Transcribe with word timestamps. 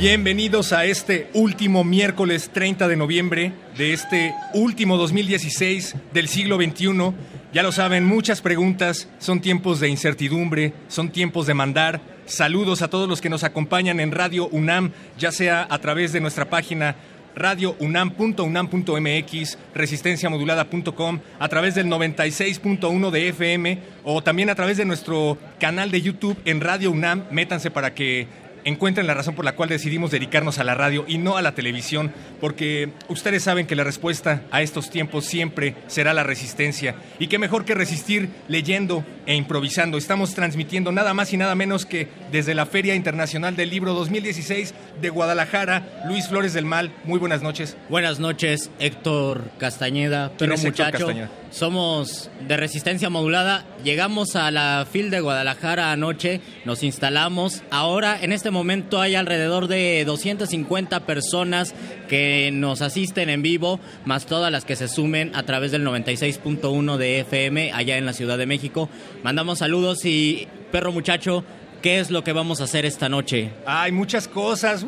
Bienvenidos 0.00 0.72
a 0.72 0.84
este 0.84 1.28
último 1.34 1.82
miércoles 1.82 2.50
30 2.52 2.86
de 2.86 2.94
noviembre 2.94 3.52
de 3.76 3.92
este 3.92 4.32
último 4.54 4.96
2016 4.96 5.96
del 6.14 6.28
siglo 6.28 6.56
XXI. 6.56 7.12
Ya 7.52 7.64
lo 7.64 7.72
saben, 7.72 8.04
muchas 8.04 8.40
preguntas, 8.40 9.08
son 9.18 9.40
tiempos 9.40 9.80
de 9.80 9.88
incertidumbre, 9.88 10.72
son 10.86 11.10
tiempos 11.10 11.48
de 11.48 11.54
mandar. 11.54 12.00
Saludos 12.26 12.82
a 12.82 12.88
todos 12.88 13.08
los 13.08 13.20
que 13.20 13.28
nos 13.28 13.42
acompañan 13.42 13.98
en 13.98 14.12
Radio 14.12 14.46
UNAM, 14.52 14.92
ya 15.18 15.32
sea 15.32 15.66
a 15.68 15.80
través 15.80 16.12
de 16.12 16.20
nuestra 16.20 16.48
página 16.48 16.94
radiounam.unam.mx, 17.34 19.58
resistenciamodulada.com, 19.74 21.18
a 21.40 21.48
través 21.48 21.74
del 21.74 21.88
96.1 21.88 23.10
de 23.10 23.28
FM 23.30 23.78
o 24.04 24.22
también 24.22 24.48
a 24.48 24.54
través 24.54 24.76
de 24.76 24.84
nuestro 24.84 25.38
canal 25.58 25.90
de 25.90 26.02
YouTube 26.02 26.38
en 26.44 26.60
Radio 26.60 26.92
UNAM. 26.92 27.24
Métanse 27.32 27.72
para 27.72 27.94
que 27.94 28.46
encuentren 28.68 29.06
la 29.06 29.14
razón 29.14 29.34
por 29.34 29.44
la 29.44 29.54
cual 29.54 29.68
decidimos 29.68 30.10
dedicarnos 30.10 30.58
a 30.58 30.64
la 30.64 30.74
radio 30.74 31.04
y 31.08 31.18
no 31.18 31.36
a 31.36 31.42
la 31.42 31.54
televisión, 31.54 32.12
porque 32.40 32.90
ustedes 33.08 33.42
saben 33.42 33.66
que 33.66 33.76
la 33.76 33.84
respuesta 33.84 34.42
a 34.50 34.62
estos 34.62 34.90
tiempos 34.90 35.24
siempre 35.24 35.74
será 35.86 36.14
la 36.14 36.22
resistencia. 36.22 36.94
Y 37.18 37.26
qué 37.28 37.38
mejor 37.38 37.64
que 37.64 37.74
resistir 37.74 38.28
leyendo 38.48 39.04
e 39.26 39.34
improvisando. 39.34 39.98
Estamos 39.98 40.34
transmitiendo 40.34 40.92
nada 40.92 41.14
más 41.14 41.32
y 41.32 41.36
nada 41.36 41.54
menos 41.54 41.86
que 41.86 42.08
desde 42.30 42.54
la 42.54 42.66
Feria 42.66 42.94
Internacional 42.94 43.56
del 43.56 43.70
Libro 43.70 43.94
2016 43.94 44.74
de 45.00 45.08
Guadalajara. 45.10 46.04
Luis 46.06 46.28
Flores 46.28 46.52
del 46.52 46.64
Mal, 46.64 46.92
muy 47.04 47.18
buenas 47.18 47.42
noches. 47.42 47.76
Buenas 47.88 48.18
noches, 48.20 48.70
Héctor 48.78 49.50
Castañeda, 49.58 50.28
¿Quién 50.36 50.50
pero 50.50 50.56
muchacho. 50.58 50.98
Castañeda? 50.98 51.30
Somos 51.50 52.30
de 52.46 52.56
resistencia 52.56 53.08
modulada. 53.08 53.64
Llegamos 53.82 54.36
a 54.36 54.50
la 54.50 54.86
FIL 54.90 55.10
de 55.10 55.20
Guadalajara 55.20 55.92
anoche, 55.92 56.40
nos 56.64 56.82
instalamos. 56.82 57.62
Ahora, 57.70 58.18
en 58.20 58.32
este 58.32 58.50
momento, 58.50 59.00
hay 59.00 59.14
alrededor 59.14 59.66
de 59.66 60.04
250 60.04 61.00
personas 61.06 61.74
que 62.08 62.50
nos 62.52 62.82
asisten 62.82 63.30
en 63.30 63.42
vivo, 63.42 63.80
más 64.04 64.26
todas 64.26 64.52
las 64.52 64.64
que 64.64 64.76
se 64.76 64.88
sumen 64.88 65.34
a 65.34 65.44
través 65.44 65.72
del 65.72 65.86
96.1 65.86 66.96
de 66.96 67.20
FM 67.20 67.72
allá 67.72 67.96
en 67.96 68.06
la 68.06 68.12
Ciudad 68.12 68.36
de 68.36 68.46
México. 68.46 68.90
Mandamos 69.22 69.60
saludos 69.60 70.04
y, 70.04 70.48
perro 70.70 70.92
muchacho, 70.92 71.44
¿qué 71.82 71.98
es 72.00 72.10
lo 72.10 72.24
que 72.24 72.32
vamos 72.32 72.60
a 72.60 72.64
hacer 72.64 72.84
esta 72.86 73.08
noche? 73.08 73.50
Hay 73.66 73.92
muchas 73.92 74.28
cosas, 74.28 74.84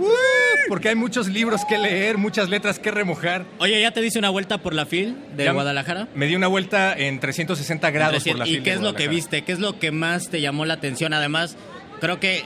porque 0.68 0.88
hay 0.90 0.94
muchos 0.94 1.28
libros 1.28 1.62
que 1.68 1.78
leer, 1.78 2.18
muchas 2.18 2.48
letras 2.48 2.78
que 2.78 2.90
remojar. 2.90 3.44
Oye, 3.58 3.80
¿ya 3.80 3.90
te 3.92 4.00
dice 4.00 4.18
una 4.18 4.30
vuelta 4.30 4.58
por 4.58 4.74
la 4.74 4.86
FIL 4.86 5.16
de 5.36 5.44
Ya 5.44 5.52
Guadalajara? 5.52 6.08
Me 6.14 6.26
di 6.26 6.34
una 6.36 6.46
vuelta 6.48 6.94
en 6.96 7.20
360 7.20 7.90
grados 7.90 8.24
por 8.24 8.38
la 8.38 8.48
¿Y 8.48 8.60
qué 8.60 8.70
de 8.70 8.76
es 8.76 8.80
lo 8.82 8.94
que 8.94 9.08
viste? 9.08 9.42
¿Qué 9.42 9.52
es 9.52 9.58
lo 9.60 9.78
que 9.78 9.90
más 9.92 10.28
te 10.30 10.40
llamó 10.40 10.64
la 10.64 10.74
atención? 10.74 11.12
Además, 11.12 11.56
creo 12.00 12.18
que 12.20 12.42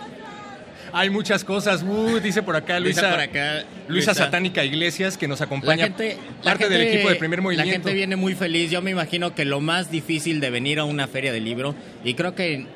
Hay 0.97 1.11
muchas 1.11 1.43
cosas, 1.43 1.83
¡uh! 1.83 2.21
dice 2.21 2.43
por 2.45 2.55
acá 2.55 2.79
Luisa, 2.79 3.11
por 3.11 3.19
acá, 3.19 3.55
Luisa 3.89 4.11
Luisa. 4.11 4.15
Satánica 4.15 4.65
Iglesias, 4.65 5.19
que 5.19 5.27
nos 5.27 5.41
la 5.41 5.47
acompaña, 5.47 5.85
gente, 5.87 6.17
la 6.39 6.53
parte 6.53 6.69
del 6.69 6.83
gente- 6.83 6.95
equipo 6.95 7.09
de 7.11 7.17
primer 7.17 7.41
La 7.41 7.43
movimiento. 7.43 7.73
gente 7.73 7.93
viene 7.95 8.15
muy 8.15 8.35
feliz. 8.37 8.71
Yo 8.71 8.81
me 8.81 8.93
imagino 8.93 9.35
que 9.35 9.45
lo 9.45 9.61
más 9.61 9.91
difícil 9.91 10.39
de 10.41 10.51
venir 10.51 10.79
a 10.79 10.85
una 10.85 11.09
feria 11.09 11.33
de 11.33 11.41
libro, 11.41 11.75
y 12.05 12.15
creo 12.15 12.37
que 12.37 12.67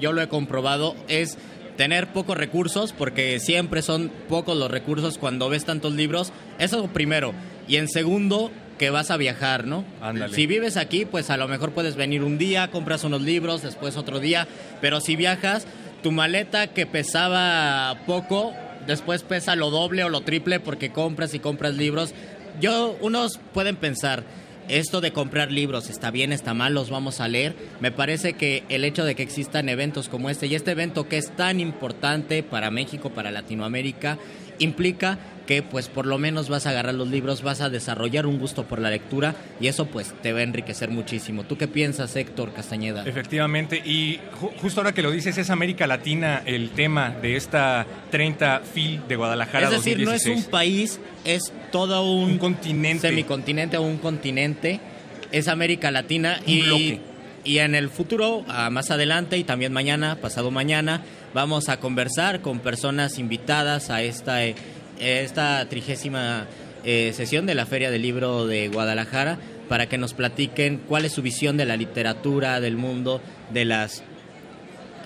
yo 0.00 0.12
lo 0.12 0.22
he 0.22 0.28
comprobado, 0.28 0.94
es 1.08 1.38
tener 1.76 2.12
pocos 2.12 2.36
recursos, 2.36 2.92
porque 2.92 3.40
siempre 3.40 3.82
son 3.82 4.10
pocos 4.28 4.56
los 4.56 4.70
recursos 4.70 5.18
cuando 5.18 5.48
ves 5.48 5.64
tantos 5.64 5.92
libros. 5.94 6.32
Eso 6.58 6.86
primero. 6.88 7.32
Y 7.66 7.76
en 7.76 7.88
segundo, 7.88 8.50
que 8.78 8.90
vas 8.90 9.10
a 9.10 9.16
viajar, 9.16 9.66
¿no? 9.66 9.84
Ándale. 10.00 10.34
Si 10.34 10.46
vives 10.46 10.76
aquí, 10.76 11.04
pues 11.04 11.30
a 11.30 11.36
lo 11.36 11.48
mejor 11.48 11.72
puedes 11.72 11.96
venir 11.96 12.22
un 12.22 12.38
día, 12.38 12.70
compras 12.70 13.04
unos 13.04 13.22
libros, 13.22 13.62
después 13.62 13.96
otro 13.96 14.20
día, 14.20 14.46
pero 14.80 15.00
si 15.00 15.16
viajas, 15.16 15.66
tu 16.02 16.12
maleta 16.12 16.68
que 16.68 16.86
pesaba 16.86 17.98
poco, 18.06 18.52
después 18.86 19.22
pesa 19.22 19.56
lo 19.56 19.70
doble 19.70 20.04
o 20.04 20.08
lo 20.08 20.20
triple 20.22 20.60
porque 20.60 20.90
compras 20.90 21.34
y 21.34 21.38
compras 21.38 21.74
libros. 21.74 22.14
Yo, 22.60 22.96
unos 23.00 23.40
pueden 23.52 23.76
pensar, 23.76 24.24
esto 24.68 25.00
de 25.00 25.12
comprar 25.12 25.52
libros 25.52 25.90
está 25.90 26.10
bien, 26.10 26.32
está 26.32 26.54
mal, 26.54 26.74
los 26.74 26.90
vamos 26.90 27.20
a 27.20 27.28
leer. 27.28 27.54
Me 27.80 27.92
parece 27.92 28.34
que 28.34 28.64
el 28.68 28.84
hecho 28.84 29.04
de 29.04 29.14
que 29.14 29.22
existan 29.22 29.68
eventos 29.68 30.08
como 30.08 30.30
este 30.30 30.46
y 30.46 30.54
este 30.54 30.72
evento 30.72 31.08
que 31.08 31.18
es 31.18 31.34
tan 31.34 31.60
importante 31.60 32.42
para 32.42 32.70
México, 32.70 33.10
para 33.10 33.30
Latinoamérica, 33.30 34.18
implica 34.58 35.18
que 35.46 35.62
pues 35.62 35.88
por 35.88 36.06
lo 36.06 36.16
menos 36.18 36.48
vas 36.48 36.66
a 36.66 36.70
agarrar 36.70 36.94
los 36.94 37.08
libros, 37.08 37.42
vas 37.42 37.60
a 37.60 37.68
desarrollar 37.68 38.26
un 38.26 38.38
gusto 38.38 38.64
por 38.64 38.78
la 38.80 38.88
lectura 38.90 39.34
y 39.60 39.66
eso 39.66 39.86
pues 39.86 40.14
te 40.22 40.32
va 40.32 40.40
a 40.40 40.42
enriquecer 40.42 40.88
muchísimo. 40.90 41.44
¿Tú 41.44 41.58
qué 41.58 41.68
piensas, 41.68 42.16
Héctor 42.16 42.52
Castañeda? 42.54 43.04
Efectivamente, 43.06 43.76
y 43.84 44.20
ju- 44.40 44.52
justo 44.60 44.80
ahora 44.80 44.92
que 44.92 45.02
lo 45.02 45.10
dices, 45.10 45.36
es 45.36 45.50
América 45.50 45.86
Latina 45.86 46.42
el 46.46 46.70
tema 46.70 47.10
de 47.10 47.36
esta 47.36 47.86
30 48.10 48.60
FIL 48.60 49.00
de 49.06 49.16
Guadalajara 49.16 49.66
Es 49.66 49.72
decir, 49.72 49.98
no 49.98 50.12
es 50.12 50.22
2016. 50.24 50.44
un 50.46 50.50
país, 50.50 51.00
es 51.24 51.52
todo 51.70 52.10
un, 52.10 52.32
Un 52.32 52.38
continente. 52.38 53.08
semicontinente 53.08 53.76
o 53.76 53.82
un 53.82 53.98
continente, 53.98 54.80
es 55.32 55.48
América 55.48 55.90
Latina 55.90 56.38
Un 56.46 56.52
y, 56.52 56.62
bloque. 56.62 57.00
y 57.44 57.58
en 57.58 57.74
el 57.74 57.90
futuro, 57.90 58.44
más 58.70 58.90
adelante 58.90 59.36
y 59.36 59.44
también 59.44 59.72
mañana, 59.74 60.16
pasado 60.22 60.50
mañana, 60.50 61.02
vamos 61.34 61.68
a 61.68 61.78
conversar 61.80 62.40
con 62.40 62.60
personas 62.60 63.18
invitadas 63.18 63.90
a 63.90 64.00
esta, 64.02 64.44
eh, 64.44 64.54
esta 64.98 65.66
trigésima 65.68 66.46
eh, 66.84 67.12
sesión 67.14 67.46
de 67.46 67.54
la 67.54 67.66
Feria 67.66 67.90
del 67.90 68.02
Libro 68.02 68.46
de 68.46 68.68
Guadalajara 68.68 69.38
para 69.68 69.88
que 69.88 69.98
nos 69.98 70.14
platiquen 70.14 70.78
cuál 70.88 71.04
es 71.04 71.12
su 71.12 71.22
visión 71.22 71.56
de 71.56 71.64
la 71.64 71.76
literatura 71.76 72.60
del 72.60 72.76
mundo, 72.76 73.20
de 73.50 73.64
las... 73.64 74.02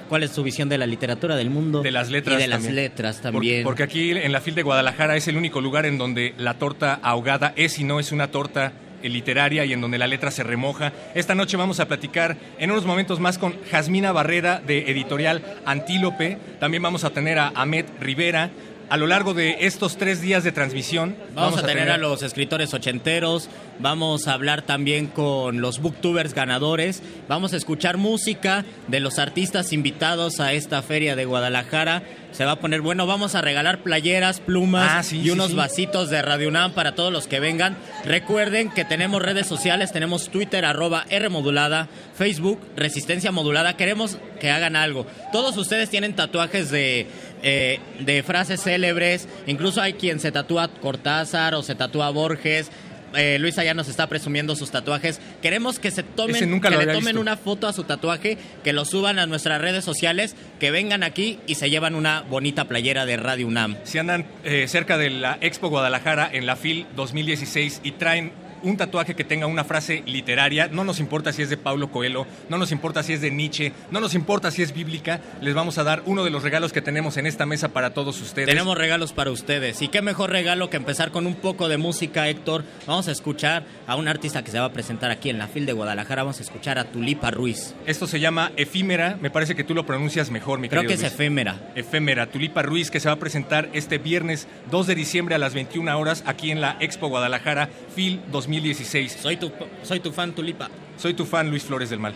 ¿Cuál 0.08 0.22
es 0.22 0.30
su 0.30 0.42
visión 0.42 0.70
de 0.70 0.78
la 0.78 0.86
literatura 0.86 1.36
del 1.36 1.50
mundo? 1.50 1.82
De 1.82 1.90
las 1.92 2.08
letras 2.10 2.38
Y 2.38 2.42
de 2.42 2.48
las 2.48 2.58
también. 2.60 2.76
letras 2.76 3.16
Por- 3.16 3.32
también. 3.32 3.62
Porque 3.62 3.82
aquí 3.82 4.10
en 4.12 4.32
la 4.32 4.40
FIL 4.40 4.54
de 4.54 4.62
Guadalajara 4.62 5.16
es 5.16 5.28
el 5.28 5.36
único 5.36 5.60
lugar 5.60 5.84
en 5.84 5.98
donde 5.98 6.34
la 6.38 6.54
torta 6.54 6.98
ahogada 7.02 7.52
es 7.56 7.78
y 7.78 7.84
no 7.84 8.00
es 8.00 8.10
una 8.10 8.30
torta 8.30 8.72
eh, 9.02 9.08
literaria 9.10 9.66
y 9.66 9.74
en 9.74 9.82
donde 9.82 9.98
la 9.98 10.06
letra 10.06 10.30
se 10.30 10.42
remoja. 10.44 10.94
Esta 11.14 11.34
noche 11.34 11.58
vamos 11.58 11.78
a 11.78 11.88
platicar 11.88 12.38
en 12.58 12.70
unos 12.70 12.86
momentos 12.86 13.20
más 13.20 13.36
con 13.36 13.54
Jasmina 13.70 14.10
Barrera 14.10 14.62
de 14.66 14.90
Editorial 14.90 15.42
Antílope. 15.66 16.38
También 16.58 16.82
vamos 16.82 17.04
a 17.04 17.10
tener 17.10 17.38
a 17.38 17.52
Ahmed 17.54 17.84
Rivera. 18.00 18.48
A 18.90 18.96
lo 18.96 19.06
largo 19.06 19.34
de 19.34 19.66
estos 19.66 19.98
tres 19.98 20.22
días 20.22 20.44
de 20.44 20.52
transmisión 20.52 21.14
Vamos, 21.34 21.62
a, 21.62 21.66
tener, 21.66 21.90
a 21.90 21.98
los 21.98 22.22
escritores 22.22 22.72
ochenteros, 22.72 23.50
vamos 23.78 24.26
a 24.26 24.32
hablar 24.32 24.62
también 24.62 25.08
con 25.08 25.60
los 25.60 25.80
booktubers 25.80 26.32
ganadores, 26.32 27.02
vamos 27.28 27.52
a 27.52 27.58
escuchar 27.58 27.98
música 27.98 28.64
de 28.86 29.00
los 29.00 29.18
artistas 29.18 29.74
invitados 29.74 30.40
a 30.40 30.54
esta 30.54 30.80
feria 30.80 31.16
de 31.16 31.26
Guadalajara. 31.26 32.02
Se 32.32 32.44
va 32.44 32.52
a 32.52 32.60
poner 32.60 32.82
bueno, 32.82 33.06
vamos 33.06 33.34
a 33.34 33.40
regalar 33.40 33.82
playeras, 33.82 34.40
plumas 34.40 34.90
Ah, 34.90 35.02
sí, 35.02 35.18
y 35.18 35.24
sí, 35.24 35.30
unos 35.30 35.50
sí. 35.50 35.56
vasitos 35.56 36.10
de 36.10 36.20
Radio 36.20 36.48
UNAM 36.48 36.72
para 36.72 36.94
todos 36.94 37.12
los 37.12 37.26
que 37.26 37.40
vengan. 37.40 37.76
Recuerden 38.04 38.70
que 38.70 38.84
tenemos 38.84 39.22
redes 39.22 39.46
sociales, 39.46 39.92
tenemos 39.92 40.28
Twitter 40.28 40.64
arroba 40.64 41.04
R 41.08 41.28
modulada, 41.30 41.88
Facebook 42.16 42.60
Resistencia 42.76 43.32
modulada. 43.32 43.76
Queremos 43.76 44.18
que 44.40 44.50
hagan 44.50 44.76
algo. 44.76 45.06
Todos 45.32 45.56
ustedes 45.56 45.88
tienen 45.88 46.14
tatuajes 46.14 46.70
de, 46.70 47.06
eh, 47.42 47.80
de 48.00 48.22
frases 48.22 48.62
célebres, 48.62 49.28
incluso 49.46 49.80
hay 49.80 49.94
quien 49.94 50.20
se 50.20 50.32
tatúa 50.32 50.68
Cortázar 50.68 51.54
o 51.54 51.62
se 51.62 51.74
tatúa 51.74 52.10
Borges. 52.10 52.70
Eh, 53.14 53.38
Luisa 53.38 53.64
ya 53.64 53.72
nos 53.72 53.88
está 53.88 54.06
presumiendo 54.06 54.54
sus 54.54 54.70
tatuajes. 54.70 55.20
Queremos 55.40 55.78
que 55.78 55.90
se 55.90 56.02
tomen, 56.02 56.50
nunca 56.50 56.68
que 56.68 56.76
le 56.76 56.86
tomen 56.86 57.04
visto. 57.04 57.20
una 57.20 57.36
foto 57.36 57.66
a 57.66 57.72
su 57.72 57.84
tatuaje, 57.84 58.36
que 58.62 58.72
lo 58.72 58.84
suban 58.84 59.18
a 59.18 59.26
nuestras 59.26 59.60
redes 59.60 59.84
sociales, 59.84 60.36
que 60.60 60.70
vengan 60.70 61.02
aquí 61.02 61.38
y 61.46 61.54
se 61.54 61.70
llevan 61.70 61.94
una 61.94 62.22
bonita 62.22 62.66
playera 62.66 63.06
de 63.06 63.16
Radio 63.16 63.46
UNAM. 63.46 63.76
Si 63.84 63.98
andan 63.98 64.26
eh, 64.44 64.66
cerca 64.68 64.98
de 64.98 65.10
la 65.10 65.38
Expo 65.40 65.68
Guadalajara 65.68 66.28
en 66.30 66.44
la 66.44 66.56
FIL 66.56 66.86
2016 66.96 67.80
y 67.82 67.92
traen 67.92 68.32
un 68.62 68.76
tatuaje 68.76 69.14
que 69.14 69.24
tenga 69.24 69.46
una 69.46 69.64
frase 69.64 70.02
literaria. 70.06 70.68
No 70.68 70.84
nos 70.84 71.00
importa 71.00 71.32
si 71.32 71.42
es 71.42 71.50
de 71.50 71.56
Paulo 71.56 71.90
Coelho, 71.90 72.26
no 72.48 72.58
nos 72.58 72.72
importa 72.72 73.02
si 73.02 73.12
es 73.12 73.20
de 73.20 73.30
Nietzsche, 73.30 73.72
no 73.90 74.00
nos 74.00 74.14
importa 74.14 74.50
si 74.50 74.62
es 74.62 74.72
bíblica. 74.72 75.20
Les 75.40 75.54
vamos 75.54 75.78
a 75.78 75.84
dar 75.84 76.02
uno 76.06 76.24
de 76.24 76.30
los 76.30 76.42
regalos 76.42 76.72
que 76.72 76.82
tenemos 76.82 77.16
en 77.16 77.26
esta 77.26 77.46
mesa 77.46 77.68
para 77.68 77.94
todos 77.94 78.20
ustedes. 78.20 78.48
Tenemos 78.48 78.76
regalos 78.76 79.12
para 79.12 79.30
ustedes. 79.30 79.82
Y 79.82 79.88
qué 79.88 80.02
mejor 80.02 80.30
regalo 80.30 80.70
que 80.70 80.76
empezar 80.76 81.10
con 81.10 81.26
un 81.26 81.34
poco 81.34 81.68
de 81.68 81.76
música, 81.78 82.28
Héctor. 82.28 82.64
Vamos 82.86 83.08
a 83.08 83.12
escuchar 83.12 83.64
a 83.86 83.96
un 83.96 84.08
artista 84.08 84.42
que 84.42 84.50
se 84.50 84.58
va 84.58 84.66
a 84.66 84.72
presentar 84.72 85.10
aquí 85.10 85.30
en 85.30 85.38
la 85.38 85.48
FIL 85.48 85.66
de 85.66 85.72
Guadalajara. 85.72 86.22
Vamos 86.22 86.38
a 86.40 86.42
escuchar 86.42 86.78
a 86.78 86.84
Tulipa 86.84 87.30
Ruiz. 87.30 87.74
Esto 87.86 88.06
se 88.06 88.20
llama 88.20 88.52
Efímera. 88.56 89.18
Me 89.20 89.30
parece 89.30 89.54
que 89.54 89.64
tú 89.64 89.74
lo 89.74 89.86
pronuncias 89.86 90.30
mejor, 90.30 90.58
mi 90.58 90.68
Creo 90.68 90.82
que 90.82 90.88
querido 90.88 91.06
es 91.06 91.12
Luis. 91.12 91.14
efémera. 91.14 91.72
Efémera, 91.74 92.26
Tulipa 92.26 92.62
Ruiz, 92.62 92.90
que 92.90 93.00
se 93.00 93.08
va 93.08 93.14
a 93.14 93.18
presentar 93.18 93.68
este 93.72 93.98
viernes 93.98 94.46
2 94.70 94.86
de 94.86 94.94
diciembre 94.94 95.34
a 95.34 95.38
las 95.38 95.54
21 95.54 95.98
horas 95.98 96.22
aquí 96.26 96.50
en 96.50 96.60
la 96.60 96.76
Expo 96.80 97.08
Guadalajara 97.08 97.68
FIL 97.94 98.20
2016. 98.48 99.18
Soy 99.20 99.36
tu, 99.36 99.52
soy 99.82 100.00
tu 100.00 100.10
fan, 100.12 100.32
Tulipa. 100.34 100.68
Soy 100.96 101.14
tu 101.14 101.24
fan, 101.26 101.50
Luis 101.50 101.62
Flores 101.62 101.90
del 101.90 102.00
Mal. 102.00 102.14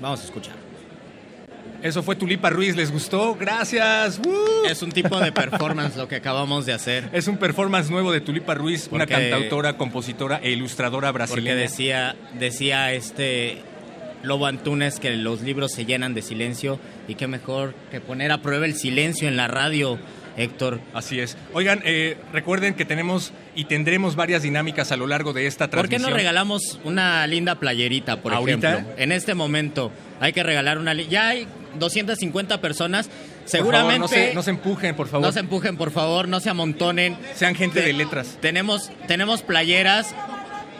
Vamos 0.00 0.20
a 0.20 0.24
escuchar. 0.24 0.54
Eso 1.80 2.02
fue 2.02 2.16
Tulipa 2.16 2.50
Ruiz, 2.50 2.74
¿les 2.74 2.90
gustó? 2.90 3.36
Gracias. 3.36 4.18
¡Woo! 4.18 4.64
Es 4.68 4.82
un 4.82 4.90
tipo 4.90 5.20
de 5.20 5.30
performance 5.32 5.96
lo 5.96 6.08
que 6.08 6.16
acabamos 6.16 6.66
de 6.66 6.72
hacer. 6.72 7.08
Es 7.12 7.28
un 7.28 7.36
performance 7.36 7.88
nuevo 7.88 8.10
de 8.10 8.20
Tulipa 8.20 8.54
Ruiz, 8.54 8.88
una 8.90 9.06
Porque- 9.06 9.30
cantautora, 9.30 9.76
compositora 9.76 10.40
e 10.42 10.50
ilustradora 10.50 11.12
Porque 11.12 11.18
brasileña. 11.36 11.54
decía, 11.54 12.16
decía 12.36 12.92
este 12.92 13.58
Lobo 14.24 14.46
Antunes 14.46 14.98
que 14.98 15.10
los 15.16 15.42
libros 15.42 15.70
se 15.70 15.86
llenan 15.86 16.14
de 16.14 16.22
silencio 16.22 16.80
y 17.06 17.14
qué 17.14 17.28
mejor 17.28 17.74
que 17.92 18.00
poner 18.00 18.32
a 18.32 18.42
prueba 18.42 18.66
el 18.66 18.74
silencio 18.74 19.28
en 19.28 19.36
la 19.36 19.46
radio, 19.46 20.00
Héctor. 20.38 20.80
Así 20.94 21.20
es. 21.20 21.36
Oigan, 21.52 21.80
eh, 21.84 22.16
recuerden 22.32 22.74
que 22.74 22.84
tenemos 22.84 23.32
y 23.54 23.64
tendremos 23.64 24.16
varias 24.16 24.42
dinámicas 24.42 24.92
a 24.92 24.96
lo 24.96 25.06
largo 25.06 25.32
de 25.32 25.46
esta 25.46 25.66
¿Por 25.66 25.82
qué 25.82 25.88
transmisión. 25.96 26.10
no 26.10 26.16
regalamos 26.16 26.80
una 26.84 27.26
linda 27.26 27.56
playerita, 27.56 28.22
por 28.22 28.32
¿Ahorita? 28.32 28.72
ejemplo? 28.74 28.94
En 28.96 29.12
este 29.12 29.34
momento 29.34 29.90
hay 30.20 30.32
que 30.32 30.42
regalar 30.42 30.78
una... 30.78 30.94
Ya 30.94 31.28
hay 31.28 31.46
250 31.78 32.60
personas. 32.60 33.08
Por 33.08 33.14
favor, 33.16 33.48
Seguramente... 33.50 33.98
no, 33.98 34.08
se, 34.08 34.34
no 34.34 34.42
se 34.42 34.50
empujen, 34.50 34.94
por 34.94 35.08
favor. 35.08 35.26
no 35.26 35.32
se 35.32 35.40
empujen, 35.40 35.76
por 35.76 35.90
favor, 35.90 36.28
no 36.28 36.38
se 36.40 36.50
amontonen. 36.50 37.16
Sean 37.34 37.54
gente 37.54 37.80
Te- 37.80 37.86
de 37.86 37.92
letras. 37.94 38.38
Tenemos, 38.40 38.90
tenemos 39.06 39.42
playeras. 39.42 40.14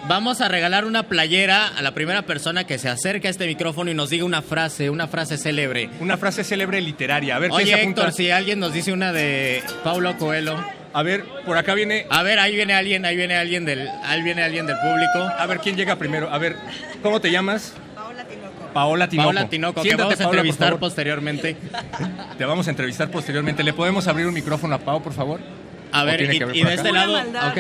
Vamos 0.08 0.40
a 0.40 0.48
regalar 0.48 0.86
una 0.86 1.02
playera 1.02 1.66
a 1.66 1.82
la 1.82 1.92
primera 1.92 2.22
persona 2.22 2.64
que 2.64 2.78
se 2.78 2.88
acerque 2.88 3.28
a 3.28 3.30
este 3.30 3.46
micrófono 3.46 3.90
y 3.90 3.94
nos 3.94 4.08
diga 4.08 4.24
una 4.24 4.40
frase, 4.40 4.88
una 4.88 5.06
frase 5.06 5.36
célebre. 5.36 5.90
Una 6.00 6.16
frase 6.16 6.44
célebre 6.44 6.80
literaria. 6.80 7.36
A 7.36 7.38
ver, 7.38 7.50
¿quién 7.50 7.62
Oye, 7.62 7.74
se 7.74 7.80
apunta? 7.82 8.00
Héctor, 8.00 8.14
si 8.14 8.30
alguien 8.30 8.58
nos 8.58 8.72
dice 8.72 8.90
una 8.92 9.12
de 9.12 9.62
Paulo 9.84 10.16
Coelho. 10.16 10.56
A 10.94 11.02
ver, 11.02 11.24
por 11.44 11.58
acá 11.58 11.74
viene... 11.74 12.06
A 12.08 12.22
ver, 12.22 12.38
ahí 12.38 12.56
viene 12.56 12.72
alguien, 12.72 13.04
ahí 13.04 13.16
viene 13.16 13.36
alguien 13.36 13.66
del, 13.66 13.86
ahí 14.02 14.22
viene 14.22 14.42
alguien 14.42 14.66
del 14.66 14.78
público. 14.78 15.30
A 15.38 15.44
ver, 15.46 15.58
¿quién 15.58 15.76
llega 15.76 15.96
primero? 15.96 16.32
A 16.32 16.38
ver, 16.38 16.56
¿cómo 17.02 17.20
te 17.20 17.30
llamas? 17.30 17.74
Paola 18.72 19.08
Tinoco. 19.10 19.24
Paola 19.28 19.48
Tinoco, 19.48 19.82
que 19.82 19.88
Siéntate, 19.88 20.02
vamos 20.04 20.20
a 20.20 20.24
Paola, 20.24 20.38
entrevistar 20.38 20.78
posteriormente. 20.78 21.56
Te 22.38 22.44
vamos 22.46 22.66
a 22.66 22.70
entrevistar 22.70 23.10
posteriormente. 23.10 23.62
¿Le 23.62 23.74
podemos 23.74 24.06
abrir 24.08 24.26
un 24.26 24.32
micrófono 24.34 24.74
a 24.74 24.78
Pau, 24.78 25.02
por 25.02 25.12
favor? 25.12 25.40
A 25.92 26.02
¿O 26.02 26.06
ver, 26.06 26.22
y, 26.22 26.38
que 26.38 26.46
y 26.54 26.62
de 26.62 26.62
acá? 26.62 26.74
este 26.74 26.92
lado, 26.92 27.12
maldad. 27.12 27.54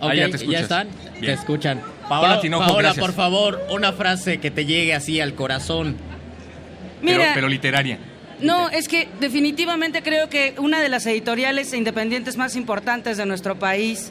Ok. 0.00 0.10
Ah, 0.10 0.14
ya 0.14 0.22
te 0.24 0.28
Ok, 0.30 0.34
escuchas. 0.36 0.62
están? 0.62 0.88
Bien. 1.12 1.24
Te 1.26 1.32
escuchan. 1.32 1.80
Paola 2.08 2.36
Pa- 2.36 2.40
Tinoco, 2.40 2.64
Paola, 2.66 2.82
gracias. 2.82 3.04
por 3.04 3.14
favor, 3.14 3.60
una 3.70 3.92
frase 3.92 4.38
que 4.38 4.50
te 4.50 4.64
llegue 4.64 4.94
así 4.94 5.20
al 5.20 5.34
corazón. 5.34 5.96
Pero, 7.02 7.18
Mira, 7.18 7.30
pero 7.34 7.48
literaria. 7.48 7.98
no, 8.40 8.68
es 8.70 8.88
que 8.88 9.08
definitivamente 9.20 10.02
creo 10.02 10.28
que 10.28 10.54
una 10.58 10.80
de 10.80 10.88
las 10.88 11.06
editoriales 11.06 11.72
independientes 11.74 12.36
más 12.36 12.56
importantes 12.56 13.16
de 13.18 13.26
nuestro 13.26 13.58
país 13.58 14.10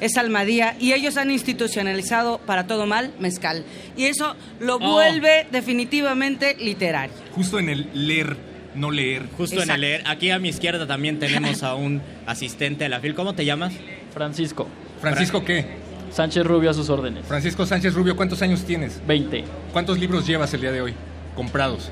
es 0.00 0.16
Almadía 0.16 0.74
y 0.80 0.92
ellos 0.94 1.16
han 1.16 1.30
institucionalizado 1.30 2.38
para 2.38 2.66
todo 2.66 2.86
mal 2.86 3.12
mezcal 3.20 3.64
y 3.96 4.06
eso 4.06 4.34
lo 4.60 4.76
Oh. 4.76 4.92
vuelve 4.94 5.46
definitivamente 5.52 6.56
literario. 6.58 7.14
Justo 7.34 7.58
en 7.58 7.68
el 7.68 7.88
leer, 7.94 8.36
no 8.74 8.90
leer. 8.90 9.24
Justo 9.36 9.62
en 9.62 9.70
el 9.70 9.80
leer. 9.80 10.02
Aquí 10.06 10.30
a 10.30 10.38
mi 10.38 10.48
izquierda 10.48 10.86
también 10.86 11.18
tenemos 11.18 11.62
a 11.62 11.74
un 11.74 12.00
asistente 12.26 12.84
de 12.84 12.88
la 12.90 13.00
FIL. 13.00 13.14
¿Cómo 13.14 13.34
te 13.34 13.44
llamas? 13.44 13.72
Francisco. 14.14 14.68
Francisco, 15.02 15.44
¿qué? 15.44 15.66
Sánchez 16.12 16.46
Rubio 16.46 16.70
a 16.70 16.74
sus 16.74 16.88
órdenes. 16.88 17.26
Francisco 17.26 17.66
Sánchez 17.66 17.94
Rubio, 17.94 18.14
¿cuántos 18.16 18.40
años 18.40 18.64
tienes? 18.64 19.04
20. 19.06 19.44
¿Cuántos 19.72 19.98
libros 19.98 20.26
llevas 20.26 20.54
el 20.54 20.60
día 20.60 20.70
de 20.70 20.80
hoy? 20.80 20.94
Comprados. 21.34 21.90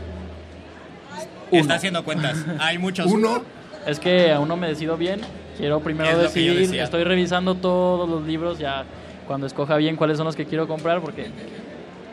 Uno. 1.50 1.60
Está 1.60 1.74
haciendo 1.74 2.04
cuentas. 2.04 2.44
Hay 2.60 2.78
muchos. 2.78 3.06
Uno. 3.06 3.42
Es 3.86 3.98
que 3.98 4.30
aún 4.30 4.46
no 4.46 4.56
me 4.56 4.68
decido 4.68 4.96
bien. 4.96 5.20
Quiero 5.58 5.80
primero 5.80 6.18
decidir. 6.18 6.74
Estoy 6.78 7.02
revisando 7.02 7.56
todos 7.56 8.08
los 8.08 8.24
libros 8.24 8.58
ya 8.58 8.84
cuando 9.26 9.46
escoja 9.46 9.76
bien 9.76 9.96
cuáles 9.96 10.16
son 10.16 10.26
los 10.26 10.36
que 10.36 10.46
quiero 10.46 10.68
comprar 10.68 11.00
porque 11.00 11.30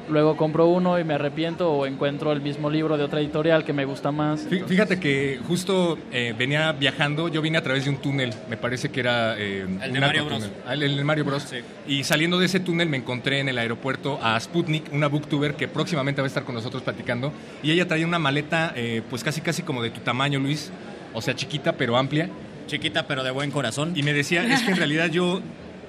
luego 0.09 0.35
compro 0.37 0.67
uno 0.67 0.99
y 0.99 1.03
me 1.03 1.13
arrepiento 1.15 1.71
o 1.71 1.85
encuentro 1.85 2.31
el 2.31 2.41
mismo 2.41 2.69
libro 2.69 2.97
de 2.97 3.03
otra 3.03 3.19
editorial 3.19 3.63
que 3.63 3.73
me 3.73 3.85
gusta 3.85 4.11
más. 4.11 4.47
Fí- 4.49 4.65
Fíjate 4.65 4.99
que 4.99 5.39
justo 5.47 5.97
eh, 6.11 6.33
venía 6.37 6.71
viajando, 6.71 7.27
yo 7.27 7.41
vine 7.41 7.57
a 7.57 7.63
través 7.63 7.83
de 7.85 7.89
un 7.91 7.97
túnel, 7.97 8.33
me 8.49 8.57
parece 8.57 8.89
que 8.89 8.99
era 8.99 9.35
eh, 9.37 9.65
El 9.81 9.93
de 9.93 9.99
Mario. 9.99 10.25
Bros. 10.25 10.49
Ah, 10.65 10.73
El, 10.73 11.03
Mario 11.05 11.25
Bros. 11.25 11.43
Sí. 11.43 11.57
Y 11.87 12.03
saliendo 12.03 12.39
de 12.39 12.45
ese 12.45 12.59
túnel 12.59 12.89
me 12.89 12.97
encontré 12.97 13.39
en 13.39 13.49
el 13.49 13.57
aeropuerto 13.57 14.19
a 14.21 14.39
Sputnik, 14.39 14.91
una 14.93 15.07
booktuber 15.07 15.55
que 15.55 15.67
próximamente 15.67 16.21
va 16.21 16.25
a 16.25 16.29
estar 16.29 16.43
con 16.43 16.55
nosotros 16.55 16.83
platicando. 16.83 17.31
Y 17.63 17.71
ella 17.71 17.87
traía 17.87 18.05
una 18.07 18.19
maleta, 18.19 18.73
eh, 18.75 19.01
pues 19.09 19.23
casi 19.23 19.41
casi 19.41 19.63
como 19.63 19.81
de 19.83 19.89
tu 19.89 19.99
tamaño, 20.01 20.39
Luis. 20.39 20.71
O 21.13 21.21
sea, 21.21 21.35
chiquita 21.35 21.73
pero 21.73 21.97
amplia. 21.97 22.29
Chiquita 22.67 23.07
pero 23.07 23.23
de 23.23 23.31
buen 23.31 23.49
corazón. 23.51 23.93
Y 23.95 24.03
me 24.03 24.13
decía, 24.13 24.43
es 24.45 24.61
que 24.61 24.71
en 24.71 24.77
realidad 24.77 25.07
yo 25.09 25.41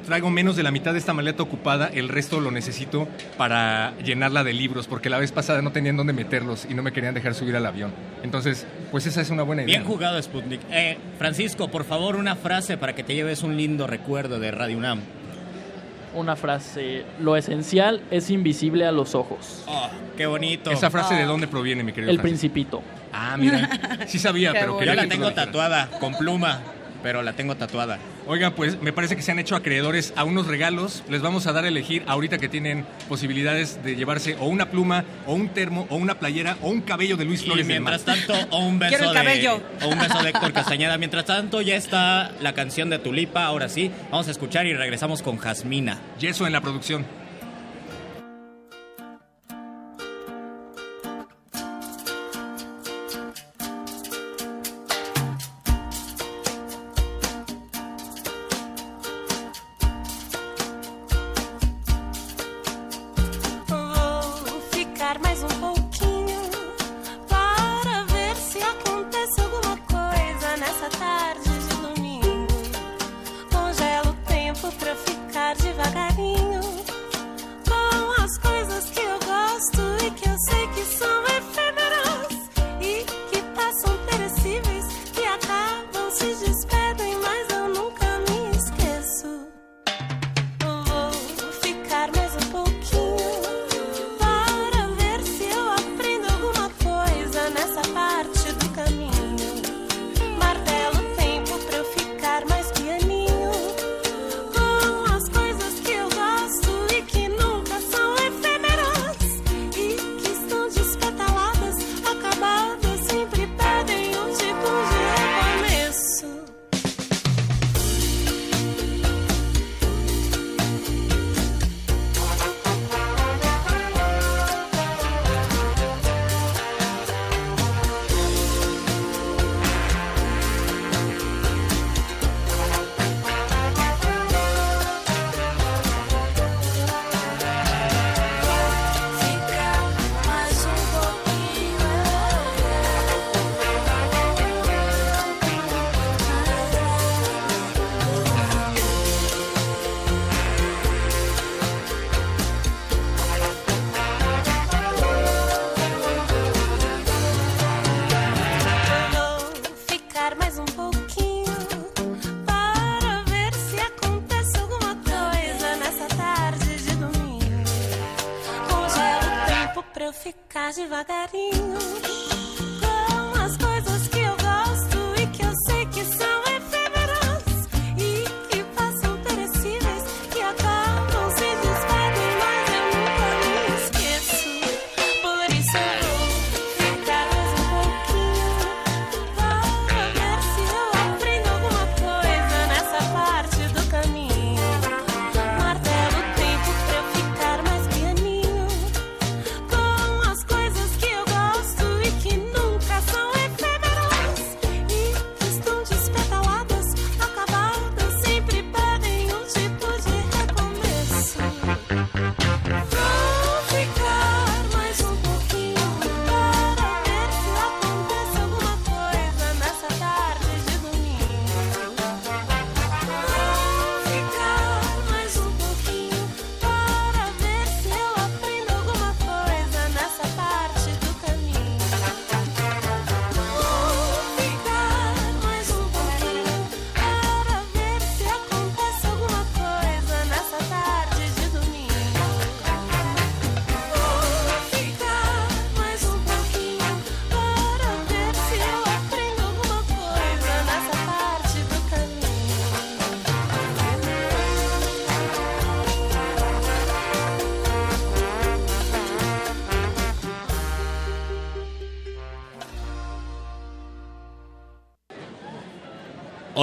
traigo 0.07 0.31
menos 0.31 0.57
de 0.57 0.63
la 0.63 0.71
mitad 0.71 0.93
de 0.93 0.99
esta 0.99 1.13
maleta 1.13 1.43
ocupada, 1.43 1.91
el 1.93 2.09
resto 2.09 2.41
lo 2.41 2.51
necesito 2.51 3.09
para 3.37 3.97
llenarla 3.99 4.45
de 4.45 4.53
libros, 4.53 4.87
porque 4.87 5.11
la 5.11 5.19
vez 5.19 5.33
pasada 5.33 5.63
no 5.63 5.73
tenían 5.73 5.97
dónde 5.97 6.13
meterlos 6.13 6.67
y 6.69 6.75
no 6.75 6.83
me 6.83 6.93
querían 6.93 7.15
dejar 7.15 7.35
subir 7.35 7.57
al 7.57 7.67
avión. 7.67 7.93
Entonces, 8.23 8.67
pues 8.91 9.07
esa 9.07 9.21
es 9.21 9.31
una 9.31 9.43
buena 9.43 9.63
idea. 9.63 9.79
Bien 9.79 9.85
jugado, 9.89 10.21
Sputnik. 10.23 10.61
Eh, 10.71 10.99
Francisco, 11.19 11.69
por 11.69 11.85
favor, 11.85 12.17
una 12.17 12.37
frase 12.37 12.77
para 12.77 12.95
que 12.95 13.03
te 13.05 13.15
lleves 13.15 13.43
un 13.43 13.57
lindo 13.57 13.87
recuerdo 13.87 14.39
de 14.39 14.51
Radio 14.51 14.79
UNAM. 14.79 15.01
Una 16.15 16.37
frase. 16.37 17.05
Lo 17.21 17.37
esencial 17.37 18.01
es 18.11 18.31
invisible 18.31 18.87
a 18.87 18.93
los 18.93 19.15
ojos. 19.15 19.63
Oh, 19.67 19.89
qué 20.17 20.27
bonito. 20.27 20.71
¿Esa 20.71 20.91
frase 20.91 21.15
de 21.15 21.25
dónde 21.25 21.47
proviene, 21.47 21.85
mi 21.85 21.93
querido 21.93 22.11
El 22.11 22.19
Francisco? 22.19 22.53
principito. 22.53 22.83
Ah, 23.13 23.37
mira. 23.39 23.69
Sí 24.07 24.19
sabía, 24.19 24.53
pero 24.53 24.79
quería 24.79 24.95
Yo 24.95 24.97
la 24.97 25.03
que 25.03 25.09
tengo 25.09 25.33
tatuada 25.33 25.89
con 26.01 26.15
pluma, 26.17 26.63
pero 27.03 27.23
la 27.23 27.33
tengo 27.35 27.57
tatuada. 27.57 27.99
Oigan, 28.27 28.53
pues 28.55 28.81
me 28.83 28.93
parece 28.93 29.17
que 29.17 29.23
se 29.23 29.31
han 29.33 29.39
hecho 29.39 29.57
acreedores 29.57 30.13
a 30.17 30.25
unos 30.25 30.47
regalos. 30.47 31.03
Les 31.09 31.23
vamos 31.23 31.47
a 31.47 31.53
dar 31.53 31.65
a 31.65 31.69
elegir 31.69 32.05
ahorita 32.07 32.39
que 32.39 32.49
tienen 32.49 32.85
posibilidades 33.09 33.83
de 33.83 33.97
llevarse 33.97 34.37
o 34.39 34.47
una 34.47 34.71
pluma, 34.71 35.05
o 35.27 35.35
un 35.35 35.49
termo, 35.49 35.87
o 35.91 35.97
una 35.97 36.19
playera, 36.19 36.57
o 36.63 36.69
un 36.71 36.81
cabello 36.83 37.17
de 37.17 37.25
Luis 37.25 37.43
Y 37.43 37.47
Flores 37.47 37.67
del 37.67 37.81
mientras 37.81 38.05
tanto, 38.05 38.35
o 38.51 38.59
un 38.67 38.79
beso 38.79 38.91
Quiero 38.97 39.05
el 39.11 39.17
de 39.17 39.23
cabello. 39.25 39.63
o 39.83 39.89
un 39.89 39.99
beso 39.99 40.23
de 40.23 40.29
Héctor 40.31 40.53
Castañeda. 40.53 40.99
Mientras 40.99 41.25
tanto, 41.25 41.61
ya 41.63 41.77
está 41.77 42.33
la 42.41 42.53
canción 42.53 42.91
de 42.91 42.99
Tulipa. 42.99 43.45
Ahora 43.45 43.69
sí, 43.69 43.91
vamos 44.11 44.29
a 44.29 44.31
escuchar 44.31 44.67
y 44.67 44.75
regresamos 44.75 45.23
con 45.23 45.39
Jasmina. 45.39 45.99
Yeso 46.19 46.47
en 46.47 46.53
la 46.53 46.61
producción. 46.61 47.07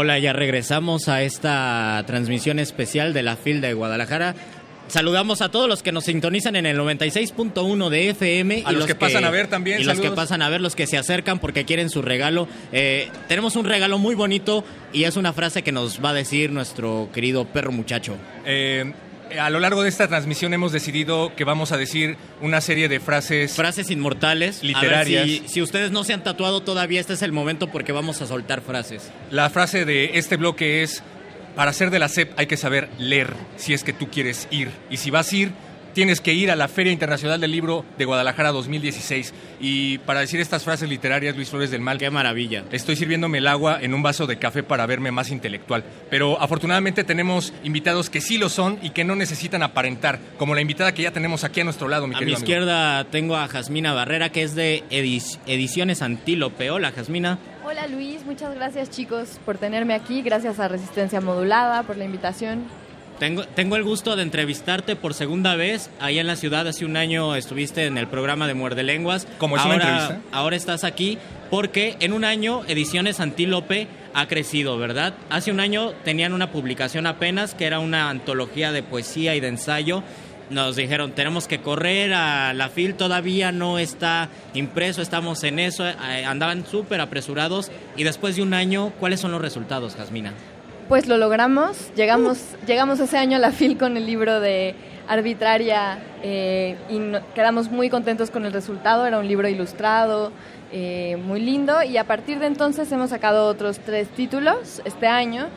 Hola, 0.05 0.19
ya 0.19 0.33
regresamos 0.33 1.09
a 1.09 1.23
esta 1.23 2.03
transmisión 2.05 2.59
especial 2.59 3.11
de 3.11 3.23
la 3.23 3.35
FIL 3.37 3.59
de 3.59 3.73
Guadalajara. 3.73 4.35
Saludamos 4.87 5.41
a 5.41 5.49
todos 5.49 5.67
los 5.67 5.81
que 5.81 5.91
nos 5.91 6.03
sintonizan 6.03 6.55
en 6.55 6.67
el 6.67 6.77
96.1 6.77 7.89
de 7.89 8.09
FM. 8.11 8.61
A 8.67 8.71
los 8.71 8.85
que 8.85 8.93
pasan 8.93 9.25
a 9.25 9.31
ver 9.31 9.47
también, 9.47 9.81
Y 9.81 9.83
los 9.83 9.95
que 9.95 10.03
saludos. 10.03 10.15
pasan 10.15 10.43
a 10.43 10.49
ver, 10.49 10.61
los 10.61 10.75
que 10.75 10.85
se 10.85 10.99
acercan 10.99 11.39
porque 11.39 11.65
quieren 11.65 11.89
su 11.89 12.03
regalo. 12.03 12.47
Eh, 12.71 13.09
tenemos 13.27 13.55
un 13.55 13.65
regalo 13.65 13.97
muy 13.97 14.13
bonito 14.13 14.63
y 14.93 15.05
es 15.05 15.17
una 15.17 15.33
frase 15.33 15.63
que 15.63 15.71
nos 15.71 16.05
va 16.05 16.11
a 16.11 16.13
decir 16.13 16.51
nuestro 16.51 17.09
querido 17.11 17.45
perro 17.45 17.71
muchacho. 17.71 18.15
Eh, 18.45 18.93
a 19.39 19.49
lo 19.49 19.59
largo 19.59 19.83
de 19.83 19.89
esta 19.89 20.07
transmisión 20.07 20.53
hemos 20.53 20.71
decidido 20.71 21.35
que 21.35 21.43
vamos 21.43 21.71
a 21.71 21.77
decir 21.77 22.17
una 22.41 22.61
serie 22.61 22.87
de 22.87 22.99
frases. 22.99 23.53
Frases 23.53 23.89
inmortales. 23.89 24.59
A 24.59 24.61
ver 24.61 24.67
Literarias. 24.67 25.25
si, 25.25 25.43
si 25.47 25.61
ustedes 25.61 25.91
no 25.91 26.03
se 26.03 26.13
han 26.13 26.23
tatuado 26.23 26.61
todavía, 26.61 26.99
este 26.99 27.13
es 27.13 27.21
el 27.21 27.31
momento 27.31 27.71
porque 27.71 27.91
vamos 27.91 28.21
a 28.21 28.27
soltar 28.27 28.61
frases. 28.61 29.11
La 29.31 29.49
frase 29.49 29.85
de 29.85 30.11
este 30.17 30.37
bloque 30.37 30.83
es, 30.83 31.03
para 31.55 31.73
ser 31.73 31.89
de 31.89 31.99
la 31.99 32.09
SEP 32.09 32.37
hay 32.37 32.47
que 32.47 32.57
saber 32.57 32.89
leer 32.97 33.33
si 33.57 33.73
es 33.73 33.83
que 33.83 33.93
tú 33.93 34.09
quieres 34.09 34.47
ir. 34.51 34.69
Y 34.89 34.97
si 34.97 35.09
vas 35.11 35.31
a 35.31 35.35
ir, 35.35 35.51
tienes 35.95 36.21
que 36.21 36.33
ir 36.33 36.51
a 36.51 36.55
la 36.55 36.67
Feria 36.67 36.91
Internacional 36.91 37.41
del 37.41 37.51
Libro 37.51 37.83
de 37.97 38.05
Guadalajara 38.05 38.51
2016. 38.51 39.33
Y 39.61 39.97
para 39.99 40.19
decir 40.19 40.39
estas 40.41 40.63
frases 40.63 40.89
literarias, 40.89 41.35
Luis 41.35 41.49
Flores 41.49 41.71
del 41.71 41.79
Mal, 41.81 41.97
Qué 41.97 42.09
maravilla. 42.11 42.65
estoy 42.71 42.95
sirviéndome 42.97 43.37
el 43.39 43.47
agua 43.47 43.79
en 43.81 43.93
un 43.93 44.03
vaso 44.03 44.27
de 44.27 44.37
café 44.37 44.61
para 44.61 44.85
verme 44.85 45.11
más 45.11 45.31
intelectual. 45.31 45.83
Pero 46.11 46.39
afortunadamente 46.39 47.03
tenemos 47.05 47.53
invitados 47.63 48.09
que 48.09 48.19
sí 48.21 48.37
lo 48.37 48.49
son 48.49 48.77
y 48.83 48.89
que 48.91 49.05
no 49.05 49.15
necesitan 49.15 49.63
aparentar, 49.63 50.19
como 50.37 50.53
la 50.53 50.61
invitada 50.61 50.93
que 50.93 51.03
ya 51.03 51.11
tenemos 51.11 51.43
aquí 51.45 51.61
a 51.61 51.63
nuestro 51.63 51.87
lado, 51.87 52.05
mi 52.07 52.13
A 52.15 52.17
mi 52.19 52.23
amigo. 52.25 52.37
izquierda 52.39 53.05
tengo 53.05 53.37
a 53.37 53.47
Jasmina 53.47 53.93
Barrera, 53.93 54.29
que 54.29 54.43
es 54.43 54.53
de 54.53 54.83
Edic- 54.91 55.39
Ediciones 55.47 56.01
Antílope. 56.01 56.69
Hola, 56.71 56.91
Jasmina. 56.91 57.39
Hola 57.63 57.87
Luis, 57.87 58.25
muchas 58.25 58.53
gracias 58.53 58.89
chicos 58.91 59.39
por 59.45 59.57
tenerme 59.57 59.93
aquí, 59.95 60.21
gracias 60.21 60.59
a 60.59 60.67
Resistencia 60.67 61.21
Modulada 61.21 61.81
por 61.83 61.95
la 61.97 62.03
invitación. 62.05 62.65
Tengo, 63.19 63.45
tengo 63.45 63.77
el 63.77 63.83
gusto 63.83 64.17
de 64.17 64.23
entrevistarte 64.23 64.97
por 64.97 65.13
segunda 65.13 65.55
vez. 65.55 65.89
Allá 66.01 66.19
en 66.19 66.27
la 66.27 66.35
ciudad 66.35 66.67
hace 66.67 66.83
un 66.83 66.97
año 66.97 67.35
estuviste 67.35 67.85
en 67.85 67.97
el 67.97 68.07
programa 68.07 68.45
de 68.45 68.53
Muerde 68.53 68.83
Lenguas. 68.83 69.25
¿Cómo 69.37 69.55
es 69.55 69.63
una 69.63 69.75
ahora, 69.75 69.89
entrevista? 69.89 70.21
Ahora 70.31 70.55
estás 70.57 70.83
aquí 70.83 71.17
porque 71.49 71.95
en 72.01 72.11
un 72.11 72.25
año 72.25 72.63
Ediciones 72.67 73.21
Antílope 73.21 73.87
ha 74.13 74.27
crecido, 74.27 74.77
¿verdad? 74.77 75.13
Hace 75.29 75.51
un 75.51 75.61
año 75.61 75.91
tenían 76.03 76.33
una 76.33 76.51
publicación 76.51 77.07
apenas 77.07 77.53
que 77.53 77.65
era 77.65 77.79
una 77.79 78.09
antología 78.09 78.73
de 78.73 78.83
poesía 78.83 79.35
y 79.35 79.39
de 79.39 79.47
ensayo. 79.47 80.03
Nos 80.49 80.75
dijeron, 80.75 81.13
tenemos 81.13 81.47
que 81.47 81.61
correr 81.61 82.13
a 82.13 82.53
la 82.53 82.69
FIL, 82.69 82.95
todavía 82.95 83.51
no 83.51 83.79
está 83.79 84.29
impreso, 84.53 85.01
estamos 85.01 85.43
en 85.43 85.57
eso, 85.57 85.87
eh, 85.87 85.95
andaban 86.25 86.67
súper 86.67 87.01
apresurados. 87.01 87.71
Y 87.97 88.03
después 88.03 88.35
de 88.35 88.43
un 88.43 88.53
año, 88.53 88.91
¿cuáles 88.99 89.21
son 89.21 89.31
los 89.31 89.41
resultados, 89.41 89.95
Jasmina? 89.95 90.33
Pues 90.87 91.07
lo 91.07 91.17
logramos, 91.17 91.91
llegamos, 91.95 92.37
llegamos 92.67 92.99
ese 92.99 93.17
año 93.17 93.37
a 93.37 93.39
la 93.39 93.51
FIL 93.51 93.75
con 93.75 93.97
el 93.97 94.05
libro 94.05 94.39
de 94.39 94.75
Arbitraria 95.07 95.97
eh, 96.21 96.75
y 96.91 96.99
quedamos 97.33 97.71
muy 97.71 97.89
contentos 97.89 98.29
con 98.29 98.45
el 98.45 98.53
resultado, 98.53 99.07
era 99.07 99.17
un 99.17 99.27
libro 99.27 99.47
ilustrado, 99.47 100.31
eh, 100.71 101.17
muy 101.25 101.41
lindo 101.41 101.81
y 101.81 101.97
a 101.97 102.03
partir 102.03 102.37
de 102.37 102.45
entonces 102.45 102.91
hemos 102.91 103.09
sacado 103.09 103.47
otros 103.47 103.79
tres 103.79 104.09
títulos 104.09 104.83
este 104.85 105.07
año, 105.07 105.47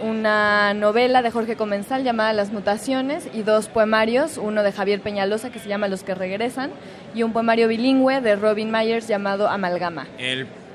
una 0.00 0.72
novela 0.72 1.20
de 1.20 1.30
Jorge 1.32 1.54
Comensal 1.54 2.02
llamada 2.02 2.32
Las 2.32 2.50
Mutaciones 2.50 3.28
y 3.34 3.42
dos 3.42 3.68
poemarios, 3.68 4.38
uno 4.38 4.62
de 4.62 4.72
Javier 4.72 5.02
Peñalosa 5.02 5.50
que 5.50 5.58
se 5.58 5.68
llama 5.68 5.88
Los 5.88 6.02
que 6.02 6.14
regresan 6.14 6.70
y 7.14 7.24
un 7.24 7.34
poemario 7.34 7.68
bilingüe 7.68 8.22
de 8.22 8.36
Robin 8.36 8.70
Myers 8.70 9.06
llamado 9.06 9.50
Amalgama, 9.50 10.06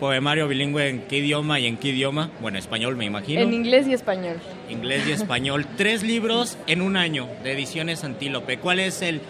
poemario 0.03 0.49
bilingüe 0.49 0.89
en 0.89 1.03
qué 1.03 1.19
idioma 1.19 1.61
y 1.61 1.65
en 1.65 1.77
qué 1.77 1.87
idioma? 1.87 2.29
Bueno, 2.41 2.57
español 2.57 2.97
me 2.97 3.05
imagino. 3.05 3.39
en 3.39 3.53
inglés 3.53 3.87
y 3.87 3.93
español. 3.93 4.35
Inglés 4.69 5.07
y 5.07 5.13
español. 5.13 5.65
Tres 5.77 6.03
libros 6.03 6.57
en 6.67 6.81
un 6.81 6.97
año 6.97 7.29
de 7.41 7.53
ediciones 7.53 8.03
Antílope. 8.03 8.57
¿Cuál 8.57 8.81
es 8.81 9.01
el 9.01 9.21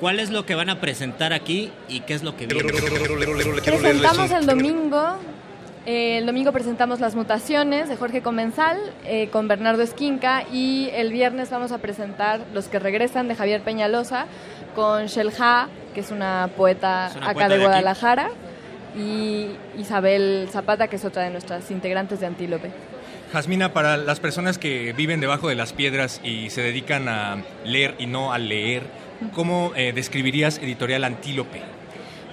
cuál 0.00 0.20
es 0.20 0.28
lo 0.28 0.44
que 0.44 0.54
van 0.54 0.68
a 0.68 0.82
presentar 0.82 1.32
aquí 1.32 1.70
y 1.88 2.00
qué 2.00 2.12
es 2.12 2.22
lo 2.22 2.36
que 2.36 2.46
viene? 2.46 2.70
Presentamos 3.64 4.30
el 4.32 4.44
domingo. 4.44 5.16
eh, 5.86 6.18
el 6.18 6.26
domingo 6.26 6.52
presentamos 6.52 7.00
Las 7.00 7.14
Mutaciones 7.14 7.88
de 7.88 7.96
Jorge 7.96 8.20
Comensal 8.20 8.76
eh, 9.06 9.30
con 9.30 9.48
Bernardo 9.48 9.80
Esquinca 9.80 10.44
y 10.52 10.90
el 10.92 11.10
viernes 11.10 11.48
vamos 11.48 11.72
a 11.72 11.78
presentar 11.78 12.42
Los 12.52 12.68
que 12.68 12.78
regresan 12.78 13.28
de 13.28 13.34
Javier 13.34 13.62
Peñalosa 13.62 14.26
con 14.74 15.06
Shelha, 15.06 15.70
que 15.94 16.00
es 16.00 16.10
una 16.10 16.50
poeta 16.54 17.06
Es 17.06 17.16
una 17.16 17.30
acá 17.30 17.48
de 17.48 17.64
aquí. 17.64 18.42
Y 18.96 19.48
Isabel 19.78 20.48
Zapata, 20.50 20.88
que 20.88 20.96
es 20.96 21.04
otra 21.04 21.22
de 21.22 21.30
nuestras 21.30 21.70
integrantes 21.70 22.20
de 22.20 22.26
Antílope. 22.26 22.70
Jasmina, 23.32 23.72
para 23.72 23.96
las 23.96 24.20
personas 24.20 24.58
que 24.58 24.92
viven 24.92 25.20
debajo 25.20 25.48
de 25.48 25.54
las 25.54 25.72
piedras 25.72 26.20
y 26.22 26.50
se 26.50 26.60
dedican 26.60 27.08
a 27.08 27.42
leer 27.64 27.94
y 27.98 28.06
no 28.06 28.32
a 28.32 28.38
leer, 28.38 28.82
¿cómo 29.32 29.72
eh, 29.74 29.92
describirías 29.94 30.58
Editorial 30.58 31.04
Antílope? 31.04 31.62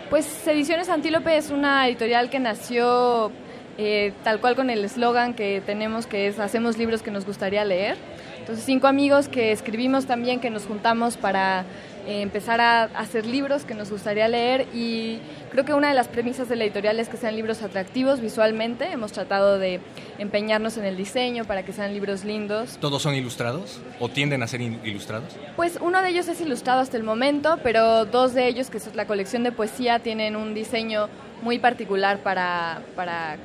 Pues 0.09 0.45
Ediciones 0.45 0.89
Antílope 0.89 1.37
es 1.37 1.51
una 1.51 1.87
editorial 1.87 2.29
que 2.29 2.39
nació 2.39 3.31
eh, 3.77 4.11
tal 4.25 4.41
cual 4.41 4.57
con 4.57 4.69
el 4.69 4.83
eslogan 4.83 5.33
que 5.33 5.61
tenemos 5.65 6.05
que 6.05 6.27
es 6.27 6.37
hacemos 6.39 6.77
libros 6.77 7.01
que 7.01 7.11
nos 7.11 7.25
gustaría 7.25 7.63
leer. 7.63 7.95
Entonces 8.37 8.65
cinco 8.65 8.87
amigos 8.87 9.29
que 9.29 9.53
escribimos 9.53 10.05
también, 10.05 10.41
que 10.41 10.49
nos 10.49 10.65
juntamos 10.65 11.15
para 11.15 11.63
eh, 12.09 12.23
empezar 12.23 12.59
a 12.59 12.85
hacer 12.85 13.27
libros 13.27 13.65
que 13.65 13.75
nos 13.75 13.91
gustaría 13.91 14.27
leer 14.27 14.65
y 14.73 15.19
creo 15.51 15.63
que 15.63 15.75
una 15.75 15.89
de 15.89 15.93
las 15.93 16.07
premisas 16.07 16.49
de 16.49 16.55
la 16.55 16.63
editorial 16.63 16.99
es 16.99 17.07
que 17.07 17.17
sean 17.17 17.35
libros 17.35 17.61
atractivos 17.61 18.19
visualmente. 18.19 18.91
Hemos 18.91 19.11
tratado 19.11 19.59
de 19.59 19.79
empeñarnos 20.17 20.77
en 20.77 20.85
el 20.85 20.97
diseño 20.97 21.45
para 21.45 21.61
que 21.61 21.71
sean 21.71 21.93
libros 21.93 22.25
lindos, 22.25 22.79
¿Todos 22.81 23.03
son 23.03 23.13
ilustrados 23.13 23.79
o 23.99 24.09
tienden 24.09 24.41
a 24.41 24.47
ser 24.47 24.59
ilustrados? 24.59 25.35
pues 25.55 25.77
uno 25.81 26.01
de 26.01 26.09
ellos 26.09 26.27
es 26.29 26.41
ilustrado 26.41 26.81
hasta 26.81 26.97
el 26.97 27.03
momento, 27.03 27.59
pero 27.61 28.05
dos 28.05 28.33
de 28.33 28.47
ellos, 28.47 28.71
que 28.71 28.77
es 28.77 28.95
la 28.95 29.05
colección 29.05 29.43
de 29.43 29.51
poesía, 29.51 29.99
tienen 29.99 30.35
un 30.35 30.55
diseño 30.55 31.09
muy 31.43 31.59
particular 31.59 32.23
para, 32.23 32.81
para 32.95 33.37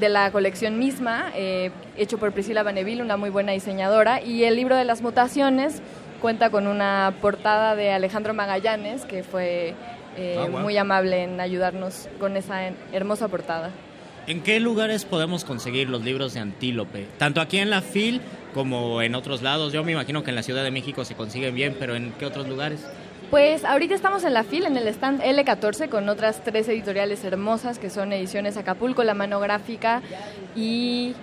de 0.00 0.08
la 0.08 0.32
colección 0.32 0.80
misma, 0.80 1.30
eh, 1.36 1.70
hecho 1.96 2.18
por 2.18 2.32
Priscila 2.32 2.64
Baneville, 2.64 3.02
una 3.02 3.16
muy 3.16 3.30
buena 3.30 3.52
diseñadora, 3.52 4.20
y 4.20 4.42
el 4.42 4.56
libro 4.56 4.74
de 4.74 4.84
las 4.84 5.00
mutaciones 5.00 5.80
cuenta 6.20 6.50
con 6.50 6.66
una 6.66 7.14
portada 7.20 7.74
de 7.76 7.92
Alejandro 7.92 8.34
Magallanes, 8.34 9.04
que 9.04 9.22
fue 9.22 9.74
eh, 10.16 10.36
Ah, 10.38 10.46
wow. 10.50 10.60
muy 10.60 10.76
amable 10.76 11.22
en 11.24 11.40
ayudarnos 11.40 12.08
con 12.18 12.36
esa 12.36 12.70
hermosa 12.92 13.28
portada. 13.28 13.70
¿En 14.26 14.42
qué 14.42 14.60
lugares 14.60 15.04
podemos 15.04 15.44
conseguir 15.44 15.88
los 15.88 16.02
libros 16.04 16.34
de 16.34 16.40
Antílope? 16.40 17.06
Tanto 17.18 17.40
aquí 17.40 17.58
en 17.58 17.70
la 17.70 17.80
FIL 17.80 18.20
como 18.52 19.00
en 19.00 19.14
otros 19.14 19.40
lados. 19.42 19.72
Yo 19.72 19.84
me 19.84 19.92
imagino 19.92 20.22
que 20.22 20.30
en 20.30 20.36
la 20.36 20.42
Ciudad 20.42 20.64
de 20.64 20.70
México 20.70 21.04
se 21.04 21.14
consiguen 21.14 21.54
bien, 21.54 21.76
pero 21.78 21.94
¿en 21.96 22.12
qué 22.18 22.26
otros 22.26 22.46
lugares? 22.46 22.84
Pues 23.30 23.64
ahorita 23.64 23.94
estamos 23.94 24.24
en 24.24 24.34
la 24.34 24.42
fila, 24.42 24.68
en 24.68 24.76
el 24.76 24.88
stand 24.88 25.22
L14, 25.22 25.88
con 25.88 26.08
otras 26.08 26.42
tres 26.44 26.68
editoriales 26.68 27.22
hermosas 27.24 27.78
que 27.78 27.88
son 27.90 28.12
Ediciones 28.12 28.56
Acapulco, 28.56 29.02
La 29.04 29.14
Mano 29.14 29.38
Gráfica 29.40 30.02
y 30.56 31.14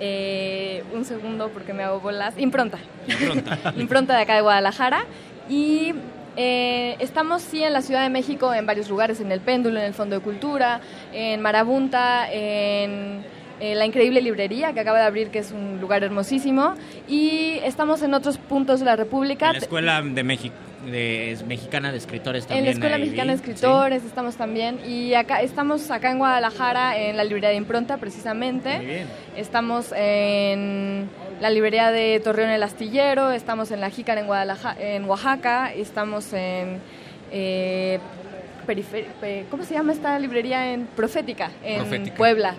eh, 0.00 0.82
un 0.94 1.04
segundo 1.04 1.48
porque 1.48 1.72
me 1.72 1.82
hago 1.82 2.00
bolas, 2.00 2.34
Impronta. 2.38 2.78
Impronta. 3.06 3.58
Impronta 3.76 4.16
de 4.16 4.22
acá 4.22 4.34
de 4.34 4.40
Guadalajara. 4.42 5.04
Y 5.48 5.94
eh, 6.36 6.96
estamos 6.98 7.42
sí 7.42 7.62
en 7.62 7.72
la 7.72 7.82
Ciudad 7.82 8.02
de 8.02 8.10
México 8.10 8.52
en 8.52 8.66
varios 8.66 8.88
lugares, 8.88 9.20
en 9.20 9.32
el 9.32 9.40
Péndulo, 9.40 9.78
en 9.78 9.86
el 9.86 9.94
Fondo 9.94 10.16
de 10.16 10.22
Cultura, 10.22 10.80
en 11.12 11.40
Marabunta, 11.40 12.30
en 12.30 13.24
eh, 13.60 13.74
la 13.74 13.86
increíble 13.86 14.20
librería 14.20 14.72
que 14.72 14.80
acaba 14.80 14.98
de 14.98 15.04
abrir, 15.06 15.28
que 15.30 15.38
es 15.40 15.52
un 15.52 15.80
lugar 15.80 16.02
hermosísimo. 16.04 16.74
Y 17.08 17.58
estamos 17.64 18.02
en 18.02 18.14
otros 18.14 18.38
puntos 18.38 18.80
de 18.80 18.86
la 18.86 18.96
República. 18.96 19.46
En 19.46 19.52
la 19.54 19.58
Escuela 19.58 20.02
de 20.02 20.22
México. 20.24 20.54
De, 20.86 21.36
mexicana 21.48 21.90
de 21.90 21.98
escritores 21.98 22.44
En 22.44 22.48
también. 22.48 22.64
la 22.66 22.70
Escuela 22.72 22.98
Mexicana 22.98 23.32
de 23.32 23.36
Escritores 23.38 24.04
estamos 24.04 24.36
también 24.36 24.78
y 24.86 25.14
acá 25.14 25.40
estamos 25.42 25.90
acá 25.90 26.12
en 26.12 26.18
Guadalajara 26.18 26.96
en 26.96 27.16
la 27.16 27.24
librería 27.24 27.48
de 27.48 27.56
Impronta 27.56 27.96
precisamente. 27.96 28.76
Muy 28.76 28.86
bien. 28.86 29.06
Estamos 29.36 29.92
en 29.96 31.08
la 31.40 31.50
librería 31.50 31.90
de 31.90 32.20
Torreón 32.20 32.50
el 32.50 32.62
Astillero, 32.62 33.32
estamos 33.32 33.72
en 33.72 33.80
la 33.80 33.90
Jícara 33.90 34.20
en 34.20 34.26
Guadalajara, 34.28 34.80
en 34.80 35.04
Oaxaca, 35.06 35.72
estamos 35.72 36.32
en 36.32 36.78
eh, 37.32 37.98
pe- 38.66 39.46
¿cómo 39.50 39.64
se 39.64 39.74
llama 39.74 39.92
esta 39.92 40.16
librería 40.20 40.72
en 40.72 40.86
Profética 40.86 41.50
en 41.64 41.80
Profética. 41.80 42.16
Puebla. 42.16 42.54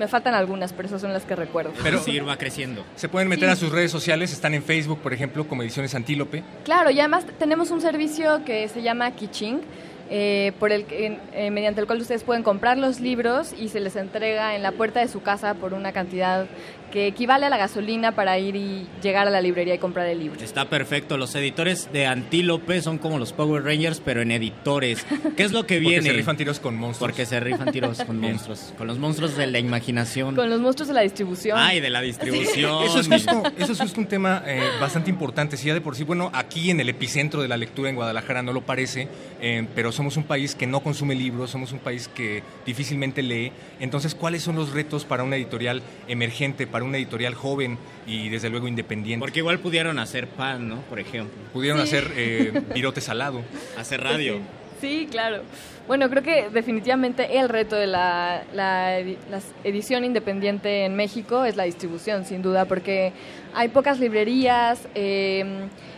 Me 0.00 0.08
faltan 0.08 0.32
algunas, 0.34 0.72
pero 0.72 0.88
esas 0.88 1.02
son 1.02 1.12
las 1.12 1.24
que 1.24 1.36
recuerdo. 1.36 1.72
Pero- 1.82 1.98
Sí, 2.00 2.18
va 2.20 2.38
creciendo. 2.38 2.86
Se 2.96 3.10
pueden 3.10 3.28
meter 3.28 3.50
Sí. 3.50 3.52
a 3.52 3.56
sus 3.56 3.70
redes 3.70 3.90
sociales, 3.90 4.32
están 4.32 4.54
en 4.54 4.62
Facebook, 4.62 5.00
por 5.00 5.12
ejemplo, 5.12 5.46
como 5.46 5.62
Ediciones 5.62 5.94
Antílope. 5.94 6.42
Claro, 6.64 6.88
y 6.90 6.98
además 7.00 7.26
tenemos 7.38 7.70
un 7.70 7.82
servicio 7.82 8.42
que 8.46 8.66
se 8.68 8.80
llama 8.80 9.10
Kiching, 9.10 9.60
eh, 10.08 10.52
por 10.58 10.72
el 10.72 10.86
que- 10.86 11.18
eh, 11.34 11.50
mediante 11.50 11.82
el 11.82 11.86
cual 11.86 12.00
ustedes 12.00 12.24
pueden 12.24 12.42
comprar 12.42 12.78
los 12.78 12.98
libros 12.98 13.52
y 13.52 13.68
se 13.68 13.78
les 13.78 13.94
entrega 13.94 14.56
en 14.56 14.62
la 14.62 14.72
puerta 14.72 15.00
de 15.00 15.08
su 15.08 15.20
casa 15.20 15.52
por 15.52 15.74
una 15.74 15.92
cantidad 15.92 16.46
que 16.90 17.06
equivale 17.06 17.46
a 17.46 17.50
la 17.50 17.56
gasolina 17.56 18.12
para 18.12 18.38
ir 18.38 18.56
y 18.56 18.86
llegar 19.02 19.26
a 19.26 19.30
la 19.30 19.40
librería 19.40 19.74
y 19.74 19.78
comprar 19.78 20.06
el 20.06 20.18
libro. 20.18 20.40
Está 20.40 20.68
perfecto. 20.68 21.16
Los 21.16 21.34
editores 21.34 21.90
de 21.92 22.06
Antílope 22.06 22.82
son 22.82 22.98
como 22.98 23.18
los 23.18 23.32
Power 23.32 23.62
Rangers, 23.62 24.00
pero 24.04 24.22
en 24.22 24.30
editores. 24.32 25.06
¿Qué 25.36 25.42
es 25.44 25.52
lo 25.52 25.66
que 25.66 25.74
Porque 25.80 25.88
viene? 25.88 26.10
se 26.10 26.12
rifan 26.12 26.36
tiros 26.36 26.60
con 26.60 26.76
monstruos. 26.76 27.10
Porque 27.10 27.26
se 27.26 27.40
rifan 27.40 27.72
tiros 27.72 28.02
con 28.04 28.18
monstruos. 28.18 28.72
Con 28.76 28.86
los 28.86 28.98
monstruos 28.98 29.36
de 29.36 29.46
la 29.46 29.58
imaginación. 29.58 30.34
Con 30.34 30.50
los 30.50 30.60
monstruos 30.60 30.88
de 30.88 30.94
la 30.94 31.02
distribución. 31.02 31.58
Ay, 31.58 31.80
de 31.80 31.90
la 31.90 32.00
distribución. 32.00 32.84
Eso 32.84 33.00
es, 33.00 33.08
justo, 33.08 33.42
eso 33.56 33.72
es 33.72 33.80
justo 33.80 34.00
un 34.00 34.06
tema 34.06 34.42
eh, 34.46 34.60
bastante 34.80 35.10
importante. 35.10 35.56
Si 35.56 35.66
ya 35.68 35.74
de 35.74 35.80
por 35.80 35.96
sí, 35.96 36.04
bueno, 36.04 36.30
aquí 36.34 36.70
en 36.70 36.80
el 36.80 36.88
epicentro 36.88 37.42
de 37.42 37.48
la 37.48 37.56
lectura 37.56 37.88
en 37.88 37.96
Guadalajara 37.96 38.42
no 38.42 38.52
lo 38.52 38.62
parece, 38.62 39.08
eh, 39.40 39.66
pero 39.74 39.92
somos 39.92 40.16
un 40.16 40.24
país 40.24 40.54
que 40.54 40.66
no 40.66 40.80
consume 40.80 41.14
libros, 41.14 41.50
somos 41.50 41.72
un 41.72 41.78
país 41.78 42.08
que 42.08 42.42
difícilmente 42.66 43.22
lee. 43.22 43.52
Entonces, 43.78 44.14
¿cuáles 44.14 44.42
son 44.42 44.56
los 44.56 44.72
retos 44.72 45.04
para 45.04 45.22
una 45.22 45.36
editorial 45.36 45.82
emergente, 46.08 46.66
para 46.66 46.79
una 46.82 46.96
editorial 46.98 47.34
joven 47.34 47.78
y 48.06 48.28
desde 48.28 48.48
luego 48.50 48.68
independiente? 48.68 49.20
Porque 49.20 49.40
igual 49.40 49.58
pudieron 49.58 49.98
hacer 49.98 50.26
pan, 50.28 50.68
¿no? 50.68 50.76
Por 50.82 51.00
ejemplo. 51.00 51.36
Pudieron 51.52 51.78
Sí. 51.86 51.96
hacer 51.96 52.12
eh, 52.16 52.62
virote 52.74 53.00
salado. 53.00 53.42
Hacer 53.78 54.02
radio. 54.02 54.38
Sí, 54.80 55.08
claro. 55.10 55.42
Bueno, 55.86 56.08
creo 56.08 56.22
que 56.22 56.48
definitivamente 56.50 57.38
el 57.38 57.48
reto 57.48 57.76
de 57.76 57.86
la, 57.86 58.44
la 58.54 59.00
la 59.30 59.40
edición 59.64 60.04
independiente 60.04 60.84
en 60.84 60.94
México 60.94 61.44
es 61.44 61.56
la 61.56 61.64
distribución, 61.64 62.24
sin 62.24 62.42
duda, 62.42 62.64
porque 62.64 63.12
hay 63.54 63.68
pocas 63.68 63.98
librerías, 63.98 64.86
eh, 64.94 65.44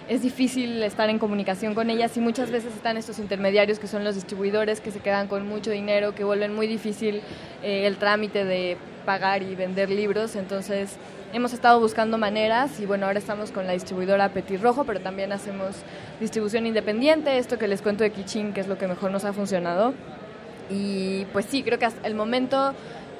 es 0.08 0.22
difícil 0.22 0.82
estar 0.82 1.08
en 1.10 1.18
comunicación 1.18 1.74
con 1.74 1.90
ellas 1.90 2.16
y 2.16 2.20
muchas 2.20 2.50
veces 2.50 2.74
están 2.74 2.96
estos 2.96 3.18
intermediarios 3.18 3.78
que 3.78 3.86
son 3.86 4.04
los 4.04 4.14
distribuidores 4.14 4.80
que 4.80 4.90
se 4.90 5.00
quedan 5.00 5.28
con 5.28 5.46
mucho 5.46 5.70
dinero, 5.70 6.14
que 6.14 6.24
vuelven 6.24 6.54
muy 6.54 6.66
difícil 6.66 7.22
eh, 7.62 7.86
el 7.86 7.96
trámite 7.96 8.44
de 8.44 8.76
pagar 9.04 9.42
y 9.42 9.54
vender 9.54 9.90
libros. 9.90 10.36
Entonces, 10.36 10.96
hemos 11.32 11.52
estado 11.52 11.80
buscando 11.80 12.18
maneras 12.18 12.78
y 12.80 12.86
bueno, 12.86 13.06
ahora 13.06 13.18
estamos 13.18 13.52
con 13.52 13.66
la 13.66 13.72
distribuidora 13.72 14.28
Petit 14.30 14.60
Rojo, 14.60 14.84
pero 14.84 15.00
también 15.00 15.32
hacemos 15.32 15.76
distribución 16.20 16.66
independiente, 16.66 17.38
esto 17.38 17.58
que 17.58 17.68
les 17.68 17.82
cuento 17.82 18.04
de 18.04 18.10
Kichin, 18.10 18.52
que 18.52 18.60
es 18.60 18.68
lo 18.68 18.78
que 18.78 18.86
mejor 18.86 19.10
nos 19.10 19.24
ha 19.24 19.32
funcionado. 19.32 19.94
Y 20.70 21.26
pues 21.32 21.46
sí, 21.46 21.62
creo 21.62 21.78
que 21.78 21.86
hasta 21.86 22.06
el 22.06 22.14
momento 22.14 22.74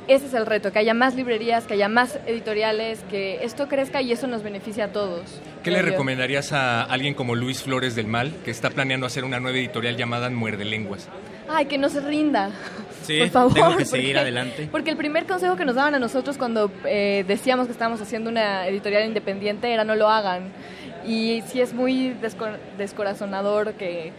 ese 0.09 0.27
es 0.27 0.35
el 0.35 0.47
reto, 0.47 0.73
que 0.73 0.79
haya 0.79 0.95
más 0.95 1.15
librerías, 1.15 1.65
que 1.65 1.75
haya 1.75 1.89
más 1.89 2.19
editoriales, 2.27 3.05
que 3.11 3.45
esto 3.45 3.69
crezca 3.69 4.03
y 4.03 4.13
eso 4.13 4.27
nos 4.27 4.43
beneficia 4.43 4.87
a 4.87 4.89
todos. 4.89 5.41
¿Qué 5.63 5.71
le 5.71 5.79
yo. 5.79 5.85
recomendarías 5.85 6.53
a 6.53 6.83
alguien 6.83 7.15
como 7.15 7.35
Luis 7.35 7.63
Flores 7.63 7.95
del 7.95 8.07
Mal, 8.07 8.33
que 8.45 8.51
está 8.51 8.71
planeando 8.71 9.07
hacer 9.07 9.25
una 9.25 9.39
nueva 9.41 9.59
editorial 9.59 9.97
llamada 9.97 10.29
Muerde 10.31 10.65
Lenguas? 10.65 11.09
Ay, 11.49 11.67
que 11.67 11.79
no 11.79 11.89
se 11.89 12.01
rinda. 12.01 12.51
Sí, 13.03 13.19
Por 13.19 13.31
favor. 13.31 13.53
tengo 13.55 13.77
que 13.77 13.85
seguir 13.85 14.17
adelante. 14.17 14.69
Porque 14.71 14.91
el 14.91 14.97
primer 14.97 15.27
consejo 15.27 15.57
que 15.57 15.65
nos 15.65 15.75
daban 15.75 15.93
a 15.97 15.99
nosotros 15.99 16.39
cuando 16.39 16.71
eh, 16.85 17.25
decíamos 17.27 17.67
que 17.67 17.73
estábamos 17.73 18.01
haciendo 18.01 18.31
una 18.31 18.69
editorial 18.69 19.05
independiente 19.05 19.73
era 19.73 19.83
no 19.83 19.97
lo 19.97 20.09
hagan. 20.09 20.53
Y 21.05 21.43
sí 21.49 21.61
es 21.61 21.75
muy 21.75 22.15
desco- 22.23 22.57
descorazonador 22.79 23.73
que, 23.73 24.13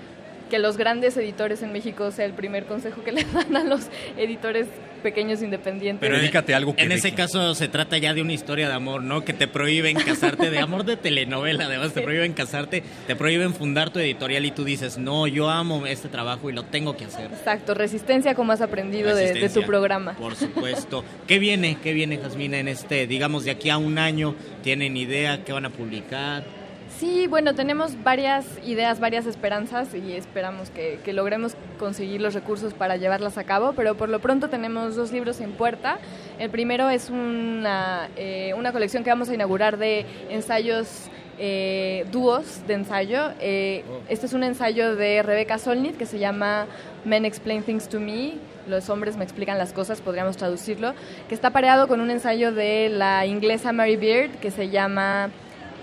que 0.49 0.59
los 0.59 0.75
grandes 0.75 1.15
editores 1.15 1.63
en 1.63 1.71
México 1.71 2.11
sea 2.11 2.25
el 2.25 2.33
primer 2.33 2.65
consejo 2.65 3.01
que 3.05 3.11
le 3.13 3.23
dan 3.23 3.55
a 3.55 3.63
los 3.63 3.87
editores 4.17 4.67
pequeños 5.03 5.43
independientes. 5.43 5.99
Pero 5.99 6.17
dedícate 6.17 6.53
a 6.55 6.57
algo 6.57 6.75
que 6.75 6.81
En 6.81 6.91
ese 6.91 7.13
caso 7.13 7.53
se 7.53 7.67
trata 7.67 7.97
ya 7.99 8.13
de 8.13 8.21
una 8.21 8.33
historia 8.33 8.67
de 8.67 8.73
amor, 8.73 9.03
¿no? 9.03 9.23
Que 9.23 9.33
te 9.33 9.47
prohíben 9.47 9.97
casarte, 9.97 10.49
de 10.49 10.59
amor 10.59 10.85
de 10.85 10.97
telenovela, 10.97 11.65
además 11.65 11.93
te 11.93 12.01
prohíben 12.01 12.33
casarte, 12.33 12.81
te 13.05 13.15
prohíben 13.15 13.53
fundar 13.53 13.91
tu 13.91 13.99
editorial 13.99 14.45
y 14.45 14.51
tú 14.51 14.63
dices, 14.63 14.97
no, 14.97 15.27
yo 15.27 15.49
amo 15.49 15.85
este 15.85 16.07
trabajo 16.07 16.49
y 16.49 16.53
lo 16.53 16.63
tengo 16.63 16.97
que 16.97 17.05
hacer. 17.05 17.25
Exacto, 17.25 17.75
resistencia 17.75 18.33
como 18.33 18.53
has 18.53 18.61
aprendido 18.61 19.15
de, 19.15 19.33
de 19.33 19.49
tu 19.49 19.61
programa. 19.63 20.13
Por 20.13 20.35
supuesto. 20.35 21.03
¿Qué 21.27 21.37
viene? 21.37 21.77
¿Qué 21.83 21.93
viene, 21.93 22.17
Jasmina, 22.17 22.57
en 22.57 22.67
este, 22.67 23.05
digamos, 23.05 23.43
de 23.45 23.51
aquí 23.51 23.69
a 23.69 23.77
un 23.77 23.97
año? 23.97 24.35
¿Tienen 24.63 24.97
idea? 24.97 25.43
¿Qué 25.43 25.51
van 25.51 25.65
a 25.65 25.69
publicar? 25.69 26.62
Sí, 27.03 27.27
bueno, 27.27 27.53
tenemos 27.53 28.01
varias 28.01 28.45
ideas, 28.65 29.01
varias 29.01 29.25
esperanzas 29.25 29.93
y 29.93 30.13
esperamos 30.13 30.69
que, 30.69 30.99
que 31.03 31.11
logremos 31.11 31.57
conseguir 31.77 32.21
los 32.21 32.33
recursos 32.33 32.73
para 32.73 32.95
llevarlas 32.95 33.37
a 33.37 33.43
cabo, 33.43 33.73
pero 33.75 33.95
por 33.97 34.07
lo 34.07 34.21
pronto 34.21 34.47
tenemos 34.47 34.95
dos 34.95 35.11
libros 35.11 35.41
en 35.41 35.51
puerta. 35.51 35.99
El 36.39 36.49
primero 36.49 36.89
es 36.89 37.09
una, 37.09 38.07
eh, 38.15 38.53
una 38.55 38.71
colección 38.71 39.03
que 39.03 39.09
vamos 39.09 39.27
a 39.27 39.33
inaugurar 39.33 39.75
de 39.75 40.05
ensayos 40.29 41.09
eh, 41.39 42.05
dúos 42.09 42.65
de 42.67 42.75
ensayo. 42.75 43.31
Eh, 43.41 43.83
Este 44.07 44.25
es 44.25 44.31
un 44.31 44.45
ensayo 44.45 44.95
de 44.95 45.23
Rebecca 45.23 45.57
Solnit 45.57 45.97
que 45.97 46.05
se 46.05 46.19
llama 46.19 46.67
Men 47.03 47.25
Explain 47.25 47.63
Things 47.63 47.89
to 47.89 47.99
Me. 47.99 48.35
Los 48.65 48.89
hombres 48.89 49.17
me 49.17 49.25
explican 49.25 49.57
las 49.57 49.73
cosas, 49.73 49.99
podríamos 49.99 50.37
traducirlo, 50.37 50.93
que 51.27 51.35
está 51.35 51.49
pareado 51.49 51.89
con 51.89 51.99
un 51.99 52.11
ensayo 52.11 52.53
de 52.53 52.87
la 52.87 53.25
inglesa 53.25 53.73
Mary 53.73 53.97
Beard 53.97 54.31
que 54.39 54.51
se 54.51 54.69
llama 54.69 55.31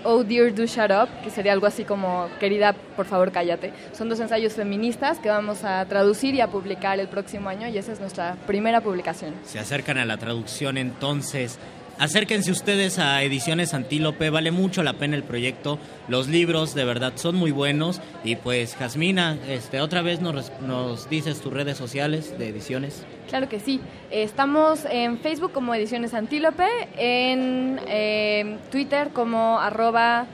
Oh 0.03 0.23
Dear 0.23 0.53
Do 0.53 0.65
Shut 0.65 0.91
Up, 0.91 1.09
que 1.23 1.29
sería 1.29 1.53
algo 1.53 1.67
así 1.67 1.83
como 1.83 2.27
Querida, 2.39 2.73
por 2.95 3.05
favor, 3.05 3.31
cállate. 3.31 3.73
Son 3.93 4.09
dos 4.09 4.19
ensayos 4.19 4.53
feministas 4.53 5.19
que 5.19 5.29
vamos 5.29 5.63
a 5.63 5.85
traducir 5.85 6.33
y 6.35 6.41
a 6.41 6.47
publicar 6.47 6.99
el 6.99 7.07
próximo 7.07 7.49
año 7.49 7.67
y 7.67 7.77
esa 7.77 7.91
es 7.91 7.99
nuestra 7.99 8.35
primera 8.47 8.81
publicación. 8.81 9.33
Se 9.45 9.59
acercan 9.59 9.97
a 9.97 10.05
la 10.05 10.17
traducción 10.17 10.77
entonces. 10.77 11.59
Acérquense 12.01 12.51
ustedes 12.51 12.97
a 12.97 13.21
Ediciones 13.21 13.75
Antílope, 13.75 14.31
vale 14.31 14.49
mucho 14.49 14.81
la 14.81 14.93
pena 14.93 15.15
el 15.15 15.21
proyecto. 15.21 15.77
Los 16.07 16.27
libros 16.27 16.73
de 16.73 16.83
verdad 16.83 17.13
son 17.13 17.35
muy 17.35 17.51
buenos. 17.51 18.01
Y 18.23 18.37
pues, 18.37 18.75
Jasmina, 18.75 19.37
este, 19.47 19.81
otra 19.81 20.01
vez 20.01 20.19
nos, 20.19 20.51
nos 20.61 21.07
dices 21.11 21.39
tus 21.41 21.53
redes 21.53 21.77
sociales 21.77 22.35
de 22.39 22.47
ediciones. 22.47 23.05
Claro 23.29 23.47
que 23.49 23.59
sí. 23.59 23.81
Estamos 24.09 24.83
en 24.89 25.19
Facebook 25.19 25.51
como 25.51 25.75
Ediciones 25.75 26.15
Antílope, 26.15 26.65
en 26.97 27.79
eh, 27.85 28.57
Twitter 28.71 29.09
como 29.13 29.59
arroba 29.59 30.25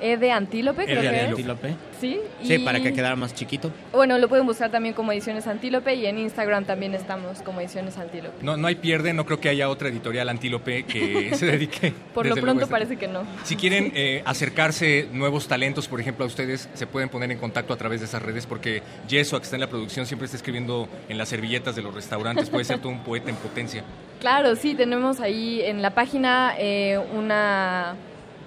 edeantílope, 0.00 0.86
creo 0.86 1.02
Ede 1.02 1.10
que 1.10 1.16
es. 1.16 1.28
Antílope. 1.28 1.74
Sí, 2.00 2.20
Sí, 2.42 2.54
y- 2.54 2.58
para 2.58 2.80
que 2.80 2.92
quedara 2.92 3.16
más 3.16 3.34
chiquito. 3.34 3.70
Bueno, 3.92 4.18
lo 4.18 4.28
pueden 4.28 4.46
buscar 4.46 4.70
también 4.70 4.94
como 4.94 5.12
Ediciones 5.12 5.46
Antílope 5.46 5.94
y 5.94 6.06
en 6.06 6.18
Instagram 6.18 6.64
también 6.64 6.94
estamos 6.94 7.42
como 7.42 7.60
Ediciones 7.60 7.96
Antílope. 7.98 8.36
No, 8.42 8.56
no 8.56 8.66
hay 8.66 8.74
pierde, 8.76 9.12
no 9.12 9.24
creo 9.24 9.40
que 9.40 9.48
haya 9.48 9.68
otra 9.68 9.88
editorial 9.88 10.28
antílope 10.28 10.84
que 10.84 11.34
se 11.34 11.46
dedique. 11.46 11.92
Por 12.14 12.26
lo 12.26 12.34
pronto 12.36 12.62
este 12.64 12.70
parece 12.70 12.96
que 12.96 13.08
no. 13.08 13.24
Si 13.44 13.56
quieren 13.56 13.92
eh, 13.94 14.22
acercarse 14.24 15.08
nuevos 15.12 15.48
talentos, 15.48 15.88
por 15.88 16.00
ejemplo, 16.00 16.24
a 16.24 16.28
ustedes, 16.28 16.68
se 16.74 16.86
pueden 16.86 17.08
poner 17.08 17.30
en 17.32 17.38
contacto 17.38 17.72
a 17.72 17.76
través 17.76 18.00
de 18.00 18.06
esas 18.06 18.22
redes 18.22 18.46
porque 18.46 18.82
Yeso, 19.08 19.38
que 19.38 19.44
está 19.44 19.56
en 19.56 19.60
la 19.60 19.68
producción, 19.68 20.06
siempre 20.06 20.26
está 20.26 20.36
escribiendo 20.36 20.88
en 21.08 21.18
las 21.18 21.28
servilletas 21.28 21.74
de 21.76 21.82
los 21.82 21.94
restaurantes. 21.94 22.50
Puede 22.50 22.64
ser 22.64 22.78
todo 22.78 22.90
un 22.90 23.02
poeta 23.02 23.30
en 23.30 23.36
potencia. 23.36 23.82
Claro, 24.20 24.56
sí, 24.56 24.74
tenemos 24.74 25.20
ahí 25.20 25.60
en 25.62 25.82
la 25.82 25.90
página 25.90 26.54
eh, 26.58 26.98
una 27.14 27.94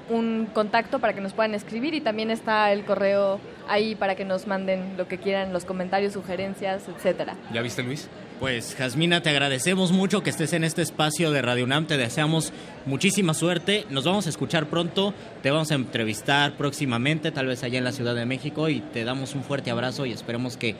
un 0.09 0.47
contacto 0.53 0.99
para 0.99 1.13
que 1.13 1.21
nos 1.21 1.33
puedan 1.33 1.53
escribir 1.53 1.93
y 1.93 2.01
también 2.01 2.31
está 2.31 2.71
el 2.71 2.83
correo 2.83 3.39
ahí 3.67 3.95
para 3.95 4.15
que 4.15 4.25
nos 4.25 4.47
manden 4.47 4.97
lo 4.97 5.07
que 5.07 5.17
quieran, 5.17 5.53
los 5.53 5.65
comentarios, 5.65 6.13
sugerencias, 6.13 6.83
etcétera. 6.87 7.35
¿Ya 7.53 7.61
viste, 7.61 7.83
Luis? 7.83 8.09
Pues 8.39 8.73
Jasmina, 8.75 9.21
te 9.21 9.29
agradecemos 9.29 9.91
mucho 9.91 10.23
que 10.23 10.29
estés 10.29 10.53
en 10.53 10.63
este 10.63 10.81
espacio 10.81 11.29
de 11.31 11.41
Radio 11.41 11.65
UNAM, 11.65 11.87
te 11.87 11.97
deseamos 11.97 12.53
muchísima 12.85 13.33
suerte, 13.33 13.85
nos 13.89 14.05
vamos 14.05 14.27
a 14.27 14.29
escuchar 14.29 14.67
pronto, 14.67 15.13
te 15.43 15.51
vamos 15.51 15.71
a 15.71 15.75
entrevistar 15.75 16.53
próximamente, 16.55 17.31
tal 17.31 17.47
vez 17.47 17.63
allá 17.63 17.77
en 17.77 17.83
la 17.83 17.91
Ciudad 17.91 18.15
de 18.15 18.25
México, 18.25 18.69
y 18.69 18.79
te 18.79 19.03
damos 19.03 19.35
un 19.35 19.43
fuerte 19.43 19.71
abrazo 19.71 20.05
y 20.05 20.13
esperemos 20.13 20.55
que 20.55 20.75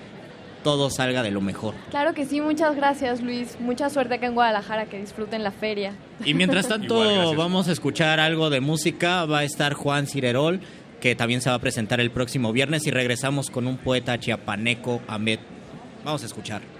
todo 0.63 0.89
salga 0.89 1.23
de 1.23 1.31
lo 1.31 1.41
mejor. 1.41 1.73
Claro 1.89 2.13
que 2.13 2.25
sí, 2.25 2.41
muchas 2.41 2.75
gracias 2.75 3.21
Luis, 3.21 3.59
mucha 3.59 3.89
suerte 3.89 4.15
acá 4.15 4.27
en 4.27 4.33
Guadalajara, 4.33 4.85
que 4.85 4.99
disfruten 4.99 5.43
la 5.43 5.51
feria. 5.51 5.93
Y 6.23 6.33
mientras 6.33 6.67
tanto 6.69 7.03
Igual, 7.03 7.35
vamos 7.35 7.67
a 7.67 7.71
escuchar 7.71 8.19
algo 8.19 8.49
de 8.49 8.61
música, 8.61 9.25
va 9.25 9.39
a 9.39 9.43
estar 9.43 9.73
Juan 9.73 10.07
Cirerol, 10.07 10.59
que 10.99 11.15
también 11.15 11.41
se 11.41 11.49
va 11.49 11.55
a 11.55 11.59
presentar 11.59 11.99
el 11.99 12.11
próximo 12.11 12.51
viernes, 12.51 12.85
y 12.87 12.91
regresamos 12.91 13.49
con 13.49 13.67
un 13.67 13.77
poeta 13.77 14.19
chiapaneco, 14.19 15.01
Ahmed. 15.07 15.39
Vamos 16.03 16.23
a 16.23 16.25
escuchar. 16.25 16.78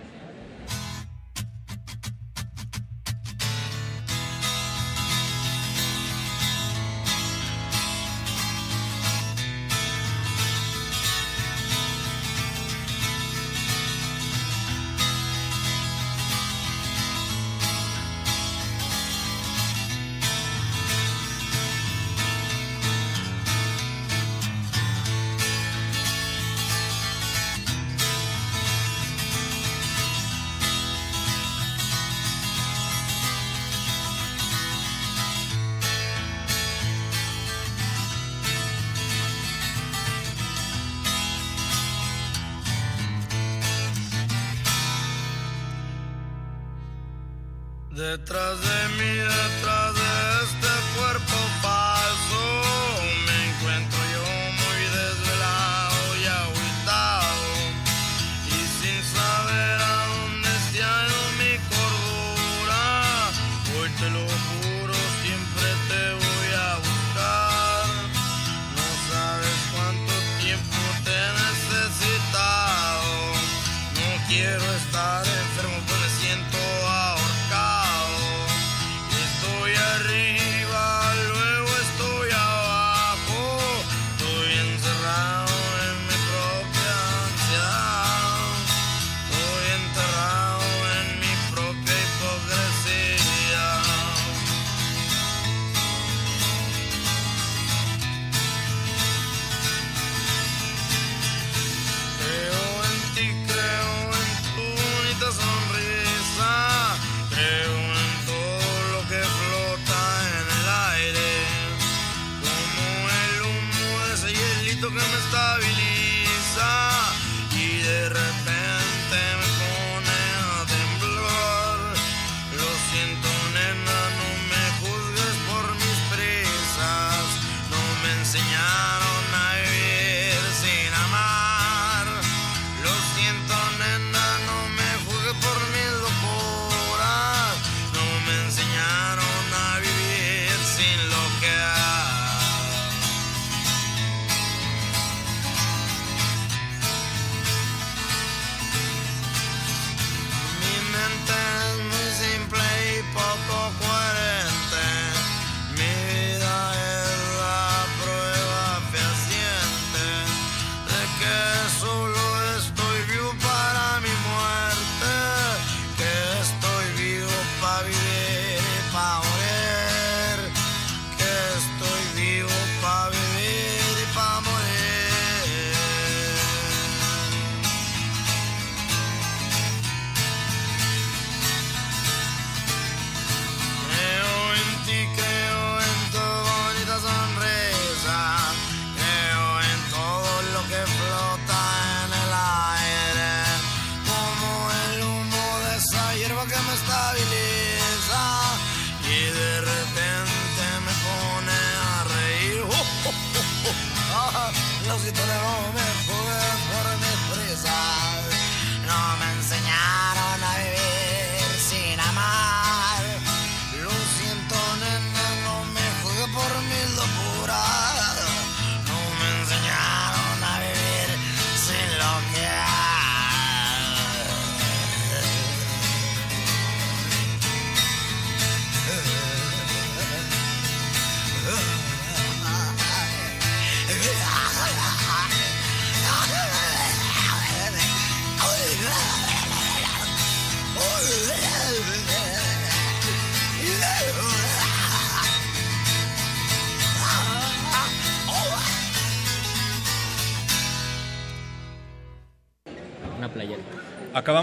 Detrás 48.00 48.62
de 48.62 48.88
mí, 48.98 49.14
detrás 49.18 49.94
de 49.94 50.59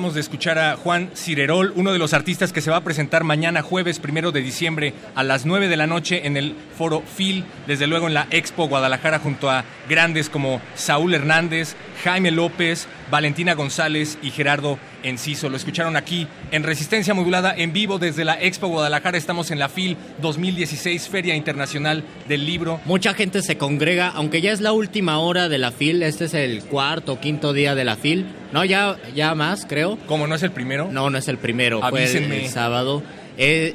De 0.07 0.21
escuchar 0.21 0.57
a 0.59 0.77
Juan 0.77 1.11
Cirerol, 1.15 1.73
uno 1.75 1.93
de 1.93 1.99
los 1.99 2.15
artistas 2.15 2.53
que 2.53 2.61
se 2.61 2.71
va 2.71 2.77
a 2.77 2.85
presentar 2.85 3.25
mañana 3.25 3.61
jueves 3.61 3.99
primero 3.99 4.31
de 4.31 4.41
diciembre 4.41 4.95
a 5.17 5.25
las 5.25 5.45
9 5.45 5.67
de 5.67 5.77
la 5.77 5.89
noche 5.89 6.29
en 6.29 6.37
el 6.37 6.55
Foro 6.79 7.03
Phil, 7.17 7.45
desde 7.67 7.89
luego 7.89 8.07
en 8.07 8.15
la 8.15 8.29
Expo 8.31 8.69
Guadalajara 8.69 9.19
junto 9.19 9.51
a 9.51 9.65
grandes 9.89 10.31
como 10.31 10.61
Saúl 10.77 11.13
Hernández, 11.13 11.75
Jaime 12.05 12.31
López, 12.31 12.87
Valentina 13.11 13.55
González 13.55 14.19
y 14.23 14.31
Gerardo 14.31 14.79
Enciso. 15.03 15.49
Lo 15.49 15.57
escucharon 15.57 15.97
aquí 15.97 16.27
en 16.51 16.63
Resistencia 16.63 17.15
Modulada 17.15 17.55
en 17.57 17.73
vivo 17.73 17.99
desde 17.99 18.25
la 18.25 18.41
Expo 18.41 18.69
Guadalajara. 18.69 19.17
Estamos 19.19 19.51
en 19.51 19.59
la 19.59 19.69
FIL 19.69 19.97
2016, 20.21 21.09
Feria 21.09 21.35
Internacional 21.35 22.05
del 22.29 22.45
Libro. 22.47 22.81
Mucha 22.85 23.15
gente 23.15 23.43
se 23.43 23.57
congrega, 23.57 24.09
aunque 24.09 24.41
ya 24.41 24.53
es 24.53 24.61
la 24.61 24.73
última 24.73 25.19
hora 25.19 25.49
de 25.49 25.59
la 25.59 25.73
FIL, 25.73 26.03
este 26.03 26.27
es 26.27 26.35
el 26.35 26.63
cuarto 26.65 27.15
o 27.15 27.21
quinto 27.21 27.53
día 27.53 27.75
de 27.75 27.85
la 27.85 27.97
FIL. 27.97 28.27
No, 28.53 28.65
ya, 28.65 28.97
ya 29.15 29.35
más, 29.35 29.67
creo. 29.67 29.99
¿Cómo 30.07 30.27
no 30.27 30.35
es 30.35 30.43
el 30.43 30.51
primero? 30.53 30.89
No, 30.91 31.11
no 31.11 31.19
es 31.19 31.29
el 31.29 31.39
primero, 31.39 31.81
fue 31.81 32.05
el, 32.05 32.11
Avísenme. 32.11 32.45
el 32.45 32.51
sábado. 32.51 33.03
Eh, 33.39 33.75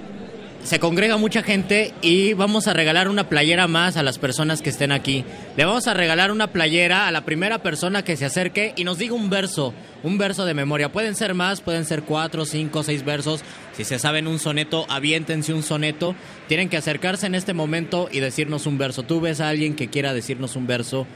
se 0.63 0.79
congrega 0.79 1.17
mucha 1.17 1.43
gente 1.43 1.93
y 2.01 2.33
vamos 2.33 2.67
a 2.67 2.73
regalar 2.73 3.07
una 3.07 3.27
playera 3.27 3.67
más 3.67 3.97
a 3.97 4.03
las 4.03 4.19
personas 4.19 4.61
que 4.61 4.69
estén 4.69 4.91
aquí. 4.91 5.25
Le 5.57 5.65
vamos 5.65 5.87
a 5.87 5.93
regalar 5.93 6.31
una 6.31 6.47
playera 6.47 7.07
a 7.07 7.11
la 7.11 7.25
primera 7.25 7.59
persona 7.59 8.03
que 8.03 8.15
se 8.15 8.25
acerque 8.25 8.73
y 8.75 8.83
nos 8.83 8.97
diga 8.97 9.15
un 9.15 9.29
verso, 9.29 9.73
un 10.03 10.17
verso 10.17 10.45
de 10.45 10.53
memoria. 10.53 10.91
Pueden 10.91 11.15
ser 11.15 11.33
más, 11.33 11.61
pueden 11.61 11.85
ser 11.85 12.03
cuatro, 12.03 12.45
cinco, 12.45 12.83
seis 12.83 13.03
versos. 13.03 13.41
Si 13.73 13.83
se 13.83 13.99
saben 13.99 14.27
un 14.27 14.39
soneto, 14.39 14.85
aviéntense 14.89 15.53
un 15.53 15.63
soneto. 15.63 16.15
Tienen 16.47 16.69
que 16.69 16.77
acercarse 16.77 17.25
en 17.25 17.35
este 17.35 17.53
momento 17.53 18.07
y 18.11 18.19
decirnos 18.19 18.65
un 18.67 18.77
verso. 18.77 19.03
¿Tú 19.03 19.19
ves 19.19 19.41
a 19.41 19.49
alguien 19.49 19.75
que 19.75 19.89
quiera 19.89 20.13
decirnos 20.13 20.55
un 20.55 20.67
verso? 20.67 21.07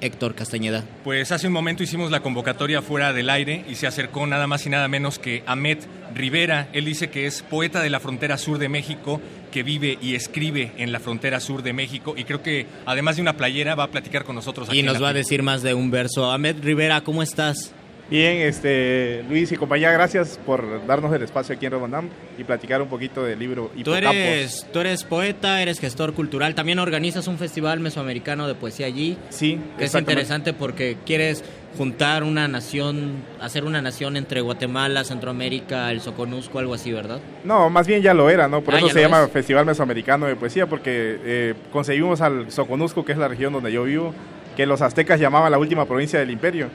Héctor 0.00 0.34
Castañeda. 0.34 0.84
Pues 1.04 1.32
hace 1.32 1.46
un 1.46 1.52
momento 1.52 1.82
hicimos 1.82 2.10
la 2.10 2.20
convocatoria 2.20 2.82
fuera 2.82 3.12
del 3.12 3.30
aire 3.30 3.64
y 3.68 3.74
se 3.74 3.86
acercó 3.86 4.26
nada 4.26 4.46
más 4.46 4.66
y 4.66 4.70
nada 4.70 4.88
menos 4.88 5.18
que 5.18 5.42
Ahmed 5.46 5.78
Rivera. 6.14 6.68
Él 6.72 6.84
dice 6.84 7.10
que 7.10 7.26
es 7.26 7.42
poeta 7.42 7.82
de 7.82 7.90
la 7.90 8.00
frontera 8.00 8.38
sur 8.38 8.58
de 8.58 8.68
México, 8.68 9.20
que 9.50 9.62
vive 9.62 9.98
y 10.00 10.14
escribe 10.14 10.72
en 10.76 10.92
la 10.92 11.00
frontera 11.00 11.40
sur 11.40 11.62
de 11.62 11.72
México 11.72 12.14
y 12.16 12.24
creo 12.24 12.42
que 12.42 12.66
además 12.86 13.16
de 13.16 13.22
una 13.22 13.36
playera 13.36 13.74
va 13.74 13.84
a 13.84 13.90
platicar 13.90 14.24
con 14.24 14.34
nosotros. 14.34 14.68
aquí 14.68 14.78
Y 14.78 14.82
nos 14.82 15.02
va 15.02 15.10
a 15.10 15.14
decir 15.14 15.42
más 15.42 15.62
de 15.62 15.74
un 15.74 15.90
verso. 15.90 16.30
Ahmed 16.30 16.56
Rivera, 16.62 17.00
¿cómo 17.02 17.22
estás? 17.22 17.74
Bien, 18.10 18.38
este, 18.38 19.22
Luis 19.28 19.52
y 19.52 19.56
compañía, 19.56 19.92
gracias 19.92 20.40
por 20.44 20.84
darnos 20.84 21.14
el 21.14 21.22
espacio 21.22 21.54
aquí 21.54 21.66
en 21.66 21.72
Romandam 21.72 22.08
y 22.36 22.42
platicar 22.42 22.82
un 22.82 22.88
poquito 22.88 23.22
del 23.22 23.38
libro 23.38 23.70
Tú 23.84 23.94
eres, 23.94 24.66
tú 24.72 24.80
eres 24.80 25.04
poeta, 25.04 25.62
eres 25.62 25.78
gestor 25.78 26.12
cultural, 26.12 26.56
también 26.56 26.80
organizas 26.80 27.28
un 27.28 27.38
festival 27.38 27.78
mesoamericano 27.78 28.48
de 28.48 28.56
poesía 28.56 28.86
allí. 28.86 29.16
Sí, 29.28 29.60
Que 29.78 29.84
es 29.84 29.94
interesante 29.94 30.52
porque 30.52 30.96
quieres 31.06 31.44
juntar 31.78 32.24
una 32.24 32.48
nación, 32.48 33.22
hacer 33.40 33.62
una 33.62 33.80
nación 33.80 34.16
entre 34.16 34.40
Guatemala, 34.40 35.04
Centroamérica, 35.04 35.92
el 35.92 36.00
Soconusco, 36.00 36.58
algo 36.58 36.74
así, 36.74 36.90
¿verdad? 36.92 37.20
No, 37.44 37.70
más 37.70 37.86
bien 37.86 38.02
ya 38.02 38.12
lo 38.12 38.28
era, 38.28 38.48
¿no? 38.48 38.60
Por 38.60 38.74
Ah, 38.74 38.78
eso 38.78 38.88
se 38.88 39.02
llama 39.02 39.22
es. 39.22 39.30
Festival 39.30 39.66
Mesoamericano 39.66 40.26
de 40.26 40.34
Poesía, 40.34 40.66
porque 40.66 41.16
eh, 41.24 41.54
conseguimos 41.72 42.20
al 42.22 42.50
Soconusco, 42.50 43.04
que 43.04 43.12
es 43.12 43.18
la 43.18 43.28
región 43.28 43.52
donde 43.52 43.70
yo 43.70 43.84
vivo, 43.84 44.12
que 44.56 44.66
los 44.66 44.82
aztecas 44.82 45.20
llamaban 45.20 45.52
la 45.52 45.58
última 45.58 45.86
provincia 45.86 46.18
del 46.18 46.32
imperio, 46.32 46.66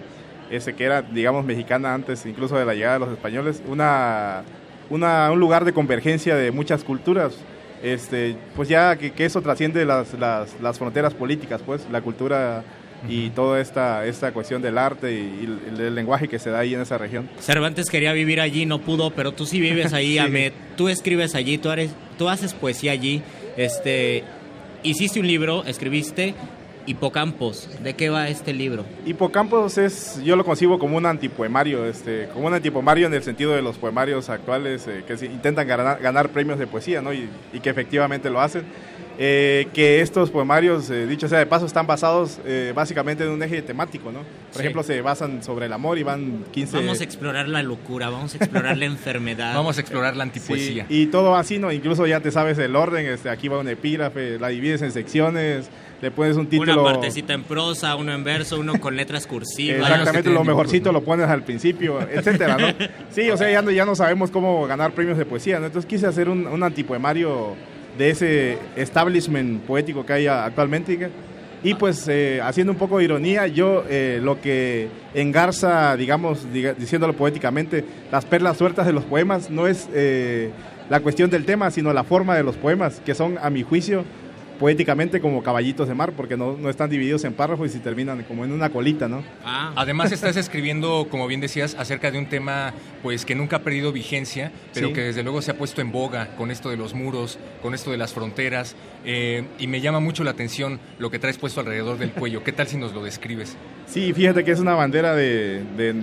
ese 0.52 0.74
que 0.76 0.84
era, 0.86 1.02
digamos, 1.02 1.46
mexicana 1.46 1.94
antes 1.94 2.26
incluso 2.26 2.58
de 2.58 2.66
la 2.66 2.74
llegada 2.74 2.94
de 2.96 3.00
los 3.00 3.10
españoles, 3.12 3.62
una, 3.68 4.44
una- 4.90 5.32
un 5.32 5.40
lugar 5.40 5.66
de 5.66 5.74
convergencia 5.74 6.36
de 6.36 6.52
muchas 6.52 6.84
culturas. 6.84 7.36
Este, 7.84 8.36
pues 8.56 8.68
ya 8.70 8.96
que, 8.96 9.12
que 9.12 9.26
eso 9.26 9.42
trasciende 9.42 9.86
las, 9.86 10.14
las, 10.16 10.56
las 10.62 10.80
fronteras 10.80 11.14
políticas, 11.14 11.62
pues, 11.64 11.86
la 11.92 12.02
cultura 12.02 12.64
y 13.08 13.30
toda 13.32 13.60
esta, 13.62 14.06
esta 14.08 14.32
cuestión 14.32 14.64
del 14.64 14.80
arte 14.80 15.12
y, 15.12 15.18
y 15.18 15.70
el, 15.76 15.80
el 15.80 15.94
lenguaje 15.94 16.28
que 16.28 16.40
se 16.40 16.50
da 16.50 16.60
ahí 16.60 16.74
en 16.74 16.82
esa 16.82 16.98
región. 16.98 17.30
Cervantes 17.40 17.90
quería 17.90 18.14
vivir 18.14 18.42
allí, 18.42 18.66
no 18.66 18.80
pudo, 18.80 19.12
pero 19.12 19.32
tú 19.34 19.46
sí 19.46 19.60
vives 19.60 19.94
ahí, 19.94 20.14
Sí. 20.14 20.18
Ahmed. 20.20 20.54
Tú 20.76 20.90
escribes 20.90 21.36
allí, 21.36 21.60
tú, 21.60 21.70
eres, 21.70 21.92
tú 22.18 22.30
haces 22.30 22.54
poesía 22.56 22.94
allí. 22.94 23.22
Este, 23.58 24.24
hiciste 24.82 25.20
un 25.20 25.28
libro, 25.28 25.64
escribiste 25.66 26.34
Hipocampos. 26.86 27.70
¿De 27.84 27.94
qué 27.96 28.10
va 28.10 28.28
este 28.30 28.54
libro? 28.54 28.86
Hipocampos 29.06 29.78
es, 29.78 30.22
yo 30.24 30.36
lo 30.36 30.44
concibo 30.46 30.78
como 30.80 30.98
un 30.98 31.06
antipoemario, 31.06 31.86
este, 31.86 32.28
como 32.34 32.48
un 32.48 32.54
antipoemario 32.54 33.08
en 33.08 33.14
el 33.14 33.24
sentido 33.24 33.54
de 33.54 33.62
los 33.62 33.78
poemarios 33.78 34.30
actuales 34.30 34.88
eh, 34.88 35.04
que 35.08 35.18
se 35.18 35.26
intentan 35.26 35.68
ganar, 35.68 36.00
ganar 36.02 36.30
premios 36.30 36.60
de 36.60 36.68
poesía, 36.68 37.02
¿no? 37.02 37.14
Y, 37.14 37.30
y 37.54 37.60
que 37.60 37.70
efectivamente 37.70 38.30
lo 38.30 38.40
hacen. 38.42 38.64
Eh, 39.18 39.68
que 39.74 40.02
estos 40.02 40.30
poemarios, 40.30 40.90
eh, 40.90 41.08
dicho 41.08 41.30
sea 41.30 41.40
de 41.40 41.46
paso, 41.46 41.66
están 41.66 41.88
basados 41.88 42.38
eh, 42.46 42.74
básicamente 42.76 43.24
en 43.24 43.30
un 43.30 43.42
eje 43.42 43.62
temático, 43.62 44.12
¿no? 44.12 44.20
Por 44.20 44.56
Sí. 44.56 44.60
ejemplo, 44.60 44.84
se 44.84 45.00
basan 45.00 45.42
sobre 45.42 45.68
el 45.68 45.74
amor 45.74 45.98
y 45.98 46.04
van 46.04 46.44
15... 46.52 46.76
Vamos 46.80 47.00
a 47.00 47.04
explorar 47.06 47.48
la 47.48 47.64
locura, 47.64 48.10
vamos 48.10 48.34
a 48.34 48.38
explorar 48.38 48.78
la 48.78 48.84
enfermedad. 48.84 49.56
Vamos 49.56 49.78
a 49.78 49.82
explorar 49.82 50.18
la 50.18 50.26
Sí, 50.26 50.30
antipoesía. 50.32 50.86
y 50.90 51.06
todo 51.06 51.32
va 51.32 51.40
así, 51.40 51.60
¿no? 51.60 51.72
Incluso 51.72 52.06
ya 52.06 52.20
te 52.20 52.30
sabes 52.30 52.58
el 52.58 52.76
orden, 52.76 53.06
este, 53.06 53.30
aquí 53.30 53.48
va 53.48 53.58
un 53.58 53.70
epígrafe, 53.70 54.38
la 54.38 54.50
divides 54.50 54.82
en 54.82 54.92
secciones, 54.92 55.70
le 56.02 56.12
pones 56.12 56.36
un 56.38 56.48
título... 56.48 56.82
Una 56.84 56.92
partecita 56.94 57.34
en 57.34 57.44
prosa, 57.44 57.96
uno 57.96 58.14
en 58.14 58.24
verso, 58.24 58.60
uno 58.60 58.80
con 58.80 58.96
letras 58.96 59.26
cursivas. 59.28 59.90
Exactamente, 59.90 60.30
lo 60.30 60.44
mejorcito 60.44 60.92
lo 60.92 61.02
pones 61.04 61.28
al 61.28 61.44
principio, 61.44 62.00
etcétera, 62.02 62.58
¿no? 62.58 62.68
Sí, 63.12 63.30
o 63.30 63.38
sea, 63.38 63.50
ya 63.50 63.62
no, 63.62 63.72
ya 63.72 63.86
no 63.86 63.96
sabemos 63.96 64.30
cómo 64.32 64.68
ganar 64.68 64.92
premios 64.92 65.18
de 65.18 65.26
poesía, 65.26 65.60
¿no? 65.60 65.68
Entonces 65.68 65.88
quise 65.90 66.06
hacer 66.08 66.30
un, 66.30 66.46
un 66.48 66.64
antipoemario 66.64 67.56
de 67.98 68.10
ese 68.10 68.58
establishment 68.76 69.62
poético 69.64 70.06
que 70.06 70.14
hay 70.14 70.28
actualmente. 70.28 71.10
Y 71.64 71.74
pues 71.74 72.08
eh, 72.08 72.42
haciendo 72.44 72.74
un 72.74 72.78
poco 72.78 73.00
de 73.00 73.06
ironía, 73.06 73.48
yo 73.48 73.84
eh, 73.90 74.20
lo 74.22 74.40
que 74.40 74.88
engarza, 75.16 75.96
digamos, 75.98 76.46
diga- 76.54 76.76
diciéndolo 76.76 77.14
poéticamente, 77.14 77.84
las 78.12 78.24
perlas 78.26 78.58
sueltas 78.58 78.86
de 78.86 78.94
los 78.94 79.04
poemas 79.06 79.50
no 79.50 79.66
es 79.66 79.90
eh, 79.94 80.52
la 80.90 81.00
cuestión 81.00 81.30
del 81.32 81.44
tema, 81.46 81.72
sino 81.72 81.92
la 81.92 82.04
forma 82.04 82.36
de 82.36 82.44
los 82.44 82.56
poemas, 82.56 83.02
que 83.04 83.16
son, 83.16 83.40
a 83.42 83.50
mi 83.50 83.64
juicio, 83.64 84.04
poéticamente 84.60 85.20
como 85.22 85.44
caballitos 85.44 85.88
de 85.88 85.94
mar, 85.94 86.14
porque 86.16 86.38
no, 86.38 86.58
no 86.58 86.70
están 86.70 86.90
divididos 86.90 87.24
en 87.24 87.34
párrafos 87.34 87.68
y 87.70 87.74
se 87.74 87.80
terminan 87.80 88.24
como 88.24 88.46
en 88.46 88.52
una 88.52 88.70
colita, 88.70 89.08
¿no? 89.08 89.24
Ah, 89.44 89.74
Además 89.76 90.12
estás 90.12 90.36
escribiendo, 90.38 91.08
como 91.10 91.28
bien 91.28 91.42
decías, 91.42 91.76
acerca 91.78 92.12
de 92.12 92.18
un 92.20 92.28
tema 92.28 92.74
pues 93.04 93.26
que 93.26 93.36
nunca 93.36 93.58
ha 93.58 93.60
perdido 93.60 93.92
vigencia, 93.92 94.52
pero 94.74 94.88
Sí. 94.88 94.94
que 94.94 95.02
desde 95.02 95.24
luego 95.24 95.42
se 95.42 95.52
ha 95.52 95.58
puesto 95.58 95.82
en 95.82 95.92
boga 95.92 96.36
con 96.38 96.52
esto 96.52 96.70
de 96.70 96.78
los 96.78 96.94
muros, 96.94 97.38
con 97.62 97.74
esto 97.74 97.92
de 97.92 97.98
las 97.98 98.14
fronteras, 98.14 98.76
eh, 99.06 99.44
y 99.60 99.68
me 99.68 99.82
llama 99.82 100.00
mucho 100.00 100.24
la 100.24 100.32
atención 100.32 100.80
lo 101.00 101.12
que 101.12 101.20
traes 101.20 101.38
puesto 101.38 101.60
alrededor 101.60 101.98
del 101.98 102.12
cuello. 102.12 102.44
¿Qué 102.44 102.52
tal 102.52 102.68
si 102.68 102.78
nos 102.78 102.94
lo 102.94 103.04
describes? 103.04 103.56
Sí, 103.88 104.14
fíjate 104.14 104.44
que 104.44 104.52
es 104.52 104.60
una 104.60 104.74
bandera 104.74 105.16
de, 105.16 105.64
de- 105.78 105.94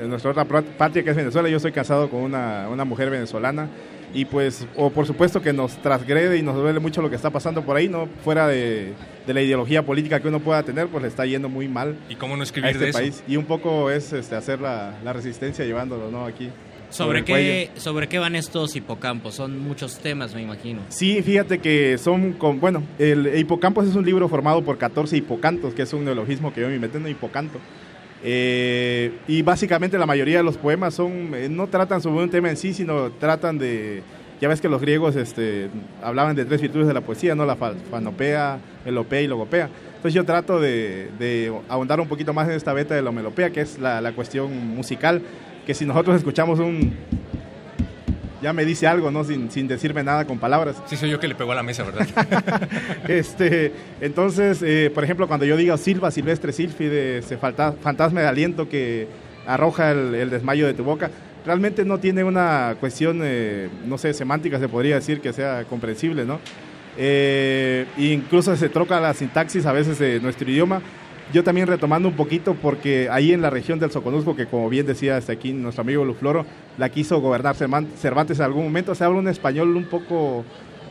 de 0.00 0.08
nuestra 0.08 0.32
otra 0.32 0.44
pat- 0.44 0.64
patria 0.76 1.04
que 1.04 1.10
es 1.10 1.16
Venezuela. 1.16 1.48
Yo 1.48 1.60
soy 1.60 1.70
casado 1.70 2.10
con 2.10 2.20
una, 2.22 2.68
una 2.68 2.84
mujer 2.84 3.08
venezolana 3.08 3.68
y 4.14 4.24
pues, 4.24 4.66
o 4.76 4.90
por 4.90 5.06
supuesto 5.06 5.40
que 5.40 5.52
nos 5.52 5.76
transgrede 5.82 6.36
y 6.38 6.42
nos 6.42 6.54
duele 6.56 6.80
mucho 6.80 7.02
lo 7.02 7.10
que 7.10 7.16
está 7.16 7.30
pasando 7.30 7.62
por 7.62 7.76
ahí, 7.76 7.88
¿no? 7.88 8.08
Fuera 8.24 8.46
de, 8.46 8.92
de 9.26 9.34
la 9.34 9.42
ideología 9.42 9.84
política 9.84 10.20
que 10.20 10.28
uno 10.28 10.40
pueda 10.40 10.62
tener, 10.62 10.88
pues 10.88 11.02
le 11.02 11.08
está 11.08 11.24
yendo 11.26 11.48
muy 11.48 11.68
mal 11.68 11.96
¿Y 12.08 12.16
cómo 12.16 12.36
no 12.36 12.42
a 12.42 12.44
escribir 12.44 12.70
este 12.70 12.84
de 12.84 12.90
eso? 12.90 12.98
país. 12.98 13.24
Y 13.26 13.36
un 13.36 13.44
poco 13.44 13.90
es 13.90 14.12
este, 14.12 14.36
hacer 14.36 14.60
la, 14.60 14.98
la 15.04 15.12
resistencia 15.12 15.64
llevándolo, 15.64 16.10
¿no? 16.10 16.26
Aquí. 16.26 16.50
¿Sobre 16.90 17.24
qué, 17.24 17.70
¿Sobre 17.76 18.06
qué 18.06 18.18
van 18.18 18.36
estos 18.36 18.76
hipocampos? 18.76 19.36
Son 19.36 19.58
muchos 19.58 19.98
temas, 19.98 20.34
me 20.34 20.42
imagino. 20.42 20.82
Sí, 20.90 21.22
fíjate 21.22 21.58
que 21.58 21.96
son 21.96 22.34
con, 22.34 22.60
bueno, 22.60 22.82
el 22.98 23.34
Hipocampos 23.38 23.88
es 23.88 23.94
un 23.94 24.04
libro 24.04 24.28
formado 24.28 24.62
por 24.62 24.76
14 24.76 25.16
hipocantos, 25.16 25.72
que 25.72 25.82
es 25.82 25.92
un 25.94 26.04
neologismo 26.04 26.52
que 26.52 26.60
yo 26.60 26.68
me 26.68 26.74
inventé, 26.74 27.00
no 27.00 27.08
hipocanto. 27.08 27.58
Eh, 28.24 29.12
y 29.26 29.42
básicamente 29.42 29.98
la 29.98 30.06
mayoría 30.06 30.38
de 30.38 30.44
los 30.44 30.56
poemas 30.56 30.94
son, 30.94 31.34
eh, 31.34 31.48
no 31.50 31.66
tratan 31.66 32.00
sobre 32.00 32.22
un 32.22 32.30
tema 32.30 32.50
en 32.50 32.56
sí, 32.56 32.72
sino 32.72 33.10
tratan 33.12 33.58
de, 33.58 34.02
ya 34.40 34.48
ves 34.48 34.60
que 34.60 34.68
los 34.68 34.80
griegos 34.80 35.16
este, 35.16 35.68
hablaban 36.02 36.36
de 36.36 36.44
tres 36.44 36.60
virtudes 36.60 36.86
de 36.86 36.94
la 36.94 37.00
poesía, 37.00 37.34
¿no? 37.34 37.44
La 37.44 37.56
fa- 37.56 37.74
fanopea, 37.90 38.58
melopea 38.84 39.22
y 39.22 39.26
logopea. 39.26 39.68
Entonces 39.96 40.14
yo 40.14 40.24
trato 40.24 40.60
de, 40.60 41.08
de 41.18 41.52
ahondar 41.68 42.00
un 42.00 42.08
poquito 42.08 42.32
más 42.32 42.48
en 42.48 42.54
esta 42.54 42.72
beta 42.72 42.94
de 42.94 43.02
la 43.02 43.12
melopea, 43.12 43.50
que 43.50 43.60
es 43.60 43.78
la, 43.78 44.00
la 44.00 44.12
cuestión 44.12 44.68
musical, 44.74 45.22
que 45.66 45.74
si 45.74 45.84
nosotros 45.84 46.16
escuchamos 46.16 46.58
un... 46.58 46.92
Ya 48.42 48.52
me 48.52 48.64
dice 48.64 48.86
algo, 48.88 49.10
¿no? 49.10 49.22
Sin, 49.24 49.50
sin 49.50 49.68
decirme 49.68 50.02
nada 50.02 50.26
con 50.26 50.38
palabras. 50.38 50.76
Sí, 50.86 50.96
soy 50.96 51.10
yo 51.10 51.20
que 51.20 51.28
le 51.28 51.34
pegó 51.36 51.52
a 51.52 51.54
la 51.54 51.62
mesa, 51.62 51.84
¿verdad? 51.84 52.06
Este, 53.08 53.72
entonces, 54.00 54.62
eh, 54.62 54.90
por 54.92 55.04
ejemplo, 55.04 55.28
cuando 55.28 55.46
yo 55.46 55.56
digo 55.56 55.76
silva, 55.76 56.10
silvestre, 56.10 56.52
falta- 57.38 57.72
fantasma 57.80 58.20
de 58.20 58.26
aliento 58.26 58.68
que 58.68 59.06
arroja 59.46 59.92
el, 59.92 60.14
el 60.14 60.30
desmayo 60.30 60.66
de 60.66 60.74
tu 60.74 60.82
boca, 60.84 61.10
realmente 61.46 61.84
no 61.84 61.98
tiene 61.98 62.24
una 62.24 62.76
cuestión, 62.80 63.20
eh, 63.22 63.68
no 63.86 63.96
sé, 63.98 64.12
semántica, 64.14 64.58
se 64.58 64.68
podría 64.68 64.96
decir 64.96 65.20
que 65.20 65.32
sea 65.32 65.64
comprensible, 65.64 66.24
¿no? 66.24 66.40
Eh, 66.98 67.86
incluso 67.96 68.54
se 68.56 68.68
troca 68.68 69.00
la 69.00 69.14
sintaxis 69.14 69.64
a 69.66 69.72
veces 69.72 69.98
de 69.98 70.20
nuestro 70.20 70.50
idioma. 70.50 70.82
Yo 71.32 71.42
también 71.42 71.66
retomando 71.66 72.08
un 72.08 72.14
poquito, 72.14 72.54
porque 72.54 73.08
ahí 73.10 73.32
en 73.32 73.40
la 73.40 73.48
región 73.48 73.78
del 73.78 73.90
Soconusco, 73.90 74.36
que 74.36 74.46
como 74.46 74.68
bien 74.68 74.84
decía 74.84 75.16
hasta 75.16 75.32
aquí 75.32 75.52
nuestro 75.52 75.80
amigo 75.82 76.04
Lufloro, 76.04 76.44
la 76.76 76.90
quiso 76.90 77.20
gobernar 77.20 77.56
Cervan- 77.56 77.88
Cervantes 77.96 78.38
en 78.38 78.44
algún 78.44 78.64
momento, 78.64 78.94
se 78.94 79.04
habla 79.04 79.18
un 79.18 79.28
español 79.28 79.74
un 79.76 79.84
poco 79.84 80.44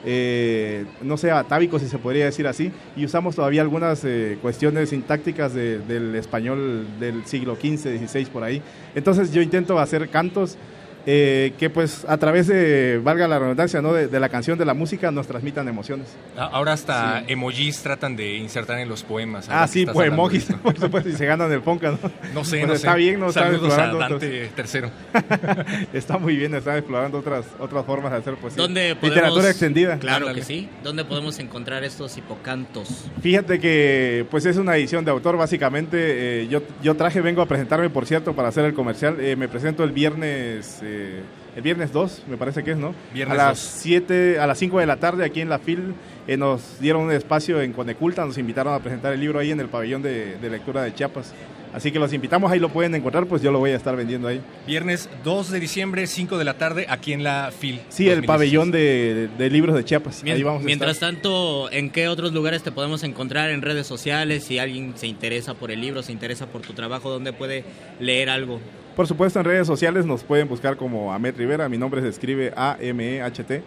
eh, 0.04 0.86
no 1.04 1.16
sé, 1.16 1.30
atávico 1.30 1.78
si 1.78 1.88
se 1.88 2.00
podría 2.00 2.26
decir 2.26 2.48
así, 2.48 2.72
y 2.96 3.06
usamos 3.06 3.36
todavía 3.36 3.62
algunas 3.62 4.04
eh, 4.04 4.40
cuestiones 4.42 4.90
sintácticas 4.90 5.54
de- 5.54 5.78
del 5.78 6.16
español 6.16 6.88
del 7.00 7.24
siglo 7.26 7.56
XV, 7.56 8.00
XVI 8.08 8.26
por 8.26 8.42
ahí. 8.44 8.64
Entonces 8.96 9.32
yo 9.32 9.44
intento 9.44 9.78
hacer 9.78 10.10
cantos 10.10 10.58
eh, 11.06 11.54
que 11.58 11.70
pues 11.70 12.06
a 12.08 12.18
través 12.18 12.48
de, 12.48 13.00
valga 13.04 13.28
la 13.28 13.40
redundancia, 13.40 13.82
¿no? 13.82 13.94
de, 13.94 14.08
de 14.08 14.20
la 14.20 14.30
canción, 14.30 14.58
de 14.58 14.66
la 14.66 14.74
música, 14.74 15.12
nos 15.12 15.28
transmitan 15.28 15.68
emociones. 15.68 16.08
A- 16.38 16.46
Ahora 16.46 16.74
hasta 16.74 17.24
emojis 17.28 17.82
tratan 17.82 18.16
de 18.16 18.36
insertar 18.38 18.80
en 18.80 18.90
los 18.90 19.04
poemas. 19.04 19.48
Ah, 19.50 19.68
sí, 19.68 19.86
poemojis, 19.86 20.50
esto. 20.50 20.58
por 20.62 20.78
supuesto, 20.80 21.10
y 21.10 21.14
se 21.14 21.26
ganan 21.26 21.52
el 21.52 21.62
Ponca, 21.62 21.92
¿no? 21.92 21.98
No 22.34 22.44
sé, 22.46 22.58
Pues 22.60 22.68
no 22.68 22.74
está 22.74 22.92
sé. 22.94 22.98
bien, 22.98 23.20
¿no? 23.20 23.30
Están 23.30 23.52
Saludos 23.52 23.74
a 23.78 23.88
Dante 23.94 24.48
tercero. 24.56 24.92
Está 25.94 26.18
muy 26.18 26.36
bien, 26.36 26.54
están 26.56 26.78
explorando 26.78 27.20
otras 27.20 27.46
otras 27.60 27.86
formas 27.86 28.12
de 28.12 28.18
hacer 28.20 28.36
poesía. 28.36 28.62
¿Dónde 28.62 28.96
podemos- 28.96 29.16
Literatura 29.16 29.50
extendida. 29.50 29.98
Claro 30.00 30.28
Ándale. 30.28 30.40
que 30.40 30.46
sí. 30.46 30.70
¿Dónde 30.84 31.06
podemos 31.06 31.38
encontrar 31.40 31.84
estos 31.84 32.18
hipocantos? 32.18 33.06
Fíjate 33.22 33.60
que 33.60 34.26
pues 34.30 34.46
es 34.46 34.58
una 34.58 34.76
edición 34.76 35.06
de 35.06 35.12
autor 35.12 35.38
básicamente. 35.38 36.42
eh, 36.44 36.48
yo, 36.48 36.62
yo 36.84 36.96
traje, 36.96 37.22
vengo 37.22 37.42
a 37.42 37.46
presentarme 37.48 37.90
por 37.90 38.06
cierto 38.06 38.34
para 38.36 38.50
hacer 38.50 38.66
el 38.66 38.74
comercial. 38.74 39.18
Eh, 39.20 39.36
me 39.36 39.48
presento 39.48 39.84
el 39.84 39.92
viernes 39.92 40.80
eh, 40.92 41.22
el 41.56 41.62
viernes 41.62 41.92
2, 41.92 42.24
me 42.30 42.38
parece 42.38 42.64
que 42.64 42.72
es, 42.72 42.78
¿no? 42.78 42.94
Viernes 43.14 43.38
a 43.40 43.48
las 43.50 43.60
2. 43.62 43.82
7, 43.82 44.40
a 44.40 44.48
las 44.48 44.58
5 44.58 44.80
de 44.80 44.86
la 44.86 44.98
tarde 44.98 45.26
aquí 45.26 45.42
en 45.42 45.50
la 45.50 45.60
FIL 45.60 45.94
eh, 46.28 46.38
nos 46.38 46.80
dieron 46.80 47.04
un 47.04 47.12
espacio 47.12 47.62
en 47.62 47.74
Coneculta, 47.74 48.26
nos 48.26 48.38
invitaron 48.38 48.74
a 48.74 48.80
presentar 48.80 49.12
el 49.14 49.20
libro 49.20 49.40
ahí 49.40 49.52
en 49.52 49.60
el 49.60 49.68
pabellón 49.68 50.02
de, 50.02 50.38
de 50.38 50.50
lectura 50.50 50.84
de 50.84 50.94
Chiapas. 50.94 51.34
Así 51.74 51.90
que 51.90 52.00
los 52.00 52.12
invitamos, 52.12 52.52
ahí 52.52 52.60
lo 52.60 52.68
pueden 52.68 52.94
encontrar, 52.96 53.26
pues 53.28 53.42
yo 53.42 53.50
lo 53.50 53.60
voy 53.60 53.72
a 53.72 53.78
estar 53.78 53.96
vendiendo 53.96 54.28
ahí. 54.28 54.42
Viernes 54.68 55.10
2 55.24 55.52
de 55.52 55.60
diciembre, 55.62 56.06
5 56.06 56.38
de 56.38 56.44
la 56.44 56.56
tarde, 56.56 56.86
aquí 56.90 57.14
en 57.14 57.24
la 57.24 57.50
FIL. 57.58 57.80
Sí, 57.88 58.10
el 58.10 58.26
pabellón 58.26 58.72
de, 58.72 59.30
de 59.38 59.50
libros 59.50 59.74
de 59.78 59.86
Chiapas. 59.86 60.22
Mien- 60.22 60.36
ahí 60.36 60.44
vamos 60.44 60.64
a 60.64 60.66
Mientras 60.66 60.92
estar. 60.96 61.12
tanto, 61.14 61.72
¿en 61.72 61.90
qué 61.90 62.10
otros 62.10 62.34
lugares 62.34 62.62
te 62.62 62.74
podemos 62.74 63.04
encontrar 63.04 63.52
en 63.52 63.62
redes 63.62 63.88
sociales? 63.88 64.44
Si 64.44 64.60
alguien 64.60 64.94
se 64.98 65.08
interesa 65.08 65.54
por 65.54 65.72
el 65.72 65.80
libro, 65.80 66.04
se 66.04 66.12
interesa 66.12 66.46
por 66.48 66.62
tu 66.62 66.74
trabajo, 66.74 67.10
¿dónde 67.10 67.32
puede 67.32 67.64
leer 68.02 68.30
algo? 68.30 68.60
Por 68.96 69.08
supuesto, 69.08 69.40
en 69.40 69.46
redes 69.46 69.68
sociales 69.68 70.06
nos 70.06 70.24
pueden 70.24 70.48
buscar 70.48 70.76
como 70.76 71.14
Amet 71.14 71.38
Rivera. 71.38 71.70
Mi 71.70 71.78
nombre 71.78 72.02
se 72.02 72.10
escribe 72.10 72.54
A-M-E-H-T 72.56 73.64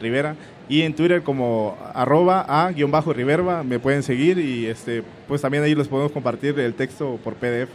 Rivera. 0.00 0.36
Y 0.68 0.82
en 0.82 0.94
Twitter 0.94 1.22
como 1.22 1.78
arroba 1.94 2.44
A-Riverba. 2.48 3.62
Me 3.62 3.78
pueden 3.78 4.02
seguir 4.02 4.38
y 4.38 4.66
este 4.66 5.02
pues 5.28 5.40
también 5.40 5.64
ahí 5.64 5.74
les 5.74 5.88
podemos 5.88 6.12
compartir 6.12 6.58
el 6.58 6.74
texto 6.74 7.18
por 7.24 7.34
PDF. 7.34 7.70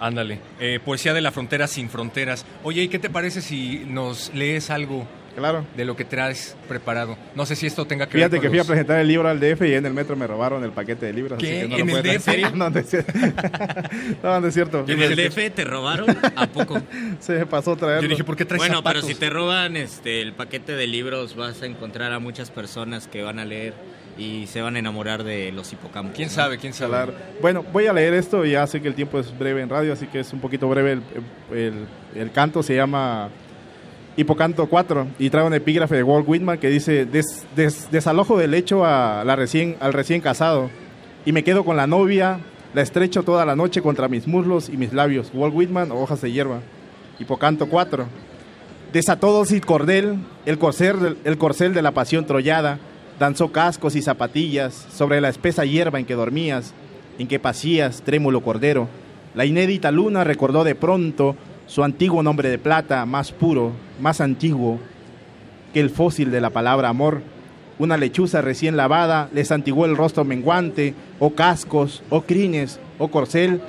Ándale. 0.00 0.40
Eh, 0.60 0.80
poesía 0.84 1.14
de 1.14 1.20
la 1.20 1.32
frontera 1.32 1.66
sin 1.66 1.88
fronteras. 1.88 2.44
Oye, 2.64 2.82
¿y 2.82 2.88
qué 2.88 2.98
te 2.98 3.10
parece 3.10 3.40
si 3.40 3.84
nos 3.86 4.32
lees 4.34 4.70
algo 4.70 5.06
Claro. 5.36 5.64
de 5.76 5.84
lo 5.84 5.94
que 5.96 6.04
traes 6.04 6.56
preparado? 6.68 7.16
No 7.34 7.46
sé 7.46 7.54
si 7.56 7.66
esto 7.66 7.84
tenga 7.86 8.06
que 8.06 8.12
Fíjate 8.18 8.32
ver 8.32 8.40
que 8.40 8.46
con 8.48 8.52
fui 8.52 8.58
a 8.58 8.64
presentar 8.64 8.98
el 8.98 9.06
libro 9.08 9.28
al 9.28 9.38
DF 9.38 9.62
y 9.66 9.74
en 9.74 9.86
el 9.86 9.92
metro 9.92 10.16
me 10.16 10.26
robaron 10.26 10.64
el 10.64 10.70
paquete 10.72 11.06
de 11.06 11.12
libros. 11.12 11.38
¿Qué? 11.38 11.60
así 11.60 11.60
que 11.62 11.68
no 11.68 11.76
lo 11.76 11.82
¿En 11.82 11.88
el 11.90 12.02
pueden- 12.02 12.18
DF? 12.50 12.54
no, 12.56 12.70
no 12.70 12.78
es 12.78 12.88
cierto. 12.90 13.12
no, 14.22 14.40
no 14.40 14.46
es 14.48 14.54
cierto. 14.54 14.84
¿En 14.88 15.02
el 15.02 15.16
DF 15.16 15.50
te 15.54 15.64
robaron? 15.64 16.16
¿A 16.34 16.46
poco? 16.46 16.80
Se 17.20 17.44
pasó 17.46 17.76
traerlo. 17.76 18.02
Yo 18.02 18.08
dije, 18.08 18.24
¿por 18.24 18.36
qué 18.36 18.44
traes 18.44 18.60
Bueno, 18.60 18.76
zapatos? 18.76 19.02
pero 19.02 19.14
si 19.14 19.18
te 19.18 19.30
roban 19.30 19.76
este 19.76 20.22
el 20.22 20.32
paquete 20.32 20.72
de 20.72 20.86
libros, 20.86 21.36
vas 21.36 21.62
a 21.62 21.66
encontrar 21.66 22.12
a 22.12 22.18
muchas 22.18 22.50
personas 22.50 23.06
que 23.06 23.22
van 23.22 23.38
a 23.38 23.44
leer 23.44 23.74
y 24.18 24.46
se 24.46 24.62
van 24.62 24.76
a 24.76 24.78
enamorar 24.78 25.24
de 25.24 25.52
los 25.52 25.72
hipocampos. 25.74 26.16
¿Quién 26.16 26.28
¿no? 26.28 26.34
sabe? 26.34 26.56
¿Quién 26.58 26.72
sabe? 26.72 26.90
Claro. 26.90 27.14
Bueno, 27.42 27.62
voy 27.72 27.86
a 27.86 27.92
leer 27.92 28.14
esto, 28.14 28.44
ya 28.46 28.66
sé 28.66 28.80
que 28.80 28.88
el 28.88 28.94
tiempo 28.94 29.18
es 29.20 29.36
breve 29.38 29.60
en 29.60 29.68
radio, 29.68 29.92
así 29.92 30.06
que 30.06 30.20
es 30.20 30.32
un 30.32 30.40
poquito 30.40 30.68
breve 30.68 30.92
el, 30.92 31.02
el- 31.54 31.86
el 32.14 32.32
canto, 32.32 32.62
se 32.62 32.74
llama 32.74 33.28
Hipocanto 34.16 34.66
4 34.66 35.06
y 35.18 35.28
trae 35.30 35.44
un 35.44 35.52
epígrafe 35.54 35.96
de 35.96 36.02
Walt 36.02 36.26
Whitman 36.26 36.58
que 36.58 36.68
dice, 36.70 37.04
"Des- 37.04 37.44
des- 37.54 37.90
desalojo 37.90 38.38
del 38.38 38.54
hecho 38.54 38.84
a 38.86 39.24
la 39.24 39.36
recién, 39.36 39.76
al 39.80 39.92
recién 39.92 40.20
casado 40.22 40.70
y 41.26 41.32
me 41.32 41.44
quedo 41.44 41.64
con 41.64 41.76
la 41.76 41.86
novia, 41.86 42.40
la 42.72 42.82
estrecho 42.82 43.22
toda 43.24 43.44
la 43.44 43.56
noche 43.56 43.82
contra 43.82 44.08
mis 44.08 44.26
muslos 44.26 44.68
y 44.70 44.76
mis 44.76 44.92
labios. 44.94 45.30
Walt 45.34 45.54
Whitman, 45.54 45.92
hojas 45.92 46.20
de 46.22 46.32
hierba. 46.32 46.60
Hipocanto 47.18 47.68
4. 47.68 48.06
Desató 48.92 49.32
dócil 49.32 49.64
cordel, 49.66 50.16
el 50.46 50.58
corcel, 50.58 51.18
el 51.24 51.36
corcel 51.38 51.74
de 51.74 51.82
la 51.82 51.92
pasión 51.92 52.24
troyada, 52.26 52.78
danzó 53.18 53.52
cascos 53.52 53.96
y 53.96 54.02
zapatillas 54.02 54.86
sobre 54.94 55.20
la 55.20 55.28
espesa 55.28 55.64
hierba 55.64 55.98
en 55.98 56.06
que 56.06 56.14
dormías, 56.14 56.72
en 57.18 57.28
que 57.28 57.38
pasías, 57.38 58.02
trémulo 58.02 58.40
cordero. 58.42 58.88
La 59.34 59.44
inédita 59.44 59.90
luna 59.90 60.24
recordó 60.24 60.64
de 60.64 60.74
pronto 60.74 61.36
su 61.66 61.82
antiguo 61.82 62.22
nombre 62.22 62.48
de 62.48 62.58
plata, 62.58 63.04
más 63.06 63.32
puro, 63.32 63.72
más 64.00 64.20
antiguo 64.20 64.78
que 65.72 65.80
el 65.80 65.90
fósil 65.90 66.30
de 66.30 66.40
la 66.40 66.50
palabra 66.50 66.88
amor. 66.88 67.22
Una 67.78 67.96
lechuza 67.96 68.40
recién 68.40 68.76
lavada 68.76 69.28
le 69.34 69.44
santiguó 69.44 69.84
el 69.84 69.96
rostro 69.96 70.24
menguante, 70.24 70.94
o 71.18 71.34
cascos, 71.34 72.02
o 72.08 72.22
crines, 72.22 72.80
o 72.98 73.08
corcel. 73.08 73.60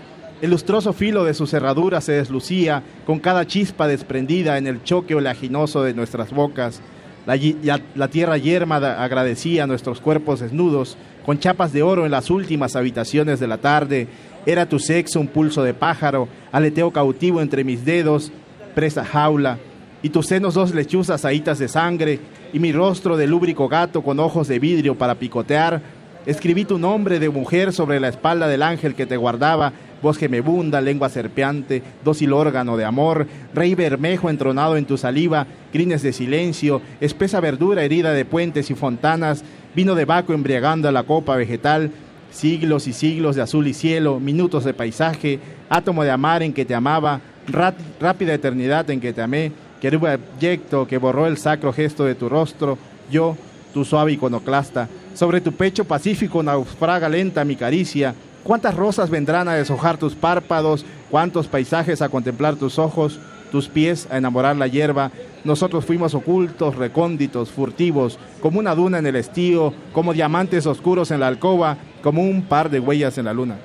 El 0.41 0.51
lustroso 0.51 0.93
filo 0.93 1.23
de 1.23 1.33
su 1.33 1.47
cerradura 1.47 1.99
se 1.99 2.13
deslucía 2.13 2.83
con 3.05 3.19
cada 3.19 3.45
chispa 3.45 3.87
desprendida 3.87 4.57
en 4.57 4.67
el 4.67 4.83
choque 4.83 5.15
oleaginoso 5.15 5.83
de 5.83 5.93
nuestras 5.93 6.31
bocas. 6.31 6.81
La, 7.25 7.81
la 7.95 8.07
tierra 8.07 8.37
yerma 8.37 8.77
agradecía 8.77 9.67
nuestros 9.67 9.99
cuerpos 9.99 10.39
desnudos, 10.39 10.97
con 11.25 11.39
chapas 11.39 11.73
de 11.73 11.83
oro 11.83 12.05
en 12.05 12.11
las 12.11 12.29
últimas 12.29 12.77
habitaciones 12.77 13.41
de 13.41 13.47
la 13.47 13.57
tarde. 13.57 14.07
Era 14.47 14.65
tu 14.65 14.79
sexo 14.79 15.19
un 15.19 15.27
pulso 15.27 15.61
de 15.61 15.73
pájaro, 15.73 16.29
aleteo 16.53 16.89
cautivo 16.89 17.41
entre 17.41 17.65
mis 17.65 17.83
dedos, 17.83 18.31
presa 18.73 19.03
jaula, 19.03 19.57
y 20.01 20.07
tus 20.07 20.27
senos 20.27 20.53
dos 20.53 20.73
lechuzas 20.73 21.25
ahitas 21.25 21.59
de 21.59 21.67
sangre, 21.67 22.21
y 22.53 22.59
mi 22.59 22.71
rostro 22.71 23.17
de 23.17 23.27
lúbrico 23.27 23.67
gato 23.67 24.01
con 24.01 24.21
ojos 24.21 24.47
de 24.47 24.57
vidrio 24.57 24.97
para 24.97 25.15
picotear. 25.15 25.81
Escribí 26.25 26.63
tu 26.63 26.79
nombre 26.79 27.19
de 27.19 27.27
mujer 27.27 27.73
sobre 27.73 27.99
la 27.99 28.07
espalda 28.07 28.47
del 28.47 28.63
ángel 28.63 28.95
que 28.95 29.05
te 29.05 29.17
guardaba, 29.17 29.73
voz 30.01 30.17
gemebunda, 30.17 30.79
lengua 30.79 31.09
serpeante, 31.09 31.83
dócil 32.05 32.31
órgano 32.31 32.77
de 32.77 32.85
amor, 32.85 33.27
rey 33.53 33.75
bermejo 33.75 34.29
entronado 34.29 34.77
en 34.77 34.85
tu 34.85 34.97
saliva, 34.97 35.45
crines 35.73 36.03
de 36.03 36.13
silencio, 36.13 36.81
espesa 37.01 37.41
verdura 37.41 37.83
herida 37.83 38.13
de 38.13 38.23
puentes 38.23 38.71
y 38.71 38.75
fontanas, 38.75 39.43
vino 39.75 39.93
de 39.93 40.05
Baco 40.05 40.33
embriagando 40.33 40.87
a 40.87 40.93
la 40.93 41.03
copa 41.03 41.35
vegetal, 41.35 41.91
siglos 42.37 42.87
y 42.87 42.93
siglos 42.93 43.35
de 43.35 43.41
azul 43.41 43.67
y 43.67 43.73
cielo, 43.73 44.19
minutos 44.19 44.63
de 44.63 44.73
paisaje, 44.73 45.39
átomo 45.69 46.03
de 46.03 46.11
amar 46.11 46.43
en 46.43 46.53
que 46.53 46.65
te 46.65 46.75
amaba, 46.75 47.19
rápida 47.99 48.33
eternidad 48.33 48.89
en 48.91 49.01
que 49.01 49.11
te 49.11 49.21
amé, 49.21 49.51
querube 49.81 50.11
abyecto 50.11 50.87
que 50.87 50.99
borró 50.99 51.25
el 51.25 51.37
sacro 51.37 51.73
gesto 51.73 52.05
de 52.05 52.13
tu 52.13 52.29
rostro, 52.29 52.77
yo, 53.09 53.35
tu 53.73 53.83
suave 53.83 54.13
iconoclasta, 54.13 54.87
sobre 55.15 55.41
tu 55.41 55.51
pecho 55.51 55.85
pacífico 55.85 56.43
naufraga 56.43 57.09
lenta 57.09 57.43
mi 57.43 57.55
caricia, 57.55 58.13
cuántas 58.43 58.75
rosas 58.75 59.09
vendrán 59.09 59.47
a 59.47 59.55
deshojar 59.55 59.97
tus 59.97 60.13
párpados, 60.13 60.85
cuántos 61.09 61.47
paisajes 61.47 62.03
a 62.03 62.09
contemplar 62.09 62.55
tus 62.55 62.77
ojos, 62.77 63.19
tus 63.51 63.67
pies 63.67 64.07
a 64.11 64.17
enamorar 64.17 64.55
la 64.55 64.67
hierba, 64.67 65.11
nosotros 65.43 65.85
fuimos 65.85 66.13
ocultos, 66.13 66.75
recónditos, 66.75 67.49
furtivos, 67.49 68.19
como 68.41 68.59
una 68.59 68.75
duna 68.75 68.99
en 68.99 69.07
el 69.07 69.15
estío, 69.15 69.73
como 69.93 70.13
diamantes 70.13 70.65
oscuros 70.65 71.11
en 71.11 71.19
la 71.19 71.27
alcoba, 71.27 71.77
como 72.03 72.23
un 72.23 72.43
par 72.43 72.69
de 72.69 72.79
huellas 72.79 73.17
en 73.17 73.25
la 73.25 73.33
luna. 73.33 73.57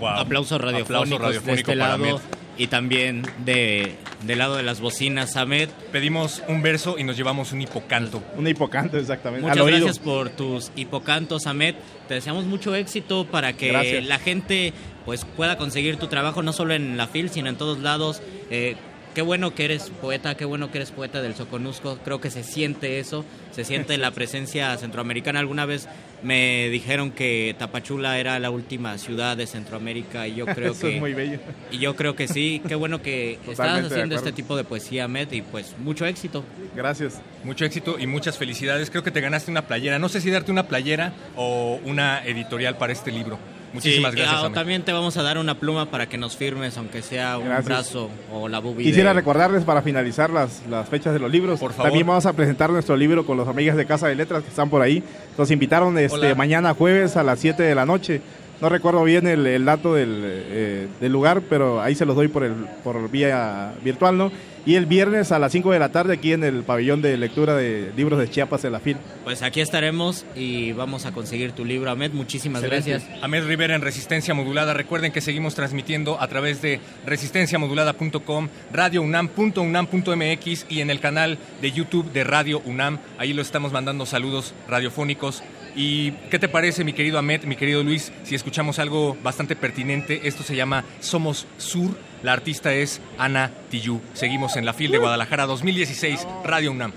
Wow. 0.00 0.08
Aplausos 0.08 0.60
radiofónicos 0.60 1.06
Aplauso 1.06 1.18
de 1.18 1.26
radiofónico 1.26 1.70
este 1.70 1.78
para 1.78 1.96
lado 1.96 2.04
Ahmed. 2.04 2.43
Y 2.56 2.68
también 2.68 3.22
de, 3.44 3.96
del 4.22 4.38
lado 4.38 4.56
de 4.56 4.62
las 4.62 4.80
bocinas, 4.80 5.36
Ahmed. 5.36 5.68
Pedimos 5.92 6.42
un 6.48 6.62
verso 6.62 6.96
y 6.98 7.04
nos 7.04 7.16
llevamos 7.16 7.52
un 7.52 7.62
hipocanto. 7.62 8.22
Un 8.36 8.46
hipocanto, 8.46 8.98
exactamente. 8.98 9.42
Muchas 9.42 9.58
al 9.58 9.62
oído. 9.64 9.78
gracias 9.78 9.98
por 9.98 10.30
tus 10.30 10.70
hipocantos, 10.76 11.46
Ahmed. 11.46 11.74
Te 12.08 12.14
deseamos 12.14 12.44
mucho 12.44 12.74
éxito 12.74 13.26
para 13.26 13.54
que 13.54 13.68
Gracias. 13.68 14.04
la 14.04 14.18
gente 14.18 14.72
pues 15.04 15.24
pueda 15.24 15.56
conseguir 15.58 15.96
tu 15.96 16.06
trabajo 16.06 16.42
no 16.42 16.52
solo 16.52 16.74
en 16.74 16.96
la 16.96 17.06
FIL, 17.06 17.30
sino 17.30 17.48
en 17.48 17.56
todos 17.56 17.78
lados. 17.80 18.22
Eh, 18.50 18.76
qué 19.14 19.22
bueno 19.22 19.54
que 19.54 19.64
eres 19.64 19.90
poeta, 20.00 20.36
qué 20.36 20.44
bueno 20.44 20.70
que 20.70 20.78
eres 20.78 20.90
poeta 20.90 21.22
del 21.22 21.34
Soconusco. 21.34 21.98
Creo 22.04 22.20
que 22.20 22.30
se 22.30 22.42
siente 22.42 22.98
eso, 22.98 23.24
se 23.52 23.64
siente 23.64 23.96
la 23.96 24.10
presencia 24.10 24.76
centroamericana. 24.76 25.38
Alguna 25.38 25.66
vez 25.66 25.88
me 26.22 26.68
dijeron 26.70 27.10
que 27.12 27.54
Tapachula 27.58 28.18
era 28.18 28.38
la 28.38 28.50
última 28.50 28.98
ciudad 28.98 29.36
de 29.36 29.46
Centroamérica 29.46 30.26
y 30.26 30.34
yo 30.34 30.46
creo 30.54 30.72
Eso 30.72 30.80
que 30.86 30.94
es 30.96 31.00
muy 31.00 31.14
bello. 31.14 31.38
y 31.70 31.78
yo 31.78 31.94
creo 31.96 32.16
que 32.16 32.28
sí. 32.28 32.60
Qué 32.66 32.74
bueno 32.74 33.00
que 33.02 33.34
estás 33.34 33.56
Totalmente 33.56 33.94
haciendo 33.94 34.16
este 34.16 34.32
tipo 34.32 34.56
de 34.56 34.64
poesía, 34.64 35.04
Ahmed, 35.04 35.30
y 35.32 35.42
pues 35.42 35.74
mucho 35.78 36.06
éxito. 36.06 36.44
Gracias. 36.74 37.20
Mucho 37.44 37.64
éxito 37.64 37.98
y 37.98 38.06
muchas 38.06 38.36
felicidades. 38.36 38.90
Creo 38.90 39.02
que 39.04 39.10
te 39.10 39.20
ganaste 39.20 39.50
una 39.50 39.66
playera. 39.66 39.98
No 39.98 40.08
sé 40.08 40.20
si 40.20 40.30
darte 40.30 40.50
una 40.50 40.66
playera 40.66 41.12
o 41.36 41.78
una 41.84 42.24
editorial 42.24 42.76
para 42.76 42.92
este 42.92 43.12
libro. 43.12 43.38
Muchísimas 43.74 44.12
Sí, 44.12 44.18
gracias. 44.20 44.52
También 44.52 44.82
te 44.82 44.92
vamos 44.92 45.16
a 45.16 45.22
dar 45.22 45.36
una 45.36 45.58
pluma 45.58 45.90
para 45.90 46.08
que 46.08 46.16
nos 46.16 46.36
firmes, 46.36 46.78
aunque 46.78 47.02
sea 47.02 47.36
un 47.38 47.46
Gracias. 47.46 47.64
brazo 47.66 48.10
o 48.32 48.48
la 48.48 48.60
bubi. 48.60 48.84
Quisiera 48.84 49.10
de- 49.10 49.14
recordarles 49.14 49.64
para 49.64 49.82
finalizar 49.82 50.30
las, 50.30 50.62
las 50.70 50.88
fechas 50.88 51.12
de 51.12 51.18
los 51.18 51.30
libros. 51.30 51.58
Por 51.60 51.72
favor. 51.72 51.86
También 51.86 52.06
vamos 52.06 52.24
a 52.24 52.32
presentar 52.32 52.70
nuestro 52.70 52.96
libro 52.96 53.26
con 53.26 53.36
los 53.36 53.48
amigas 53.48 53.76
de 53.76 53.84
Casa 53.84 54.06
de 54.08 54.14
Letras 54.14 54.42
que 54.44 54.48
están 54.48 54.70
por 54.70 54.80
ahí. 54.80 55.02
Nos 55.36 55.50
invitaron 55.50 55.98
este 55.98 56.16
Hola. 56.18 56.34
mañana 56.34 56.72
jueves 56.72 57.16
a 57.16 57.22
las 57.24 57.38
7 57.40 57.62
de 57.64 57.74
la 57.74 57.84
noche. 57.84 58.20
No 58.60 58.68
recuerdo 58.68 59.02
bien 59.04 59.26
el, 59.26 59.46
el 59.46 59.64
dato 59.64 59.94
del, 59.94 60.20
eh, 60.24 60.88
del 61.00 61.12
lugar, 61.12 61.42
pero 61.48 61.80
ahí 61.82 61.94
se 61.94 62.04
los 62.06 62.16
doy 62.16 62.28
por, 62.28 62.44
el, 62.44 62.54
por 62.82 63.10
vía 63.10 63.72
virtual, 63.82 64.16
¿no? 64.16 64.32
Y 64.66 64.76
el 64.76 64.86
viernes 64.86 65.30
a 65.30 65.38
las 65.38 65.52
5 65.52 65.72
de 65.72 65.78
la 65.78 65.90
tarde 65.90 66.14
aquí 66.14 66.32
en 66.32 66.42
el 66.42 66.62
pabellón 66.62 67.02
de 67.02 67.18
lectura 67.18 67.54
de 67.54 67.92
libros 67.98 68.18
de 68.18 68.30
Chiapas 68.30 68.62
de 68.62 68.70
la 68.70 68.80
FIL. 68.80 68.96
Pues 69.22 69.42
aquí 69.42 69.60
estaremos 69.60 70.24
y 70.34 70.72
vamos 70.72 71.04
a 71.04 71.12
conseguir 71.12 71.52
tu 71.52 71.66
libro, 71.66 71.90
Ahmed. 71.90 72.12
Muchísimas 72.12 72.62
Excelente. 72.62 72.92
gracias. 72.92 73.22
Ahmed 73.22 73.44
Rivera 73.44 73.74
en 73.74 73.82
Resistencia 73.82 74.32
Modulada. 74.32 74.72
Recuerden 74.72 75.12
que 75.12 75.20
seguimos 75.20 75.54
transmitiendo 75.54 76.18
a 76.18 76.28
través 76.28 76.62
de 76.62 76.80
resistenciamodulada.com, 77.04 78.48
radiounam.unam.mx 78.72 80.66
y 80.70 80.80
en 80.80 80.88
el 80.90 81.00
canal 81.00 81.36
de 81.60 81.72
YouTube 81.72 82.10
de 82.12 82.24
Radio 82.24 82.62
UNAM. 82.64 83.00
Ahí 83.18 83.34
lo 83.34 83.42
estamos 83.42 83.70
mandando 83.70 84.06
saludos 84.06 84.54
radiofónicos. 84.66 85.42
¿Y 85.76 86.12
qué 86.30 86.38
te 86.38 86.48
parece, 86.48 86.84
mi 86.84 86.92
querido 86.92 87.18
Ahmed, 87.18 87.44
mi 87.44 87.56
querido 87.56 87.82
Luis, 87.82 88.12
si 88.22 88.34
escuchamos 88.34 88.78
algo 88.78 89.16
bastante 89.22 89.56
pertinente? 89.56 90.20
Esto 90.28 90.44
se 90.44 90.54
llama 90.54 90.84
Somos 91.00 91.46
Sur. 91.58 91.96
La 92.22 92.32
artista 92.32 92.72
es 92.72 93.00
Ana 93.18 93.50
Tillú. 93.70 94.00
Seguimos 94.14 94.56
en 94.56 94.66
la 94.66 94.72
FIL 94.72 94.92
de 94.92 94.98
Guadalajara 94.98 95.46
2016, 95.46 96.26
Radio 96.44 96.70
UNAM. 96.70 96.92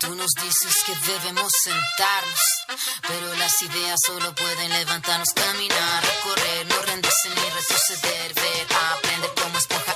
Tú 0.00 0.14
nos 0.16 0.30
dices 0.42 0.82
que 0.84 0.92
debemos 1.12 1.52
sentarnos, 1.62 2.40
pero 3.06 3.34
las 3.38 3.62
ideas 3.62 4.00
solo 4.04 4.34
pueden 4.34 4.70
levantarnos, 4.70 5.28
caminar, 5.34 6.02
recorrer, 6.02 6.66
no 6.66 6.82
rendirse 6.82 7.28
ni 7.28 7.50
retroceder, 7.50 8.34
ver, 8.34 8.66
aprender 8.94 9.30
como 9.40 9.58
esponja 9.58 9.89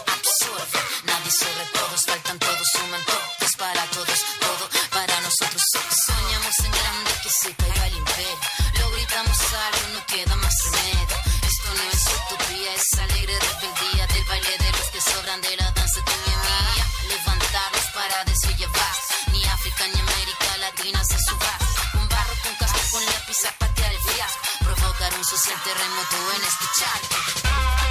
todos, 3.03 3.39
todos 3.39 3.57
para 3.57 3.85
todos, 3.91 4.21
todo 4.41 4.69
para 4.91 5.21
nosotros. 5.21 5.63
Soñamos 6.07 6.59
en 6.61 6.71
grande 6.71 7.11
que 7.23 7.31
se 7.31 7.55
caiga 7.55 7.87
el 7.87 7.97
imperio, 7.97 8.39
lo 8.79 8.91
gritamos 8.93 9.39
algo, 9.67 9.89
no 9.95 10.07
queda 10.07 10.37
más 10.37 10.55
remedio. 10.65 11.17
Esto 11.43 11.69
no 11.75 11.83
es 11.91 12.03
utopía, 12.19 12.75
es 12.75 12.99
alegre 12.99 13.35
rebeldía 13.41 14.07
del 14.07 14.25
baile 14.25 14.59
de 14.59 14.71
los 14.73 14.87
que 14.93 15.01
sobran 15.01 15.41
de 15.41 15.57
la 15.57 15.71
danza 15.73 16.01
tuya 16.05 16.33
y 16.35 16.39
mía. 16.47 16.87
Levantarnos 17.09 17.87
para 17.95 18.25
basta. 18.25 19.15
Ni 19.33 19.45
África 19.45 19.85
ni 19.89 20.01
América 20.01 20.57
Latina 20.59 21.03
se 21.05 21.19
suba. 21.19 21.53
Un 21.95 22.09
barro 22.09 22.35
con 22.43 22.55
casco 22.57 22.81
con 22.93 23.05
lápiz 23.07 23.45
a 23.49 23.53
patear 23.59 23.93
el 23.93 24.01
fiasco. 24.01 24.41
Provocar 24.65 25.15
un 25.15 25.25
social 25.25 25.59
terremoto 25.65 26.17
en 26.37 26.43
este 26.45 26.67
charco. 26.79 27.84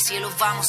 Cielo 0.00 0.30
vamos. 0.38 0.66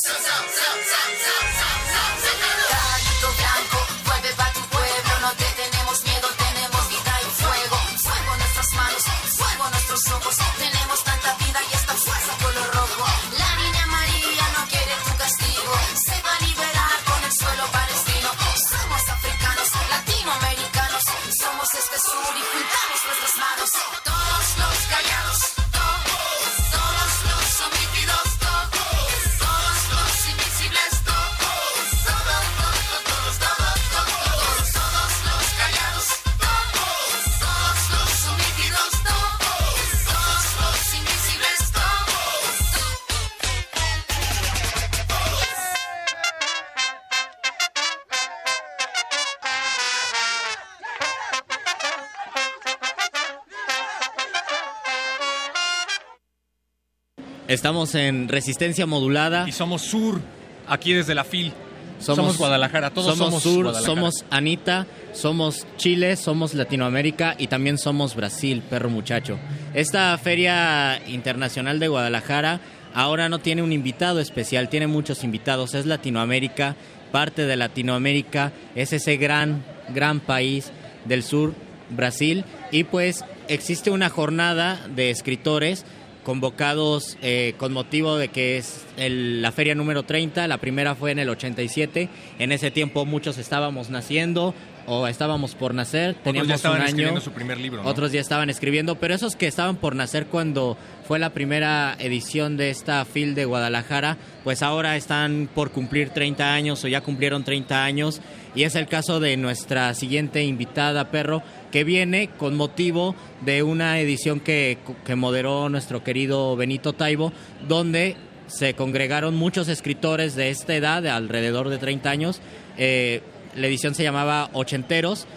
Estamos 57.51 57.95
en 57.95 58.29
Resistencia 58.29 58.85
Modulada. 58.85 59.43
Y 59.45 59.51
somos 59.51 59.81
Sur, 59.81 60.21
aquí 60.69 60.93
desde 60.93 61.13
la 61.13 61.25
FIL. 61.25 61.51
Somos, 61.99 62.37
Guadalajara, 62.37 62.91
todos 62.91 63.17
somos, 63.17 63.43
Sur, 63.43 63.65
Guadalajara. 63.65 63.93
somos 63.93 64.25
Anita, 64.29 64.87
somos 65.11 65.67
Chile, 65.75 66.15
somos 66.15 66.53
Latinoamérica 66.53 67.35
y 67.37 67.47
también 67.47 67.77
somos 67.77 68.15
Brasil, 68.15 68.63
perro 68.69 68.89
muchacho. 68.89 69.37
Esta 69.73 70.17
Feria 70.17 71.01
Internacional 71.07 71.77
de 71.79 71.89
Guadalajara 71.89 72.61
ahora 72.93 73.27
no 73.27 73.39
tiene 73.39 73.63
un 73.63 73.73
invitado 73.73 74.21
especial, 74.21 74.69
tiene 74.69 74.87
muchos 74.87 75.25
invitados, 75.25 75.75
es 75.75 75.85
Latinoamérica, 75.85 76.77
parte 77.11 77.45
de 77.45 77.57
Latinoamérica, 77.57 78.53
es 78.75 78.93
ese 78.93 79.17
gran 79.17 79.61
gran 79.89 80.21
país 80.21 80.71
del 81.03 81.21
sur, 81.21 81.53
Brasil, 81.89 82.45
y 82.71 82.85
pues 82.85 83.25
existe 83.49 83.91
una 83.91 84.09
jornada 84.09 84.87
de 84.95 85.09
escritores 85.09 85.85
convocados 86.23 87.17
eh, 87.21 87.53
con 87.57 87.73
motivo 87.73 88.17
de 88.17 88.29
que 88.29 88.57
es 88.57 88.85
el- 88.97 89.41
la 89.41 89.51
feria 89.51 89.75
número 89.75 90.03
30, 90.03 90.47
la 90.47 90.57
primera 90.57 90.95
fue 90.95 91.11
en 91.11 91.19
el 91.19 91.29
87, 91.29 92.09
en 92.39 92.51
ese 92.51 92.71
tiempo 92.71 93.05
muchos 93.05 93.37
estábamos 93.37 93.89
naciendo 93.89 94.53
o 94.87 95.07
estábamos 95.07 95.53
por 95.53 95.75
nacer, 95.75 96.09
Otros 96.11 96.23
teníamos 96.23 96.47
ya 96.49 96.55
estaban 96.55 96.77
un 96.79 96.83
año, 96.83 96.89
escribiendo 96.89 97.21
su 97.21 97.31
primer 97.31 97.59
libro. 97.59 97.83
¿no? 97.83 97.89
otros 97.89 98.11
ya 98.11 98.19
estaban 98.19 98.49
escribiendo, 98.49 98.95
pero 98.95 99.13
esos 99.13 99.35
que 99.35 99.45
estaban 99.47 99.75
por 99.75 99.95
nacer 99.95 100.25
cuando 100.25 100.75
fue 101.07 101.19
la 101.19 101.29
primera 101.29 101.95
edición 101.99 102.57
de 102.57 102.71
esta 102.71 103.05
FIL 103.05 103.35
de 103.35 103.45
Guadalajara, 103.45 104.17
pues 104.43 104.63
ahora 104.63 104.95
están 104.95 105.47
por 105.53 105.69
cumplir 105.71 106.09
30 106.09 106.53
años 106.53 106.83
o 106.83 106.87
ya 106.87 107.01
cumplieron 107.01 107.43
30 107.43 107.83
años. 107.83 108.21
Y 108.55 108.63
es 108.63 108.75
el 108.75 108.87
caso 108.87 109.19
de 109.21 109.37
nuestra 109.37 109.93
siguiente 109.93 110.43
invitada, 110.43 111.09
Perro, 111.09 111.41
que 111.71 111.83
viene 111.83 112.29
con 112.29 112.55
motivo 112.55 113.15
de 113.41 113.63
una 113.63 113.99
edición 113.99 114.39
que, 114.39 114.77
moderó 115.15 115.69
nuestro 115.69 116.03
querido 116.03 116.55
Benito 116.55 116.93
Taibo, 116.93 117.33
donde 117.67 118.15
se 118.47 118.73
congregaron 118.73 119.35
muchos 119.35 119.67
escritores 119.69 120.35
de 120.35 120.49
esta 120.49 120.75
edad, 120.75 121.01
de 121.01 121.09
alrededor 121.09 121.69
de 121.69 121.77
30 121.77 122.09
años. 122.09 122.41
Eh, 122.77 123.21
la 123.55 123.67
edición 123.67 123.95
se 123.95 124.03
llamaba 124.03 124.49
Ochenteros 124.53 125.27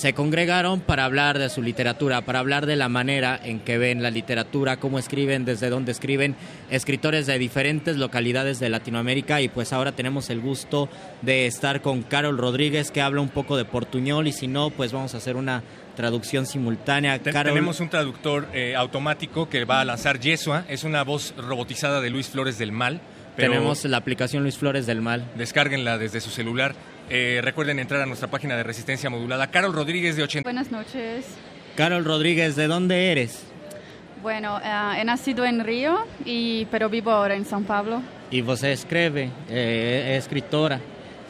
se 0.00 0.14
congregaron 0.14 0.80
para 0.80 1.04
hablar 1.04 1.38
de 1.38 1.50
su 1.50 1.60
literatura, 1.60 2.22
para 2.22 2.38
hablar 2.38 2.64
de 2.64 2.74
la 2.76 2.88
manera 2.88 3.38
en 3.42 3.60
que 3.60 3.76
ven 3.76 4.02
la 4.02 4.10
literatura, 4.10 4.78
cómo 4.78 4.98
escriben, 4.98 5.44
desde 5.44 5.68
dónde 5.68 5.92
escriben, 5.92 6.36
escritores 6.70 7.26
de 7.26 7.38
diferentes 7.38 7.98
localidades 7.98 8.58
de 8.60 8.70
Latinoamérica 8.70 9.42
y 9.42 9.48
pues 9.50 9.74
ahora 9.74 9.92
tenemos 9.92 10.30
el 10.30 10.40
gusto 10.40 10.88
de 11.20 11.46
estar 11.46 11.82
con 11.82 12.02
Carol 12.02 12.38
Rodríguez 12.38 12.90
que 12.90 13.02
habla 13.02 13.20
un 13.20 13.28
poco 13.28 13.58
de 13.58 13.66
portuñol 13.66 14.26
y 14.26 14.32
si 14.32 14.46
no, 14.48 14.70
pues 14.70 14.90
vamos 14.92 15.12
a 15.14 15.18
hacer 15.18 15.36
una 15.36 15.62
traducción 15.96 16.46
simultánea. 16.46 17.18
Te- 17.18 17.30
Carol, 17.30 17.52
Tenemos 17.52 17.80
un 17.80 17.90
traductor 17.90 18.48
eh, 18.54 18.74
automático 18.76 19.50
que 19.50 19.66
va 19.66 19.82
a 19.82 19.84
lanzar 19.84 20.18
Yesua. 20.18 20.64
Es 20.68 20.82
una 20.84 21.02
voz 21.04 21.34
robotizada 21.36 22.00
de 22.00 22.08
Luis 22.08 22.28
Flores 22.28 22.56
del 22.56 22.72
Mal. 22.72 23.02
pero 23.36 23.52
tenemos 23.52 23.84
la 23.84 23.98
aplicación 23.98 24.42
Luis 24.44 24.56
Flores 24.56 24.86
del 24.86 25.02
Mal. 25.02 25.26
Descárguenla 25.36 25.98
desde 25.98 26.22
su 26.22 26.30
celular. 26.30 26.74
Eh, 27.10 27.40
recuerden 27.42 27.78
entrar 27.80 28.00
a 28.00 28.06
nuestra 28.06 28.28
página 28.30 28.56
de 28.56 28.62
Resistencia 28.62 29.10
Modulada. 29.10 29.48
Carol 29.48 29.72
Rodríguez 29.74 30.16
de 30.16 30.22
80. 30.22 30.46
Buenas 30.46 30.70
noches. 30.70 31.26
Carol 31.76 32.04
Rodríguez, 32.04 32.56
¿de 32.56 32.66
dónde 32.68 33.10
eres? 33.10 33.42
Bueno, 34.22 34.60
eh, 34.62 35.00
he 35.00 35.04
nacido 35.04 35.44
en 35.44 35.64
Río, 35.64 35.98
y, 36.24 36.66
pero 36.66 36.88
vivo 36.88 37.10
ahora 37.10 37.34
en 37.34 37.44
São 37.46 37.64
Paulo. 37.64 38.02
Y 38.30 38.42
vos 38.42 38.62
escribe, 38.62 39.30
eh, 39.48 40.14
es 40.16 40.24
escritora. 40.24 40.80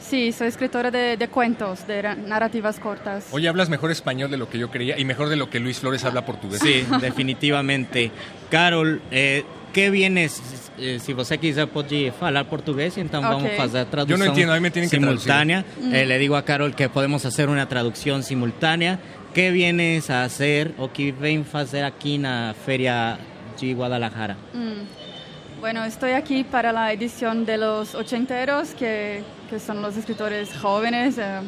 Sí, 0.01 0.33
soy 0.33 0.49
escritora 0.49 0.91
de, 0.91 1.17
de 1.17 1.29
cuentos, 1.29 1.87
de 1.87 2.03
ra- 2.03 2.15
narrativas 2.15 2.81
cortas. 2.81 3.29
Oye, 3.33 3.49
hablas 3.49 3.69
mejor 3.69 3.91
español 3.91 4.31
de 4.31 4.39
lo 4.39 4.49
que 4.51 4.59
yo 4.59 4.71
creía 4.71 4.99
y 4.99 5.05
mejor 5.05 5.29
de 5.29 5.37
lo 5.37 5.49
que 5.51 5.61
Luis 5.61 5.79
Flores 5.79 6.05
habla 6.05 6.27
portugués. 6.27 6.61
Sí, 6.61 6.85
definitivamente. 7.01 8.11
Carol, 8.51 9.01
eh, 9.11 9.45
que 9.73 9.91
vienes? 9.91 10.43
Eh, 10.83 10.99
se 10.99 11.13
você 11.13 11.37
quiser 11.37 11.67
pode 11.67 12.11
falar 12.19 12.45
português, 12.45 12.97
então 12.97 13.21
Ok. 13.23 13.29
vamos 13.31 13.53
fazer 13.57 13.79
a 13.81 13.83
Yo 13.85 13.91
traducción 13.91 14.19
no 14.19 14.25
entiendo, 14.27 14.53
a 14.53 14.57
mí 14.57 14.61
me 14.63 14.71
tienen 14.71 14.89
que 14.89 14.97
simultánea. 14.97 15.63
traducir. 15.63 15.95
Eh, 15.95 16.05
Mm. 16.05 16.09
le 16.09 16.19
digo 16.19 16.37
a 16.37 16.43
Carol 16.45 16.75
que 16.75 16.89
podemos 16.89 17.25
hacer 17.27 17.49
una 17.51 17.69
traducción 17.69 18.23
simultánea. 18.23 18.99
¿Qué 19.35 19.51
vienes 19.51 20.09
a 20.11 20.25
hacer 20.25 20.73
o 20.79 20.91
qué 20.91 21.13
ven 21.13 21.45
a 21.53 21.59
hacer 21.61 21.85
aquí 21.85 22.15
en 22.17 22.23
la 22.23 22.55
Feria 22.65 23.19
de 23.61 23.75
Guadalajara? 23.75 24.37
Mm. 24.55 25.61
Bueno, 25.61 25.85
estoy 25.85 26.13
aquí 26.13 26.43
para 26.45 26.73
la 26.73 26.91
edición 26.93 27.45
de 27.45 27.59
los 27.59 27.95
ochenteros, 27.95 28.71
que, 28.71 29.23
que 29.51 29.59
son 29.61 29.83
los 29.83 29.97
escritores 29.99 30.49
jóvenes. 30.57 31.19
eh, 31.19 31.41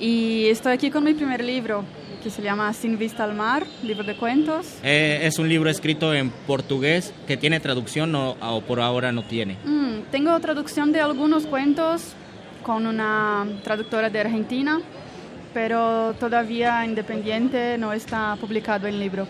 y 0.00 0.46
estoy 0.48 0.72
aquí 0.72 0.90
con 0.90 1.04
mi 1.04 1.14
primer 1.14 1.44
libro, 1.44 1.84
que 2.20 2.30
se 2.30 2.42
llama 2.42 2.72
Sin 2.72 2.98
Vista 2.98 3.24
al 3.24 3.34
Mar, 3.34 3.66
libro 3.82 4.04
de 4.04 4.16
cuentos. 4.16 4.66
Eh, 4.82 5.20
es 5.22 5.38
un 5.38 5.48
libro 5.48 5.70
escrito 5.70 6.14
en 6.14 6.30
portugués 6.30 7.12
que 7.26 7.36
tiene 7.36 7.60
traducción 7.60 8.14
o, 8.14 8.36
o 8.40 8.60
por 8.62 8.80
ahora 8.80 9.12
no 9.12 9.22
tiene. 9.24 9.56
Mm, 9.64 10.10
tengo 10.10 10.38
traducción 10.40 10.92
de 10.92 11.00
algunos 11.00 11.46
cuentos 11.46 12.14
con 12.62 12.86
una 12.86 13.46
traductora 13.64 14.10
de 14.10 14.20
Argentina, 14.20 14.80
pero 15.54 16.14
todavía 16.20 16.84
independiente 16.84 17.76
no 17.78 17.92
está 17.92 18.36
publicado 18.40 18.86
el 18.86 19.00
libro. 19.00 19.26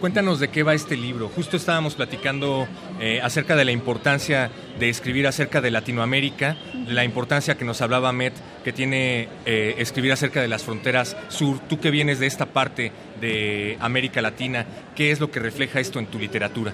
Cuéntanos 0.00 0.38
de 0.38 0.48
qué 0.48 0.62
va 0.62 0.74
este 0.74 0.96
libro. 0.96 1.30
Justo 1.34 1.56
estábamos 1.56 1.94
platicando 1.94 2.68
eh, 3.00 3.20
acerca 3.22 3.56
de 3.56 3.64
la 3.64 3.72
importancia 3.72 4.50
de 4.78 4.88
escribir 4.88 5.26
acerca 5.26 5.60
de 5.60 5.70
Latinoamérica, 5.70 6.56
la 6.86 7.04
importancia 7.04 7.56
que 7.56 7.64
nos 7.64 7.80
hablaba 7.80 8.12
Met, 8.12 8.34
que 8.64 8.72
tiene 8.72 9.28
eh, 9.46 9.74
escribir 9.78 10.12
acerca 10.12 10.40
de 10.40 10.48
las 10.48 10.64
fronteras 10.64 11.16
sur. 11.28 11.58
Tú 11.68 11.78
que 11.78 11.90
vienes 11.90 12.18
de 12.18 12.26
esta 12.26 12.46
parte 12.46 12.90
de 13.20 13.76
América 13.80 14.22
Latina, 14.22 14.64
¿qué 14.96 15.10
es 15.10 15.20
lo 15.20 15.30
que 15.30 15.38
refleja 15.38 15.78
esto 15.80 15.98
en 15.98 16.06
tu 16.06 16.18
literatura? 16.18 16.72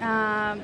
Ah, 0.00 0.56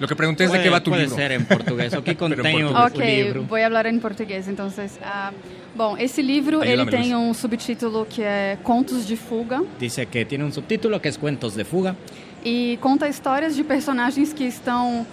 Lo 0.00 0.08
que 0.08 0.16
pregunté 0.16 0.44
es 0.44 0.52
de 0.52 0.60
qué 0.62 0.70
va 0.70 0.80
tu 0.80 0.90
puede 0.90 1.02
libro. 1.02 1.16
ser 1.16 1.32
en 1.32 1.44
portugués. 1.44 1.92
O 1.94 1.98
en 1.98 2.16
português. 2.16 2.64
o 2.64 2.86
ok, 2.86 2.98
livro? 2.98 3.42
vou 3.44 3.58
falar 3.60 3.86
em 3.86 3.98
português, 4.00 4.48
então. 4.48 4.68
Ah, 5.04 5.30
bom, 5.76 5.96
esse 5.96 6.22
livro 6.22 6.62
ele 6.64 6.82
Ayúdame, 6.82 6.90
tem 7.04 7.14
um 7.14 7.32
subtítulo 7.34 8.06
que 8.06 8.22
é 8.22 8.58
Contos 8.64 9.06
de 9.06 9.16
Fuga 9.16 9.62
Dice 9.78 10.06
que 10.06 10.24
tiene 10.24 10.42
un 10.44 10.52
subtítulo 10.52 10.98
que 11.00 11.08
es 11.08 11.16
Cuentos 11.16 11.54
de 11.54 11.64
Fuga. 11.64 11.94
e 12.44 12.76
conta 12.80 13.06
histórias 13.08 13.54
de 13.54 13.62
personagens 13.62 14.32
que 14.32 14.44
estão 14.44 15.06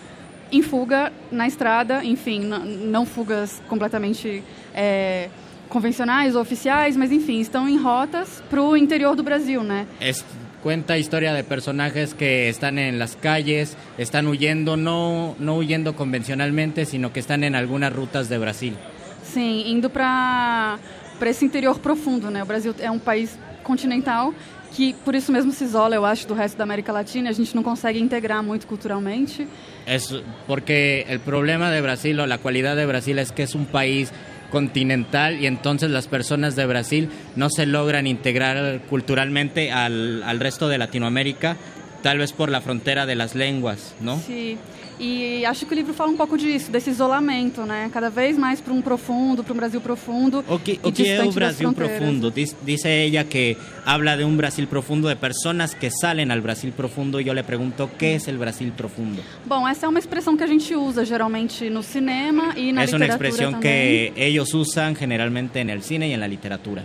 em 0.52 0.62
fuga 0.62 1.12
na 1.32 1.48
estrada, 1.48 2.04
enfim, 2.04 2.40
não 2.42 3.06
fugas 3.06 3.62
completamente 3.68 4.44
é, 4.74 5.30
convencionais 5.68 6.36
ou 6.36 6.42
oficiais, 6.42 6.98
mas 6.98 7.12
enfim, 7.12 7.40
estão 7.40 7.68
em 7.68 7.78
rotas 7.78 8.44
para 8.50 8.62
o 8.62 8.76
interior 8.76 9.16
do 9.16 9.24
Brasil, 9.24 9.64
né? 9.64 9.86
Es, 10.02 10.26
cuenta 10.64 10.98
historia 10.98 11.34
de 11.34 11.44
personajes 11.44 12.14
que 12.14 12.50
están 12.50 12.78
en 12.80 12.98
las 13.00 13.16
calles, 13.16 13.78
están 13.98 14.28
huyendo, 14.28 14.76
no, 14.76 15.36
no 15.40 15.58
huyendo 15.58 15.96
convencionalmente, 15.96 16.86
sino 16.86 17.14
que 17.14 17.20
están 17.20 17.44
en 17.44 17.56
algunas 17.56 17.94
rutas 17.94 18.28
de 18.30 18.38
Brasil. 18.38 18.76
Sim, 19.24 19.64
indo 19.68 19.90
para 19.90 20.80
para 21.20 21.30
esse 21.30 21.44
interior 21.44 21.78
profundo, 21.80 22.32
né? 22.32 22.42
O 22.42 22.46
Brasil 22.46 22.74
é 22.80 22.90
um 22.90 22.98
país 22.98 23.38
continental 23.62 24.34
que 24.76 24.94
por 25.06 25.16
isso 25.16 25.32
mesmo 25.32 25.52
se 25.52 25.64
isola, 25.64 25.96
eu 25.96 26.06
acho, 26.06 26.28
do 26.28 26.34
resto 26.34 26.58
da 26.58 26.64
América 26.64 26.92
Latina. 26.92 27.30
A 27.30 27.34
gente 27.34 27.56
não 27.56 27.64
consegue 27.64 28.00
integrar 28.00 28.44
muito 28.44 28.68
culturalmente. 28.68 29.48
Es 29.86 30.14
porque 30.48 31.06
el 31.08 31.20
problema 31.20 31.72
de 31.72 31.82
Brasil 31.82 32.20
o 32.20 32.28
la 32.28 32.38
cualidad 32.38 32.76
de 32.76 32.86
Brasil 32.86 33.18
es 33.20 33.32
que 33.32 33.44
es 33.44 33.56
un 33.56 33.66
país 33.66 34.12
continental 34.52 35.40
y 35.42 35.46
entonces 35.46 35.92
las 35.92 36.08
personas 36.08 36.56
de 36.56 36.66
Brasil 36.66 37.10
no 37.36 37.50
se 37.50 37.66
logran 37.66 38.08
integrar 38.08 38.82
culturalmente 38.90 39.72
al, 39.72 40.24
al 40.24 40.40
resto 40.40 40.68
de 40.68 40.78
Latinoamérica, 40.78 41.58
tal 42.02 42.18
vez 42.18 42.34
por 42.34 42.50
la 42.50 42.62
frontera 42.62 43.06
de 43.06 43.16
las 43.16 43.36
lenguas, 43.36 43.96
¿no? 44.02 44.20
Sim. 44.20 44.58
E 45.00 45.46
acho 45.46 45.66
que 45.66 45.74
o 45.74 45.76
livro 45.76 45.94
fala 45.94 46.12
um 46.12 46.18
pouco 46.18 46.38
disso, 46.38 46.70
desse 46.70 46.90
isolamento, 46.90 47.62
né? 47.66 47.90
Cada 47.94 48.10
vez 48.10 48.38
mais 48.38 48.60
para 48.60 48.74
um 48.74 48.82
profundo, 48.82 49.46
para 49.46 49.54
um 49.54 49.58
Brasil 49.58 49.80
profundo. 49.80 50.44
O 50.48 50.60
que, 50.60 50.74
e 50.74 50.80
o 50.88 50.92
que 50.92 51.08
é 51.10 51.24
o 51.24 51.32
Brasil 51.32 51.72
profundo? 51.72 52.30
Diz- 52.30 52.54
Dice 52.66 52.90
ella 53.06 53.24
que 53.24 53.56
habla 53.86 54.18
de 54.18 54.26
un 54.26 54.36
Brasil 54.36 54.68
profundo, 54.68 55.08
de 55.08 55.16
personas 55.16 55.74
que 55.74 55.90
salen 55.90 56.32
al 56.32 56.42
Brasil 56.42 56.74
profundo. 56.74 57.20
y 57.22 57.24
Yo 57.24 57.34
le 57.34 57.46
pregunto, 57.46 57.90
¿qué 57.98 58.16
es 58.16 58.28
el 58.28 58.38
Brasil 58.38 58.74
profundo? 58.76 59.22
Bom, 59.46 59.66
essa 59.68 59.86
é 59.86 59.90
uma 59.90 60.00
expressão 60.00 60.36
que 60.36 60.44
a 60.44 60.48
gente 60.48 60.76
usa 60.76 61.06
geralmente 61.06 61.70
no 61.70 61.82
cinema 61.82 62.54
e 62.58 62.74
na 62.74 62.84
es 62.84 62.92
una 62.92 63.06
literatura 63.06 63.30
expresión 63.30 63.52
também. 63.54 63.62
que 63.62 64.14
ellos 64.18 64.54
usan 64.54 64.96
generalmente 64.96 65.62
en 65.62 65.70
el 65.70 65.82
cine 65.82 66.10
y 66.10 66.14
en 66.14 66.20
la 66.20 66.28
literatura. 66.28 66.84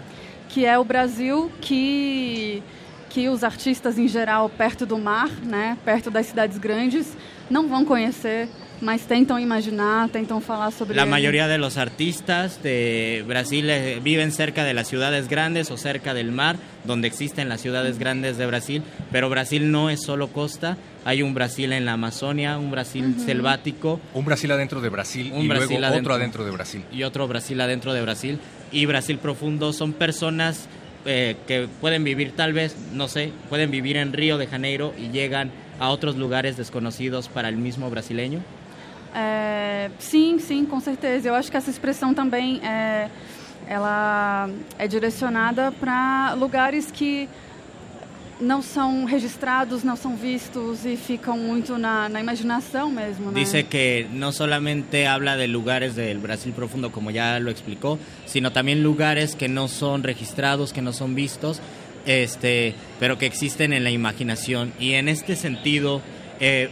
que 0.48 0.66
é 0.66 0.78
o 0.78 0.84
Brasil 0.84 1.50
que 1.60 2.62
que 3.14 3.28
os 3.28 3.44
artistas 3.44 3.96
em 3.96 4.08
geral 4.08 4.48
perto 4.48 4.84
do 4.84 4.98
mar, 4.98 5.30
né, 5.44 5.78
perto 5.84 6.10
das 6.10 6.26
cidades 6.26 6.58
grandes, 6.58 7.06
não 7.48 7.68
vão 7.68 7.84
conhecer, 7.84 8.48
mas 8.82 9.02
tentam 9.06 9.38
imaginar, 9.38 10.08
tentam 10.08 10.40
falar 10.40 10.72
sobre 10.72 10.96
La 10.96 11.02
ele. 11.02 11.10
mayoría 11.12 11.46
de 11.46 11.56
los 11.58 11.76
artistas 11.78 12.58
de 12.60 13.22
Brasil 13.28 13.70
eh, 13.70 14.00
viven 14.02 14.32
cerca 14.32 14.64
de 14.64 14.74
las 14.74 14.88
ciudades 14.88 15.28
grandes 15.28 15.70
o 15.70 15.76
cerca 15.76 16.12
del 16.12 16.32
mar, 16.32 16.56
donde 16.84 17.06
existen 17.06 17.48
las 17.48 17.60
ciudades 17.60 17.98
grandes 18.00 18.36
de 18.36 18.46
Brasil, 18.46 18.82
pero 19.12 19.30
Brasil 19.30 19.70
no 19.70 19.90
es 19.90 20.02
solo 20.02 20.26
costa, 20.32 20.76
hay 21.04 21.22
un 21.22 21.34
Brasil 21.34 21.72
en 21.72 21.84
la 21.84 21.92
Amazonia, 21.92 22.58
un 22.58 22.72
Brasil 22.72 23.14
selvático, 23.24 24.00
Un 24.12 24.24
Brasil 24.24 24.50
adentro 24.50 24.80
de 24.80 24.88
Brasil 24.88 25.30
Un 25.32 25.44
y 25.44 25.48
Brasil 25.48 25.68
luego 25.78 25.86
adentro. 25.86 26.14
otro 26.14 26.14
adentro 26.20 26.44
de 26.44 26.50
Brasil. 26.50 26.82
y 26.90 27.02
otro 27.04 27.28
Brasil 27.28 27.60
adentro 27.60 27.92
de 27.92 28.02
Brasil. 28.02 28.38
Y 28.72 28.86
Brasil 28.86 29.18
profundo 29.18 29.72
son 29.72 29.92
personas 29.92 30.66
eh, 31.04 31.36
que 31.46 31.68
pueden 31.80 32.04
vivir 32.04 32.32
tal 32.32 32.52
vez, 32.52 32.76
no 32.92 33.08
sé, 33.08 33.32
pueden 33.48 33.70
vivir 33.70 33.96
en 33.96 34.12
Río 34.12 34.38
de 34.38 34.46
Janeiro 34.46 34.92
y 34.98 35.10
llegan 35.10 35.50
a 35.78 35.90
otros 35.90 36.16
lugares 36.16 36.56
desconocidos 36.56 37.28
para 37.28 37.48
el 37.48 37.56
mismo 37.56 37.90
brasileño. 37.90 38.40
É, 39.14 39.90
sim, 39.98 40.38
sim, 40.38 40.66
com 40.66 40.80
certeza. 40.80 41.28
Eu 41.28 41.34
acho 41.34 41.50
que 41.50 41.56
essa 41.56 41.70
expressão 41.70 42.12
também 42.12 42.60
é, 42.64 43.08
ela 43.66 44.50
é 44.78 44.88
direcionada 44.88 45.70
para 45.72 46.34
lugares 46.34 46.90
que 46.90 47.28
não 48.44 48.62
são 48.62 49.04
registrados, 49.04 49.82
não 49.82 49.96
são 49.96 50.16
vistos 50.16 50.84
e 50.84 50.96
ficam 50.96 51.36
muito 51.36 51.78
na, 51.78 52.08
na 52.08 52.20
imaginação 52.20 52.90
mesmo, 52.90 53.30
né? 53.30 53.40
Dice 53.40 53.64
que 53.64 54.06
no 54.12 54.30
solamente 54.32 55.06
habla 55.06 55.36
de 55.36 55.46
lugares 55.46 55.94
del 55.94 56.18
Brasil 56.18 56.52
profundo, 56.52 56.90
como 56.90 57.10
ya 57.10 57.38
lo 57.40 57.50
explicó, 57.50 57.98
sino 58.26 58.52
también 58.52 58.82
lugares 58.82 59.34
que 59.34 59.48
no 59.48 59.68
son 59.68 60.02
registrados, 60.02 60.72
que 60.72 60.82
no 60.82 60.92
son 60.92 61.14
vistos, 61.14 61.60
este, 62.06 62.74
pero 63.00 63.16
que 63.18 63.26
existen 63.26 63.72
en 63.72 63.82
la 63.82 63.90
imaginación. 63.90 64.72
Y 64.78 64.92
en 64.92 65.08
este 65.08 65.36
sentido, 65.36 66.02
eh, 66.38 66.68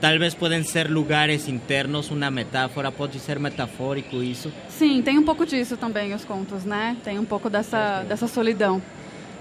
tal 0.00 0.18
vez 0.18 0.34
pueden 0.34 0.64
ser 0.64 0.90
lugares 0.90 1.48
internos, 1.48 2.10
una 2.10 2.30
metáfora, 2.30 2.90
pode 2.90 3.18
ser 3.18 3.38
metafórico 3.40 4.22
isso. 4.22 4.52
Sim, 4.68 5.02
tem 5.02 5.18
um 5.18 5.24
pouco 5.24 5.46
disso 5.46 5.76
também 5.76 6.14
os 6.14 6.24
contos, 6.24 6.64
né? 6.64 6.96
Tem 7.04 7.18
um 7.18 7.24
pouco 7.24 7.48
dessa, 7.48 8.02
dessa 8.04 8.26
solidão, 8.26 8.82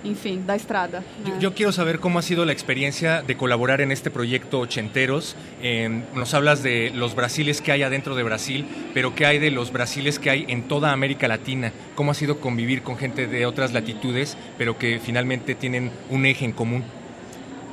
enfim, 0.04 0.42
da 0.46 0.56
estrada. 0.56 1.00
né? 1.24 1.32
Yo, 1.32 1.40
yo 1.40 1.54
quiero 1.54 1.72
saber 1.72 2.00
cómo 2.00 2.20
ha 2.20 2.22
sido 2.22 2.46
la 2.46 2.52
experiencia 2.54 3.22
de 3.22 3.36
colaborar 3.36 3.82
en 3.82 3.92
este 3.92 4.10
proyecto 4.10 4.60
Ochenteros. 4.60 5.36
Eh, 5.62 6.04
nos 6.16 6.34
hablas 6.34 6.64
de 6.64 6.92
los 6.96 7.16
brasiles 7.16 7.62
que 7.62 7.72
hay 7.72 7.84
adentro 7.84 8.16
de 8.16 8.24
Brasil, 8.24 8.66
pero 8.94 9.14
¿qué 9.16 9.26
hay 9.26 9.40
de 9.40 9.52
los 9.52 9.72
brasiles 9.72 10.20
que 10.20 10.30
hay 10.30 10.46
en 10.48 10.64
toda 10.64 10.92
América 10.92 11.28
Latina? 11.28 11.72
¿Cómo 11.96 12.12
ha 12.12 12.14
sido 12.14 12.40
convivir 12.40 12.82
con 12.82 12.98
gente 12.98 13.28
de 13.28 13.46
otras 13.46 13.74
latitudes, 13.74 14.38
pero 14.58 14.78
que 14.78 15.00
finalmente 15.00 15.56
tienen 15.56 15.92
un 16.10 16.26
eje 16.26 16.46
en 16.46 16.52
común? 16.54 16.84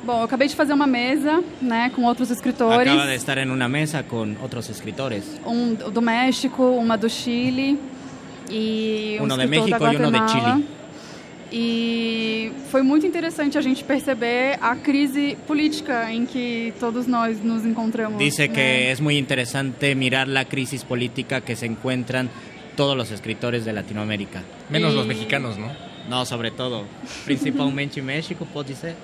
Bom, 0.03 0.19
eu 0.19 0.23
acabei 0.23 0.47
de 0.47 0.55
fazer 0.55 0.71
uma 0.73 0.87
mesa, 0.87 1.43
né, 1.61 1.91
com 1.93 2.05
outros 2.05 2.31
escritores. 2.31 2.87
Acaba 2.87 3.05
de 3.07 3.15
estar 3.15 3.37
en 3.39 3.51
una 3.51 3.67
mesa 3.67 4.03
con 4.03 4.37
otros 4.41 4.69
escritores. 4.69 5.25
um 5.45 5.73
do 5.73 6.01
México, 6.01 6.63
uma 6.63 6.97
do 6.97 7.09
Chile 7.09 7.77
e 8.49 9.17
um 9.19 9.23
Uno 9.23 9.37
de 9.37 9.47
México 9.47 9.85
e 9.85 9.95
uno 9.97 10.11
de. 10.11 10.31
Chile. 10.31 10.65
E 11.51 12.51
foi 12.69 12.81
muito 12.81 13.05
interessante 13.05 13.57
a 13.57 13.61
gente 13.61 13.83
perceber 13.83 14.57
a 14.61 14.75
crise 14.75 15.37
política 15.47 16.11
em 16.11 16.25
que 16.25 16.73
todos 16.79 17.07
nós 17.07 17.41
nos 17.41 17.65
encontramos. 17.65 18.19
Dice 18.19 18.47
né? 18.47 18.53
que 18.53 18.91
es 18.91 18.99
muy 18.99 19.17
interesante 19.17 19.95
mirar 19.95 20.27
la 20.27 20.43
crisis 20.45 20.83
política 20.83 21.41
que 21.41 21.55
se 21.55 21.65
encuentran 21.65 22.29
todos 22.75 22.97
los 22.97 23.11
escritores 23.11 23.63
de 23.63 23.71
Latinoamérica. 23.71 24.43
Menos 24.69 24.93
Y- 24.93 24.95
los 24.97 25.07
mexicanos, 25.07 25.57
¿no? 25.57 25.71
No, 26.09 26.25
sobre 26.25 26.51
todo, 26.51 26.85
principalmente 27.25 28.01
México, 28.01 28.45
pode 28.53 28.75
ser. 28.75 28.95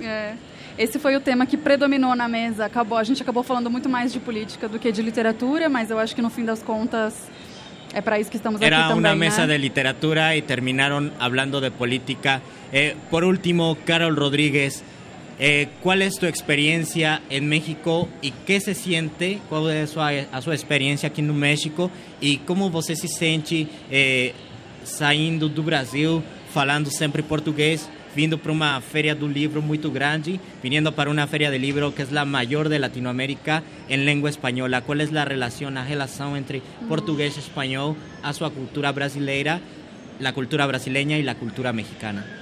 É. 0.00 0.34
Esse 0.78 0.98
foi 0.98 1.14
o 1.16 1.20
tema 1.20 1.44
que 1.44 1.56
predominou 1.56 2.14
na 2.14 2.28
mesa. 2.28 2.64
Acabou, 2.64 2.96
a 2.96 3.04
gente 3.04 3.22
acabou 3.22 3.42
falando 3.42 3.70
muito 3.70 3.88
mais 3.88 4.12
de 4.12 4.18
política 4.18 4.68
do 4.68 4.78
que 4.78 4.90
de 4.90 5.02
literatura, 5.02 5.68
mas 5.68 5.90
eu 5.90 5.98
acho 5.98 6.14
que 6.14 6.22
no 6.22 6.30
fim 6.30 6.44
das 6.44 6.62
contas 6.62 7.28
é 7.94 8.02
para 8.02 8.18
isso 8.18 8.30
que 8.30 8.36
estamos 8.36 8.60
aqui 8.60 8.66
Era 8.66 8.94
né? 8.94 9.14
mesa 9.14 9.46
de 9.46 9.58
literatura 9.58 10.36
y 10.36 10.42
terminaron 10.42 11.12
hablando 11.18 11.60
de 11.60 11.70
política. 11.70 12.40
Eh, 12.72 12.96
por 13.10 13.24
último, 13.24 13.76
Carol 13.84 14.16
Rodríguez, 14.16 14.82
eh, 15.38 15.68
¿cuál 15.82 16.02
es 16.02 16.14
tu 16.14 16.26
experiencia 16.26 17.20
en 17.28 17.48
México 17.48 18.08
y 18.22 18.32
qué 18.46 18.60
se 18.60 18.74
siente? 18.74 19.40
¿Cuál 19.48 19.70
es 19.70 19.90
su, 19.90 20.00
a 20.00 20.42
sua 20.42 20.54
experiencia 20.54 21.08
aqui 21.08 21.22
no 21.22 21.34
México? 21.34 21.90
E 22.20 22.38
como 22.46 22.70
você 22.70 22.96
se 22.96 23.08
sente 23.08 23.68
eh, 23.90 24.32
saindo 24.84 25.48
do 25.48 25.62
Brasil, 25.62 26.22
falando 26.52 26.90
sempre 26.90 27.22
português, 27.22 27.88
vindo 28.14 28.38
para 28.38 28.52
uma 28.52 28.80
feria 28.80 29.14
do 29.14 29.28
livro 29.28 29.62
muito 29.62 29.90
grande, 29.90 30.40
viniendo 30.62 30.92
para 30.92 31.10
una 31.10 31.26
feria 31.26 31.50
de 31.50 31.58
libro 31.58 31.94
que 31.94 32.02
es 32.02 32.12
la 32.12 32.24
mayor 32.24 32.68
de 32.68 32.78
Latinoamérica 32.78 33.62
en 33.88 34.04
lengua 34.04 34.30
española. 34.30 34.82
¿Cuál 34.82 35.00
es 35.00 35.12
la 35.12 35.24
relación, 35.24 35.74
la 35.74 35.84
relación 35.84 36.36
entre 36.36 36.62
portugués 36.88 37.36
y 37.36 37.40
español 37.40 37.96
a 38.22 38.32
su 38.32 38.48
cultura 38.50 38.92
brasileira, 38.92 39.60
la 40.20 40.32
cultura 40.32 40.66
brasileña 40.66 41.18
y 41.18 41.22
la 41.22 41.36
cultura 41.36 41.72
mexicana? 41.72 42.41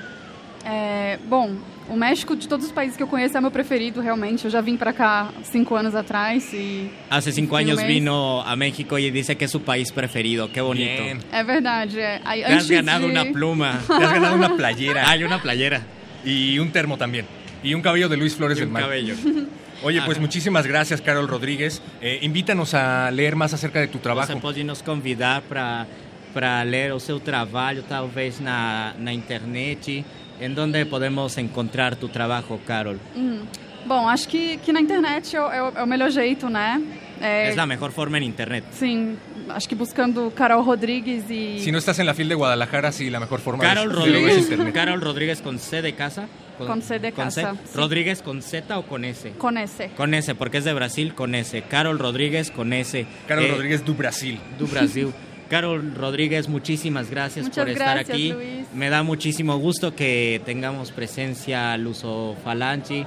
É, 0.65 1.19
bom, 1.29 1.57
o 1.89 1.97
México, 1.97 2.37
de 2.37 2.47
todos 2.47 2.67
os 2.67 2.73
países 2.73 2.97
que 2.97 3.03
eu 3.03 3.07
conheço, 3.07 3.37
é 3.37 3.41
meu 3.41 3.51
preferido, 3.51 4.01
realmente. 4.01 4.45
Eu 4.45 4.51
já 4.51 4.61
vim 4.61 4.77
para 4.77 4.93
cá 4.93 5.31
cinco 5.43 5.75
anos 5.75 5.95
atrás 5.95 6.53
e... 6.53 6.91
Hace 7.09 7.33
cinco 7.33 7.55
Enfim, 7.57 7.65
años 7.71 7.77
mas- 7.81 7.87
vino 7.87 8.43
a 8.43 8.55
México 8.57 8.99
y 8.99 9.11
dice 9.11 9.37
que 9.37 9.47
es 9.47 9.51
su 9.51 9.63
país 9.63 9.91
preferido. 9.91 10.51
Qué 10.53 10.61
bonito. 10.61 11.03
Bien. 11.03 11.19
É 11.33 11.43
verdade. 11.43 11.99
É. 11.99 12.21
Te 12.21 12.53
has 12.53 12.71
ganado 12.71 13.07
de... 13.07 13.13
una 13.13 13.25
pluma. 13.33 13.81
Te 13.87 14.05
has 14.05 14.13
ganado 14.13 14.35
una 14.37 14.57
playera 14.57 15.11
Hay 15.11 15.25
una 15.25 15.41
playera 15.43 15.83
y 16.25 16.59
un 16.59 16.71
termo 16.71 16.97
también. 16.97 17.27
Y 17.63 17.75
un 17.75 17.83
cabello 17.83 18.09
de 18.09 18.17
Luis 18.17 18.35
Flores 18.37 18.57
y 18.59 18.61
del 18.61 18.69
un 18.69 18.73
Mar. 18.75 18.83
cabello. 18.83 19.15
Oye, 19.83 20.01
pues 20.03 20.19
Ajá. 20.19 20.21
muchísimas 20.21 20.67
gracias, 20.67 21.01
Carol 21.01 21.27
Rodríguez. 21.27 21.81
Eh, 22.03 22.19
invítanos 22.21 22.75
a 22.75 23.11
leer 23.11 23.35
más 23.35 23.55
acerca 23.55 23.81
de 23.81 23.89
tu 23.89 23.97
Você 23.99 24.03
trabajo. 24.03 24.39
pode 24.41 24.63
nos 24.63 24.83
convidar 24.83 25.41
para 25.43 25.87
para 26.33 26.65
ler 26.65 26.93
o 26.93 27.01
seu 27.01 27.19
trabalho, 27.19 27.83
talvez 27.83 28.41
na, 28.41 28.95
na 28.99 29.13
internet. 29.13 30.05
Em 30.41 30.59
onde 30.59 30.85
podemos 30.87 31.37
encontrar 31.39 31.97
tu 31.97 32.09
trabalho, 32.09 32.59
Carol? 32.67 32.97
Hum. 33.15 33.43
Bom, 33.87 34.09
acho 34.09 34.29
que, 34.29 34.59
que 34.59 34.73
na 34.73 34.81
internet 34.81 35.35
é 35.35 35.41
o, 35.41 35.51
é 35.79 35.83
o- 35.83 35.87
melhor 35.87 36.11
jeito, 36.11 36.49
né? 36.51 36.81
É, 37.21 37.55
a 37.59 37.67
melhor 37.67 37.91
forma 37.93 38.19
em 38.19 38.25
internet. 38.25 38.65
Sim, 38.73 39.17
acho 39.49 39.69
que 39.69 39.75
buscando 39.75 40.31
Carol 40.35 40.63
Rodrigues 40.63 41.25
e... 41.31 41.61
Si 41.61 41.71
no 41.73 41.79
estás 41.79 41.99
en 41.99 42.07
la 42.07 42.15
fil 42.15 42.29
de 42.29 42.35
Guadalajara, 42.35 42.93
sí, 42.93 43.09
la 43.11 43.21
mejor 43.21 43.41
forma 43.41 43.63
Carol 43.65 43.91
es 43.91 43.97
Rodríguez, 43.97 44.39
internet. 44.39 44.75
Carol 44.75 45.01
Rodríguez 45.01 45.41
con 45.43 45.59
C 45.59 45.81
de 45.83 45.95
casa. 45.95 46.27
Con 46.59 46.83
C 46.83 46.99
de 46.99 47.13
casa, 47.13 47.55
sí. 47.55 47.71
Rodríguez 47.75 48.21
con 48.23 48.43
Z 48.43 48.79
o 48.79 48.83
con 48.87 49.05
S. 49.07 49.33
Com 49.39 49.57
esse. 49.57 49.89
Con 49.97 50.13
S, 50.13 50.35
porque 50.35 50.59
es 50.59 50.65
de 50.65 50.75
Brasil, 50.75 51.15
con 51.15 51.35
S. 51.35 51.63
Carol 51.63 51.99
Rodríguez 51.99 52.51
con 52.51 52.73
S. 52.75 53.07
Carol 53.27 53.45
Eh, 53.45 53.49
Rodríguez 53.49 53.83
du 53.85 53.95
Brasil. 53.95 54.39
do 54.59 54.67
Brasil. 54.67 55.11
Carol 55.51 55.97
Rodríguez, 55.97 56.49
muchísimas 56.49 57.11
gracias 57.11 57.47
Muchas 57.47 57.65
por 57.65 57.71
estar 57.73 57.97
gracias, 57.97 58.15
aquí. 58.15 58.33
Luis. 58.33 58.67
Me 58.73 58.89
da 58.89 59.03
muchísimo 59.03 59.59
gusto 59.59 59.97
que 59.97 60.41
tengamos 60.45 60.93
presencia 60.93 61.77
luso 61.77 62.37
falanchi, 62.45 63.05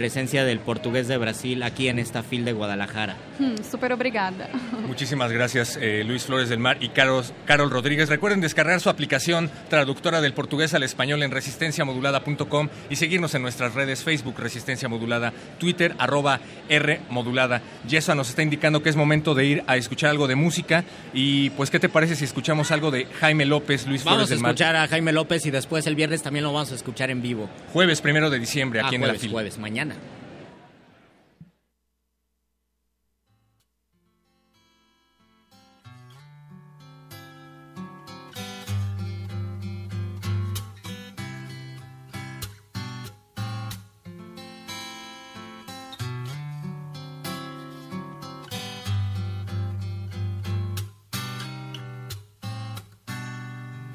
presencia 0.00 0.44
del 0.44 0.58
portugués 0.60 1.08
de 1.08 1.16
Brasil 1.16 1.62
aquí 1.62 1.88
en 1.88 1.98
esta 1.98 2.22
fil 2.22 2.44
de 2.44 2.52
Guadalajara. 2.52 3.16
Hum, 3.40 3.54
super 3.68 3.94
obrigada. 3.94 4.46
Muchísimas 4.86 5.32
gracias, 5.32 5.78
eh, 5.80 6.04
Luis 6.06 6.24
Flores 6.24 6.50
del 6.50 6.58
Mar 6.58 6.76
y 6.82 6.90
Carol, 6.90 7.24
Carol 7.46 7.70
Rodríguez. 7.70 8.10
Recuerden 8.10 8.42
descargar 8.42 8.78
su 8.80 8.90
aplicación 8.90 9.50
traductora 9.70 10.20
del 10.20 10.34
portugués 10.34 10.74
al 10.74 10.82
español 10.82 11.22
en 11.22 11.30
resistenciamodulada.com 11.30 12.68
y 12.90 12.96
seguirnos 12.96 13.34
en 13.34 13.40
nuestras 13.40 13.72
redes 13.74 14.04
Facebook 14.04 14.34
Resistencia 14.38 14.86
Modulada, 14.86 15.32
Twitter 15.58 15.94
arroba 15.98 16.40
R 16.68 17.00
Modulada. 17.08 17.62
Yesua 17.88 18.14
nos 18.14 18.28
está 18.28 18.42
indicando 18.42 18.82
que 18.82 18.90
es 18.90 18.96
momento 18.96 19.34
de 19.34 19.46
ir 19.46 19.64
a 19.66 19.78
escuchar 19.78 20.10
algo 20.10 20.26
de 20.28 20.34
música 20.34 20.84
y 21.14 21.48
pues 21.50 21.70
¿qué 21.70 21.80
te 21.80 21.88
parece 21.88 22.16
si 22.16 22.24
escuchamos 22.26 22.70
algo 22.70 22.90
de 22.90 23.06
Jaime 23.20 23.46
López, 23.46 23.86
Luis 23.86 24.04
Vamos 24.04 24.18
Flores 24.18 24.30
a 24.30 24.34
del 24.34 24.42
Mar? 24.42 24.50
escuchar 24.50 24.76
a 24.76 24.88
Jaime 24.88 25.12
López 25.12 25.46
y 25.46 25.50
después 25.50 25.86
el 25.86 25.94
viernes 25.94 26.22
también 26.22 26.44
lo 26.44 26.52
vamos 26.52 26.70
a 26.70 26.74
escuchar 26.74 27.08
en 27.08 27.22
vivo. 27.22 27.48
Jueves 27.72 28.02
primero 28.02 28.28
de 28.28 28.38
diciembre 28.38 28.80
aquí 28.80 28.90
Ah, 28.92 28.94
en 28.96 29.00
la 29.00 29.06
jueves, 29.06 29.22
fil. 29.22 29.30
jueves, 29.30 29.58
mañana. 29.58 29.85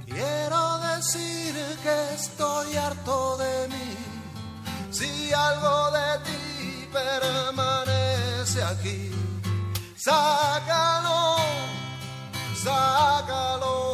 Quiero 0.05 0.79
decir 0.79 1.53
que 1.83 2.13
estoy 2.15 2.75
harto. 2.75 3.30
Algo 5.33 5.91
de 5.91 6.19
ti 6.25 6.89
permanece 6.91 8.61
aquí, 8.63 9.11
sácalo, 9.95 11.37
sácalo 12.61 13.91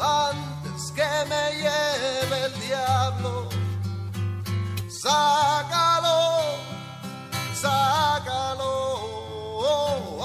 antes 0.00 0.92
que 0.92 1.24
me 1.28 1.44
lleve 1.62 2.44
el 2.46 2.54
diablo. 2.60 3.48
Sácalo, 4.88 6.20
sácalo 7.54 8.72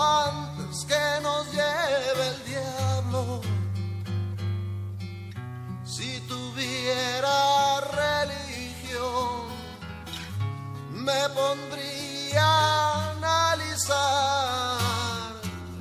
antes 0.01 0.85
que 0.85 1.21
nos 1.21 1.51
lleve 1.51 2.27
el 2.29 2.43
diablo. 2.45 3.41
Si 5.83 6.19
tuviera 6.21 7.81
religión, 7.91 9.42
me 11.03 11.29
pondría 11.29 12.41
a 12.41 13.11
analizar. 13.11 14.77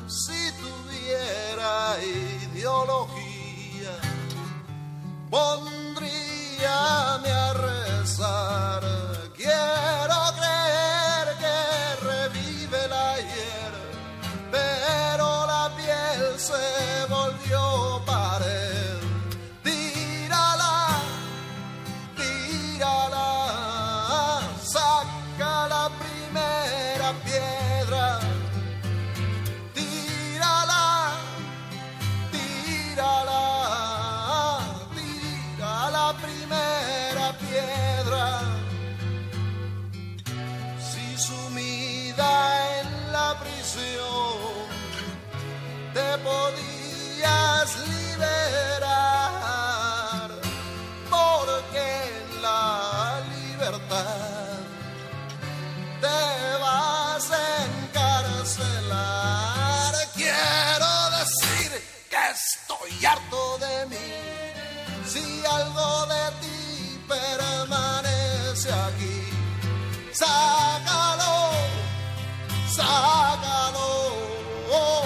Si 0.09 0.53
tuviera 0.61 1.97
ideología, 2.03 3.95
pondríame 5.31 6.71
a 7.31 7.53
rezar. 7.53 8.83
Quiero 9.37 10.19
creer 10.39 11.27
que 11.43 11.57
revive 12.11 12.79
el 12.85 12.93
ayer, 12.93 13.73
pero 14.51 15.27
la 15.47 15.65
piel 15.77 16.23
se 16.39 17.07
volvió 17.09 17.72
podías 46.19 47.77
liberar, 47.89 48.91
porque 51.11 51.85
en 52.09 52.43
la 52.43 53.21
libertad 53.35 54.59
te 56.01 56.23
vas 56.61 57.31
a 57.31 57.65
encarcelar. 57.65 59.13
Quiero 60.15 61.11
decir 61.19 61.71
que 62.11 62.23
estoy 62.31 62.93
harto 63.07 63.59
de 63.59 63.75
mí. 63.87 64.13
Si 65.07 65.25
algo 65.47 66.07
de 66.07 66.25
ti 66.41 66.61
permanece 67.09 68.71
aquí, 68.73 69.19
sácalo, 70.13 71.35
sácalo 72.71 73.93
oh, 74.73 75.05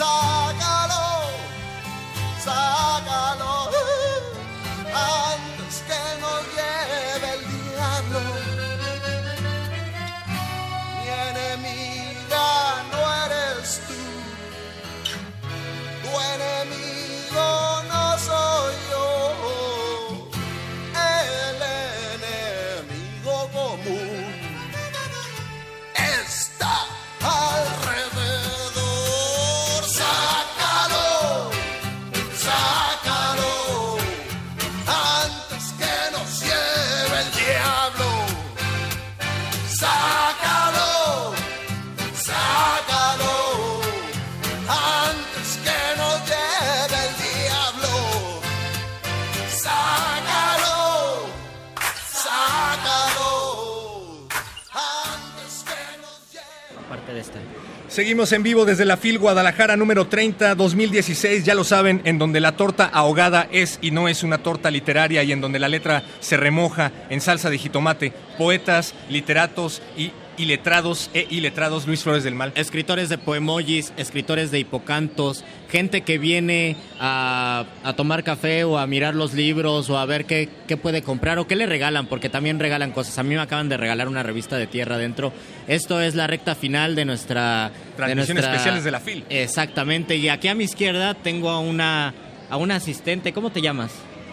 Sácalo, 0.00 1.08
sácalo 2.42 3.68
antes 4.94 5.74
que 5.88 6.02
nos 6.22 6.40
lleve 6.56 7.28
el 7.34 7.42
diablo. 7.52 8.22
Mi 10.96 11.06
enemiga 11.28 12.48
no 12.90 13.00
eres 13.26 13.68
tú, 13.86 14.00
tu 16.02 16.10
enemigo 16.32 16.99
Seguimos 58.00 58.32
en 58.32 58.42
vivo 58.42 58.64
desde 58.64 58.86
la 58.86 58.96
FIL 58.96 59.18
Guadalajara 59.18 59.76
número 59.76 60.06
30 60.06 60.54
2016, 60.54 61.44
ya 61.44 61.54
lo 61.54 61.64
saben, 61.64 62.00
en 62.04 62.16
donde 62.16 62.40
la 62.40 62.56
torta 62.56 62.86
ahogada 62.86 63.46
es 63.52 63.78
y 63.82 63.90
no 63.90 64.08
es 64.08 64.22
una 64.22 64.38
torta 64.38 64.70
literaria 64.70 65.22
y 65.22 65.32
en 65.32 65.42
donde 65.42 65.58
la 65.58 65.68
letra 65.68 66.02
se 66.18 66.38
remoja 66.38 66.92
en 67.10 67.20
salsa 67.20 67.50
de 67.50 67.58
jitomate. 67.58 68.14
Poetas, 68.38 68.94
literatos 69.10 69.82
y 69.98 70.12
iletrados 70.40 71.10
e 71.14 71.26
iletrados 71.30 71.86
Luis 71.86 72.02
Flores 72.02 72.24
del 72.24 72.34
Mal. 72.34 72.52
Escritores 72.54 73.08
de 73.08 73.18
poemojis, 73.18 73.92
escritores 73.96 74.50
de 74.50 74.58
hipocantos, 74.60 75.44
gente 75.70 76.00
que 76.00 76.18
viene 76.18 76.76
a, 76.98 77.64
a 77.84 77.92
tomar 77.92 78.24
café 78.24 78.64
o 78.64 78.78
a 78.78 78.86
mirar 78.86 79.14
los 79.14 79.34
libros 79.34 79.90
o 79.90 79.98
a 79.98 80.06
ver 80.06 80.24
qué, 80.24 80.48
qué 80.66 80.76
puede 80.76 81.02
comprar 81.02 81.38
o 81.38 81.46
qué 81.46 81.56
le 81.56 81.66
regalan, 81.66 82.06
porque 82.06 82.28
también 82.28 82.58
regalan 82.58 82.92
cosas. 82.92 83.18
A 83.18 83.22
mí 83.22 83.34
me 83.34 83.40
acaban 83.40 83.68
de 83.68 83.76
regalar 83.76 84.08
una 84.08 84.22
revista 84.22 84.56
de 84.56 84.66
tierra 84.66 84.94
adentro. 84.96 85.32
Esto 85.68 86.00
es 86.00 86.14
la 86.14 86.26
recta 86.26 86.54
final 86.54 86.94
de 86.94 87.04
nuestra... 87.04 87.70
de 87.70 87.96
Transmisiones 87.96 88.28
nuestra- 88.44 88.52
especiales 88.54 88.84
de 88.84 88.90
la 88.90 89.00
FIL. 89.00 89.24
Exactamente, 89.28 90.16
y 90.16 90.28
aquí 90.28 90.48
a 90.48 90.54
mi 90.54 90.64
izquierda 90.64 91.14
tengo 91.14 91.50
a 91.50 91.60
una, 91.60 92.14
a 92.48 92.56
una 92.56 92.76
asistente. 92.76 93.32
¿Cómo 93.32 93.50
te 93.50 93.60
llamas? 93.60 93.92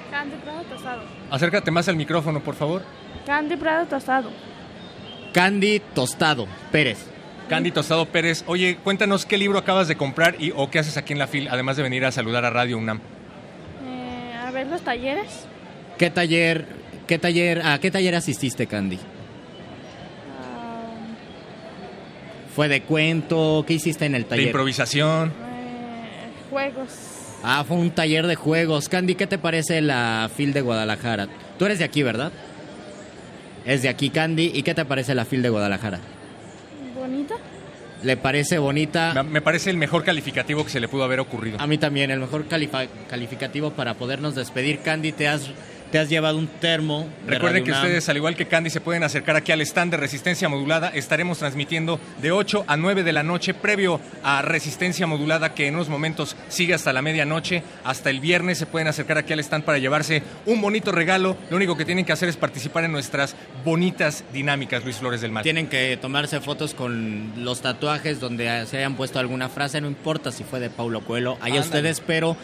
Candy 0.10 0.36
Prado 0.38 0.62
Tostado. 0.64 1.01
Acércate 1.30 1.70
más 1.70 1.88
al 1.89 1.97
micrófono, 1.97 2.41
por 2.41 2.55
favor. 2.55 2.82
Candy 3.26 3.58
Prado 3.58 3.86
Tostado. 3.88 4.32
Candy 5.41 5.79
Tostado 5.93 6.47
Pérez. 6.71 6.97
Candy 7.47 7.69
Tostado 7.69 8.07
Pérez, 8.07 8.43
oye, 8.47 8.77
cuéntanos 8.83 9.27
qué 9.27 9.38
libro 9.38 9.59
acabas 9.59 9.88
de 9.88 9.95
comprar 9.95 10.33
y 10.39 10.51
o 10.55 10.71
qué 10.71 10.79
haces 10.79 10.97
aquí 10.97 11.13
en 11.13 11.19
la 11.19 11.27
FIL, 11.27 11.47
además 11.51 11.77
de 11.77 11.83
venir 11.83 12.03
a 12.05 12.11
saludar 12.11 12.43
a 12.43 12.49
Radio 12.49 12.75
UNAM. 12.79 12.97
Eh, 13.88 14.33
a 14.35 14.49
ver 14.49 14.65
los 14.65 14.81
talleres. 14.81 15.45
¿Qué 15.99 16.09
taller, 16.09 16.65
qué 17.05 17.19
taller, 17.19 17.61
a 17.63 17.79
qué 17.79 17.91
taller 17.91 18.15
asististe, 18.15 18.65
Candy? 18.65 18.97
¿Fue 22.55 22.67
de 22.67 22.81
cuento? 22.81 23.63
¿Qué 23.67 23.75
hiciste 23.75 24.05
en 24.07 24.15
el 24.15 24.23
De 24.23 24.29
taller? 24.29 24.45
improvisación. 24.47 25.29
eh, 25.29 26.29
juegos. 26.49 26.89
Ah, 27.43 27.63
fue 27.67 27.77
un 27.77 27.91
taller 27.91 28.25
de 28.25 28.33
juegos. 28.33 28.89
Candy, 28.89 29.13
¿qué 29.13 29.27
te 29.27 29.38
parece 29.38 29.81
la 29.81 30.31
FIL 30.35 30.53
de 30.53 30.61
Guadalajara? 30.61 31.27
Tú 31.59 31.65
eres 31.65 31.77
de 31.77 31.85
aquí, 31.85 32.01
¿verdad? 32.01 32.31
Es 33.68 33.82
de 33.84 33.89
aquí, 33.89 34.09
Candy. 34.09 34.51
¿Y 34.55 34.63
qué 34.63 34.74
te 34.74 34.86
parece 34.86 35.13
la 35.13 35.26
FIL 35.26 35.43
de 35.43 35.49
Guadalajara? 35.49 35.99
Bonita. 36.95 37.36
¿Le 38.03 38.15
parece 38.15 38.57
bonita? 38.59 39.24
Me- 39.24 39.41
parece 39.41 39.70
el 39.70 39.78
mejor 39.78 40.03
calificativo 40.03 40.63
que 40.63 40.70
se 40.70 40.80
le 40.80 40.88
pudo 40.88 41.03
haber 41.03 41.20
ocurrido. 41.20 41.59
A 41.59 41.68
mí 41.68 41.78
también, 41.78 42.09
el 42.11 42.20
mejor 42.20 42.45
calificativo 42.47 43.72
para 43.72 43.93
podernos 43.95 44.36
despedir. 44.36 44.80
Candy, 44.80 45.11
te 45.11 45.28
has, 45.28 45.49
te 45.91 45.99
has 45.99 46.09
llevado 46.09 46.38
un 46.38 46.47
termo. 46.47 47.07
de 47.25 47.31
Recuerden 47.31 47.63
que 47.63 47.71
UNAM. 47.71 47.83
ustedes, 47.83 48.09
al 48.09 48.17
igual 48.17 48.35
que 48.35 48.47
Candy, 48.47 48.69
se 48.69 48.81
pueden 48.81 49.03
acercar 49.03 49.35
aquí 49.35 49.51
al 49.51 49.61
stand 49.61 49.91
de 49.91 49.97
Resistencia 49.97 50.49
Modulada. 50.49 50.89
Estaremos 50.89 51.39
transmitiendo 51.39 51.99
de 52.21 52.31
8 52.31 52.65
a 52.67 52.77
9 52.77 53.03
de 53.03 53.13
la 53.13 53.23
noche, 53.23 53.53
previo 53.53 53.99
a 54.23 54.41
Resistencia 54.41 55.07
Modulada, 55.07 55.53
que 55.53 55.67
en 55.67 55.75
unos 55.75 55.89
momentos 55.89 56.35
sigue 56.49 56.73
hasta 56.73 56.93
la 56.93 57.01
medianoche. 57.01 57.63
Hasta 57.83 58.09
el 58.09 58.19
viernes 58.19 58.57
se 58.57 58.65
pueden 58.65 58.88
acercar 58.88 59.17
aquí 59.17 59.33
al 59.33 59.39
stand 59.39 59.63
para 59.63 59.77
llevarse 59.77 60.23
un 60.45 60.61
bonito 60.61 60.91
regalo. 60.91 61.38
Lo 61.49 61.57
único 61.57 61.77
que 61.77 61.85
tienen 61.85 62.05
que 62.05 62.11
hacer 62.13 62.29
es 62.29 62.38
participar 62.38 62.83
en 62.83 62.91
nuestras 62.91 63.35
bonitas 63.63 64.23
dinámicas, 64.33 64.83
Luis 64.83 64.97
Flores 64.97 65.21
del 65.21 65.31
Mal. 65.31 65.43
Tienen 65.43 65.67
que 65.67 65.97
tomarse 65.97 66.39
fotos 66.41 66.73
con 66.73 67.33
los 67.38 67.61
tatuajes 67.61 68.19
donde 68.19 68.65
se 68.65 68.77
hayan 68.77 68.95
puesto 68.95 69.19
alguna 69.19 69.49
frase, 69.49 69.81
no 69.81 69.88
importa 69.88 70.31
si 70.31 70.43
fue 70.43 70.59
de 70.59 70.69
Paulo 70.69 71.01
Coelho, 71.01 71.38
allá 71.41 71.61
ustedes, 71.61 72.01
pero 72.01 72.35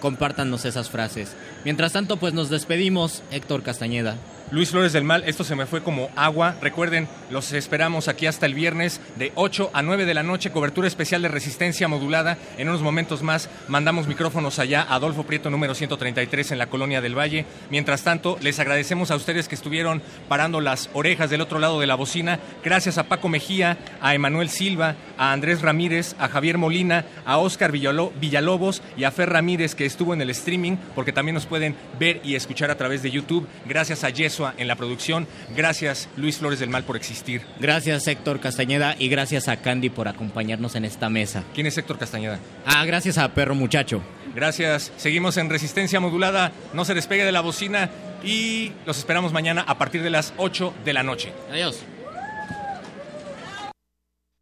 compártanos 0.00 0.64
esas 0.64 0.90
frases. 0.90 1.34
Mientras 1.64 1.92
tanto, 1.92 2.18
pues 2.18 2.34
nos 2.34 2.50
despedimos, 2.50 3.22
Héctor 3.30 3.62
Castañeda. 3.62 4.16
Luis 4.50 4.70
Flores 4.70 4.92
del 4.92 5.02
Mal, 5.04 5.24
esto 5.26 5.42
se 5.42 5.56
me 5.56 5.66
fue 5.66 5.82
como 5.82 6.10
agua. 6.14 6.54
Recuerden, 6.60 7.08
los 7.30 7.50
esperamos 7.52 8.06
aquí 8.06 8.26
hasta 8.26 8.46
el 8.46 8.54
viernes 8.54 9.00
de 9.16 9.32
8 9.34 9.70
a 9.72 9.82
9 9.82 10.04
de 10.04 10.14
la 10.14 10.22
noche, 10.22 10.52
cobertura 10.52 10.86
especial 10.86 11.22
de 11.22 11.28
resistencia 11.28 11.88
modulada. 11.88 12.38
En 12.56 12.68
unos 12.68 12.80
momentos 12.82 13.22
más 13.22 13.48
mandamos 13.66 14.06
micrófonos 14.06 14.60
allá 14.60 14.82
a 14.82 14.94
Adolfo 14.94 15.24
Prieto 15.24 15.50
número 15.50 15.74
133 15.74 16.52
en 16.52 16.58
la 16.58 16.66
Colonia 16.68 17.00
del 17.00 17.18
Valle. 17.18 17.46
Mientras 17.70 18.02
tanto, 18.04 18.38
les 18.42 18.60
agradecemos 18.60 19.10
a 19.10 19.16
ustedes 19.16 19.48
que 19.48 19.56
estuvieron 19.56 20.02
parando 20.28 20.60
las 20.60 20.88
orejas 20.92 21.30
del 21.30 21.40
otro 21.40 21.58
lado 21.58 21.80
de 21.80 21.86
la 21.88 21.96
bocina. 21.96 22.38
Gracias 22.62 22.96
a 22.98 23.04
Paco 23.08 23.28
Mejía, 23.28 23.78
a 24.00 24.14
Emanuel 24.14 24.50
Silva, 24.50 24.94
a 25.18 25.32
Andrés 25.32 25.62
Ramírez, 25.62 26.14
a 26.20 26.28
Javier 26.28 26.58
Molina, 26.58 27.06
a 27.24 27.38
Oscar 27.38 27.72
Villalo- 27.72 28.12
Villalobos 28.20 28.82
y 28.96 29.02
a 29.04 29.10
Fer 29.10 29.30
Ramírez 29.30 29.74
que 29.74 29.86
estuvo 29.86 30.14
en 30.14 30.20
el 30.20 30.30
streaming, 30.30 30.76
porque 30.94 31.12
también 31.12 31.34
nos 31.34 31.46
pueden 31.46 31.74
ver 31.98 32.20
y 32.22 32.36
escuchar 32.36 32.70
a 32.70 32.76
través 32.76 33.02
de 33.02 33.10
YouTube. 33.10 33.48
Gracias 33.66 34.04
a 34.04 34.10
En 34.56 34.68
la 34.68 34.76
producción. 34.76 35.26
Gracias 35.56 36.08
Luis 36.16 36.38
Flores 36.38 36.58
del 36.58 36.70
Mal 36.70 36.84
por 36.84 36.96
existir. 36.96 37.42
Gracias, 37.60 38.06
Héctor 38.06 38.40
Castañeda, 38.40 38.96
y 38.98 39.08
gracias 39.08 39.48
a 39.48 39.58
Candy 39.58 39.90
por 39.90 40.08
acompañarnos 40.08 40.74
en 40.74 40.84
esta 40.84 41.08
mesa. 41.08 41.44
¿Quién 41.54 41.66
es 41.66 41.78
Héctor 41.78 41.98
Castañeda? 41.98 42.40
Ah, 42.66 42.84
gracias 42.84 43.18
a 43.18 43.32
Perro 43.34 43.54
Muchacho. 43.54 44.02
Gracias. 44.34 44.92
Seguimos 44.96 45.36
en 45.36 45.48
Resistencia 45.48 46.00
Modulada. 46.00 46.52
No 46.72 46.84
se 46.84 46.94
despegue 46.94 47.24
de 47.24 47.32
la 47.32 47.40
bocina 47.40 47.90
y 48.24 48.72
los 48.86 48.98
esperamos 48.98 49.32
mañana 49.32 49.64
a 49.66 49.78
partir 49.78 50.02
de 50.02 50.10
las 50.10 50.34
8 50.36 50.74
de 50.84 50.92
la 50.92 51.02
noche. 51.02 51.32
Adiós. 51.50 51.84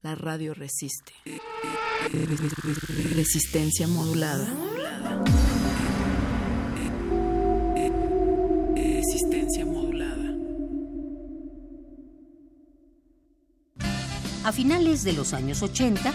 La 0.02 0.14
radio 0.14 0.54
resiste. 0.54 1.12
Resistencia 3.14 3.86
modulada. 3.86 4.48
A 14.44 14.50
finales 14.50 15.04
de 15.04 15.12
los 15.12 15.34
años 15.34 15.62
80, 15.62 16.12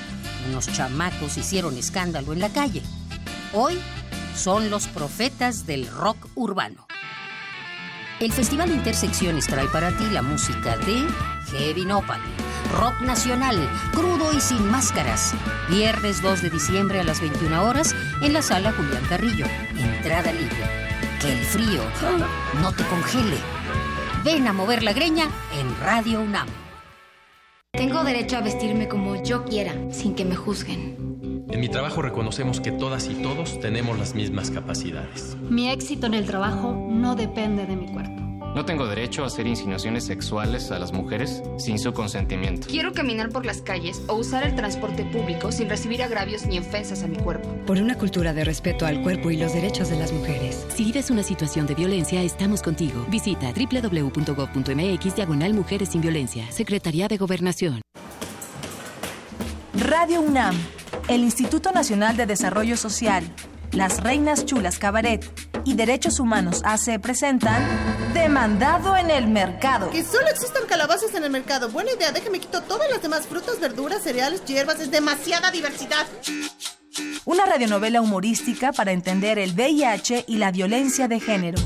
unos 0.49 0.67
chamacos 0.67 1.37
hicieron 1.37 1.77
escándalo 1.77 2.33
en 2.33 2.41
la 2.41 2.49
calle. 2.49 2.81
Hoy 3.53 3.79
son 4.35 4.69
los 4.69 4.87
profetas 4.87 5.65
del 5.65 5.87
rock 5.87 6.27
urbano. 6.35 6.85
El 8.19 8.33
Festival 8.33 8.71
Intersecciones 8.71 9.47
trae 9.47 9.67
para 9.67 9.95
ti 9.95 10.03
la 10.11 10.21
música 10.21 10.75
de 10.77 11.07
Heavy 11.51 11.85
Nopal, 11.85 12.19
Rock 12.77 12.99
Nacional, 12.99 13.69
crudo 13.93 14.33
y 14.33 14.41
sin 14.41 14.69
máscaras. 14.69 15.33
Viernes 15.69 16.21
2 16.21 16.41
de 16.41 16.49
diciembre 16.49 16.99
a 16.99 17.05
las 17.05 17.21
21 17.21 17.63
horas 17.63 17.95
en 18.21 18.33
la 18.33 18.41
sala 18.41 18.73
Julián 18.73 19.05
Carrillo. 19.07 19.45
Entrada 19.77 20.33
libre. 20.33 20.57
Que 21.21 21.31
el 21.31 21.45
frío 21.45 21.81
no 22.61 22.73
te 22.73 22.83
congele. 22.87 23.37
Ven 24.25 24.47
a 24.47 24.53
mover 24.53 24.83
la 24.83 24.91
greña 24.91 25.29
en 25.57 25.79
Radio 25.79 26.19
UNAM. 26.19 26.66
Tengo 27.77 28.03
derecho 28.03 28.37
a 28.37 28.41
vestirme 28.41 28.87
como 28.87 29.21
yo 29.23 29.45
quiera, 29.45 29.71
sin 29.91 30.15
que 30.15 30.25
me 30.25 30.35
juzguen. 30.35 31.45
En 31.47 31.59
mi 31.59 31.69
trabajo 31.69 32.01
reconocemos 32.01 32.59
que 32.59 32.71
todas 32.71 33.07
y 33.07 33.13
todos 33.21 33.59
tenemos 33.59 33.99
las 33.99 34.15
mismas 34.15 34.49
capacidades. 34.49 35.37
Mi 35.47 35.69
éxito 35.69 36.07
en 36.07 36.15
el 36.15 36.25
trabajo 36.25 36.75
no 36.89 37.15
depende 37.15 37.67
de 37.67 37.75
mi 37.75 37.85
cuerpo. 37.85 38.26
No 38.55 38.65
tengo 38.65 38.87
derecho 38.87 39.23
a 39.23 39.27
hacer 39.27 39.45
insinuaciones 39.45 40.05
sexuales 40.05 40.71
a 40.71 40.79
las 40.79 40.91
mujeres 40.91 41.43
sin 41.57 41.77
su 41.77 41.93
consentimiento. 41.93 42.67
Quiero 42.67 42.93
caminar 42.93 43.29
por 43.29 43.45
las 43.45 43.61
calles 43.61 44.01
o 44.07 44.15
usar 44.15 44.43
el 44.43 44.55
transporte 44.55 45.05
público 45.05 45.51
sin 45.51 45.69
recibir 45.69 46.01
agravios 46.01 46.45
ni 46.45 46.57
ofensas 46.57 47.03
a 47.03 47.07
mi 47.07 47.17
cuerpo. 47.17 47.47
Por 47.65 47.77
una 47.77 47.95
cultura 47.95 48.33
de 48.33 48.43
respeto 48.43 48.85
al 48.85 49.01
cuerpo 49.03 49.29
y 49.31 49.37
los 49.37 49.53
derechos 49.53 49.89
de 49.89 49.97
las 49.97 50.11
mujeres. 50.11 50.65
Si 50.69 50.85
vives 50.85 51.11
una 51.11 51.23
situación 51.23 51.67
de 51.67 51.75
violencia, 51.75 52.21
estamos 52.23 52.61
contigo. 52.61 53.05
Visita 53.09 53.53
www.gov.mx 53.53 55.15
diagonal 55.15 55.53
Mujeres 55.53 55.89
sin 55.89 56.01
Violencia. 56.01 56.51
Secretaría 56.51 57.07
de 57.07 57.17
Gobernación. 57.17 57.81
Radio 59.73 60.21
UNAM, 60.21 60.55
el 61.07 61.21
Instituto 61.21 61.71
Nacional 61.71 62.17
de 62.17 62.25
Desarrollo 62.25 62.75
Social, 62.77 63.23
Las 63.77 64.01
Reinas 64.01 64.43
Chulas 64.43 64.79
Cabaret 64.79 65.23
y 65.63 65.75
Derechos 65.75 66.19
Humanos 66.19 66.63
AC 66.65 66.99
presentan 66.99 67.63
Demandado 68.11 68.97
en 68.97 69.11
el 69.11 69.27
Mercado. 69.27 69.91
Que 69.91 70.03
solo 70.03 70.27
existan 70.29 70.63
calabazas 70.67 71.13
en 71.13 71.23
el 71.23 71.29
mercado. 71.29 71.69
Buena 71.69 71.91
idea, 71.91 72.11
déjame 72.11 72.39
quito 72.39 72.63
todas 72.63 72.89
las 72.89 73.03
demás 73.03 73.27
frutas, 73.27 73.59
verduras, 73.59 74.01
cereales, 74.01 74.43
hierbas. 74.45 74.79
Es 74.79 74.89
demasiada 74.89 75.51
diversidad. 75.51 76.07
Una 77.25 77.45
radionovela 77.45 78.01
humorística 78.01 78.71
para 78.71 78.93
entender 78.93 79.37
el 79.37 79.53
VIH 79.53 80.25
y 80.27 80.37
la 80.37 80.51
violencia 80.51 81.07
de 81.07 81.19
género. 81.19 81.59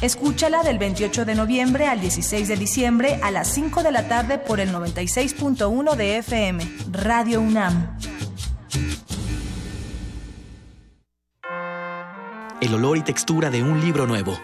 Escúchala 0.00 0.62
del 0.62 0.78
28 0.78 1.24
de 1.24 1.34
noviembre 1.34 1.88
al 1.88 2.00
16 2.00 2.46
de 2.46 2.56
diciembre 2.56 3.18
a 3.20 3.32
las 3.32 3.48
5 3.48 3.82
de 3.82 3.90
la 3.90 4.06
tarde 4.06 4.38
por 4.38 4.60
el 4.60 4.72
96.1 4.72 5.96
de 5.96 6.18
FM. 6.18 6.72
Radio 6.92 7.40
UNAM. 7.40 7.98
El 12.62 12.72
olor 12.74 12.96
y 12.96 13.02
textura 13.02 13.50
de 13.50 13.60
un 13.60 13.80
libro 13.80 14.06
nuevo. 14.06 14.40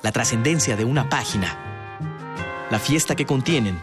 La 0.00 0.10
trascendencia 0.10 0.74
de 0.74 0.86
una 0.86 1.10
página. 1.10 2.66
La 2.70 2.78
fiesta 2.78 3.14
que 3.14 3.26
contienen. 3.26 3.78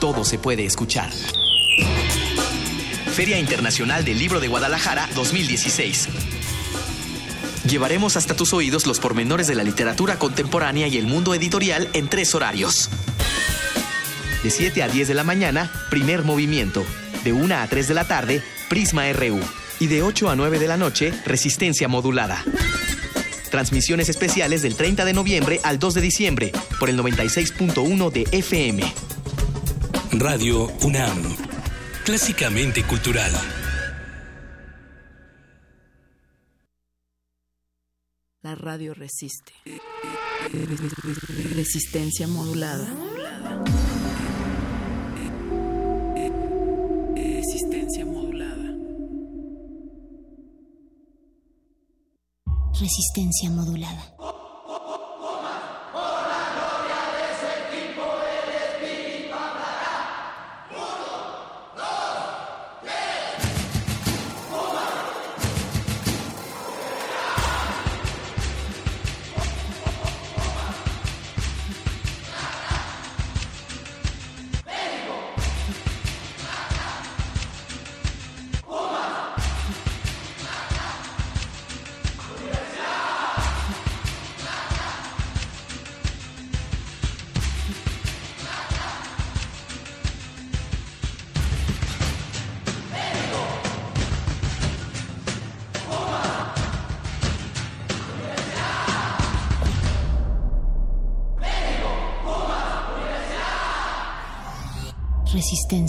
Todo 0.00 0.24
se 0.24 0.36
puede 0.36 0.66
escuchar. 0.66 1.12
Feria 3.12 3.38
Internacional 3.38 4.04
del 4.04 4.18
Libro 4.18 4.40
de 4.40 4.48
Guadalajara 4.48 5.08
2016. 5.14 6.08
Llevaremos 7.68 8.16
hasta 8.16 8.34
tus 8.34 8.52
oídos 8.52 8.88
los 8.88 8.98
pormenores 8.98 9.46
de 9.46 9.54
la 9.54 9.62
literatura 9.62 10.18
contemporánea 10.18 10.88
y 10.88 10.98
el 10.98 11.06
mundo 11.06 11.36
editorial 11.36 11.88
en 11.92 12.08
tres 12.08 12.34
horarios. 12.34 12.90
De 14.42 14.50
7 14.50 14.82
a 14.82 14.88
10 14.88 15.06
de 15.06 15.14
la 15.14 15.22
mañana, 15.22 15.70
primer 15.88 16.24
movimiento. 16.24 16.84
De 17.22 17.32
1 17.32 17.54
a 17.54 17.64
3 17.68 17.86
de 17.86 17.94
la 17.94 18.08
tarde, 18.08 18.42
Prisma 18.68 19.04
RU. 19.12 19.38
Y 19.80 19.86
de 19.86 20.02
8 20.02 20.30
a 20.30 20.36
9 20.36 20.58
de 20.58 20.68
la 20.68 20.76
noche, 20.76 21.12
resistencia 21.24 21.88
modulada. 21.88 22.44
Transmisiones 23.50 24.08
especiales 24.08 24.62
del 24.62 24.76
30 24.76 25.04
de 25.04 25.12
noviembre 25.12 25.60
al 25.64 25.78
2 25.78 25.94
de 25.94 26.00
diciembre 26.00 26.52
por 26.78 26.88
el 26.88 26.98
96.1 26.98 28.12
de 28.12 28.26
FM. 28.30 28.82
Radio 30.12 30.66
UNAM. 30.82 31.36
Clásicamente 32.04 32.84
cultural. 32.84 33.32
La 38.42 38.54
radio 38.54 38.94
resiste. 38.94 39.52
Resistencia 41.54 42.26
modulada. 42.26 42.88
Resistencia 52.80 53.50
modulada. 53.50 54.39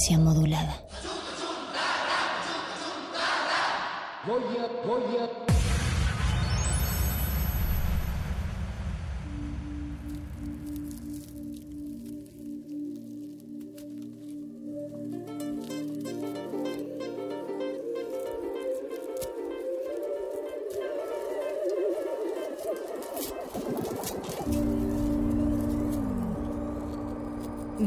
Modulada. 0.10 0.76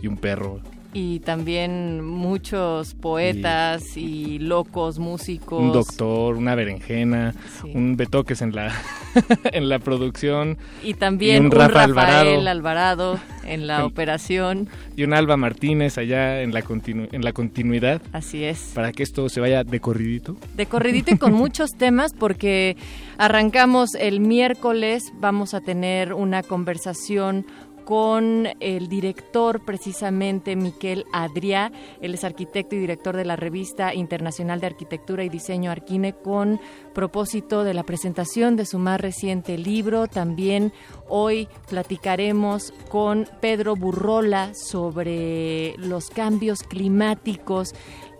y 0.00 0.06
un 0.06 0.16
perro. 0.16 0.60
Y 0.94 1.20
también 1.20 2.04
muchos 2.04 2.94
poetas 2.94 3.96
y, 3.96 4.38
locos 4.38 4.98
músicos. 4.98 5.60
Un 5.62 5.72
doctor, 5.72 6.36
una 6.36 6.54
berenjena, 6.54 7.34
Sí. 7.62 7.70
un 7.74 7.96
betoques 7.96 8.42
en 8.42 8.54
la, 8.54 8.72
en 9.52 9.68
la 9.68 9.78
producción. 9.78 10.58
Y 10.82 10.94
también 10.94 11.40
un 11.40 11.46
un, 11.46 11.52
Rafa 11.52 11.86
Rafael 11.86 12.46
Alvarado. 12.46 12.48
Alvarado 12.48 13.20
en 13.46 13.66
la 13.66 13.84
operación. 13.86 14.68
Y 14.96 15.04
un 15.04 15.14
Alba 15.14 15.36
Martínez 15.36 15.96
allá 15.98 16.42
en 16.42 16.52
la, 16.52 16.62
continu- 16.62 17.08
en 17.12 17.24
la 17.24 17.32
continuidad. 17.32 18.02
Así 18.12 18.44
es. 18.44 18.72
Para 18.74 18.92
que 18.92 19.02
esto 19.02 19.28
se 19.30 19.40
vaya 19.40 19.64
de 19.64 19.80
corridito. 19.80 20.36
De 20.54 20.66
corridito 20.66 21.14
y 21.14 21.18
con 21.18 21.32
muchos 21.32 21.70
temas 21.78 22.12
porque 22.12 22.76
arrancamos 23.18 23.94
el 23.94 24.20
miércoles, 24.20 25.12
vamos 25.20 25.54
a 25.54 25.60
tener 25.60 26.12
una 26.12 26.42
conversación 26.42 27.46
con 27.84 28.48
el 28.60 28.88
director 28.88 29.64
precisamente 29.64 30.56
Miquel 30.56 31.04
Adrià, 31.12 31.72
él 32.00 32.14
es 32.14 32.24
arquitecto 32.24 32.76
y 32.76 32.80
director 32.80 33.16
de 33.16 33.24
la 33.24 33.36
revista 33.36 33.94
internacional 33.94 34.60
de 34.60 34.66
arquitectura 34.66 35.24
y 35.24 35.28
diseño 35.28 35.70
Arquine 35.70 36.12
con 36.12 36.60
propósito 36.94 37.64
de 37.64 37.74
la 37.74 37.82
presentación 37.82 38.56
de 38.56 38.66
su 38.66 38.78
más 38.78 39.00
reciente 39.00 39.58
libro. 39.58 40.06
También 40.06 40.72
hoy 41.08 41.48
platicaremos 41.68 42.72
con 42.88 43.28
Pedro 43.40 43.76
Burrola 43.76 44.54
sobre 44.54 45.74
los 45.78 46.10
cambios 46.10 46.62
climáticos, 46.62 47.74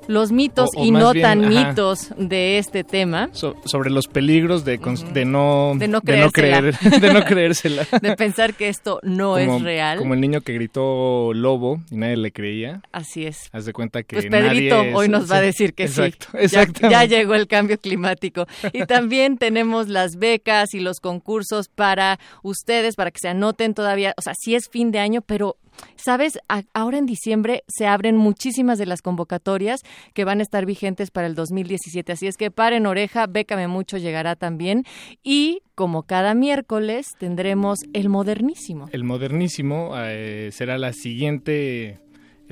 los 0.08 0.32
mitos 0.32 0.70
O- 0.76 0.80
o 0.80 0.84
y 0.84 0.90
no 0.90 1.12
bien, 1.12 1.22
tan 1.22 1.44
ajá. 1.44 1.68
mitos 1.68 2.08
de 2.16 2.58
este 2.58 2.84
tema. 2.84 3.28
So- 3.32 3.54
sobre 3.64 3.90
los 3.90 4.06
peligros 4.08 4.64
de, 4.64 4.78
de 5.12 5.24
no 5.24 5.72
De 5.76 5.88
no 5.88 6.00
creer 6.00 6.30
creérsela. 6.30 6.98
de 7.00 7.12
no 7.12 7.24
creérsela 7.24 7.86
de 8.02 8.16
pensar 8.16 8.54
que 8.54 8.68
esto 8.68 9.00
no 9.02 9.32
como, 9.34 9.56
es 9.56 9.62
real. 9.62 9.98
como 9.98 10.14
el 10.14 10.20
niño 10.20 10.40
que 10.40 10.52
gritó 10.54 11.32
lobo 11.34 11.80
y 11.90 11.96
nadie 11.96 12.16
le 12.16 12.32
creía 12.32 12.82
Así 12.92 13.26
es. 13.26 13.48
haz 13.52 13.64
de 13.64 13.72
cuenta 13.72 14.02
que 14.02 14.16
Pues 14.16 14.26
Pedrito 14.26 14.76
nadie 14.76 14.90
es- 14.90 14.94
hoy 14.96 15.08
nos 15.08 15.30
va 15.30 15.36
a 15.36 15.40
decir 15.40 15.74
que 15.74 15.84
exacto, 15.84 16.26
sí. 16.32 16.38
Ya- 16.38 16.40
exactamente. 16.40 16.90
Ya, 16.90 17.04
llegó 17.04 17.34
el 17.34 17.46
cambio 17.46 17.78
climático. 17.78 18.46
Y 18.72 18.84
también 18.86 19.38
tenemos 19.38 19.88
las 19.88 20.16
becas 20.16 20.74
y 20.74 20.80
los 20.80 21.00
concursos 21.00 21.68
para 21.68 22.18
ustedes, 22.42 22.96
para 22.96 23.10
que 23.10 23.18
se 23.20 23.28
anoten 23.28 23.74
todavía. 23.74 24.14
O 24.16 24.22
sea, 24.22 24.34
sí 24.38 24.54
es 24.54 24.68
fin 24.68 24.90
de 24.90 24.98
año, 24.98 25.22
pero, 25.22 25.56
¿sabes? 25.96 26.38
A- 26.48 26.62
ahora 26.74 26.98
en 26.98 27.06
diciembre 27.06 27.64
se 27.68 27.86
abren 27.86 28.16
muchísimas 28.16 28.78
de 28.78 28.86
las 28.86 29.02
convocatorias 29.02 29.80
que 30.14 30.24
van 30.24 30.40
a 30.40 30.42
estar 30.42 30.66
vigentes 30.66 31.10
para 31.10 31.26
el 31.26 31.34
2017. 31.34 32.12
Así 32.12 32.26
es 32.26 32.36
que 32.36 32.50
paren 32.50 32.86
oreja, 32.86 33.26
Bécame 33.26 33.68
Mucho 33.68 33.96
llegará 33.98 34.36
también. 34.36 34.84
Y 35.22 35.60
como 35.74 36.02
cada 36.02 36.34
miércoles 36.34 37.06
tendremos 37.18 37.78
el 37.94 38.08
modernísimo. 38.08 38.88
el 38.92 39.04
modernísimo 39.04 39.92
eh, 39.96 40.50
será 40.52 40.76
la 40.78 40.92
siguiente 40.92 41.98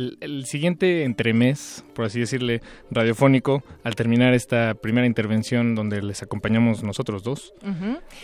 el, 0.01 0.19
el 0.21 0.47
siguiente 0.47 1.05
entremés, 1.05 1.85
por 1.95 2.07
así 2.07 2.21
decirle, 2.21 2.63
radiofónico, 2.91 3.63
al 3.85 3.95
terminar 3.95 4.35
esta 4.35 4.75
primera 4.75 5.07
intervención 5.07 5.75
donde 5.75 6.03
les 6.03 6.23
acompañamos 6.23 6.83
nosotros 6.83 7.23
dos. 7.23 7.53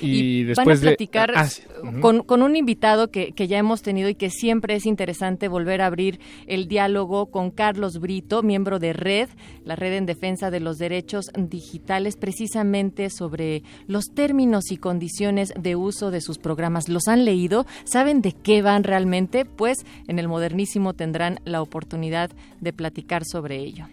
Y, 0.00 0.44
después 0.44 0.78
a 0.78 0.80
de- 0.80 0.86
platicar 0.88 1.32
ah, 1.36 1.46
sí, 1.46 1.62
con, 2.00 2.22
con 2.22 2.42
un 2.42 2.56
invitado 2.56 3.10
que, 3.10 3.32
que 3.32 3.46
ya 3.46 3.58
hemos 3.58 3.82
tenido 3.82 4.08
y 4.08 4.14
que 4.14 4.30
siempre 4.30 4.74
es 4.74 4.86
interesante 4.86 5.48
volver 5.48 5.82
a 5.82 5.86
abrir 5.86 6.18
el 6.46 6.68
diálogo 6.68 7.26
con 7.26 7.50
Carlos 7.50 8.00
Brito, 8.00 8.42
miembro 8.42 8.78
de 8.78 8.92
Red, 8.92 9.28
la 9.64 9.76
Red 9.76 9.94
en 9.94 10.06
Defensa 10.06 10.50
de 10.50 10.60
los 10.60 10.78
Derechos 10.78 11.26
Digitales, 11.36 12.16
precisamente 12.16 13.10
sobre 13.10 13.62
los 13.86 14.06
términos 14.14 14.70
y 14.70 14.78
condiciones 14.78 15.52
de 15.58 15.76
uso 15.76 16.10
de 16.10 16.20
sus 16.20 16.38
programas. 16.38 16.88
¿Los 16.88 17.08
han 17.08 17.24
leído? 17.24 17.66
¿Saben 17.84 18.22
de 18.22 18.32
qué 18.32 18.62
van 18.62 18.84
realmente? 18.84 19.44
Pues 19.44 19.84
en 20.08 20.18
el 20.18 20.28
modernísimo 20.28 20.94
tendrán 20.94 21.40
la 21.44 21.62
oportunidad 21.66 22.30
de 22.60 22.72
platicar 22.72 23.24
sobre 23.24 23.58
ello. 23.58 23.86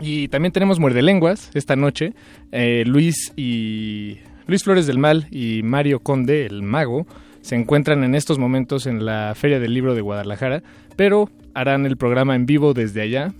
Y 0.00 0.28
también 0.28 0.52
tenemos 0.52 0.80
Muerde 0.80 1.02
Lenguas 1.02 1.50
esta 1.54 1.76
noche. 1.76 2.14
Eh, 2.52 2.84
Luis 2.86 3.32
y 3.36 4.18
Luis 4.46 4.64
Flores 4.64 4.86
del 4.86 4.98
Mal 4.98 5.28
y 5.30 5.62
Mario 5.62 6.00
Conde, 6.00 6.46
el 6.46 6.62
mago, 6.62 7.06
se 7.42 7.56
encuentran 7.56 8.04
en 8.04 8.14
estos 8.14 8.38
momentos 8.38 8.86
en 8.86 9.04
la 9.04 9.34
Feria 9.34 9.60
del 9.60 9.74
Libro 9.74 9.94
de 9.94 10.00
Guadalajara, 10.00 10.62
pero 10.96 11.30
harán 11.54 11.86
el 11.86 11.96
programa 11.96 12.36
en 12.36 12.46
vivo 12.46 12.74
desde 12.74 13.02
allá. 13.02 13.32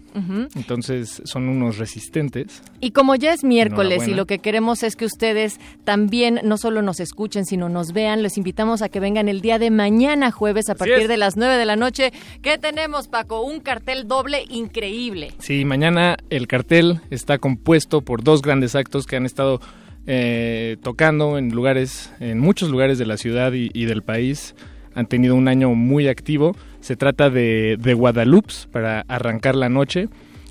Entonces 0.57 1.23
son 1.25 1.49
unos 1.49 1.79
resistentes. 1.79 2.63
Y 2.81 2.91
como 2.91 3.15
ya 3.15 3.33
es 3.33 3.45
miércoles 3.45 4.09
y 4.09 4.15
lo 4.15 4.27
que 4.27 4.41
queremos 4.41 4.83
es 4.83 4.97
que 4.97 5.05
ustedes 5.05 5.61
también 5.85 6.41
no 6.43 6.59
solo 6.59 6.83
nos 6.83 6.99
escuchen, 6.99 7.47
sino 7.47 7.69
nos 7.69 7.93
vean, 7.93 8.23
les 8.23 8.37
invitamos 8.37 8.83
a 8.83 8.89
que 8.89 8.99
vengan 8.99 9.29
el 9.29 9.41
día 9.41 9.61
de 9.61 9.71
mañana 9.71 10.33
jueves 10.33 10.69
a 10.69 10.75
partir 10.75 11.03
es. 11.03 11.09
de 11.09 11.17
las 11.17 11.37
9 11.37 11.57
de 11.57 11.65
la 11.65 11.77
noche. 11.77 12.13
¿Qué 12.43 12.59
tenemos, 12.59 13.07
Paco? 13.07 13.43
Un 13.43 13.61
cartel 13.61 14.09
doble 14.09 14.45
increíble. 14.49 15.33
Sí, 15.39 15.65
mañana 15.65 16.17
el 16.29 16.49
cartel 16.49 17.01
está 17.11 17.39
compuesto 17.39 18.01
por 18.01 18.25
dos 18.25 18.43
grandes 18.43 18.75
actos 18.75 19.07
que 19.07 19.17
han 19.17 19.27
estado 19.27 19.61
eh, 20.07 20.77
tocando 20.83 21.39
en 21.39 21.51
lugares, 21.51 22.13
en 22.21 22.39
muchos 22.39 22.71
lugares 22.71 22.99
de 22.99 23.07
la 23.07 23.17
ciudad 23.17 23.53
y, 23.53 23.85
del 23.85 24.03
país. 24.03 24.55
Han 24.95 25.07
tenido 25.07 25.35
un 25.35 25.49
año 25.49 25.71
muy 25.75 26.09
activo. 26.09 26.57
Se 26.81 26.97
trata 26.97 27.31
de, 27.31 27.77
de 27.79 27.95
Guadalupe 27.95 28.53
para 28.73 29.03
arrancar 29.09 29.55
la 29.55 29.69
noche. 29.69 30.09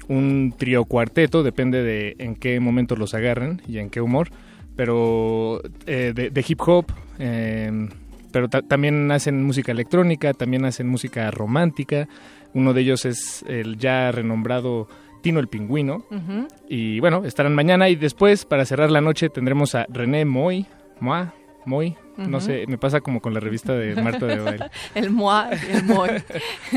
Un 0.08 0.54
trío 0.58 0.86
cuarteto, 0.86 1.44
depende 1.44 1.84
de 1.84 2.16
en 2.20 2.36
qué 2.36 2.60
momento 2.60 2.96
los 2.96 3.14
agarren 3.14 3.62
y 3.68 3.78
en 3.80 3.90
qué 3.90 4.02
humor. 4.02 4.30
Pero 4.76 5.62
eh, 5.88 6.14
de, 6.16 6.46
hip 6.48 6.62
hop, 6.66 6.86
eh, 7.20 7.90
pero 8.32 8.48
ta- 8.48 8.62
también 8.62 9.12
hacen 9.12 9.44
música 9.44 9.72
electrónica, 9.74 10.34
también 10.34 10.64
hacen 10.66 10.88
música 10.88 11.30
romántica. 11.32 12.08
Uno 12.54 12.74
de 12.74 12.82
ellos 12.82 13.06
es 13.06 13.44
el 13.48 13.78
ya 13.78 14.12
renombrado 14.12 14.88
Tino 15.22 15.40
el 15.40 15.48
Pingüino. 15.48 16.04
Y 16.68 17.00
bueno, 17.00 17.24
estarán 17.26 17.54
mañana 17.56 17.90
y 17.90 17.96
después, 17.96 18.46
para 18.46 18.66
cerrar 18.66 18.92
la 18.92 19.02
noche, 19.02 19.30
tendremos 19.30 19.76
a 19.76 19.86
René 19.90 20.26
Moy, 20.26 20.66
Moa, 21.00 21.34
Moy, 21.66 21.96
no 22.18 22.42
sé, 22.42 22.66
me 22.68 22.78
pasa 22.78 23.00
como 23.02 23.22
con 23.22 23.34
la 23.34 23.40
revista 23.40 23.74
de 23.74 23.96
Marta 24.02 24.26
de 24.26 24.40
Baile. 24.40 24.66
el 24.96 25.10
moi, 25.12 25.46
el 25.72 25.84
moi. 25.86 26.10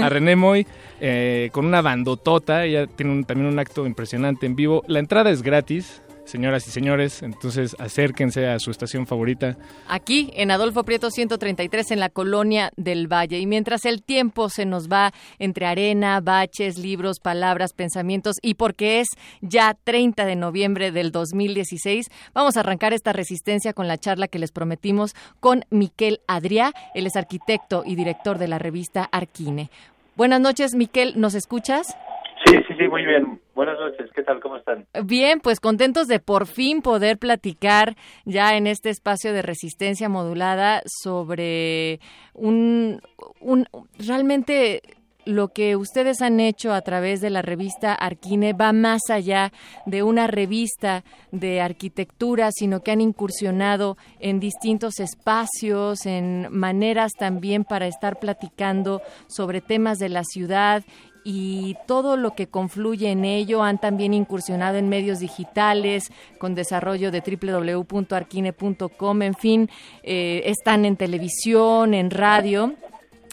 a 0.03 0.09
René 0.09 0.36
Moy 0.36 0.66
eh, 1.01 1.49
con 1.53 1.66
una 1.66 1.82
bandotota, 1.82 2.64
ella 2.64 2.86
tiene 2.86 3.11
un- 3.12 3.24
también 3.24 3.49
un 3.53 3.59
acto 3.59 3.86
impresionante 3.86 4.47
en 4.47 4.55
vivo. 4.55 4.84
La 4.86 4.99
entrada 5.01 5.30
es 5.30 5.43
gratis, 5.43 6.01
señoras 6.25 6.66
y 6.66 6.70
señores, 6.70 7.23
entonces 7.23 7.77
acérquense 7.79 8.47
a 8.49 8.59
su 8.59 8.70
estación 8.70 9.07
favorita. 9.07 9.57
Aquí 9.89 10.31
en 10.35 10.51
Adolfo 10.51 10.85
Prieto 10.85 11.11
133 11.11 11.91
en 11.91 12.01
la 12.01 12.09
colonia 12.09 12.70
del 12.77 13.12
Valle. 13.12 13.39
Y 13.39 13.47
mientras 13.47 13.85
el 13.85 14.03
tiempo 14.03 14.49
se 14.49 14.66
nos 14.66 14.89
va 14.89 15.12
entre 15.39 15.66
arena, 15.66 16.20
baches, 16.20 16.79
libros, 16.79 17.20
palabras, 17.20 17.73
pensamientos 17.73 18.37
y 18.43 18.55
porque 18.55 19.01
es 19.01 19.09
ya 19.41 19.77
30 19.85 20.25
de 20.25 20.37
noviembre 20.37 20.93
del 20.93 21.12
2016, 21.12 22.07
vamos 22.35 22.57
a 22.57 22.61
arrancar 22.61 22.93
esta 22.93 23.12
resistencia 23.12 23.73
con 23.73 23.89
la 23.89 23.99
charla 23.99 24.29
que 24.29 24.39
les 24.39 24.53
prometimos 24.53 25.14
con 25.41 25.64
Miquel 25.70 26.20
Adrià. 26.27 26.73
Él 26.95 27.07
es 27.07 27.16
arquitecto 27.16 27.83
y 27.87 27.95
director 27.95 28.39
de 28.39 28.49
la 28.49 28.59
revista 28.59 29.09
Arquine. 29.11 29.70
Buenas 30.14 30.41
noches, 30.41 30.75
Miquel, 30.75 31.18
¿nos 31.18 31.35
escuchas? 31.35 31.97
Sí, 32.45 32.57
sí, 32.66 32.74
sí, 32.78 32.88
muy 32.88 33.05
bien. 33.05 33.40
Buenas 33.55 33.78
noches, 33.78 34.11
¿qué 34.14 34.22
tal? 34.22 34.40
¿Cómo 34.40 34.57
están? 34.57 34.86
Bien, 35.05 35.40
pues 35.40 35.61
contentos 35.61 36.09
de 36.09 36.18
por 36.18 36.47
fin 36.47 36.82
poder 36.82 37.18
platicar 37.18 37.97
ya 38.24 38.57
en 38.57 38.66
este 38.66 38.90
espacio 38.90 39.32
de 39.32 39.43
resistencia 39.43 40.09
modulada 40.09 40.82
sobre 40.86 42.01
un, 42.34 43.01
un 43.40 43.66
realmente 43.99 44.82
lo 45.24 45.49
que 45.49 45.76
ustedes 45.76 46.20
han 46.20 46.40
hecho 46.40 46.72
a 46.72 46.80
través 46.82 47.20
de 47.20 47.30
la 47.30 47.43
revista 47.43 47.95
Arquine 47.95 48.55
va 48.55 48.72
más 48.72 49.03
allá 49.09 49.53
de 49.86 50.03
una 50.03 50.26
revista 50.26 51.05
de 51.30 51.61
arquitectura, 51.61 52.51
sino 52.53 52.80
que 52.80 52.90
han 52.90 53.01
incursionado 53.01 53.97
en 54.18 54.40
distintos 54.40 54.99
espacios, 54.99 56.07
en 56.07 56.49
maneras 56.51 57.12
también 57.12 57.64
para 57.64 57.86
estar 57.86 58.18
platicando 58.18 59.01
sobre 59.28 59.61
temas 59.61 59.99
de 59.99 60.09
la 60.09 60.24
ciudad 60.24 60.82
y 61.25 61.77
todo 61.87 62.16
lo 62.16 62.35
que 62.35 62.49
confluye 62.49 63.11
en 63.11 63.25
ello. 63.25 63.62
Han 63.62 63.79
también 63.79 64.12
incursionado 64.14 64.79
en 64.79 64.89
medios 64.89 65.20
digitales 65.20 66.11
con 66.39 66.55
desarrollo 66.55 67.11
de 67.11 67.20
www.arquine.com, 67.20 69.23
en 69.23 69.35
fin, 69.35 69.70
eh, 70.03 70.43
están 70.47 70.85
en 70.85 70.97
televisión, 70.97 71.95
en 71.95 72.11
radio. 72.11 72.75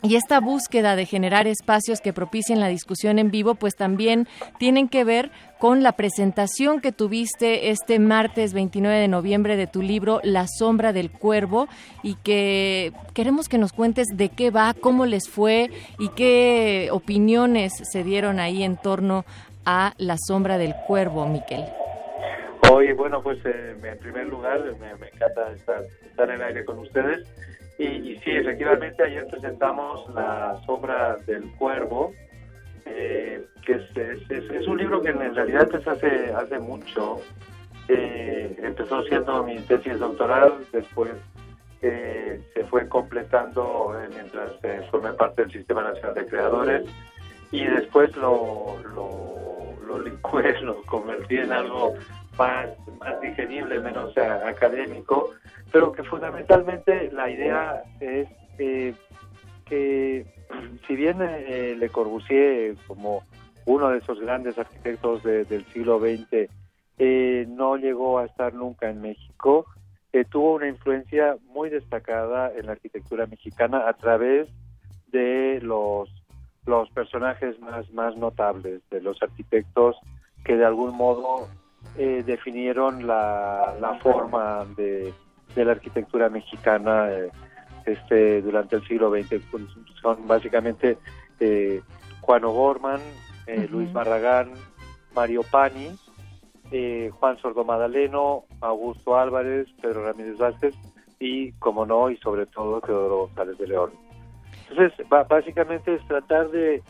Y 0.02 0.16
esta 0.16 0.40
búsqueda 0.40 0.96
de 0.96 1.06
generar 1.06 1.46
espacios 1.46 2.00
que 2.00 2.14
propicien 2.14 2.62
la 2.62 2.70
discusión 2.70 3.20
en 3.20 3.32
vivo, 3.32 3.56
pues 3.56 3.76
también 3.76 4.30
tienen 4.58 4.88
que 4.88 5.04
ver 5.04 5.30
con 5.60 5.84
la 5.84 5.92
presentación 5.92 6.80
que 6.80 6.94
tuviste 6.94 7.70
este 7.70 8.00
martes 8.00 8.54
29 8.54 8.98
de 8.98 9.10
noviembre 9.10 9.58
de 9.58 9.68
tu 9.68 9.82
libro 9.82 10.22
La 10.24 10.48
sombra 10.48 10.94
del 10.94 11.12
cuervo 11.12 11.68
y 12.02 12.16
que 12.16 12.94
queremos 13.14 13.50
que 13.50 13.58
nos 13.58 13.74
cuentes 13.74 14.08
de 14.14 14.30
qué 14.30 14.52
va, 14.52 14.74
cómo 14.74 15.06
les 15.06 15.30
fue 15.30 15.70
y 15.98 16.08
qué 16.10 16.88
opiniones 16.94 17.74
se 17.92 18.06
dieron 18.06 18.40
ahí 18.40 18.64
en 18.64 18.78
torno 18.78 19.26
a 19.66 19.96
La 19.98 20.16
sombra 20.18 20.58
del 20.58 20.76
cuervo, 20.88 21.28
Miquel. 21.28 21.66
Hoy, 22.72 22.94
bueno, 22.94 23.22
pues 23.22 23.40
eh, 23.46 23.76
en 23.84 24.00
primer 24.00 24.28
lugar 24.28 24.62
me, 24.80 24.92
encanta 25.10 25.52
estar, 25.52 25.82
estar 26.10 26.30
en 26.30 26.42
aire 26.42 26.64
con 26.64 26.80
ustedes 26.80 27.28
Y, 27.80 27.86
y 27.86 28.16
sí, 28.20 28.32
efectivamente 28.32 29.02
ayer 29.04 29.26
presentamos 29.28 30.08
La 30.14 30.56
sombra 30.66 31.16
del 31.26 31.50
cuervo, 31.58 32.14
eh, 32.86 33.42
que 33.66 33.74
es, 33.74 33.98
es- 34.30 34.52
es- 34.52 34.68
un 34.68 34.78
libro 34.78 35.02
que 35.02 35.10
en 35.10 35.34
realidad 35.34 35.64
empezó 35.64 35.92
hace, 35.92 36.32
hace 36.34 36.60
mucho. 36.60 37.22
Eh, 37.88 38.56
empezó 38.62 39.02
siendo 39.04 39.42
mi 39.44 39.58
tesis 39.62 39.98
doctoral, 39.98 40.54
después 40.74 41.12
eh, 41.82 42.40
se 42.54 42.66
fue 42.66 42.88
completando 42.88 43.98
eh, 44.00 44.10
mientras 44.14 44.52
eh, 44.64 44.82
formé 44.92 45.14
parte 45.14 45.44
del 45.44 45.52
Sistema 45.52 45.82
Nacional 45.82 46.14
de 46.14 46.26
Creadores 46.26 46.84
y 47.52 47.64
después 47.66 48.14
lo, 48.18 48.76
lo, 48.94 49.88
lo 49.88 50.00
licué, 50.00 50.60
lo 50.62 50.82
convertí 50.84 51.38
en 51.38 51.54
algo 51.54 51.96
más, 52.38 52.68
más 53.00 53.20
digerible, 53.22 53.80
menos 53.80 54.16
académico, 54.18 55.32
pero 55.72 55.92
que 55.92 56.04
fundamentalmente 56.04 57.12
la 57.12 57.30
idea 57.30 57.84
es 58.00 58.28
eh, 58.58 58.94
que 59.66 60.26
si 60.88 60.96
bien 60.96 61.18
eh, 61.22 61.76
Le 61.78 61.90
Corbusier, 61.90 62.76
como 62.88 63.24
uno 63.66 63.90
de 63.90 64.00
esos 64.00 64.20
grandes 64.20 64.58
arquitectos 64.58 65.24
de- 65.24 65.46
del 65.46 65.66
siglo 65.68 66.00
XX, 66.00 66.50
eh, 66.98 67.46
no 67.48 67.78
llegó 67.78 68.20
a 68.20 68.26
estar 68.26 68.54
nunca 68.54 68.90
en 68.90 69.02
México, 69.02 69.66
eh, 70.12 70.26
tuvo 70.26 70.56
una 70.56 70.68
influencia 70.68 71.38
muy 71.54 71.70
destacada 71.70 72.52
en 72.56 72.66
la 72.66 72.72
arquitectura 72.74 73.28
mexicana 73.28 73.88
a 73.88 73.94
través 73.94 74.50
de 75.12 75.60
los, 75.62 76.10
los 76.66 76.90
personajes 76.92 77.60
más, 77.60 77.90
más 77.92 78.18
notables, 78.18 78.82
de 78.90 79.02
los 79.02 79.22
arquitectos 79.22 79.96
que 80.44 80.56
de 80.58 80.66
algún 80.66 80.96
modo 80.98 81.48
eh, 81.98 82.24
definieron 82.26 83.06
la, 83.06 83.76
la 83.80 83.94
forma 84.00 84.66
de, 84.76 85.14
de 85.56 85.66
la 85.66 85.72
arquitectura 85.72 86.30
mexicana 86.30 87.10
eh, 87.12 87.30
este, 87.86 88.42
durante 88.42 88.78
el 88.78 88.88
siglo 88.88 89.12
XX. 89.12 89.42
Pues, 89.52 89.64
Son 90.02 90.28
básicamente 90.28 90.98
eh, 91.40 91.82
Juan 92.22 92.44
O'Gorman, 92.44 93.02
eh. 93.48 93.68
Luis 93.70 93.92
Barragán, 93.92 94.52
Mario 95.16 95.44
Pani, 95.44 95.90
eh, 96.72 97.10
Juan 97.20 97.38
Sordo 97.40 97.64
Madaleno, 97.64 98.46
Augusto 98.62 99.18
Álvarez, 99.18 99.68
Pedro 99.82 100.06
Ramírez 100.06 100.38
Vázquez 100.38 100.76
y, 101.20 101.52
como 101.54 101.86
no, 101.86 102.10
y 102.10 102.18
sobre 102.18 102.46
todo 102.46 102.82
Teodoro 102.82 103.18
González 103.28 103.58
de 103.58 103.68
León. 103.68 103.92
Entonces, 104.70 105.08
básicamente 105.10 105.96
es 105.96 106.08
tratar 106.08 106.50
de, 106.52 106.84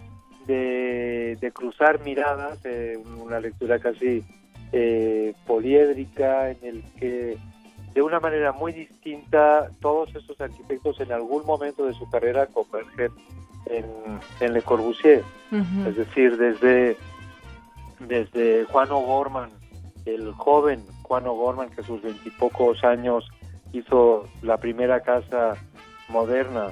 de, 0.45 1.37
de 1.39 1.51
cruzar 1.51 2.03
miradas, 2.03 2.59
eh, 2.65 3.01
una 3.17 3.39
lectura 3.39 3.79
casi 3.79 4.23
eh, 4.71 5.33
poliédrica 5.47 6.51
en 6.51 6.57
el 6.61 6.83
que 6.99 7.37
de 7.93 8.01
una 8.01 8.19
manera 8.19 8.51
muy 8.51 8.71
distinta 8.71 9.69
todos 9.81 10.13
esos 10.15 10.39
arquitectos 10.39 10.99
en 10.99 11.11
algún 11.11 11.45
momento 11.45 11.85
de 11.85 11.93
su 11.93 12.09
carrera 12.09 12.47
convergen 12.47 13.11
en, 13.65 13.85
en 14.39 14.53
Le 14.53 14.61
Corbusier. 14.61 15.23
Es 15.87 15.95
decir, 15.95 16.37
desde, 16.37 16.95
desde 17.99 18.65
Juan 18.65 18.91
O'Gorman, 18.91 19.49
el 20.05 20.31
joven 20.33 20.83
Juan 21.03 21.25
O'Gorman 21.27 21.69
que 21.69 21.81
a 21.81 21.83
sus 21.83 22.01
veintipocos 22.01 22.83
años 22.83 23.27
hizo 23.73 24.25
la 24.43 24.57
primera 24.57 25.01
casa 25.01 25.55
moderna 26.07 26.67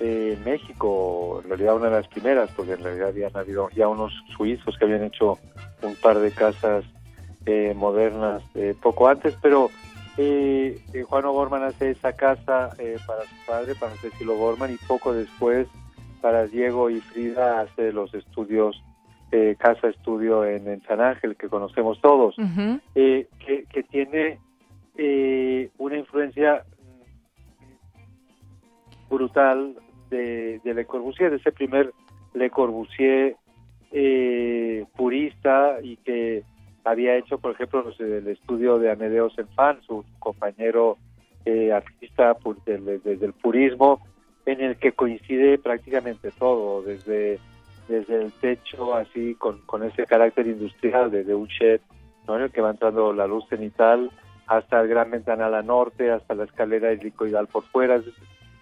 en 0.00 0.42
México, 0.44 1.40
en 1.42 1.48
realidad 1.48 1.76
una 1.76 1.86
de 1.86 1.96
las 1.96 2.08
primeras, 2.08 2.50
porque 2.52 2.72
en 2.72 2.82
realidad 2.82 3.08
habían 3.08 3.36
habido 3.36 3.68
ya 3.70 3.88
unos 3.88 4.12
suizos 4.36 4.76
que 4.78 4.84
habían 4.84 5.04
hecho 5.04 5.38
un 5.82 5.94
par 5.96 6.18
de 6.18 6.30
casas 6.30 6.84
eh, 7.46 7.72
modernas 7.74 8.42
eh, 8.54 8.74
poco 8.80 9.08
antes, 9.08 9.34
pero 9.40 9.70
eh, 10.18 10.78
eh, 10.92 11.02
Juan 11.04 11.24
O'Gorman 11.24 11.62
hace 11.62 11.90
esa 11.90 12.12
casa 12.12 12.70
eh, 12.78 12.96
para 13.06 13.22
su 13.22 13.34
padre, 13.46 13.74
para 13.76 13.94
Cecil 13.96 14.28
O'Gorman, 14.28 14.72
y 14.72 14.76
poco 14.86 15.14
después 15.14 15.68
para 16.20 16.46
Diego 16.46 16.90
y 16.90 17.00
Frida 17.00 17.60
hace 17.60 17.92
los 17.92 18.12
estudios, 18.12 18.82
eh, 19.30 19.56
casa 19.58 19.88
estudio 19.88 20.44
en, 20.44 20.66
en 20.66 20.82
San 20.82 21.00
Ángel, 21.00 21.36
que 21.36 21.48
conocemos 21.48 22.00
todos, 22.00 22.34
eh, 22.94 23.28
que, 23.46 23.64
que 23.72 23.82
tiene 23.84 24.40
eh, 24.96 25.70
una 25.78 25.96
influencia 25.96 26.64
brutal 29.08 29.76
de, 30.10 30.60
de 30.64 30.74
Le 30.74 30.84
Corbusier, 30.84 31.30
de 31.30 31.36
ese 31.36 31.52
primer 31.52 31.92
Le 32.34 32.50
Corbusier 32.50 33.36
eh, 33.92 34.84
purista 34.96 35.78
y 35.82 35.96
que 35.98 36.42
había 36.90 37.16
hecho, 37.16 37.38
por 37.38 37.52
ejemplo, 37.52 37.84
el 37.98 38.28
estudio 38.28 38.78
de 38.78 38.90
Amedeo 38.90 39.30
Senfan, 39.30 39.80
su 39.82 40.04
compañero 40.18 40.96
eh, 41.44 41.72
artista 41.72 42.34
pu- 42.38 42.62
del, 42.64 42.84
del- 43.02 43.18
del 43.18 43.32
purismo, 43.32 44.00
en 44.46 44.60
el 44.60 44.76
que 44.76 44.92
coincide 44.92 45.58
prácticamente 45.58 46.30
todo, 46.30 46.82
desde, 46.82 47.38
desde 47.88 48.22
el 48.22 48.32
techo 48.32 48.94
así 48.94 49.34
con, 49.34 49.58
con 49.66 49.82
ese 49.82 50.04
carácter 50.06 50.46
industrial, 50.46 51.10
desde 51.10 51.34
un 51.34 51.46
shed, 51.48 51.80
¿no? 52.26 52.36
en 52.36 52.42
el 52.44 52.50
que 52.50 52.60
va 52.60 52.70
entrando 52.70 53.12
la 53.12 53.26
luz 53.26 53.44
cenital, 53.48 54.10
hasta 54.46 54.80
el 54.80 54.88
gran 54.88 55.10
ventanal 55.10 55.54
a 55.54 55.62
norte, 55.62 56.10
hasta 56.10 56.34
la 56.34 56.44
escalera 56.44 56.90
helicoidal 56.90 57.46
por 57.48 57.62
fuera, 57.64 58.00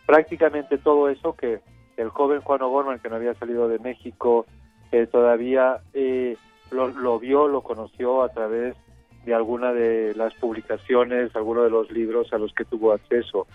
prácticamente 0.05 0.79
todo 0.79 1.09
eso 1.09 1.35
que 1.37 1.61
el 1.97 2.09
joven 2.11 2.41
Juan 2.41 2.63
O'Gorman, 2.63 2.99
que 2.99 3.09
no 3.09 3.17
había 3.17 3.35
salido 3.35 3.69
de 3.69 3.79
México, 3.79 4.47
eh, 4.93 5.07
todavía 5.07 5.79
eh, 5.95 6.37
lo, 6.71 6.89
lo 6.89 7.19
vio, 7.19 7.49
lo 7.49 7.63
conoció 7.63 8.23
a 8.23 8.29
través 8.29 8.77
de 9.25 9.35
alguna 9.35 9.73
de 9.73 10.15
las 10.15 10.35
publicaciones, 10.35 11.35
alguno 11.35 11.63
de 11.63 11.71
los 11.71 11.91
libros 11.91 12.33
a 12.33 12.39
los 12.39 12.53
que 12.53 12.65
tuvo 12.65 12.93
acceso, 12.93 13.47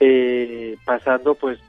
Eh, 0.00 0.76
pasando 0.84 1.36
pues 1.36 1.60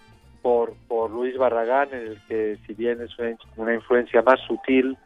por, 0.42 0.74
por 0.88 1.12
Luis 1.12 1.38
Barragán, 1.38 1.90
en 1.92 2.08
el 2.08 2.18
que 2.28 2.58
si 2.66 2.74
bien 2.74 3.00
es 3.02 3.12
una, 3.58 3.74
influencia 3.74 4.24
más 4.24 4.40
sutil, 4.48 4.98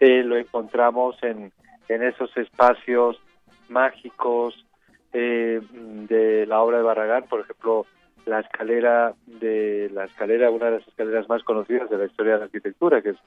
eh, 0.00 0.22
lo 0.22 0.36
encontramos 0.36 1.16
en, 1.22 1.52
en 1.88 2.02
esos 2.02 2.34
espacios 2.36 3.20
mágicos 3.68 4.66
eh, 5.12 5.60
de 6.08 6.46
la 6.46 6.62
obra 6.62 6.78
de 6.78 6.82
Barragán, 6.84 7.24
por 7.24 7.40
ejemplo, 7.40 7.84
la 8.24 8.40
escalera 8.40 9.14
de 9.26 9.90
la 9.92 10.04
escalera, 10.04 10.50
una 10.50 10.66
de 10.66 10.78
las 10.78 10.88
escaleras 10.88 11.28
más 11.28 11.42
conocidas 11.42 11.90
de 11.90 11.98
la 11.98 12.06
historia 12.06 12.32
de 12.32 12.38
la 12.38 12.44
arquitectura, 12.46 13.02
que 13.02 13.10
es 13.10 13.18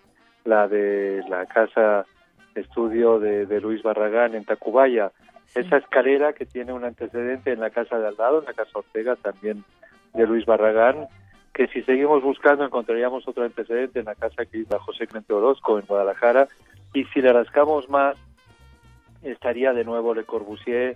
la 0.45 0.67
de 0.67 1.23
la 1.27 1.45
casa 1.45 2.05
estudio 2.55 3.19
de, 3.19 3.45
de 3.45 3.59
Luis 3.59 3.83
Barragán 3.83 4.33
en 4.35 4.45
Tacubaya. 4.45 5.11
Esa 5.53 5.77
escalera 5.77 6.33
que 6.33 6.45
tiene 6.45 6.73
un 6.73 6.83
antecedente 6.83 7.51
en 7.51 7.59
la 7.59 7.69
casa 7.69 7.99
de 7.99 8.07
al 8.07 8.15
lado, 8.15 8.39
en 8.39 8.45
la 8.45 8.53
casa 8.53 8.71
Ortega 8.73 9.15
también 9.15 9.63
de 10.13 10.25
Luis 10.25 10.45
Barragán, 10.45 11.07
que 11.53 11.67
si 11.67 11.81
seguimos 11.83 12.21
buscando 12.23 12.65
encontraríamos 12.65 13.27
otro 13.27 13.43
antecedente 13.43 13.99
en 13.99 14.05
la 14.05 14.15
casa 14.15 14.45
que 14.45 14.59
hizo 14.59 14.79
José 14.79 15.07
Clemente 15.07 15.33
Orozco 15.33 15.79
en 15.79 15.85
Guadalajara, 15.85 16.47
y 16.93 17.03
si 17.05 17.21
le 17.21 17.31
rascamos 17.31 17.89
más, 17.89 18.17
estaría 19.23 19.73
de 19.73 19.83
nuevo 19.83 20.13
Le 20.13 20.23
Corbusier 20.23 20.95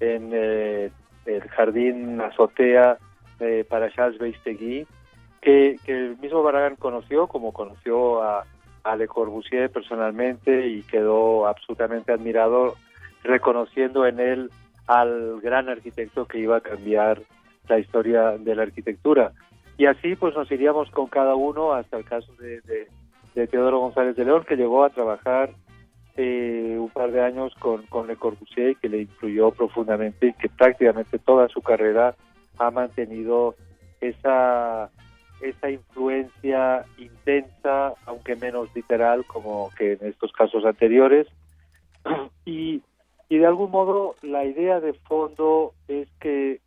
en 0.00 0.30
eh, 0.32 0.90
el 1.26 1.48
jardín 1.48 2.20
azotea 2.20 2.98
eh, 3.40 3.64
para 3.68 3.90
Charles 3.90 4.18
Beistegui, 4.18 4.86
que, 5.40 5.76
que 5.84 5.92
el 5.92 6.18
mismo 6.18 6.42
Barragán 6.42 6.76
conoció, 6.76 7.26
como 7.26 7.52
conoció 7.52 8.22
a, 8.22 8.44
a 8.86 8.96
Le 8.96 9.08
Corbusier 9.08 9.70
personalmente 9.70 10.68
y 10.68 10.82
quedó 10.82 11.46
absolutamente 11.46 12.12
admirado, 12.12 12.76
reconociendo 13.24 14.06
en 14.06 14.20
él 14.20 14.50
al 14.86 15.40
gran 15.40 15.68
arquitecto 15.68 16.26
que 16.26 16.38
iba 16.38 16.58
a 16.58 16.60
cambiar 16.60 17.20
la 17.68 17.78
historia 17.78 18.38
de 18.38 18.54
la 18.54 18.62
arquitectura. 18.62 19.32
Y 19.76 19.86
así 19.86 20.14
pues 20.14 20.34
nos 20.34 20.50
iríamos 20.50 20.90
con 20.90 21.08
cada 21.08 21.34
uno 21.34 21.72
hasta 21.72 21.98
el 21.98 22.04
caso 22.04 22.32
de, 22.34 22.60
de, 23.34 23.46
Teodoro 23.48 23.80
González 23.80 24.16
de 24.16 24.24
León, 24.24 24.44
que 24.48 24.56
llegó 24.56 24.84
a 24.84 24.90
trabajar 24.90 25.50
eh, 26.16 26.76
un 26.78 26.88
par 26.88 27.10
de 27.10 27.20
años 27.20 27.52
con, 27.58 27.82
con 27.86 28.06
Le 28.06 28.16
Corbusier 28.16 28.70
y 28.70 28.74
que 28.76 28.88
le 28.88 29.02
influyó 29.02 29.50
profundamente 29.50 30.28
y 30.28 30.32
que 30.32 30.48
prácticamente 30.48 31.18
toda 31.18 31.48
su 31.48 31.60
carrera 31.60 32.14
ha 32.58 32.70
mantenido 32.70 33.54
esa, 34.00 34.90
esa 35.40 35.70
influencia 35.70 36.84
intensa, 36.98 37.94
aunque 38.06 38.36
menos 38.36 38.74
literal 38.74 39.24
como 39.26 39.70
que 39.76 39.92
en 39.92 40.06
estos 40.06 40.32
casos 40.32 40.64
anteriores. 40.64 41.26
Y, 42.44 42.80
y 43.28 43.38
de 43.38 43.46
algún 43.46 43.72
modo 43.72 44.14
la 44.22 44.44
idea 44.44 44.78
de 44.78 44.92
fondo 44.92 45.74
es 45.88 46.06
que 46.20 46.60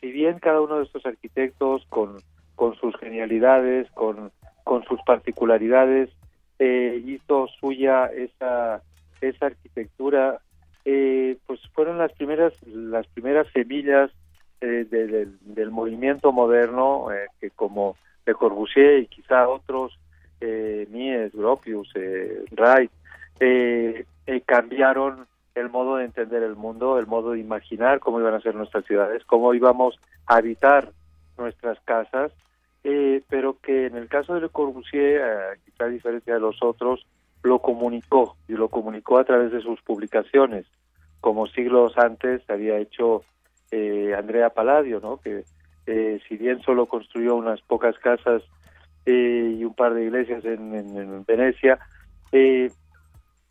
si 0.00 0.12
bien 0.12 0.38
cada 0.38 0.60
uno 0.60 0.76
de 0.76 0.84
estos 0.84 1.06
arquitectos 1.06 1.86
con, 1.88 2.18
con 2.56 2.74
sus 2.76 2.94
genialidades, 2.98 3.90
con, 3.92 4.30
con 4.64 4.84
sus 4.84 5.00
particularidades, 5.06 6.10
eh, 6.58 7.02
hizo 7.06 7.48
suya 7.58 8.06
esa, 8.06 8.82
esa 9.22 9.46
arquitectura, 9.46 10.40
eh, 10.84 11.38
pues 11.46 11.60
fueron 11.72 11.96
las 11.96 12.12
primeras, 12.12 12.52
las 12.66 13.06
primeras 13.08 13.46
semillas 13.54 14.10
eh, 14.64 14.84
de- 14.90 15.28
del- 15.40 15.70
movimiento 15.70 16.32
moderno 16.32 17.12
eh, 17.12 17.26
que 17.40 17.50
como 17.50 17.96
Le 18.26 18.34
Corbusier 18.34 19.00
y 19.00 19.06
quizá 19.06 19.48
otros, 19.48 19.98
eh, 20.40 20.86
Mies, 20.90 21.32
Gropius, 21.32 21.90
eh, 21.94 22.44
Wright, 22.52 22.90
eh, 23.40 24.04
eh, 24.26 24.40
cambiaron 24.46 25.26
el 25.54 25.68
modo 25.68 25.96
de 25.96 26.06
entender 26.06 26.42
el 26.42 26.56
mundo, 26.56 26.98
el 26.98 27.06
modo 27.06 27.32
de 27.32 27.40
imaginar 27.40 28.00
cómo 28.00 28.18
iban 28.20 28.34
a 28.34 28.40
ser 28.40 28.54
nuestras 28.54 28.84
ciudades, 28.86 29.22
cómo 29.24 29.54
íbamos 29.54 29.98
a 30.26 30.36
habitar 30.36 30.90
nuestras 31.38 31.78
casas, 31.80 32.32
pero 33.28 33.56
que 33.62 33.86
en 33.86 33.96
el 33.96 34.08
caso 34.08 34.34
de 34.34 34.40
Le 34.42 34.48
Corbusier, 34.48 35.22
quizá 35.64 35.84
a 35.84 35.88
diferencia 35.88 36.34
de 36.34 36.40
los 36.40 36.62
otros, 36.62 37.06
lo 37.42 37.58
comunicó 37.60 38.36
y 38.48 38.52
lo 38.54 38.68
comunicó 38.68 39.18
a 39.18 39.24
través 39.24 39.52
de 39.52 39.60
sus 39.60 39.80
publicaciones, 39.82 40.66
como 41.20 41.46
siglos 41.46 41.96
antes 41.98 42.42
había 42.50 42.78
hecho 42.78 43.22
eh, 43.74 44.14
Andrea 44.16 44.50
Palladio, 44.50 45.00
¿no? 45.00 45.18
que 45.18 45.44
eh, 45.86 46.20
si 46.28 46.36
bien 46.36 46.60
solo 46.62 46.86
construyó 46.86 47.34
unas 47.34 47.60
pocas 47.62 47.98
casas 47.98 48.42
eh, 49.06 49.56
y 49.58 49.64
un 49.64 49.74
par 49.74 49.92
de 49.94 50.04
iglesias 50.04 50.44
en, 50.44 50.74
en- 50.74 50.96
en 50.96 51.24
Venecia, 51.24 51.78
eh, 52.32 52.70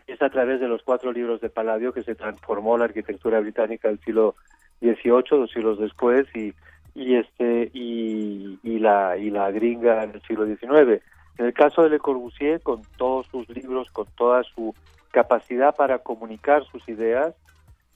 es 0.07 0.21
a 0.21 0.29
través 0.29 0.59
de 0.59 0.67
los 0.67 0.81
cuatro 0.83 1.11
libros 1.11 1.39
de 1.41 1.49
Palladio 1.49 1.93
que 1.93 2.03
se 2.03 2.15
transformó 2.15 2.77
la 2.77 2.85
arquitectura 2.85 3.39
británica 3.39 3.87
del 3.87 3.99
siglo 3.99 4.35
XVIII, 4.81 5.23
dos 5.39 5.51
siglos 5.51 5.79
después, 5.79 6.27
y, 6.35 6.53
y 6.95 7.15
este 7.15 7.69
y, 7.73 8.59
y 8.63 8.79
la 8.79 9.15
y 9.17 9.29
la 9.29 9.49
gringa 9.51 10.03
en 10.03 10.11
el 10.11 10.21
siglo 10.23 10.45
XIX. 10.45 11.01
En 11.37 11.45
el 11.47 11.53
caso 11.53 11.81
de 11.83 11.89
Le 11.89 11.99
Corbusier, 11.99 12.61
con 12.61 12.81
todos 12.97 13.25
sus 13.27 13.47
libros, 13.49 13.89
con 13.91 14.05
toda 14.17 14.43
su 14.43 14.75
capacidad 15.11 15.73
para 15.75 15.99
comunicar 15.99 16.63
sus 16.65 16.87
ideas, 16.89 17.33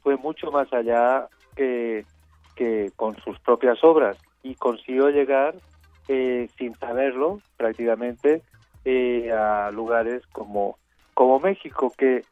fue 0.01 0.15
mucho 0.17 0.49
más 0.51 0.71
allá 0.73 1.27
que, 1.55 2.05
que 2.57 2.91
con 2.95 3.15
sus 3.23 3.39
propias 3.39 3.83
obras 3.83 4.17
y 4.43 4.55
consiguió 4.55 5.09
llegar 5.09 5.55
eh, 6.07 6.49
sin 6.57 6.73
saberlo 6.75 7.39
prácticamente 7.57 8.41
eh, 8.85 9.31
a 9.31 9.69
lugares 9.71 10.23
como 10.31 10.77
como 11.13 11.39
México 11.39 11.93
que 11.97 12.23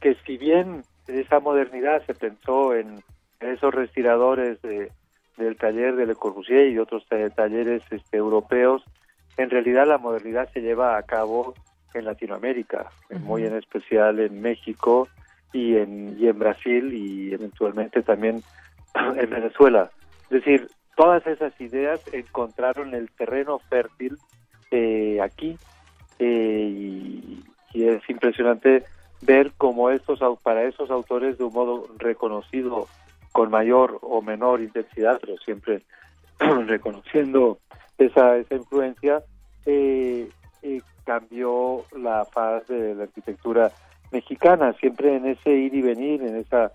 que 0.00 0.16
si 0.26 0.36
bien 0.38 0.82
esa 1.06 1.40
modernidad 1.40 2.02
se 2.06 2.14
pensó 2.14 2.74
en, 2.74 3.02
esos 3.40 3.72
respiradores 3.74 4.60
de, 4.62 4.90
del 5.38 5.56
taller 5.56 5.96
de 5.96 6.06
Le 6.06 6.14
Corbusier 6.14 6.68
y 6.68 6.78
otros 6.78 7.06
ta- 7.08 7.30
talleres 7.30 7.82
este, 7.90 8.16
europeos 8.18 8.82
en 9.36 9.48
realidad 9.50 9.86
la 9.86 9.96
modernidad 9.98 10.48
se 10.52 10.60
lleva 10.60 10.96
a 10.98 11.02
cabo 11.04 11.54
en 11.94 12.04
Latinoamérica 12.04 12.90
en- 13.08 13.22
muy 13.24 13.44
en 13.46 13.56
especial 13.56 14.20
en 14.20 14.40
México 14.42 15.08
y 15.52 15.76
en 15.76 16.16
y 16.18 16.28
en 16.28 16.38
Brasil 16.38 16.92
y 16.94 17.32
eventualmente 17.34 18.02
también 18.02 18.42
en 19.16 19.30
Venezuela. 19.30 19.90
Es 20.24 20.30
decir 20.30 20.68
todas 20.96 21.26
esas 21.26 21.58
ideas 21.60 22.00
encontraron 22.12 22.94
el 22.94 23.10
terreno 23.12 23.58
fértil 23.58 24.16
eh, 24.70 25.20
aquí 25.22 25.56
eh, 26.18 26.68
y, 26.68 27.44
es 27.72 28.02
impresionante 28.10 28.84
ver 29.22 29.52
cómo 29.56 29.90
estos 29.90 30.20
para 30.42 30.64
esos 30.64 30.90
autores 30.90 31.38
de 31.38 31.44
un 31.44 31.52
modo 31.52 31.86
reconocido 31.98 32.88
con 33.32 33.48
mayor 33.48 33.98
o 34.02 34.20
menor 34.20 34.60
intensidad 34.60 35.18
pero 35.20 35.38
siempre 35.38 35.82
reconociendo 36.66 37.58
esa 37.96 38.36
esa 38.36 38.56
influencia 38.56 39.22
eh, 39.66 40.28
eh, 40.62 40.80
cambió 41.04 41.84
la 41.96 42.24
faz 42.24 42.66
de 42.68 42.94
la 42.94 43.04
arquitectura 43.04 43.72
mexicana. 44.10 44.72
Siempre 44.74 45.16
en 45.16 45.26
ese 45.26 45.50
ir 45.50 45.74
y 45.74 45.82
venir 45.82 46.22
en 46.22 46.36
esa 46.36 46.72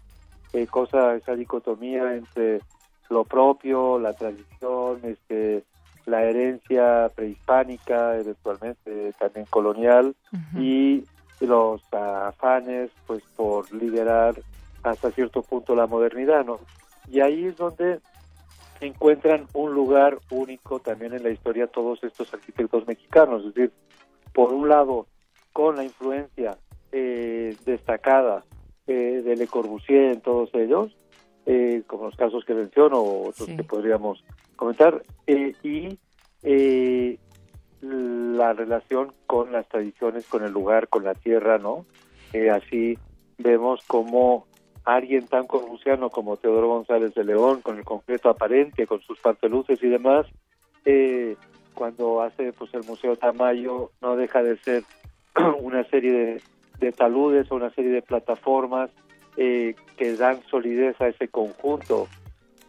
eh, 0.56 0.68
cosa 0.68 1.16
esa 1.16 1.36
dicotomía 1.36 2.16
entre 2.16 2.62
lo 3.10 3.24
propio 3.24 4.00
la 4.00 4.14
tradición 4.14 5.00
este 5.04 5.64
la 6.06 6.24
herencia 6.24 7.10
prehispánica 7.16 8.18
eventualmente 8.18 9.14
también 9.20 9.46
colonial 9.48 10.16
y 10.58 11.04
los 11.40 11.82
afanes 11.92 12.92
pues 13.08 13.24
por 13.36 13.72
liderar 13.74 14.36
hasta 14.84 15.12
cierto 15.12 15.42
punto 15.42 15.76
la 15.76 15.88
modernidad 15.88 16.46
no 16.46 16.60
y 17.12 17.20
ahí 17.20 17.46
es 17.46 17.58
donde 17.58 18.00
encuentran 18.82 19.48
un 19.54 19.74
lugar 19.74 20.20
único 20.30 20.80
también 20.80 21.14
en 21.14 21.24
la 21.24 21.30
historia 21.30 21.68
todos 21.68 22.04
estos 22.04 22.34
arquitectos 22.34 22.88
mexicanos. 22.88 23.46
Es 23.46 23.54
decir 23.54 23.72
por 24.34 24.54
un 24.54 24.68
lado 24.70 25.08
con 25.54 25.78
la 25.78 25.84
influencia 25.84 26.58
eh, 26.92 27.56
destacada 27.66 28.44
eh, 28.88 29.22
de 29.24 29.36
Le 29.36 29.48
Corbusier 29.48 30.14
en 30.14 30.22
todos 30.22 30.50
ellos 30.54 30.96
eh, 31.46 31.84
como 31.88 32.06
los 32.06 32.16
casos 32.16 32.44
que 32.46 32.54
menciono 32.54 33.00
o 33.00 33.30
otros 33.30 33.48
que 33.48 33.64
podríamos 33.64 34.24
comentar 34.56 35.04
eh, 35.28 35.54
y 35.64 35.98
eh, 36.44 37.18
la 37.82 38.54
relación 38.54 39.12
con 39.28 39.52
las 39.52 39.68
tradiciones, 39.68 40.26
con 40.28 40.44
el 40.44 40.52
lugar, 40.52 40.88
con 40.88 41.04
la 41.04 41.14
tierra, 41.14 41.58
¿no? 41.58 41.86
Eh, 42.34 42.50
así 42.50 42.98
vemos 43.38 43.82
como 43.86 44.48
alguien 44.84 45.28
tan 45.28 45.46
corbusiano 45.46 46.10
como 46.10 46.38
Teodoro 46.38 46.68
González 46.68 47.14
de 47.14 47.24
León, 47.24 47.62
con 47.62 47.78
el 47.78 47.86
concreto 47.86 48.30
aparente, 48.30 48.88
con 48.88 49.02
sus 49.02 49.20
parteluces 49.20 49.82
y 49.84 49.88
demás, 49.88 50.26
eh, 50.86 51.36
cuando 51.74 52.22
hace 52.22 52.54
pues 52.54 52.74
el 52.74 52.84
Museo 52.84 53.16
Tamayo 53.18 53.92
no 54.02 54.16
deja 54.16 54.42
de 54.42 54.58
ser 54.58 54.84
una 55.62 55.84
serie 55.90 56.12
de, 56.12 56.42
de 56.80 56.92
taludes 56.92 57.52
o 57.52 57.56
una 57.56 57.70
serie 57.72 57.92
de 57.92 58.02
plataformas 58.02 58.90
eh, 59.38 59.76
que 59.98 60.16
dan 60.16 60.42
solidez 60.50 61.00
a 61.02 61.08
ese 61.08 61.28
conjunto 61.28 62.08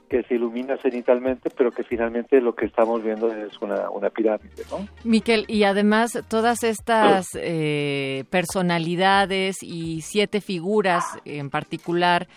que 0.08 0.22
se 0.22 0.34
ilumina 0.34 0.76
cenitalmente, 0.76 1.50
pero 1.50 1.72
que 1.72 1.82
finalmente 1.82 2.40
lo 2.40 2.54
que 2.54 2.66
estamos 2.66 3.02
viendo 3.02 3.32
es 3.32 3.60
una, 3.60 3.90
una 3.90 4.10
pirámide, 4.10 4.62
¿no? 4.70 4.86
Miquel, 5.04 5.44
y 5.48 5.64
además 5.64 6.22
todas 6.28 6.62
estas 6.62 7.30
eh, 7.34 8.24
personalidades 8.30 9.56
y 9.62 10.02
siete 10.02 10.40
figuras 10.40 11.04
en 11.24 11.50
particular 11.50 12.28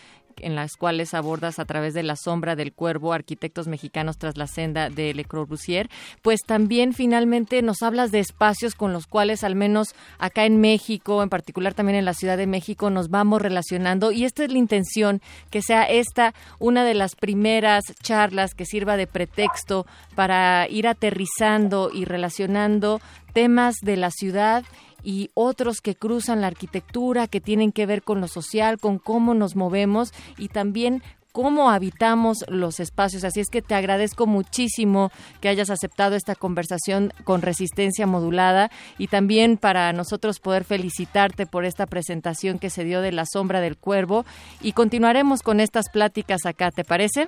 en 0.41 0.55
las 0.55 0.75
cuales 0.75 1.13
abordas 1.13 1.59
a 1.59 1.65
través 1.65 1.93
de 1.93 2.03
la 2.03 2.15
sombra 2.15 2.55
del 2.55 2.73
cuervo, 2.73 3.13
arquitectos 3.13 3.67
mexicanos 3.67 4.17
tras 4.17 4.37
la 4.37 4.47
senda 4.47 4.89
de 4.89 5.13
Le 5.13 5.25
Corbusier, 5.25 5.89
pues 6.21 6.41
también 6.45 6.93
finalmente 6.93 7.61
nos 7.61 7.81
hablas 7.81 8.11
de 8.11 8.19
espacios 8.19 8.75
con 8.75 8.93
los 8.93 9.07
cuales 9.07 9.43
al 9.43 9.55
menos 9.55 9.89
acá 10.17 10.45
en 10.45 10.59
México, 10.59 11.23
en 11.23 11.29
particular 11.29 11.73
también 11.73 11.97
en 11.97 12.05
la 12.05 12.13
Ciudad 12.13 12.37
de 12.37 12.47
México, 12.47 12.89
nos 12.89 13.09
vamos 13.09 13.41
relacionando. 13.41 14.11
Y 14.11 14.25
esta 14.25 14.43
es 14.43 14.51
la 14.51 14.57
intención, 14.57 15.21
que 15.49 15.61
sea 15.61 15.83
esta 15.83 16.33
una 16.59 16.83
de 16.83 16.93
las 16.93 17.15
primeras 17.15 17.83
charlas 18.01 18.53
que 18.53 18.65
sirva 18.65 18.97
de 18.97 19.07
pretexto 19.07 19.85
para 20.15 20.67
ir 20.69 20.87
aterrizando 20.87 21.89
y 21.93 22.05
relacionando 22.05 23.01
temas 23.33 23.75
de 23.81 23.97
la 23.97 24.11
ciudad 24.11 24.63
y 25.03 25.29
otros 25.33 25.81
que 25.81 25.95
cruzan 25.95 26.41
la 26.41 26.47
arquitectura, 26.47 27.27
que 27.27 27.41
tienen 27.41 27.71
que 27.71 27.85
ver 27.85 28.03
con 28.03 28.21
lo 28.21 28.27
social, 28.27 28.79
con 28.79 28.99
cómo 28.99 29.33
nos 29.33 29.55
movemos 29.55 30.13
y 30.37 30.49
también 30.49 31.01
cómo 31.31 31.69
habitamos 31.69 32.43
los 32.47 32.79
espacios. 32.79 33.23
Así 33.23 33.39
es 33.39 33.49
que 33.49 33.61
te 33.61 33.75
agradezco 33.75 34.25
muchísimo 34.25 35.11
que 35.41 35.47
hayas 35.47 35.69
aceptado 35.69 36.15
esta 36.15 36.33
conversación 36.33 37.13
con 37.23 37.43
resistencia 37.43 38.07
modulada 38.07 38.71
y 38.97 39.07
también 39.07 39.57
para 39.57 39.93
nosotros 39.93 40.39
poder 40.39 40.63
felicitarte 40.63 41.45
por 41.45 41.65
esta 41.65 41.85
presentación 41.85 42.57
que 42.57 42.71
se 42.71 42.83
dio 42.83 43.01
de 43.01 43.11
La 43.11 43.25
Sombra 43.25 43.61
del 43.61 43.77
Cuervo 43.77 44.25
y 44.59 44.73
continuaremos 44.73 45.43
con 45.43 45.59
estas 45.59 45.89
pláticas 45.89 46.45
acá, 46.45 46.71
¿te 46.71 46.83
parece? 46.83 47.27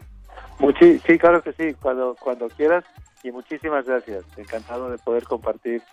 Muchi- 0.60 1.00
sí, 1.06 1.18
claro 1.20 1.44
que 1.44 1.54
sí, 1.54 1.76
cuando, 1.80 2.16
cuando 2.20 2.48
quieras 2.50 2.84
y 3.24 3.32
muchísimas 3.32 3.86
gracias. 3.86 4.24
Encantado 4.36 4.90
de 4.90 4.98
poder 4.98 5.26
compartir 5.26 5.84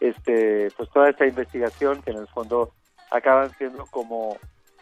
este 0.00 0.68
pues 0.76 0.88
toda 0.90 1.10
esta 1.10 1.26
investigación 1.26 2.02
que 2.02 2.10
en 2.10 2.18
el 2.18 2.26
fondo 2.28 2.72
acaban 3.10 3.50
siendo 3.56 3.86
como 3.86 4.36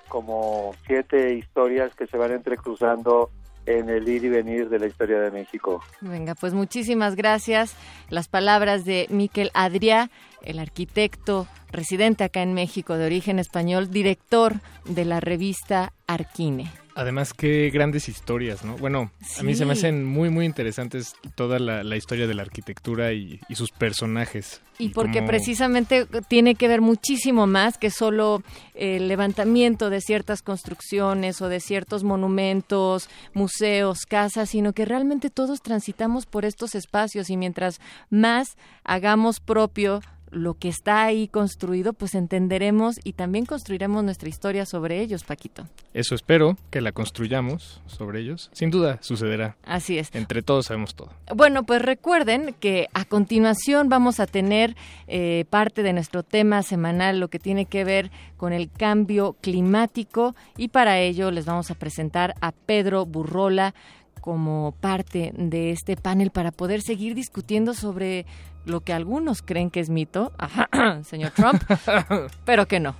como 0.08 0.74
siete 0.86 1.34
historias 1.34 1.94
que 1.94 2.06
se 2.06 2.16
van 2.16 2.32
entrecruzando 2.32 3.30
en 3.66 3.90
el 3.90 4.08
ir 4.08 4.24
y 4.24 4.28
venir 4.30 4.70
de 4.70 4.78
la 4.78 4.86
historia 4.86 5.20
de 5.20 5.30
México. 5.30 5.82
Venga, 6.00 6.34
pues 6.34 6.54
muchísimas 6.54 7.16
gracias. 7.16 7.76
Las 8.08 8.26
palabras 8.26 8.86
de 8.86 9.06
Miquel 9.10 9.50
Adrià, 9.52 10.10
el 10.42 10.58
arquitecto 10.58 11.46
residente 11.70 12.24
acá 12.24 12.40
en 12.40 12.54
México 12.54 12.96
de 12.96 13.04
origen 13.04 13.38
español, 13.38 13.90
director 13.90 14.54
de 14.86 15.04
la 15.04 15.20
revista 15.20 15.92
Arquine. 16.06 16.70
Además, 16.98 17.32
qué 17.32 17.70
grandes 17.72 18.08
historias, 18.08 18.64
¿no? 18.64 18.76
Bueno, 18.76 19.12
a 19.38 19.42
mí 19.44 19.54
se 19.54 19.64
me 19.64 19.74
Sí. 19.74 19.78
hacen 19.80 20.04
muy, 20.04 20.30
muy 20.30 20.44
interesantes 20.44 21.14
toda 21.36 21.60
la, 21.60 21.84
la 21.84 21.96
historia 21.96 22.26
de 22.26 22.34
la 22.34 22.42
arquitectura 22.42 23.12
y, 23.12 23.38
y 23.48 23.54
sus 23.54 23.70
personajes. 23.70 24.60
Y 24.78 24.88
porque 24.88 25.18
cómo- 25.20 25.28
precisamente 25.28 26.06
tiene 26.26 26.56
que 26.56 26.66
ver 26.66 26.80
muchísimo 26.80 27.46
más 27.46 27.78
que 27.78 27.90
solo 27.90 28.42
el 28.74 29.06
levantamiento 29.06 29.90
de 29.90 30.00
ciertas 30.00 30.42
construcciones 30.42 31.40
o 31.40 31.48
de 31.48 31.60
ciertos 31.60 32.02
monumentos, 32.02 33.08
museos, 33.32 34.00
casas, 34.06 34.50
sino 34.50 34.72
que 34.72 34.84
realmente 34.84 35.30
todos 35.30 35.62
transitamos 35.62 36.26
por 36.26 36.44
estos 36.44 36.74
espacios 36.74 37.30
y 37.30 37.36
mientras 37.36 37.80
más 38.10 38.56
hagamos 38.82 39.38
propio 39.38 40.00
lo 40.30 40.54
que 40.54 40.68
está 40.68 41.04
ahí 41.04 41.28
construido, 41.28 41.92
pues 41.92 42.14
entenderemos 42.14 42.96
y 43.04 43.12
también 43.12 43.46
construiremos 43.46 44.04
nuestra 44.04 44.28
historia 44.28 44.66
sobre 44.66 45.00
ellos, 45.00 45.24
Paquito. 45.24 45.66
Eso 45.94 46.14
espero, 46.14 46.56
que 46.70 46.80
la 46.80 46.92
construyamos 46.92 47.80
sobre 47.86 48.20
ellos. 48.20 48.50
Sin 48.52 48.70
duda 48.70 48.98
sucederá. 49.00 49.56
Así 49.64 49.98
es. 49.98 50.14
Entre 50.14 50.42
todos 50.42 50.66
sabemos 50.66 50.94
todo. 50.94 51.10
Bueno, 51.34 51.64
pues 51.64 51.82
recuerden 51.82 52.54
que 52.60 52.88
a 52.94 53.04
continuación 53.04 53.88
vamos 53.88 54.20
a 54.20 54.26
tener 54.26 54.76
eh, 55.06 55.44
parte 55.50 55.82
de 55.82 55.92
nuestro 55.92 56.22
tema 56.22 56.62
semanal, 56.62 57.20
lo 57.20 57.28
que 57.28 57.38
tiene 57.38 57.66
que 57.66 57.84
ver 57.84 58.10
con 58.36 58.52
el 58.52 58.70
cambio 58.70 59.36
climático 59.40 60.34
y 60.56 60.68
para 60.68 60.98
ello 61.00 61.30
les 61.30 61.46
vamos 61.46 61.70
a 61.70 61.74
presentar 61.74 62.34
a 62.40 62.52
Pedro 62.52 63.06
Burrola 63.06 63.74
como 64.20 64.72
parte 64.80 65.32
de 65.36 65.70
este 65.70 65.96
panel 65.96 66.30
para 66.30 66.50
poder 66.52 66.82
seguir 66.82 67.14
discutiendo 67.14 67.72
sobre 67.74 68.26
lo 68.64 68.80
que 68.80 68.92
algunos 68.92 69.42
creen 69.42 69.70
que 69.70 69.80
es 69.80 69.90
mito, 69.90 70.32
Ajá, 70.38 70.68
señor 71.04 71.32
Trump, 71.32 71.62
pero 72.44 72.66
que 72.66 72.80
no. 72.80 72.94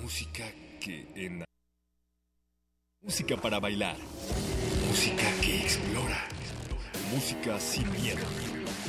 Música 0.00 0.44
que 0.80 1.06
en... 1.14 1.44
Música 3.02 3.36
para 3.36 3.60
bailar. 3.60 3.96
Música 4.88 5.24
que 5.40 5.60
explora. 5.62 6.18
Música 7.12 7.58
sin 7.60 7.90
miedo. 7.92 8.24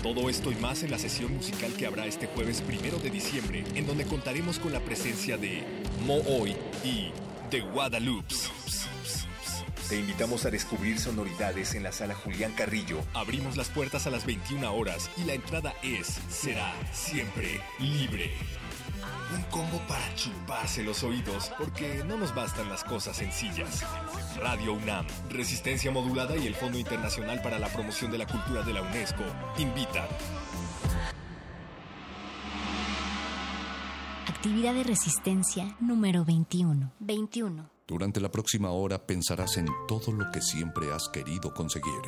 Todo 0.01 0.29
esto 0.29 0.51
y 0.51 0.55
más 0.55 0.83
en 0.83 0.91
la 0.91 0.97
sesión 0.97 1.33
musical 1.35 1.73
que 1.73 1.85
habrá 1.85 2.05
este 2.05 2.27
jueves 2.27 2.61
primero 2.61 2.97
de 2.99 3.09
diciembre, 3.09 3.65
en 3.75 3.85
donde 3.85 4.05
contaremos 4.05 4.57
con 4.59 4.71
la 4.71 4.79
presencia 4.79 5.37
de 5.37 5.63
Mo 6.05 6.19
Hoy 6.25 6.55
y 6.83 7.11
The 7.49 7.61
Guadalupe. 7.61 8.35
Te 9.89 9.97
invitamos 9.97 10.45
a 10.45 10.51
descubrir 10.51 10.99
sonoridades 10.99 11.73
en 11.73 11.81
la 11.81 11.91
sala 11.91 12.13
Julián 12.13 12.53
Carrillo. 12.53 12.99
Abrimos 13.15 13.57
las 13.57 13.69
puertas 13.69 14.05
a 14.05 14.11
las 14.11 14.23
21 14.23 14.71
horas 14.71 15.09
y 15.17 15.23
la 15.23 15.33
entrada 15.33 15.73
es, 15.81 16.19
será, 16.29 16.71
siempre 16.93 17.59
libre. 17.79 18.29
Un 19.35 19.41
combo 19.49 19.79
para 19.87 20.13
chuparse 20.13 20.83
los 20.83 21.01
oídos, 21.03 21.51
porque 21.57 22.03
no 22.05 22.17
nos 22.17 22.35
bastan 22.35 22.69
las 22.69 22.83
cosas 22.83 23.17
sencillas. 23.17 23.83
Radio 24.39 24.73
UNAM, 24.73 25.07
Resistencia 25.31 25.89
Modulada 25.89 26.37
y 26.37 26.45
el 26.45 26.53
Fondo 26.53 26.77
Internacional 26.77 27.41
para 27.41 27.57
la 27.57 27.69
Promoción 27.69 28.11
de 28.11 28.19
la 28.19 28.27
Cultura 28.27 28.61
de 28.61 28.73
la 28.73 28.83
UNESCO 28.83 29.23
invitan. 29.57 30.07
Actividad 34.27 34.75
de 34.75 34.83
resistencia 34.83 35.75
número 35.79 36.25
21. 36.25 36.91
21. 36.99 37.78
Durante 37.89 38.21
la 38.21 38.29
próxima 38.29 38.69
hora 38.69 39.03
pensarás 39.03 39.57
en 39.57 39.65
todo 39.87 40.11
lo 40.11 40.29
que 40.31 40.41
siempre 40.41 40.91
has 40.91 41.09
querido 41.09 41.51
conseguir. 41.51 42.03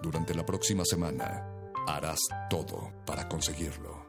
Durante 0.00 0.36
la 0.36 0.46
próxima 0.46 0.84
semana 0.84 1.44
harás 1.88 2.20
todo 2.48 2.92
para 3.04 3.28
conseguirlo. 3.28 4.06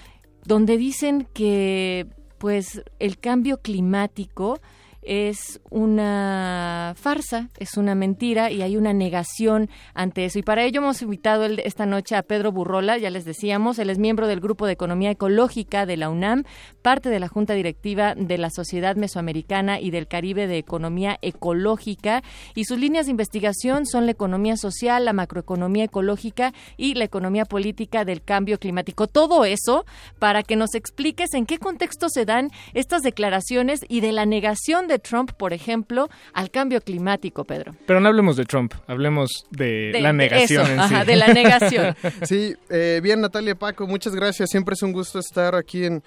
donde 0.44 0.76
dicen 0.76 1.26
que 1.34 2.06
pues 2.38 2.82
el 3.00 3.18
cambio 3.18 3.58
climático 3.60 4.60
es 5.10 5.60
una 5.70 6.94
farsa, 6.96 7.48
es 7.58 7.76
una 7.76 7.96
mentira 7.96 8.52
y 8.52 8.62
hay 8.62 8.76
una 8.76 8.92
negación 8.92 9.68
ante 9.92 10.24
eso. 10.24 10.38
Y 10.38 10.42
para 10.42 10.62
ello 10.62 10.82
hemos 10.82 11.02
invitado 11.02 11.46
esta 11.46 11.84
noche 11.84 12.14
a 12.14 12.22
Pedro 12.22 12.52
Burrola, 12.52 12.96
ya 12.96 13.10
les 13.10 13.24
decíamos, 13.24 13.80
él 13.80 13.90
es 13.90 13.98
miembro 13.98 14.28
del 14.28 14.38
Grupo 14.38 14.66
de 14.66 14.72
Economía 14.74 15.10
Ecológica 15.10 15.84
de 15.84 15.96
la 15.96 16.10
UNAM, 16.10 16.44
parte 16.80 17.08
de 17.08 17.18
la 17.18 17.26
Junta 17.26 17.54
Directiva 17.54 18.14
de 18.14 18.38
la 18.38 18.50
Sociedad 18.50 18.94
Mesoamericana 18.94 19.80
y 19.80 19.90
del 19.90 20.06
Caribe 20.06 20.46
de 20.46 20.58
Economía 20.58 21.18
Ecológica 21.22 22.22
y 22.54 22.66
sus 22.66 22.78
líneas 22.78 23.06
de 23.06 23.10
investigación 23.10 23.86
son 23.86 24.06
la 24.06 24.12
economía 24.12 24.56
social, 24.56 25.04
la 25.04 25.12
macroeconomía 25.12 25.82
ecológica 25.82 26.54
y 26.76 26.94
la 26.94 27.02
economía 27.02 27.46
política 27.46 28.04
del 28.04 28.22
cambio 28.22 28.60
climático. 28.60 29.08
Todo 29.08 29.44
eso 29.44 29.84
para 30.20 30.44
que 30.44 30.54
nos 30.54 30.76
expliques 30.76 31.34
en 31.34 31.46
qué 31.46 31.58
contexto 31.58 32.08
se 32.10 32.24
dan 32.24 32.52
estas 32.74 33.02
declaraciones 33.02 33.80
y 33.88 34.02
de 34.02 34.12
la 34.12 34.24
negación 34.24 34.86
de 34.86 34.99
Trump, 35.00 35.32
por 35.32 35.52
ejemplo, 35.52 36.08
al 36.32 36.50
cambio 36.50 36.80
climático, 36.80 37.44
Pedro. 37.44 37.74
Pero 37.86 38.00
no 38.00 38.08
hablemos 38.08 38.36
de 38.36 38.44
Trump, 38.44 38.72
hablemos 38.86 39.30
de, 39.50 39.90
la 40.00 40.12
negación 40.12 40.64
eso, 40.64 40.72
en 40.72 40.80
ajá, 40.80 41.00
sí. 41.00 41.06
de 41.06 41.16
la 41.16 41.28
negación. 41.28 41.96
Sí, 42.22 42.54
eh, 42.68 43.00
bien 43.02 43.20
Natalia 43.20 43.54
Paco, 43.54 43.86
muchas 43.86 44.14
gracias. 44.14 44.50
Siempre 44.50 44.74
es 44.74 44.82
un 44.82 44.92
gusto 44.92 45.18
estar 45.18 45.54
aquí 45.54 45.84
en, 45.84 46.02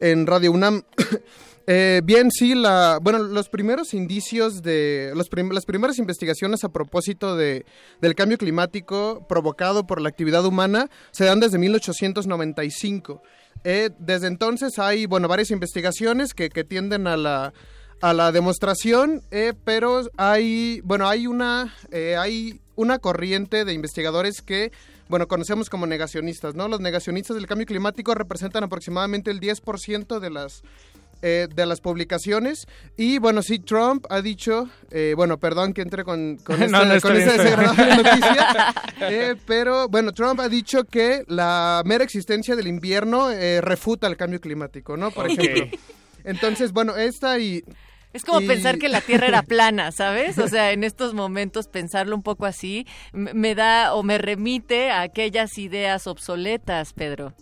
en 0.00 0.26
Radio 0.26 0.52
UNAM. 0.52 0.82
Eh, 1.68 2.00
bien, 2.04 2.30
sí, 2.30 2.54
la, 2.54 3.00
bueno, 3.02 3.18
los 3.18 3.48
primeros 3.48 3.92
indicios 3.92 4.62
de 4.62 5.10
los 5.16 5.28
prim- 5.28 5.50
las 5.50 5.64
primeras 5.64 5.98
investigaciones 5.98 6.62
a 6.62 6.68
propósito 6.68 7.34
de, 7.34 7.66
del 8.00 8.14
cambio 8.14 8.38
climático 8.38 9.26
provocado 9.28 9.84
por 9.84 10.00
la 10.00 10.08
actividad 10.08 10.44
humana 10.46 10.88
se 11.10 11.24
dan 11.24 11.40
desde 11.40 11.58
1895. 11.58 13.20
Eh, 13.64 13.90
desde 13.98 14.28
entonces 14.28 14.78
hay, 14.78 15.06
bueno, 15.06 15.26
varias 15.26 15.50
investigaciones 15.50 16.34
que, 16.34 16.50
que 16.50 16.62
tienden 16.62 17.08
a 17.08 17.16
la, 17.16 17.52
a 18.00 18.12
la 18.12 18.32
demostración, 18.32 19.22
eh, 19.30 19.52
pero 19.64 20.02
hay, 20.16 20.80
bueno, 20.84 21.08
hay 21.08 21.26
una, 21.26 21.74
eh, 21.90 22.16
hay 22.18 22.60
una 22.74 22.98
corriente 22.98 23.64
de 23.64 23.72
investigadores 23.72 24.42
que, 24.42 24.70
bueno, 25.08 25.26
conocemos 25.28 25.70
como 25.70 25.86
negacionistas, 25.86 26.54
¿no? 26.54 26.68
Los 26.68 26.80
negacionistas 26.80 27.36
del 27.36 27.46
cambio 27.46 27.66
climático 27.66 28.14
representan 28.14 28.64
aproximadamente 28.64 29.30
el 29.30 29.40
10% 29.40 30.18
de 30.20 30.30
las 30.30 30.62
eh, 31.22 31.48
de 31.54 31.64
las 31.64 31.80
publicaciones. 31.80 32.66
Y 32.98 33.18
bueno 33.18 33.40
sí 33.40 33.58
Trump 33.58 34.04
ha 34.10 34.20
dicho 34.20 34.68
eh, 34.90 35.14
bueno 35.16 35.38
perdón 35.38 35.72
que 35.72 35.80
entre 35.80 36.04
con, 36.04 36.36
con, 36.36 36.62
esta- 36.62 36.84
no, 36.84 37.00
con 37.00 37.16
esta 37.16 37.32
desagradable 37.42 37.96
noticia. 38.02 38.74
Eh, 39.00 39.34
pero 39.46 39.88
bueno 39.88 40.12
Trump 40.12 40.38
ha 40.40 40.48
dicho 40.50 40.84
que 40.84 41.24
la 41.28 41.82
mera 41.86 42.04
existencia 42.04 42.54
del 42.54 42.66
invierno 42.66 43.30
eh, 43.30 43.62
refuta 43.62 44.06
el 44.08 44.18
cambio 44.18 44.42
climático 44.42 44.98
no 44.98 45.10
por 45.10 45.30
ejemplo 45.30 45.78
entonces 46.26 46.72
bueno 46.72 46.96
esta 46.96 47.38
y 47.38 47.62
Es 48.12 48.24
como 48.24 48.40
y- 48.40 48.46
pensar 48.46 48.78
que 48.78 48.88
la 48.88 49.00
Tierra 49.00 49.26
era 49.28 49.42
plana, 49.42 49.92
¿sabes? 49.92 50.38
O 50.38 50.48
sea, 50.48 50.72
en 50.72 50.84
estos 50.84 51.14
momentos 51.14 51.68
pensarlo 51.68 52.14
un 52.16 52.22
poco 52.22 52.46
así 52.46 52.86
me 53.12 53.54
da 53.54 53.94
o 53.94 54.02
me 54.02 54.18
remite 54.18 54.90
a 54.90 55.02
aquellas 55.02 55.56
ideas 55.58 56.06
obsoletas, 56.06 56.92
Pedro. 56.92 57.34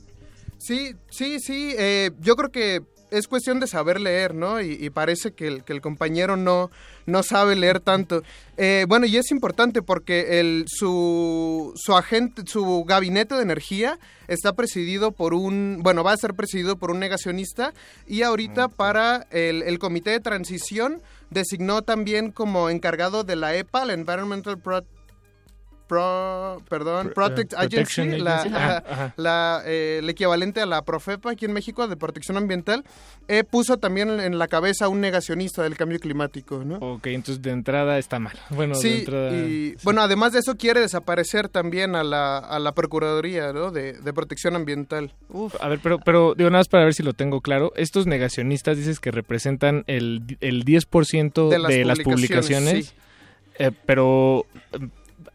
Sí, 0.59 0.95
sí, 1.11 1.39
sí. 1.41 1.75
eh, 1.79 2.11
yo 2.21 2.35
creo 2.37 2.51
que 2.51 2.81
es 3.11 3.29
cuestión 3.29 3.61
de 3.61 3.67
saber 3.67 4.01
leer, 4.01 4.35
¿no? 4.35 4.61
Y, 4.61 4.73
y 4.81 4.91
parece 4.91 5.33
que 5.33 5.47
el, 5.47 5.65
que 5.65 5.73
el 5.73 5.81
compañero 5.81 6.37
no, 6.37 6.71
no 7.07 7.23
sabe 7.23 7.57
leer 7.57 7.81
tanto. 7.81 8.23
Eh, 8.57 8.87
bueno, 8.89 9.07
y 9.07 9.17
es 9.17 9.31
importante 9.31 9.83
porque 9.83 10.41
el, 10.41 10.65
su, 10.69 11.73
su 11.77 11.97
agente, 11.97 12.43
su 12.47 12.85
gabinete 12.85 13.35
de 13.35 13.43
energía 13.43 13.99
está 14.29 14.55
presidido 14.55 15.13
por 15.13 15.35
un, 15.35 15.81
bueno, 15.83 16.05
va 16.05 16.13
a 16.13 16.17
ser 16.17 16.35
presidido 16.35 16.77
por 16.77 16.91
un 16.91 17.01
negacionista 17.01 17.75
y 18.07 18.23
ahorita 18.23 18.69
para 18.69 19.27
el, 19.31 19.63
el 19.63 19.79
comité 19.79 20.11
de 20.11 20.21
transición 20.21 21.03
designó 21.31 21.83
también 21.83 22.31
como 22.31 22.71
encargado 22.71 23.25
de 23.25 23.37
la 23.37 23.55
EPA, 23.57 23.85
la 23.85 23.93
Environmental 23.95 24.59
Pro- 24.59 24.85
Pro, 25.87 26.63
perdón, 26.69 27.13
Pro- 27.15 27.27
Protect 27.27 27.53
eh, 27.53 27.57
Agency, 27.59 28.19
la, 28.19 28.37
Agency. 28.41 28.57
ajá, 28.57 28.77
Ajá, 28.79 28.85
ajá. 28.91 29.15
la, 29.17 29.63
eh, 29.67 29.99
el 30.03 30.09
equivalente 30.09 30.61
a 30.61 30.67
la 30.67 30.83
Profepa 30.83 31.31
aquí 31.31 31.45
en 31.45 31.53
México 31.53 31.87
de 31.89 31.97
protección 31.97 32.37
ambiental, 32.37 32.85
eh, 33.29 33.45
puso 33.45 33.77
también 33.79 34.09
en, 34.21 34.39
la 34.39 34.49
cabeza 34.49 34.89
un 34.89 35.01
negacionista 35.01 35.63
del 35.63 35.77
cambio 35.77 35.99
climático, 36.01 36.65
¿no? 36.65 36.77
Ok, 36.79 37.07
entonces 37.09 37.43
de 37.43 37.51
entrada 37.51 37.99
está 37.99 38.19
mal. 38.19 38.37
Bueno, 38.51 38.75
de 38.75 38.81
Sí, 38.81 38.99
entrada... 39.01 39.31
y 39.33 39.77
bueno, 39.83 40.03
además 40.03 40.33
de 40.33 40.39
eso 40.41 40.57
quiere 40.57 40.81
desaparecer 40.81 41.49
también 41.49 41.95
a 41.97 42.03
la, 42.05 42.39
a 42.39 42.59
la 42.59 42.73
Procuraduría 42.73 43.53
¿no? 43.53 43.71
de, 43.71 43.93
de 43.95 44.13
Protección 44.13 44.57
Ambiental. 44.57 45.13
A 45.61 45.69
ver, 45.69 45.81
pero, 45.83 45.99
pero 45.99 46.35
digo 46.35 46.51
nada 46.51 46.61
más 46.61 46.69
para 46.69 46.85
ver 46.85 46.95
si 46.95 47.03
lo 47.03 47.13
tengo 47.13 47.41
claro. 47.41 47.73
Estos 47.77 48.07
negacionistas 48.07 48.77
dices 48.77 49.01
que 49.01 49.11
representan 49.11 49.85
el, 49.87 50.39
el 50.41 50.65
10% 50.65 51.49
De 51.49 51.55
de 51.55 51.59
las 51.85 51.99
las, 51.99 51.99
publicaciones, 52.01 52.05
publicaciones, 52.05 52.87
sí. 52.87 52.95
eh, 53.59 53.71
pero 53.87 54.47
eh, 54.73 54.89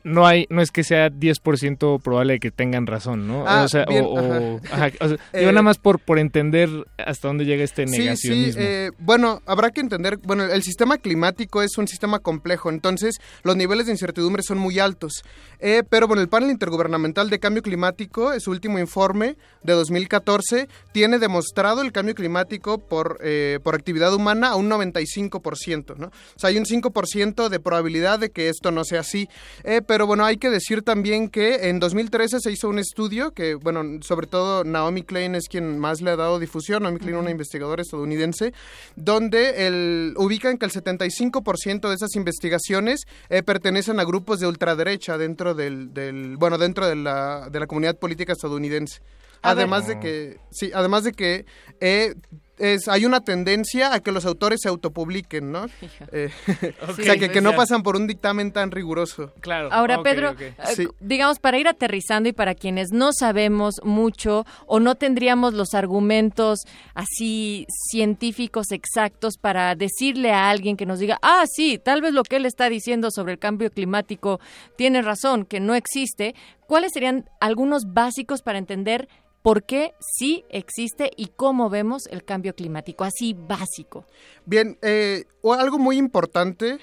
no 0.09 0.25
hay 0.27 0.45
no 0.49 0.61
es 0.61 0.71
que 0.71 0.83
sea 0.83 1.09
10% 1.09 2.01
probable 2.01 2.33
de 2.33 2.39
que 2.39 2.51
tengan 2.51 2.87
razón, 2.87 3.27
¿no? 3.27 3.45
Ah, 3.47 3.63
o 3.63 3.67
sea, 3.67 3.85
bien, 3.85 4.05
o- 4.07 4.17
ajá. 4.19 4.39
o- 4.39 4.61
ajá, 4.71 4.89
o 5.01 5.07
sea, 5.09 5.17
Eh, 5.33 5.39
digo 5.39 5.51
nada 5.51 5.61
más 5.61 5.77
por, 5.77 5.99
por 5.99 6.19
entender 6.19 6.69
hasta 6.97 7.27
dónde 7.27 7.45
llega 7.45 7.63
este 7.63 7.87
Sí, 7.87 7.93
sí, 7.93 7.99
negacionismo. 7.99 8.61
eh, 8.61 8.91
bueno, 8.99 9.41
habrá 9.45 9.71
que 9.71 9.81
entender, 9.81 10.17
bueno, 10.23 10.43
el 10.45 10.63
sistema 10.63 10.97
climático 10.97 11.61
es 11.61 11.77
un 11.77 11.87
sistema 11.87 12.19
complejo, 12.19 12.69
entonces 12.69 13.15
los 13.43 13.55
niveles 13.55 13.85
de 13.85 13.93
incertidumbre 13.93 14.43
son 14.43 14.57
muy 14.57 14.79
altos. 14.79 15.23
Eh, 15.59 15.83
pero 15.89 16.07
bueno, 16.07 16.21
el 16.21 16.29
panel 16.29 16.49
intergubernamental 16.51 17.29
de 17.29 17.39
cambio 17.39 17.61
climático, 17.63 18.37
su 18.39 18.51
último 18.51 18.79
informe 18.79 19.35
de 19.63 19.73
2014, 19.73 20.67
tiene 20.91 21.19
demostrado 21.19 21.81
el 21.81 21.91
cambio 21.91 22.15
climático 22.15 22.77
por, 22.77 23.19
eh, 23.23 23.59
por 23.63 23.75
actividad 23.75 24.13
humana 24.13 24.49
a 24.49 24.55
un 24.55 24.69
95%, 24.69 25.95
¿no? 25.97 26.07
O 26.07 26.11
sea, 26.39 26.49
hay 26.49 26.57
un 26.57 26.65
5% 26.65 27.49
de 27.49 27.59
probabilidad 27.59 28.19
de 28.19 28.29
que 28.31 28.49
esto 28.49 28.71
no 28.71 28.83
sea 28.83 29.01
así. 29.01 29.27
Eh, 29.63 29.81
pero 29.99 30.07
bueno, 30.07 30.23
hay 30.23 30.37
que 30.37 30.49
decir 30.49 30.81
también 30.81 31.27
que 31.27 31.67
en 31.67 31.81
2013 31.81 32.39
se 32.39 32.49
hizo 32.53 32.69
un 32.69 32.79
estudio 32.79 33.31
que, 33.31 33.55
bueno, 33.55 33.83
sobre 34.01 34.27
todo 34.27 34.63
Naomi 34.63 35.03
Klein 35.03 35.35
es 35.35 35.49
quien 35.49 35.77
más 35.77 35.99
le 35.99 36.11
ha 36.11 36.15
dado 36.15 36.39
difusión, 36.39 36.83
Naomi 36.83 36.99
Klein, 36.99 37.17
una 37.17 37.31
investigadora 37.31 37.81
estadounidense, 37.81 38.53
donde 38.95 39.67
el, 39.67 40.13
ubican 40.15 40.57
que 40.57 40.63
el 40.63 40.71
75% 40.71 41.89
de 41.89 41.95
esas 41.95 42.15
investigaciones 42.15 43.01
eh, 43.27 43.43
pertenecen 43.43 43.99
a 43.99 44.05
grupos 44.05 44.39
de 44.39 44.47
ultraderecha 44.47 45.17
dentro 45.17 45.53
del, 45.53 45.93
del 45.93 46.37
bueno, 46.37 46.57
dentro 46.57 46.87
de 46.87 46.95
la, 46.95 47.49
de 47.49 47.59
la 47.59 47.67
comunidad 47.67 47.97
política 47.97 48.31
estadounidense. 48.31 49.01
A 49.41 49.53
ver. 49.53 49.63
Además 49.63 49.85
de 49.85 49.99
que, 49.99 50.37
sí, 50.49 50.71
además 50.73 51.03
de 51.03 51.11
que 51.11 51.45
eh, 51.81 52.15
es, 52.59 52.87
hay 52.87 53.05
una 53.05 53.21
tendencia 53.21 53.93
a 53.93 53.99
que 54.01 54.11
los 54.11 54.25
autores 54.25 54.59
se 54.61 54.69
autopubliquen, 54.69 55.51
¿no? 55.51 55.65
Eh, 56.11 56.29
o 56.87 56.93
sea, 56.93 57.17
que, 57.17 57.29
que 57.29 57.41
no 57.41 57.55
pasan 57.55 57.83
por 57.83 57.95
un 57.95 58.07
dictamen 58.07 58.51
tan 58.51 58.71
riguroso. 58.71 59.31
Claro. 59.41 59.69
Ahora, 59.71 60.01
Pedro, 60.01 60.35
eh, 60.39 60.53
Sí. 60.75 60.87
digamos, 60.99 61.39
para 61.39 61.57
ir 61.59 61.67
aterrizando 61.67 62.29
y 62.29 62.33
para 62.33 62.55
quienes 62.55 62.91
no 62.91 63.11
sabemos 63.13 63.75
mucho 63.83 64.45
o 64.65 64.79
no 64.79 64.95
tendríamos 64.95 65.53
los 65.53 65.73
argumentos 65.73 66.59
así 66.95 67.67
científicos 67.89 68.71
exactos 68.71 69.37
para 69.37 69.75
decirle 69.75 70.31
a 70.31 70.49
alguien 70.49 70.77
que 70.77 70.85
nos 70.85 70.99
diga, 70.99 71.19
ah, 71.21 71.43
sí, 71.47 71.79
tal 71.83 72.01
vez 72.01 72.13
lo 72.13 72.23
que 72.23 72.37
él 72.37 72.45
está 72.45 72.69
diciendo 72.69 73.11
sobre 73.11 73.33
el 73.33 73.39
cambio 73.39 73.69
climático 73.71 74.39
tiene 74.75 75.01
razón, 75.01 75.45
que 75.45 75.59
no 75.59 75.75
existe, 75.75 76.33
¿cuáles 76.67 76.91
serían 76.93 77.29
algunos 77.39 77.93
básicos 77.93 78.41
para 78.41 78.57
entender 78.57 79.07
por 79.41 79.63
qué 79.63 79.93
sí 79.99 80.43
existe 80.49 81.11
y 81.15 81.27
cómo 81.35 81.69
vemos 81.69 82.07
el 82.07 82.23
cambio 82.23 82.55
climático? 82.55 83.03
Así 83.03 83.33
básico. 83.33 84.05
Bien, 84.45 84.77
eh, 84.81 85.25
algo 85.57 85.79
muy 85.79 85.97
importante 85.97 86.79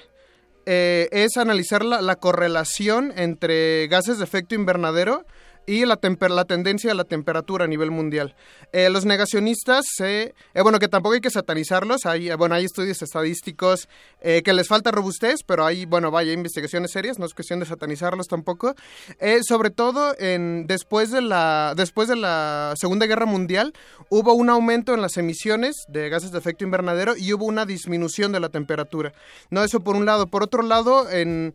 eh, 0.65 1.09
es 1.13 1.37
analizar 1.37 1.85
la 1.85 2.17
correlación 2.17 3.13
entre 3.17 3.87
gases 3.89 4.19
de 4.19 4.25
efecto 4.25 4.55
invernadero 4.55 5.25
y 5.67 5.85
la, 5.85 5.99
la 6.31 6.45
tendencia 6.45 6.91
de 6.91 6.95
la 6.95 7.05
temperatura 7.05 7.65
a 7.65 7.69
nivel 7.69 7.91
mundial. 7.91 8.35
Eh, 8.73 8.89
los 8.91 9.05
negacionistas, 9.05 9.85
eh, 10.01 10.33
bueno, 10.63 10.79
que 10.79 10.89
tampoco 10.89 11.15
hay 11.15 11.21
que 11.21 11.31
satanizarlos, 11.31 12.07
hay, 12.07 12.31
eh, 12.31 12.35
bueno, 12.37 12.55
hay 12.55 12.65
estudios 12.65 13.03
estadísticos 13.03 13.89
eh, 14.21 14.43
que 14.45 14.53
les 14.53 14.69
falta 14.69 14.91
robustez, 14.91 15.41
pero 15.45 15.65
hay, 15.67 15.85
bueno, 15.85 16.11
vaya, 16.11 16.33
investigaciones 16.33 16.93
serias, 16.93 17.19
no 17.19 17.27
es 17.27 17.35
cuestión 17.35 17.61
de 17.61 17.67
satanizarlos 17.67 18.27
tampoco. 18.29 18.75
Eh, 19.19 19.41
sobre 19.43 19.71
todo, 19.71 20.15
en, 20.19 20.67
después, 20.67 21.11
de 21.11 21.21
la, 21.21 21.75
después 21.77 22.09
de 22.09 22.17
la 22.17 22.75
Segunda 22.77 23.07
Guerra 23.07 23.27
Mundial, 23.27 23.73
hubo 24.09 24.35
un 24.35 24.49
aumento 24.51 24.95
en 24.95 25.03
las 25.03 25.17
emisiones 25.17 25.75
de 25.89 26.09
gases 26.09 26.31
de 26.31 26.39
efecto 26.39 26.65
invernadero 26.65 27.15
y 27.17 27.33
hubo 27.33 27.45
una 27.45 27.67
disminución 27.67 28.31
de 28.33 28.41
la 28.41 28.49
temperatura. 28.51 29.13
No, 29.51 29.65
eso 29.65 29.81
por 29.81 29.97
un 29.97 30.05
lado. 30.07 30.27
Por 30.29 30.43
otro 30.43 30.63
lado, 30.63 31.11
en 31.11 31.55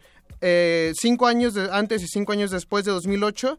cinco 0.96 1.28
años 1.28 1.54
de- 1.54 1.70
antes 1.72 2.02
y 2.02 2.08
cinco 2.08 2.32
años 2.32 2.52
después 2.52 2.84
de 2.86 2.92
2008, 2.92 3.58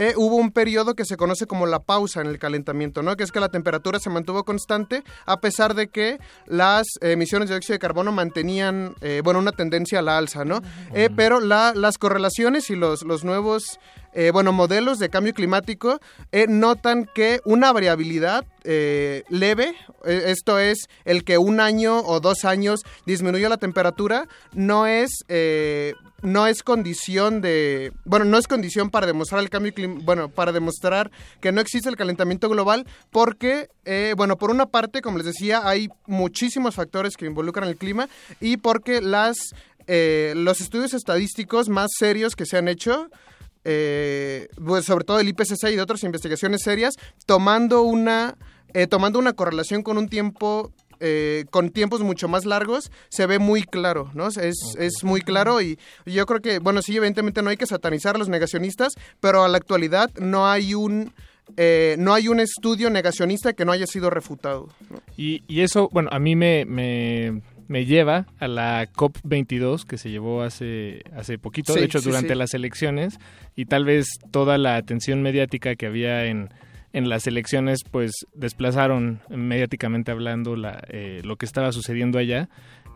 eh, 0.00 0.14
hubo 0.16 0.36
un 0.36 0.50
periodo 0.50 0.94
que 0.94 1.04
se 1.04 1.16
conoce 1.16 1.46
como 1.46 1.66
la 1.66 1.80
pausa 1.80 2.20
en 2.22 2.26
el 2.28 2.38
calentamiento, 2.38 3.02
¿no? 3.02 3.16
Que 3.16 3.24
es 3.24 3.32
que 3.32 3.38
la 3.40 3.50
temperatura 3.50 3.98
se 4.00 4.08
mantuvo 4.10 4.44
constante 4.44 5.04
a 5.26 5.40
pesar 5.40 5.74
de 5.74 5.88
que 5.88 6.18
las 6.46 6.86
emisiones 7.02 7.48
de 7.48 7.56
dióxido 7.56 7.74
de 7.74 7.78
carbono 7.80 8.10
mantenían, 8.12 8.94
eh, 9.02 9.20
bueno, 9.22 9.38
una 9.40 9.52
tendencia 9.52 9.98
a 9.98 10.02
la 10.02 10.16
alza, 10.16 10.44
¿no? 10.44 10.62
Eh, 10.94 11.10
pero 11.14 11.38
la- 11.40 11.74
las 11.74 11.98
correlaciones 11.98 12.70
y 12.70 12.76
los, 12.76 13.02
los 13.02 13.24
nuevos, 13.24 13.78
eh, 14.12 14.30
bueno, 14.32 14.52
modelos 14.52 14.98
de 14.98 15.08
cambio 15.08 15.34
climático 15.34 16.00
eh, 16.32 16.46
notan 16.48 17.08
que 17.14 17.40
una 17.44 17.72
variabilidad 17.72 18.44
eh, 18.64 19.22
leve, 19.28 19.74
esto 20.04 20.58
es 20.58 20.88
el 21.04 21.24
que 21.24 21.38
un 21.38 21.60
año 21.60 22.00
o 22.00 22.20
dos 22.20 22.44
años 22.44 22.82
disminuye 23.06 23.48
la 23.48 23.56
temperatura, 23.56 24.26
no 24.52 24.86
es 24.86 25.24
no 26.22 26.46
es 26.46 26.62
condición 26.62 27.40
de 27.40 27.92
bueno 28.04 28.26
no 28.26 28.36
es 28.36 28.46
condición 28.46 28.90
para 28.90 29.06
demostrar 29.06 29.40
el 29.40 29.48
cambio 29.48 29.72
bueno 30.02 30.28
para 30.28 30.52
demostrar 30.52 31.10
que 31.40 31.50
no 31.50 31.62
existe 31.62 31.88
el 31.88 31.96
calentamiento 31.96 32.50
global 32.50 32.86
porque 33.10 33.70
bueno 34.18 34.36
por 34.36 34.50
una 34.50 34.66
parte 34.66 35.00
como 35.00 35.16
les 35.16 35.26
decía 35.28 35.66
hay 35.66 35.88
muchísimos 36.06 36.74
factores 36.74 37.16
que 37.16 37.24
involucran 37.24 37.70
el 37.70 37.76
clima 37.78 38.06
y 38.38 38.58
porque 38.58 39.00
las 39.00 39.54
los 39.86 40.60
estudios 40.60 40.92
estadísticos 40.92 41.70
más 41.70 41.88
serios 41.98 42.36
que 42.36 42.44
se 42.44 42.58
han 42.58 42.68
hecho 42.68 43.08
eh, 43.64 44.48
pues 44.64 44.84
sobre 44.84 45.04
todo 45.04 45.20
el 45.20 45.28
IPCC 45.28 45.70
y 45.72 45.76
de 45.76 45.82
otras 45.82 46.02
investigaciones 46.04 46.62
serias, 46.62 46.94
tomando 47.26 47.82
una, 47.82 48.36
eh, 48.74 48.86
tomando 48.86 49.18
una 49.18 49.32
correlación 49.32 49.82
con 49.82 49.98
un 49.98 50.08
tiempo, 50.08 50.72
eh, 51.00 51.44
con 51.50 51.70
tiempos 51.70 52.00
mucho 52.02 52.28
más 52.28 52.44
largos, 52.44 52.90
se 53.08 53.26
ve 53.26 53.38
muy 53.38 53.62
claro, 53.62 54.10
¿no? 54.14 54.28
Es, 54.28 54.56
es 54.78 55.02
muy 55.02 55.20
claro 55.22 55.60
y 55.60 55.78
yo 56.06 56.26
creo 56.26 56.40
que, 56.40 56.58
bueno, 56.58 56.82
sí, 56.82 56.96
evidentemente 56.96 57.42
no 57.42 57.50
hay 57.50 57.56
que 57.56 57.66
satanizar 57.66 58.16
a 58.16 58.18
los 58.18 58.28
negacionistas, 58.28 58.94
pero 59.20 59.44
a 59.44 59.48
la 59.48 59.58
actualidad 59.58 60.10
no 60.18 60.46
hay 60.48 60.74
un... 60.74 61.12
eh, 61.56 61.96
no 61.98 62.14
hay 62.14 62.28
un 62.28 62.38
estudio 62.38 62.90
negacionista 62.90 63.52
que 63.54 63.64
no 63.64 63.72
haya 63.72 63.86
sido 63.86 64.08
refutado. 64.10 64.68
¿no? 64.88 65.00
Y, 65.16 65.42
y 65.48 65.62
eso, 65.62 65.88
bueno, 65.92 66.08
a 66.12 66.18
mí 66.18 66.36
me, 66.36 66.64
me, 66.64 67.42
me 67.70 67.86
lleva 67.86 68.26
a 68.40 68.48
la 68.48 68.90
COP22 68.92 69.84
que 69.84 69.96
se 69.96 70.10
llevó 70.10 70.42
hace, 70.42 71.04
hace 71.14 71.38
poquito, 71.38 71.72
Sí, 71.72 71.78
de 71.78 71.86
hecho 71.86 72.00
sí, 72.00 72.08
durante 72.08 72.30
sí. 72.30 72.34
las 72.34 72.52
elecciones, 72.52 73.20
y 73.54 73.66
tal 73.66 73.84
vez 73.84 74.18
toda 74.32 74.58
la 74.58 74.74
atención 74.74 75.22
mediática 75.22 75.76
que 75.76 75.86
había 75.86 76.26
en, 76.26 76.48
en 76.92 77.08
las 77.08 77.28
elecciones, 77.28 77.84
pues 77.88 78.10
desplazaron 78.34 79.20
mediáticamente 79.28 80.10
hablando 80.10 80.56
la, 80.56 80.82
eh, 80.88 81.20
lo 81.22 81.36
que 81.36 81.46
estaba 81.46 81.70
sucediendo 81.70 82.18
allá. 82.18 82.48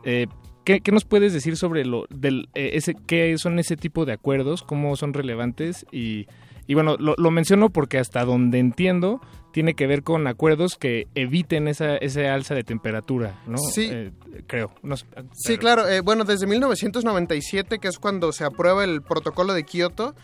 Eh, 0.04 0.26
¿qué, 0.64 0.80
qué 0.80 0.90
nos 0.90 1.04
puedes 1.04 1.32
decir 1.32 1.56
sobre 1.56 1.84
lo 1.84 2.06
del 2.10 2.48
eh, 2.56 2.70
ese 2.72 2.96
qué 3.06 3.38
son 3.38 3.60
ese 3.60 3.76
tipo 3.76 4.04
de 4.04 4.14
acuerdos, 4.14 4.64
cómo 4.64 4.96
son 4.96 5.14
relevantes 5.14 5.86
y 5.92 6.26
y 6.66 6.74
bueno, 6.74 6.96
lo, 6.98 7.14
lo 7.16 7.30
menciono 7.30 7.70
porque 7.70 7.98
hasta 7.98 8.24
donde 8.24 8.58
entiendo 8.58 9.20
tiene 9.54 9.74
que 9.74 9.86
ver 9.86 10.02
con 10.02 10.26
acuerdos 10.26 10.74
que 10.76 11.06
eviten 11.14 11.68
esa, 11.68 11.96
ese 11.96 12.28
alza 12.28 12.56
de 12.56 12.64
temperatura, 12.64 13.40
¿no? 13.46 13.56
Sí. 13.58 13.88
Eh, 13.88 14.10
creo. 14.48 14.72
No 14.82 14.96
sé, 14.96 15.06
Sí, 15.32 15.46
pero- 15.46 15.58
claro. 15.60 15.88
eh, 15.88 16.00
bueno, 16.00 16.24
desde 16.24 16.48
1997, 16.48 17.78
que 17.78 17.86
es 17.86 18.00
cuando 18.00 18.32
se 18.32 18.42
aprueba 18.44 18.82
el 18.82 19.00
protocolo 19.00 19.54
de 19.54 19.62
Kioto, 19.62 20.16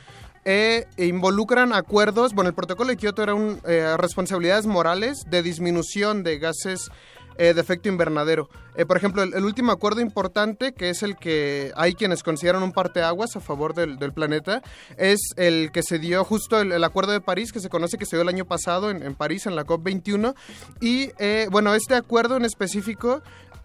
eh, 0.44 0.86
involucran 0.96 1.72
acuerdos. 1.72 2.34
Bueno, 2.34 2.48
el 2.48 2.54
protocolo 2.56 2.90
de 2.90 2.96
Kioto 2.96 3.22
era 3.22 3.34
un, 3.34 3.60
eh, 3.68 3.94
responsabilidades 3.98 4.66
morales 4.66 5.22
de 5.30 5.44
disminución 5.44 6.24
de 6.24 6.38
gases 6.40 6.90
eh, 7.38 7.54
de 7.54 7.60
efecto 7.60 7.88
invernadero. 7.88 8.48
Eh, 8.76 8.86
por 8.86 8.96
ejemplo, 8.96 9.22
el, 9.22 9.44
último 9.44 9.72
acuerdo 9.72 10.00
importante, 10.00 10.72
que 10.72 10.90
es 10.90 11.02
el 11.02 11.16
que 11.16 11.72
hay 11.76 11.94
quienes 11.94 12.22
consideran 12.22 12.62
un 12.62 12.72
parteaguas 12.72 13.36
a 13.36 13.40
favor 13.40 13.74
del, 13.74 14.12
planeta, 14.12 14.62
es 14.96 15.20
el 15.36 15.70
que 15.72 15.82
se 15.82 15.98
dio 15.98 16.24
justo 16.24 16.60
el, 16.60 16.82
Acuerdo 16.82 17.12
de 17.12 17.20
París, 17.20 17.52
que 17.52 17.60
se 17.60 17.68
conoce 17.68 17.98
que 17.98 18.06
se 18.06 18.16
dio 18.16 18.22
el 18.22 18.28
año 18.28 18.44
pasado 18.44 18.90
en, 18.90 19.14
París, 19.14 19.46
en 19.46 19.56
la 19.56 19.66
COP21. 19.66 20.34
Y 20.80 21.10
eh, 21.18 21.48
bueno, 21.50 21.74
este 21.74 21.94
acuerdo 21.94 22.36
en 22.36 22.44
específico 22.44 23.22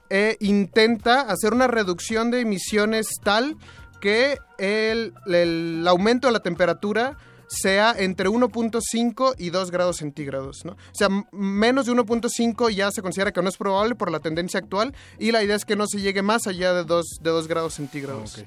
eh, 0.10 0.38
intenta 0.40 1.22
hacer 1.22 1.54
una 1.54 1.68
reducción 1.68 2.32
de 2.32 2.42
emisiones 2.42 3.08
tal 3.24 3.56
que 4.02 4.38
el 4.58 5.86
aumento 5.88 6.28
de 6.28 6.34
la 6.34 6.42
temperatura 6.42 7.18
sea 7.56 7.96
entre 7.98 8.30
1.5 8.30 9.36
y 9.38 9.50
2 9.50 9.72
grados 9.72 9.98
centígrados, 9.98 10.66
¿no? 10.66 10.74
O 10.74 10.76
sea, 10.94 11.10
menos 11.32 11.86
de 11.86 11.94
1.5 11.94 12.70
ya 12.70 12.92
se 12.92 13.02
considera 13.02 13.32
que 13.32 13.42
no 13.42 13.50
es 13.50 13.58
probable 13.58 13.96
por 13.96 14.12
la 14.12 14.20
tendencia 14.20 14.60
actual 14.60 14.94
y 15.20 15.32
la 15.32 15.44
idea 15.44 15.56
es 15.56 15.66
que 15.66 15.76
no 15.76 15.88
se 15.88 16.00
llegue 16.02 16.22
más 16.22 16.48
allá 16.48 16.74
de 16.74 16.84
2, 16.84 17.06
de 17.22 17.30
2 17.30 17.48
grados 17.48 17.74
centígrados. 17.74 18.44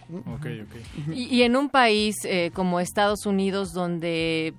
Y, 1.12 1.24
y 1.24 1.42
en 1.42 1.56
un 1.56 1.68
país 1.70 2.16
eh, 2.24 2.50
como 2.54 2.80
Estados 2.80 3.26
Unidos, 3.26 3.72
donde 3.72 4.54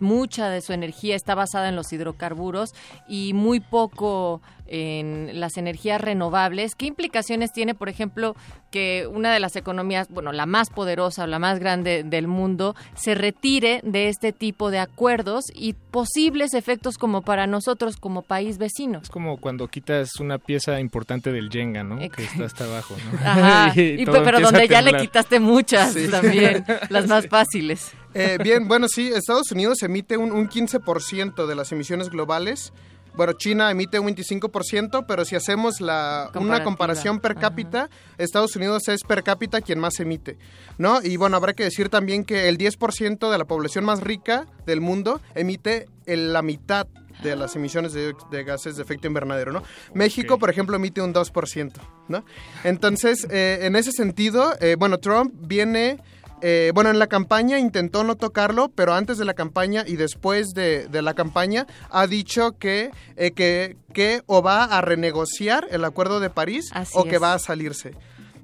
mucha 0.00 0.50
de 0.50 0.60
su 0.60 0.72
energía 0.72 1.16
está 1.16 1.34
basada 1.34 1.68
en 1.68 1.76
los 1.76 1.92
hidrocarburos 1.92 2.74
y 3.08 3.32
muy 3.32 3.60
poco 3.60 4.42
en 4.72 5.38
las 5.38 5.58
energías 5.58 6.00
renovables, 6.00 6.74
¿qué 6.74 6.86
implicaciones 6.86 7.52
tiene, 7.52 7.74
por 7.74 7.90
ejemplo, 7.90 8.34
que 8.70 9.06
una 9.06 9.30
de 9.30 9.38
las 9.38 9.54
economías, 9.54 10.08
bueno, 10.08 10.32
la 10.32 10.46
más 10.46 10.70
poderosa 10.70 11.24
o 11.24 11.26
la 11.26 11.38
más 11.38 11.58
grande 11.58 12.04
del 12.04 12.26
mundo, 12.26 12.74
se 12.94 13.14
retire 13.14 13.80
de 13.84 14.08
este 14.08 14.32
tipo 14.32 14.70
de 14.70 14.78
acuerdos 14.78 15.44
y 15.54 15.74
posibles 15.74 16.54
efectos 16.54 16.96
como 16.96 17.20
para 17.20 17.46
nosotros 17.46 17.98
como 17.98 18.22
país 18.22 18.56
vecino? 18.56 19.00
Es 19.02 19.10
como 19.10 19.36
cuando 19.36 19.68
quitas 19.68 20.18
una 20.20 20.38
pieza 20.38 20.80
importante 20.80 21.32
del 21.32 21.50
Jenga, 21.50 21.84
¿no? 21.84 21.98
Que 21.98 22.24
está 22.24 22.46
hasta 22.46 22.64
abajo, 22.64 22.96
¿no? 23.12 23.18
Ajá, 23.18 23.72
y 23.78 24.06
pero 24.06 24.40
donde 24.40 24.68
ya 24.68 24.80
le 24.80 24.96
quitaste 24.96 25.38
muchas 25.38 25.92
Sí. 25.92 26.08
también, 26.08 26.64
las 26.88 27.06
más 27.08 27.26
fáciles. 27.28 27.92
Eh, 28.14 28.38
bien, 28.42 28.68
bueno, 28.68 28.88
sí, 28.88 29.10
Estados 29.14 29.52
Unidos 29.52 29.82
emite 29.82 30.16
un, 30.16 30.32
un 30.32 30.48
15% 30.48 31.46
de 31.46 31.54
las 31.54 31.72
emisiones 31.72 32.08
globales. 32.08 32.72
Bueno, 33.14 33.34
China 33.34 33.70
emite 33.70 33.98
un 33.98 34.06
25%, 34.08 35.04
pero 35.06 35.24
si 35.24 35.36
hacemos 35.36 35.80
la, 35.80 36.30
una 36.34 36.64
comparación 36.64 37.20
per 37.20 37.34
cápita, 37.36 37.90
Estados 38.18 38.56
Unidos 38.56 38.88
es 38.88 39.02
per 39.02 39.22
cápita 39.22 39.60
quien 39.60 39.78
más 39.78 40.00
emite, 40.00 40.38
¿no? 40.78 41.02
Y 41.02 41.16
bueno, 41.16 41.36
habrá 41.36 41.52
que 41.52 41.64
decir 41.64 41.88
también 41.88 42.24
que 42.24 42.48
el 42.48 42.56
10% 42.58 43.30
de 43.30 43.38
la 43.38 43.44
población 43.44 43.84
más 43.84 44.00
rica 44.00 44.46
del 44.66 44.80
mundo 44.80 45.20
emite 45.34 45.88
el- 46.06 46.32
la 46.32 46.42
mitad 46.42 46.86
de 47.22 47.36
las 47.36 47.54
emisiones 47.54 47.92
de, 47.92 48.14
de 48.30 48.44
gases 48.44 48.76
de 48.76 48.82
efecto 48.82 49.06
invernadero, 49.06 49.52
¿no? 49.52 49.62
México, 49.94 50.38
por 50.38 50.48
ejemplo, 50.50 50.74
emite 50.76 51.02
un 51.02 51.12
2%, 51.12 51.72
¿no? 52.08 52.24
Entonces, 52.64 53.26
eh, 53.30 53.60
en 53.62 53.76
ese 53.76 53.92
sentido, 53.92 54.54
eh, 54.60 54.76
bueno, 54.78 54.98
Trump 54.98 55.32
viene... 55.38 55.98
Eh, 56.44 56.72
bueno, 56.74 56.90
en 56.90 56.98
la 56.98 57.06
campaña 57.06 57.58
intentó 57.60 58.02
no 58.02 58.16
tocarlo, 58.16 58.68
pero 58.68 58.94
antes 58.94 59.16
de 59.16 59.24
la 59.24 59.34
campaña 59.34 59.84
y 59.86 59.94
después 59.96 60.48
de, 60.54 60.88
de 60.88 61.00
la 61.00 61.14
campaña 61.14 61.66
ha 61.88 62.06
dicho 62.08 62.58
que, 62.58 62.90
eh, 63.16 63.30
que, 63.30 63.76
que 63.94 64.22
o 64.26 64.42
va 64.42 64.64
a 64.64 64.80
renegociar 64.80 65.68
el 65.70 65.84
Acuerdo 65.84 66.18
de 66.18 66.30
París 66.30 66.68
Así 66.72 66.92
o 66.96 67.04
que 67.04 67.16
es. 67.16 67.22
va 67.22 67.34
a 67.34 67.38
salirse. 67.38 67.92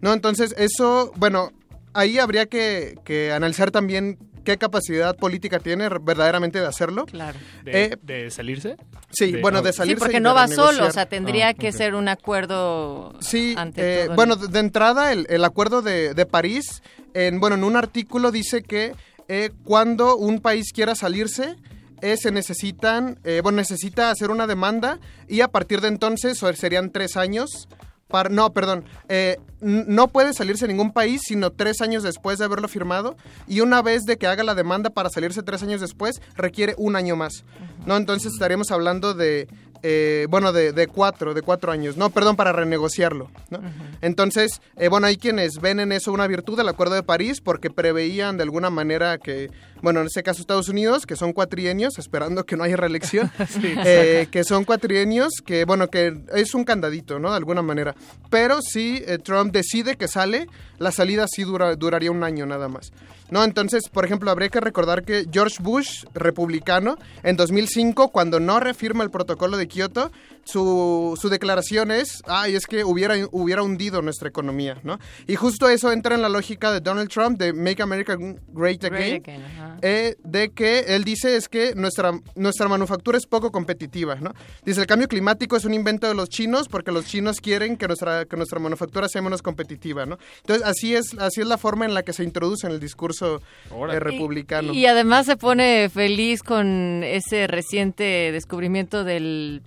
¿No? 0.01 0.12
Entonces, 0.12 0.55
eso, 0.59 1.12
bueno, 1.16 1.51
ahí 1.93 2.19
habría 2.20 2.47
que, 2.47 2.95
que 3.05 3.33
analizar 3.33 3.73
también 3.73 4.16
qué 4.45 4.57
capacidad 4.57 5.15
política 5.16 5.59
tiene 5.59 5.89
verdaderamente 6.01 6.61
de 6.61 6.66
hacerlo. 6.66 7.05
Claro. 7.05 7.39
¿De, 7.65 7.85
Eh, 7.85 7.97
de 8.01 8.31
salirse? 8.31 8.77
sí, 9.11 9.33
De- 9.33 9.41
bueno, 9.43 9.61
de 9.61 9.73
salirse. 9.73 9.97
Sí, 9.97 10.01
porque 10.01 10.16
y 10.19 10.20
no 10.20 10.31
de 10.31 10.35
va 10.37 10.47
solo, 10.49 10.87
o 10.87 10.91
sea, 10.93 11.07
tendría 11.07 11.49
Ah, 11.49 11.55
que 11.55 11.73
ser 11.73 11.95
un 11.97 12.09
acuerdo 12.09 13.12
Sí, 13.20 13.55
ante 13.59 13.81
eh, 14.03 14.05
todo. 14.07 14.15
bueno, 14.16 14.37
de, 14.37 14.49
de 14.49 14.59
entrada 14.61 15.12
el, 15.12 15.27
el 15.29 15.45
acuerdo 15.45 15.83
de, 15.83 16.15
de 16.15 16.25
París, 16.27 16.83
en, 17.15 17.41
bueno, 17.41 17.57
en 17.57 17.65
un 17.65 17.77
artículo 17.77 18.31
dice 18.31 18.63
que 18.63 18.95
eh, 19.29 19.51
cuando 19.65 20.17
un 20.17 20.41
país 20.41 20.73
quiera 20.73 20.95
salirse, 20.95 21.57
eh, 22.01 22.17
se 22.17 22.31
necesitan, 22.31 23.19
eh, 23.25 23.41
bueno, 23.43 23.57
necesita 23.57 24.11
hacer 24.11 24.31
una 24.31 24.47
demanda 24.47 25.01
y 25.27 25.41
a 25.41 25.49
partir 25.49 25.81
de 25.81 25.89
entonces 25.89 26.39
serían 26.55 26.91
tres 26.91 27.17
años. 27.17 27.69
Para, 28.07 28.31
no, 28.31 28.55
perdón, 28.55 28.85
eh, 29.11 29.39
no 29.61 30.09
puede 30.09 30.33
salirse 30.33 30.67
ningún 30.67 30.93
país 30.93 31.21
sino 31.27 31.51
tres 31.51 31.83
años 31.83 32.03
después 32.03 32.39
de 32.39 32.47
haberlo 32.47 32.67
firmado 32.67 33.19
y 33.47 33.61
una 33.61 33.83
vez 33.83 34.05
de 34.05 34.17
que 34.17 34.27
haga 34.27 34.45
la 34.45 34.55
demanda 34.55 34.89
para 34.89 35.11
salirse 35.11 35.43
tres 35.43 35.63
años 35.63 35.83
después 35.83 36.23
requiere 36.35 36.75
un 36.79 36.97
año 36.97 37.17
más. 37.17 37.45
¿no? 37.85 37.99
Entonces 37.99 38.33
estaríamos 38.33 38.71
hablando 38.71 39.13
de, 39.13 39.47
eh, 39.83 40.27
bueno, 40.29 40.53
de, 40.53 40.73
de 40.73 40.87
cuatro, 40.87 41.35
de 41.35 41.43
cuatro 41.43 41.73
años, 41.73 41.97
no, 41.97 42.11
perdón, 42.11 42.37
para 42.37 42.53
renegociarlo. 42.53 43.31
¿no? 43.51 43.61
Entonces, 44.01 44.61
eh, 44.77 44.89
bueno, 44.89 45.07
hay 45.07 45.17
quienes 45.17 45.61
ven 45.61 45.81
en 45.81 45.93
eso 45.93 46.13
una 46.13 46.27
virtud 46.27 46.57
del 46.57 46.69
Acuerdo 46.69 46.95
de 46.95 47.03
París 47.03 47.41
porque 47.41 47.71
preveían 47.71 48.37
de 48.37 48.43
alguna 48.43 48.71
manera 48.71 49.19
que, 49.19 49.51
bueno, 49.83 50.01
en 50.01 50.07
este 50.07 50.23
caso 50.23 50.41
Estados 50.41 50.69
Unidos, 50.69 51.07
que 51.07 51.17
son 51.17 51.33
cuatrienios, 51.33 51.99
esperando 51.99 52.45
que 52.45 52.57
no 52.57 52.65
haya 52.65 52.77
reelección, 52.77 53.31
eh, 53.85 54.29
que 54.31 54.45
son 54.45 54.65
cuatrienios, 54.65 55.35
que, 55.45 55.65
bueno, 55.65 55.89
que 55.89 56.21
es 56.35 56.55
un 56.55 56.65
candadito, 56.65 57.19
¿no? 57.19 57.31
De 57.31 57.37
alguna 57.37 57.63
manera. 57.63 57.95
Pero 58.31 58.61
si 58.63 59.03
eh, 59.07 59.19
Trump 59.19 59.53
decide 59.53 59.97
que 59.97 60.09
sale, 60.09 60.47
la 60.79 60.93
salida 60.93 61.27
sí 61.29 61.43
dura- 61.45 61.77
duraría 61.77 62.11
un 62.11 62.25
año 62.25 62.47
nada 62.47 62.69
más. 62.69 62.93
¿no? 63.31 63.45
Entonces, 63.45 63.91
por 63.93 64.07
ejemplo, 64.07 64.31
habría 64.31 64.49
que 64.49 64.59
recordar 64.61 65.05
que 65.05 65.27
George 65.31 65.57
Bush, 65.61 66.05
republicano, 66.15 66.97
en 67.23 67.37
2005, 67.37 68.09
cuando 68.09 68.41
no 68.41 68.59
reafirma 68.59 69.05
el 69.05 69.11
protocolo 69.11 69.59
de 69.59 69.69
Kioto, 69.69 70.11
su, 70.49 71.19
su 71.20 71.29
declaración 71.29 71.91
es, 71.91 72.23
ay, 72.27 72.55
es 72.55 72.66
que 72.66 72.83
hubiera, 72.83 73.15
hubiera 73.33 73.62
hundido 73.62 74.01
nuestra 74.01 74.29
economía, 74.29 74.79
¿no? 74.83 74.99
Y 75.27 75.37
justo 75.37 75.69
eso 75.69 75.93
entra 75.93 76.15
en 76.15 76.23
la 76.23 76.31
lógica 76.31 76.73
de 76.73 76.81
Donald 76.81 77.11
Trump 77.11 77.39
de 77.39 77.53
Make 77.53 77.83
America 77.83 78.16
Great 78.19 78.83
Again, 78.85 79.23
Great 79.23 79.29
again, 79.29 79.45
ajá. 79.45 79.77
eh, 79.83 80.16
de 80.25 80.51
que 80.51 80.81
él 80.89 81.05
dice 81.05 81.37
es 81.37 81.49
que 81.49 81.75
nuestra, 81.75 82.19
nuestra 82.35 82.66
manufactura 82.66 83.19
es 83.19 83.27
poco 83.27 83.53
competitiva, 83.53 84.15
¿no? 84.15 84.33
Dice, 84.65 84.81
el 84.81 84.87
cambio 84.87 85.07
climático 85.07 85.55
es 85.55 85.66
un 85.66 85.75
invento 85.75 86.09
de 86.09 86.15
los 86.15 86.31
chinos 86.31 86.69
porque 86.69 86.93
los 86.93 87.05
chinos 87.05 87.41
quieren 87.41 87.77
que 87.77 87.87
nuestra, 87.87 88.25
que 88.25 88.37
nuestra 88.37 88.59
manufactura 88.59 89.09
sea 89.09 89.20
menos 89.20 89.43
competitiva, 89.43 90.07
¿no? 90.07 90.19
Entonces, 90.39 90.66
así 90.66 90.95
es, 90.95 91.15
así 91.19 91.43
es 91.43 91.47
la 91.47 91.59
forma 91.59 91.85
en 91.85 91.93
la 91.93 92.03
que 92.03 92.15
se 92.15 92.25
introduce 92.25 92.66
en 92.66 92.73
el 92.73 92.81
discurso 92.81 93.43
eh, 93.70 94.01
republicano. 94.01 94.73
Y 94.73 94.87
además 94.87 95.27
se 95.27 95.37
pone 95.37 95.91
feliz 95.91 96.43
con 96.43 97.03
ese 97.05 97.47
reciente 97.47 98.33
descubrimiento 98.33 99.05
del 99.05 99.62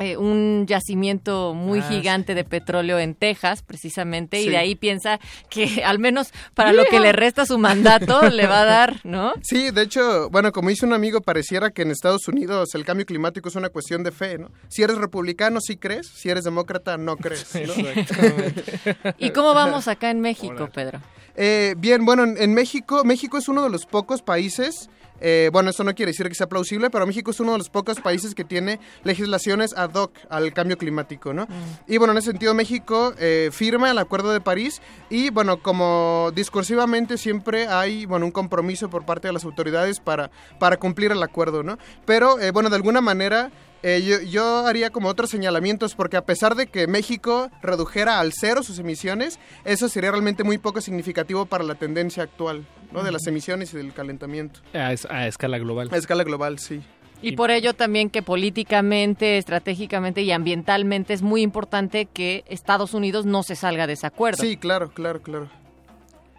eh, 0.00 0.16
un 0.16 0.66
yacimiento 0.66 1.52
muy 1.52 1.80
Ah, 1.80 1.88
gigante 1.88 2.34
de 2.34 2.44
petróleo 2.44 2.98
en 2.98 3.14
Texas, 3.14 3.62
precisamente, 3.62 4.40
y 4.40 4.48
de 4.48 4.56
ahí 4.56 4.74
piensa 4.74 5.20
que 5.50 5.64
al 5.84 5.98
menos 5.98 6.32
para 6.54 6.72
lo 6.72 6.84
que 6.86 6.98
le 6.98 7.12
resta 7.12 7.44
su 7.44 7.58
mandato 7.58 8.22
le 8.30 8.46
va 8.46 8.62
a 8.62 8.64
dar, 8.64 9.00
¿no? 9.04 9.34
Sí, 9.42 9.70
de 9.70 9.82
hecho, 9.82 10.30
bueno, 10.30 10.52
como 10.52 10.70
dice 10.70 10.86
un 10.86 10.94
amigo, 10.94 11.20
pareciera 11.20 11.70
que 11.70 11.82
en 11.82 11.90
Estados 11.90 12.26
Unidos 12.28 12.74
el 12.74 12.84
cambio 12.84 13.04
climático 13.04 13.48
es 13.48 13.56
una 13.56 13.68
cuestión 13.68 14.02
de 14.02 14.12
fe, 14.12 14.38
¿no? 14.38 14.50
Si 14.68 14.82
eres 14.82 14.96
republicano, 14.96 15.60
sí 15.60 15.76
crees, 15.76 16.06
si 16.06 16.30
eres 16.30 16.44
demócrata, 16.44 16.96
no 16.96 17.16
crees. 17.16 17.54
¿no? 17.54 17.74
¿Y 19.18 19.30
cómo 19.30 19.52
vamos 19.52 19.88
acá 19.88 20.10
en 20.10 20.20
México, 20.20 20.70
Pedro? 20.72 21.00
Eh, 21.36 21.74
bien, 21.76 22.04
bueno, 22.04 22.24
en, 22.24 22.36
en 22.40 22.54
México, 22.54 23.04
México 23.04 23.38
es 23.38 23.48
uno 23.48 23.62
de 23.62 23.70
los 23.70 23.86
pocos 23.86 24.22
países, 24.22 24.88
eh, 25.24 25.50
bueno, 25.52 25.70
eso 25.70 25.84
no 25.84 25.94
quiere 25.94 26.10
decir 26.10 26.28
que 26.28 26.34
sea 26.34 26.48
plausible, 26.48 26.90
pero 26.90 27.06
México 27.06 27.30
es 27.30 27.38
uno 27.38 27.52
de 27.52 27.58
los 27.58 27.70
pocos 27.70 28.00
países 28.00 28.34
que 28.34 28.44
tiene 28.44 28.80
legislaciones 29.04 29.72
ad 29.76 29.94
hoc 29.94 30.12
al 30.28 30.52
cambio 30.52 30.76
climático, 30.76 31.32
¿no? 31.32 31.46
Y 31.86 31.98
bueno, 31.98 32.12
en 32.12 32.18
ese 32.18 32.32
sentido 32.32 32.54
México 32.54 33.14
eh, 33.18 33.50
firma 33.52 33.88
el 33.88 33.98
Acuerdo 33.98 34.32
de 34.32 34.40
París 34.40 34.82
y 35.10 35.30
bueno, 35.30 35.62
como 35.62 36.32
discursivamente 36.34 37.18
siempre 37.18 37.68
hay, 37.68 38.04
bueno, 38.04 38.26
un 38.26 38.32
compromiso 38.32 38.90
por 38.90 39.06
parte 39.06 39.28
de 39.28 39.32
las 39.32 39.44
autoridades 39.44 40.00
para, 40.00 40.32
para 40.58 40.76
cumplir 40.76 41.12
el 41.12 41.22
acuerdo, 41.22 41.62
¿no? 41.62 41.78
Pero 42.04 42.40
eh, 42.40 42.50
bueno, 42.50 42.68
de 42.68 42.76
alguna 42.76 43.00
manera... 43.00 43.50
Eh, 43.84 44.00
yo, 44.06 44.20
yo 44.20 44.64
haría 44.64 44.90
como 44.90 45.08
otros 45.08 45.28
señalamientos 45.28 45.96
porque 45.96 46.16
a 46.16 46.24
pesar 46.24 46.54
de 46.54 46.68
que 46.68 46.86
México 46.86 47.50
redujera 47.62 48.20
al 48.20 48.32
cero 48.32 48.62
sus 48.62 48.78
emisiones, 48.78 49.40
eso 49.64 49.88
sería 49.88 50.12
realmente 50.12 50.44
muy 50.44 50.56
poco 50.58 50.80
significativo 50.80 51.46
para 51.46 51.64
la 51.64 51.74
tendencia 51.74 52.22
actual, 52.22 52.64
¿no? 52.92 53.02
De 53.02 53.12
las 53.12 53.26
emisiones 53.26 53.72
y 53.74 53.76
del 53.76 53.92
calentamiento. 53.92 54.60
A, 54.74 54.92
es- 54.92 55.06
a 55.06 55.26
escala 55.26 55.58
global. 55.58 55.88
A 55.92 55.96
escala 55.96 56.24
global, 56.24 56.58
sí. 56.58 56.80
Y 57.24 57.36
por 57.36 57.52
ello 57.52 57.72
también 57.72 58.10
que 58.10 58.20
políticamente, 58.22 59.38
estratégicamente 59.38 60.22
y 60.22 60.32
ambientalmente 60.32 61.14
es 61.14 61.22
muy 61.22 61.42
importante 61.42 62.06
que 62.06 62.42
Estados 62.48 62.94
Unidos 62.94 63.26
no 63.26 63.44
se 63.44 63.54
salga 63.54 63.86
de 63.86 63.92
ese 63.92 64.08
acuerdo. 64.08 64.42
Sí, 64.42 64.56
claro, 64.56 64.90
claro, 64.90 65.22
claro. 65.22 65.48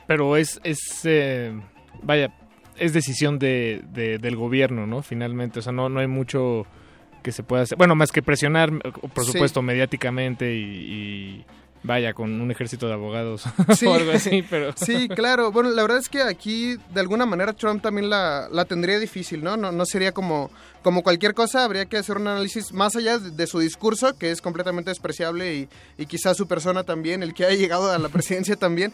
Pero 0.07 0.35
es, 0.35 0.59
es 0.65 0.79
eh, 1.05 1.53
vaya, 2.01 2.33
es 2.77 2.91
decisión 2.93 3.39
de, 3.39 3.81
de- 3.93 4.17
del 4.17 4.35
gobierno, 4.35 4.85
¿no? 4.85 5.01
Finalmente, 5.01 5.59
o 5.59 5.61
sea, 5.61 5.71
no, 5.71 5.87
no 5.87 6.01
hay 6.01 6.07
mucho 6.07 6.65
que 7.23 7.31
se 7.31 7.43
pueda 7.43 7.63
hacer. 7.63 7.77
Bueno, 7.77 7.95
más 7.95 8.11
que 8.11 8.21
presionar, 8.21 8.69
por 9.13 9.23
Sí. 9.23 9.31
supuesto, 9.31 9.61
mediáticamente 9.61 10.53
y, 10.53 10.59
y 10.59 11.45
vaya, 11.83 12.13
con 12.13 12.39
un 12.41 12.49
ejército 12.51 12.87
de 12.87 12.93
abogados 12.93 13.43
Sí. 13.77 13.85
o 13.85 13.93
algo 13.93 14.11
así, 14.11 14.43
pero... 14.49 14.73
Sí, 14.75 15.07
claro. 15.09 15.51
Bueno, 15.51 15.69
la 15.71 15.81
verdad 15.81 15.99
es 15.99 16.09
que 16.09 16.21
aquí, 16.21 16.77
de 16.93 16.99
alguna 16.99 17.25
manera, 17.25 17.53
Trump 17.53 17.81
también 17.81 18.09
la, 18.09 18.47
la 18.51 18.65
tendría 18.65 18.97
difícil, 18.99 19.43
¿no? 19.43 19.57
¿no? 19.57 19.71
No 19.71 19.85
sería 19.85 20.11
como, 20.11 20.49
como 20.81 21.03
cualquier 21.03 21.33
cosa, 21.33 21.63
habría 21.63 21.85
que 21.85 21.97
hacer 21.97 22.17
un 22.17 22.27
análisis 22.27 22.71
más 22.73 22.95
allá 22.95 23.17
de, 23.19 23.31
de 23.31 23.47
su 23.47 23.59
discurso, 23.59 24.17
que 24.17 24.31
es 24.31 24.41
completamente 24.41 24.91
despreciable, 24.91 25.55
y, 25.55 25.69
y 25.97 26.05
quizás 26.05 26.37
su 26.37 26.47
persona 26.47 26.83
también, 26.83 27.21
el 27.23 27.33
que 27.33 27.45
haya 27.45 27.57
llegado 27.57 27.91
a 27.91 27.97
la 27.97 28.09
presidencia 28.09 28.55
también, 28.55 28.93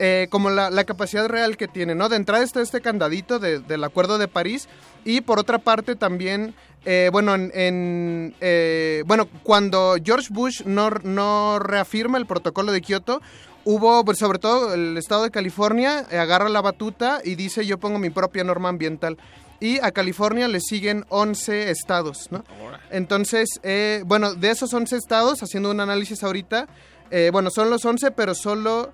eh, 0.00 0.26
como 0.30 0.50
la, 0.50 0.70
la 0.70 0.82
capacidad 0.84 1.28
real 1.28 1.56
que 1.56 1.68
tiene, 1.68 1.94
¿no? 1.94 2.08
De 2.08 2.16
entrada 2.16 2.42
está 2.42 2.60
este 2.60 2.80
candadito 2.80 3.38
de- 3.38 3.60
del 3.60 3.84
Acuerdo 3.84 4.18
de 4.18 4.26
París, 4.26 4.68
y 5.04 5.20
por 5.20 5.38
otra 5.38 5.58
parte 5.58 5.94
también... 5.94 6.54
eh, 6.86 7.10
bueno, 7.12 7.34
en, 7.34 7.52
en, 7.54 8.34
eh, 8.40 9.04
bueno, 9.06 9.28
cuando 9.42 9.96
George 10.02 10.28
Bush 10.30 10.62
no, 10.64 10.88
no 11.02 11.58
reafirma 11.58 12.16
el 12.16 12.24
protocolo 12.26 12.72
de 12.72 12.80
Kioto, 12.80 13.20
hubo, 13.66 14.02
pues, 14.04 14.18
sobre 14.18 14.38
todo 14.38 14.72
el 14.72 14.96
estado 14.96 15.24
de 15.24 15.30
California, 15.30 16.06
eh, 16.10 16.16
agarra 16.18 16.48
la 16.48 16.62
batuta 16.62 17.20
y 17.22 17.34
dice 17.34 17.66
yo 17.66 17.76
pongo 17.78 17.98
mi 17.98 18.08
propia 18.08 18.42
norma 18.44 18.70
ambiental. 18.70 19.18
Y 19.62 19.78
a 19.80 19.90
California 19.92 20.48
le 20.48 20.58
siguen 20.60 21.04
11 21.10 21.70
estados, 21.70 22.28
¿no? 22.30 22.42
Entonces, 22.90 23.46
eh, 23.62 24.02
bueno, 24.06 24.32
de 24.34 24.50
esos 24.50 24.72
11 24.72 24.96
estados, 24.96 25.42
haciendo 25.42 25.70
un 25.70 25.80
análisis 25.80 26.22
ahorita, 26.24 26.66
eh, 27.10 27.28
bueno, 27.30 27.50
son 27.50 27.68
los 27.68 27.84
11, 27.84 28.10
pero 28.12 28.34
solo... 28.34 28.90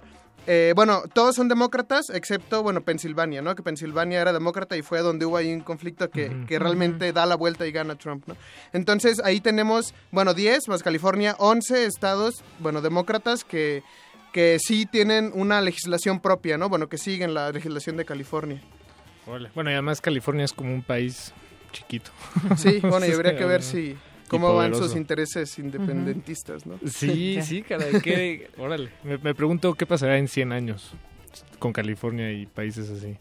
eh, 0.47 0.73
bueno, 0.77 1.02
todos 1.12 1.35
son 1.35 1.48
demócratas, 1.48 2.10
excepto, 2.10 2.62
bueno, 2.62 2.82
Pensilvania, 2.82 3.43
¿no? 3.43 3.55
Que 3.55 3.62
Pensilvania 3.62 4.20
era 4.20 4.32
demócrata 4.32 4.77
y 4.77 4.82
fue 4.82 5.01
donde 5.01 5.27
hubo 5.27 5.36
ahí 5.36 5.52
un 5.52 5.60
conflicto 5.60 6.10
que, 6.10 6.44
que 6.47 6.59
realmente 6.59 7.12
da 7.12 7.27
la 7.27 7.35
vuelta 7.35 7.66
y 7.66 7.73
gana 7.73 7.97
Trump, 7.97 8.24
¿no? 8.27 8.36
Entonces, 8.73 9.20
ahí 9.24 9.40
tenemos, 9.40 9.94
bueno, 10.12 10.35
10 10.35 10.68
más 10.68 10.82
California, 10.82 11.35
11 11.39 11.86
estados, 11.86 12.44
bueno, 12.60 12.81
demócratas 12.81 13.44
que, 13.44 13.82
que 14.32 14.59
sí 14.60 14.86
tienen 14.86 15.32
una 15.35 15.60
legislación 15.60 16.20
propia, 16.20 16.59
¿no? 16.59 16.68
Bueno, 16.68 16.89
que 16.89 16.98
siguen 16.98 17.35
la 17.35 17.51
legislación 17.51 17.97
de 17.97 18.05
California. 18.05 18.60
Bueno, 19.27 19.70
y 19.70 19.73
además 19.73 20.01
California 20.01 20.44
es 20.44 20.52
como 20.52 20.73
un 20.73 20.82
país 20.82 21.32
chiquito. 21.73 22.10
Sí, 22.56 22.78
bueno, 22.82 23.06
y 23.06 23.10
habría 23.12 23.36
que 23.36 23.44
ver 23.44 23.60
¿no? 23.60 23.66
si 23.66 23.97
cómo 24.28 24.54
van 24.54 24.74
sus 24.74 24.94
intereses 24.96 25.58
independentistas, 25.58 26.66
¿no? 26.66 26.78
Sí, 26.86 27.38
sí, 27.42 27.62
caray, 27.62 28.00
qué- 28.00 28.50
órale. 28.58 28.90
Me, 29.04 29.18
me 29.18 29.34
pregunto 29.34 29.74
qué 29.74 29.86
pasará 29.86 30.18
en 30.18 30.28
100 30.28 30.52
años 30.52 30.92
con 31.58 31.72
California 31.72 32.32
y 32.32 32.46
países 32.46 32.88
así. 32.90 33.16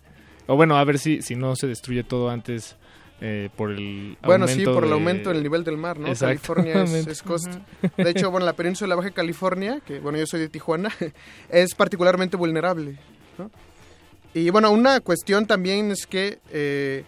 O 0.48 0.56
bueno, 0.56 0.77
a 0.77 0.84
ver 0.84 0.99
si, 0.99 1.22
si 1.22 1.36
no 1.36 1.56
se 1.56 1.68
destruye 1.68 2.03
todo 2.03 2.30
antes 2.30 2.76
eh, 3.22 3.49
por 3.56 3.72
el 3.72 4.18
Bueno, 4.23 4.48
sí, 4.48 4.64
por 4.65 4.84
el 4.84 4.90
de- 4.90 4.94
aumento 4.94 5.30
del 5.32 5.41
nivel 5.41 5.64
del 5.64 5.77
mar, 5.77 5.98
¿no? 5.99 6.14
California 6.14 6.84
es, 6.84 7.07
es 7.07 7.23
costa. 7.23 7.65
De 7.98 8.10
hecho, 8.10 8.30
bueno, 8.30 8.45
la 8.45 8.53
península 8.53 8.94
de 8.94 8.98
Baja 8.98 9.11
California, 9.11 9.82
que 9.86 9.99
bueno, 9.99 10.18
yo 10.18 10.26
soy 10.27 10.41
de 10.41 10.49
Tijuana, 10.49 10.91
es 11.49 11.73
particularmente 11.76 12.38
vulnerable, 12.38 12.98
¿no? 13.38 13.49
Y 14.34 14.49
bueno, 14.49 14.69
una 14.72 14.99
cuestión 14.99 15.45
también 15.48 15.91
es 15.91 16.06
que, 16.06 16.40
eh, 16.52 17.03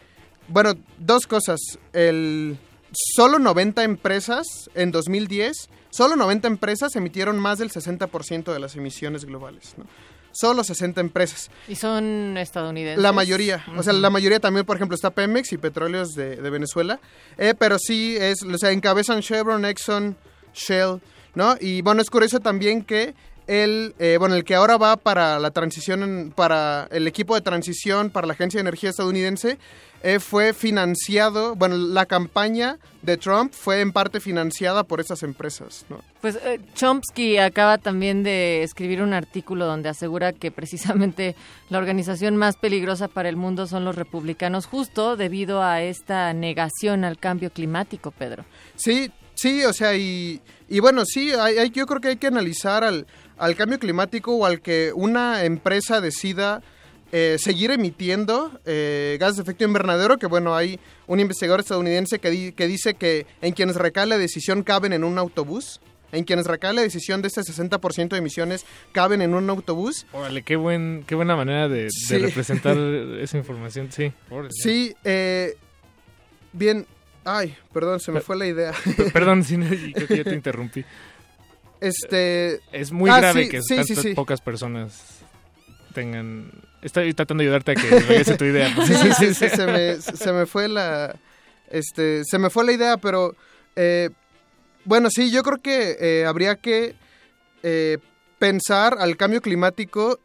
bueno, 0.47 0.73
dos 0.97 1.27
cosas. 1.27 1.59
El, 1.91 2.57
solo 2.91 3.39
90 3.39 3.83
empresas 3.83 4.45
en 4.75 4.91
2010, 4.91 5.69
solo 5.89 6.15
90 6.15 6.47
empresas 6.47 6.95
emitieron 6.95 7.39
más 7.39 7.59
del 7.59 7.71
60% 7.71 8.53
de 8.53 8.59
las 8.59 8.75
emisiones 8.75 9.25
globales, 9.25 9.73
¿no? 9.77 9.85
Solo 10.31 10.63
60 10.63 11.01
empresas. 11.01 11.49
Y 11.67 11.75
son 11.75 12.37
estadounidenses. 12.37 13.01
La 13.01 13.11
mayoría, 13.11 13.65
o 13.75 13.81
sea, 13.81 13.91
la 13.93 14.11
mayoría 14.11 14.39
también, 14.39 14.65
por 14.67 14.75
ejemplo, 14.75 14.93
está 14.93 15.09
Pemex 15.09 15.51
y 15.53 15.57
Petróleos 15.57 16.13
de, 16.13 16.35
de 16.35 16.49
Venezuela, 16.51 16.99
eh, 17.39 17.55
pero 17.57 17.79
sí 17.79 18.15
es, 18.19 18.43
o 18.43 18.57
sea, 18.59 18.71
encabezan 18.71 19.21
Chevron, 19.21 19.65
Exxon, 19.65 20.15
Shell, 20.53 21.01
¿no? 21.33 21.55
Y 21.59 21.81
bueno, 21.81 22.03
es 22.03 22.11
curioso 22.11 22.39
también 22.39 22.83
que 22.83 23.15
el, 23.47 23.95
eh, 23.97 24.17
bueno, 24.19 24.35
el 24.35 24.43
que 24.43 24.53
ahora 24.53 24.77
va 24.77 24.97
para 24.97 25.39
la 25.39 25.49
transición, 25.51 26.03
en- 26.03 26.31
para 26.31 26.87
el 26.91 27.07
equipo 27.07 27.33
de 27.33 27.41
transición 27.41 28.11
para 28.11 28.27
la 28.27 28.33
Agencia 28.33 28.59
de 28.59 28.61
Energía 28.61 28.91
estadounidense, 28.91 29.57
eh, 30.03 30.19
fue 30.19 30.53
financiado, 30.53 31.55
bueno, 31.55 31.75
la 31.77 32.05
campaña 32.05 32.77
de 33.01 33.17
Trump 33.17 33.51
fue 33.53 33.81
en 33.81 33.91
parte 33.91 34.19
financiada 34.19 34.83
por 34.83 34.99
esas 34.99 35.23
empresas, 35.23 35.85
¿no? 35.89 36.01
Pues 36.21 36.35
eh, 36.43 36.59
Chomsky 36.75 37.37
acaba 37.37 37.77
también 37.77 38.23
de 38.23 38.63
escribir 38.63 39.01
un 39.01 39.13
artículo 39.13 39.65
donde 39.65 39.89
asegura 39.89 40.33
que 40.33 40.51
precisamente 40.51 41.35
la 41.69 41.77
organización 41.77 42.37
más 42.37 42.57
peligrosa 42.57 43.07
para 43.07 43.29
el 43.29 43.35
mundo 43.37 43.67
son 43.67 43.85
los 43.85 43.95
republicanos, 43.95 44.65
justo 44.65 45.15
debido 45.17 45.61
a 45.63 45.81
esta 45.81 46.33
negación 46.33 47.03
al 47.03 47.17
cambio 47.17 47.49
climático, 47.51 48.11
Pedro. 48.11 48.45
Sí, 48.75 49.11
sí, 49.35 49.63
o 49.65 49.73
sea, 49.73 49.95
y, 49.95 50.41
y 50.69 50.79
bueno, 50.79 51.05
sí, 51.05 51.31
hay, 51.31 51.57
hay- 51.57 51.69
yo 51.69 51.85
creo 51.85 52.01
que 52.01 52.09
hay 52.09 52.17
que 52.17 52.27
analizar 52.27 52.83
al, 52.83 53.07
al 53.37 53.55
cambio 53.55 53.79
climático 53.79 54.35
o 54.35 54.45
al 54.45 54.61
que 54.61 54.91
una 54.93 55.43
empresa 55.43 56.01
decida 56.01 56.61
eh, 57.11 57.37
seguir 57.39 57.71
emitiendo 57.71 58.59
eh, 58.65 59.17
gases 59.19 59.37
de 59.37 59.43
efecto 59.43 59.63
invernadero, 59.63 60.17
que 60.17 60.25
bueno, 60.27 60.55
hay 60.55 60.79
un 61.07 61.19
investigador 61.19 61.61
estadounidense 61.61 62.19
que, 62.19 62.29
di- 62.29 62.51
que 62.51 62.67
dice 62.67 62.95
que 62.95 63.25
en 63.41 63.53
quienes 63.53 63.75
recae 63.77 64.05
la 64.07 64.17
decisión 64.17 64.63
caben 64.63 64.91
en 64.93 65.03
un 65.03 65.17
autobús, 65.17 65.79
en 66.11 66.23
quienes 66.23 66.47
recae 66.47 66.73
la 66.73 66.81
decisión 66.81 67.21
de 67.21 67.27
este 67.29 67.41
60% 67.41 68.09
de 68.09 68.17
emisiones 68.17 68.65
caben 68.93 69.21
en 69.21 69.33
un 69.33 69.49
autobús. 69.49 70.05
Órale, 70.13 70.41
qué, 70.43 70.55
buen, 70.55 71.03
qué 71.07 71.15
buena 71.15 71.35
manera 71.35 71.67
de, 71.69 71.89
representar 72.09 72.77
esa 73.21 73.37
información. 73.37 73.91
Sí, 73.91 74.11
órale. 74.29 74.49
Sí, 74.51 74.93
eh, 75.03 75.55
bien, 76.53 76.85
ay, 77.25 77.55
perdón, 77.73 77.99
se 77.99 78.11
me 78.11 78.21
fue 78.21 78.37
la 78.37 78.47
idea. 78.47 78.73
Perdón, 79.13 79.43
sí, 79.43 79.57
creo 79.95 80.07
que 80.07 80.17
ya 80.17 80.23
te 80.23 80.33
interrumpí. 80.33 80.83
Este... 81.79 82.59
Es 82.71 82.91
muy 82.91 83.09
Ah, 83.09 83.17
grave 83.19 83.43
sí, 83.43 83.49
que 83.49 83.61
sí, 83.61 83.75
tantas 83.75 84.05
pocas 84.15 84.41
personas 84.41 85.19
tengan... 85.93 86.51
Estoy 86.81 87.13
tratando 87.13 87.41
de 87.41 87.49
ayudarte 87.49 87.71
a 87.71 87.75
que 87.75 87.89
regrese 88.07 88.37
tu 88.37 88.45
idea. 88.45 88.73
Sí, 88.85 88.93
sí, 88.93 89.09
sí, 89.17 89.33
sí, 89.33 89.49
se, 89.49 89.65
me, 89.65 89.95
se 90.01 90.31
me 90.31 90.45
fue 90.45 90.67
la 90.67 91.15
este 91.69 92.23
se 92.23 92.39
me 92.39 92.49
fue 92.49 92.65
la 92.65 92.71
idea, 92.71 92.97
pero 92.97 93.35
eh, 93.75 94.09
bueno, 94.85 95.09
sí, 95.09 95.31
yo 95.31 95.43
creo 95.43 95.61
que 95.61 95.97
eh, 95.99 96.25
habría 96.25 96.55
que 96.55 96.95
eh, 97.63 97.97
pensar 98.39 98.97
al 98.99 99.17
cambio 99.17 99.41
climático 99.41 100.19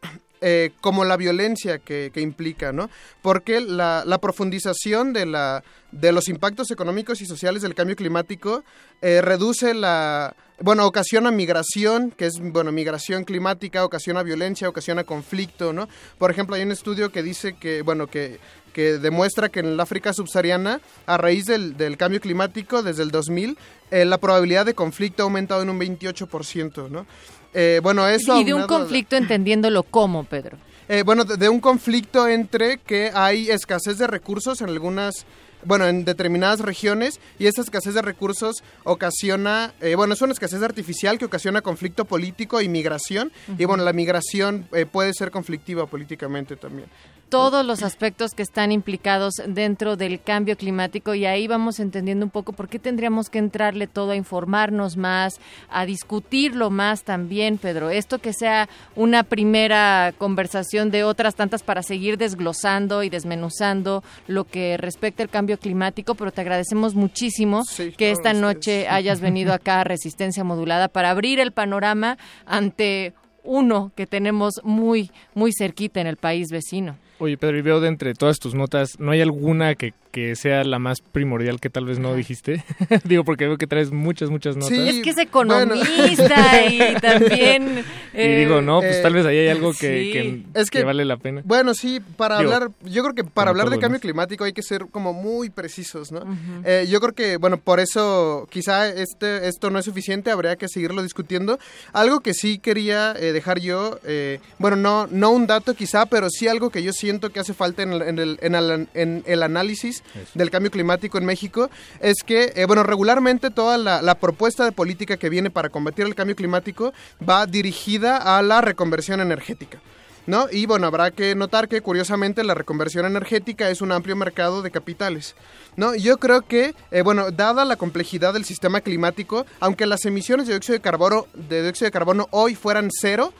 eh, 0.45 0.71
como 0.81 1.05
la 1.05 1.15
violencia 1.15 1.79
que, 1.79 2.11
que 2.13 2.19
implica, 2.19 2.73
¿no? 2.73 2.89
Porque 3.21 3.61
la, 3.61 4.03
la 4.05 4.17
profundización 4.17 5.13
de, 5.13 5.25
la, 5.25 5.63
de 5.93 6.11
los 6.11 6.27
impactos 6.27 6.69
económicos 6.69 7.21
y 7.21 7.25
sociales 7.25 7.61
del 7.61 7.75
cambio 7.75 7.95
climático 7.95 8.65
eh, 9.01 9.21
reduce 9.21 9.73
la... 9.73 10.35
Bueno, 10.59 10.85
ocasiona 10.85 11.31
migración, 11.31 12.11
que 12.11 12.25
es, 12.25 12.33
bueno, 12.39 12.73
migración 12.73 13.23
climática, 13.23 13.85
ocasiona 13.85 14.21
violencia, 14.21 14.67
ocasiona 14.67 15.05
conflicto, 15.05 15.71
¿no? 15.71 15.87
Por 16.17 16.29
ejemplo, 16.29 16.57
hay 16.57 16.63
un 16.63 16.73
estudio 16.73 17.09
que 17.09 17.23
dice 17.23 17.53
que, 17.53 17.81
bueno, 17.81 18.07
que, 18.07 18.39
que 18.73 18.97
demuestra 18.97 19.47
que 19.47 19.61
en 19.61 19.67
el 19.67 19.79
África 19.79 20.11
subsahariana, 20.11 20.81
a 21.05 21.17
raíz 21.17 21.45
del, 21.45 21.77
del 21.77 21.95
cambio 21.95 22.19
climático, 22.19 22.83
desde 22.83 23.03
el 23.03 23.11
2000, 23.11 23.57
eh, 23.91 24.03
la 24.03 24.17
probabilidad 24.17 24.65
de 24.65 24.73
conflicto 24.73 25.23
ha 25.23 25.25
aumentado 25.25 25.61
en 25.61 25.69
un 25.69 25.79
28%, 25.79 26.89
¿no? 26.89 27.05
Eh, 27.53 27.79
bueno, 27.83 28.07
eso 28.07 28.39
y 28.39 28.43
de 28.43 28.53
un 28.53 28.67
conflicto 28.67 29.15
entendiéndolo 29.15 29.83
como, 29.83 30.23
Pedro. 30.23 30.57
eh, 30.89 31.03
bueno, 31.05 31.23
de, 31.23 31.37
de 31.37 31.49
un 31.49 31.59
conflicto 31.59 32.27
entre 32.27 32.77
que 32.77 33.11
hay 33.13 33.49
escasez 33.49 33.97
de 33.97 34.07
recursos 34.07 34.61
en 34.61 34.69
algunas, 34.69 35.25
bueno, 35.63 35.87
en 35.87 36.03
determinadas 36.03 36.59
regiones 36.59 37.19
y 37.39 37.45
esa 37.45 37.61
escasez 37.61 37.93
de 37.93 38.01
recursos 38.01 38.63
ocasiona, 38.83 39.73
eh, 39.81 39.95
bueno, 39.95 40.13
es 40.13 40.21
una 40.21 40.33
escasez 40.33 40.61
artificial 40.61 41.17
que 41.17 41.25
ocasiona 41.25 41.61
conflicto 41.61 42.05
político 42.05 42.61
y 42.61 42.69
migración 42.69 43.31
y 43.57 43.65
bueno, 43.65 43.83
la 43.83 43.93
migración 43.93 44.67
eh, 44.73 44.85
puede 44.85 45.13
ser 45.13 45.31
conflictiva 45.31 45.85
políticamente 45.85 46.55
también. 46.55 46.87
Todos 47.29 47.65
los 47.65 47.81
aspectos 47.81 48.31
que 48.33 48.43
están 48.43 48.71
implicados 48.71 49.33
dentro 49.47 49.95
del 49.97 50.21
cambio 50.21 50.55
climático 50.55 51.15
y 51.15 51.25
ahí 51.25 51.47
vamos 51.47 51.79
entendiendo 51.79 52.25
un 52.25 52.29
poco 52.29 52.53
por 52.53 52.69
qué 52.69 52.79
tendríamos 52.79 53.29
que 53.29 53.39
entrarle 53.39 53.87
todo 53.87 54.11
a 54.11 54.15
informarnos 54.15 54.97
más, 54.97 55.39
a 55.69 55.85
discutirlo 55.85 56.69
más 56.69 57.03
también, 57.03 57.57
Pedro. 57.57 57.89
Esto 57.89 58.19
que 58.19 58.33
sea 58.33 58.69
una 58.95 59.23
primera 59.23 60.13
conversación 60.17 60.91
de 60.91 61.03
otras 61.03 61.35
tantas 61.35 61.63
para 61.63 61.81
seguir 61.81 62.17
desglosando 62.17 63.03
y 63.03 63.09
desmenuzando 63.09 64.03
lo 64.27 64.43
que 64.43 64.77
respecta 64.77 65.23
al 65.23 65.29
cambio 65.29 65.57
climático, 65.57 66.15
pero 66.15 66.31
te 66.31 66.41
agradecemos 66.41 66.93
muchísimo 66.93 67.63
que 67.97 68.11
esta 68.11 68.33
noche 68.33 68.87
hayas 68.87 69.21
venido 69.21 69.53
acá 69.53 69.81
a 69.81 69.83
Resistencia 69.83 70.43
Modulada 70.43 70.87
para 70.87 71.09
abrir 71.09 71.39
el 71.39 71.51
panorama 71.51 72.17
ante 72.45 73.13
uno 73.43 73.91
que 73.95 74.07
tenemos 74.07 74.61
muy, 74.63 75.11
muy 75.33 75.51
cerquita 75.51 76.01
en 76.01 76.07
el 76.07 76.17
país 76.17 76.49
vecino. 76.49 76.97
Oye, 77.23 77.37
Pedro, 77.37 77.57
y 77.57 77.61
veo 77.61 77.79
de 77.79 77.87
entre 77.87 78.13
todas 78.15 78.37
tus 78.37 78.53
notas, 78.53 78.99
¿no 78.99 79.11
hay 79.11 79.21
alguna 79.21 79.75
que, 79.75 79.93
que 80.13 80.35
sea 80.35 80.63
la 80.63 80.77
más 80.77 81.01
primordial 81.01 81.59
que 81.59 81.71
tal 81.71 81.85
vez 81.85 81.97
no 81.97 82.13
dijiste? 82.13 82.63
Digo, 83.03 83.23
porque 83.25 83.47
veo 83.47 83.57
que 83.57 83.65
traes 83.65 83.91
muchas, 83.91 84.29
muchas 84.29 84.55
notas. 84.55 84.71
es 84.77 85.01
que 85.01 85.09
es 85.09 85.17
economista 85.17 86.65
y 86.67 86.95
también... 87.01 87.83
Y 88.15 88.21
eh, 88.21 88.37
digo, 88.41 88.61
no, 88.61 88.79
pues 88.79 88.97
eh, 88.97 89.01
tal 89.01 89.13
vez 89.15 89.25
ahí 89.25 89.39
hay 89.39 89.47
algo 89.47 89.71
que, 89.73 89.77
sí. 90.03 90.11
que- 90.13 90.43
Es 90.53 90.69
que 90.69 90.77
que- 90.79 90.83
vale 90.85 91.03
la 91.03 91.17
pena. 91.17 91.41
Bueno, 91.43 91.73
sí, 91.73 91.99
para 92.15 92.37
Digo, 92.37 92.53
hablar, 92.53 92.69
yo 92.83 93.01
creo 93.01 93.15
que 93.15 93.23
para 93.23 93.49
hablar 93.49 93.71
de 93.71 93.79
cambio 93.79 93.99
climático 93.99 94.43
hay 94.43 94.53
que 94.53 94.61
ser 94.61 94.85
como 94.91 95.13
muy 95.13 95.49
precisos, 95.49 96.11
¿no? 96.11 96.21
Eh, 96.63 96.85
yo 96.87 97.01
creo 97.01 97.13
que, 97.15 97.37
bueno, 97.37 97.57
por 97.57 97.79
eso 97.79 98.47
quizá 98.51 98.87
este, 98.87 99.47
esto 99.47 99.71
no 99.71 99.79
es 99.79 99.85
suficiente, 99.85 100.29
habría 100.29 100.57
que 100.57 100.67
seguirlo 100.67 101.01
discutiendo. 101.01 101.57
Algo 101.91 102.19
que 102.19 102.35
sí 102.35 102.59
quería 102.59 103.15
eh, 103.19 103.31
dejar 103.31 103.59
yo, 103.59 103.97
eh, 104.05 104.39
bueno, 104.59 104.75
no, 104.77 105.07
no 105.09 105.31
un 105.31 105.47
dato 105.47 105.73
quizá, 105.73 106.05
pero 106.05 106.27
sí 106.29 106.47
algo 106.47 106.69
que 106.69 106.83
yo 106.83 106.93
siento 106.93 107.31
que 107.31 107.39
hace 107.39 107.55
falta 107.55 107.81
en 107.81 107.93
el, 107.93 108.01
en 108.03 108.19
el, 108.19 108.37
en 108.43 108.53
el- 108.53 108.87
en 108.93 109.23
el 109.25 109.41
análisis 109.41 110.02
del 110.33 110.49
cambio 110.49 110.71
climático 110.71 111.17
en 111.17 111.25
México, 111.25 111.69
es 111.99 112.23
que, 112.23 112.53
eh, 112.55 112.65
bueno, 112.65 112.83
regularmente 112.83 113.49
toda 113.49 113.77
la, 113.77 114.01
la 114.01 114.15
propuesta 114.15 114.65
de 114.65 114.71
política 114.71 115.17
que 115.17 115.29
viene 115.29 115.49
para 115.49 115.69
combatir 115.69 116.05
el 116.05 116.15
cambio 116.15 116.35
climático 116.35 116.93
va 117.27 117.45
dirigida 117.45 118.37
a 118.37 118.41
la 118.41 118.61
reconversión 118.61 119.21
energética. 119.21 119.79
¿no? 120.25 120.47
Y 120.51 120.65
bueno, 120.65 120.87
habrá 120.87 121.11
que 121.11 121.35
notar 121.35 121.67
que 121.67 121.81
curiosamente 121.81 122.43
la 122.43 122.53
reconversión 122.53 123.05
energética 123.05 123.69
es 123.69 123.81
un 123.81 123.91
amplio 123.91 124.15
mercado 124.15 124.61
de 124.61 124.71
capitales, 124.71 125.35
¿no? 125.75 125.95
Yo 125.95 126.17
creo 126.17 126.41
que, 126.43 126.73
eh, 126.91 127.01
bueno, 127.01 127.31
dada 127.31 127.65
la 127.65 127.75
complejidad 127.75 128.33
del 128.33 128.45
sistema 128.45 128.81
climático, 128.81 129.45
aunque 129.59 129.85
las 129.85 130.05
emisiones 130.05 130.47
de 130.47 130.53
dióxido 130.53 130.77
de 130.77 130.81
carbono, 130.81 131.27
de 131.33 131.63
dióxido 131.63 131.87
de 131.87 131.91
carbono 131.91 132.27
hoy 132.31 132.55
fueran 132.55 132.89
cero, 132.91 133.33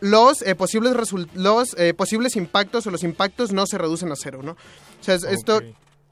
los 0.00 0.42
eh, 0.42 0.54
posibles 0.54 0.94
los 1.34 1.74
eh, 1.78 1.94
posibles 1.94 2.36
impactos 2.36 2.86
o 2.86 2.90
los 2.90 3.02
impactos 3.02 3.52
no 3.52 3.66
se 3.66 3.78
reducen 3.78 4.12
a 4.12 4.16
cero, 4.16 4.40
¿no? 4.42 4.52
O 4.52 5.02
sea, 5.04 5.14
es- 5.14 5.24
esto 5.24 5.60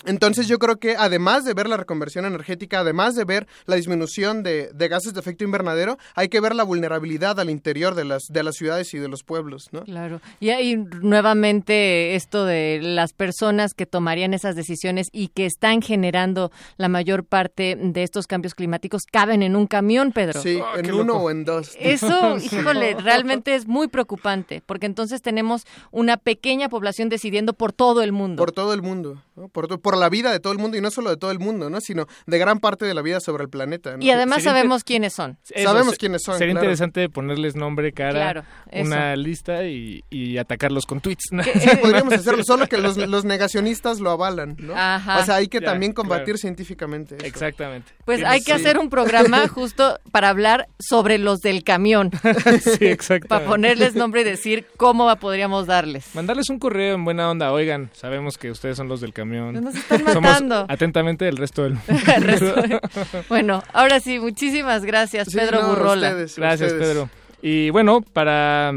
entonces 0.04 0.46
yo 0.48 0.58
creo 0.58 0.76
que 0.76 0.96
además 0.96 1.44
de 1.44 1.54
ver 1.54 1.68
la 1.68 1.76
reconversión 1.76 2.26
energética, 2.26 2.80
además 2.80 3.14
de 3.14 3.24
ver 3.24 3.46
la 3.66 3.76
disminución 3.76 4.42
de, 4.42 4.70
de 4.72 4.88
gases 4.88 5.14
de 5.14 5.20
efecto 5.20 5.44
invernadero, 5.44 5.98
hay 6.14 6.28
que 6.28 6.40
ver 6.40 6.54
la 6.54 6.64
vulnerabilidad 6.64 7.40
al 7.40 7.50
interior 7.50 7.94
de 7.94 8.04
las 8.04 8.24
de 8.28 8.42
las 8.42 8.56
ciudades 8.56 8.92
y 8.94 8.98
de 8.98 9.08
los 9.08 9.22
pueblos, 9.22 9.68
¿no? 9.72 9.82
Claro. 9.84 10.20
Y 10.40 10.50
ahí 10.50 10.76
nuevamente 10.76 12.14
esto 12.14 12.44
de 12.44 12.80
las 12.82 13.12
personas 13.12 13.74
que 13.74 13.86
tomarían 13.86 14.34
esas 14.34 14.54
decisiones 14.54 15.08
y 15.12 15.28
que 15.28 15.46
están 15.46 15.82
generando 15.82 16.50
la 16.76 16.88
mayor 16.88 17.24
parte 17.24 17.76
de 17.80 18.02
estos 18.02 18.26
cambios 18.26 18.54
climáticos 18.54 19.02
caben 19.10 19.42
en 19.42 19.56
un 19.56 19.66
camión, 19.66 20.12
Pedro. 20.12 20.40
Sí, 20.40 20.60
en 20.76 20.92
uno 20.92 21.14
o 21.14 21.30
en 21.30 21.44
dos. 21.44 21.74
Eso, 21.80 22.38
Sí. 22.46 22.56
híjole, 22.56 22.94
realmente 23.02 23.54
es 23.54 23.66
muy 23.66 23.88
preocupante, 23.88 24.62
porque 24.66 24.86
entonces 24.86 25.22
tenemos 25.22 25.64
una 25.90 26.16
pequeña 26.16 26.68
población 26.68 27.08
decidiendo 27.08 27.52
por 27.52 27.72
todo 27.72 28.02
el 28.02 28.12
mundo. 28.12 28.36
Por 28.40 28.52
todo 28.52 28.74
el 28.74 28.82
mundo, 28.82 29.22
¿no? 29.34 29.48
por, 29.48 29.85
por 29.86 29.96
la 29.96 30.08
vida 30.08 30.32
de 30.32 30.40
todo 30.40 30.52
el 30.52 30.58
mundo 30.58 30.76
y 30.76 30.80
no 30.80 30.90
solo 30.90 31.10
de 31.10 31.16
todo 31.16 31.30
el 31.30 31.38
mundo, 31.38 31.70
¿no? 31.70 31.80
sino 31.80 32.08
de 32.26 32.38
gran 32.40 32.58
parte 32.58 32.84
de 32.86 32.92
la 32.92 33.02
vida 33.02 33.20
sobre 33.20 33.44
el 33.44 33.48
planeta. 33.48 33.96
¿no? 33.96 34.02
Y 34.02 34.10
además 34.10 34.38
Sería 34.38 34.50
sabemos 34.50 34.82
quiénes 34.82 35.12
son. 35.12 35.38
Eso, 35.48 35.70
Sabemos 35.70 35.94
quiénes 35.96 36.22
son, 36.24 36.38
Sería 36.38 36.54
claro. 36.54 36.64
interesante 36.64 37.08
ponerles 37.08 37.54
nombre, 37.54 37.92
cara, 37.92 38.10
Claro, 38.10 38.44
una 38.72 39.14
lista 39.14 39.62
y, 39.62 40.02
y 40.10 40.38
atacarlos 40.38 40.86
con 40.86 41.00
tweets. 41.00 41.26
¿no? 41.30 41.44
Sí, 41.44 41.52
podríamos 41.80 42.12
hacerlo, 42.14 42.42
solo 42.42 42.66
que 42.66 42.78
los, 42.78 42.96
los 42.96 43.24
negacionistas 43.24 44.00
lo 44.00 44.10
avalan, 44.10 44.56
¿no? 44.58 44.74
Ajá. 44.76 45.20
O 45.20 45.24
sea, 45.24 45.36
hay 45.36 45.46
que 45.46 45.60
Ya, 45.60 45.66
también 45.66 45.92
combatir 45.92 46.24
claro. 46.24 46.38
científicamente. 46.38 47.14
eso. 47.18 47.24
Exactamente. 47.24 47.92
Pues 48.04 48.24
hay 48.24 48.40
que 48.40 48.46
sí. 48.46 48.60
hacer 48.60 48.80
un 48.80 48.90
programa 48.90 49.46
justo 49.54 50.00
para 50.10 50.30
hablar 50.30 50.66
sobre 50.80 51.18
los 51.18 51.42
del 51.42 51.62
camión. 51.62 52.10
sí, 52.60 52.86
exactamente. 52.86 53.28
Para 53.28 53.46
ponerles 53.46 53.94
nombre 53.94 54.22
y 54.22 54.24
decir 54.24 54.66
cómo 54.76 55.14
podríamos 55.18 55.68
darles. 55.68 56.12
Mandarles 56.12 56.50
un 56.50 56.58
correo 56.58 56.96
en 56.96 57.04
buena 57.04 57.30
onda. 57.30 57.52
Oigan, 57.52 57.88
sabemos 57.92 58.36
que 58.36 58.50
ustedes 58.50 58.76
son 58.76 58.88
los 58.88 59.00
del 59.00 59.12
camión. 59.12 59.54
Nos 59.62 59.75
están 59.78 59.98
Somos 60.00 60.22
matando. 60.22 60.66
atentamente 60.68 61.28
el 61.28 61.36
resto 61.36 61.62
del 61.64 61.76
El 62.16 62.22
resto 62.22 62.54
de- 62.54 62.80
Bueno, 63.28 63.62
ahora 63.72 64.00
sí, 64.00 64.18
muchísimas 64.18 64.84
gracias, 64.84 65.28
Sí, 65.30 65.36
Pedro 65.38 65.62
no, 65.62 65.68
Burrola. 65.70 66.08
ustedes, 66.10 66.36
Gracias, 66.36 66.72
ustedes. 66.72 66.92
Pedro. 66.94 67.10
Y 67.42 67.70
bueno, 67.70 68.00
para 68.00 68.72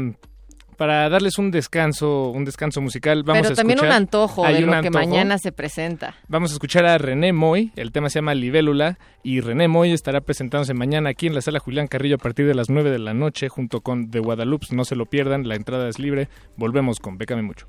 para 0.76 1.10
darles 1.10 1.36
un 1.36 1.50
descanso, 1.50 2.30
un 2.30 2.46
descanso 2.46 2.80
musical, 2.80 3.22
vamos 3.22 3.42
Pero 3.42 3.52
a 3.52 3.56
también 3.56 3.78
un 3.80 3.84
escuchar- 3.84 3.96
antojo 3.98 4.46
Hay 4.46 4.54
de 4.56 4.64
un 4.64 4.70
lo 4.74 4.80
que 4.80 4.88
mañana 4.90 5.36
se 5.36 5.52
presenta. 5.52 6.14
Vamos 6.26 6.52
a 6.52 6.54
escuchar 6.54 6.86
a 6.86 6.96
René 6.96 7.34
Moy, 7.34 7.70
el 7.76 7.92
tema 7.92 8.08
se 8.08 8.14
llama 8.20 8.32
Libélula 8.32 8.98
y 9.22 9.42
René 9.42 9.68
Moy 9.68 9.92
estará 9.92 10.22
presentándose 10.22 10.72
mañana 10.72 11.10
aquí 11.10 11.26
en 11.26 11.34
la 11.34 11.42
sala 11.42 11.58
Julián 11.58 11.86
Carrillo 11.86 12.14
a 12.14 12.18
partir 12.18 12.46
de 12.46 12.54
las 12.54 12.70
9 12.70 12.88
de 12.90 12.98
la 12.98 13.12
noche 13.12 13.50
junto 13.50 13.82
con 13.82 14.10
The 14.10 14.20
Guadalupe, 14.20 14.68
no 14.70 14.86
se 14.86 14.96
lo 14.96 15.04
pierdan, 15.04 15.46
la 15.46 15.54
entrada 15.56 15.86
es 15.86 15.98
libre. 15.98 16.30
Volvemos 16.56 16.98
con 16.98 17.18
Bécame 17.18 17.42
mucho. 17.42 17.66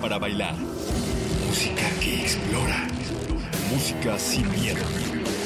Para 0.00 0.18
bailar. 0.18 0.54
Música 1.46 1.82
que 2.00 2.22
explora. 2.22 2.88
Música 3.70 4.18
sin 4.18 4.50
miedo. 4.50 4.82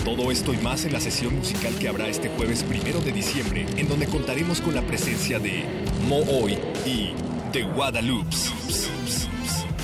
Todo 0.04 0.30
esto 0.30 0.54
y 0.54 0.56
más 0.58 0.84
en 0.84 0.92
la 0.92 1.00
sesión 1.00 1.36
musical 1.36 1.74
que 1.78 1.88
habrá 1.88 2.06
este 2.08 2.28
jueves 2.28 2.62
primero 2.62 3.00
de 3.00 3.12
diciembre, 3.12 3.66
en 3.76 3.88
donde 3.88 4.06
contaremos 4.06 4.60
con 4.60 4.74
la 4.74 4.82
presencia 4.82 5.38
de 5.40 5.64
Mo 6.08 6.20
Hoy 6.20 6.58
y 6.86 7.12
The 7.52 7.64
Guadalupe. 7.64 8.36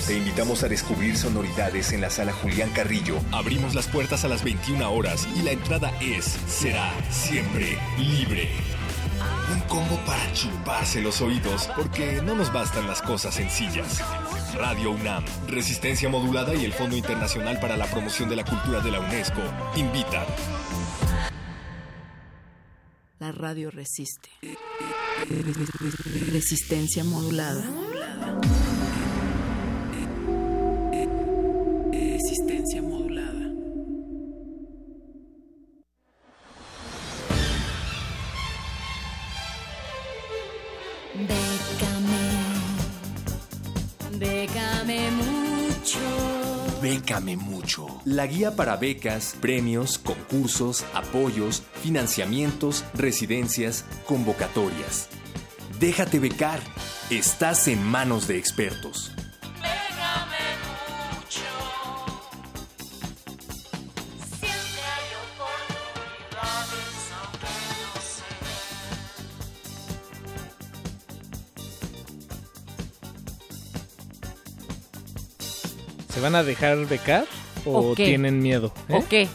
Te 0.06 0.16
invitamos 0.16 0.62
a 0.62 0.68
descubrir 0.68 1.16
sonoridades 1.16 1.93
en 1.93 2.01
la 2.01 2.10
sala 2.10 2.32
Julián 2.32 2.70
Carrillo. 2.70 3.16
Abrimos 3.32 3.74
las 3.74 3.89
puertas 3.89 4.24
a 4.24 4.28
las 4.28 4.44
21 4.44 4.90
horas 4.93 5.28
y 5.36 5.43
la 5.43 5.52
entrada 5.52 5.93
es, 6.01 6.24
será 6.47 6.93
siempre 7.10 7.78
libre. 7.98 8.48
Un 9.52 9.60
combo 9.62 9.97
para 10.06 10.32
chuparse 10.32 11.01
los 11.01 11.20
oídos 11.20 11.68
porque 11.76 12.22
no 12.22 12.34
nos 12.34 12.52
bastan 12.52 12.86
las 12.86 13.02
cosas 13.02 13.34
sencillas. 13.34 14.01
Radio 14.62 14.93
UNAM, 14.93 15.24
Resistencia 15.48 16.09
Modulada 16.09 16.55
y 16.55 16.64
el 16.64 16.72
Fondo 16.72 16.97
Internacional 16.97 17.59
para 17.59 17.76
la 17.76 17.84
Promoción 17.86 18.28
de 18.28 18.36
la 18.36 18.44
Cultura 18.44 18.78
de 18.78 18.93
la 18.93 19.01
UNESCO 19.01 19.43
invitan. 19.74 20.24
La 23.18 23.32
radio 23.32 23.72
resiste. 23.72 24.30
Resistencia 26.30 27.02
modulada. 27.02 27.64
La 48.05 48.27
guía 48.27 48.57
para 48.57 48.74
becas, 48.77 49.37
premios, 49.41 49.97
concursos, 49.97 50.85
apoyos, 50.93 51.62
financiamientos, 51.83 52.85
residencias, 52.95 53.85
convocatorias. 54.07 55.09
Déjate 55.79 56.19
becar. 56.19 56.59
Estás 57.11 57.69
en 57.69 57.81
manos 57.81 58.27
de 58.27 58.39
expertos. 58.39 59.12
¿Se 76.12 76.20
van 76.20 76.35
a 76.35 76.43
dejar 76.43 76.85
becar 76.87 77.27
o 77.64 77.94
tienen 77.94 78.40
miedo? 78.40 78.72
eh? 78.89 78.94
¿O 78.97 79.09
qué? 79.09 79.28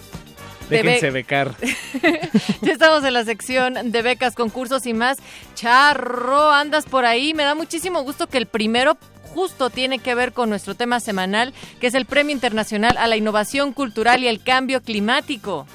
Déjense 0.69 1.07
be- 1.07 1.11
becar. 1.11 1.55
Ya 2.61 2.73
estamos 2.73 3.03
en 3.05 3.13
la 3.13 3.23
sección 3.23 3.91
de 3.91 4.01
becas, 4.01 4.35
concursos 4.35 4.85
y 4.85 4.93
más. 4.93 5.17
Charro, 5.55 6.51
andas 6.51 6.85
por 6.85 7.05
ahí. 7.05 7.33
Me 7.33 7.43
da 7.43 7.55
muchísimo 7.55 8.01
gusto 8.03 8.27
que 8.27 8.37
el 8.37 8.47
primero 8.47 8.97
justo 9.33 9.69
tiene 9.69 9.99
que 9.99 10.15
ver 10.15 10.33
con 10.33 10.49
nuestro 10.49 10.75
tema 10.75 10.99
semanal, 10.99 11.53
que 11.79 11.87
es 11.87 11.93
el 11.93 12.05
Premio 12.05 12.33
Internacional 12.33 12.97
a 12.97 13.07
la 13.07 13.15
Innovación 13.17 13.71
Cultural 13.71 14.23
y 14.23 14.27
el 14.27 14.41
Cambio 14.43 14.81
Climático. 14.81 15.65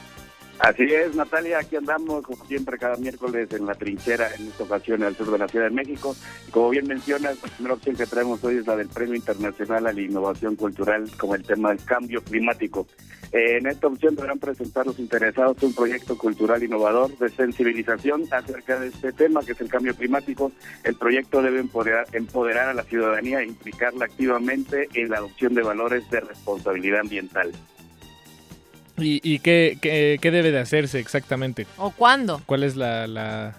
Así 0.63 0.85
es, 0.85 1.17
Natalia, 1.17 1.59
aquí 1.59 1.75
andamos 1.75 2.23
como 2.23 2.45
siempre 2.45 2.79
cada 2.79 2.97
miércoles 2.97 3.49
en 3.51 3.67
la 3.67 3.75
trinchera, 3.75 4.33
en 4.33 4.47
esta 4.47 4.63
ocasión 4.63 5.03
al 5.03 5.17
sur 5.17 5.33
de 5.33 5.39
la 5.39 5.49
Ciudad 5.49 5.65
de 5.65 5.75
México. 5.75 6.15
Y 6.47 6.53
como 6.53 6.71
bien 6.71 6.87
mencionas, 6.87 7.37
la 7.43 7.49
primera 7.49 7.75
opción 7.75 7.97
que 7.97 8.07
traemos 8.07 8.45
hoy 8.45 8.59
es 8.59 8.67
la 8.69 8.77
del 8.77 8.87
Premio 8.87 9.17
Internacional 9.17 9.89
a 9.89 9.93
la 9.93 10.01
Innovación 10.01 10.55
Cultural 10.55 11.11
como 11.19 11.35
el 11.35 11.43
tema 11.43 11.71
del 11.71 11.85
cambio 11.85 12.23
climático. 12.23 12.87
En 13.33 13.67
esta 13.67 13.89
opción 13.89 14.15
deberán 14.15 14.39
presentar 14.39 14.87
los 14.87 15.01
interesados 15.01 15.61
un 15.65 15.75
proyecto 15.75 16.17
cultural 16.17 16.63
innovador 16.63 17.19
de 17.19 17.29
sensibilización 17.31 18.29
acerca 18.31 18.79
de 18.79 18.87
este 18.87 19.13
tema 19.13 19.41
que 19.45 19.53
es 19.53 19.61
el 19.61 19.69
cambio 19.69 19.97
climático. 19.97 20.53
El 20.85 20.95
proyecto 20.95 21.43
debe 21.43 21.59
empoderar, 21.59 22.07
empoderar 22.13 22.69
a 22.69 22.75
la 22.75 22.85
ciudadanía 22.85 23.41
e 23.41 23.47
implicarla 23.47 24.05
activamente 24.05 24.89
en 24.95 25.11
la 25.11 25.17
adopción 25.17 25.55
de 25.55 25.63
valores 25.63 26.09
de 26.09 26.21
responsabilidad 26.21 27.01
ambiental. 27.01 27.53
¿Y, 29.05 29.21
y 29.23 29.39
qué, 29.41 29.79
qué- 29.81 30.19
qué 30.21 30.31
debe 30.31 30.51
de 30.51 30.59
hacerse 30.61 30.99
exactamente? 30.99 31.67
¿O 31.79 31.91
cuándo? 31.91 32.41
¿Cuál 32.47 32.63
es 32.63 32.77
la, 32.77 33.07
la- 33.07 33.55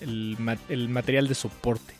el, 0.00 0.36
el 0.68 0.88
material 0.88 1.28
de 1.28 1.34
soporte? 1.34 1.94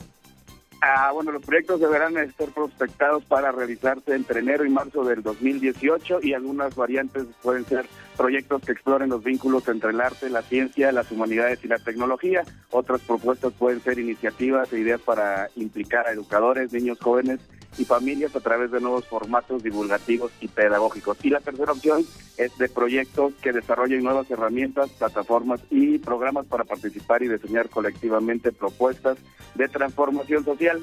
Ah, 0.87 1.13
bueno, 1.15 1.33
los 1.33 1.43
proyectos 1.43 1.81
deberán 1.81 2.19
estar 2.19 2.49
prospectados 2.51 3.25
para 3.25 3.51
realizarse 3.53 4.15
entre 4.15 4.41
enero 4.41 4.67
y 4.67 4.69
marzo 4.69 5.03
del 5.03 5.23
2018 5.23 6.19
y 6.23 6.35
algunas 6.35 6.75
variantes 6.77 7.25
pueden 7.43 7.65
ser 7.65 7.87
proyectos 8.19 8.61
que 8.63 8.73
exploren 8.73 9.09
los 9.09 9.25
vínculos 9.25 9.67
entre 9.69 9.93
el 9.93 10.01
arte, 10.03 10.29
la 10.29 10.43
ciencia, 10.43 10.93
las 10.93 11.11
humanidades 11.11 11.61
y 11.65 11.69
la 11.69 11.79
tecnología. 11.79 12.43
Otras 12.71 13.01
propuestas 13.01 13.55
pueden 13.55 13.81
ser 13.81 13.99
iniciativas 13.99 14.71
e 14.75 14.79
ideas 14.81 15.01
para 15.01 15.49
implicar 15.57 16.07
a 16.07 16.13
educadores, 16.13 16.71
niños 16.71 16.99
jóvenes 17.01 17.41
y 17.79 17.85
familias 17.85 18.35
a 18.37 18.41
través 18.41 18.71
de 18.71 18.81
nuevos 18.81 19.07
formatos 19.07 19.63
divulgativos 19.63 20.33
y 20.41 20.49
pedagógicos. 20.49 21.19
Y 21.23 21.31
la 21.31 21.41
tercera 21.41 21.73
opción 21.73 22.05
es 22.37 22.57
de 22.59 22.69
proyectos 22.69 23.35
que 23.43 23.53
desarrollen 23.53 24.03
nuevas 24.03 24.31
herramientas, 24.31 24.91
plataformas 24.91 25.61
y 25.71 25.99
programas 25.99 26.47
para 26.47 26.65
participar 26.65 27.23
y 27.23 27.29
diseñar 27.29 27.69
colectivamente 27.69 28.53
propuestas 28.53 29.19
de 29.55 29.69
transformación 29.69 30.45
social. 30.45 30.83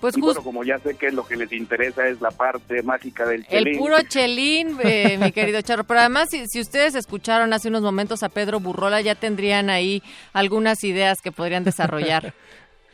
Pues 0.00 0.16
y 0.16 0.20
bueno, 0.20 0.42
como 0.42 0.64
ya 0.64 0.80
sé 0.80 0.96
que 0.96 1.12
lo 1.12 1.24
que 1.24 1.36
les 1.36 1.52
interesa 1.52 2.08
es 2.08 2.20
la 2.20 2.32
parte 2.32 2.82
mágica 2.82 3.24
del 3.24 3.46
El 3.48 3.64
chelín. 3.64 3.78
puro 3.78 4.02
chelín, 4.02 4.76
eh, 4.82 5.16
mi 5.16 5.30
querido 5.30 5.62
Charro. 5.62 5.84
Pero 5.84 6.00
además, 6.00 6.28
si, 6.28 6.44
si 6.48 6.60
ustedes 6.60 6.96
escucharon 6.96 7.52
hace 7.52 7.68
unos 7.68 7.82
momentos 7.82 8.24
a 8.24 8.28
Pedro 8.28 8.58
Burrola, 8.58 9.00
ya 9.00 9.14
tendrían 9.14 9.70
ahí 9.70 10.02
algunas 10.32 10.82
ideas 10.82 11.20
que 11.22 11.30
podrían 11.30 11.64
desarrollar. 11.64 12.34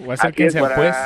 O 0.01 0.12
es, 0.12 0.20
acérquense 0.20 0.60
al 0.60 0.74
pues. 0.77 0.97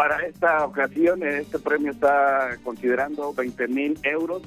Para, 0.00 0.16
esta 0.24 0.64
ocasión, 0.64 1.22
este 1.22 1.58
premio 1.58 1.92
está 1.92 2.56
considerando 2.64 3.34
20 3.34 3.68
mil 3.68 3.98
euros, 4.02 4.40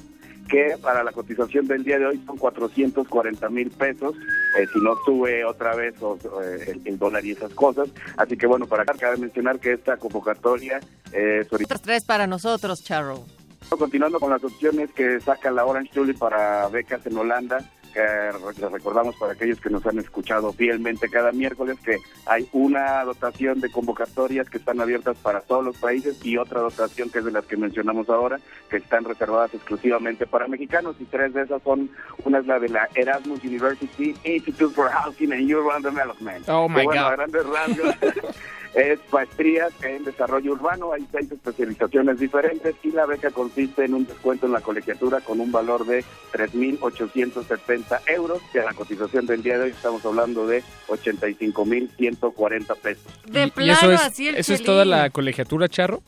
que 0.48 0.76
para 0.82 1.04
la 1.04 1.12
cotización 1.12 1.68
del 1.68 1.84
día 1.84 1.96
de 2.00 2.06
hoy 2.06 2.20
son 2.26 2.36
440 2.38 3.48
mil 3.50 3.70
pesos, 3.70 4.16
eh, 4.58 4.66
si 4.72 4.80
no 4.80 4.96
sube 5.04 5.44
otra 5.44 5.76
vez 5.76 5.94
o- 6.02 6.18
eh, 6.42 6.72
el, 6.72 6.82
el 6.84 6.98
dólar 6.98 7.24
y 7.24 7.30
esas 7.30 7.54
cosas. 7.54 7.88
Así 8.16 8.36
que 8.36 8.48
bueno, 8.48 8.66
para 8.66 8.82
acá 8.82 8.94
cabe 8.98 9.16
mencionar 9.16 9.60
que 9.60 9.74
esta 9.74 9.96
convocatoria 9.96 10.80
eh, 11.12 11.42
es 11.42 11.52
Otras 11.52 11.82
tres 11.82 12.04
para 12.04 12.26
nosotros, 12.26 12.82
Charro. 12.82 13.22
Continuando 13.68 14.18
con 14.18 14.30
las 14.30 14.42
opciones 14.42 14.90
que 14.90 15.20
saca 15.20 15.52
la 15.52 15.64
Orange 15.64 15.92
Tulip 15.94 16.18
para 16.18 16.66
becas 16.66 17.06
en 17.06 17.16
Holanda, 17.16 17.58
que 17.94 18.00
re- 18.02 18.38
les 18.58 18.72
recordamos 18.72 19.16
para 19.16 19.32
aquellos 19.32 19.60
que 19.60 19.70
nos 19.70 19.86
han 19.86 19.98
escuchado 19.98 20.52
fielmente 20.52 21.08
cada 21.08 21.32
miércoles 21.32 21.78
que 21.84 21.98
hay 22.26 22.48
una 22.52 23.02
dotación 23.04 23.60
de 23.60 23.70
convocatorias 23.70 24.50
que 24.50 24.58
están 24.58 24.80
abiertas 24.80 25.16
para 25.18 25.40
todos 25.40 25.64
los 25.64 25.76
países 25.78 26.18
y 26.24 26.36
otra 26.36 26.60
dotación 26.60 27.08
que 27.10 27.20
es 27.20 27.24
de 27.24 27.30
las 27.30 27.46
que 27.46 27.56
mencionamos 27.56 28.10
ahora, 28.10 28.40
que 28.68 28.78
están 28.78 29.04
reservadas 29.04 29.54
exclusivamente 29.54 30.26
para 30.26 30.48
mexicanos 30.48 30.96
y 30.98 31.04
tres 31.04 31.32
de 31.32 31.42
esas 31.42 31.62
son, 31.62 31.88
una 32.24 32.40
es 32.40 32.46
la 32.46 32.58
de 32.58 32.68
la 32.68 32.88
Erasmus 32.94 33.42
University 33.44 34.14
Institute 34.24 34.74
for 34.74 34.90
Housing 34.90 35.32
and 35.32 35.50
Urban 35.50 35.80
Development. 35.82 36.48
Oh, 36.48 36.68
my 36.68 36.84
bueno, 36.84 37.02
God. 37.02 37.12
a 37.12 37.16
grandes 37.16 37.46
rasgos 37.46 37.94
es 38.74 38.98
maestrías 39.12 39.72
en 39.82 40.04
desarrollo 40.04 40.52
urbano, 40.52 40.92
hay 40.92 41.06
seis 41.12 41.30
especializaciones 41.30 42.18
diferentes 42.18 42.74
y 42.82 42.90
la 42.90 43.06
beca 43.06 43.30
consiste 43.30 43.84
en 43.84 43.94
un 43.94 44.06
descuento 44.06 44.46
en 44.46 44.52
la 44.52 44.60
colegiatura 44.60 45.20
con 45.20 45.38
un 45.40 45.52
valor 45.52 45.86
de 45.86 46.04
3.870 46.32 48.00
euros, 48.08 48.40
que 48.52 48.60
a 48.60 48.64
la 48.64 48.74
cotización 48.74 49.26
del 49.26 49.42
día 49.42 49.58
de 49.58 49.64
hoy 49.64 49.70
estamos 49.70 50.04
hablando 50.04 50.46
de 50.46 50.62
85.140 50.88 52.76
pesos. 52.76 53.04
De 53.26 53.44
¿Y 53.44 53.50
plano, 53.50 53.72
eso 53.72 53.92
es, 53.92 54.00
así 54.02 54.28
el 54.28 54.36
eso 54.36 54.54
es 54.54 54.62
toda 54.62 54.84
la 54.84 55.10
colegiatura, 55.10 55.68
Charro? 55.68 56.02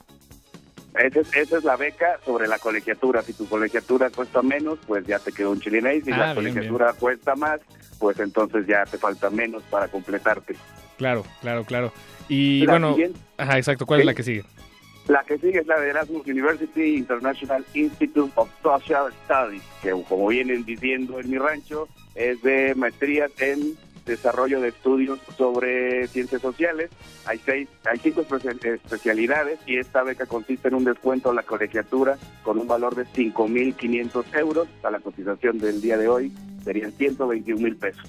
Esa 0.99 1.21
es, 1.21 1.35
esa 1.37 1.59
es 1.59 1.65
la 1.65 1.77
beca 1.77 2.19
sobre 2.25 2.49
la 2.49 2.59
colegiatura. 2.59 3.21
Si 3.23 3.35
tu 3.35 3.47
colegiatura 3.47 4.09
cuesta 4.11 4.41
menos, 4.43 4.79
pues 4.87 5.07
ya 5.07 5.19
te 5.19 5.31
quedó 5.31 5.51
un 5.51 5.61
chilinés. 5.61 6.05
Si 6.05 6.11
Ah, 6.13 6.17
la 6.17 6.25
bien, 6.33 6.37
colegiatura 6.37 6.93
cuesta 6.95 7.35
más, 7.37 7.61
pues 7.99 8.19
entonces 8.19 8.67
ya 8.67 8.85
te 8.87 8.97
falta 8.97 9.29
menos 9.29 9.63
para 9.65 9.89
completarte. 9.89 10.57
Claro, 10.97 11.25
claro, 11.43 11.65
claro. 11.65 11.93
Y 12.29 12.65
La 12.67 12.73
bueno, 12.73 12.97
ajá, 13.37 13.57
exacto. 13.59 13.87
¿Cuál 13.87 14.01
es 14.01 14.05
Sí. 14.05 14.07
la 14.07 14.15
que 14.15 14.23
sigue? 14.23 14.45
La 15.09 15.23
que 15.25 15.39
sigue 15.39 15.61
es 15.61 15.67
la 15.67 15.79
de 15.81 15.91
Erasmus 15.91 16.27
University 16.27 16.97
International 16.97 17.65
Institute 17.75 18.33
of 18.35 18.49
Social 18.63 19.13
Studies, 19.25 19.63
que 19.83 19.91
como 20.09 20.27
vienen 20.29 20.65
diciendo 20.65 21.21
en 21.21 21.31
mi 21.31 21.39
rancho, 21.39 21.89
es 22.17 22.43
de 22.43 22.75
maestrías 22.75 23.31
en 23.39 23.75
desarrollo 24.05 24.61
de 24.61 24.69
estudios 24.69 25.19
sobre 25.37 26.07
ciencias 26.09 26.43
sociales. 26.43 26.91
Hay 27.25 27.41
seis, 27.45 27.69
hay 27.85 27.99
cinco 27.99 28.23
espe- 28.25 28.75
especialidades 28.83 29.59
y 29.67 29.79
esta 29.79 30.03
beca 30.03 30.27
consiste 30.27 30.69
en 30.69 30.75
un 30.75 30.85
descuento 30.85 31.31
a 31.31 31.35
la 31.35 31.43
colegiatura 31.43 32.17
con 32.43 32.59
un 32.59 32.67
valor 32.69 32.95
de 32.97 33.05
5.500 33.05 34.25
euros. 34.39 34.69
A 34.83 34.91
la 34.91 34.99
cotización 35.01 35.59
del 35.59 35.81
día 35.81 35.97
de 35.99 36.09
hoy 36.09 36.33
serían 36.65 36.93
121 36.93 37.61
mil 37.61 37.77
pesos. 37.77 38.05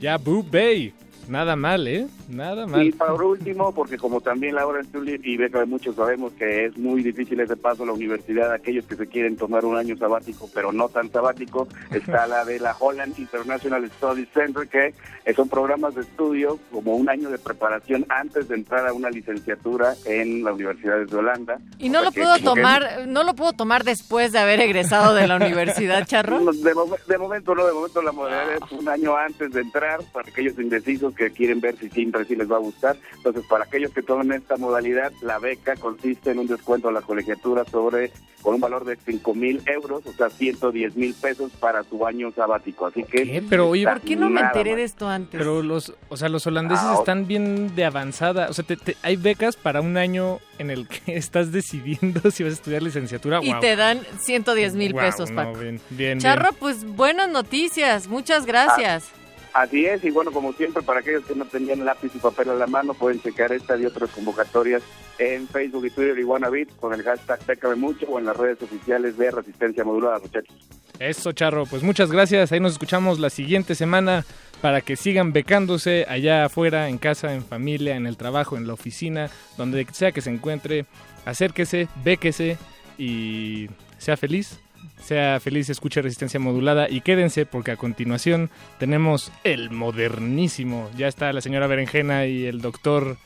Ya, 0.00 0.16
Boo 0.18 0.42
Bay. 0.42 0.92
Nada 1.32 1.56
mal, 1.56 1.88
¿eh? 1.88 2.06
Nada 2.28 2.66
mal. 2.66 2.82
Y 2.86 2.92
para 2.92 3.14
último, 3.14 3.74
porque 3.74 3.98
como 3.98 4.20
también 4.20 4.54
Laura 4.54 4.80
Tulip 4.92 5.24
y 5.26 5.36
Beca 5.36 5.58
de 5.60 5.66
muchos 5.66 5.96
sabemos 5.96 6.32
que 6.34 6.66
es 6.66 6.76
muy 6.78 7.02
difícil 7.02 7.40
ese 7.40 7.56
paso 7.56 7.82
a 7.82 7.86
la 7.86 7.92
universidad, 7.92 8.52
aquellos 8.52 8.86
que 8.86 8.94
se 8.96 9.06
quieren 9.08 9.36
tomar 9.36 9.64
un 9.64 9.76
año 9.76 9.96
sabático, 9.96 10.48
pero 10.54 10.72
no 10.72 10.88
tan 10.88 11.10
sabático, 11.10 11.66
está 11.90 12.26
la 12.26 12.44
de 12.44 12.60
la 12.60 12.76
Holland 12.78 13.18
International 13.18 13.90
Studies 13.96 14.28
Center, 14.32 14.68
que 14.68 14.94
son 15.34 15.48
programas 15.48 15.94
de 15.94 16.02
estudio 16.02 16.58
como 16.70 16.96
un 16.96 17.08
año 17.08 17.30
de 17.30 17.38
preparación 17.38 18.06
antes 18.08 18.48
de 18.48 18.54
entrar 18.56 18.86
a 18.86 18.92
una 18.92 19.10
licenciatura 19.10 19.94
en 20.04 20.44
la 20.44 20.52
Universidad 20.52 20.98
de 21.04 21.16
Holanda. 21.16 21.58
Y 21.78 21.88
no 21.88 21.98
O 21.98 22.02
sea 22.02 22.10
lo 22.10 22.12
puedo 22.12 22.34
que- 22.36 22.42
tomar, 22.42 23.06
no 23.08 23.22
lo 23.24 23.34
puedo 23.34 23.52
tomar 23.52 23.84
después 23.84 24.32
de 24.32 24.38
haber 24.38 24.60
egresado 24.60 25.14
de 25.14 25.26
la 25.26 25.36
universidad, 25.36 26.06
Charro. 26.06 26.40
De, 26.52 26.74
de 27.08 27.18
momento 27.18 27.54
no, 27.54 27.66
de 27.66 27.72
momento 27.72 28.02
la 28.02 28.12
modalidad 28.12 28.54
es 28.64 28.72
un 28.72 28.88
año 28.88 29.16
antes 29.16 29.52
de 29.52 29.60
entrar 29.62 30.00
para 30.12 30.28
aquellos 30.28 30.58
indecisos 30.58 31.14
que 31.14 31.21
quieren 31.30 31.60
ver 31.60 31.76
si 31.78 31.88
siempre 31.90 32.24
sí 32.24 32.34
les 32.36 32.50
va 32.50 32.56
a 32.56 32.60
gustar. 32.60 32.96
Entonces, 33.16 33.44
para 33.48 33.64
aquellos 33.64 33.92
que 33.92 34.02
toman 34.02 34.32
esta 34.32 34.56
modalidad, 34.56 35.12
la 35.22 35.38
beca 35.38 35.76
consiste 35.76 36.30
en 36.30 36.38
un 36.40 36.46
descuento 36.46 36.88
a 36.88 36.92
la 36.92 37.02
colegiatura 37.02 37.64
sobre 37.64 38.10
con 38.42 38.56
un 38.56 38.60
valor 38.60 38.84
de 38.84 38.96
5 38.96 39.34
mil 39.36 39.62
euros, 39.66 40.04
o 40.04 40.12
sea, 40.14 40.28
110 40.28 40.96
mil 40.96 41.14
pesos 41.14 41.52
para 41.60 41.84
tu 41.84 42.04
año 42.04 42.32
sabático. 42.32 42.86
Así 42.86 43.04
que... 43.04 43.40
Pero 43.48 43.68
oye, 43.68 43.84
¿Por 43.86 44.00
qué 44.00 44.16
no 44.16 44.28
me 44.30 44.40
enteré 44.40 44.74
de 44.74 44.82
esto 44.82 45.08
antes? 45.08 45.38
Pero 45.38 45.62
los, 45.62 45.94
o 46.08 46.16
sea, 46.16 46.28
los 46.28 46.44
holandeses 46.48 46.84
Ah, 46.88 46.96
están 46.98 47.28
bien 47.28 47.76
de 47.76 47.84
avanzada. 47.84 48.48
O 48.50 48.52
sea, 48.52 48.64
te- 48.64 48.76
te- 48.76 48.96
hay 49.02 49.14
becas 49.14 49.54
para 49.54 49.80
un 49.80 49.96
año 49.96 50.40
en 50.58 50.70
el 50.70 50.88
que 50.88 51.00
estás 51.16 51.52
decidiendo 51.52 52.30
si 52.32 52.42
vas 52.42 52.50
a 52.50 52.54
estudiar 52.56 52.82
licenciatura. 52.82 53.38
y 53.42 53.54
te 53.60 53.76
dan 53.76 54.00
110 54.18 54.74
mil 54.74 54.92
pesos, 54.94 55.30
no, 55.30 55.36
Paco. 55.36 55.58
bien, 55.60 55.80
bien, 55.90 56.18
Charro, 56.18 56.48
bien. 56.50 56.56
pues 56.58 56.84
buenas 56.84 57.28
noticias, 57.30 58.08
muchas 58.08 58.44
gracias. 58.44 59.12
Así 59.52 59.84
es, 59.84 60.02
y 60.02 60.10
bueno, 60.10 60.32
como 60.32 60.54
siempre, 60.54 60.82
para 60.82 61.00
aquellos 61.00 61.24
que 61.26 61.34
no 61.34 61.44
tenían 61.44 61.84
lápiz 61.84 62.10
y 62.14 62.18
papel 62.18 62.50
a 62.50 62.54
la 62.54 62.66
mano, 62.66 62.94
pueden 62.94 63.20
checar 63.20 63.52
esta 63.52 63.76
y 63.76 63.84
otras 63.84 64.08
convocatorias 64.10 64.82
en 65.18 65.46
Facebook 65.46 65.86
y 65.86 65.90
Twitter 65.90 66.18
y 66.18 66.24
Wannabe 66.24 66.66
con 66.80 66.94
el 66.94 67.02
hashtag 67.02 67.38
Pécame 67.40 67.76
Mucho 67.76 68.06
o 68.06 68.18
en 68.18 68.24
las 68.24 68.36
redes 68.36 68.62
oficiales 68.62 69.18
de 69.18 69.30
Resistencia 69.30 69.84
Modulada, 69.84 70.18
muchachos. 70.20 70.56
Eso, 70.98 71.32
Charro. 71.32 71.66
Pues 71.66 71.82
muchas 71.82 72.10
gracias. 72.10 72.52
Ahí 72.52 72.60
nos 72.60 72.72
escuchamos 72.72 73.18
la 73.18 73.28
siguiente 73.28 73.74
semana 73.74 74.24
para 74.60 74.80
que 74.80 74.96
sigan 74.96 75.32
becándose 75.32 76.06
allá 76.08 76.44
afuera, 76.44 76.88
en 76.88 76.96
casa, 76.98 77.34
en 77.34 77.44
familia, 77.44 77.96
en 77.96 78.06
el 78.06 78.16
trabajo, 78.16 78.56
en 78.56 78.66
la 78.66 78.74
oficina, 78.74 79.28
donde 79.58 79.86
sea 79.92 80.12
que 80.12 80.20
se 80.20 80.30
encuentre. 80.30 80.86
Acérquese, 81.24 81.88
béquese 82.04 82.56
y 82.96 83.68
sea 83.98 84.16
feliz. 84.16 84.60
Sea 85.04 85.40
feliz, 85.40 85.68
escuche 85.68 86.00
Resistencia 86.00 86.38
Modulada 86.38 86.88
y 86.88 87.00
quédense 87.00 87.44
porque 87.44 87.72
a 87.72 87.76
continuación 87.76 88.50
tenemos 88.78 89.32
el 89.44 89.70
modernísimo. 89.70 90.88
Ya 90.96 91.08
está 91.08 91.32
la 91.32 91.40
señora 91.40 91.66
Berenjena 91.66 92.26
y 92.26 92.44
el 92.44 92.60
doctor... 92.60 93.16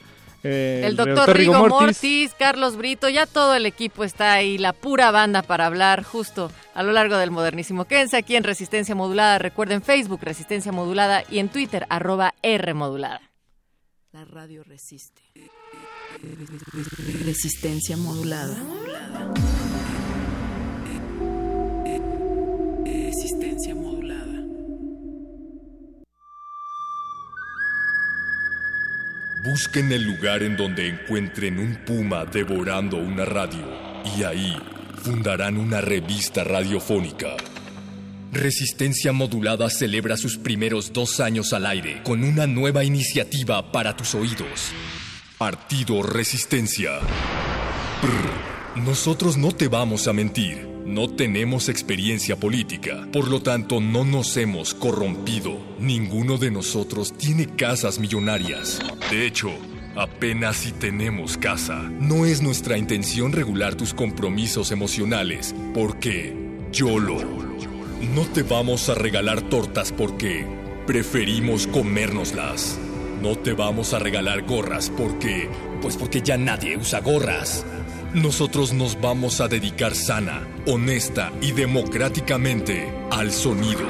eh, 0.42 0.82
El 0.84 0.96
doctor 0.96 1.36
Rigo 1.36 1.68
Mortis. 1.68 2.32
Carlos 2.38 2.76
Brito, 2.76 3.08
ya 3.08 3.26
todo 3.26 3.54
el 3.54 3.66
equipo 3.66 4.04
está 4.04 4.32
ahí, 4.32 4.56
la 4.58 4.72
pura 4.72 5.10
banda 5.10 5.42
para 5.42 5.66
hablar 5.66 6.02
justo 6.02 6.50
a 6.74 6.82
lo 6.82 6.92
largo 6.92 7.18
del 7.18 7.30
modernísimo. 7.30 7.84
Quédense 7.84 8.16
aquí 8.16 8.36
en 8.36 8.44
Resistencia 8.44 8.94
Modulada. 8.94 9.38
Recuerden 9.38 9.82
Facebook 9.82 10.20
Resistencia 10.22 10.72
Modulada 10.72 11.24
y 11.30 11.38
en 11.40 11.50
Twitter 11.50 11.86
arroba 11.90 12.34
R 12.42 12.72
Modulada. 12.74 13.20
La 14.12 14.24
radio 14.24 14.64
resiste. 14.64 15.20
Resistencia 17.26 17.98
modulada. 17.98 18.56
Resistencia 23.04 23.74
modulada. 23.74 24.42
Busquen 29.44 29.92
el 29.92 30.02
lugar 30.02 30.42
en 30.42 30.56
donde 30.56 30.88
encuentren 30.88 31.58
un 31.58 31.76
puma 31.84 32.24
devorando 32.24 32.96
una 32.96 33.26
radio 33.26 33.66
y 34.16 34.22
ahí 34.22 34.56
fundarán 35.02 35.58
una 35.58 35.82
revista 35.82 36.42
radiofónica. 36.42 37.36
Resistencia 38.32 39.12
Modulada 39.12 39.68
celebra 39.68 40.16
sus 40.16 40.38
primeros 40.38 40.92
dos 40.92 41.20
años 41.20 41.52
al 41.52 41.66
aire 41.66 42.02
con 42.02 42.24
una 42.24 42.46
nueva 42.46 42.82
iniciativa 42.82 43.72
para 43.72 43.94
tus 43.94 44.14
oídos. 44.14 44.72
Partido 45.36 46.02
Resistencia. 46.02 46.92
Nosotros 48.74 49.36
no 49.36 49.52
te 49.52 49.68
vamos 49.68 50.08
a 50.08 50.14
mentir. 50.14 50.75
No 50.86 51.08
tenemos 51.08 51.68
experiencia 51.68 52.36
política, 52.36 53.08
por 53.12 53.26
lo 53.26 53.42
tanto 53.42 53.80
no 53.80 54.04
nos 54.04 54.36
hemos 54.36 54.72
corrompido. 54.72 55.58
Ninguno 55.80 56.38
de 56.38 56.52
nosotros 56.52 57.12
tiene 57.18 57.46
casas 57.56 57.98
millonarias. 57.98 58.78
De 59.10 59.26
hecho, 59.26 59.50
apenas 59.96 60.58
si 60.58 60.70
tenemos 60.70 61.38
casa. 61.38 61.82
No 61.82 62.24
es 62.24 62.40
nuestra 62.40 62.78
intención 62.78 63.32
regular 63.32 63.74
tus 63.74 63.94
compromisos 63.94 64.70
emocionales, 64.70 65.56
porque 65.74 66.36
YOLO. 66.70 67.18
No 68.14 68.22
te 68.32 68.44
vamos 68.44 68.88
a 68.88 68.94
regalar 68.94 69.42
tortas 69.42 69.90
porque 69.90 70.46
preferimos 70.86 71.66
comérnoslas. 71.66 72.78
No 73.20 73.36
te 73.36 73.54
vamos 73.54 73.92
a 73.92 73.98
regalar 73.98 74.42
gorras 74.42 74.88
porque... 74.96 75.50
Pues 75.82 75.96
porque 75.96 76.22
ya 76.22 76.36
nadie 76.36 76.76
usa 76.76 77.00
gorras. 77.00 77.66
Nosotros 78.16 78.72
nos 78.72 78.98
vamos 78.98 79.42
a 79.42 79.46
dedicar 79.46 79.94
sana, 79.94 80.48
honesta 80.66 81.30
y 81.42 81.52
democráticamente 81.52 82.90
al 83.10 83.30
sonido. 83.30 83.86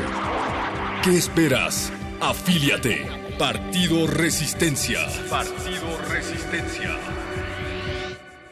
¿Qué 1.04 1.16
esperas? 1.16 1.92
Afíliate. 2.20 3.06
Partido 3.38 4.08
Resistencia. 4.08 5.06
Partido 5.30 5.96
Resistencia. 6.10 6.90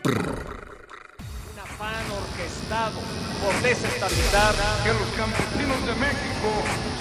Un 0.05 1.59
afán 1.59 2.07
orquestado 2.23 3.01
por 3.43 3.61
desestabilizar 3.61 4.55
que 4.85 4.93
los 4.93 5.09
campesinos 5.17 5.87
de 5.87 5.95
México 5.97 6.51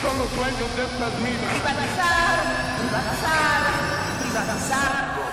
son 0.01 0.17
los 0.17 0.35
dueños 0.35 0.75
de 0.75 0.83
estas 0.83 1.13
minas. 1.21 1.53
Privatizar, 1.61 2.41
privatizar, 2.81 3.61
privatizar. 4.23 5.32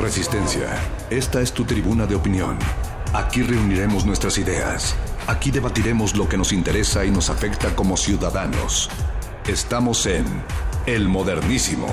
Resistencia. 0.00 0.68
Esta 1.10 1.42
es 1.42 1.52
tu 1.52 1.64
tribuna 1.64 2.06
de 2.06 2.14
opinión. 2.14 2.58
Aquí 3.12 3.42
reuniremos 3.42 4.06
nuestras 4.06 4.38
ideas. 4.38 4.96
Aquí 5.26 5.50
debatiremos 5.50 6.16
lo 6.16 6.26
que 6.26 6.38
nos 6.38 6.52
interesa 6.52 7.04
y 7.04 7.10
nos 7.10 7.28
afecta 7.28 7.76
como 7.76 7.98
ciudadanos. 7.98 8.88
Estamos 9.46 10.06
en 10.06 10.24
El 10.86 11.08
Modernísimo. 11.08 11.86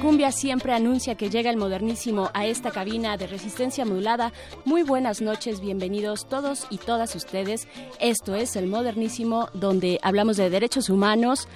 Cumbia 0.00 0.32
siempre 0.32 0.72
anuncia 0.72 1.14
que 1.14 1.28
llega 1.28 1.50
el 1.50 1.58
modernísimo 1.58 2.30
a 2.32 2.46
esta 2.46 2.70
cabina 2.70 3.18
de 3.18 3.26
resistencia 3.26 3.84
modulada. 3.84 4.32
Muy 4.64 4.82
buenas 4.82 5.20
noches, 5.20 5.60
bienvenidos 5.60 6.26
todos 6.26 6.66
y 6.70 6.78
todas 6.78 7.14
ustedes. 7.14 7.68
Esto 8.00 8.34
es 8.34 8.56
el 8.56 8.66
modernísimo 8.66 9.50
donde 9.52 9.98
hablamos 10.02 10.38
de 10.38 10.48
derechos 10.48 10.88
humanos, 10.88 11.48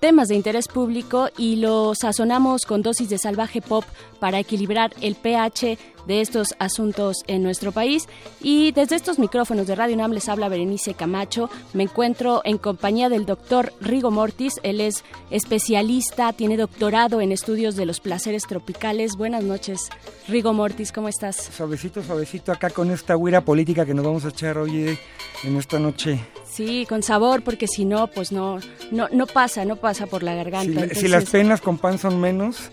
temas 0.00 0.28
de 0.28 0.34
interés 0.34 0.66
público 0.66 1.28
y 1.36 1.56
lo 1.56 1.94
sazonamos 1.94 2.62
con 2.62 2.82
dosis 2.82 3.10
de 3.10 3.18
salvaje 3.18 3.60
pop 3.60 3.84
para 4.18 4.38
equilibrar 4.38 4.92
el 5.00 5.14
pH 5.14 5.78
de 6.06 6.20
estos 6.22 6.54
asuntos 6.58 7.18
en 7.26 7.42
nuestro 7.42 7.72
país. 7.72 8.08
Y 8.40 8.72
desde 8.72 8.96
estos 8.96 9.18
micrófonos 9.18 9.66
de 9.66 9.74
Radio 9.74 9.94
UNAM 9.94 10.12
habla 10.26 10.48
Berenice 10.48 10.94
Camacho. 10.94 11.50
Me 11.74 11.84
encuentro 11.84 12.40
en 12.44 12.58
compañía 12.58 13.08
del 13.08 13.26
doctor 13.26 13.72
Rigo 13.80 14.10
Mortis. 14.10 14.54
Él 14.62 14.80
es 14.80 15.04
especialista, 15.30 16.32
tiene 16.32 16.56
doctorado 16.56 17.20
en 17.20 17.30
estudios 17.32 17.76
de 17.76 17.86
los 17.86 18.00
placeres 18.00 18.44
tropicales. 18.46 19.16
Buenas 19.16 19.44
noches, 19.44 19.90
Rigo 20.26 20.52
Mortis, 20.52 20.92
¿cómo 20.92 21.08
estás? 21.08 21.36
Suavecito, 21.36 22.02
suavecito 22.02 22.52
acá 22.52 22.70
con 22.70 22.90
esta 22.90 23.16
huira 23.16 23.44
política 23.44 23.84
que 23.84 23.94
nos 23.94 24.04
vamos 24.04 24.24
a 24.24 24.28
echar 24.28 24.58
hoy 24.58 24.88
eh, 24.88 24.98
en 25.44 25.56
esta 25.56 25.78
noche. 25.78 26.20
Sí, 26.50 26.84
con 26.88 27.02
sabor, 27.02 27.42
porque 27.42 27.68
si 27.68 27.84
no, 27.84 28.08
pues 28.08 28.32
no, 28.32 28.58
no, 28.90 29.08
no 29.12 29.26
pasa, 29.26 29.64
no 29.64 29.76
pasa 29.76 30.06
por 30.06 30.22
la 30.22 30.34
garganta. 30.34 30.88
Si, 30.88 31.02
si 31.02 31.08
las 31.08 31.26
penas 31.26 31.60
con 31.60 31.78
pan 31.78 31.98
son 31.98 32.20
menos, 32.20 32.70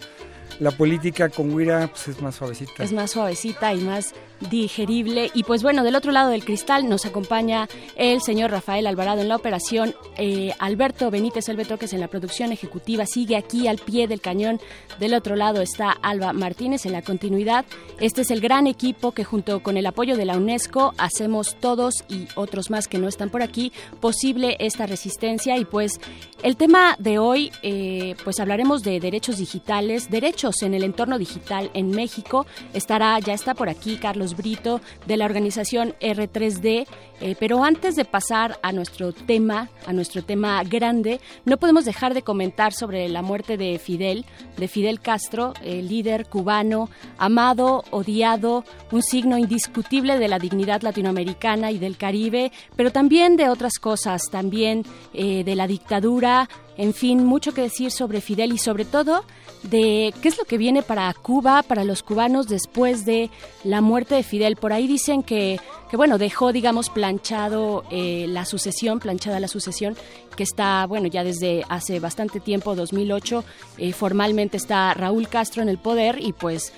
la 0.60 0.72
política 0.72 1.30
con 1.30 1.54
huira 1.54 1.88
pues, 1.88 2.08
es 2.08 2.22
más 2.22 2.36
suavecita. 2.36 2.84
es 2.84 2.94
más 2.94 3.12
suavecita 3.12 3.74
y 3.74 3.82
más 3.82 4.14
digerible. 4.50 5.32
Y 5.34 5.44
pues 5.44 5.64
bueno, 5.64 5.84
del 5.84 5.96
otro 5.96 6.12
lado 6.12 6.30
del 6.30 6.46
cristal 6.46 6.88
nos 6.88 7.06
acompaña 7.06 7.68
el 7.96 8.22
señor 8.22 8.52
Rafael 8.52 8.86
Alvarado 8.88 9.22
en 9.22 9.30
la 9.30 9.36
operación, 9.36 9.96
eh, 10.18 10.54
Alberto 10.60 11.10
Benítez 11.10 11.50
Elbetro, 11.50 11.78
que 11.78 11.88
en 11.88 12.00
la 12.02 12.08
producción 12.08 12.52
ejecutiva, 12.52 13.06
sigue 13.06 13.36
aquí 13.36 13.68
al 13.68 13.78
pie 13.78 14.08
del 14.08 14.22
cañón. 14.22 14.60
Del 15.00 15.14
otro 15.14 15.36
lado 15.36 15.62
está 15.62 15.92
Alba 15.92 16.34
Martínez 16.34 16.86
en 16.86 16.92
la 16.92 17.02
continuidad. 17.02 17.66
Este 18.00 18.22
es 18.22 18.32
el 18.32 18.42
gran 18.42 18.68
equipo 18.68 19.12
que 19.12 19.24
junto 19.24 19.62
con 19.64 19.78
el 19.78 19.86
apoyo 19.86 20.18
de 20.18 20.26
la 20.26 20.38
UNESCO 20.38 20.94
hacemos 20.98 21.56
todos 21.60 22.04
y 22.10 22.28
otros 22.36 22.70
más 22.70 22.88
que 22.88 23.00
no 23.00 23.08
están 23.08 23.30
por 23.30 23.42
aquí 23.42 23.72
posible 24.00 24.58
esta 24.60 24.86
resistencia. 24.86 25.58
Y 25.58 25.66
pues 25.66 26.00
el 26.44 26.58
tema 26.58 26.96
de 27.00 27.20
hoy, 27.20 27.52
eh, 27.64 28.16
pues 28.24 28.40
hablaremos 28.40 28.84
de 28.84 29.00
derechos 29.00 29.38
digitales, 29.38 30.10
derechos 30.10 30.47
en 30.62 30.74
el 30.74 30.84
entorno 30.84 31.18
digital 31.18 31.70
en 31.74 31.92
México. 31.92 32.46
Estará, 32.74 33.20
ya 33.20 33.34
está 33.34 33.54
por 33.54 33.70
aquí 33.70 33.98
Carlos 33.98 34.36
Brito 34.36 34.82
de 35.06 35.18
la 35.18 35.26
organización 35.26 35.94
R3D. 36.00 36.88
Eh, 37.20 37.36
pero 37.40 37.64
antes 37.64 37.96
de 37.96 38.06
pasar 38.06 38.60
a 38.62 38.72
nuestro 38.72 39.12
tema, 39.12 39.70
a 39.88 39.94
nuestro 39.94 40.24
tema 40.24 40.64
grande, 40.64 41.20
no 41.46 41.58
podemos 41.58 41.86
dejar 41.86 42.14
de 42.14 42.22
comentar 42.22 42.74
sobre 42.74 43.10
la 43.10 43.24
muerte 43.24 43.58
de 43.58 43.80
Fidel, 43.80 44.26
de 44.58 44.68
Fidel 44.68 45.00
Castro, 45.00 45.54
el 45.64 45.88
líder 45.88 46.28
cubano, 46.28 46.90
amado, 47.18 47.84
odiado, 47.90 48.64
un 48.92 49.02
signo 49.02 49.38
indiscutible 49.38 50.20
de 50.20 50.28
la 50.28 50.38
dignidad 50.38 50.84
latinoamericana 50.84 51.72
y 51.72 51.80
del 51.80 51.98
Caribe, 51.98 52.52
pero 52.76 52.92
también 52.92 53.36
de 53.36 53.50
otras 53.50 53.80
cosas, 53.80 54.22
también 54.30 54.84
eh, 55.14 55.44
de 55.44 55.56
la 55.56 55.66
dictadura, 55.66 56.48
en 56.78 56.94
fin, 56.94 57.26
mucho 57.26 57.54
que 57.54 57.62
decir 57.62 57.90
sobre 57.90 58.22
Fidel 58.22 58.54
y 58.54 58.60
sobre 58.60 58.86
todo 58.86 59.26
de 59.64 60.14
qué 60.22 60.30
es 60.30 60.38
lo 60.38 60.46
que 60.46 60.58
viene 60.58 60.84
para 60.84 61.12
Cuba, 61.14 61.64
para 61.64 61.84
los 61.84 62.04
cubanos 62.04 62.48
después 62.48 63.06
de 63.06 63.32
la 63.64 63.82
muerte 63.82 64.16
de 64.16 64.24
Fidel. 64.24 64.56
Por 64.56 64.74
ahí 64.74 64.88
dicen 64.88 65.24
que, 65.24 65.60
que 65.90 65.98
bueno, 65.98 66.18
dejó, 66.18 66.52
digamos, 66.52 66.90
planchado 66.90 67.84
eh, 67.90 68.26
la 68.28 68.46
sucesión, 68.46 69.00
planchada 69.00 69.40
la 69.40 69.48
sucesión, 69.48 69.96
que 70.36 70.44
está, 70.44 70.86
bueno, 70.86 71.08
ya 71.08 71.24
desde 71.24 71.64
hace 71.70 72.00
bastante 72.00 72.40
tiempo, 72.40 72.76
2008, 72.76 73.44
eh, 73.78 73.94
formalmente 73.94 74.58
está 74.58 74.94
Raúl 74.94 75.28
Castro 75.30 75.62
en 75.64 75.70
el 75.70 75.78
poder 75.78 76.20
y 76.22 76.34
pues 76.34 76.74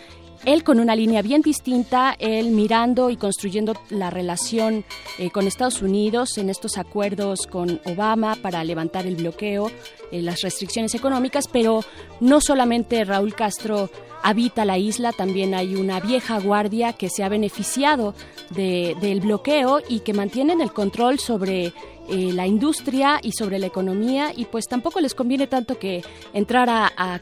él 0.45 0.63
con 0.63 0.79
una 0.79 0.95
línea 0.95 1.21
bien 1.21 1.41
distinta, 1.41 2.15
él 2.17 2.51
mirando 2.51 3.09
y 3.09 3.17
construyendo 3.17 3.73
la 3.89 4.09
relación 4.09 4.85
eh, 5.17 5.29
con 5.31 5.47
Estados 5.47 5.81
Unidos 5.81 6.37
en 6.37 6.49
estos 6.49 6.77
acuerdos 6.77 7.45
con 7.47 7.81
Obama 7.85 8.35
para 8.41 8.63
levantar 8.63 9.05
el 9.05 9.15
bloqueo, 9.15 9.69
eh, 10.11 10.21
las 10.21 10.41
restricciones 10.41 10.95
económicas, 10.95 11.47
pero 11.47 11.81
no 12.19 12.39
solamente 12.41 13.03
Raúl 13.03 13.35
Castro 13.35 13.89
habita 14.23 14.65
la 14.65 14.77
isla, 14.77 15.13
también 15.13 15.53
hay 15.53 15.75
una 15.75 15.99
vieja 15.99 16.39
guardia 16.39 16.93
que 16.93 17.09
se 17.09 17.23
ha 17.23 17.29
beneficiado 17.29 18.13
de- 18.49 18.95
del 19.01 19.21
bloqueo 19.21 19.79
y 19.87 19.99
que 20.01 20.13
mantienen 20.13 20.59
el 20.61 20.73
control 20.73 21.19
sobre 21.19 21.73
eh, 22.11 22.33
la 22.33 22.47
industria 22.47 23.19
y 23.21 23.33
sobre 23.33 23.59
la 23.59 23.67
economía 23.67 24.33
y 24.35 24.45
pues 24.45 24.65
tampoco 24.67 24.99
les 24.99 25.13
conviene 25.13 25.45
tanto 25.45 25.77
que 25.77 26.01
entrar 26.33 26.67
a, 26.67 27.21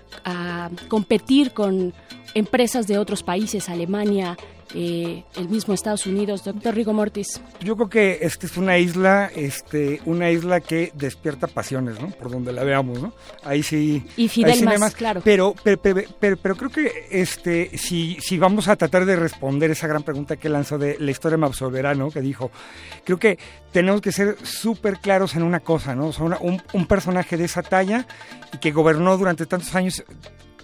competir 0.88 1.52
con 1.52 1.94
empresas 2.33 2.87
de 2.87 2.97
otros 2.97 3.23
países, 3.23 3.69
Alemania, 3.69 4.37
eh, 4.75 5.23
el 5.37 5.47
mismo 5.47 5.73
Estados 5.73 6.05
Unidos. 6.07 6.43
Doctor 6.43 6.75
Rigo 6.75 6.91
Mortis. 6.91 7.39
Yo 7.61 7.75
creo 7.77 7.89
que 7.89 8.19
esta 8.21 8.45
es 8.47 8.57
una 8.57 8.77
isla, 8.77 9.31
este, 9.33 10.01
una 10.05 10.29
isla 10.29 10.59
que 10.59 10.91
despierta 10.93 11.47
pasiones, 11.47 11.99
¿no? 12.01 12.09
Por 12.09 12.29
donde 12.29 12.51
la 12.51 12.63
veamos, 12.65 13.01
¿no? 13.01 13.13
Ahí 13.45 13.63
sí. 13.63 14.05
Y 14.17 14.27
Fidel 14.27 14.51
ahí 14.51 14.59
sí 14.59 14.65
más, 14.65 14.79
me 14.79 14.91
claro. 14.91 15.21
Pero, 15.23 15.55
pero, 15.63 15.81
pero, 15.81 16.01
pero- 16.19 16.37
pero 16.37 16.55
creo 16.57 16.69
que, 16.69 16.91
este, 17.11 17.77
si, 17.77 18.17
si 18.19 18.37
vamos 18.37 18.67
a 18.67 18.75
tratar 18.75 19.05
de 19.05 19.15
responder 19.15 19.71
esa 19.71 19.87
gran 19.87 20.03
pregunta 20.03 20.35
que 20.35 20.49
lanzó 20.49 20.77
de 20.77 20.97
la 20.99 21.11
historia 21.11 21.37
me 21.37 21.45
absolverá, 21.45 21.95
¿no? 21.95 22.11
Que 22.11 22.19
dijo, 22.19 22.51
creo 23.05 23.17
que 23.17 23.39
tenemos 23.71 24.01
que 24.01 24.11
ser 24.11 24.35
súper 24.45 24.99
claros 24.99 25.35
en 25.35 25.43
una 25.43 25.61
cosa, 25.61 25.95
¿no? 25.95 26.07
O 26.07 26.13
sea, 26.13 26.25
una- 26.25 26.39
un, 26.39 26.61
un 26.73 26.85
personaje 26.87 27.37
de 27.37 27.45
esa 27.45 27.63
talla 27.63 28.05
y 28.53 28.57
que 28.57 28.71
gobernó 28.71 29.17
durante 29.17 29.45
tantos 29.45 29.73
años, 29.75 30.03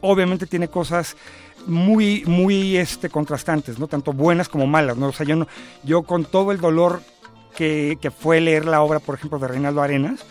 obviamente 0.02 0.45
tiene 0.45 0.68
cosas 0.68 1.15
muy, 1.68 2.23
muy 2.26 2.77
este, 2.77 3.10
contrastantes, 3.10 3.80
¿no? 3.80 3.88
Tanto 3.88 4.14
buenas 4.14 4.49
como 4.49 4.68
malas, 4.68 4.98
¿no? 4.98 5.07
O 5.07 5.14
sea, 5.14 5.26
yo, 5.26 5.35
no, 5.35 5.48
yo 5.84 6.03
con 6.03 6.26
todo 6.26 6.52
el 6.52 6.60
dolor 6.60 7.02
que, 7.56 7.98
que 8.02 8.11
fue 8.11 8.41
leer 8.41 8.65
la 8.65 8.81
obra, 8.81 8.99
por 8.99 9.15
ejemplo, 9.15 9.40
de 9.40 9.48
Reinaldo 9.48 9.81
Arenas, 9.81 10.23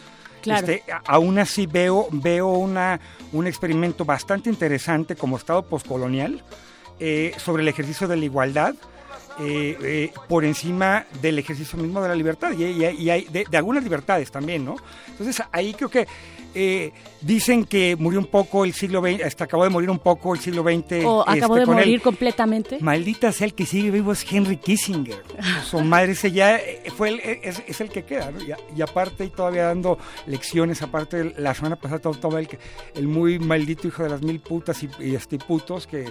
Claro. 0.42 0.66
este, 0.66 0.82
aún 1.06 1.38
así 1.38 1.66
veo, 1.66 2.08
veo 2.10 2.48
una, 2.48 2.98
un 3.32 3.46
experimento 3.46 4.04
bastante 4.04 4.50
interesante 4.50 5.14
como 5.14 5.36
Estado 5.36 5.62
postcolonial 5.64 6.42
eh, 6.98 7.32
sobre 7.36 7.62
el 7.62 7.68
ejercicio 7.68 8.08
de 8.08 8.16
la 8.16 8.24
igualdad 8.24 8.74
eh, 9.40 9.78
eh, 9.80 10.12
por 10.28 10.44
encima 10.44 11.06
del 11.22 11.38
ejercicio 11.38 11.78
mismo 11.78 12.02
de 12.02 12.08
la 12.08 12.16
libertad 12.16 12.50
y, 12.58 12.64
y- 12.64 12.84
y 12.84 13.08
hay 13.10 13.24
de, 13.26 13.44
de 13.48 13.56
algunas 13.56 13.84
libertades 13.84 14.32
también, 14.32 14.64
¿no? 14.64 14.74
Entonces 15.08 15.40
ahí 15.52 15.74
creo 15.74 15.88
que 15.88 16.08
eh, 16.54 16.92
dicen 17.20 17.64
que 17.64 17.96
murió 17.98 18.18
un 18.20 18.26
poco 18.26 18.64
el 18.64 18.72
siglo 18.72 19.00
XX, 19.00 19.22
hasta 19.24 19.44
acabó 19.44 19.64
de 19.64 19.70
morir 19.70 19.90
un 19.90 19.98
poco 19.98 20.34
el 20.34 20.40
siglo 20.40 20.62
XX. 20.62 21.04
O 21.04 21.22
acabó 21.28 21.56
este, 21.56 21.60
de 21.60 21.66
con 21.66 21.78
él. 21.78 21.84
morir 21.86 22.00
completamente. 22.02 22.78
Maldita 22.80 23.32
sea 23.32 23.46
el 23.46 23.54
que 23.54 23.66
sigue 23.66 23.90
vivo 23.90 24.12
es 24.12 24.24
Henry 24.30 24.56
Kissinger. 24.56 25.22
Su 25.64 25.80
madre 25.80 26.12
ese 26.12 26.32
ya 26.32 26.56
eh, 26.56 26.82
fue 26.96 27.10
el, 27.10 27.20
es, 27.20 27.62
es 27.66 27.80
el 27.80 27.88
que 27.90 28.04
queda, 28.04 28.30
¿no? 28.30 28.40
Y, 28.42 28.52
y 28.76 28.82
aparte 28.82 29.24
y 29.24 29.28
todavía 29.30 29.64
dando 29.64 29.98
lecciones, 30.26 30.82
aparte 30.82 31.34
la 31.38 31.54
semana 31.54 31.76
pasada 31.76 32.00
todo, 32.00 32.38
el, 32.38 32.48
el 32.94 33.06
muy 33.08 33.38
maldito 33.38 33.88
hijo 33.88 34.02
de 34.02 34.08
las 34.10 34.22
mil 34.22 34.40
putas 34.40 34.82
y, 34.82 34.88
y, 35.00 35.14
este 35.14 35.38
putos 35.38 35.86
que 35.86 36.06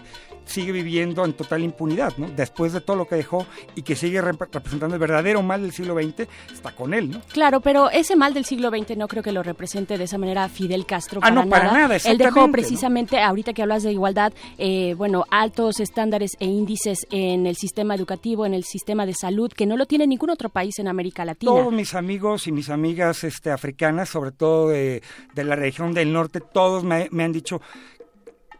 sigue 0.46 0.72
viviendo 0.72 1.24
en 1.26 1.34
total 1.34 1.62
impunidad, 1.64 2.14
¿no? 2.18 2.28
Después 2.30 2.74
de 2.74 2.82
todo 2.82 2.96
lo 2.98 3.08
que 3.08 3.16
dejó 3.16 3.46
y 3.76 3.84
que 3.84 3.96
sigue 3.96 4.22
rep- 4.22 4.50
representando 4.52 4.96
el 4.96 5.00
verdadero 5.00 5.42
mal 5.44 5.62
del 5.62 5.72
siglo 5.72 5.96
XX, 5.96 6.28
está 6.52 6.72
con 6.72 6.94
él, 6.94 7.12
¿no? 7.12 7.22
Claro, 7.32 7.62
pero 7.62 7.90
ese 7.90 8.16
mal 8.16 8.34
del 8.34 8.46
siglo 8.46 8.70
XX 8.70 8.98
no 8.98 9.08
creo 9.08 9.22
que 9.24 9.32
lo 9.32 9.44
represente 9.44 9.98
de 9.98 10.04
esa 10.06 10.18
manera 10.18 10.31
Fidel 10.50 10.86
Castro. 10.86 11.20
Ah, 11.24 11.32
no, 11.32 11.48
para 11.48 11.72
nada, 11.72 11.98
Él 12.04 12.18
dejó 12.18 12.52
precisamente, 12.52 13.20
ahorita 13.20 13.54
que 13.54 13.62
hablas 13.62 13.84
de 13.84 13.92
igualdad, 13.92 14.34
eh, 14.58 14.94
bueno, 14.98 15.26
altos 15.30 15.80
estándares 15.80 16.32
e 16.40 16.46
índices 16.46 17.08
en 17.12 17.46
el 17.46 17.56
sistema 17.56 17.96
educativo, 17.96 18.46
en 18.46 18.54
el 18.54 18.64
sistema 18.64 19.06
de 19.06 19.14
salud, 19.14 19.52
que 19.52 19.66
no 19.66 19.78
lo 19.78 19.86
tiene 19.86 20.08
ningún 20.08 20.30
otro 20.30 20.50
país 20.50 20.80
en 20.80 20.88
América 20.88 21.26
Latina. 21.26 21.52
Todos 21.52 21.74
mis 21.74 21.94
amigos 21.94 22.48
y 22.48 22.52
mis 22.52 22.70
amigas 22.70 23.24
este, 23.24 23.52
africanas, 23.52 24.10
sobre 24.10 24.32
todo 24.32 24.70
de, 24.70 25.02
de 25.34 25.44
la 25.44 25.56
región 25.56 25.94
del 25.94 26.12
norte, 26.12 26.42
todos 26.42 26.84
me, 26.84 27.08
me 27.12 27.24
han 27.24 27.32
dicho 27.32 27.62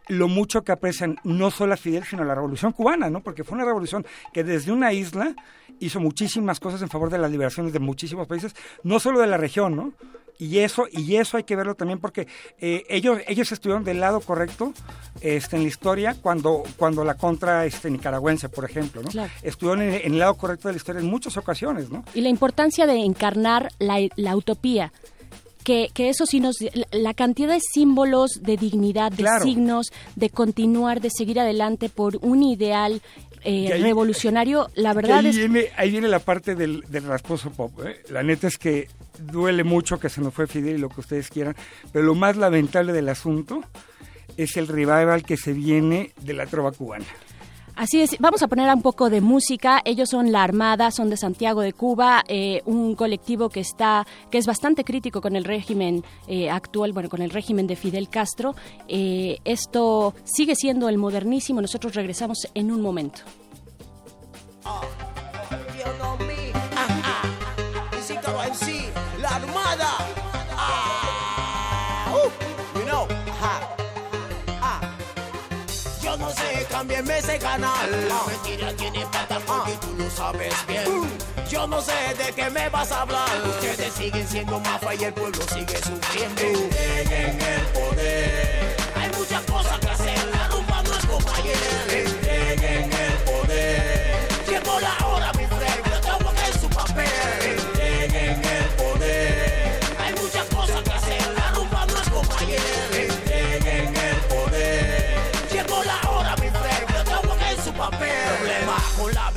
lo 0.08 0.28
mucho 0.28 0.62
que 0.62 0.72
aprecian 0.72 1.16
no 1.24 1.50
solo 1.50 1.74
a 1.74 1.76
Fidel, 1.76 2.04
sino 2.04 2.22
a 2.22 2.26
la 2.26 2.34
revolución 2.34 2.72
cubana, 2.72 3.08
¿no? 3.08 3.22
Porque 3.22 3.44
fue 3.44 3.56
una 3.56 3.64
revolución 3.64 4.04
que 4.32 4.44
desde 4.44 4.72
una 4.72 4.92
isla 4.92 5.34
hizo 5.80 6.00
muchísimas 6.00 6.60
cosas 6.60 6.82
en 6.82 6.88
favor 6.88 7.10
de 7.10 7.18
las 7.18 7.30
liberaciones 7.30 7.72
de 7.72 7.78
muchísimos 7.78 8.26
países, 8.26 8.54
no 8.82 9.00
solo 9.00 9.20
de 9.20 9.26
la 9.26 9.36
región, 9.36 9.76
¿no? 9.76 9.92
Y 10.44 10.58
eso, 10.58 10.86
y 10.90 11.16
eso 11.16 11.36
hay 11.36 11.44
que 11.44 11.54
verlo 11.54 11.74
también 11.76 12.00
porque 12.00 12.26
eh, 12.60 12.84
ellos, 12.88 13.18
ellos 13.28 13.52
estuvieron 13.52 13.84
del 13.84 14.00
lado 14.00 14.20
correcto 14.20 14.72
este, 15.20 15.56
en 15.56 15.62
la 15.62 15.68
historia 15.68 16.16
cuando, 16.20 16.64
cuando 16.76 17.04
la 17.04 17.14
contra 17.14 17.64
este, 17.64 17.90
nicaragüense, 17.90 18.48
por 18.48 18.64
ejemplo, 18.64 19.02
¿no? 19.02 19.10
Claro. 19.10 19.30
Estuvieron 19.42 19.82
en, 19.82 19.94
en 19.94 20.12
el 20.14 20.18
lado 20.18 20.34
correcto 20.34 20.68
de 20.68 20.72
la 20.74 20.78
historia 20.78 21.00
en 21.00 21.06
muchas 21.06 21.36
ocasiones, 21.36 21.90
¿no? 21.90 22.04
Y 22.14 22.22
la 22.22 22.28
importancia 22.28 22.86
de 22.86 22.96
encarnar 23.04 23.68
la, 23.78 23.98
la 24.16 24.34
utopía. 24.36 24.92
Que, 25.64 25.90
que 25.94 26.08
eso 26.08 26.26
sí 26.26 26.40
nos... 26.40 26.56
La, 26.90 27.14
cantidad 27.14 27.54
de 27.54 27.60
símbolos, 27.60 28.40
de 28.42 28.56
dignidad, 28.56 29.12
de 29.12 29.18
Claro. 29.18 29.44
signos, 29.44 29.92
de 30.16 30.28
continuar, 30.28 31.00
de 31.00 31.08
seguir 31.16 31.38
adelante 31.38 31.88
por 31.88 32.16
un 32.20 32.42
ideal 32.42 33.00
eh, 33.44 33.72
ahí- 33.72 33.80
revolucionario, 33.80 34.70
la 34.74 34.92
verdad 34.92 35.18
ahí, 35.18 35.28
es... 35.28 35.36
viene, 35.36 35.68
ahí 35.76 35.90
viene 35.92 36.08
la 36.08 36.18
parte 36.18 36.56
del, 36.56 36.82
del 36.88 37.04
rasposo 37.04 37.50
pop. 37.50 37.72
¿eh? 37.86 38.02
La 38.10 38.24
neta 38.24 38.48
es 38.48 38.58
que 38.58 38.88
duele 39.18 39.64
mucho 39.64 39.98
que 39.98 40.08
se 40.08 40.20
nos 40.20 40.34
fue 40.34 40.46
Fidel 40.46 40.76
y 40.76 40.78
lo 40.78 40.88
que 40.88 41.00
ustedes 41.00 41.28
quieran, 41.28 41.56
pero 41.92 42.04
lo 42.04 42.14
más 42.14 42.36
lamentable 42.36 42.92
del 42.92 43.08
asunto 43.08 43.62
es 44.36 44.56
el 44.56 44.68
revival 44.68 45.24
que 45.24 45.36
se 45.36 45.52
viene 45.52 46.12
de 46.22 46.32
la 46.34 46.46
trova 46.46 46.72
cubana. 46.72 47.04
Así 47.74 48.02
es, 48.02 48.18
vamos 48.18 48.42
a 48.42 48.48
poner 48.48 48.72
un 48.72 48.82
poco 48.82 49.08
de 49.08 49.22
música. 49.22 49.80
Ellos 49.86 50.10
son 50.10 50.30
La 50.30 50.42
Armada, 50.42 50.90
son 50.90 51.08
de 51.08 51.16
Santiago 51.16 51.62
de 51.62 51.72
Cuba, 51.72 52.22
eh, 52.28 52.60
un 52.66 52.94
colectivo 52.94 53.48
que 53.48 53.60
está, 53.60 54.06
que 54.30 54.36
es 54.36 54.46
bastante 54.46 54.84
crítico 54.84 55.22
con 55.22 55.36
el 55.36 55.44
régimen 55.44 56.04
eh, 56.26 56.50
actual, 56.50 56.92
bueno, 56.92 57.08
con 57.08 57.22
el 57.22 57.30
régimen 57.30 57.66
de 57.66 57.76
Fidel 57.76 58.10
Castro. 58.10 58.54
Eh, 58.88 59.38
esto 59.44 60.14
sigue 60.24 60.54
siendo 60.54 60.90
el 60.90 60.98
modernísimo. 60.98 61.62
Nosotros 61.62 61.94
regresamos 61.94 62.46
en 62.54 62.70
un 62.70 62.82
momento. 62.82 63.22
MC, 68.52 69.01
canal. 77.42 77.90
La 78.08 78.22
mentira 78.26 78.72
tiene 78.74 79.04
patas 79.06 79.42
porque 79.42 79.72
tú 79.80 79.94
lo 79.98 80.08
sabes 80.08 80.54
bien. 80.66 80.84
Yo 81.50 81.66
no 81.66 81.82
sé 81.82 81.92
de 82.16 82.32
qué 82.32 82.48
me 82.50 82.68
vas 82.68 82.90
a 82.92 83.02
hablar. 83.02 83.28
Ustedes 83.46 83.92
siguen 83.92 84.26
siendo 84.26 84.58
mafia 84.60 84.94
y 84.94 85.04
el 85.04 85.12
pueblo 85.12 85.42
sigue 85.52 85.76
sufriendo. 85.78 86.40
El 86.40 87.66
poder. 87.74 88.61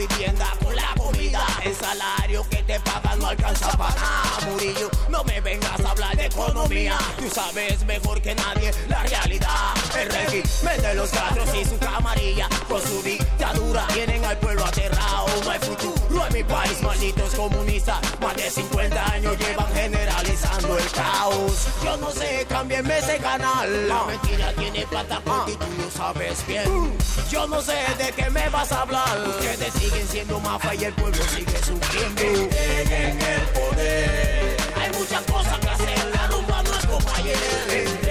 Vivienda, 0.07 0.47
con 0.63 0.75
la 0.75 0.93
comida. 0.97 1.45
El 1.63 1.75
salario 1.75 2.45
que 2.49 2.57
te 2.63 2.79
pagan 2.81 3.19
no 3.19 3.27
alcanza 3.27 3.71
para 3.77 3.95
nada, 3.95 4.39
Murillo. 4.49 4.89
No 5.09 5.23
me 5.23 5.41
vengas 5.41 5.79
a 5.79 5.91
hablar 5.91 6.15
de 6.15 6.25
economía. 6.25 6.97
Tú 7.17 7.29
sabes 7.33 7.85
mejor 7.85 8.21
que 8.21 8.35
nadie 8.35 8.71
la 8.87 9.03
realidad. 9.03 9.73
El 9.99 10.09
régimen 10.09 10.81
de 10.81 10.95
los 10.95 11.09
cuatro 11.09 11.43
y 11.59 11.65
su 11.65 11.77
camarilla. 11.77 12.47
Con 12.67 12.81
su 12.81 13.01
dictadura 13.01 13.87
tienen 13.93 14.23
al 14.25 14.37
pueblo 14.37 14.65
aterrado. 14.65 15.25
No 15.43 15.51
hay 15.51 15.59
futuro 15.59 15.94
mi 16.35 16.43
país, 16.43 16.81
malditos 16.81 17.33
comunistas. 17.33 17.99
Más 18.19 18.35
de 18.35 18.49
50 18.49 19.13
años 19.13 19.37
llevan 19.37 19.73
generalizando 19.73 20.77
el 20.77 20.91
caos. 20.91 21.67
Yo 21.83 21.95
no 21.97 22.11
sé, 22.11 22.45
cámbienme 22.49 22.97
ese 22.97 23.17
canal. 23.17 23.87
La 23.87 24.03
mentira 24.05 24.51
tiene 24.53 24.85
plata 24.87 25.21
y 25.47 25.51
tú 25.53 25.65
lo 25.81 25.89
sabes 25.89 26.45
bien. 26.45 26.93
Yo 27.31 27.47
no 27.47 27.61
sé 27.61 27.77
de 27.97 28.11
qué 28.11 28.29
me 28.29 28.49
vas 28.49 28.71
a 28.73 28.81
hablar. 28.81 29.17
Ustedes 29.29 29.73
siguen 29.73 30.07
siendo 30.07 30.39
mafia 30.41 30.75
y 30.75 30.83
el 30.83 30.93
pueblo 30.93 31.23
sigue 31.23 31.57
sufriendo. 31.63 32.21
El 32.21 33.41
poder. 33.53 34.57
Hay 34.81 34.91
muchas 34.99 35.21
cosas 35.31 35.57
que 35.59 35.69
hacer. 35.69 36.11
La 36.13 36.27
rumba 36.27 36.63
no 36.63 36.73
es. 36.73 38.04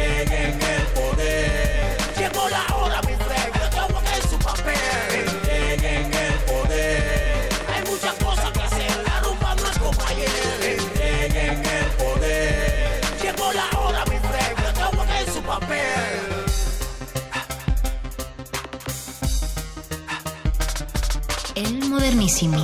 Modernísimo. 21.94 22.58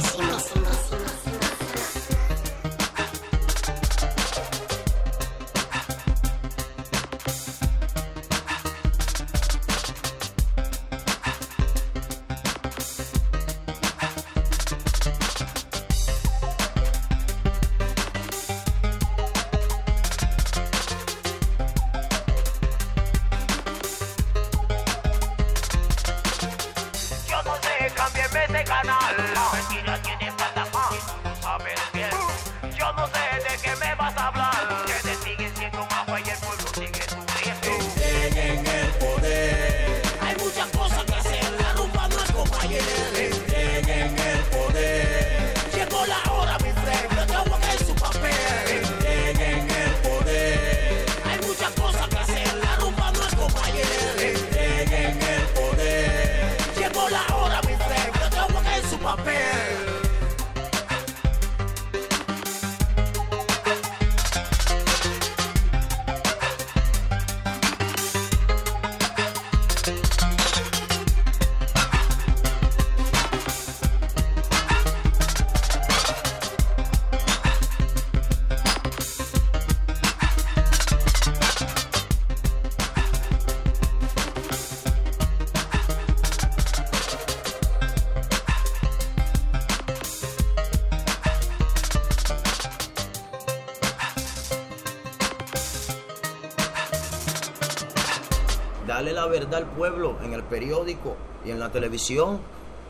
Al 99.53 99.67
pueblo 99.67 100.17
en 100.23 100.33
el 100.33 100.43
periódico 100.45 101.17
y 101.45 101.51
en 101.51 101.59
la 101.59 101.71
televisión. 101.71 102.39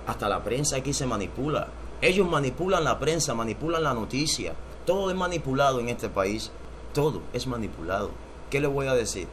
Hasta 0.06 0.28
la 0.28 0.42
prensa 0.42 0.76
aquí 0.76 0.92
se 0.92 1.06
manipula. 1.06 1.68
Ellos 2.02 2.28
manipulan 2.28 2.84
la 2.84 2.98
prensa, 2.98 3.34
manipulan 3.34 3.82
la 3.82 3.94
noticia. 3.94 4.52
Todo 4.84 5.10
es 5.10 5.16
manipulado 5.16 5.80
en 5.80 5.88
este 5.88 6.08
país. 6.08 6.50
Todo 6.92 7.22
es 7.32 7.46
manipulado. 7.46 8.10
¿Qué 8.50 8.60
les 8.60 8.70
voy 8.70 8.88
a 8.88 8.94
decir? 8.94 9.26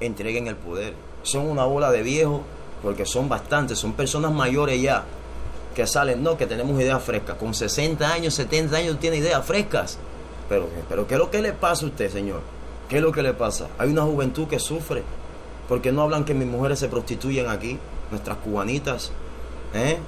Entreguen 0.00 0.46
el 0.46 0.56
poder. 0.56 0.94
Son 1.22 1.46
una 1.48 1.64
bola 1.64 1.90
de 1.90 2.02
viejos 2.02 2.42
porque 2.82 3.04
son 3.04 3.28
bastantes, 3.28 3.78
son 3.78 3.92
personas 3.92 4.32
mayores 4.32 4.80
ya 4.80 5.04
que 5.74 5.86
salen, 5.86 6.22
no, 6.22 6.36
que 6.36 6.46
tenemos 6.46 6.80
ideas 6.80 7.02
frescas. 7.02 7.36
Con 7.36 7.54
60 7.54 8.12
años, 8.12 8.34
70 8.34 8.76
años 8.76 8.98
tiene 8.98 9.16
ideas 9.16 9.44
frescas. 9.44 9.98
Pero, 10.48 10.68
pero 10.88 11.06
¿qué 11.06 11.14
es 11.14 11.20
lo 11.20 11.30
que 11.30 11.42
le 11.42 11.52
pasa 11.52 11.84
a 11.84 11.88
usted, 11.88 12.10
señor? 12.10 12.40
¿Qué 12.88 12.96
es 12.96 13.02
lo 13.02 13.12
que 13.12 13.22
le 13.22 13.34
pasa? 13.34 13.68
Hay 13.78 13.88
una 13.88 14.02
juventud 14.02 14.48
que 14.48 14.58
sufre. 14.58 15.04
Porque 15.70 15.90
no 15.92 16.02
hablan 16.02 16.24
que 16.24 16.34
mis 16.34 16.48
mujeres 16.48 16.78
se 16.80 16.88
prostituyen 16.88 17.48
aquí? 17.48 17.78
Nuestras 18.10 18.36
cubanitas, 18.38 19.12
¿eh? 19.72 19.98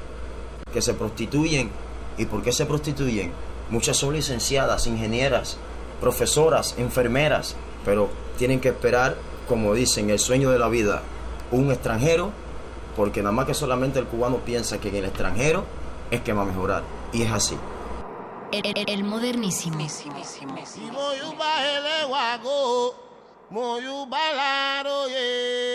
Que 0.72 0.82
se 0.82 0.93
prostituyen. 0.93 1.70
¿Y 2.18 2.26
por 2.26 2.43
qué 2.43 2.51
se 2.52 2.66
prostituyen? 2.66 3.32
Muchas 3.70 3.97
son 3.97 4.12
licenciadas, 4.12 4.86
ingenieras, 4.89 5.56
profesoras, 6.01 6.74
enfermeras, 6.78 7.55
pero 7.84 8.10
tienen 8.39 8.60
que 8.60 8.70
esperar, 8.70 9.16
como 9.48 9.72
dicen, 9.72 10.10
el 10.10 10.18
sueño 10.18 10.51
de 10.51 10.59
la 10.59 10.68
vida, 10.68 11.02
un 11.52 11.70
extranjero, 11.70 12.30
porque 12.97 13.22
nada 13.22 13.32
más 13.32 13.47
que 13.47 13.55
solamente 13.55 13.98
el 14.01 14.06
cubano 14.06 14.39
piensa 14.39 14.78
que 14.80 14.89
en 14.89 14.97
el 14.97 15.05
extranjero 15.05 15.64
es 16.10 16.20
que 16.22 16.32
va 16.32 16.43
a 16.43 16.47
mejorar. 16.47 16.82
Y 17.12 17.22
es 17.22 17.30
así. 17.30 17.56
El, 18.51 18.66
el- 18.66 18.89
el 18.90 19.05
modernísimo. 19.05 19.78
Moyu 23.53 24.07
balaroye. 24.11 25.12
Yeah. 25.12 25.72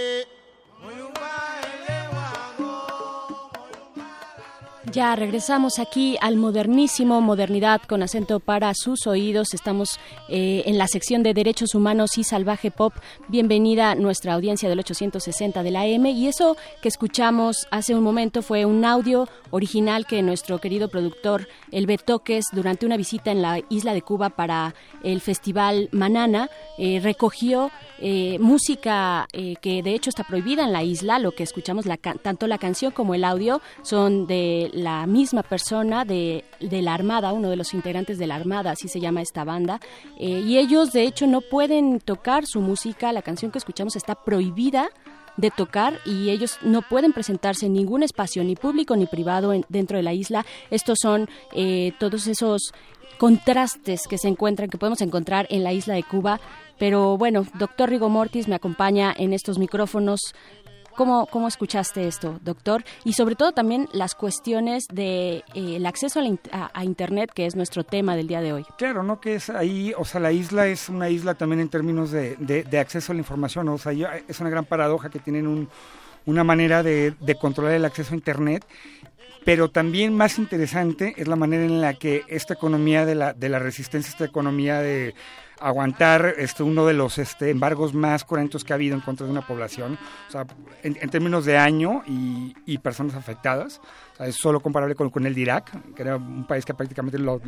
Ya 4.97 5.15
regresamos 5.15 5.77
aquí 5.77 6.17
al 6.21 6.37
modernísimo, 6.37 7.21
modernidad 7.21 7.83
con 7.83 8.01
acento 8.01 8.39
para 8.39 8.73
sus 8.73 9.05
oídos. 9.05 9.53
Estamos 9.53 9.99
eh, 10.27 10.63
en 10.65 10.79
la 10.79 10.87
sección 10.87 11.21
de 11.21 11.35
Derechos 11.35 11.75
Humanos 11.75 12.17
y 12.17 12.23
Salvaje 12.23 12.71
Pop. 12.71 12.95
Bienvenida 13.27 13.93
nuestra 13.93 14.33
audiencia 14.33 14.69
del 14.69 14.79
860 14.79 15.61
de 15.61 15.69
la 15.69 15.85
M. 15.85 16.09
Y 16.09 16.27
eso 16.27 16.57
que 16.81 16.87
escuchamos 16.87 17.67
hace 17.69 17.93
un 17.93 18.01
momento 18.01 18.41
fue 18.41 18.65
un 18.65 18.83
audio 18.85 19.29
original 19.51 20.07
que 20.07 20.23
nuestro 20.23 20.57
querido 20.57 20.89
productor 20.89 21.47
El 21.71 21.85
Betoques, 21.85 22.45
durante 22.51 22.87
una 22.87 22.97
visita 22.97 23.29
en 23.29 23.43
la 23.43 23.61
isla 23.69 23.93
de 23.93 24.01
Cuba 24.01 24.31
para 24.31 24.73
el 25.03 25.21
Festival 25.21 25.89
Manana, 25.91 26.49
eh, 26.79 27.01
recogió 27.03 27.69
eh, 27.99 28.39
música 28.39 29.27
que 29.31 29.83
de 29.83 29.93
hecho 29.93 30.09
está 30.09 30.23
prohibida 30.23 30.63
en 30.63 30.73
la 30.73 30.81
isla. 30.81 31.19
Lo 31.19 31.33
que 31.33 31.43
escuchamos, 31.43 31.85
la 31.85 31.97
tanto 31.97 32.47
la 32.47 32.57
canción 32.57 32.91
como 32.91 33.13
el 33.13 33.23
audio, 33.23 33.61
son 33.83 34.25
de 34.25 34.71
la 34.73 34.86
misma 35.07 35.43
persona 35.43 36.05
de, 36.05 36.43
de 36.59 36.81
la 36.81 36.93
Armada, 36.93 37.33
uno 37.33 37.49
de 37.49 37.55
los 37.55 37.73
integrantes 37.73 38.17
de 38.17 38.27
la 38.27 38.35
Armada, 38.35 38.71
así 38.71 38.87
se 38.87 38.99
llama 38.99 39.21
esta 39.21 39.43
banda. 39.43 39.79
Eh, 40.19 40.41
y 40.45 40.57
ellos, 40.57 40.91
de 40.93 41.03
hecho, 41.03 41.27
no 41.27 41.41
pueden 41.41 41.99
tocar 41.99 42.45
su 42.45 42.61
música. 42.61 43.11
La 43.11 43.21
canción 43.21 43.51
que 43.51 43.57
escuchamos 43.59 43.95
está 43.95 44.15
prohibida 44.15 44.89
de 45.35 45.51
tocar 45.51 45.99
y 46.05 46.29
ellos 46.31 46.57
no 46.63 46.81
pueden 46.81 47.13
presentarse 47.13 47.67
en 47.67 47.73
ningún 47.73 48.01
espacio, 48.01 48.43
ni 48.43 48.55
público 48.55 48.95
ni 48.95 49.05
privado, 49.05 49.53
en- 49.53 49.65
dentro 49.69 49.97
de 49.97 50.03
la 50.03 50.13
isla. 50.13 50.45
Estos 50.71 50.97
son 51.01 51.29
eh, 51.53 51.91
todos 51.99 52.25
esos 52.27 52.73
contrastes 53.19 54.01
que 54.09 54.17
se 54.17 54.27
encuentran, 54.27 54.69
que 54.69 54.77
podemos 54.77 55.01
encontrar 55.01 55.47
en 55.49 55.63
la 55.63 55.73
isla 55.73 55.95
de 55.95 56.03
Cuba. 56.03 56.39
Pero 56.79 57.17
bueno, 57.17 57.45
doctor 57.59 57.89
Rigo 57.89 58.09
Mortis 58.09 58.47
me 58.47 58.55
acompaña 58.55 59.13
en 59.17 59.33
estos 59.33 59.57
micrófonos. 59.57 60.19
¿Cómo, 60.97 61.27
¿Cómo 61.27 61.47
escuchaste 61.47 62.07
esto, 62.07 62.39
doctor? 62.43 62.83
Y 63.05 63.13
sobre 63.13 63.35
todo 63.35 63.51
también 63.51 63.87
las 63.93 64.15
cuestiones 64.15 64.87
del 64.87 65.43
de, 65.53 65.77
eh, 65.77 65.87
acceso 65.87 66.19
a, 66.19 66.71
la 66.73 66.83
Internet, 66.83 67.31
que 67.33 67.45
es 67.45 67.55
nuestro 67.55 67.83
tema 67.83 68.15
del 68.15 68.27
día 68.27 68.41
de 68.41 68.51
hoy. 68.51 68.65
Claro, 68.79 69.03
¿no? 69.03 69.21
Que 69.21 69.35
es 69.35 69.51
ahí, 69.51 69.93
o 69.95 70.03
sea, 70.05 70.19
la 70.19 70.31
isla 70.31 70.65
es 70.65 70.89
una 70.89 71.07
isla 71.09 71.35
también 71.35 71.59
en 71.61 71.69
términos 71.69 72.09
de, 72.09 72.35
de- 72.37 72.79
acceso 72.79 73.11
a 73.11 73.15
la 73.15 73.19
información, 73.19 73.69
o 73.69 73.77
sea, 73.77 73.93
es 74.27 74.39
una 74.39 74.49
gran 74.49 74.65
paradoja 74.65 75.09
que 75.09 75.19
tienen 75.19 75.45
un- 75.45 75.69
una 76.25 76.43
manera 76.43 76.81
de 76.83 77.15
controlar 77.39 77.73
el 77.75 77.85
acceso 77.85 78.13
a 78.13 78.17
Internet, 78.17 78.65
pero 79.45 79.69
también 79.69 80.13
más 80.13 80.39
interesante 80.39 81.13
es 81.15 81.27
la 81.27 81.37
manera 81.37 81.63
en 81.63 81.79
la 81.79 81.93
que 81.93 82.23
esta 82.27 82.55
economía 82.55 83.05
de 83.05 83.15
la, 83.15 83.33
de 83.33 83.47
la 83.47 83.59
resistencia, 83.59 84.09
esta 84.11 84.25
economía 84.25 84.79
de 84.81 85.15
aguantar 85.59 86.35
este 86.37 86.63
uno 86.63 86.85
de 86.85 86.93
los 86.93 87.17
este, 87.17 87.49
embargos 87.49 87.93
más 87.93 88.23
cruentos 88.23 88.63
que 88.63 88.73
ha 88.73 88.75
habido 88.75 88.95
en 88.95 89.01
contra 89.01 89.25
de 89.25 89.31
una 89.31 89.45
población, 89.45 89.97
o 90.27 90.31
sea, 90.31 90.45
en, 90.83 91.09
términos 91.09 91.45
de 91.45 91.57
año 91.57 92.03
y, 92.07 92.55
y 92.65 92.77
personas 92.77 93.15
afectadas, 93.15 93.81
o 94.13 94.17
sea, 94.17 94.27
es 94.27 94.35
solo 94.35 94.59
comparable 94.59 94.95
con, 94.95 95.09
con 95.09 95.25
el 95.25 95.33
de 95.33 95.41
Irak, 95.41 95.93
que 95.93 96.01
era 96.01 96.17
un 96.17 96.45
país 96.45 96.65
que 96.65 96.73
prácticamente 96.73 97.19
lo, 97.19 97.41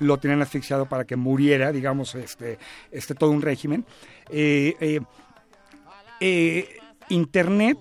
lo 0.00 0.18
tenían 0.18 0.42
asfixiado 0.42 0.86
para 0.86 1.04
que 1.04 1.16
muriera, 1.16 1.72
digamos, 1.72 2.14
este, 2.14 2.58
este 2.90 3.14
todo 3.14 3.30
un 3.30 3.42
régimen. 3.42 3.84
Eh, 4.30 4.74
eh, 4.80 5.00
eh, 6.20 6.78
Internet 7.08 7.78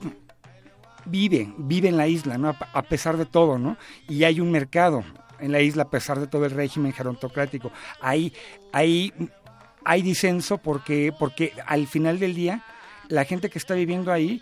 vive, 1.05 1.53
vive 1.57 1.89
en 1.89 1.97
la 1.97 2.07
isla, 2.07 2.37
¿no? 2.37 2.49
A, 2.49 2.81
pesar 2.83 3.17
de 3.17 3.25
todo, 3.25 3.57
¿no? 3.57 3.77
Y 4.07 4.23
hay 4.23 4.39
un 4.39 4.51
mercado 4.51 5.03
en 5.39 5.51
la 5.51 5.61
isla 5.61 5.83
a 5.83 5.89
pesar 5.89 6.19
de 6.19 6.27
todo 6.27 6.45
el 6.45 6.51
régimen 6.51 6.93
gerontocrático. 6.93 7.71
Ahí, 8.01 8.33
ahí 8.71 9.13
hay 9.85 10.01
disenso 10.01 10.57
porque, 10.57 11.13
porque 11.17 11.53
al 11.65 11.87
final 11.87 12.19
del 12.19 12.33
día 12.35 12.63
la 13.07 13.23
gente 13.23 13.49
que 13.49 13.59
está 13.59 13.73
viviendo 13.75 14.11
ahí 14.11 14.41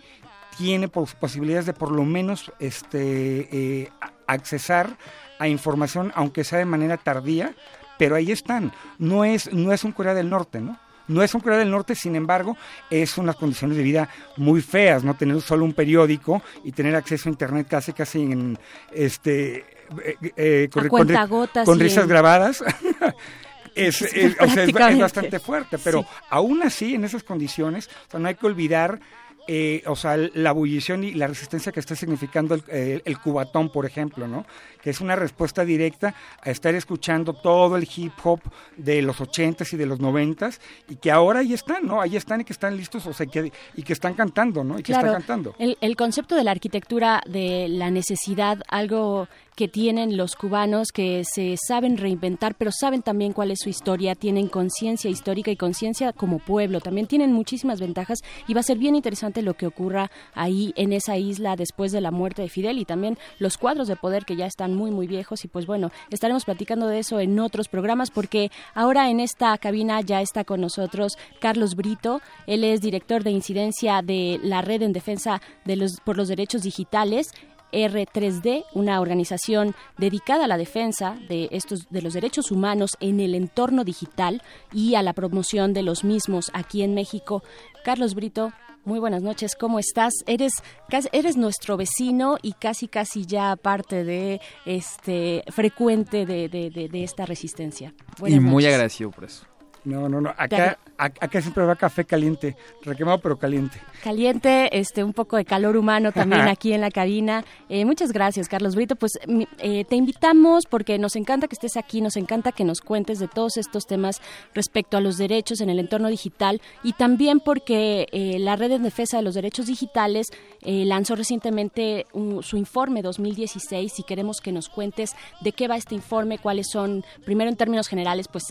tiene 0.58 0.88
pos- 0.88 1.14
posibilidades 1.14 1.66
de 1.66 1.72
por 1.74 1.92
lo 1.92 2.04
menos 2.04 2.52
este, 2.60 3.48
eh, 3.82 3.90
a- 4.00 4.12
accesar 4.26 4.96
a 5.38 5.48
información, 5.48 6.12
aunque 6.14 6.44
sea 6.44 6.58
de 6.60 6.64
manera 6.64 6.96
tardía, 6.96 7.54
pero 7.98 8.14
ahí 8.16 8.30
están. 8.32 8.72
No 8.98 9.24
es, 9.24 9.52
no 9.52 9.72
es 9.72 9.84
un 9.84 9.92
Corea 9.92 10.14
del 10.14 10.30
Norte, 10.30 10.60
¿no? 10.60 10.78
No 11.06 11.22
es 11.22 11.34
un 11.34 11.42
Corea 11.42 11.58
del 11.58 11.70
Norte, 11.70 11.94
sin 11.94 12.16
embargo, 12.16 12.56
es 12.88 13.18
unas 13.18 13.36
condiciones 13.36 13.76
de 13.76 13.82
vida 13.82 14.08
muy 14.38 14.62
feas, 14.62 15.04
¿no? 15.04 15.14
Tener 15.14 15.38
solo 15.42 15.64
un 15.66 15.74
periódico 15.74 16.40
y 16.64 16.72
tener 16.72 16.94
acceso 16.96 17.28
a 17.28 17.32
internet 17.32 17.66
casi 17.68 17.92
casi 17.92 18.22
en 18.22 18.58
este 18.90 19.56
eh, 20.02 20.16
eh, 20.36 20.68
con, 20.72 20.88
con- 20.88 21.78
risas 21.78 22.04
en- 22.04 22.08
grabadas. 22.08 22.64
es, 23.74 24.02
es- 24.02 24.36
o 24.40 24.48
sea, 24.48 24.64
es 24.64 24.98
bastante 24.98 25.38
fuerte, 25.40 25.78
pero 25.78 26.00
Sí. 26.02 26.06
aún 26.30 26.62
así, 26.62 26.94
en 26.94 27.04
esas 27.04 27.22
condiciones, 27.22 27.88
o 28.08 28.10
sea, 28.10 28.20
no 28.20 28.28
hay 28.28 28.34
que 28.34 28.46
olvidar 28.46 29.00
eh, 29.46 29.82
o 29.86 29.94
sea, 29.94 30.16
la 30.16 30.50
ebullición 30.50 31.04
y 31.04 31.12
la 31.12 31.26
resistencia 31.26 31.70
que 31.70 31.78
está 31.78 31.94
significando 31.94 32.54
el, 32.54 32.62
el- 32.68 33.02
el 33.04 33.18
cubatón, 33.18 33.70
por 33.70 33.84
ejemplo, 33.84 34.26
¿no? 34.26 34.46
Que 34.84 34.90
es 34.90 35.00
una 35.00 35.16
respuesta 35.16 35.64
directa 35.64 36.14
a 36.42 36.50
estar 36.50 36.74
escuchando 36.74 37.32
todo 37.32 37.78
el 37.78 37.88
hip 37.96 38.12
hop 38.22 38.40
de 38.76 39.00
los 39.00 39.18
ochentas 39.18 39.72
y 39.72 39.78
de 39.78 39.86
los 39.86 39.98
noventas 39.98 40.60
y 40.90 40.96
que 40.96 41.10
ahora 41.10 41.40
ahí 41.40 41.54
están, 41.54 41.86
¿no? 41.86 42.02
Ahí 42.02 42.16
están 42.16 42.42
y 42.42 42.44
que 42.44 42.52
están 42.52 42.76
listos, 42.76 43.06
o 43.06 43.14
sea, 43.14 43.24
que, 43.24 43.50
y 43.76 43.82
que 43.82 43.94
están 43.94 44.12
cantando, 44.12 44.62
¿no? 44.62 44.78
Y 44.78 44.82
que 44.82 44.92
Claro, 44.92 45.06
están 45.06 45.22
cantando. 45.22 45.54
El, 45.58 45.78
el 45.80 45.96
concepto 45.96 46.34
de 46.34 46.44
la 46.44 46.50
arquitectura 46.50 47.22
de 47.26 47.66
la 47.70 47.90
necesidad, 47.90 48.60
algo 48.68 49.26
que 49.56 49.68
tienen 49.68 50.16
los 50.16 50.34
cubanos 50.34 50.88
que 50.92 51.22
se 51.24 51.56
saben 51.56 51.96
reinventar, 51.96 52.56
pero 52.56 52.72
saben 52.72 53.02
también 53.02 53.32
cuál 53.32 53.52
es 53.52 53.60
su 53.60 53.68
historia, 53.68 54.14
tienen 54.14 54.48
conciencia 54.48 55.08
histórica 55.10 55.50
y 55.50 55.56
conciencia 55.56 56.12
como 56.12 56.40
pueblo, 56.40 56.80
también 56.80 57.06
tienen 57.06 57.32
muchísimas 57.32 57.80
ventajas 57.80 58.18
y 58.48 58.54
va 58.54 58.60
a 58.60 58.64
ser 58.64 58.78
bien 58.78 58.96
interesante 58.96 59.42
lo 59.42 59.54
que 59.54 59.66
ocurra 59.66 60.10
ahí 60.34 60.72
en 60.76 60.92
esa 60.92 61.16
isla 61.16 61.54
después 61.56 61.92
de 61.92 62.00
la 62.00 62.10
muerte 62.10 62.42
de 62.42 62.48
Fidel 62.48 62.78
y 62.78 62.84
también 62.84 63.16
los 63.38 63.56
cuadros 63.56 63.86
de 63.86 63.96
poder 63.96 64.24
que 64.24 64.36
ya 64.36 64.46
están 64.46 64.73
muy 64.74 64.90
muy 64.90 65.06
viejos 65.06 65.44
y 65.44 65.48
pues 65.48 65.66
bueno, 65.66 65.90
estaremos 66.10 66.44
platicando 66.44 66.86
de 66.86 66.98
eso 66.98 67.20
en 67.20 67.38
otros 67.38 67.68
programas 67.68 68.10
porque 68.10 68.50
ahora 68.74 69.10
en 69.10 69.20
esta 69.20 69.56
cabina 69.58 70.00
ya 70.00 70.20
está 70.20 70.44
con 70.44 70.60
nosotros 70.60 71.16
Carlos 71.40 71.74
Brito, 71.74 72.20
él 72.46 72.64
es 72.64 72.80
director 72.80 73.24
de 73.24 73.30
incidencia 73.30 74.02
de 74.02 74.40
la 74.42 74.62
Red 74.62 74.82
en 74.82 74.92
Defensa 74.92 75.40
de 75.64 75.76
los 75.76 76.00
por 76.04 76.16
los 76.16 76.28
Derechos 76.28 76.62
Digitales. 76.62 77.32
R3D, 77.72 78.64
una 78.72 79.00
organización 79.00 79.74
dedicada 79.98 80.44
a 80.44 80.48
la 80.48 80.56
defensa 80.56 81.18
de 81.28 81.48
estos 81.50 81.88
de 81.90 82.02
los 82.02 82.14
derechos 82.14 82.52
humanos 82.52 82.92
en 83.00 83.18
el 83.18 83.34
entorno 83.34 83.82
digital 83.82 84.42
y 84.72 84.94
a 84.94 85.02
la 85.02 85.12
promoción 85.12 85.72
de 85.72 85.82
los 85.82 86.04
mismos 86.04 86.52
aquí 86.54 86.82
en 86.82 86.94
México. 86.94 87.42
Carlos 87.84 88.14
Brito, 88.14 88.52
muy 88.84 88.98
buenas 88.98 89.22
noches, 89.22 89.54
¿cómo 89.58 89.78
estás? 89.78 90.12
Eres 90.26 90.52
casi- 90.88 91.08
eres 91.12 91.36
nuestro 91.36 91.76
vecino 91.76 92.36
y 92.42 92.52
casi 92.52 92.88
casi 92.88 93.24
ya 93.26 93.56
parte 93.56 94.04
de 94.04 94.40
este 94.66 95.42
frecuente 95.48 96.26
de, 96.26 96.48
de- 96.48 96.70
de- 96.70 96.88
de 96.88 97.04
esta 97.04 97.26
resistencia. 97.26 97.94
Buenas 98.18 98.36
y 98.36 98.40
muy 98.40 98.66
agradecido 98.66 99.10
por 99.10 99.24
eso. 99.24 99.46
No, 99.84 100.08
no, 100.08 100.20
no. 100.20 100.30
Acá, 100.36 100.78
ac- 100.82 100.83
acá 100.98 101.40
siempre 101.40 101.64
va 101.64 101.76
café 101.76 102.04
caliente, 102.04 102.56
requemado 102.82 103.18
pero 103.18 103.38
caliente. 103.38 103.78
Caliente, 104.02 104.78
este, 104.78 105.02
un 105.02 105.12
poco 105.12 105.36
de 105.36 105.44
calor 105.44 105.76
humano 105.76 106.12
también 106.12 106.42
aquí 106.48 106.72
en 106.72 106.80
la 106.80 106.90
cabina. 106.90 107.44
Eh, 107.68 107.84
muchas 107.84 108.12
gracias, 108.12 108.48
Carlos 108.48 108.74
Brito. 108.74 108.96
Pues 108.96 109.18
eh, 109.58 109.84
te 109.84 109.96
invitamos 109.96 110.66
porque 110.66 110.98
nos 110.98 111.16
encanta 111.16 111.48
que 111.48 111.54
estés 111.54 111.76
aquí, 111.76 112.00
nos 112.00 112.16
encanta 112.16 112.52
que 112.52 112.64
nos 112.64 112.80
cuentes 112.80 113.18
de 113.18 113.28
todos 113.28 113.56
estos 113.56 113.86
temas 113.86 114.20
respecto 114.54 114.96
a 114.96 115.00
los 115.00 115.16
derechos 115.16 115.60
en 115.60 115.70
el 115.70 115.78
entorno 115.78 116.08
digital 116.08 116.60
y 116.82 116.92
también 116.92 117.40
porque 117.40 118.06
eh, 118.12 118.38
la 118.38 118.56
Red 118.56 118.72
en 118.72 118.82
Defensa 118.82 119.16
de 119.16 119.22
los 119.22 119.34
Derechos 119.34 119.66
Digitales 119.66 120.28
lanzó 120.64 121.14
recientemente 121.16 122.06
un- 122.12 122.42
su 122.42 122.56
informe 122.56 123.02
2016 123.02 123.98
y 123.98 124.02
queremos 124.04 124.40
que 124.40 124.52
nos 124.52 124.68
cuentes 124.68 125.14
de 125.40 125.52
qué 125.52 125.68
va 125.68 125.76
este 125.76 125.94
informe, 125.94 126.38
cuáles 126.38 126.68
son, 126.70 127.04
primero 127.24 127.50
en 127.50 127.56
términos 127.56 127.88
generales, 127.88 128.28
pues 128.28 128.44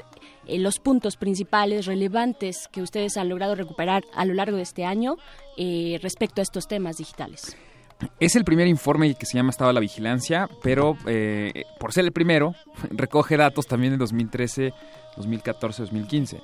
eh, 0.47 0.59
los 0.59 0.79
puntos 0.79 1.17
principales 1.17 1.85
relevantes 1.85 2.67
que 2.71 2.81
ustedes 2.81 3.17
han 3.17 3.29
logrado 3.29 3.55
recuperar 3.55 4.03
a 4.13 4.25
lo 4.25 4.33
largo 4.33 4.57
de 4.57 4.63
este 4.63 4.85
año 4.85 5.17
eh, 5.57 5.99
respecto 6.01 6.41
a 6.41 6.43
estos 6.43 6.67
temas 6.67 6.97
digitales. 6.97 7.55
Es 8.19 8.35
el 8.35 8.43
primer 8.43 8.67
informe 8.67 9.13
que 9.15 9.25
se 9.25 9.37
llama 9.37 9.51
Estado 9.51 9.69
de 9.69 9.75
la 9.75 9.79
Vigilancia, 9.79 10.49
pero 10.61 10.97
eh, 11.07 11.63
por 11.79 11.93
ser 11.93 12.05
el 12.05 12.11
primero, 12.11 12.55
recoge 12.91 13.37
datos 13.37 13.67
también 13.67 13.93
de 13.93 13.97
2013, 13.97 14.73
2014, 15.17 15.83
2015. 15.83 16.41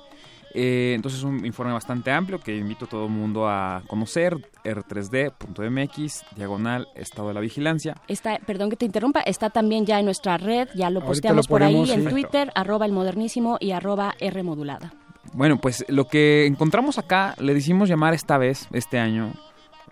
Eh, 0.52 0.92
entonces 0.96 1.20
es 1.20 1.24
un 1.24 1.44
informe 1.46 1.72
bastante 1.72 2.10
amplio 2.10 2.40
que 2.40 2.56
invito 2.56 2.86
a 2.86 2.88
todo 2.88 3.04
el 3.04 3.10
mundo 3.10 3.48
a 3.48 3.82
conocer, 3.86 4.36
r3d.mx, 4.64 6.24
diagonal 6.36 6.88
Estado 6.94 7.28
de 7.28 7.34
la 7.34 7.40
Vigilancia. 7.40 7.96
Está, 8.08 8.38
perdón 8.38 8.70
que 8.70 8.76
te 8.76 8.84
interrumpa, 8.84 9.20
está 9.20 9.50
también 9.50 9.86
ya 9.86 9.98
en 9.98 10.06
nuestra 10.06 10.36
red, 10.38 10.68
ya 10.74 10.90
lo 10.90 11.00
Ahorita 11.00 11.06
posteamos 11.06 11.46
lo 11.46 11.50
por 11.50 11.62
ahí 11.62 11.90
en. 11.90 12.10
Twitter, 12.10 12.50
arroba 12.54 12.86
el 12.86 12.92
modernísimo 12.92 13.56
y 13.60 13.70
arroba 13.70 14.14
R 14.18 14.42
modulada. 14.42 14.92
Bueno, 15.32 15.60
pues 15.60 15.84
lo 15.88 16.08
que 16.08 16.46
encontramos 16.46 16.98
acá 16.98 17.36
le 17.38 17.54
decimos 17.54 17.88
llamar 17.88 18.14
esta 18.14 18.36
vez, 18.36 18.66
este 18.72 18.98
año, 18.98 19.32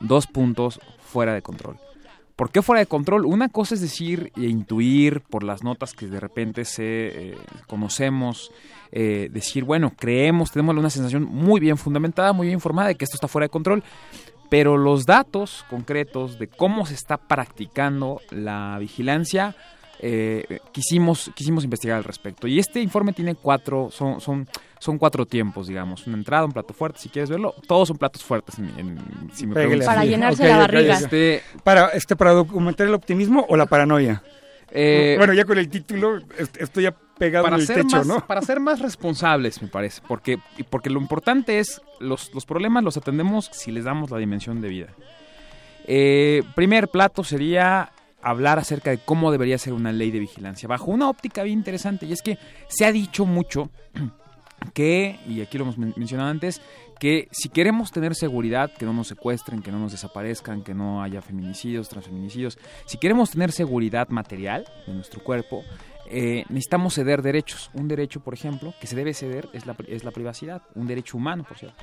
dos 0.01 0.27
puntos 0.27 0.81
fuera 0.99 1.33
de 1.33 1.43
control. 1.43 1.79
¿Por 2.39 2.53
qué 2.53 2.63
fuera 2.63 2.79
de 2.79 2.87
control? 2.87 3.27
Una 3.27 3.49
cosa 3.49 3.75
es 3.75 3.81
decir 3.81 4.31
e 4.37 4.43
intuir 4.43 5.23
por 5.23 5.43
las 5.43 5.65
notas 5.65 5.93
que 5.93 6.07
de 6.07 6.21
repente 6.21 6.65
se 6.65 6.85
eh, 7.33 7.39
conocemos, 7.67 8.53
eh, 8.93 9.29
decir, 9.33 9.65
bueno, 9.65 9.93
creemos, 9.99 10.53
tenemos 10.53 10.77
una 10.77 10.89
sensación 10.89 11.25
muy 11.25 11.59
bien 11.59 11.77
fundamentada, 11.77 12.33
muy 12.33 12.47
bien 12.47 12.59
informada 12.59 12.87
de 12.87 12.95
que 12.95 13.05
esto 13.05 13.17
está 13.17 13.27
fuera 13.27 13.47
de 13.47 13.51
control, 13.51 13.83
pero 14.49 14.77
los 14.77 15.05
datos 15.05 15.65
concretos 15.69 16.39
de 16.39 16.47
cómo 16.47 16.87
se 16.87 16.95
está 16.95 17.17
practicando 17.17 18.21
la 18.31 18.79
vigilancia, 18.79 19.57
eh, 19.99 20.61
quisimos, 20.71 21.33
quisimos 21.35 21.65
investigar 21.65 21.97
al 21.97 22.05
respecto. 22.05 22.47
Y 22.47 22.61
este 22.61 22.81
informe 22.81 23.15
tiene 23.15 23.35
cuatro, 23.35 23.91
son, 23.91 24.47
son 24.79 24.99
cuatro 24.99 25.27
tiempos, 25.27 25.67
digamos. 25.67 26.07
Una 26.07 26.17
entrada, 26.17 26.45
un 26.45 26.53
plato 26.53 26.73
fuerte, 26.75 26.99
si 27.01 27.09
quieres 27.09 27.29
verlo. 27.31 27.55
Todos 27.67 27.89
son 27.89 27.99
platos 27.99 28.23
fuertes, 28.25 28.59
en- 28.59 28.73
en- 28.79 29.31
si 29.33 29.47
me 29.47 29.55
preguntas. 29.55 29.87
Para 29.87 30.05
llenarse 30.05 30.43
Ok, 30.45 30.49
la 30.49 30.59
barriga. 30.59 30.99
Este, 30.99 31.43
Para, 31.65 31.89
este, 31.89 32.17
para 32.17 32.33
documentar 32.33 32.87
el 32.87 32.95
optimismo 32.95 33.45
o 33.49 33.57
la 33.57 33.67
paranoia. 33.67 34.23
Eh, 34.71 35.15
bueno, 35.17 35.33
ya 35.33 35.45
con 35.47 35.57
el 35.59 35.69
título 35.71 36.19
est- 36.37 36.59
estoy 36.61 36.83
ya 36.85 36.93
pegado 36.93 37.45
para 37.45 37.57
en 37.57 37.61
el 37.63 37.67
ser 37.67 37.77
techo, 37.77 37.97
más, 37.97 38.07
¿no? 38.07 38.27
Para 38.27 38.43
ser 38.43 38.61
más 38.61 38.81
responsables, 38.81 39.63
me 39.63 39.69
parece. 39.69 40.03
Porque, 40.07 40.39
y 40.59 40.63
porque 40.63 40.91
lo 40.91 41.01
importante 41.01 41.59
es, 41.59 41.81
los, 42.01 42.33
los 42.35 42.45
problemas 42.45 42.85
los 42.85 42.97
atendemos 42.99 43.49
si 43.53 43.73
les 43.73 43.85
damos 43.85 44.11
la 44.11 44.19
dimensión 44.19 44.61
de 44.61 44.69
vida. 44.69 44.89
Eh, 45.87 46.43
primer 46.55 46.89
plato 46.89 47.25
sería 47.25 47.93
hablar 48.21 48.59
acerca 48.59 48.91
de 48.91 48.99
cómo 48.99 49.33
debería 49.33 49.57
ser 49.59 49.73
una 49.73 49.91
ley 49.91 50.11
de 50.11 50.19
vigilancia, 50.19 50.69
bajo 50.69 50.91
una 50.91 51.09
óptica 51.09 51.43
bien 51.45 51.59
interesante. 51.61 52.05
Y 52.05 52.13
es 52.13 52.21
que 52.21 52.39
se 52.69 52.85
ha 52.85 52.93
dicho 52.93 53.25
mucho 53.25 53.71
que, 54.75 55.19
y 55.27 55.41
aquí 55.41 55.59
lo 55.59 55.65
hemos 55.65 55.79
men- 55.79 55.95
mencionado 55.97 56.29
antes, 56.31 56.61
que 56.99 57.29
si 57.31 57.49
queremos 57.49 57.93
tener 57.93 58.15
seguridad, 58.15 58.73
que 58.73 58.85
no 58.85 58.93
nos 58.93 59.09
secuestren, 59.09 59.63
que 59.63 59.71
no 59.71 59.79
nos 59.79 59.93
desaparezcan, 59.93 60.63
que 60.63 60.75
no 60.75 61.03
haya 61.03 61.23
feminicidios, 61.23 61.89
transfeminicidios, 61.89 62.59
si 62.87 62.99
queremos 62.99 63.31
tener 63.31 63.53
seguridad 63.53 64.09
material 64.09 64.65
de 64.87 64.93
nuestro 64.95 65.23
cuerpo, 65.23 65.63
eh, 66.11 66.45
necesitamos 66.49 66.95
ceder 66.95 67.23
derechos. 67.23 67.71
Un 67.75 67.87
derecho, 67.87 68.21
por 68.21 68.35
ejemplo, 68.35 68.75
que 68.81 68.87
se 68.87 68.97
debe 68.97 69.15
ceder 69.15 69.49
es 69.53 69.67
la, 69.67 69.77
es 69.87 70.05
la 70.05 70.11
privacidad, 70.11 70.63
un 70.75 70.87
derecho 70.87 71.17
humano, 71.17 71.45
por 71.47 71.59
cierto. 71.59 71.83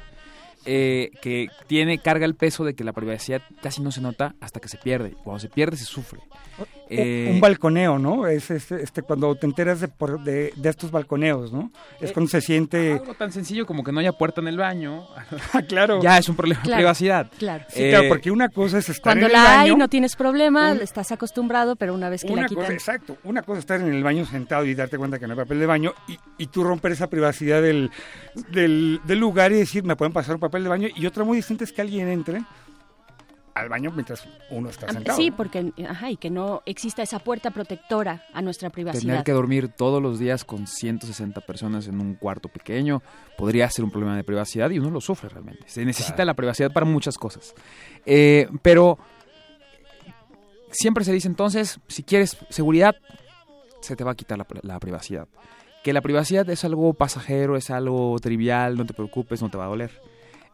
eh, 0.65 1.11
que 1.21 1.47
tiene 1.67 1.99
carga 1.99 2.25
el 2.25 2.33
peso 2.33 2.63
de 2.65 2.73
que 2.73 2.83
la 2.83 2.91
privacidad 2.91 3.41
casi 3.61 3.83
no 3.83 3.91
se 3.91 4.01
nota 4.01 4.33
hasta 4.41 4.59
que 4.59 4.67
se 4.67 4.77
pierde. 4.77 5.11
Cuando 5.23 5.39
se 5.39 5.47
pierde 5.49 5.77
se 5.77 5.85
sufre. 5.85 6.21
Eh, 6.89 7.31
un 7.33 7.39
balconeo, 7.41 7.97
¿no? 7.97 8.27
Es 8.27 8.51
este, 8.51 8.83
este 8.83 9.01
cuando 9.01 9.33
te 9.35 9.45
enteras 9.47 9.79
de, 9.81 9.87
por- 9.87 10.23
de, 10.23 10.53
de 10.55 10.69
estos 10.69 10.91
balconeos, 10.91 11.51
¿no? 11.51 11.71
Es 11.99 12.11
Eh, 12.11 12.13
cuando 12.13 12.29
se 12.29 12.41
siente... 12.41 12.93
Algo 12.93 13.13
tan 13.15 13.31
sencillo 13.31 13.65
como 13.65 13.83
que 13.83 13.91
no 13.91 13.99
haya 13.99 14.11
puerta 14.11 14.39
en 14.41 14.47
el 14.47 14.57
baño. 14.57 15.07
claro. 15.67 16.01
Ya 16.01 16.17
es 16.17 16.29
un 16.29 16.35
problema 16.35 16.61
de 16.63 16.75
privacidad. 16.75 17.31
claro. 17.37 17.63
Sí, 17.69 17.89
claro, 17.89 18.05
Eh, 18.05 18.09
porque 18.09 18.29
una 18.31 18.49
cosa 18.49 18.77
es 18.77 18.89
estar 18.89 19.03
Cuando 19.13 19.25
en 19.25 19.31
el 19.31 19.33
la 19.33 19.43
baño... 19.43 19.73
hay 19.73 19.75
no 19.79 19.87
tienes 19.89 20.15
problema, 20.15 20.71
un- 20.73 20.81
estás 20.81 21.11
acostumbrado, 21.11 21.75
pero 21.75 21.93
una 21.93 22.09
vez 22.09 22.21
que 22.21 22.27
la 22.27 22.33
Una 22.33 22.47
quitan... 22.47 22.63
cosa, 22.63 22.73
exacto, 22.73 23.17
una 23.23 23.41
cosa 23.41 23.59
es 23.59 23.63
estar 23.63 23.81
en 23.81 23.93
el 23.93 24.03
baño 24.03 24.25
sentado 24.25 24.65
y 24.65 24.75
darte 24.75 24.97
cuenta 24.97 25.17
que 25.19 25.25
no 25.27 25.33
hay 25.33 25.39
papel 25.39 25.59
de 25.59 25.65
baño 25.65 25.93
y, 26.07 26.17
y 26.37 26.47
tú 26.47 26.63
romper 26.63 26.91
esa 26.91 27.07
privacidad 27.09 27.61
del, 27.61 27.89
del, 28.51 28.99
del 29.05 29.19
lugar 29.19 29.51
y 29.51 29.55
decir, 29.55 29.83
me 29.83 29.95
pueden 29.95 30.13
pasar 30.13 30.35
un 30.35 30.41
papel 30.41 30.63
de 30.63 30.69
baño. 30.69 30.87
Y 30.95 31.05
otra 31.05 31.23
muy 31.23 31.37
distinta 31.37 31.63
es 31.63 31.71
que 31.71 31.81
alguien 31.81 32.07
entre 32.09 32.43
al 33.55 33.69
baño 33.69 33.89
mientras 33.91 34.27
uno 34.49 34.69
está 34.69 34.87
Ah, 34.89 34.93
sentado. 34.93 35.17
Sí, 35.17 35.31
porque 35.31 35.71
ajá, 35.87 36.11
y 36.11 36.17
que 36.17 36.29
no 36.29 36.61
exista 36.65 37.01
esa 37.01 37.19
puerta 37.19 37.51
protectora 37.51 38.25
a 38.33 38.41
nuestra 38.41 38.69
privacidad. 38.69 39.01
Tener 39.13 39.23
que 39.23 39.31
dormir 39.31 39.69
todos 39.69 40.01
los 40.01 40.19
días 40.19 40.43
con 40.43 40.67
160 40.67 41.39
personas 41.41 41.87
en 41.87 41.99
un 42.01 42.15
cuarto 42.15 42.49
pequeño 42.49 43.01
podría 43.37 43.69
ser 43.69 43.85
un 43.85 43.91
problema 43.91 44.15
de 44.17 44.23
privacidad 44.25 44.69
y 44.71 44.79
uno 44.79 44.91
lo 44.91 44.99
sufre 45.01 45.29
realmente. 45.29 45.63
Se 45.67 45.85
necesita 45.85 46.25
la 46.25 46.33
privacidad 46.33 46.71
para 46.71 46.85
muchas 46.85 47.17
cosas. 47.17 47.55
Eh, 48.05 48.47
pero 48.61 48.99
siempre 50.71 51.05
se 51.05 51.13
dice 51.13 51.27
entonces, 51.27 51.79
si 51.87 52.03
quieres 52.03 52.37
seguridad, 52.49 52.95
se 53.81 53.95
te 53.95 54.03
va 54.03 54.11
a 54.11 54.15
quitar 54.15 54.37
la, 54.37 54.45
la 54.63 54.79
privacidad. 54.79 55.27
Que 55.83 55.93
la 55.93 56.01
privacidad 56.01 56.49
es 56.49 56.65
algo 56.65 56.93
pasajero, 56.93 57.55
es 57.55 57.69
algo 57.69 58.17
trivial, 58.19 58.75
no 58.75 58.85
te 58.85 58.93
preocupes, 58.93 59.41
no 59.41 59.49
te 59.49 59.57
va 59.57 59.65
a 59.65 59.69
doler. 59.69 59.91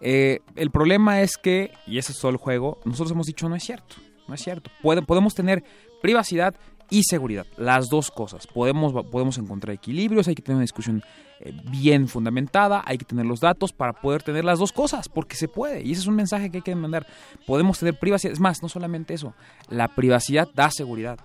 Eh, 0.02 0.40
el 0.56 0.72
problema 0.72 1.22
es 1.22 1.38
que, 1.38 1.72
y 1.86 1.98
ese 1.98 2.11
es 2.11 2.19
todo 2.19 2.32
el 2.32 2.38
juego, 2.38 2.80
nosotros 2.86 3.11
hemos 3.11 3.28
dicho 3.28 3.48
no 3.48 3.56
es 3.56 3.64
cierto, 3.64 3.95
no 4.28 4.34
es 4.34 4.41
cierto. 4.41 4.72
Puede- 4.82 5.02
podemos 5.03 5.36
tener 5.36 5.64
privacidad 6.02 6.56
y 6.90 7.03
seguridad, 7.03 7.45
las 7.57 7.88
dos 7.90 8.11
cosas. 8.11 8.48
Podemos, 8.48 8.91
podemos 9.11 9.38
encontrar 9.38 9.73
equilibrios, 9.76 10.28
hay 10.28 10.36
que 10.36 10.41
tener 10.41 10.56
una 10.56 10.64
discusión 10.64 11.02
eh, 11.40 11.53
bien 11.72 12.07
fundamentada, 12.10 12.84
hay 12.86 12.98
que 12.98 13.06
tener 13.06 13.26
los 13.26 13.40
datos 13.40 13.72
para 13.72 13.94
poder 13.94 14.23
tener 14.23 14.44
las 14.44 14.60
dos 14.60 14.73
cosas, 14.73 15.07
porque 15.07 15.36
se 15.38 15.48
puede. 15.48 15.82
Y 15.84 15.91
ese 15.94 16.02
es 16.02 16.07
un 16.07 16.15
mensaje 16.15 16.49
que 16.49 16.57
hay 16.57 16.64
que 16.64 16.76
mandar. 16.76 17.07
Podemos 17.48 17.80
tener 17.80 17.98
privacidad, 17.98 18.34
es 18.34 18.40
más, 18.41 18.61
no 18.61 18.68
solamente 18.69 19.14
eso, 19.14 19.34
la 19.69 19.88
privacidad 19.88 20.49
da 20.53 20.69
seguridad 20.69 21.18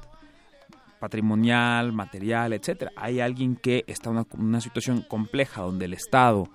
patrimonial, 1.01 1.93
material, 1.93 2.53
etcétera. 2.53 2.93
Hay 2.97 3.20
alguien 3.20 3.57
que 3.57 3.85
está 3.86 4.11
en 4.11 4.16
una, 4.16 4.27
una 4.39 4.61
situación 4.61 5.03
compleja 5.03 5.62
donde 5.62 5.85
el 5.86 5.93
Estado, 5.94 6.48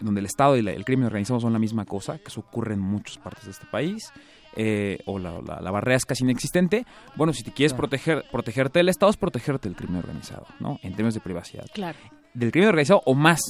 donde 0.00 0.20
el 0.20 0.26
Estado 0.26 0.56
y 0.56 0.62
la- 0.62 0.72
el 0.72 0.84
crimen 0.84 1.06
organizado 1.06 1.40
son 1.40 1.52
la 1.52 1.58
misma 1.58 1.84
cosa, 1.84 2.18
que 2.18 2.28
eso 2.28 2.40
ocurre 2.40 2.74
en 2.74 2.80
muchas 2.80 3.18
partes 3.18 3.44
de 3.44 3.50
este 3.52 3.66
país, 3.66 4.12
eh, 4.56 4.98
o 5.06 5.18
la, 5.18 5.40
la- 5.42 5.60
la 5.60 5.70
barrera 5.70 5.96
es 5.96 6.04
casi 6.04 6.24
inexistente. 6.24 6.84
Bueno, 7.16 7.32
si 7.32 7.42
te 7.42 7.52
quieres 7.52 7.74
proteger, 7.74 8.24
protegerte 8.30 8.78
del 8.78 8.88
Estado 8.88 9.10
es 9.10 9.16
protegerte 9.16 9.68
del 9.68 9.76
crimen 9.76 9.98
organizado, 9.98 10.46
¿no? 10.60 10.78
En 10.82 10.92
términos 10.92 11.14
de 11.14 11.20
privacidad. 11.20 11.66
Claro. 11.74 11.98
Del 12.34 12.50
crimen 12.52 12.68
organizado 12.70 13.02
o 13.06 13.14
más. 13.14 13.40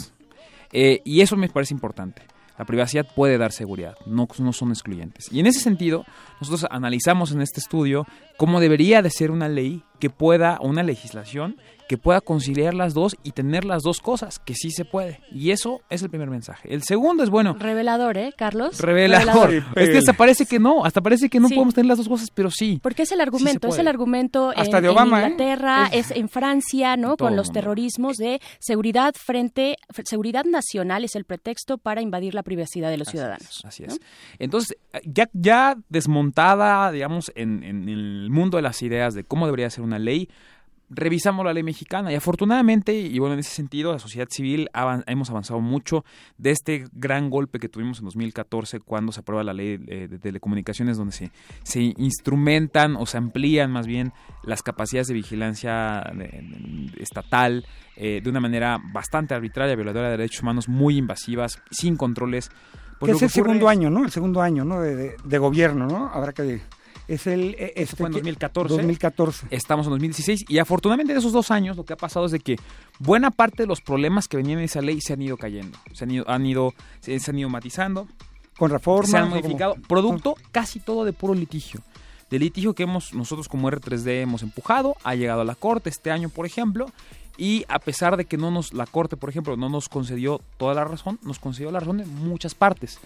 Eh, 0.72 1.00
y 1.04 1.20
eso 1.20 1.36
me 1.36 1.48
parece 1.48 1.74
importante. 1.74 2.22
La 2.58 2.64
privacidad 2.64 3.06
puede 3.14 3.36
dar 3.36 3.52
seguridad, 3.52 3.96
no, 4.06 4.26
no 4.38 4.52
son 4.52 4.70
excluyentes. 4.70 5.30
Y 5.30 5.40
en 5.40 5.46
ese 5.46 5.60
sentido, 5.60 6.04
nosotros 6.40 6.66
analizamos 6.70 7.30
en 7.32 7.42
este 7.42 7.60
estudio 7.60 8.06
cómo 8.36 8.60
debería 8.60 9.02
de 9.02 9.10
ser 9.10 9.30
una 9.30 9.48
ley 9.48 9.82
que 9.98 10.10
pueda, 10.10 10.58
una 10.60 10.82
legislación 10.82 11.56
que 11.88 11.96
pueda 11.96 12.20
conciliar 12.20 12.74
las 12.74 12.94
dos 12.94 13.16
y 13.22 13.30
tener 13.30 13.64
las 13.64 13.84
dos 13.84 14.00
cosas, 14.00 14.40
que 14.40 14.54
sí 14.54 14.72
se 14.72 14.84
puede. 14.84 15.20
Y 15.30 15.52
eso 15.52 15.82
es 15.88 16.02
el 16.02 16.10
primer 16.10 16.28
mensaje. 16.28 16.74
El 16.74 16.82
segundo 16.82 17.22
es, 17.22 17.30
bueno, 17.30 17.54
Revelador, 17.58 18.18
¿eh, 18.18 18.34
Carlos? 18.36 18.80
revelador. 18.80 19.54
Es 19.76 19.90
que 19.90 19.98
hasta 19.98 20.12
parece 20.12 20.46
que 20.46 20.58
no, 20.58 20.84
hasta 20.84 21.00
parece 21.00 21.30
que 21.30 21.38
no 21.38 21.46
Sí. 21.46 21.54
podemos 21.54 21.74
tener 21.74 21.86
las 21.86 21.98
dos 21.98 22.08
cosas, 22.08 22.30
pero 22.34 22.50
sí. 22.50 22.80
Porque 22.82 23.02
es 23.04 23.12
el 23.12 23.20
argumento, 23.20 23.68
es 23.68 23.78
el 23.78 23.86
argumento 23.86 24.50
Hasta 24.56 24.78
en, 24.78 24.82
de 24.84 24.90
en 24.90 24.96
¿eh? 24.98 25.02
Inglaterra, 25.04 25.86
Es- 25.92 26.10
es... 26.10 26.16
en 26.16 26.28
Francia, 26.28 26.96
¿no? 26.96 27.16
Todo 27.16 27.28
Con 27.28 27.36
los 27.36 27.52
terrorismos 27.52 28.16
de 28.16 28.40
seguridad 28.58 29.14
frente, 29.16 29.76
seguridad 30.04 30.44
nacional 30.44 31.04
es 31.04 31.14
el 31.14 31.24
pretexto 31.24 31.78
para 31.78 32.02
invadir 32.02 32.34
la 32.34 32.42
privacidad 32.42 32.90
de 32.90 32.96
los 32.98 33.08
ciudadanos. 33.08 33.62
Así 33.64 33.84
es. 33.84 34.00
Entonces, 34.40 34.76
ya, 35.04 35.30
ya 35.32 35.76
desmontada, 35.88 36.90
digamos, 36.90 37.30
en, 37.36 37.62
en 37.62 37.88
el 37.88 38.25
mundo 38.30 38.56
de 38.56 38.62
las 38.62 38.82
ideas 38.82 39.14
de 39.14 39.24
cómo 39.24 39.46
debería 39.46 39.70
ser 39.70 39.82
una 39.84 39.98
ley, 39.98 40.28
revisamos 40.88 41.44
la 41.44 41.52
ley 41.52 41.64
mexicana 41.64 42.12
y 42.12 42.14
afortunadamente, 42.14 42.94
y 42.94 43.18
bueno, 43.18 43.32
en 43.34 43.40
ese 43.40 43.50
sentido, 43.50 43.90
la 43.92 43.98
sociedad 43.98 44.28
civil 44.30 44.68
avan- 44.72 45.02
hemos 45.08 45.28
avanzado 45.30 45.60
mucho 45.60 46.04
de 46.38 46.52
este 46.52 46.84
gran 46.92 47.28
golpe 47.28 47.58
que 47.58 47.68
tuvimos 47.68 47.98
en 47.98 48.04
2014 48.04 48.78
cuando 48.78 49.10
se 49.10 49.18
aprueba 49.18 49.42
la 49.42 49.52
ley 49.52 49.80
eh, 49.88 50.06
de 50.08 50.18
telecomunicaciones 50.20 50.96
donde 50.96 51.12
se, 51.12 51.32
se 51.64 51.92
instrumentan 51.96 52.94
o 52.94 53.04
se 53.06 53.18
amplían 53.18 53.72
más 53.72 53.88
bien 53.88 54.12
las 54.44 54.62
capacidades 54.62 55.08
de 55.08 55.14
vigilancia 55.14 56.04
de- 56.14 56.92
estatal 57.00 57.66
eh, 57.96 58.20
de 58.22 58.30
una 58.30 58.38
manera 58.40 58.78
bastante 58.92 59.34
arbitraria, 59.34 59.74
violadora 59.74 60.06
de 60.10 60.16
derechos 60.18 60.42
humanos, 60.42 60.68
muy 60.68 60.98
invasivas, 60.98 61.60
sin 61.70 61.96
controles. 61.96 62.50
Pues 63.00 63.12
es 63.16 63.22
el 63.22 63.30
segundo 63.30 63.66
es- 63.68 63.76
año, 63.76 63.90
¿no? 63.90 64.04
El 64.04 64.10
segundo 64.12 64.40
año, 64.40 64.64
¿no? 64.64 64.80
De, 64.80 64.94
de- 64.94 65.16
de 65.24 65.38
gobierno, 65.38 65.86
¿no? 65.88 66.08
Habrá 66.12 66.32
que... 66.32 66.60
Es 67.08 67.26
el... 67.26 67.54
eh, 67.58 67.72
Este 67.76 67.96
fue 67.96 68.06
en 68.06 68.12
que- 68.14 68.18
2014. 68.20 68.74
2014. 68.74 69.46
Estamos 69.50 69.86
en 69.86 69.90
2016 69.90 70.44
y 70.48 70.58
afortunadamente 70.58 71.12
de 71.12 71.18
esos 71.20 71.32
dos 71.32 71.50
años 71.50 71.76
lo 71.76 71.84
que 71.84 71.92
ha 71.92 71.96
pasado 71.96 72.26
es 72.26 72.32
de 72.32 72.40
que 72.40 72.56
buena 72.98 73.30
parte 73.30 73.62
de 73.62 73.66
los 73.68 73.80
problemas 73.80 74.26
que 74.28 74.36
venían 74.36 74.58
en 74.58 74.64
esa 74.64 74.80
ley 74.80 75.00
se 75.00 75.12
han 75.12 75.22
ido 75.22 75.36
cayendo, 75.36 75.78
se 75.92 76.04
han 76.04 76.10
ido, 76.10 76.28
han 76.28 76.44
ido, 76.46 76.74
se, 77.00 77.18
se 77.20 77.30
han 77.30 77.38
ido 77.38 77.48
matizando, 77.48 78.08
Con 78.58 78.70
reformas. 78.70 79.10
se 79.10 79.16
han 79.16 79.28
como- 79.30 79.36
modificado, 79.40 79.76
producto 79.88 80.34
casi 80.52 80.80
todo 80.80 81.04
de 81.04 81.12
puro 81.12 81.34
litigio. 81.34 81.80
De 82.30 82.40
litigio 82.40 82.74
que 82.74 82.82
hemos 82.82 83.14
nosotros 83.14 83.46
como 83.48 83.70
R3D 83.70 84.22
hemos 84.22 84.42
empujado, 84.42 84.96
ha 85.04 85.14
llegado 85.14 85.42
a 85.42 85.44
la 85.44 85.54
corte 85.54 85.90
este 85.90 86.10
año, 86.10 86.28
por 86.28 86.44
ejemplo, 86.44 86.86
y 87.38 87.64
a 87.68 87.78
pesar 87.78 88.16
de 88.16 88.24
que 88.24 88.36
no 88.38 88.50
nos 88.50 88.72
la 88.72 88.86
corte, 88.86 89.16
por 89.16 89.28
ejemplo, 89.30 89.56
no 89.56 89.68
nos 89.68 89.88
concedió 89.88 90.40
toda 90.56 90.74
la 90.74 90.84
razón, 90.84 91.20
nos 91.22 91.38
concedió 91.38 91.70
la 91.70 91.78
razón 91.78 92.00
en 92.00 92.12
muchas 92.12 92.54
partes. 92.56 92.98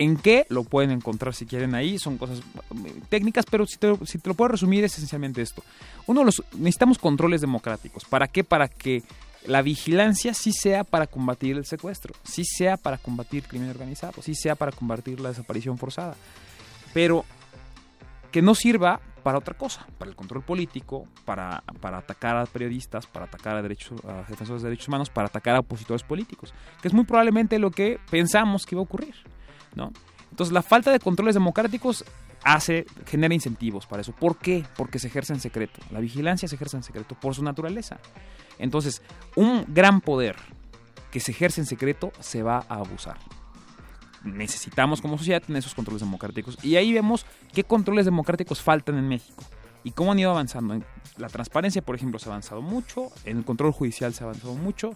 ¿En 0.00 0.16
qué? 0.16 0.46
Lo 0.48 0.62
pueden 0.62 0.92
encontrar 0.92 1.34
si 1.34 1.44
quieren 1.44 1.74
ahí, 1.74 1.98
son 1.98 2.18
cosas 2.18 2.38
eh, 2.38 3.00
técnicas, 3.08 3.44
pero 3.50 3.66
si 3.66 3.78
te, 3.78 3.92
si 4.06 4.18
te 4.18 4.28
lo 4.28 4.34
puedo 4.34 4.52
resumir 4.52 4.84
es 4.84 4.92
esencialmente 4.96 5.42
esto. 5.42 5.64
Uno, 6.06 6.22
los, 6.22 6.40
necesitamos 6.52 6.98
controles 6.98 7.40
democráticos. 7.40 8.04
¿Para 8.04 8.28
qué? 8.28 8.44
Para 8.44 8.68
que 8.68 9.02
la 9.44 9.60
vigilancia 9.60 10.34
sí 10.34 10.52
sea 10.52 10.84
para 10.84 11.08
combatir 11.08 11.56
el 11.56 11.66
secuestro, 11.66 12.14
sí 12.22 12.44
sea 12.44 12.76
para 12.76 12.96
combatir 12.96 13.42
crimen 13.42 13.70
organizado, 13.70 14.22
sí 14.22 14.36
sea 14.36 14.54
para 14.54 14.70
combatir 14.70 15.18
la 15.18 15.30
desaparición 15.30 15.78
forzada. 15.78 16.14
Pero 16.94 17.24
que 18.30 18.40
no 18.40 18.54
sirva 18.54 19.00
para 19.24 19.38
otra 19.38 19.54
cosa, 19.54 19.84
para 19.98 20.12
el 20.12 20.16
control 20.16 20.44
político, 20.44 21.08
para, 21.24 21.64
para 21.80 21.98
atacar 21.98 22.36
a 22.36 22.46
periodistas, 22.46 23.08
para 23.08 23.24
atacar 23.24 23.56
a, 23.56 23.62
derechos, 23.62 23.98
a 24.04 24.22
defensores 24.28 24.62
de 24.62 24.68
derechos 24.68 24.86
humanos, 24.86 25.10
para 25.10 25.26
atacar 25.26 25.56
a 25.56 25.58
opositores 25.58 26.04
políticos, 26.04 26.54
que 26.80 26.86
es 26.86 26.94
muy 26.94 27.04
probablemente 27.04 27.58
lo 27.58 27.72
que 27.72 27.98
pensamos 28.12 28.64
que 28.64 28.76
iba 28.76 28.80
a 28.80 28.84
ocurrir. 28.84 29.16
¿No? 29.74 29.92
Entonces 30.30 30.52
la 30.52 30.62
falta 30.62 30.90
de 30.92 31.00
controles 31.00 31.34
democráticos 31.34 32.04
hace, 32.44 32.86
genera 33.06 33.34
incentivos 33.34 33.86
para 33.86 34.02
eso. 34.02 34.12
¿Por 34.12 34.36
qué? 34.36 34.64
Porque 34.76 34.98
se 34.98 35.08
ejerce 35.08 35.32
en 35.32 35.40
secreto. 35.40 35.80
La 35.90 36.00
vigilancia 36.00 36.48
se 36.48 36.54
ejerce 36.54 36.76
en 36.76 36.82
secreto 36.82 37.14
por 37.14 37.34
su 37.34 37.42
naturaleza. 37.42 37.98
Entonces, 38.58 39.02
un 39.36 39.64
gran 39.68 40.00
poder 40.00 40.36
que 41.10 41.20
se 41.20 41.32
ejerce 41.32 41.60
en 41.60 41.66
secreto 41.66 42.12
se 42.20 42.42
va 42.42 42.64
a 42.68 42.76
abusar 42.76 43.16
necesitamos 44.24 45.00
como 45.00 45.18
sociedad 45.18 45.42
tener 45.42 45.60
esos 45.60 45.74
controles 45.74 46.02
democráticos. 46.02 46.58
Y 46.62 46.76
ahí 46.76 46.92
vemos 46.92 47.26
qué 47.52 47.64
controles 47.64 48.04
democráticos 48.04 48.60
faltan 48.60 48.98
en 48.98 49.08
México 49.08 49.42
y 49.84 49.92
cómo 49.92 50.12
han 50.12 50.18
ido 50.18 50.30
avanzando. 50.30 50.74
En 50.74 50.84
la 51.16 51.28
transparencia, 51.28 51.82
por 51.82 51.94
ejemplo, 51.94 52.18
se 52.18 52.28
ha 52.28 52.32
avanzado 52.32 52.62
mucho, 52.62 53.10
en 53.24 53.38
el 53.38 53.44
control 53.44 53.72
judicial 53.72 54.14
se 54.14 54.24
ha 54.24 54.26
avanzado 54.26 54.54
mucho. 54.54 54.94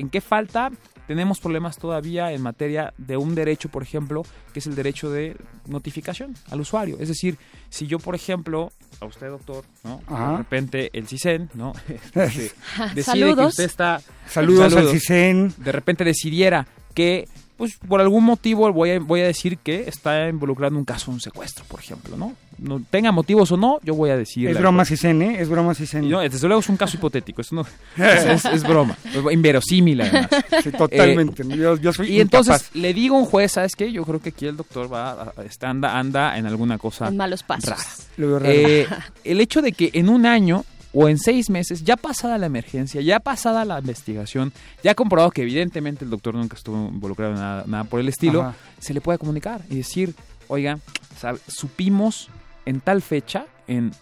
¿En 0.00 0.08
qué 0.08 0.22
falta? 0.22 0.70
Tenemos 1.06 1.40
problemas 1.40 1.76
todavía 1.76 2.32
en 2.32 2.40
materia 2.40 2.94
de 2.96 3.18
un 3.18 3.34
derecho, 3.34 3.68
por 3.68 3.82
ejemplo, 3.82 4.22
que 4.52 4.60
es 4.60 4.66
el 4.66 4.74
derecho 4.74 5.10
de 5.10 5.36
notificación 5.66 6.34
al 6.50 6.60
usuario. 6.60 6.96
Es 7.00 7.08
decir, 7.08 7.36
si 7.68 7.86
yo, 7.86 7.98
por 7.98 8.14
ejemplo, 8.14 8.72
a 9.00 9.04
usted, 9.04 9.28
doctor, 9.28 9.64
¿no? 9.84 10.00
Ajá. 10.06 10.32
De 10.32 10.36
repente 10.38 10.90
el 10.94 11.06
CISEN, 11.06 11.50
¿no? 11.54 11.74
Este, 12.14 12.14
decide 12.94 12.94
que 12.94 13.02
Saludos. 13.02 13.48
usted 13.48 13.64
está... 13.64 14.00
Saludos 14.26 14.74
al 14.74 14.88
CISEN. 14.88 15.52
De 15.58 15.72
repente 15.72 16.02
decidiera 16.02 16.66
que 16.94 17.28
pues 17.58 17.76
por 17.76 18.00
algún 18.00 18.24
motivo 18.24 18.72
voy 18.72 18.92
a, 18.92 19.00
voy 19.00 19.20
a 19.20 19.26
decir 19.26 19.58
que 19.58 19.82
está 19.86 20.30
involucrado 20.30 20.72
en 20.72 20.78
un 20.78 20.84
caso 20.86 21.10
un 21.10 21.20
secuestro, 21.20 21.62
por 21.66 21.80
ejemplo, 21.80 22.16
¿no? 22.16 22.34
No 22.60 22.82
tenga 22.90 23.10
motivos 23.12 23.50
o 23.52 23.56
no, 23.56 23.78
yo 23.82 23.94
voy 23.94 24.10
a 24.10 24.16
decir... 24.16 24.48
Es 24.48 24.58
broma 24.58 24.84
Cisen, 24.84 25.22
¿eh? 25.22 25.40
Es 25.40 25.48
broma. 25.48 25.72
Y 25.92 25.96
no, 26.06 26.20
desde 26.20 26.46
luego 26.46 26.60
es 26.60 26.68
un 26.68 26.76
caso 26.76 26.96
hipotético, 26.96 27.40
eso 27.40 27.54
no, 27.54 27.62
es, 27.96 28.24
es- 28.24 28.44
es 28.44 28.62
broma, 28.62 28.96
inverosímil 29.30 30.00
además. 30.00 30.28
Sí, 30.62 30.70
totalmente. 30.70 31.42
Eh, 31.42 31.56
yo, 31.56 31.76
yo 31.76 31.92
soy 31.92 32.08
y 32.12 32.20
entonces 32.20 32.70
le 32.74 32.92
digo 32.94 33.16
a 33.16 33.20
un 33.20 33.24
juez, 33.26 33.52
¿sabes 33.52 33.74
qué? 33.76 33.90
Yo 33.92 34.04
creo 34.04 34.20
que 34.20 34.30
aquí 34.30 34.46
el 34.46 34.56
doctor 34.56 34.92
va, 34.92 35.32
está, 35.48 35.70
anda, 35.70 35.98
anda 35.98 36.36
en 36.38 36.46
alguna 36.46 36.78
cosa 36.78 37.08
En 37.08 37.16
malos 37.16 37.42
pasos. 37.42 37.70
rara. 37.70 37.82
Lo 38.16 38.26
veo 38.28 38.38
raro. 38.38 38.52
Eh, 38.52 38.86
el 39.24 39.40
hecho 39.40 39.62
de 39.62 39.72
que 39.72 39.90
en 39.94 40.08
un 40.08 40.26
año 40.26 40.64
o 40.92 41.08
en 41.08 41.18
seis 41.18 41.50
meses, 41.50 41.84
ya 41.84 41.96
pasada 41.96 42.36
la 42.36 42.46
emergencia, 42.46 43.00
ya 43.00 43.20
pasada 43.20 43.64
la 43.64 43.78
investigación, 43.78 44.52
ya 44.82 44.94
comprobado 44.96 45.30
que 45.30 45.42
evidentemente 45.42 46.04
el 46.04 46.10
doctor 46.10 46.34
nunca 46.34 46.56
estuvo 46.56 46.88
involucrado 46.88 47.32
en 47.34 47.38
nada, 47.38 47.64
nada 47.66 47.84
por 47.84 48.00
el 48.00 48.08
estilo, 48.08 48.42
Ajá. 48.42 48.54
se 48.80 48.92
le 48.92 49.00
puede 49.00 49.16
comunicar 49.18 49.60
y 49.70 49.76
decir, 49.76 50.14
oiga, 50.48 50.80
sabe, 51.16 51.38
supimos 51.46 52.28
en 52.66 52.80
tal 52.80 53.02
fecha, 53.02 53.46
en 53.66 53.92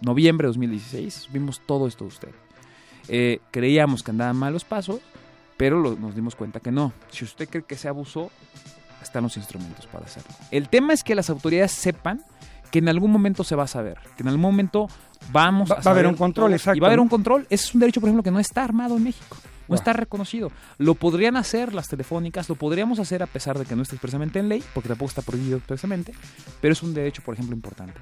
noviembre 0.00 0.46
de 0.46 0.48
2016, 0.50 1.28
vimos 1.32 1.60
todo 1.66 1.86
esto 1.86 2.04
de 2.04 2.08
usted. 2.08 2.28
Eh, 3.08 3.40
creíamos 3.50 4.02
que 4.02 4.10
andaban 4.10 4.36
malos 4.36 4.64
pasos, 4.64 5.00
pero 5.56 5.80
lo- 5.80 5.96
nos 5.96 6.14
dimos 6.14 6.34
cuenta 6.34 6.60
que 6.60 6.70
no. 6.72 6.92
Si 7.10 7.24
usted 7.24 7.48
cree 7.48 7.64
que 7.64 7.76
se 7.76 7.88
abusó, 7.88 8.30
están 9.02 9.22
los 9.22 9.36
instrumentos 9.36 9.86
para 9.86 10.04
hacerlo. 10.06 10.30
El 10.50 10.68
tema 10.68 10.92
es 10.92 11.02
que 11.04 11.14
las 11.14 11.30
autoridades 11.30 11.72
sepan 11.72 12.22
que 12.70 12.80
en 12.80 12.88
algún 12.88 13.10
momento 13.12 13.44
se 13.44 13.54
va 13.54 13.62
a 13.64 13.68
saber, 13.68 13.98
que 14.16 14.22
en 14.22 14.28
algún 14.28 14.42
momento 14.42 14.88
vamos 15.30 15.70
Va- 15.70 15.76
a 15.76 15.80
va 15.80 15.82
a 15.90 15.90
haber 15.92 16.02
saber 16.04 16.06
un 16.08 16.16
control, 16.16 16.52
exacto, 16.52 16.76
Y 16.76 16.80
va 16.80 16.88
a 16.88 16.90
haber 16.90 17.00
un 17.00 17.08
control. 17.08 17.46
Ese 17.48 17.64
es 17.66 17.74
un 17.74 17.80
derecho, 17.80 18.00
por 18.00 18.08
ejemplo, 18.08 18.22
que 18.24 18.30
no 18.32 18.40
está 18.40 18.64
armado 18.64 18.96
en 18.96 19.04
México. 19.04 19.36
No 19.68 19.74
está 19.74 19.92
reconocido. 19.92 20.50
Lo 20.78 20.94
podrían 20.94 21.36
hacer 21.36 21.74
las 21.74 21.88
telefónicas, 21.88 22.48
lo 22.48 22.54
podríamos 22.54 22.98
hacer 22.98 23.22
a 23.22 23.26
pesar 23.26 23.58
de 23.58 23.64
que 23.64 23.74
no 23.76 23.82
está 23.82 23.94
expresamente 23.94 24.38
en 24.38 24.48
ley, 24.48 24.62
porque 24.74 24.88
tampoco 24.88 25.08
está 25.08 25.22
prohibido 25.22 25.56
expresamente, 25.58 26.12
pero 26.60 26.72
es 26.72 26.82
un 26.82 26.94
derecho, 26.94 27.22
por 27.24 27.34
ejemplo, 27.34 27.54
importante. 27.54 27.94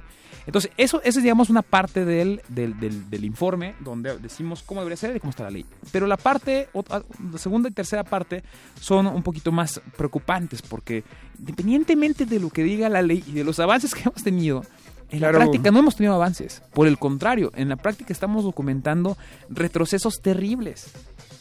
Entonces, 0.46 0.70
eso, 0.76 1.00
eso 1.04 1.18
es, 1.20 1.22
digamos, 1.22 1.48
una 1.48 1.62
parte 1.62 2.04
del, 2.04 2.42
del, 2.48 2.78
del- 2.78 3.08
del 3.08 3.24
informe 3.24 3.76
donde 3.80 4.18
decimos 4.18 4.62
cómo 4.62 4.80
debería 4.82 4.98
ser 4.98 5.16
y 5.16 5.20
cómo 5.20 5.30
está 5.30 5.44
la 5.44 5.50
ley. 5.50 5.64
Pero 5.90 6.06
la 6.06 6.18
parte, 6.18 6.68
otra- 6.74 7.02
la 7.32 7.38
segunda 7.38 7.70
y 7.70 7.72
tercera 7.72 8.04
parte 8.04 8.42
son 8.78 9.06
un 9.06 9.22
poquito 9.22 9.52
más 9.52 9.80
preocupantes, 9.96 10.60
porque 10.60 11.02
independientemente 11.38 12.26
de 12.26 12.40
lo 12.40 12.50
que 12.50 12.62
diga 12.62 12.88
la 12.90 13.00
ley 13.00 13.24
y 13.26 13.32
de 13.32 13.44
los 13.44 13.58
avances 13.58 13.94
que 13.94 14.02
hemos 14.02 14.22
tenido, 14.22 14.62
en 15.10 15.18
Claro. 15.20 15.38
la 15.38 15.44
práctica 15.44 15.70
no 15.70 15.78
hemos 15.78 15.96
tenido 15.96 16.14
avances. 16.14 16.62
Por 16.74 16.88
el 16.88 16.98
contrario, 16.98 17.50
en 17.54 17.68
la 17.68 17.76
práctica 17.76 18.12
estamos 18.12 18.44
documentando 18.44 19.16
retrocesos 19.48 20.20
terribles. 20.20 20.90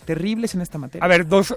Terribles 0.05 0.53
en 0.55 0.61
esta 0.61 0.77
materia. 0.77 1.03
A 1.03 1.07
ver, 1.07 1.27
dos, 1.27 1.55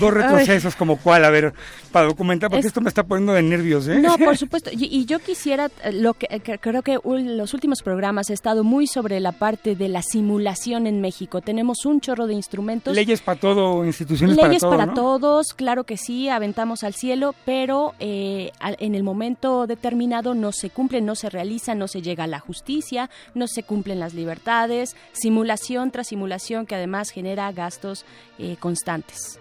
dos 0.00 0.12
retrocesos 0.14 0.76
como 0.76 0.96
cuál, 0.98 1.24
a 1.24 1.30
ver, 1.30 1.52
para 1.92 2.06
documentar, 2.06 2.48
porque 2.50 2.60
Es- 2.60 2.66
esto 2.66 2.80
me 2.80 2.88
está 2.88 3.02
poniendo 3.04 3.32
de 3.32 3.42
nervios, 3.42 3.86
¿eh? 3.88 3.98
No, 4.00 4.16
por 4.18 4.36
supuesto. 4.36 4.70
Y, 4.72 4.84
y 4.86 5.04
yo 5.06 5.18
quisiera, 5.18 5.70
eh, 5.82 5.92
lo 5.92 6.14
que, 6.14 6.26
que 6.40 6.58
creo 6.58 6.82
que 6.82 6.98
los 7.04 7.54
últimos 7.54 7.82
programas 7.82 8.30
he 8.30 8.34
estado 8.34 8.64
muy 8.64 8.86
sobre 8.86 9.20
la 9.20 9.32
parte 9.32 9.74
de 9.76 9.88
la 9.88 10.02
simulación 10.02 10.86
en 10.86 11.00
México. 11.00 11.40
Tenemos 11.40 11.84
un 11.86 12.00
chorro 12.00 12.26
de 12.26 12.34
instrumentos. 12.34 12.94
Leyes 12.94 13.20
para 13.20 13.38
todo, 13.40 13.84
instituciones 13.84 14.36
Leyes 14.36 14.48
para 14.48 14.58
todo, 14.60 14.70
para 14.70 14.86
¿no? 14.86 14.94
todos, 14.94 15.54
claro 15.54 15.84
que 15.84 15.96
sí, 15.96 16.28
aventamos 16.28 16.84
al 16.84 16.94
cielo, 16.94 17.34
pero 17.44 17.94
eh, 18.00 18.50
en 18.78 18.94
el 18.94 19.02
momento 19.02 19.66
determinado 19.66 20.34
no 20.34 20.52
se 20.52 20.70
cumplen, 20.70 21.04
no 21.06 21.14
se 21.14 21.30
realizan, 21.30 21.78
no 21.78 21.88
se 21.88 22.02
llega 22.02 22.24
a 22.24 22.26
la 22.28 22.40
justicia, 22.40 23.10
no 23.34 23.46
se 23.48 23.62
cumplen 23.62 24.00
las 24.00 24.14
libertades, 24.14 24.96
simulación 25.12 25.90
tras 25.90 26.08
simulación 26.08 26.66
que 26.66 26.74
además 26.74 27.10
genera 27.10 27.50
gastos 27.64 28.04
eh, 28.38 28.56
constantes. 28.60 29.40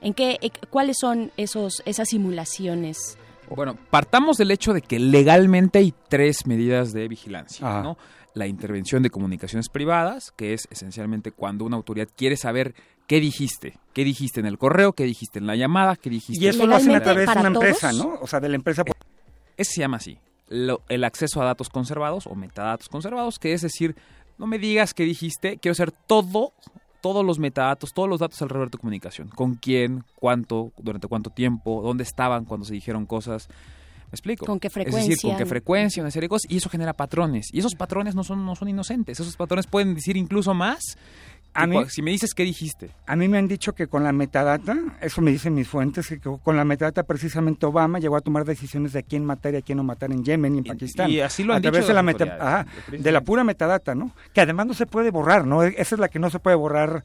¿En 0.00 0.14
qué, 0.14 0.38
eh, 0.42 0.50
cuáles 0.70 0.96
son 1.00 1.30
esos, 1.36 1.82
esas 1.86 2.08
simulaciones? 2.08 3.16
Bueno, 3.48 3.76
partamos 3.90 4.36
del 4.38 4.50
hecho 4.50 4.72
de 4.72 4.82
que 4.82 4.98
legalmente 4.98 5.78
hay 5.78 5.94
tres 6.08 6.46
medidas 6.46 6.92
de 6.92 7.06
vigilancia. 7.08 7.82
¿no? 7.82 7.96
La 8.34 8.46
intervención 8.46 9.02
de 9.02 9.10
comunicaciones 9.10 9.68
privadas, 9.68 10.32
que 10.36 10.54
es 10.54 10.66
esencialmente 10.70 11.32
cuando 11.32 11.64
una 11.64 11.76
autoridad 11.76 12.08
quiere 12.16 12.36
saber 12.36 12.74
qué 13.06 13.20
dijiste, 13.20 13.78
qué 13.92 14.04
dijiste 14.04 14.40
en 14.40 14.46
el 14.46 14.56
correo, 14.58 14.92
qué 14.94 15.04
dijiste 15.04 15.38
en 15.38 15.46
la 15.46 15.54
llamada, 15.56 15.96
qué 15.96 16.08
dijiste 16.08 16.42
Y 16.42 16.48
eso 16.48 16.66
lo 16.66 16.76
hacen 16.76 16.94
a 16.94 17.02
través 17.02 17.26
de 17.26 17.38
una 17.38 17.48
empresa, 17.48 17.92
¿no? 17.92 18.18
O 18.22 18.26
sea, 18.26 18.40
de 18.40 18.48
la 18.48 18.56
empresa. 18.56 18.84
Ese 19.56 19.72
se 19.74 19.80
llama 19.80 19.98
así, 19.98 20.18
lo- 20.48 20.80
el 20.88 21.04
acceso 21.04 21.42
a 21.42 21.44
datos 21.44 21.68
conservados 21.68 22.26
o 22.26 22.34
metadatos 22.34 22.88
conservados, 22.88 23.38
que 23.38 23.52
es 23.52 23.60
decir, 23.60 23.94
no 24.38 24.46
me 24.46 24.58
digas 24.58 24.94
qué 24.94 25.04
dijiste, 25.04 25.58
quiero 25.58 25.74
saber 25.74 25.92
todo, 25.92 26.54
todos 27.02 27.26
los 27.26 27.38
metadatos, 27.38 27.92
todos 27.92 28.08
los 28.08 28.20
datos 28.20 28.40
alrededor 28.40 28.68
de 28.68 28.70
tu 28.70 28.78
comunicación, 28.78 29.28
con 29.28 29.56
quién, 29.56 30.04
cuánto, 30.14 30.72
durante 30.78 31.08
cuánto 31.08 31.28
tiempo, 31.28 31.82
dónde 31.82 32.04
estaban 32.04 32.46
cuando 32.46 32.64
se 32.64 32.72
dijeron 32.72 33.04
cosas. 33.04 33.48
¿Me 33.50 34.16
explico? 34.16 34.46
¿Con 34.46 34.60
qué 34.60 34.68
Es 34.68 34.74
decir, 34.74 34.92
frecuencia? 34.92 35.28
con 35.28 35.38
qué 35.38 35.46
frecuencia, 35.46 36.02
una 36.02 36.10
serie 36.10 36.26
de 36.26 36.30
cosas, 36.30 36.50
y 36.50 36.56
eso 36.58 36.70
genera 36.70 36.92
patrones. 36.92 37.48
Y 37.52 37.58
esos 37.58 37.74
patrones 37.74 38.14
no 38.14 38.24
son, 38.24 38.46
no 38.46 38.54
son 38.54 38.68
inocentes, 38.68 39.18
esos 39.20 39.36
patrones 39.36 39.66
pueden 39.66 39.94
decir 39.94 40.16
incluso 40.16 40.54
más. 40.54 40.96
A 41.54 41.66
mí- 41.66 41.84
si 41.88 42.00
me 42.02 42.10
dices 42.10 42.32
qué 42.34 42.44
dijiste. 42.44 42.90
A 43.06 43.14
mí 43.16 43.28
me 43.28 43.36
han 43.38 43.46
dicho 43.48 43.74
que 43.74 43.86
con 43.86 44.04
la 44.04 44.12
metadata, 44.12 44.76
eso 45.00 45.20
me 45.20 45.30
dicen 45.30 45.54
mis 45.54 45.68
fuentes, 45.68 46.06
que 46.08 46.18
con 46.20 46.56
la 46.56 46.64
metadata 46.64 47.02
precisamente 47.02 47.66
Obama 47.66 47.98
llegó 47.98 48.16
a 48.16 48.20
tomar 48.20 48.44
decisiones 48.44 48.92
de 48.94 49.00
a 49.00 49.02
quién 49.02 49.24
matar 49.24 49.54
y 49.54 49.58
a 49.58 49.62
quién 49.62 49.76
no 49.76 49.84
matar 49.84 50.12
en 50.12 50.24
Yemen 50.24 50.54
y 50.54 50.58
en 50.58 50.64
Pakistán. 50.64 51.10
y 51.10 51.20
así 51.20 51.44
lo 51.44 51.52
han 51.52 51.58
a 51.58 51.62
través 51.62 51.80
dicho 51.80 51.88
de 51.88 51.94
la, 51.94 52.02
meta- 52.02 52.36
ajá, 52.40 52.66
de 52.90 53.12
la 53.12 53.20
pura 53.20 53.44
metadata, 53.44 53.94
¿no? 53.94 54.14
Que 54.32 54.40
además 54.40 54.66
no 54.66 54.74
se 54.74 54.86
puede 54.86 55.10
borrar, 55.10 55.46
¿no? 55.46 55.62
Esa 55.62 55.94
es 55.94 55.98
la 55.98 56.08
que 56.08 56.18
no 56.18 56.30
se 56.30 56.38
puede 56.38 56.56
borrar. 56.56 57.02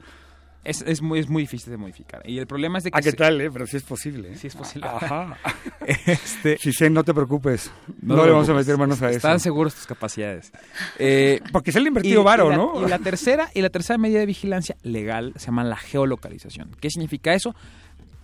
Es, 0.64 0.82
es, 0.82 1.00
muy, 1.00 1.18
es 1.20 1.28
muy 1.28 1.42
difícil 1.44 1.70
de 1.70 1.76
modificar. 1.76 2.22
Y 2.28 2.38
el 2.38 2.46
problema 2.46 2.78
es 2.78 2.84
de 2.84 2.90
que... 2.90 2.98
¿A 2.98 3.00
qué 3.00 3.12
se- 3.12 3.16
tal, 3.16 3.40
eh? 3.40 3.50
Pero 3.50 3.66
sí 3.66 3.76
es 3.76 3.84
posible. 3.84 4.32
¿eh? 4.32 4.36
Sí 4.36 4.48
es 4.48 4.56
posible. 4.56 4.86
Ajá. 4.88 5.36
Este, 5.86 6.90
no 6.90 7.04
te 7.04 7.14
preocupes. 7.14 7.70
No, 8.02 8.24
le 8.26 8.32
vamos 8.32 8.48
a 8.48 8.52
meter 8.54 8.76
manos 8.76 9.00
a 9.00 9.08
eso. 9.08 9.16
Están 9.16 9.40
seguros 9.40 9.74
tus 9.74 9.86
capacidades. 9.86 10.52
Eh, 10.98 11.40
Porque 11.52 11.72
se 11.72 11.80
le 11.80 11.86
ha 11.86 11.88
invertido 11.88 12.22
varo, 12.22 12.54
¿no? 12.54 12.84
Y 12.84 12.88
la 12.90 12.98
tercera 12.98 13.50
y 13.54 13.62
la 13.62 13.70
tercera 13.70 13.96
medida 13.96 14.18
de 14.18 14.26
vigilancia 14.26 14.76
legal 14.82 15.32
se 15.36 15.46
llama 15.46 15.64
la 15.64 15.76
geolocalización. 15.76 16.70
¿Qué 16.80 16.90
significa 16.90 17.32
eso? 17.32 17.54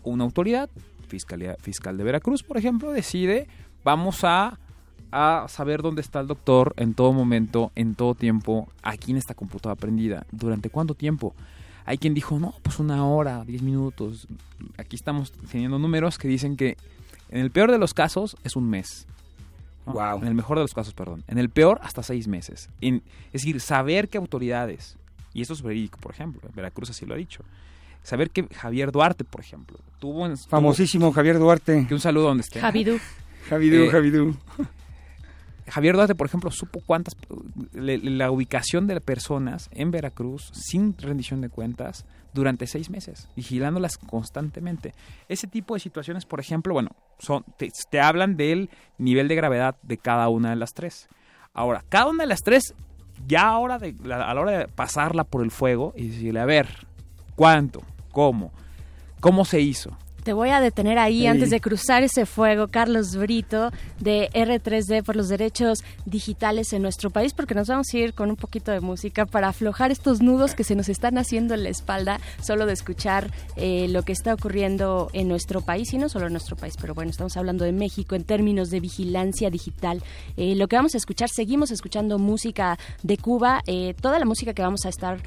Una 0.03 0.25
autoridad, 0.25 0.69
fiscalía, 1.09 1.57
fiscal 1.61 1.97
de 1.97 2.05
Veracruz, 2.05 2.43
por 2.43 2.59
ejemplo, 2.59 2.93
decide 2.93 3.47
vamos 3.83 4.21
a 4.25 4.59
a 5.17 5.47
saber 5.49 5.81
dónde 5.81 6.01
está 6.01 6.19
el 6.21 6.27
doctor 6.27 6.75
en 6.77 6.93
todo 6.95 7.13
momento, 7.13 7.71
en 7.77 7.95
todo 7.95 8.17
tiempo, 8.17 8.69
aquí 8.83 9.13
en 9.13 9.17
esta 9.19 9.33
computadora 9.35 9.81
prendida. 9.81 10.27
¿Durante 10.33 10.71
cuánto 10.71 10.95
tiempo? 10.95 11.37
Hay 11.87 11.99
quien 11.99 12.15
dijo, 12.15 12.39
no, 12.39 12.55
pues 12.63 12.79
una 12.79 13.07
hora, 13.07 13.45
diez 13.45 13.63
minutos. 13.63 14.27
Aquí 14.79 14.97
estamos 14.97 15.33
teniendo 15.51 15.79
números 15.79 16.17
que 16.19 16.29
dicen 16.29 16.57
que 16.57 16.77
en 17.31 17.41
el 17.41 17.51
peor 17.51 17.71
de 17.71 17.79
los 17.79 17.93
casos 17.95 18.37
es 18.45 18.57
un 18.57 18.69
mes. 18.71 19.07
Wow. 19.87 20.19
En 20.23 20.29
el 20.29 20.35
mejor 20.35 20.57
de 20.57 20.63
los 20.65 20.73
casos, 20.73 20.95
perdón. 20.95 21.25
En 21.29 21.37
el 21.39 21.51
peor, 21.51 21.79
hasta 21.83 22.03
seis 22.03 22.27
meses. 22.27 22.71
En- 22.81 23.03
es 23.27 23.43
decir, 23.43 23.61
saber 23.61 24.09
que 24.09 24.17
autoridades, 24.17 24.97
y 25.35 25.43
esto 25.43 25.53
es 25.53 25.61
verídico, 25.61 25.99
por 26.01 26.13
ejemplo, 26.13 26.41
Veracruz 26.55 26.89
así 26.89 27.05
lo 27.05 27.13
ha 27.15 27.19
dicho, 27.19 27.43
saber 28.03 28.31
que 28.31 28.47
Javier 28.55 28.91
Duarte, 28.91 29.25
por 29.25 29.43
ejemplo, 29.43 29.79
tuvo... 29.99 30.25
en- 30.27 30.39
Famosísimo 30.39 31.13
Javier 31.13 31.39
Duarte. 31.39 31.85
que 31.87 31.93
un 31.93 32.01
saludo 32.01 32.29
donde 32.29 32.43
esté. 32.45 32.61
Javidú. 32.61 32.99
Javidú, 33.51 33.77
Eh, 33.83 33.91
Javidú. 33.91 34.37
Javier 35.69 35.95
Duarte, 35.95 36.15
por 36.15 36.27
ejemplo, 36.27 36.51
supo 36.51 36.81
cuántas 36.85 37.17
la 37.73 38.31
ubicación 38.31 38.87
de 38.87 39.01
personas 39.01 39.71
en 39.73 39.91
Veracruz 39.91 40.51
sin 40.53 40.97
rendición 40.99 41.41
de 41.41 41.49
cuentas 41.49 42.05
durante 42.35 42.67
seis 42.67 42.91
meses, 42.91 43.29
vigilándolas 43.37 43.97
constantemente. 43.97 44.95
Ese 45.29 45.47
tipo 45.47 45.75
de 45.75 45.81
situaciones, 45.81 46.27
por 46.27 46.41
ejemplo, 46.41 46.75
bueno, 46.75 46.91
son 47.19 47.45
te, 47.57 48.01
hablan 48.01 48.37
del 48.37 48.69
nivel 48.99 49.29
de 49.29 49.37
gravedad 49.37 49.77
de 49.83 49.97
cada 49.97 50.29
una 50.29 50.51
de 50.51 50.57
las 50.57 50.75
tres. 50.75 51.09
Ahora, 51.55 51.85
cada 51.89 52.09
una 52.09 52.25
de 52.25 52.29
las 52.29 52.41
tres, 52.43 52.75
ya 53.27 53.57
de, 53.79 53.95
a 54.13 54.35
la 54.35 54.41
hora 54.41 54.59
de 54.59 54.69
pasarla 54.69 55.25
por 55.25 55.43
el 55.43 55.51
fuego 55.51 55.95
y 55.97 56.09
decirle, 56.09 56.41
a 56.41 56.45
ver, 56.45 56.69
¿cuánto? 57.37 57.83
¿Cómo? 58.13 58.53
¿Cómo 59.21 59.45
se 59.45 59.61
hizo? 59.61 59.97
Te 60.25 60.33
voy 60.33 60.49
a 60.49 60.61
detener 60.61 60.99
ahí 60.99 61.21
Sí. 61.21 61.27
antes 61.27 61.51
de 61.51 61.61
cruzar 61.61 62.03
ese 62.03 62.25
fuego, 62.25 62.69
Carlos 62.69 63.15
Brito, 63.15 63.71
de 64.01 64.31
R3D 64.33 65.03
por 65.03 65.17
los 65.17 65.29
derechos 65.29 65.85
digitales 66.07 66.73
en 66.73 66.81
nuestro 66.81 67.11
país, 67.11 67.35
porque 67.35 67.55
nos 67.55 67.69
vamos 67.69 67.89
a 67.93 67.99
ir 67.99 68.15
con 68.15 68.31
un 68.31 68.37
poquito 68.37 68.73
de 68.73 68.81
música 68.81 69.27
para 69.27 69.49
aflojar 69.49 69.91
estos 69.93 70.23
nudos 70.23 70.55
que 70.55 70.65
se 70.65 70.75
nos 70.75 70.89
están 70.89 71.19
haciendo 71.19 71.53
en 71.53 71.63
la 71.63 71.69
espalda, 71.69 72.21
solo 72.41 72.65
de 72.65 72.73
escuchar 72.73 73.31
eh, 73.57 73.87
lo 73.91 74.03
que 74.03 74.13
está 74.13 74.33
ocurriendo 74.33 75.11
en 75.13 75.29
nuestro 75.29 75.61
país, 75.61 75.93
y 75.93 75.99
no 75.99 76.09
solo 76.09 76.27
en 76.27 76.33
nuestro 76.33 76.57
país, 76.57 76.75
pero 76.81 76.95
bueno, 76.95 77.11
estamos 77.11 77.37
hablando 77.37 77.67
de 77.67 77.73
México 77.73 78.15
en 78.15 78.25
términos 78.25 78.71
de 78.71 78.81
vigilancia 78.81 79.51
digital. 79.51 80.03
Eh, 80.39 80.55
lo 80.57 80.69
que 80.69 80.77
vamos 80.77 80.95
a 80.95 80.99
escuchar, 80.99 81.29
seguimos 81.29 81.71
escuchando 81.71 82.19
música 82.19 82.79
de 83.03 83.19
Cuba, 83.19 83.61
eh, 83.67 83.95
toda 84.01 84.19
la 84.19 84.25
música 84.25 84.55
que 84.55 84.63
vamos 84.63 84.87
a 84.87 84.89
estar 84.89 85.19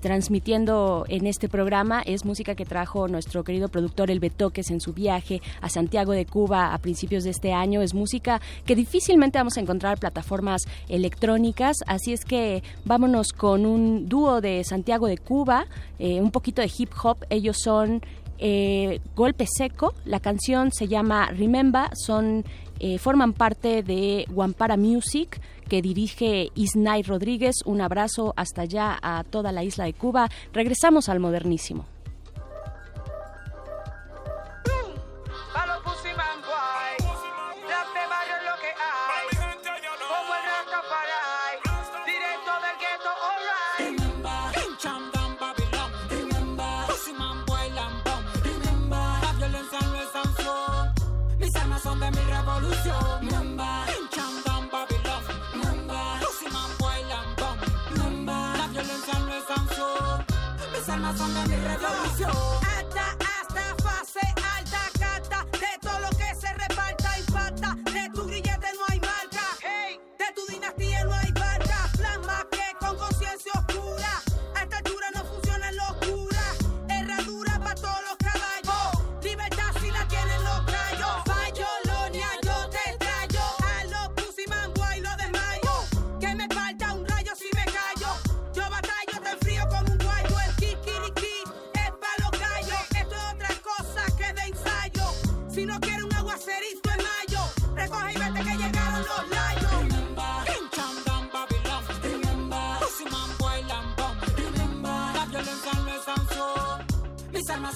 transmitiendo 0.00 1.06
en 1.08 1.26
este 1.26 1.48
programa 1.48 2.02
es 2.02 2.24
música 2.26 2.54
que 2.54 2.66
trajo 2.66 3.08
nuestro 3.08 3.44
querido 3.44 3.68
productor 3.68 4.10
El 4.10 4.20
Betoques 4.42 4.72
en 4.72 4.80
su 4.80 4.92
viaje 4.92 5.40
a 5.60 5.68
Santiago 5.68 6.12
de 6.12 6.26
Cuba 6.26 6.74
a 6.74 6.78
principios 6.78 7.22
de 7.22 7.30
este 7.30 7.52
año. 7.52 7.80
Es 7.80 7.94
música 7.94 8.40
que 8.66 8.74
difícilmente 8.74 9.38
vamos 9.38 9.56
a 9.56 9.60
encontrar 9.60 9.92
en 9.92 10.00
plataformas 10.00 10.62
electrónicas, 10.88 11.76
así 11.86 12.12
es 12.12 12.24
que 12.24 12.64
vámonos 12.84 13.32
con 13.32 13.66
un 13.66 14.08
dúo 14.08 14.40
de 14.40 14.64
Santiago 14.64 15.06
de 15.06 15.18
Cuba, 15.18 15.66
eh, 16.00 16.20
un 16.20 16.32
poquito 16.32 16.60
de 16.60 16.70
hip 16.76 16.90
hop. 17.04 17.18
Ellos 17.30 17.58
son 17.62 18.02
eh, 18.38 19.00
Golpe 19.14 19.46
Seco, 19.46 19.94
la 20.04 20.18
canción 20.18 20.72
se 20.72 20.88
llama 20.88 21.30
Remember, 21.30 21.84
son 21.94 22.44
eh, 22.80 22.98
forman 22.98 23.32
parte 23.34 23.84
de 23.84 24.26
Wampara 24.32 24.76
Music 24.76 25.40
que 25.68 25.82
dirige 25.82 26.50
Isnay 26.56 27.04
Rodríguez. 27.04 27.54
Un 27.64 27.80
abrazo 27.80 28.34
hasta 28.36 28.62
allá 28.62 28.98
a 29.00 29.22
toda 29.22 29.52
la 29.52 29.62
isla 29.62 29.84
de 29.84 29.92
Cuba. 29.92 30.28
Regresamos 30.52 31.08
al 31.08 31.20
modernísimo. 31.20 31.91
De 61.18 61.46
mi 61.46 61.56
revolución. 61.56 62.32
Alta, 62.78 63.16
hasta 63.20 63.82
fase 63.82 64.20
alta, 64.56 64.80
cata, 64.98 65.46
de 65.52 65.78
todo 65.82 65.98
lo 66.00 66.08
que 66.10 66.34
se 66.40 66.50
reparta 66.54 67.18
impacta, 67.18 67.76
de 67.92 68.10
tu 68.14 68.26
grillete 68.26 68.51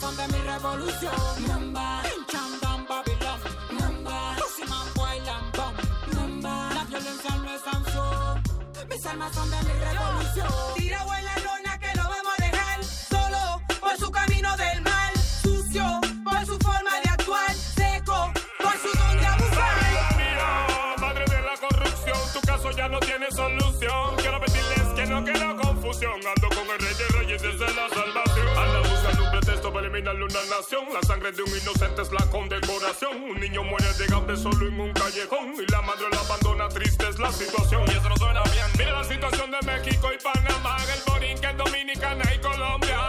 Mis 0.07 0.15
armas 0.15 0.15
son 0.15 0.17
de 0.17 0.39
mi 0.39 0.45
revolución. 0.45 1.13
Pincham 2.05 2.61
down 2.61 2.87
Babylon. 2.87 3.41
Pussy-man, 4.39 4.89
bailan 4.95 5.51
bomb. 5.53 5.77
La 6.75 6.85
violencia 6.85 7.37
no 7.37 7.51
es 7.51 7.63
sanción. 7.63 8.43
Mis 8.89 9.07
armas 9.07 9.35
son 9.35 9.51
de 9.51 9.57
mi 9.63 9.73
revolución. 9.73 10.49
Tirado 10.77 11.13
eliminarle 30.07 30.25
una 30.25 30.57
nación. 30.57 30.85
La 30.93 31.03
sangre 31.03 31.33
de 31.33 31.43
un 31.43 31.49
inocente 31.49 32.03
es 32.03 32.13
la 32.13 32.25
condecoración. 32.31 33.23
Un 33.23 33.41
niño 33.41 33.65
muere 33.65 33.93
de 33.95 34.15
hambre 34.15 34.37
solo 34.37 34.67
en 34.67 34.81
un 34.81 34.93
callejón. 34.93 35.55
Y 35.59 35.71
la 35.71 35.83
madre 35.83 36.07
lo 36.11 36.19
abandona, 36.21 36.69
triste 36.69 37.09
es 37.09 37.19
la 37.19 37.33
situación. 37.33 37.83
Y 37.89 37.91
eso 37.91 38.09
no 38.09 38.17
suena 38.17 38.43
bien. 38.45 38.67
Mira 38.79 38.93
la 38.93 39.05
situación 39.05 39.51
de 39.51 39.59
México 39.67 40.11
y 40.13 40.23
Panamá, 40.23 40.77
el 40.95 41.01
Borinquen, 41.13 41.57
Dominicana 41.57 42.25
y 42.35 42.39
Colombia. 42.39 43.01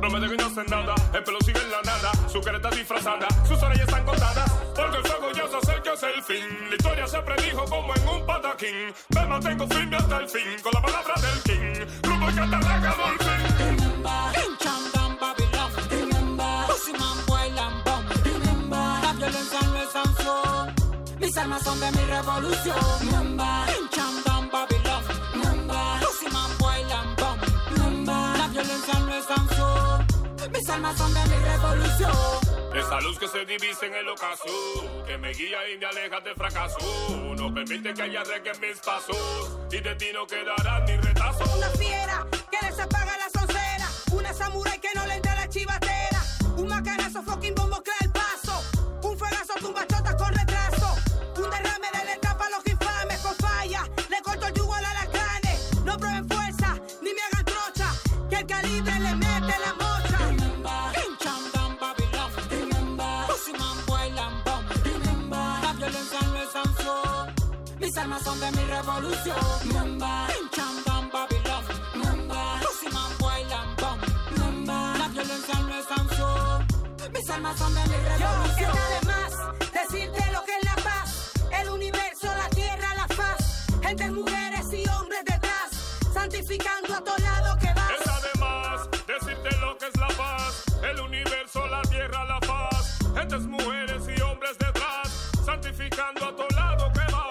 Promete 0.00 0.28
que 0.28 0.36
no 0.36 0.46
hacen 0.46 0.66
nada, 0.66 0.94
el 1.14 1.24
pelo 1.24 1.38
sigue 1.40 1.58
en 1.58 1.70
la 1.70 1.80
nada, 1.82 2.12
su 2.28 2.40
cara 2.42 2.58
está 2.58 2.68
disfrazada, 2.70 3.26
sus 3.48 3.60
orejas 3.62 3.88
están 3.88 4.04
contadas, 4.04 4.52
porque 4.76 4.98
el 4.98 5.04
fuego 5.04 5.32
ya 5.32 5.48
se 5.48 5.56
acerca 5.56 5.94
es 5.94 6.02
el 6.02 6.22
fin. 6.22 6.68
La 6.68 6.76
historia 6.76 7.06
se 7.08 7.18
predijo 7.20 7.64
como 7.64 7.94
en 7.96 8.06
un 8.06 8.26
pataquín, 8.26 8.92
me 9.08 9.26
mantengo 9.26 9.66
firme 9.66 9.96
hasta 9.96 10.18
el 10.18 10.28
fin, 10.28 10.60
con 10.62 10.72
la 10.74 10.82
palabra 10.82 11.14
del 11.14 11.42
king, 11.42 11.86
grupo 12.02 12.26
Cataraca 12.26 12.94
Dolphin. 12.94 13.26
Mis 21.26 21.36
armas 21.38 21.60
son 21.64 21.80
de 21.80 21.90
mi 21.90 22.04
revolución. 22.04 22.76
Pincham 23.00 24.22
down 24.24 24.48
Babylon. 24.48 25.02
Pussy-man, 26.00 26.50
bailan 26.60 27.16
bomb. 27.16 28.38
La 28.38 28.46
violencia 28.46 28.94
no 29.00 29.12
es 29.12 29.24
sanción. 29.24 30.06
Mis 30.52 30.70
armas 30.70 30.96
son 30.96 31.12
de 31.12 31.24
mi 31.26 31.34
revolución. 31.34 32.12
Esa 32.76 33.00
luz 33.00 33.18
que 33.18 33.26
se 33.26 33.44
divisa 33.44 33.86
en 33.86 33.94
el 33.94 34.08
ocaso, 34.08 34.44
que 35.04 35.18
me 35.18 35.32
guía 35.32 35.68
y 35.68 35.78
me 35.78 35.86
aleja 35.86 36.20
del 36.20 36.36
fracaso, 36.36 36.78
no 37.36 37.52
permite 37.52 37.92
que 37.92 38.02
haya 38.02 38.22
en 38.22 38.60
mis 38.60 38.78
pasos, 38.78 39.58
y 39.72 39.80
de 39.80 39.94
ti 39.96 40.06
no 40.14 40.28
quedará 40.28 40.78
ni 40.84 40.96
retazo. 40.96 41.42
Una 41.56 41.70
fiera 41.70 42.24
que 42.52 42.66
les 42.66 42.78
apaga 42.78 43.18
la 43.18 43.40
soncera, 43.40 43.88
una 44.12 44.32
samurai 44.32 44.78
que 44.78 44.90
no 44.94 45.04
le 45.06 45.14
entra 45.14 45.34
la 45.34 45.48
chivatera, 45.48 46.22
un 46.56 46.68
macanazo 46.68 47.20
fucking 47.24 47.54
bombo 47.56 47.82
Mis 67.78 67.96
armas 67.98 68.22
son 68.22 68.38
de 68.40 68.50
mi 68.52 68.64
revolución. 68.64 69.36
Pincham 69.62 70.84
down 70.84 71.10
Babylon. 71.10 71.62
Pussy-man, 72.62 73.10
bailan 73.18 73.76
bomb. 73.76 74.68
La 74.98 75.08
violencia 75.08 75.60
no 75.60 75.74
es 75.74 75.86
sanción. 75.86 76.66
Mis 77.12 77.30
armas 77.30 77.58
son 77.58 77.74
de 77.74 77.80
mi 77.82 77.96
revolución. 77.96 78.70
Está 78.70 78.88
de 78.94 79.06
más 79.06 79.32
decirte 79.72 80.32
lo 80.32 80.44
que 80.44 80.52
es 80.56 80.64
la 80.64 80.76
paz, 80.82 81.32
el 81.60 81.68
universo, 81.70 82.26
la 82.26 82.48
tierra, 82.50 82.94
la 82.94 83.06
faz, 83.14 83.66
gentes, 83.82 84.12
mujeres 84.12 84.66
y 84.72 84.88
hombres 84.88 85.24
detrás, 85.24 85.70
santificando 86.12 86.94
a 86.94 87.00
todo 87.02 87.15
mujeres 93.44 94.02
y 94.08 94.20
hombres 94.22 94.56
detrás, 94.58 95.30
santificando 95.44 96.24
a 96.24 96.36
todo 96.36 96.48
lado 96.54 96.90
que 96.92 97.00
vas. 97.12 97.26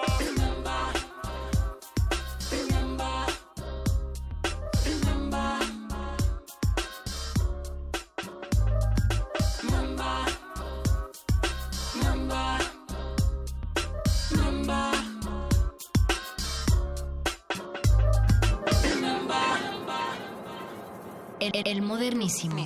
El, 21.40 21.68
el 21.68 21.82
modernísimo. 21.82 22.56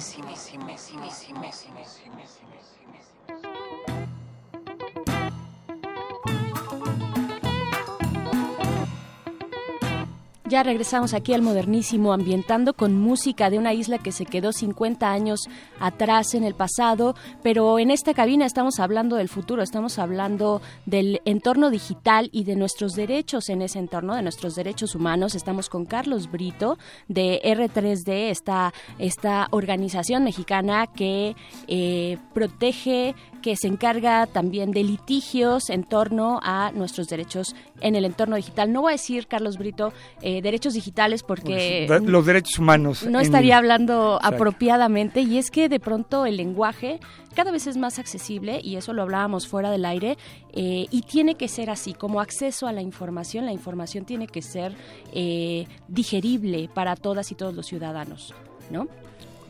Ya 10.51 10.65
regresamos 10.65 11.15
aquí 11.15 11.33
al 11.33 11.43
modernísimo, 11.43 12.13
ambientando 12.13 12.75
con 12.75 12.99
música 12.99 13.51
de 13.51 13.59
una 13.59 13.73
isla 13.73 13.99
que 13.99 14.11
se 14.11 14.27
quedó 14.27 14.53
50 14.53 15.09
años 15.09 15.49
atrás 15.79 16.35
en 16.35 16.43
el 16.43 16.55
pasado, 16.55 17.15
pero 17.41 17.79
en 17.79 17.93
esta 17.93 18.15
cabina 18.15 18.47
estamos 18.47 18.81
hablando 18.81 19.15
del 19.15 19.29
futuro, 19.29 19.63
estamos 19.63 20.01
hablando 20.01 20.61
del 20.87 21.21
entorno 21.25 21.71
digital 21.71 22.31
y 22.33 22.43
de 22.43 22.57
nuestros 22.57 22.95
derechos 22.95 23.49
en 23.49 23.63
ese 23.63 23.79
entorno, 23.79 24.17
de 24.17 24.23
nuestros 24.23 24.57
derechos 24.57 24.97
humanos. 24.97 25.37
Estamos 25.37 25.69
con 25.69 25.85
Carlos 25.85 26.29
Brito 26.29 26.79
de 27.07 27.41
R3D, 27.45 28.31
esta, 28.31 28.75
esta 28.99 29.47
organización 29.53 30.25
mexicana 30.25 30.89
que 30.89 31.37
eh, 31.69 32.19
protege 32.35 33.15
que 33.41 33.57
se 33.57 33.69
encarga 33.69 34.27
también 34.27 34.71
de 34.71 34.85
litigios 34.85 35.71
en 35.71 35.85
torno 35.85 36.41
a 36.43 36.73
nuestros 36.73 37.09
derechos 37.09 37.55
en 37.81 37.95
el 37.95 38.05
entorno 38.05 38.37
digital. 38.37 38.73
No 38.73 38.83
voy 38.83 38.91
a 38.91 38.97
decir, 38.97 39.27
Carlos 39.27 39.57
Brito, 39.57 39.93
eh, 40.21 40.40
derechos 40.43 40.75
digitales 40.75 41.23
porque 41.23 41.87
Los 42.05 42.27
derechos 42.27 42.59
humanos. 42.59 43.05
no 43.05 43.19
en- 43.21 43.25
estaría 43.27 43.59
hablando 43.59 44.17
Exacto. 44.17 44.37
apropiadamente 44.37 45.21
y 45.21 45.39
es 45.39 45.51
que 45.51 45.69
de 45.69 45.81
pronto 45.81 46.27
el 46.27 46.37
lenguaje 46.37 47.01
cada 47.35 47.51
vez 47.53 47.67
es 47.67 47.77
más 47.77 47.99
accesible 47.99 48.61
y 48.63 48.77
eso 48.77 48.93
lo 48.93 49.03
hablábamos 49.03 49.47
fuera 49.47 49.71
del 49.71 49.85
aire 49.85 50.19
eh, 50.53 50.87
y 50.91 51.03
tiene 51.03 51.35
que 51.37 51.49
ser 51.49 51.71
así 51.71 51.95
como 51.95 52.21
acceso 52.21 52.67
a 52.67 52.73
la 52.73 52.83
información 52.83 53.47
la 53.47 53.53
información 53.53 54.05
tiene 54.05 54.27
que 54.27 54.43
ser 54.43 54.75
eh, 55.13 55.67
digerible 55.89 56.69
para 56.73 56.97
todas 56.97 57.31
y 57.31 57.35
todos 57.35 57.55
los 57.55 57.67
ciudadanos 57.67 58.35
no 58.71 58.87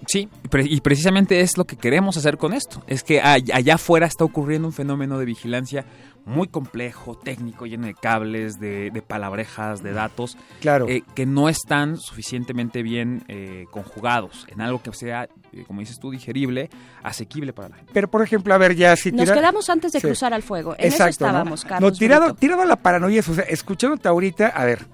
Sí, 0.07 0.31
pre- 0.49 0.65
y 0.67 0.81
precisamente 0.81 1.41
es 1.43 1.59
lo 1.59 1.67
que 1.67 1.77
queremos 1.77 2.17
hacer 2.17 2.39
con 2.39 2.55
esto. 2.55 2.83
Es 2.87 3.03
que 3.03 3.21
all- 3.21 3.45
allá 3.53 3.75
afuera 3.75 4.07
está 4.07 4.25
ocurriendo 4.25 4.67
un 4.67 4.73
fenómeno 4.73 5.19
de 5.19 5.27
vigilancia 5.27 5.85
muy 6.27 6.49
complejo, 6.49 7.17
técnico, 7.17 7.67
lleno 7.67 7.87
de 7.87 7.95
cables, 7.95 8.61
de, 8.61 8.91
de 8.91 9.03
palabrejas, 9.03 9.83
de 9.83 9.93
datos, 9.93 10.37
Claro. 10.61 10.87
eh, 10.89 11.03
que 11.15 11.27
no 11.27 11.49
están 11.49 11.97
suficientemente 11.97 12.83
bien 12.83 13.25
eh, 13.29 13.65
conjugados 13.71 14.47
en 14.49 14.61
algo 14.61 14.83
que 14.83 14.93
sea, 14.93 15.29
eh, 15.53 15.65
como 15.67 15.81
dices 15.81 15.99
tú, 15.99 16.11
digerible, 16.11 16.71
asequible 17.03 17.53
para 17.53 17.71
la 17.71 17.77
gente. 17.77 17.93
Pero, 17.95 18.09
por 18.11 18.23
ejemplo, 18.23 18.53
a 18.55 18.59
ver, 18.59 18.75
ya 18.77 18.95
si 18.97 19.11
nos 19.13 19.23
tira- 19.27 19.35
quedamos 19.35 19.69
antes 19.71 19.93
de 19.93 20.01
Sí. 20.01 20.07
cruzar 20.07 20.35
al 20.35 20.43
fuego 20.43 20.75
en 20.79 20.87
eso 20.87 20.97
Exacto, 21.05 21.25
¿no? 21.25 21.29
estábamos 21.31 21.65
No, 21.65 21.69
Carlos 21.69 21.99
tirado, 21.99 22.25
Brito. 22.27 22.39
tirado 22.39 22.63
a 22.63 22.67
la 22.67 22.77
paranoia, 22.77 23.21
o 23.21 23.35
sea, 23.35 23.45
escuchándote 23.45 24.07
ahorita, 24.09 24.49
a 24.49 24.65
ver, 24.65 24.87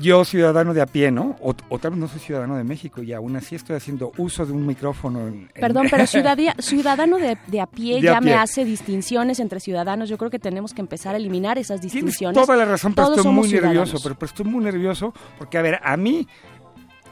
yo 0.00 0.24
ciudadano 0.24 0.74
de 0.74 0.82
a 0.82 0.86
pie, 0.86 1.10
¿no? 1.10 1.36
O, 1.40 1.54
o 1.68 1.78
tal 1.78 1.92
vez 1.92 2.00
no 2.00 2.08
soy 2.08 2.20
ciudadano 2.20 2.56
de 2.56 2.64
México 2.64 3.02
y 3.02 3.12
aún 3.12 3.36
así 3.36 3.54
estoy 3.54 3.76
haciendo 3.76 4.12
uso 4.18 4.44
de 4.46 4.52
un 4.52 4.66
micrófono. 4.66 5.20
en- 5.28 5.48
en- 5.54 5.60
Perdón, 5.60 5.86
pero 5.90 6.06
ciudadano 6.06 7.18
de, 7.18 7.38
de 7.46 7.60
a 7.60 7.66
pie 7.66 7.96
De 7.96 8.02
ya 8.02 8.18
a 8.18 8.20
me 8.20 8.34
hace 8.34 8.64
distinciones 8.64 9.40
entre 9.40 9.60
ciudadanos. 9.60 10.08
Yo 10.08 10.18
creo 10.18 10.30
que 10.30 10.38
tenemos 10.38 10.74
que 10.74 10.80
empezar 10.80 11.14
a 11.14 11.18
eliminar 11.18 11.58
esas 11.58 11.80
Tienes 11.80 11.94
distinciones. 11.94 12.40
toda 12.40 12.56
la 12.56 12.64
razón, 12.64 12.94
pero 12.94 13.06
Todos 13.08 13.18
estoy 13.18 13.32
muy 13.32 13.48
nervioso, 13.50 13.98
pero, 14.02 14.14
pero 14.14 14.26
estoy 14.26 14.44
muy 14.46 14.64
nervioso 14.64 15.12
porque, 15.38 15.58
a 15.58 15.62
ver, 15.62 15.80
a 15.82 15.96
mí, 15.96 16.26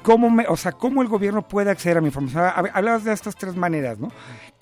¿cómo, 0.02 0.30
me, 0.30 0.46
o 0.48 0.56
sea, 0.56 0.72
¿cómo 0.72 1.02
el 1.02 1.08
gobierno 1.08 1.46
puede 1.48 1.70
acceder 1.70 1.98
a 1.98 2.00
mi 2.00 2.08
información? 2.08 2.44
Hablabas 2.72 3.04
de 3.04 3.12
estas 3.12 3.34
tres 3.36 3.56
maneras, 3.56 3.98
¿no? 3.98 4.10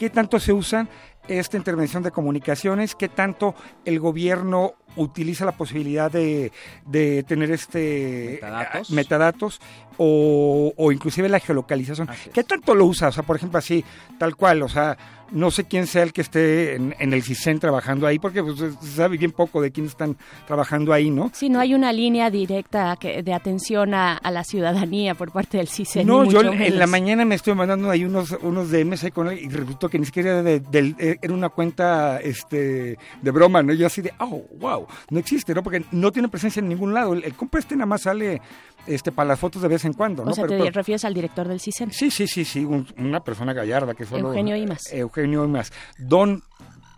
¿Qué 0.03 0.11
tanto 0.11 0.41
se 0.41 0.53
usan 0.53 0.89
esta 1.29 1.57
intervención 1.57 2.03
de 2.03 2.11
comunicaciones? 2.11 2.97
¿Qué 2.97 3.09
tanto 3.09 3.55
el 3.85 4.01
gobierno 4.01 4.75
utiliza 4.97 5.45
la 5.45 5.53
posibilidad 5.53 6.11
de, 6.11 6.51
de 6.87 7.23
tener 7.23 7.53
este 7.53 8.41
Metadatos. 8.43 8.91
eh, 8.91 8.95
metadatos 8.95 9.61
o, 9.99 10.73
o 10.77 10.91
inclusive 10.91 11.29
la 11.29 11.39
geolocalización? 11.39 12.09
¿Qué 12.35 12.43
tanto 12.43 12.75
lo 12.75 12.87
usa? 12.87 13.09
O 13.09 13.13
sea, 13.13 13.23
por 13.23 13.37
ejemplo, 13.37 13.61
así, 13.61 13.85
tal 14.19 14.35
cual, 14.35 14.63
o 14.63 14.69
sea, 14.69 14.99
no 15.31 15.51
sé 15.51 15.65
quién 15.65 15.87
sea 15.87 16.03
el 16.03 16.13
que 16.13 16.21
esté 16.21 16.75
en, 16.75 16.95
en 16.99 17.15
el 17.15 17.23
CISEN 17.23 17.59
trabajando 17.59 18.07
ahí, 18.07 18.19
porque 18.19 18.43
pues, 18.43 18.59
se 18.59 18.87
sabe 18.97 19.17
bien 19.17 19.31
poco 19.33 19.63
de 19.63 19.71
quién 19.73 19.87
están 19.87 20.19
trabajando 20.47 20.93
ahí, 20.93 21.09
¿no? 21.11 21.31
Sí, 21.33 21.49
no 21.49 21.59
hay 21.59 21.75
una 21.75 21.91
línea 21.91 22.29
directa 22.29 22.97
que- 23.01 23.23
de 23.23 23.33
atención 23.33 23.95
a, 23.95 24.15
a 24.19 24.31
la 24.31 24.45
ciudadanía 24.45 25.15
por 25.15 25.33
parte 25.33 25.57
del 25.57 25.69
CISEN. 25.69 26.07
no, 26.07 26.25
yo 26.25 26.43
mucho 26.43 26.53
en 26.53 26.59
menos. 26.59 26.79
la 26.79 26.87
mañana 26.87 27.25
me 27.25 27.35
estoy 27.35 27.55
mandando 27.55 27.89
ahí 27.89 28.05
unos, 28.05 28.33
unos 28.43 28.71
DMs 28.71 29.05
ahí 29.05 29.11
con 29.11 29.29
él 29.29 29.39
y 29.39 29.49
resultó 29.49 29.89
que 29.93 29.99
ni 29.99 30.07
siquiera 30.07 30.31
era, 30.41 30.43
de, 30.43 30.62
eh, 30.99 31.19
era 31.23 31.33
una 31.35 31.51
cuenta 31.51 32.19
este, 32.21 32.99
de 33.21 33.31
broma, 33.31 33.62
¿no? 33.62 33.73
Yo 33.75 33.87
así 33.87 34.03
de, 34.03 34.12
oh, 34.19 34.43
wow, 34.59 34.87
no 35.11 35.19
existe, 35.21 35.55
¿no? 35.55 35.62
Porque 35.62 35.85
no 35.93 36.11
tiene 36.11 36.29
presencia 36.29 36.61
en 36.61 36.69
ningún 36.69 36.93
lado. 36.95 37.12
El, 37.12 37.23
el 37.25 37.35
compa 37.35 37.59
este 37.59 37.77
nada 37.77 37.87
más 37.87 38.03
sale 38.03 38.41
este, 38.87 39.12
para 39.12 39.29
las 39.29 39.39
fotos 39.39 39.62
de 39.62 39.69
vez 39.69 39.85
en 39.85 39.93
cuando, 39.93 40.25
¿no? 40.25 40.33
O 40.33 40.35
sea, 40.35 40.45
Pero- 40.47 40.57
te 40.59 40.65
pero- 40.65 40.75
refieres 40.75 41.05
al 41.05 41.15
director 41.15 41.47
del 41.47 41.61
CISEN. 41.61 41.93
Sí, 41.93 42.11
sí, 42.11 42.27
sí, 42.27 42.45
sí, 42.45 42.65
un- 42.65 42.89
una 42.99 43.21
persona 43.21 43.53
gallarda 43.53 43.95
que 43.95 44.05
solo... 44.07 44.29
Eugenio 44.31 44.57
Imas. 44.57 44.91
Eugenio 44.93 45.45
Imas. 45.45 45.73
Don, 45.99 46.43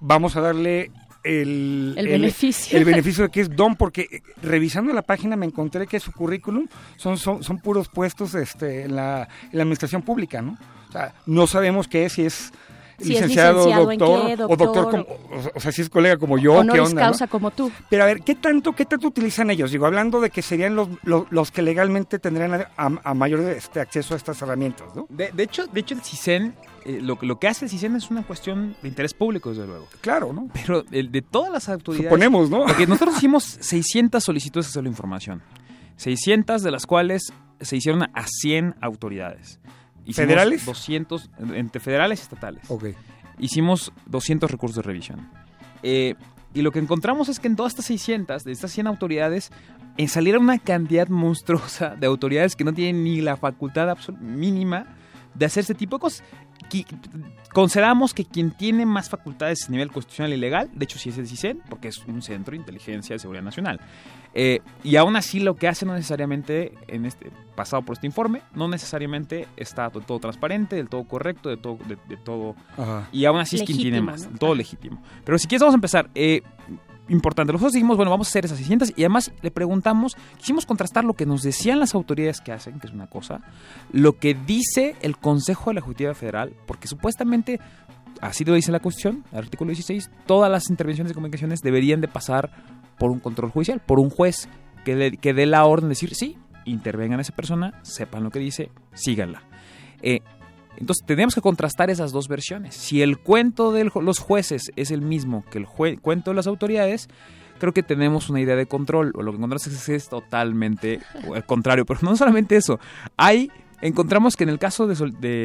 vamos 0.00 0.36
a 0.36 0.40
darle 0.40 0.90
el... 1.24 1.94
El 1.96 2.06
beneficio. 2.08 2.78
El 2.78 2.84
beneficio 2.84 3.24
de 3.24 3.30
que 3.30 3.40
es 3.40 3.50
Don, 3.54 3.76
porque 3.76 4.02
eh, 4.10 4.20
revisando 4.42 4.92
la 4.92 5.02
página 5.02 5.36
me 5.36 5.46
encontré 5.46 5.86
que 5.86 5.98
su 5.98 6.12
currículum 6.12 6.68
son, 6.96 7.18
son, 7.18 7.42
son 7.42 7.58
puros 7.58 7.88
puestos 7.88 8.34
este, 8.34 8.84
en, 8.84 8.94
la, 8.96 9.28
en 9.50 9.58
la 9.58 9.62
administración 9.62 10.02
pública, 10.02 10.40
¿no? 10.42 10.56
O 10.88 10.92
sea, 10.92 11.12
no 11.26 11.46
sabemos 11.48 11.88
qué 11.88 12.04
es, 12.04 12.12
si 12.12 12.22
es... 12.26 12.52
Si 12.98 13.02
es 13.14 13.20
licenciado, 13.22 13.58
licenciado 13.66 13.92
en 13.92 13.98
doctor, 13.98 14.50
o 14.50 14.56
doctor, 14.56 14.90
como- 14.90 15.02
o, 15.04 15.50
o 15.56 15.60
sea, 15.60 15.72
si 15.72 15.82
es 15.82 15.90
colega 15.90 16.16
como 16.16 16.38
yo, 16.38 16.52
qué 16.52 16.58
Honoris 16.58 16.82
onda, 16.88 17.02
¿no? 17.02 17.06
causa 17.08 17.26
como 17.26 17.50
tú. 17.50 17.70
Pero 17.90 18.04
a 18.04 18.06
ver, 18.06 18.20
¿qué 18.22 18.34
tanto, 18.36 18.72
qué 18.72 18.84
tanto 18.84 19.08
utilizan 19.08 19.50
ellos? 19.50 19.70
Digo, 19.72 19.86
hablando 19.86 20.20
de 20.20 20.30
que 20.30 20.42
serían 20.42 20.76
los, 20.76 20.88
los, 21.02 21.24
los 21.30 21.50
que 21.50 21.62
legalmente 21.62 22.18
tendrían 22.18 22.54
a, 22.54 22.70
a- 22.76 23.00
a 23.02 23.14
mayor 23.14 23.40
este, 23.40 23.80
acceso 23.80 24.14
a 24.14 24.16
estas 24.16 24.40
herramientas, 24.42 24.94
¿no? 24.94 25.06
De, 25.08 25.30
de 25.32 25.42
hecho, 25.42 25.66
de 25.66 25.80
hecho, 25.80 25.94
el 25.94 26.02
CISEN, 26.02 26.54
eh, 26.84 27.00
lo, 27.02 27.18
que- 27.18 27.26
lo 27.26 27.38
que 27.38 27.48
hace 27.48 27.64
el 27.64 27.70
CISEN 27.70 27.96
es 27.96 28.10
una 28.10 28.22
cuestión 28.22 28.76
de 28.80 28.88
interés 28.88 29.12
público, 29.14 29.50
desde 29.50 29.66
luego. 29.66 29.88
Claro, 30.00 30.32
¿no? 30.32 30.48
Pero 30.52 30.84
el 30.92 31.10
de 31.10 31.22
todas 31.22 31.50
las 31.52 31.68
autoridades... 31.68 32.08
Suponemos, 32.08 32.48
¿no? 32.50 32.64
Porque 32.64 32.86
nosotros 32.86 33.16
hicimos 33.16 33.44
600 33.60 34.22
solicitudes 34.22 34.66
de 34.66 34.68
acceso 34.68 34.80
a 34.80 34.82
la 34.84 34.88
información. 34.88 35.42
600 35.96 36.62
de 36.62 36.70
las 36.70 36.86
cuales 36.86 37.32
se 37.60 37.76
hicieron 37.76 38.02
a 38.02 38.26
100 38.26 38.74
autoridades. 38.80 39.60
Hicimos 40.04 40.16
¿Federales? 40.16 40.66
200, 40.66 41.30
entre 41.54 41.80
federales 41.80 42.20
y 42.20 42.22
estatales. 42.22 42.64
Ok. 42.68 42.86
Hicimos 43.38 43.92
200 44.06 44.50
recursos 44.50 44.76
de 44.76 44.82
revisión. 44.82 45.28
Eh, 45.82 46.14
y 46.52 46.62
lo 46.62 46.70
que 46.70 46.78
encontramos 46.78 47.28
es 47.28 47.40
que 47.40 47.48
en 47.48 47.56
todas 47.56 47.72
estas 47.72 47.86
600, 47.86 48.44
de 48.44 48.52
estas 48.52 48.70
100 48.70 48.86
autoridades, 48.86 49.50
eh, 49.96 50.08
salieron 50.08 50.44
una 50.44 50.58
cantidad 50.58 51.08
monstruosa 51.08 51.96
de 51.96 52.06
autoridades 52.06 52.54
que 52.54 52.64
no 52.64 52.72
tienen 52.72 53.02
ni 53.02 53.20
la 53.20 53.36
facultad 53.36 53.96
mínima 54.20 54.86
de 55.34 55.46
hacer 55.46 55.62
ese 55.62 55.74
tipo 55.74 55.96
de 55.96 56.00
cosas. 56.00 56.24
Consideramos 57.52 58.14
que 58.14 58.24
quien 58.24 58.50
tiene 58.50 58.84
más 58.84 59.08
facultades 59.08 59.68
a 59.68 59.70
nivel 59.70 59.90
constitucional 59.90 60.32
y 60.32 60.36
legal, 60.36 60.70
de 60.72 60.84
hecho 60.84 60.98
sí 60.98 61.10
es 61.10 61.18
el 61.18 61.28
CISEN, 61.28 61.62
porque 61.68 61.88
es 61.88 61.98
un 62.06 62.20
centro 62.20 62.52
de 62.52 62.58
inteligencia 62.58 63.14
de 63.14 63.20
seguridad 63.20 63.44
nacional. 63.44 63.80
Eh, 64.34 64.60
y 64.82 64.96
aún 64.96 65.14
así 65.14 65.38
lo 65.38 65.54
que 65.54 65.68
hace 65.68 65.86
no 65.86 65.94
necesariamente, 65.94 66.72
en 66.88 67.06
este 67.06 67.30
pasado 67.54 67.82
por 67.82 67.94
este 67.94 68.06
informe, 68.06 68.42
no 68.54 68.66
necesariamente 68.66 69.46
está 69.56 69.88
del 69.90 70.04
todo 70.04 70.18
transparente, 70.18 70.74
del 70.74 70.88
todo 70.88 71.04
correcto, 71.04 71.48
de 71.48 71.56
todo, 71.56 71.78
de, 71.86 71.96
de 72.08 72.16
todo 72.16 72.56
Ajá. 72.76 73.08
y 73.12 73.24
aún 73.24 73.38
así 73.38 73.56
es 73.56 73.62
quien 73.62 73.78
tiene 73.78 74.00
más, 74.00 74.28
¿no? 74.28 74.38
todo 74.38 74.54
legítimo. 74.56 75.00
Pero 75.24 75.38
si 75.38 75.46
quieres 75.46 75.60
vamos 75.60 75.74
a 75.74 75.76
empezar. 75.76 76.10
Eh, 76.14 76.42
importante, 77.08 77.52
nosotros 77.52 77.72
dijimos, 77.72 77.96
bueno, 77.96 78.10
vamos 78.10 78.28
a 78.28 78.30
hacer 78.30 78.44
esas 78.44 78.58
600 78.58 78.92
y 78.96 79.02
además 79.02 79.32
le 79.42 79.50
preguntamos, 79.50 80.16
quisimos 80.38 80.66
contrastar 80.66 81.04
lo 81.04 81.14
que 81.14 81.26
nos 81.26 81.42
decían 81.42 81.80
las 81.80 81.94
autoridades 81.94 82.40
que 82.40 82.52
hacen, 82.52 82.80
que 82.80 82.86
es 82.86 82.92
una 82.92 83.06
cosa, 83.06 83.40
lo 83.92 84.18
que 84.18 84.34
dice 84.34 84.96
el 85.02 85.18
Consejo 85.18 85.70
de 85.70 85.74
la 85.74 85.80
Justicia 85.80 86.14
Federal, 86.14 86.52
porque 86.66 86.88
supuestamente, 86.88 87.60
así 88.20 88.44
lo 88.44 88.54
dice 88.54 88.72
la 88.72 88.80
Constitución, 88.80 89.24
el 89.32 89.38
artículo 89.38 89.70
16, 89.70 90.10
todas 90.26 90.50
las 90.50 90.70
intervenciones 90.70 91.10
de 91.10 91.14
comunicaciones 91.14 91.60
deberían 91.60 92.00
de 92.00 92.08
pasar 92.08 92.50
por 92.98 93.10
un 93.10 93.20
control 93.20 93.50
judicial, 93.50 93.80
por 93.84 93.98
un 94.00 94.10
juez 94.10 94.48
que, 94.84 95.18
que 95.20 95.34
dé 95.34 95.46
la 95.46 95.64
orden 95.64 95.88
de 95.88 95.90
decir, 95.90 96.14
sí, 96.14 96.38
intervengan 96.64 97.18
a 97.18 97.22
esa 97.22 97.34
persona, 97.34 97.80
sepan 97.82 98.24
lo 98.24 98.30
que 98.30 98.38
dice, 98.38 98.70
síganla. 98.94 99.42
Eh, 100.06 100.20
entonces 100.76 101.04
tenemos 101.06 101.34
que 101.34 101.40
contrastar 101.40 101.90
esas 101.90 102.12
dos 102.12 102.28
versiones. 102.28 102.74
Si 102.74 103.02
el 103.02 103.18
cuento 103.18 103.72
de 103.72 103.84
los 103.84 104.18
jueces 104.18 104.72
es 104.76 104.90
el 104.90 105.00
mismo 105.00 105.44
que 105.50 105.58
el 105.58 105.66
cuento 105.66 106.30
de 106.30 106.34
las 106.34 106.46
autoridades, 106.46 107.08
creo 107.58 107.72
que 107.72 107.82
tenemos 107.82 108.30
una 108.30 108.40
idea 108.40 108.56
de 108.56 108.66
control. 108.66 109.12
O 109.14 109.22
lo 109.22 109.32
que 109.32 109.38
encontramos 109.38 109.66
es, 109.66 109.88
es 109.88 110.08
totalmente 110.08 111.00
el 111.34 111.44
contrario. 111.44 111.84
Pero 111.86 112.00
no 112.02 112.16
solamente 112.16 112.56
eso. 112.56 112.78
Hay, 113.16 113.50
encontramos 113.80 114.36
que 114.36 114.44
en 114.44 114.50
el 114.50 114.58
caso 114.58 114.86
de, 114.86 114.94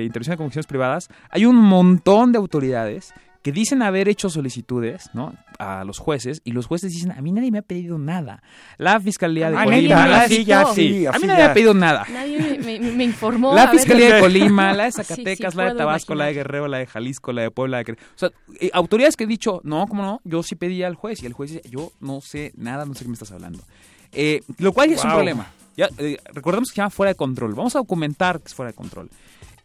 intervención 0.03 0.33
de 0.33 0.37
comunicaciones 0.37 0.67
privadas, 0.67 1.09
hay 1.29 1.45
un 1.45 1.55
montón 1.55 2.31
de 2.31 2.37
autoridades 2.37 3.13
que 3.41 3.51
dicen 3.53 3.81
haber 3.81 4.09
hecho 4.09 4.29
solicitudes 4.29 5.09
¿no? 5.13 5.33
a 5.59 5.85
los 5.85 5.97
jueces 5.97 6.41
y 6.43 6.51
los 6.51 6.65
jueces 6.65 6.91
dicen, 6.91 7.11
a 7.13 7.21
mí 7.21 7.31
nadie 7.31 7.51
me 7.51 7.59
ha 7.59 7.61
pedido 7.61 7.97
nada. 7.97 8.43
La 8.77 8.99
Fiscalía 8.99 9.49
de 9.49 9.57
Ah, 9.57 9.63
Colima... 9.63 10.07
la- 10.07 10.21
así 10.23 10.43
ya, 10.43 10.65
sí, 10.65 11.05
a 11.05 11.13
mí 11.13 11.25
nadie 11.25 11.43
me 11.45 11.49
ha 11.49 11.53
pedido 11.53 11.73
nada. 11.73 12.05
Nadie 12.11 12.57
me, 12.59 12.79
me- 12.79 12.91
me 12.91 13.03
informó. 13.05 13.55
La 13.55 13.67
ver, 13.67 13.75
Fiscalía 13.79 14.15
de 14.15 14.21
Colima, 14.21 14.73
la 14.73 14.85
de 14.85 14.91
Sí, 14.91 15.01
sí, 15.01 15.07
Zacatecas, 15.07 15.55
la 15.55 15.71
de 15.71 15.75
Tabasco, 15.77 16.15
la 16.15 16.25
de. 16.25 16.33
Guerrero, 16.33 16.67
la 16.67 16.79
de 16.79 16.85
Jalisco, 16.87 17.31
la 17.31 17.43
de 17.43 17.51
Puebla. 17.51 17.77
La 17.77 17.83
de... 17.85 17.93
O 17.93 17.95
sea, 18.15 18.29
eh, 18.59 18.69
autoridades 18.73 19.15
que 19.15 19.23
he 19.23 19.27
dicho, 19.27 19.61
no, 19.63 19.87
¿cómo 19.87 20.03
no? 20.03 20.21
Yo 20.25 20.43
sí 20.43 20.55
pedí 20.55 20.83
al 20.83 20.95
juez 20.95 21.23
y 21.23 21.25
el 21.25 21.33
juez 21.33 21.51
dice, 21.51 21.69
yo 21.69 21.91
no 22.01 22.19
sé 22.21 22.51
nada, 22.57 22.85
no 22.85 22.93
sé 22.93 23.05
qué 23.05 23.07
me 23.09 23.13
estás 23.13 23.31
hablando. 23.31 23.63
Eh, 24.11 24.41
lo 24.57 24.73
cual 24.73 24.91
es 24.91 25.01
un 25.03 25.09
Wow. 25.11 25.17
problema. 25.19 25.47
Ya, 25.77 25.87
eh, 25.97 26.17
recordemos 26.33 26.69
que 26.69 26.73
se 26.75 26.81
llama 26.81 26.89
fuera 26.89 27.11
de 27.11 27.15
control. 27.15 27.53
Vamos 27.53 27.73
a 27.75 27.79
documentar 27.79 28.39
que 28.41 28.47
es 28.47 28.53
fuera 28.53 28.71
de 28.71 28.75
control. 28.75 29.09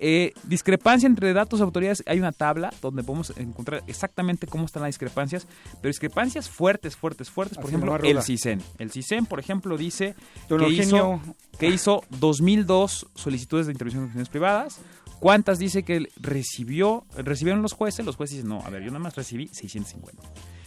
Eh, 0.06 0.34
discrepancia 0.42 1.06
entre 1.06 1.32
datos 1.32 1.60
de 1.60 1.64
autoridades. 1.64 2.02
Hay 2.06 2.18
una 2.18 2.32
tabla 2.32 2.74
donde 2.82 3.02
podemos 3.02 3.32
encontrar 3.38 3.82
exactamente 3.86 4.46
cómo 4.46 4.66
están 4.66 4.82
las 4.82 4.90
discrepancias, 4.90 5.46
pero 5.80 5.88
discrepancias 5.88 6.50
fuertes, 6.50 6.94
fuertes, 6.94 7.30
fuertes. 7.30 7.56
Por 7.56 7.64
Así 7.68 7.74
ejemplo, 7.74 7.96
el. 7.96 8.22
CISEN. 8.22 8.60
El 8.76 8.90
CISEN, 8.90 9.24
por 9.24 9.40
ejemplo, 9.40 9.78
dice 9.78 10.14
Don 10.46 10.60
que 10.60 10.66
Eugenio- 10.66 11.22
hizo, 11.24 11.36
que 11.58 11.68
hizo 11.68 12.04
2002 12.20 13.06
solicitudes 13.14 13.64
de 13.64 13.72
intervención 13.72 14.12
de 14.12 14.26
privadas. 14.26 14.78
¿Cuántas 15.20 15.58
dice 15.58 15.84
que 15.84 16.06
recibió, 16.20 17.06
recibieron 17.16 17.62
los 17.62 17.72
jueces? 17.72 18.04
Los 18.04 18.16
jueces 18.16 18.36
dicen, 18.36 18.50
no, 18.50 18.60
a 18.60 18.68
ver, 18.68 18.82
yo 18.82 18.88
nada 18.88 18.98
más 18.98 19.16
recibí 19.16 19.48
650. 19.48 20.22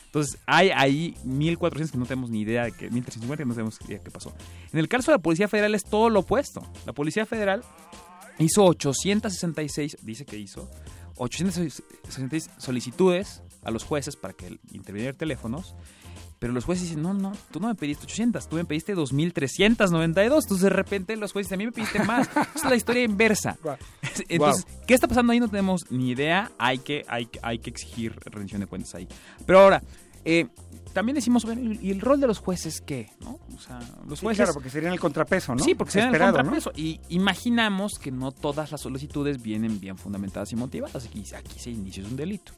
Entonces, 0.06 0.40
hay 0.48 0.72
ahí 0.72 1.16
1400 1.26 1.92
que 1.92 1.98
no 2.00 2.06
tenemos 2.08 2.32
ni 2.32 2.42
idea 2.42 2.64
de 2.64 2.72
que, 2.72 2.90
1350 2.90 3.44
que 3.44 3.48
no 3.48 3.54
tenemos 3.54 3.80
idea 3.86 4.00
de 4.00 4.04
qué 4.04 4.10
pasó. 4.10 4.34
En 4.74 4.80
el 4.80 4.88
caso 4.88 5.12
de 5.12 5.18
la 5.18 5.22
Policía 5.22 5.48
Federal 5.48 5.76
es 5.76 5.84
todo 5.84 6.10
lo 6.10 6.22
opuesto. 6.22 6.64
La 6.88 6.94
Policía 6.94 7.28
Federal 7.28 7.62
hizo 8.40 8.64
866, 8.66 9.98
dice 10.04 10.26
que 10.26 10.38
hizo, 10.38 10.70
866 11.18 12.50
solicitudes 12.58 13.42
a 13.64 13.72
los 13.72 13.84
jueces 13.84 14.16
para 14.16 14.34
que 14.34 14.60
intervinieran 14.72 15.16
teléfonos. 15.18 15.76
Pero 16.40 16.54
los 16.54 16.66
jueces 16.66 16.86
dicen, 16.90 17.02
no, 17.02 17.16
no, 17.16 17.34
tú 17.50 17.60
no 17.60 17.68
me 17.68 17.74
pediste 17.74 18.04
800, 18.06 18.48
tú 18.48 18.58
me 18.58 18.66
pediste 18.66 18.96
2.392. 18.96 20.22
Entonces 20.24 20.62
de 20.62 20.70
repente 20.70 21.16
los 21.18 21.32
jueces 21.34 21.50
dicen, 21.50 21.56
a 21.56 21.60
mí 21.60 21.66
me 21.66 21.72
pediste 21.72 22.04
más. 22.04 22.28
Esa 22.32 22.48
es 22.56 22.64
la 22.64 22.76
historia 22.76 23.04
inversa. 23.04 23.58
Entonces, 24.30 24.68
¿qué 24.86 24.94
está 24.94 25.08
pasando 25.08 25.34
ahí? 25.34 25.40
No 25.40 25.48
tenemos 25.50 25.90
ni 25.90 26.12
idea. 26.12 26.52
Hay 26.60 26.78
que, 26.78 27.04
hay, 27.08 27.26
que- 27.26 27.40
hay 27.42 27.58
que 27.58 27.72
exigir 27.72 28.14
rendición 28.26 28.62
de 28.62 28.68
cuentas 28.68 28.94
ahí. 28.94 29.08
Pero 29.48 29.62
ahora, 29.62 29.82
eh, 30.26 30.46
también 30.98 31.14
decimos, 31.14 31.46
bueno, 31.46 31.78
¿y 31.80 31.92
el 31.92 32.02
rol 32.02 32.20
de 32.20 32.26
los 32.26 32.40
jueces 32.40 32.82
qué? 32.82 33.12
¿no? 33.20 33.38
O 33.56 33.60
sea, 33.60 33.78
los 34.08 34.18
Sí, 34.18 34.26
jueces... 34.26 34.38
claro, 34.38 34.54
porque 34.56 34.72
serían 34.72 34.94
el 34.94 35.00
contrapeso, 35.00 35.54
¿no? 35.54 35.64
Sí, 35.64 35.76
porque 35.76 35.92
serían 35.92 36.12
el 36.12 36.20
¿no? 36.20 36.34
contrapeso. 36.34 36.72
Y 36.76 37.00
imaginamos 37.10 38.00
que 38.00 38.10
no 38.12 38.32
todas 38.32 38.72
las 38.72 38.82
solicitudes 38.82 39.40
vienen 39.40 39.80
bien 39.80 39.96
fundamentadas 39.96 40.52
y 40.54 40.56
motivadas. 40.56 41.06
Aquí, 41.06 41.24
aquí 41.36 41.60
se 41.60 41.70
inicia 41.70 42.04
un 42.04 42.16
delito. 42.16 42.54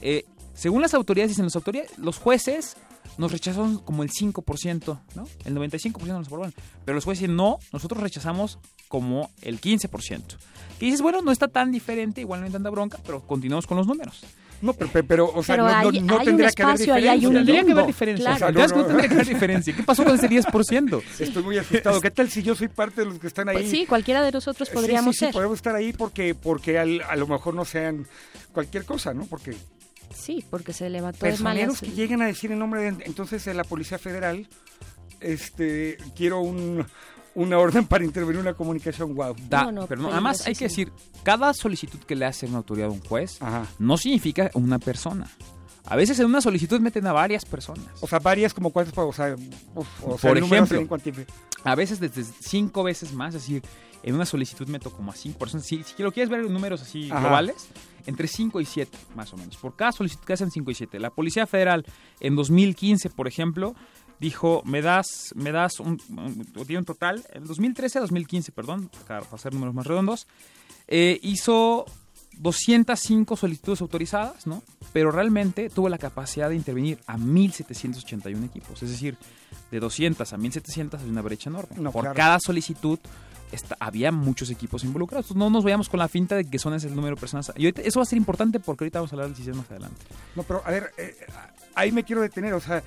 Eh, 0.00 0.24
según 0.52 0.82
las 0.82 0.94
autoridades, 0.94 1.30
dicen 1.30 1.44
las 1.44 1.54
autoridades, 1.54 1.96
los 1.96 2.18
jueces 2.18 2.76
nos 3.18 3.30
rechazaron 3.30 3.78
como 3.78 4.02
el 4.02 4.10
5%, 4.10 4.98
¿no? 5.14 5.28
El 5.44 5.54
95% 5.54 6.06
nos 6.08 6.26
aprobaron. 6.26 6.52
Pero 6.84 6.96
los 6.96 7.04
jueces 7.04 7.20
dicen, 7.20 7.36
no, 7.36 7.58
nosotros 7.72 8.02
rechazamos 8.02 8.58
como 8.88 9.30
el 9.42 9.60
15%. 9.60 10.22
Que 10.80 10.86
dices, 10.86 11.02
bueno, 11.02 11.22
no 11.22 11.30
está 11.30 11.46
tan 11.46 11.70
diferente, 11.70 12.20
igual 12.20 12.40
no 12.40 12.46
hay 12.46 12.52
tanta 12.52 12.68
bronca, 12.70 12.98
pero 13.06 13.24
continuamos 13.24 13.68
con 13.68 13.76
los 13.76 13.86
números. 13.86 14.24
No, 14.62 14.72
pero, 14.72 14.90
pero, 14.92 15.06
pero, 15.06 15.26
o 15.34 15.42
sea, 15.42 15.54
Pero 15.56 15.66
no, 15.68 15.70
no- 15.70 15.76
hay- 15.90 16.00
no 16.00 16.12
hay 16.14 16.18
un 16.20 16.24
tendría 16.24 16.50
que 16.50 16.62
haber 16.62 16.74
espacio, 16.74 16.94
ahí 16.94 17.08
hay 17.08 17.18
diferencia. 17.20 17.28
un 17.28 17.34
Tendría 17.46 17.64
que 17.64 17.72
haber 17.72 17.86
diferencia. 17.86 18.24
claro. 18.24 18.36
O 18.36 18.38
sea, 18.38 18.52
¿sabes 18.54 18.72
cómo 18.72 18.84
tendría 18.86 19.08
que 19.08 19.14
haber 19.14 19.26
diferencia? 19.28 19.76
¿Qué 19.76 19.82
pasó 19.82 20.04
con 20.04 20.14
ese 20.14 20.28
10%? 20.28 21.02
Estoy 21.20 21.42
muy 21.42 21.58
asustado. 21.58 22.00
¿Qué 22.00 22.10
tal 22.10 22.30
si 22.30 22.42
yo 22.42 22.54
soy 22.54 22.68
parte 22.68 23.02
de 23.02 23.06
los 23.08 23.18
que 23.18 23.26
están 23.26 23.48
ahí? 23.48 23.56
Pues 23.58 23.70
sí, 23.70 23.86
cualquiera 23.86 24.22
de 24.22 24.32
nosotros 24.32 24.68
Sí, 24.68 24.74
podríamos 24.74 25.14
sí, 25.14 25.18
sí, 25.20 25.24
ser. 25.26 25.34
podemos 25.34 25.56
estar 25.58 25.74
ahí 25.74 25.92
porque, 25.92 26.34
porque 26.34 26.78
al- 26.78 27.02
a 27.02 27.16
lo 27.16 27.26
mejor 27.26 27.54
no 27.54 27.64
sean 27.64 28.06
cualquier 28.52 28.84
cosa, 28.84 29.12
¿no? 29.14 29.26
Porque 29.26 29.54
Sí, 30.14 30.42
porque 30.48 30.72
se 30.72 30.88
levantó 30.88 31.18
de 31.26 31.32
personeros 31.32 31.74
malas. 31.74 31.80
que 31.80 31.90
lleguen 31.90 32.22
a 32.22 32.26
decir 32.26 32.50
en 32.50 32.58
nombre 32.58 32.80
de 32.80 33.04
entonces 33.04 33.44
de 33.44 33.52
la 33.52 33.64
Policía 33.64 33.98
Federal, 33.98 34.48
este, 35.20 35.98
quiero 36.16 36.40
un, 36.40 36.86
una 37.36 37.58
orden 37.58 37.86
para 37.86 38.04
intervenir 38.04 38.40
una 38.40 38.54
comunicación, 38.54 39.14
wow. 39.14 39.36
Da- 39.48 39.70
pero 39.88 40.02
no, 40.02 40.10
además 40.10 40.46
hay 40.46 40.54
que 40.54 40.64
decir, 40.64 40.90
cada 41.22 41.54
solicitud 41.54 41.98
que 42.00 42.16
le 42.16 42.24
hace 42.24 42.46
una 42.46 42.58
autoridad 42.58 42.88
a 42.88 42.92
un 42.92 43.00
juez 43.00 43.38
no 43.78 43.96
significa 43.96 44.50
una 44.54 44.78
persona. 44.78 45.28
A 45.84 45.94
veces 45.94 46.18
en 46.18 46.26
una 46.26 46.40
solicitud 46.40 46.80
meten 46.80 47.06
a 47.06 47.12
varias 47.12 47.44
personas. 47.44 47.84
O 48.00 48.08
sea, 48.08 48.18
varias 48.18 48.52
como 48.52 48.70
cuántas, 48.70 48.96
o 48.98 49.12
sea, 49.12 49.36
uf, 49.76 49.86
o 50.04 50.18
sea, 50.18 50.30
Por 50.30 50.38
ejemplo, 50.38 50.98
a 51.62 51.74
veces 51.76 52.00
desde 52.00 52.24
cinco 52.24 52.82
veces 52.82 53.12
más, 53.12 53.34
es 53.36 53.42
decir, 53.42 53.62
en 54.02 54.14
una 54.14 54.26
solicitud 54.26 54.66
meto 54.66 54.90
como 54.90 55.12
a 55.12 55.14
cinco 55.14 55.38
personas. 55.38 55.64
Si, 55.66 55.84
si 55.84 56.02
lo 56.02 56.10
quieres 56.12 56.28
ver 56.28 56.40
en 56.40 56.52
números 56.52 56.82
así 56.82 57.08
Ajá. 57.10 57.20
globales, 57.20 57.68
entre 58.06 58.28
5 58.28 58.60
y 58.60 58.64
7 58.64 58.96
más 59.14 59.32
o 59.32 59.36
menos. 59.36 59.56
Por 59.56 59.74
cada 59.74 59.92
solicitud 59.92 60.24
que 60.24 60.32
hacen 60.32 60.50
5 60.50 60.70
y 60.70 60.74
7. 60.74 60.98
La 61.00 61.10
Policía 61.10 61.46
Federal 61.46 61.84
en 62.20 62.36
2015, 62.36 63.10
por 63.10 63.26
ejemplo, 63.26 63.74
dijo, 64.20 64.62
me 64.64 64.82
das, 64.82 65.32
me 65.34 65.52
das 65.52 65.78
un, 65.80 66.00
un- 66.10 66.46
un 66.76 66.84
total, 66.84 67.24
en 67.32 67.46
2013 67.46 67.98
a 67.98 68.00
2015, 68.02 68.52
perdón, 68.52 68.90
para 69.06 69.20
hacer 69.32 69.52
números 69.52 69.74
más 69.74 69.86
redondos, 69.86 70.26
eh, 70.88 71.18
hizo 71.22 71.84
205 72.38 73.36
solicitudes 73.36 73.80
autorizadas, 73.80 74.46
¿no? 74.46 74.62
Pero 74.92 75.10
realmente 75.10 75.68
tuvo 75.70 75.88
la 75.88 75.98
capacidad 75.98 76.48
de 76.48 76.56
intervenir 76.56 76.98
a 77.06 77.16
1.781 77.18 78.44
equipos. 78.44 78.82
Es 78.82 78.90
decir, 78.90 79.16
de 79.70 79.80
200 79.80 80.32
a 80.32 80.36
1.700 80.36 81.00
hay 81.00 81.08
una 81.08 81.22
brecha 81.22 81.50
enorme. 81.50 81.76
No, 81.78 81.92
Por 81.92 82.02
claro. 82.02 82.16
cada 82.16 82.38
solicitud 82.40 82.98
había 83.78 84.12
muchos 84.12 84.50
equipos 84.50 84.84
involucrados. 84.84 85.34
No 85.34 85.48
nos 85.50 85.64
vayamos 85.64 85.88
con 85.88 85.98
la 86.00 86.08
finta 86.08 86.34
de 86.34 86.44
que 86.44 86.58
son 86.58 86.74
ese 86.74 86.88
el 86.88 86.94
número 86.96 87.14
de 87.16 87.20
personas. 87.20 87.52
Y 87.56 87.64
ahorita- 87.66 87.82
eso 87.82 88.00
va 88.00 88.02
a 88.02 88.06
ser 88.06 88.16
importante 88.18 88.60
porque 88.60 88.84
ahorita 88.84 88.98
vamos 88.98 89.12
a 89.12 89.14
hablar 89.14 89.28
del 89.28 89.36
sistema 89.36 89.58
más 89.58 89.70
adelante. 89.70 90.04
No, 90.34 90.42
pero 90.42 90.62
a 90.64 90.70
ver, 90.70 90.90
eh, 90.98 91.16
ahí 91.74 91.92
me 91.92 92.04
quiero 92.04 92.22
detener, 92.22 92.52
o 92.54 92.60
sea, 92.60 92.82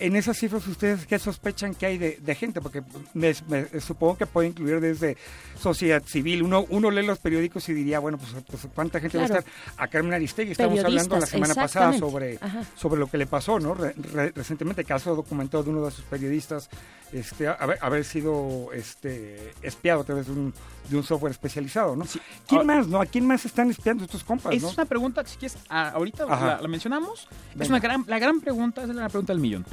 en 0.00 0.14
esas 0.16 0.36
cifras 0.38 0.66
ustedes 0.66 1.06
qué 1.06 1.18
sospechan 1.18 1.74
que 1.74 1.86
hay 1.86 1.98
de, 1.98 2.18
de 2.20 2.34
gente, 2.34 2.60
porque 2.60 2.82
me, 3.14 3.34
me- 3.48 3.80
supongo 3.80 4.16
que 4.18 4.26
puede 4.26 4.48
incluir 4.48 4.80
desde 4.80 5.16
sociedad 5.60 6.02
civil. 6.04 6.42
Uno, 6.42 6.64
uno 6.68 6.90
lee 6.90 7.04
los 7.04 7.18
periódicos 7.18 7.68
y 7.68 7.74
diría, 7.74 7.98
bueno, 7.98 8.16
pues, 8.18 8.30
pues, 8.48 8.66
cuánta 8.74 9.00
gente 9.00 9.18
va 9.18 9.24
a 9.24 9.26
Claro. 9.26 9.40
estar 9.40 9.54
a 9.76 9.88
Carmen 9.88 10.14
Aristegui. 10.14 10.52
Estamos 10.52 10.78
hablando 10.84 11.18
la 11.18 11.26
semana 11.26 11.54
pasada 11.54 11.92
sobre, 11.98 12.38
Ajá. 12.40 12.62
sobre 12.76 13.00
lo 13.00 13.06
que 13.08 13.18
le 13.18 13.26
pasó, 13.26 13.58
¿no? 13.58 13.74
Re- 13.74 13.94
re- 14.12 14.30
recientemente, 14.34 14.84
caso 14.84 15.14
documentado 15.16 15.62
de 15.64 15.70
uno 15.70 15.84
de 15.84 15.90
sus 15.90 16.04
periodistas 16.04 16.68
este, 17.12 17.48
haber, 17.48 17.78
haber 17.80 18.04
sido 18.04 18.70
este, 18.74 19.52
espiado 19.62 20.02
a 20.02 20.04
través 20.04 20.26
de 20.26 20.32
un, 20.32 20.54
de 20.90 20.96
un 20.96 21.02
software 21.02 21.32
especializado, 21.32 21.96
¿no? 21.96 22.04
¿Quién 22.46 22.66
más, 22.66 22.86
no? 22.86 23.00
¿A 23.00 23.06
quién 23.06 23.26
más 23.26 23.44
están 23.46 23.70
espiando 23.70 24.04
estos 24.04 24.22
compas, 24.22 24.52
Esa 24.54 24.66
no? 24.66 24.70
es 24.72 24.78
una 24.78 24.84
pregunta 24.84 25.24
que 25.24 25.30
si 25.30 25.36
quieres, 25.38 25.56
ah, 25.70 25.88
ahorita 25.94 26.26
la, 26.26 26.60
la 26.60 26.68
mencionamos. 26.68 27.26
Es 27.58 27.68
una 27.68 27.80
gran, 27.80 28.04
la 28.06 28.18
gran 28.18 28.40
pregunta, 28.40 28.82
es 28.82 28.88
la 28.90 29.08
pregunta 29.08 29.32
del 29.32 29.40
millón. 29.40 29.64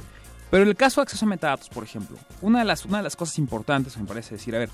Pero 0.50 0.62
en 0.62 0.68
el 0.68 0.76
caso 0.76 1.00
de 1.00 1.04
acceso 1.04 1.24
a 1.24 1.28
metadatos, 1.28 1.68
por 1.68 1.84
ejemplo, 1.84 2.16
una 2.40 2.60
de 2.60 2.64
las, 2.64 2.84
una 2.84 2.98
de 2.98 3.04
las 3.04 3.16
cosas 3.16 3.38
importantes, 3.38 3.96
me 3.96 4.04
parece 4.04 4.36
decir, 4.36 4.54
a 4.54 4.60
ver, 4.60 4.70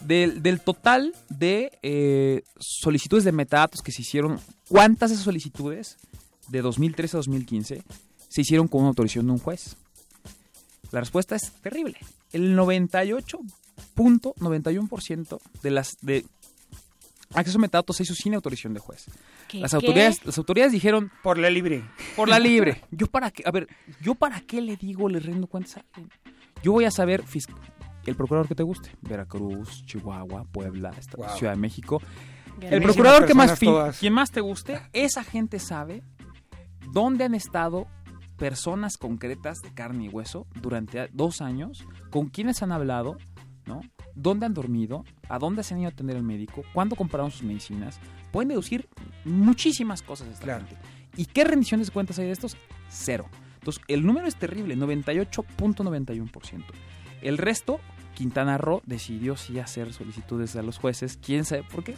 del, 0.00 0.42
del 0.42 0.60
total 0.60 1.14
de 1.28 1.78
eh, 1.82 2.42
solicitudes 2.58 3.24
de 3.24 3.32
metadatos 3.32 3.82
que 3.82 3.92
se 3.92 4.00
hicieron, 4.02 4.40
¿cuántas 4.68 5.10
de 5.10 5.14
esas 5.14 5.24
solicitudes 5.24 5.96
de 6.48 6.62
2013 6.62 7.16
a 7.16 7.18
2015 7.18 7.82
se 8.28 8.40
hicieron 8.40 8.68
con 8.68 8.80
una 8.80 8.90
autorización 8.90 9.26
de 9.26 9.32
un 9.32 9.38
juez? 9.38 9.76
La 10.90 11.00
respuesta 11.00 11.36
es 11.36 11.52
terrible. 11.60 11.98
El 12.32 12.56
98.91% 12.56 15.38
de 15.62 15.70
las 15.70 15.98
de 16.00 16.24
acceso 17.34 17.58
a 17.58 17.60
metadatos 17.60 17.96
se 17.96 18.04
hizo 18.04 18.14
sin 18.14 18.32
autorización 18.34 18.72
de 18.74 18.80
juez. 18.80 19.06
¿Qué, 19.48 19.60
Las 19.60 19.70
qué? 19.70 19.76
autoridades, 19.76 20.24
las 20.24 20.38
autoridades 20.38 20.72
dijeron 20.72 21.10
por 21.22 21.38
la 21.38 21.48
libre. 21.50 21.82
Por 22.16 22.28
la 22.28 22.38
libre. 22.38 22.82
Yo 22.90 23.06
para 23.06 23.30
qué, 23.30 23.42
a 23.46 23.50
ver, 23.50 23.66
yo 24.00 24.14
para 24.14 24.40
qué 24.42 24.60
le 24.60 24.76
digo, 24.76 25.08
le 25.08 25.20
rindo 25.20 25.46
cuentas 25.46 25.78
a 25.78 25.84
alguien. 25.94 26.10
Yo 26.62 26.72
voy 26.72 26.84
a 26.84 26.90
saber 26.90 27.24
el 28.06 28.14
procurador 28.16 28.48
que 28.48 28.54
te 28.54 28.62
guste, 28.62 28.90
Veracruz, 29.02 29.84
Chihuahua, 29.86 30.44
Puebla, 30.50 30.90
esta- 30.98 31.16
Wow. 31.16 31.28
Ciudad 31.36 31.52
de 31.54 31.58
México. 31.58 32.00
El 32.60 32.82
procurador 32.82 33.24
que 33.26 33.34
más 33.34 33.58
fin- 33.58 33.72
quien 34.00 34.12
más 34.12 34.30
te 34.32 34.40
guste, 34.40 34.80
esa 34.92 35.22
gente 35.24 35.58
sabe 35.60 36.02
dónde 36.92 37.24
han 37.24 37.34
estado 37.34 37.86
personas 38.36 38.96
concretas 38.98 39.58
de 39.62 39.72
carne 39.74 40.04
y 40.04 40.08
hueso 40.08 40.46
durante 40.60 41.08
dos 41.12 41.40
años, 41.40 41.84
con 42.10 42.28
quiénes 42.28 42.62
han 42.62 42.72
hablado, 42.72 43.16
¿no? 43.66 43.80
¿Dónde 44.20 44.46
han 44.46 44.54
dormido? 44.54 45.04
¿A 45.28 45.38
dónde 45.38 45.62
se 45.62 45.74
han 45.74 45.80
ido 45.80 45.88
a 45.88 45.92
atender 45.92 46.16
al 46.16 46.22
médico? 46.24 46.62
¿Cuándo 46.72 46.96
compraron 46.96 47.30
sus 47.30 47.42
medicinas? 47.44 48.00
Pueden 48.32 48.48
deducir 48.48 48.88
muchísimas 49.24 50.02
cosas 50.02 50.26
de 50.28 50.34
esta 50.34 50.56
gente. 50.58 50.76
¿Y 51.16 51.24
qué 51.26 51.44
rendiciones 51.44 51.86
de 51.88 51.92
cuentas 51.92 52.18
hay 52.18 52.26
de 52.26 52.32
estos? 52.32 52.56
Cero. 52.88 53.26
Entonces, 53.60 53.82
el 53.88 54.04
número 54.04 54.26
es 54.26 54.36
terrible, 54.36 54.76
98.91%. 54.76 56.64
El 57.22 57.38
resto, 57.38 57.80
Quintana 58.14 58.58
Roo 58.58 58.82
decidió 58.86 59.36
sí 59.36 59.58
hacer 59.58 59.92
solicitudes 59.92 60.56
a 60.56 60.62
los 60.62 60.78
jueces, 60.78 61.18
quién 61.24 61.44
sabe 61.44 61.62
por 61.64 61.84
qué. 61.84 61.94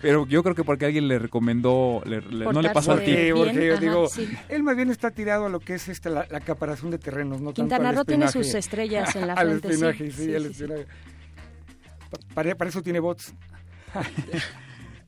Pero 0.00 0.26
yo 0.26 0.42
creo 0.42 0.54
que 0.54 0.64
porque 0.64 0.86
alguien 0.86 1.08
le 1.08 1.18
recomendó, 1.18 2.02
le- 2.06 2.22
le- 2.22 2.46
no 2.52 2.62
le 2.62 2.70
pasó 2.70 2.92
a 2.92 2.96
ti. 3.00 3.10
Porque, 3.10 3.32
porque 3.34 3.66
yo 3.66 3.72
ajá, 3.74 3.80
digo, 3.82 4.08
sí. 4.08 4.28
él 4.48 4.62
más 4.62 4.74
bien 4.76 4.90
está 4.90 5.10
tirado 5.10 5.46
a 5.46 5.48
lo 5.50 5.60
que 5.60 5.74
es 5.74 5.88
este, 5.88 6.08
la, 6.08 6.26
la 6.30 6.38
acaparación 6.38 6.90
de 6.90 6.98
terrenos, 6.98 7.40
no 7.42 7.52
Quintana 7.52 7.84
tanto 7.84 7.88
al 7.90 7.96
Roo 7.96 8.04
tiene 8.06 8.28
sus 8.28 8.54
estrellas 8.54 9.14
en 9.14 9.26
la 9.26 9.32
al 9.34 9.60
frente, 9.60 9.68
sí, 9.68 9.74
espionaje, 9.74 10.10
sí, 10.10 10.24
sí, 10.24 10.34
al 10.34 10.54
sí. 10.54 10.64
Pa- 10.64 10.74
Para, 12.34 12.54
para 12.54 12.70
eso 12.70 12.82
tiene 12.82 13.00
bots. 13.00 13.34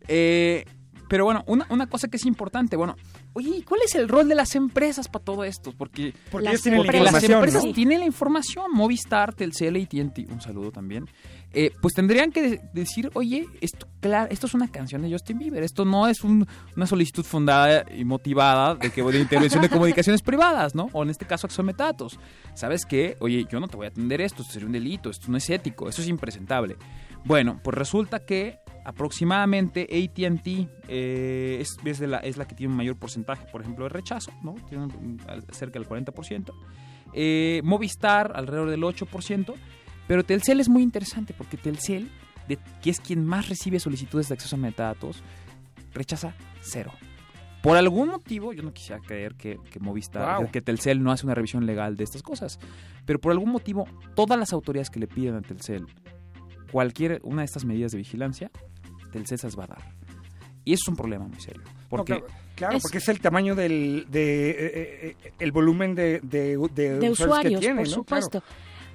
Eh, 0.08 0.64
pero 1.08 1.24
bueno, 1.26 1.44
una, 1.46 1.66
una 1.68 1.86
cosa 1.86 2.08
que 2.08 2.16
es 2.16 2.24
importante, 2.24 2.74
bueno, 2.74 2.96
oye, 3.34 3.58
¿y 3.58 3.62
¿cuál 3.62 3.82
es 3.84 3.94
el 3.94 4.08
rol 4.08 4.28
de 4.28 4.34
las 4.34 4.54
empresas 4.54 5.08
para 5.08 5.24
todo 5.24 5.44
esto? 5.44 5.72
Porque, 5.76 6.14
Porque 6.30 6.48
ellos 6.48 6.62
tienen 6.62 6.80
la 6.80 6.86
porque 6.86 6.98
las 7.00 7.06
información, 7.12 7.38
empresas 7.38 7.64
¿no? 7.66 7.72
tienen 7.72 8.00
la 8.00 8.06
información, 8.06 8.72
Movistar, 8.72 9.34
Telcel, 9.34 9.76
AT&T, 9.76 10.26
un 10.30 10.40
saludo 10.40 10.72
también. 10.72 11.06
Eh, 11.54 11.70
pues 11.82 11.92
tendrían 11.94 12.32
que 12.32 12.42
de- 12.42 12.60
decir, 12.72 13.10
oye, 13.14 13.46
esto, 13.60 13.86
claro, 14.00 14.28
esto 14.30 14.46
es 14.46 14.54
una 14.54 14.68
canción 14.70 15.02
de 15.02 15.10
Justin 15.12 15.38
Bieber, 15.38 15.62
esto 15.62 15.84
no 15.84 16.08
es 16.08 16.22
un- 16.24 16.46
una 16.76 16.86
solicitud 16.86 17.24
fundada 17.24 17.84
y 17.94 18.04
motivada 18.04 18.74
de 18.74 18.90
que 18.90 19.02
de 19.02 19.20
intervención 19.20 19.60
de 19.62 19.68
comunicaciones 20.08 20.22
privadas, 20.22 20.74
¿no? 20.74 20.88
O 20.92 21.02
en 21.02 21.10
este 21.10 21.26
caso, 21.26 21.46
acceso 21.46 21.60
a 21.62 21.64
metadatos. 21.66 22.18
¿Sabes 22.54 22.86
qué? 22.86 23.16
Oye, 23.20 23.46
yo 23.50 23.60
no 23.60 23.68
te 23.68 23.76
voy 23.76 23.86
a 23.86 23.90
atender 23.90 24.20
esto, 24.22 24.40
esto 24.42 24.54
sería 24.54 24.66
un 24.66 24.72
delito, 24.72 25.10
esto 25.10 25.26
no 25.30 25.36
es 25.36 25.50
ético, 25.50 25.88
esto 25.88 26.00
es 26.00 26.08
impresentable. 26.08 26.76
Bueno, 27.24 27.60
pues 27.62 27.76
resulta 27.76 28.20
que 28.20 28.58
aproximadamente 28.84 29.82
AT&T 29.82 30.68
eh, 30.88 31.58
es, 31.60 31.76
es 31.84 31.98
de 31.98 32.06
la, 32.06 32.18
es 32.18 32.36
la 32.36 32.46
que 32.46 32.54
tiene 32.54 32.70
un 32.72 32.76
mayor 32.78 32.96
porcentaje, 32.96 33.44
por 33.52 33.60
ejemplo, 33.60 33.84
de 33.84 33.90
rechazo, 33.90 34.32
¿no? 34.42 34.54
Tiene 34.68 34.88
cerca 35.50 35.78
del 35.78 35.86
40%. 35.88 36.52
Eh, 37.14 37.60
Movistar 37.62 38.32
alrededor 38.34 38.70
del 38.70 38.82
8%. 38.82 39.54
Pero 40.08 40.24
Telcel 40.24 40.60
es 40.60 40.68
muy 40.68 40.82
interesante 40.82 41.34
porque 41.36 41.56
Telcel, 41.56 42.10
de- 42.48 42.58
que 42.82 42.90
es 42.90 43.00
quien 43.00 43.24
más 43.24 43.48
recibe 43.48 43.78
solicitudes 43.80 44.28
de 44.28 44.34
acceso 44.34 44.56
a 44.56 44.58
metadatos, 44.58 45.22
rechaza 45.94 46.34
cero. 46.60 46.92
Por 47.62 47.76
algún 47.76 48.08
motivo, 48.08 48.52
yo 48.52 48.62
no 48.64 48.72
quisiera 48.72 49.00
creer 49.00 49.34
que, 49.36 49.58
que 49.70 49.78
Movistar, 49.78 50.40
Wow. 50.40 50.50
que 50.50 50.60
Telcel 50.60 51.00
no 51.02 51.12
hace 51.12 51.24
una 51.26 51.34
revisión 51.36 51.64
legal 51.64 51.96
de 51.96 52.02
estas 52.04 52.22
cosas, 52.22 52.58
pero 53.06 53.20
por 53.20 53.30
algún 53.30 53.50
motivo, 53.50 53.86
todas 54.16 54.36
las 54.38 54.52
autoridades 54.52 54.90
que 54.90 54.98
le 54.98 55.06
piden 55.06 55.36
a 55.36 55.42
Telcel 55.42 55.86
cualquier 56.72 57.20
una 57.22 57.42
de 57.42 57.46
estas 57.46 57.64
medidas 57.64 57.92
de 57.92 57.98
vigilancia, 57.98 58.50
Telcel 59.12 59.38
se 59.38 59.46
las 59.46 59.58
va 59.58 59.64
a 59.64 59.68
dar. 59.68 59.94
Y 60.64 60.72
eso 60.72 60.82
es 60.84 60.88
un 60.88 60.96
problema 60.96 61.26
muy 61.26 61.40
serio. 61.40 61.62
Porque 61.88 62.14
No, 62.14 62.20
claro, 62.20 62.34
claro, 62.56 62.76
Es- 62.76 62.82
porque 62.82 62.98
es 62.98 63.08
el 63.08 63.20
tamaño 63.20 63.54
del 63.54 64.06
de, 64.10 64.50
eh, 64.50 64.56
eh, 64.58 65.16
eh, 65.24 65.32
el 65.38 65.52
volumen 65.52 65.94
de, 65.94 66.20
de, 66.20 66.56
de 66.72 66.98
de 66.98 67.10
usuarios, 67.10 67.20
usuarios, 67.20 67.60
que 67.60 67.66
tiene, 67.66 67.80
por 67.82 67.88
¿no? 67.88 67.94
supuesto. 67.94 68.42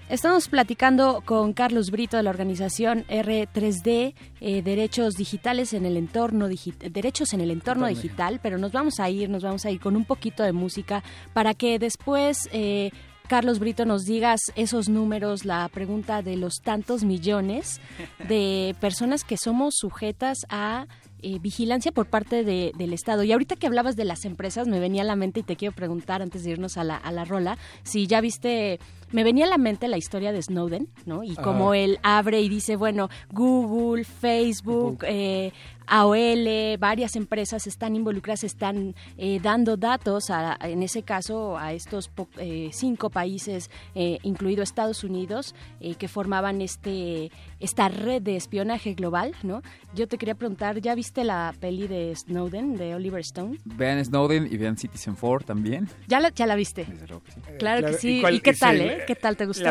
Estamos 0.09 0.47
platicando 0.47 1.21
con 1.25 1.51
Carlos 1.51 1.91
Brito 1.91 2.15
de 2.15 2.23
la 2.23 2.29
organización 2.29 3.03
R3D, 3.09 4.13
eh, 4.39 4.61
Derechos 4.61 5.15
Digitales 5.15 5.73
en 5.73 5.85
el 5.85 5.97
entorno 5.97 6.47
digi- 6.49 6.77
Derechos 6.91 7.33
en 7.33 7.41
el 7.41 7.51
entorno 7.51 7.87
Entorno 7.87 8.01
digital, 8.03 8.39
pero 8.41 8.57
nos 8.57 8.71
vamos 8.71 9.01
a 9.01 9.09
ir, 9.09 9.29
nos 9.29 9.43
vamos 9.43 9.65
a 9.65 9.71
ir 9.71 9.81
con 9.81 9.97
un 9.97 10.05
poquito 10.05 10.43
de 10.43 10.53
música 10.53 11.03
para 11.33 11.53
que 11.53 11.77
después 11.77 12.47
eh, 12.53 12.91
Carlos 13.27 13.59
Brito 13.59 13.83
nos 13.83 14.05
digas 14.05 14.39
esos 14.55 14.87
números, 14.87 15.43
la 15.43 15.67
pregunta 15.67 16.21
de 16.21 16.37
los 16.37 16.61
tantos 16.63 17.03
millones 17.03 17.81
de 18.29 18.77
personas 18.79 19.25
que 19.25 19.35
somos 19.35 19.75
sujetas 19.77 20.37
a 20.47 20.87
eh, 21.21 21.39
vigilancia 21.39 21.91
por 21.91 22.05
parte 22.07 22.43
de- 22.43 22.71
del 22.77 22.93
Estado. 22.93 23.23
Y 23.23 23.31
ahorita 23.31 23.55
que 23.55 23.67
hablabas 23.67 23.95
de 23.95 24.05
las 24.05 24.25
empresas, 24.25 24.67
me 24.67 24.79
venía 24.79 25.01
a 25.01 25.05
la 25.05 25.15
mente 25.15 25.39
y 25.39 25.43
te 25.43 25.55
quiero 25.55 25.73
preguntar 25.75 26.21
antes 26.21 26.43
de 26.43 26.51
irnos 26.51 26.77
a 26.77 26.83
la, 26.83 26.95
a 26.95 27.11
la 27.11 27.25
rola, 27.25 27.57
si 27.83 28.07
ya 28.07 28.21
viste, 28.21 28.79
me 29.11 29.23
venía 29.23 29.45
a 29.45 29.49
la 29.49 29.57
mente 29.57 29.87
la 29.87 29.97
historia 29.97 30.31
de 30.31 30.41
Snowden, 30.41 30.87
¿no? 31.05 31.23
Y 31.23 31.35
cómo 31.35 31.71
Ah. 31.71 31.77
él 31.77 31.99
abre 32.03 32.41
y 32.41 32.49
dice, 32.49 32.75
bueno, 32.75 33.09
Google, 33.31 34.03
Facebook, 34.03 35.03
eh, 35.07 35.51
AOL, 35.87 36.77
varias 36.79 37.15
empresas 37.15 37.65
están 37.67 37.95
involucradas, 37.95 38.43
están 38.43 38.95
eh, 39.17 39.39
dando 39.41 39.77
datos, 39.77 40.29
a- 40.29 40.57
en 40.61 40.83
ese 40.83 41.03
caso, 41.03 41.57
a 41.57 41.73
estos 41.73 42.09
po- 42.09 42.27
eh, 42.37 42.69
cinco 42.73 43.09
países, 43.09 43.71
eh, 43.95 44.19
incluido 44.23 44.63
Estados 44.63 45.03
Unidos, 45.03 45.55
eh, 45.79 45.95
que 45.95 46.07
formaban 46.07 46.61
este 46.61 47.31
esta 47.59 47.89
red 47.89 48.21
de 48.21 48.35
espionaje 48.35 48.93
global, 48.93 49.33
¿no? 49.43 49.61
Yo 49.95 50.07
te 50.07 50.17
quería 50.17 50.35
preguntar, 50.35 50.79
¿ya 50.79 50.93
viste 50.93 51.23
la 51.23 51.55
peli 51.59 51.87
de 51.87 52.15
Snowden, 52.15 52.75
de 52.75 52.93
Oliver 52.93 53.21
Stone? 53.21 53.57
Vean 53.65 54.03
Snowden 54.03 54.47
y 54.51 54.57
vean 54.57 54.77
Citizen 54.77 55.15
4 55.19 55.47
también. 55.47 55.87
¿Ya 56.07 56.19
la, 56.19 56.29
ya 56.29 56.45
la 56.45 56.55
viste? 56.55 56.85
Claro 56.85 57.21
que 57.23 57.57
claro. 57.57 57.87
sí. 57.97 58.21
¿Y 58.23 58.35
¿Y, 58.35 58.39
qué 58.41 58.53
tal, 58.53 58.75
el- 58.81 58.89
eh? 58.89 59.03
¿Qué 59.07 59.15
tal? 59.15 59.35
¿Te 59.37 59.45
gustó? 59.45 59.63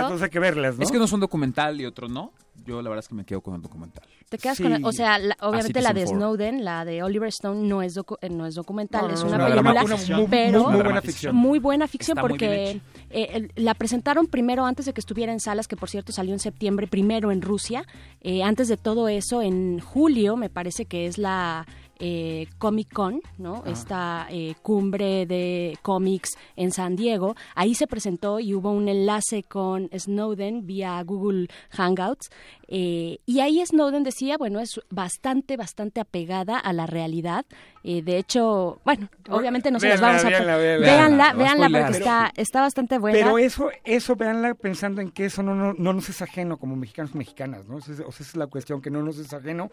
Es 0.82 0.90
que 0.90 0.96
uno 0.96 1.04
es 1.04 1.12
un 1.12 1.20
documental 1.20 1.80
y 1.80 1.84
otro 1.86 2.08
no. 2.08 2.32
Yo 2.66 2.82
la 2.82 2.90
verdad 2.90 3.04
es 3.04 3.08
que 3.08 3.14
me 3.14 3.24
quedo 3.24 3.40
con 3.40 3.54
el 3.54 3.62
documental. 3.62 4.02
Te 4.28 4.38
quedas 4.38 4.56
Sí. 4.56 4.62
con, 4.64 4.84
o 4.84 4.92
sea, 4.92 5.18
la- 5.18 5.36
obviamente 5.40 5.80
la 5.80 5.92
de. 5.92 6.06
Snowden, 6.06 6.64
la 6.64 6.84
de 6.84 7.02
Oliver 7.02 7.28
Stone 7.28 7.66
no 7.68 7.80
es 7.82 7.96
docu- 7.96 8.18
eh, 8.20 8.28
no 8.28 8.44
es 8.46 8.54
documental, 8.56 9.02
No, 9.02 9.08
no, 9.08 9.14
es 9.14 9.20
no, 9.20 9.26
una 9.28 9.36
una 9.36 9.46
película, 9.46 9.72
dramatización. 9.72 10.18
Muy- 10.20 10.28
pero 10.28 10.64
muy 10.70 10.82
buena 10.82 11.00
ficción. 11.02 11.36
muy 11.36 11.58
buena 11.60 11.86
ficción 11.88 12.18
Está 12.18 12.28
porque 12.28 12.80
eh, 13.10 13.28
el- 13.34 13.52
la 13.64 13.74
presentaron 13.74 14.26
primero 14.26 14.66
antes 14.66 14.84
de 14.86 14.92
que 14.92 15.00
estuviera 15.00 15.32
en 15.32 15.38
salas, 15.40 15.68
que 15.68 15.76
por 15.76 15.88
cierto 15.88 16.12
salió 16.12 16.32
en 16.32 16.40
septiembre, 16.40 16.86
primero 16.88 17.30
en 17.30 17.40
Rusia. 17.40 17.84
Eh, 18.20 18.42
antes 18.42 18.66
de 18.68 18.76
todo 18.76 19.06
eso, 19.08 19.42
en 19.42 19.78
julio, 19.80 20.36
me 20.36 20.50
parece 20.50 20.86
que 20.86 21.06
es 21.06 21.18
la 21.18 21.66
eh, 21.98 22.46
Comic 22.58 22.92
Con, 22.92 23.20
¿no? 23.38 23.62
Ah. 23.64 23.70
Esta 23.70 24.26
eh, 24.30 24.54
cumbre 24.62 25.26
de 25.26 25.78
cómics 25.82 26.36
en 26.56 26.72
San 26.72 26.96
Diego. 26.96 27.34
Ahí 27.54 27.74
se 27.74 27.86
presentó 27.86 28.40
y 28.40 28.54
hubo 28.54 28.70
un 28.70 28.88
enlace 28.88 29.42
con 29.42 29.88
Snowden 29.96 30.66
vía 30.66 31.02
Google 31.02 31.48
Hangouts. 31.70 32.30
eh, 32.68 33.18
y 33.26 33.40
ahí 33.40 33.64
Snowden 33.64 34.02
decía, 34.02 34.36
bueno, 34.38 34.60
es 34.60 34.80
bastante, 34.90 35.56
bastante 35.56 36.00
apegada 36.00 36.58
a 36.58 36.72
la 36.72 36.86
realidad. 36.86 37.44
Eh, 37.84 38.02
de 38.02 38.18
hecho, 38.18 38.80
bueno, 38.84 39.08
obviamente 39.30 39.70
no 39.70 39.78
se 39.78 39.88
las 39.88 40.00
vamos 40.00 40.24
a... 40.24 40.28
véanla, 40.28 41.32
véanla. 41.34 41.68
Porque 41.70 41.98
está, 41.98 42.32
está 42.36 42.60
bastante 42.60 42.98
buena. 42.98 43.18
Pero 43.18 43.38
eso, 43.38 43.70
eso 43.84 44.16
véanla 44.16 44.54
pensando 44.54 45.00
en 45.00 45.10
que 45.10 45.26
eso 45.26 45.42
no, 45.42 45.54
no, 45.54 45.72
no 45.74 45.92
nos 45.92 46.08
es 46.08 46.20
ajeno 46.20 46.56
como 46.56 46.74
mexicanos 46.74 47.12
y 47.14 47.18
mexicanas, 47.18 47.68
¿no? 47.68 47.76
O 47.76 47.80
sea, 47.80 47.94
esa 47.94 48.22
es 48.22 48.36
la 48.36 48.48
cuestión, 48.48 48.80
que 48.80 48.90
no 48.90 49.02
nos 49.02 49.18
es 49.18 49.32
ajeno. 49.32 49.70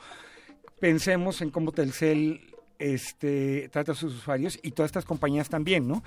Pensemos 0.84 1.42
en 1.42 1.50
cómo 1.50 1.72
Telcel 1.72 2.42
este, 2.78 3.70
trata 3.72 3.94
a 3.94 3.96
sus 3.96 4.16
usuarios 4.16 4.60
y 4.62 4.72
todas 4.72 4.90
estas 4.90 5.06
compañías 5.06 5.48
también, 5.48 5.88
¿no? 5.88 6.04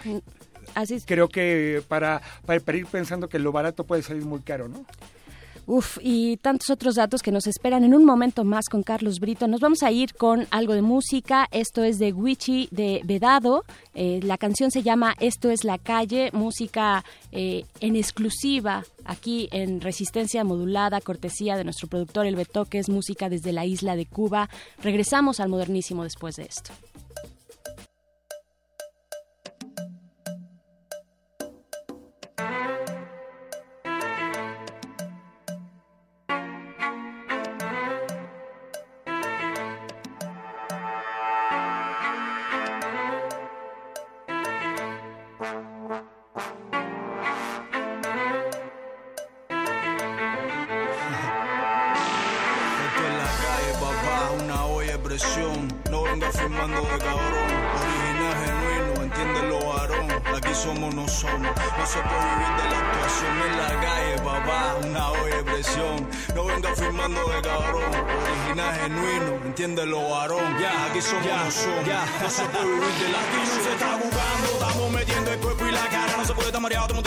Así 0.75 0.97
es. 0.97 1.07
Creo 1.07 1.31
que 1.31 1.83
para, 1.89 2.21
para, 2.45 2.61
para 2.61 2.77
ir 2.77 2.85
pensando 2.85 3.27
que 3.31 3.39
lo 3.39 3.53
barato 3.53 3.85
puede 3.85 4.03
salir 4.03 4.27
muy 4.27 4.41
caro, 4.41 4.69
¿no? 4.69 4.85
Uf, 5.69 5.99
y 6.01 6.37
tantos 6.37 6.71
otros 6.71 6.95
datos 6.95 7.23
que 7.23 7.33
nos 7.33 7.49
esperan 7.49 7.83
en 7.83 7.93
un 7.93 8.05
momento 8.05 8.45
más 8.45 8.69
con 8.69 8.85
Carlos 8.85 9.19
Brito. 9.19 9.49
Nos 9.49 9.61
vamos 9.61 9.83
a 9.83 9.91
ir 9.91 10.15
con 10.15 10.47
algo 10.53 10.75
de 10.75 10.83
música. 10.83 11.49
Esto 11.51 11.83
es 11.83 11.99
de 11.99 12.13
Wichi 12.13 12.69
de 12.71 13.01
Vedado. 13.05 13.65
Eh, 13.93 14.21
la 14.23 14.39
canción 14.39 14.71
se 14.71 14.85
llama 14.85 15.17
Esto 15.19 15.51
es 15.51 15.65
la 15.65 15.79
calle, 15.79 16.31
música 16.33 17.05
eh, 17.33 17.65
en 17.81 17.97
exclusiva 17.97 18.85
aquí 19.05 19.49
en 19.51 19.81
Resistencia 19.81 20.45
Modulada, 20.45 21.01
cortesía 21.01 21.57
de 21.57 21.65
nuestro 21.65 21.89
productor 21.89 22.27
El 22.27 22.37
Betoques, 22.37 22.89
música 22.89 23.29
desde 23.29 23.53
la 23.53 23.65
isla 23.65 23.97
de 23.97 24.07
Cuba. 24.07 24.49
Regresamos 24.83 25.41
al 25.41 25.49
modernísimo 25.49 26.05
después 26.05 26.37
de. 26.37 26.45
Esto 26.45 26.73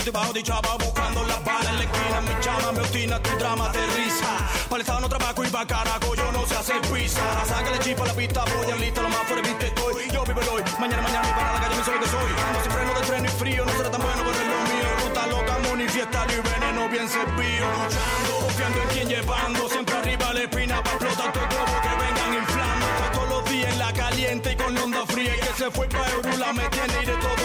estar 0.09 0.17
mareado, 0.17 0.17
todo 0.17 0.17
el 0.17 0.17
mundo 0.17 0.17
estoy 0.17 0.21
bajo 0.21 0.33
de 0.33 0.43
chapa, 0.43 0.75
buscando 0.77 1.23
las 1.23 1.43
balas 1.43 1.67
en 1.67 1.75
la 1.75 1.83
esquina. 1.83 2.21
Mi 2.21 2.39
chama 2.41 2.71
me 2.71 2.79
obstina, 2.81 3.19
tu 3.21 3.37
drama 3.37 3.65
aterriza. 3.69 4.31
Para 4.69 4.75
el 4.75 4.81
estado 4.81 4.99
no 5.01 5.09
trabajo 5.09 5.43
y 5.43 5.47
pa' 5.49 5.65
carajo, 5.65 6.15
yo 6.15 6.31
no 6.31 6.45
sé 6.45 6.55
hacer 6.55 6.81
pizza. 6.81 7.45
Sácale 7.45 7.79
chispa 7.79 8.03
a 8.03 8.07
la 8.07 8.13
pista, 8.13 8.43
voy 8.45 8.71
en 8.71 8.81
lista, 8.81 9.01
lo 9.01 9.09
más 9.09 9.23
fuerte 9.27 9.55
que 9.55 9.67
estoy. 9.67 10.09
Yo 10.11 10.23
vivo 10.25 10.41
el 10.41 10.49
hoy, 10.49 10.63
mañana, 10.79 11.01
mañana, 11.01 11.27
mi 11.27 11.33
para 11.33 11.53
la 11.53 11.59
calle, 11.59 11.75
me 11.75 11.83
sé 11.83 11.91
lo 11.91 11.99
que 11.99 12.07
soy. 12.07 12.31
Ando 12.47 12.59
sin 12.63 12.71
freno 12.71 12.93
de 12.93 13.01
tren 13.07 13.25
y 13.25 13.27
frío, 13.29 13.65
no 13.65 13.71
será 13.71 13.91
tan 13.91 14.01
bueno, 14.01 14.21
pero 14.25 14.39
es 14.39 14.49
lo 14.53 14.59
mío. 14.73 14.87
Ruta 15.03 15.27
loca, 15.27 15.53
manifiesta 15.69 16.25
y 16.25 16.35
veneno 16.49 16.89
bien 16.89 17.07
servido. 17.09 17.65
Luchando, 17.69 18.31
confiando 18.41 18.81
en 18.81 18.87
quien 18.89 19.07
llevando, 19.09 19.69
siempre 19.69 19.95
arriba 19.95 20.33
la 20.33 20.41
espina 20.41 20.83
para 20.83 20.95
explotar 20.95 21.33
todo 21.33 21.43
el 21.43 21.49
globo 21.49 21.75
que 21.83 21.93
vengan 22.03 22.33
inflando. 22.33 22.87
Todos 23.13 23.29
los 23.29 23.51
días 23.51 23.73
en 23.73 23.79
la 23.79 23.93
caliente 23.93 24.51
y 24.53 24.55
con 24.55 24.73
la 24.75 24.83
onda 24.83 25.05
fría. 25.07 25.35
Y 25.35 25.39
que 25.39 25.53
se 25.53 25.71
fue 25.71 25.87
pa' 25.87 26.09
Eurula 26.11 26.53
me 26.53 26.63
tiene 26.69 26.93
ir 27.03 27.19
todos 27.19 27.37
los 27.37 27.38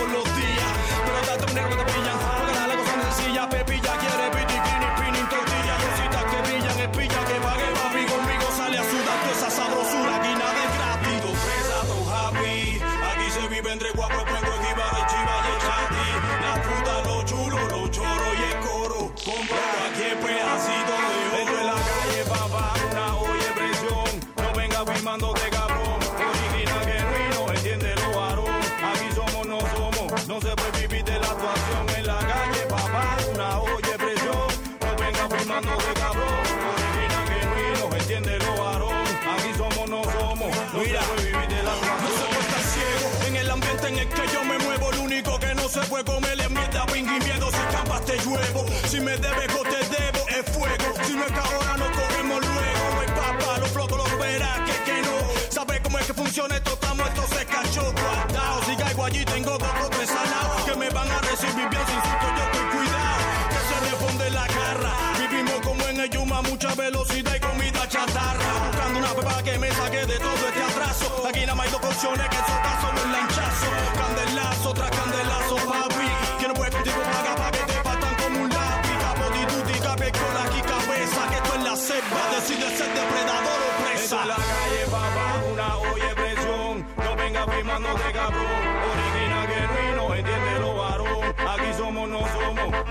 Si 48.89 49.01
me 49.01 49.17
debes, 49.17 49.49
yo 49.49 49.63
te 49.63 49.81
debo. 49.97 50.29
Es 50.29 50.45
fuego. 50.55 50.89
Si 51.05 51.13
no 51.15 51.25
es 51.25 51.33
que 51.33 51.39
ahora 51.39 51.77
nos 51.77 51.91
cogemos 51.91 52.41
luego. 52.41 52.83
No 52.95 53.01
hay 53.01 53.09
papa, 53.09 53.59
los 53.59 53.71
flocos 53.71 53.99
los 53.99 54.19
verás 54.19 54.59
que 54.61 54.77
que 54.85 55.03
no. 55.03 55.17
¿Sabes 55.51 55.81
cómo 55.83 55.99
es 55.99 56.07
que 56.07 56.15
funciona 56.15 56.57
esto? 56.57 56.73
Estamos 56.75 57.09
estos 57.09 57.29
se 57.31 57.47
cachó 57.47 57.83
guardados. 57.93 58.65
Si 58.67 58.77
caigo 58.77 59.05
allí, 59.05 59.25
tengo 59.25 59.59
dos 59.59 59.91
tres 59.91 60.09
salados 60.09 60.63
que 60.65 60.75
me 60.77 60.91
van 60.91 61.11
a 61.11 61.19
recibir 61.21 61.69
bien 61.69 61.87
sin 61.87 62.01
susto. 62.07 62.27
Yo 62.37 62.43
estoy 62.45 62.67
cuidado. 62.75 63.23
Que 63.51 63.61
se 63.69 63.77
responde 63.91 64.31
la 64.31 64.47
garra. 64.47 64.93
Vivimos 65.19 65.61
como 65.63 65.83
en 65.89 66.01
el 66.01 66.11
Yuma, 66.11 66.43
mucha 66.43 66.75
velocidad 66.75 67.35
y 67.37 67.41
comida 67.41 67.89
chatarra. 67.89 68.51
Buscando 68.67 68.99
una 69.01 69.13
pepa 69.15 69.43
que 69.43 69.59
me 69.59 69.71
saque 69.73 70.07
de 70.07 70.19
todo 70.19 70.43
este 70.49 70.63
atraso. 70.63 71.27
Aquí 71.29 71.41
nada 71.41 71.55
más 71.55 71.67
hay 71.67 71.73
dos 71.73 71.85
opciones 71.85 72.29
que 72.29 72.37
eso 72.37 72.55
paso 72.63 72.87
un 73.05 73.13
lanchazo. 73.13 73.67
Candelazo 74.01 74.75
tras 74.75 74.91
candelazo, 74.91 75.44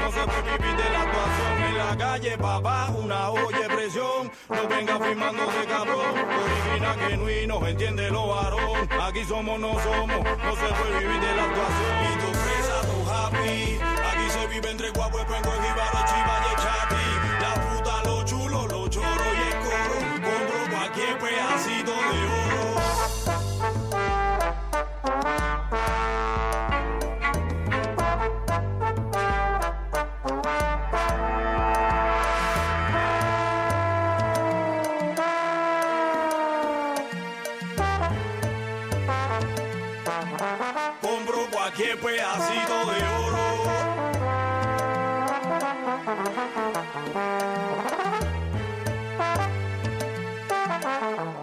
No 0.03 0.11
se 0.11 0.19
puede 0.25 0.57
vivir 0.57 0.75
de 0.75 0.89
la 0.89 1.01
actuación 1.01 1.63
en 1.63 1.77
la 1.77 1.97
calle, 1.97 2.37
papá, 2.37 2.91
una 2.93 3.29
olla 3.29 3.67
presión. 3.73 4.29
No 4.49 4.67
venga 4.67 4.99
firmando 4.99 5.45
de 5.45 5.65
cabrón. 5.65 6.13
Original, 6.43 6.99
genuino, 7.07 7.65
entiéndelo, 7.65 8.27
varón. 8.27 8.89
Aquí 9.01 9.23
somos, 9.23 9.57
no 9.61 9.79
somos. 9.79 10.19
No 10.43 10.55
se 10.57 10.73
puede 10.75 10.99
vivir 10.99 11.21
de 11.21 11.35
la 11.37 11.43
actuación. 11.45 12.03
Y 12.03 12.17
tu 12.19 12.31
presa, 12.43 12.81
tu 12.81 12.97
happy. 13.09 13.79
Aquí 14.11 14.29
se 14.29 14.47
vive 14.47 14.71
entre 14.71 14.89
guapo, 14.89 15.19
cuenco, 15.25 15.51
jíbaro, 15.51 16.05
chiva 16.09 16.35
y 16.51 16.55
chati. 16.61 17.05
La 17.39 17.53
fruta, 17.61 18.03
lo 18.03 18.23
chulo, 18.25 18.67
lo 18.67 18.89
choro 18.89 19.07
y 19.07 19.41
el 19.47 19.57
coro. 19.63 19.97
Compro 20.21 20.59
cualquier 20.69 21.17
pedacito 21.17 21.93
de 21.93 22.25
oro. 22.27 22.73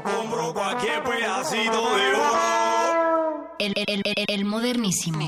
Compro 0.04 0.52
cualquier 0.54 1.02
pedacito 1.02 1.96
de 1.96 2.14
oro. 2.14 3.50
El, 3.58 3.72
el- 3.76 4.02
el- 4.04 4.24
el 4.28 4.44
modernísimo. 4.44 5.18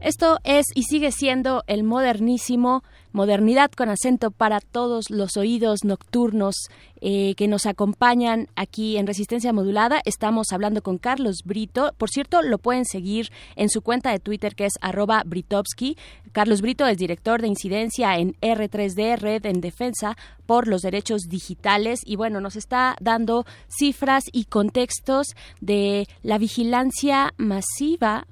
Esto 0.00 0.38
es 0.44 0.66
y 0.74 0.82
sigue 0.84 1.10
siendo 1.10 1.64
el 1.66 1.82
modernísimo, 1.82 2.82
modernidad 3.16 3.70
con 3.70 3.88
acento 3.88 4.30
para 4.30 4.60
todos 4.60 5.08
los 5.08 5.38
oídos 5.38 5.84
nocturnos 5.84 6.54
eh, 7.00 7.34
que 7.36 7.48
nos 7.48 7.64
acompañan 7.64 8.48
aquí 8.56 8.98
en 8.98 9.06
Resistencia 9.06 9.54
Modulada. 9.54 10.02
Estamos 10.04 10.52
hablando 10.52 10.82
con 10.82 10.98
Carlos 10.98 11.38
Brito. 11.42 11.94
Por 11.96 12.10
cierto, 12.10 12.42
lo 12.42 12.58
pueden 12.58 12.84
seguir 12.84 13.32
en 13.56 13.70
su 13.70 13.80
cuenta 13.80 14.10
de 14.10 14.18
Twitter 14.18 14.54
que 14.54 14.66
es 14.66 14.74
arroba 14.82 15.22
Britovsky. 15.24 15.96
Carlos 16.32 16.60
Brito 16.60 16.86
es 16.86 16.98
director 16.98 17.40
de 17.40 17.48
incidencia 17.48 18.18
en 18.18 18.34
R3D, 18.42 19.16
Red 19.16 19.46
en 19.46 19.62
Defensa 19.62 20.14
por 20.44 20.68
los 20.68 20.82
Derechos 20.82 21.22
Digitales. 21.22 22.00
Y 22.04 22.16
bueno, 22.16 22.42
nos 22.42 22.54
está 22.54 22.96
dando 23.00 23.46
cifras 23.66 24.24
y 24.30 24.44
contextos 24.44 25.28
de 25.62 26.06
la 26.22 26.36
vigilancia 26.36 27.32
masiva 27.38 28.26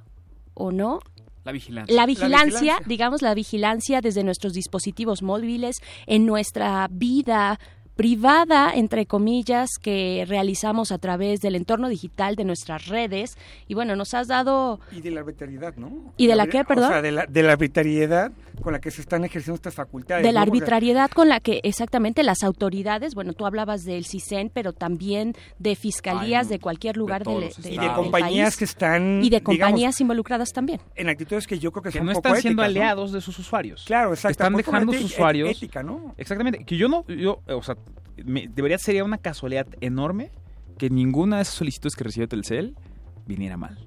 o 0.52 0.72
no 0.72 1.00
La 1.44 1.52
vigilancia. 1.52 1.94
la 1.94 2.06
vigilancia, 2.06 2.78
digamos, 2.86 3.22
la 3.22 3.34
vigilancia 3.34 4.00
desde 4.00 4.24
nuestros 4.24 4.52
dispositivos 4.54 5.22
móviles, 5.22 5.82
en 6.06 6.26
nuestra 6.26 6.88
vida 6.90 7.58
privada, 7.96 8.72
entre 8.74 9.06
comillas, 9.06 9.70
que 9.80 10.24
realizamos 10.28 10.92
a 10.92 10.98
través 10.98 11.40
del 11.40 11.54
entorno 11.54 11.88
digital 11.88 12.36
de 12.36 12.44
nuestras 12.44 12.86
redes. 12.88 13.36
Y 13.68 13.74
bueno, 13.74 13.96
nos 13.96 14.14
has 14.14 14.28
dado... 14.28 14.80
Y 14.92 15.00
de 15.00 15.10
la 15.10 15.20
arbitrariedad, 15.20 15.74
¿no? 15.76 16.12
¿Y 16.16 16.26
de 16.26 16.34
la 16.36 16.46
qué, 16.46 16.60
O 16.60 16.64
perdón? 16.64 16.88
sea, 16.90 17.02
de 17.02 17.12
la, 17.12 17.26
de 17.26 17.42
la 17.42 17.52
arbitrariedad 17.52 18.32
con 18.62 18.72
la 18.72 18.80
que 18.80 18.90
se 18.90 19.00
están 19.00 19.24
ejerciendo 19.24 19.56
estas 19.56 19.74
facultades. 19.74 20.24
de 20.24 20.32
la 20.32 20.42
arbitrariedad 20.42 21.10
con 21.10 21.28
la 21.28 21.40
que 21.40 21.60
exactamente 21.64 22.22
las 22.22 22.42
autoridades, 22.44 23.14
bueno, 23.14 23.32
tú 23.32 23.46
hablabas 23.46 23.84
del 23.84 24.04
CISEN, 24.04 24.50
pero 24.52 24.72
también 24.72 25.34
de 25.58 25.74
fiscalías 25.74 26.46
Ay, 26.46 26.50
de 26.50 26.58
cualquier 26.60 26.96
lugar 26.96 27.22
todos 27.24 27.56
del, 27.56 27.62
de- 27.64 27.70
Y 27.72 27.76
de 27.78 27.82
del 27.82 27.92
compañías 27.94 28.50
país. 28.50 28.56
que 28.58 28.64
están, 28.64 29.02
Y 29.24 29.30
de 29.30 29.38
digamos, 29.40 29.44
compañías 29.44 30.00
involucradas 30.00 30.52
también. 30.52 30.80
En 30.94 31.08
actitudes 31.08 31.46
que 31.46 31.58
yo 31.58 31.72
creo 31.72 31.82
que, 31.82 31.90
que 31.90 31.98
son 31.98 32.06
no 32.06 32.12
poco 32.12 32.28
están 32.28 32.42
siendo 32.42 32.62
éticas, 32.62 32.74
¿no? 32.74 32.80
aliados 32.82 33.12
de 33.12 33.20
sus 33.20 33.38
usuarios. 33.38 33.84
Claro, 33.86 34.10
Que 34.10 34.14
exacto. 34.14 34.30
están 34.32 34.54
dejando 34.56 34.92
sus 34.92 35.04
usuarios. 35.04 35.48
ética, 35.50 35.82
¿no? 35.82 36.14
Exactamente. 36.16 36.64
Que 36.64 36.76
yo 36.76 36.88
no, 36.88 37.04
yo, 37.08 37.40
o 37.46 37.62
sea, 37.62 37.76
debería 38.16 38.78
sería 38.78 39.04
una 39.04 39.18
casualidad 39.18 39.66
enorme 39.80 40.30
que 40.78 40.90
ninguna 40.90 41.36
de 41.36 41.42
esas 41.42 41.54
solicitudes 41.54 41.94
que 41.94 42.04
recibió 42.04 42.28
Telcel 42.28 42.74
viniera 43.26 43.56
mal. 43.56 43.78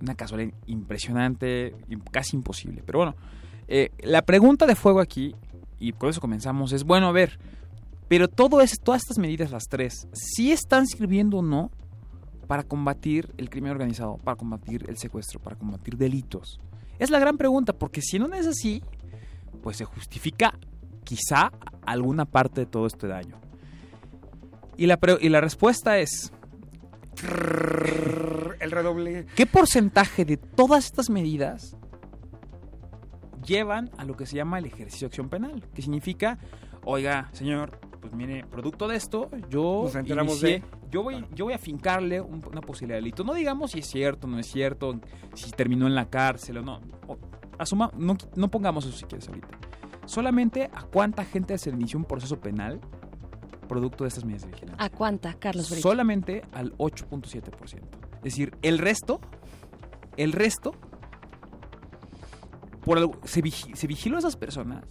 Una 0.00 0.14
casualidad 0.14 0.54
impresionante, 0.66 1.74
casi 2.10 2.36
imposible. 2.36 2.82
Pero 2.84 3.00
bueno, 3.00 3.16
eh, 3.68 3.90
la 4.02 4.22
pregunta 4.22 4.66
de 4.66 4.74
fuego 4.74 5.00
aquí, 5.00 5.34
y 5.78 5.92
por 5.92 6.08
eso 6.08 6.20
comenzamos, 6.20 6.72
es, 6.72 6.84
bueno, 6.84 7.06
a 7.06 7.12
ver, 7.12 7.38
pero 8.08 8.28
todo 8.28 8.60
es, 8.60 8.80
todas 8.80 9.02
estas 9.02 9.18
medidas, 9.18 9.50
las 9.50 9.68
tres, 9.68 10.08
¿sí 10.12 10.52
están 10.52 10.86
sirviendo 10.86 11.38
o 11.38 11.42
no 11.42 11.70
para 12.46 12.64
combatir 12.64 13.32
el 13.36 13.48
crimen 13.50 13.70
organizado, 13.70 14.16
para 14.16 14.36
combatir 14.36 14.84
el 14.88 14.96
secuestro, 14.96 15.40
para 15.40 15.56
combatir 15.56 15.96
delitos? 15.96 16.60
Es 16.98 17.10
la 17.10 17.18
gran 17.18 17.38
pregunta, 17.38 17.72
porque 17.72 18.02
si 18.02 18.18
no 18.18 18.32
es 18.34 18.46
así, 18.46 18.82
pues 19.62 19.76
se 19.76 19.84
justifica 19.84 20.58
quizá 21.10 21.50
alguna 21.84 22.24
parte 22.24 22.60
de 22.60 22.66
todo 22.66 22.86
este 22.86 23.08
daño. 23.08 23.36
Y 24.76 24.86
la, 24.86 24.96
y 25.20 25.28
la 25.28 25.40
respuesta 25.40 25.98
es... 25.98 26.32
El 28.60 28.70
redoble. 28.70 29.26
¿Qué 29.34 29.44
porcentaje 29.46 30.24
de 30.24 30.36
todas 30.36 30.84
estas 30.84 31.10
medidas 31.10 31.76
llevan 33.44 33.90
a 33.98 34.04
lo 34.04 34.16
que 34.16 34.24
se 34.26 34.36
llama 34.36 34.58
el 34.60 34.66
ejercicio 34.66 35.06
de 35.06 35.10
acción 35.10 35.28
penal? 35.28 35.64
Que 35.74 35.82
significa, 35.82 36.38
oiga, 36.84 37.28
señor, 37.32 37.80
pues 38.00 38.12
mire, 38.12 38.44
producto 38.46 38.86
de 38.86 38.96
esto, 38.96 39.28
yo 39.48 39.82
Nos 39.84 39.96
enteramos 39.96 40.40
inicié- 40.42 40.60
de- 40.60 40.64
yo 40.92 41.02
voy, 41.02 41.26
yo 41.34 41.46
voy 41.46 41.54
a 41.54 41.58
fincarle 41.58 42.20
un- 42.20 42.44
una 42.50 42.60
posibilidad 42.60 42.96
de 42.98 43.02
delito. 43.02 43.24
No 43.24 43.34
digamos 43.34 43.72
si 43.72 43.80
es 43.80 43.86
cierto, 43.86 44.28
no 44.28 44.38
es 44.38 44.46
cierto, 44.46 45.00
si 45.34 45.50
terminó 45.50 45.86
en 45.88 45.94
la 45.96 46.08
cárcel 46.08 46.58
o 46.58 46.62
no. 46.62 46.80
O- 47.08 47.18
asuma, 47.58 47.90
no, 47.98 48.16
no 48.36 48.48
pongamos 48.48 48.84
eso 48.86 48.96
si 48.96 49.04
quieres 49.06 49.26
ahorita. 49.28 49.48
Solamente 50.06 50.70
a 50.74 50.82
cuánta 50.82 51.24
gente 51.24 51.56
se 51.58 51.70
inició 51.70 51.98
un 51.98 52.04
proceso 52.04 52.40
penal 52.40 52.80
producto 53.68 54.04
de 54.04 54.08
estas 54.08 54.24
medidas 54.24 54.42
de 54.42 54.48
vigilancia. 54.52 54.84
¿A 54.84 54.90
cuánta, 54.90 55.34
Carlos 55.34 55.70
Brito? 55.70 55.88
Solamente 55.88 56.42
al 56.52 56.76
8.7%. 56.78 57.80
Es 58.16 58.22
decir, 58.22 58.52
el 58.62 58.78
resto, 58.78 59.20
el 60.16 60.32
resto, 60.32 60.74
por 62.84 62.98
algo, 62.98 63.18
se, 63.24 63.42
vigi- 63.42 63.74
se 63.74 63.86
vigiló 63.86 64.16
a 64.16 64.18
esas 64.20 64.36
personas 64.36 64.84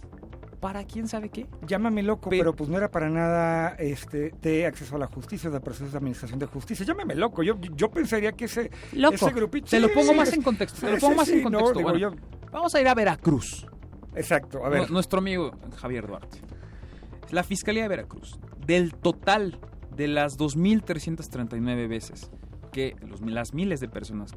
para 0.60 0.84
quién 0.84 1.08
sabe 1.08 1.28
qué. 1.30 1.46
Llámame 1.66 2.02
loco, 2.02 2.28
pero 2.30 2.54
pues 2.54 2.68
no 2.70 2.76
era 2.76 2.90
para 2.90 3.08
nada 3.08 3.70
este 3.78 4.32
de 4.42 4.66
acceso 4.66 4.96
a 4.96 4.98
la 4.98 5.06
justicia, 5.06 5.48
de 5.50 5.60
procesos 5.60 5.92
de 5.92 5.98
administración 5.98 6.38
de 6.38 6.46
justicia. 6.46 6.84
Llámame 6.86 7.14
loco. 7.14 7.42
Yo, 7.42 7.54
yo 7.74 7.90
pensaría 7.90 8.32
que 8.32 8.44
ese, 8.46 8.70
Loco. 8.92 9.14
ese 9.14 9.30
grupito. 9.32 9.68
Te 9.70 9.80
lo 9.80 9.92
pongo 9.92 10.12
más 10.14 10.32
en 10.32 10.42
contexto. 10.42 10.80
Te 10.80 10.92
lo 10.92 10.98
pongo 10.98 11.12
sí, 11.12 11.16
más 11.18 11.26
sí, 11.28 11.32
en 11.34 11.42
no, 11.44 11.50
contexto. 11.50 11.78
digo, 11.78 11.90
Bueno, 11.90 11.98
yo- 11.98 12.50
Vamos 12.52 12.74
a 12.74 12.80
ir 12.80 12.88
a 12.88 12.94
Veracruz. 12.94 13.66
Exacto, 14.14 14.64
a 14.64 14.68
ver. 14.68 14.82
Nu- 14.88 14.94
Nuestro 14.94 15.18
amigo 15.18 15.52
Javier 15.76 16.06
Duarte. 16.06 16.38
La 17.30 17.42
Fiscalía 17.44 17.82
de 17.82 17.88
Veracruz, 17.88 18.38
del 18.66 18.94
total 18.94 19.58
de 19.96 20.08
las 20.08 20.36
2.339 20.38 21.88
veces 21.88 22.30
que 22.72 22.96
los, 23.06 23.20
las 23.20 23.54
miles 23.54 23.80
de 23.80 23.88
personas 23.88 24.32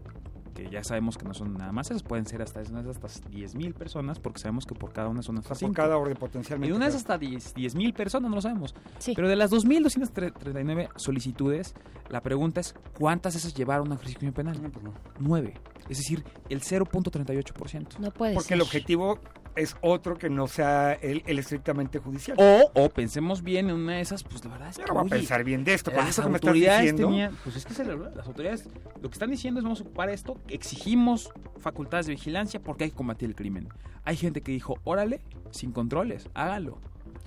que 0.56 0.70
ya 0.70 0.84
sabemos 0.84 1.18
que 1.18 1.26
no 1.26 1.34
son 1.34 1.56
nada 1.56 1.72
más 1.72 1.90
esas, 1.90 2.04
pueden 2.04 2.28
ser 2.28 2.44
hasta, 2.44 2.60
hasta 2.60 2.72
10.000 2.72 3.74
personas, 3.74 4.20
porque 4.20 4.40
sabemos 4.40 4.68
que 4.68 4.76
por 4.76 4.94
cada 4.94 5.08
una 5.10 5.24
son 5.24 5.40
hasta 5.40 5.50
por 5.50 5.58
cinco. 5.58 5.74
cada 5.74 5.98
orden 5.98 6.14
Y 6.16 6.20
potencialmente. 6.20 6.72
de 6.72 6.78
una 6.78 6.86
es 6.88 6.94
hasta 6.94 7.18
10 7.18 7.56
10.000 7.56 7.94
personas, 7.96 8.30
no 8.30 8.36
lo 8.36 8.42
sabemos. 8.42 8.76
Sí. 9.00 9.14
Pero 9.16 9.28
de 9.28 9.36
las 9.36 9.52
2.239 9.52 10.90
solicitudes, 10.96 11.74
la 12.10 12.22
pregunta 12.22 12.62
es, 12.62 12.76
¿cuántas 13.00 13.34
esas 13.36 13.56
llevaron 13.56 13.92
a 13.94 13.96
jurisdicción 13.98 14.32
penal? 14.34 14.60
pues 14.72 14.84
no. 14.86 14.94
9. 15.20 15.54
Es 15.90 15.98
decir, 15.98 16.24
el 16.50 16.62
0.38%. 16.62 17.98
No 18.00 18.12
puede 18.12 18.36
Porque 18.36 18.50
ser. 18.50 18.56
el 18.56 18.62
objetivo 18.62 19.18
es 19.56 19.76
otro 19.82 20.18
que 20.18 20.30
no 20.30 20.48
sea 20.48 20.94
el, 20.94 21.24
el 21.26 21.40
estrictamente 21.40 22.00
judicial. 22.00 22.38
O, 22.40 22.72
o 22.74 22.90
pensemos 22.90 23.44
bien 23.44 23.70
en 23.70 23.76
una 23.76 23.94
de 23.94 24.02
esas, 24.02 24.24
pues 24.24 24.44
la 24.46 24.52
verdad 24.52 24.70
es 24.70 24.78
Yo 24.78 24.84
que... 24.84 24.88
no 24.94 25.00
voy 25.00 25.08
a 25.08 25.10
pensar 25.10 25.44
bien 25.44 25.64
de 25.64 25.74
esto, 25.74 25.92
Las 25.92 26.10
eso 26.10 26.28
me 26.30 26.36
autoridades 26.36 26.82
diciendo. 26.82 27.08
tenían... 27.08 27.38
Pues 27.44 27.56
es 27.56 27.66
que 27.66 27.74
se 27.74 27.84
las 27.86 28.28
autoridades 28.28 28.68
lo 29.02 29.10
que 29.10 29.14
están 29.14 29.30
diciendo 29.30 29.60
es 29.60 29.64
vamos 29.64 29.80
a 29.82 29.84
ocupar 29.84 30.10
esto, 30.10 30.38
exigimos 30.48 31.32
facultades 31.60 32.06
de 32.08 32.14
vigilancia 32.14 32.62
porque 32.62 32.86
hay 32.86 32.90
que 32.92 32.96
combatir 32.96 33.30
el 33.30 33.36
crimen. 33.36 33.70
Hay 34.06 34.18
gente 34.18 34.42
que 34.42 34.52
dijo, 34.52 34.78
órale, 34.84 35.22
sin 35.52 35.72
controles, 35.72 36.30
hágalo. 36.34 36.78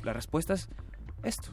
La 0.03 0.13
respuesta 0.13 0.55
es 0.55 0.69
esto. 1.23 1.51